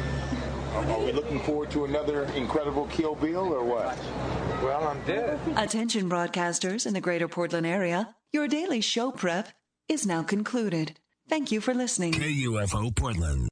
Um, 0.75 0.91
are 0.91 0.99
we 0.99 1.11
looking 1.11 1.39
forward 1.39 1.71
to 1.71 1.85
another 1.85 2.23
incredible 2.35 2.85
Kill 2.87 3.15
Bill 3.15 3.51
or 3.53 3.63
what? 3.63 3.97
Well, 4.63 4.87
I'm 4.87 5.01
dead. 5.05 5.39
Attention 5.55 6.09
broadcasters 6.09 6.85
in 6.85 6.93
the 6.93 7.01
greater 7.01 7.27
Portland 7.27 7.65
area. 7.65 8.15
Your 8.31 8.47
daily 8.47 8.81
show 8.81 9.11
prep 9.11 9.49
is 9.89 10.05
now 10.05 10.21
concluded. 10.21 10.99
Thank 11.29 11.51
you 11.51 11.61
for 11.61 11.73
listening. 11.73 12.13
KUFO 12.13 12.95
Portland. 12.95 13.45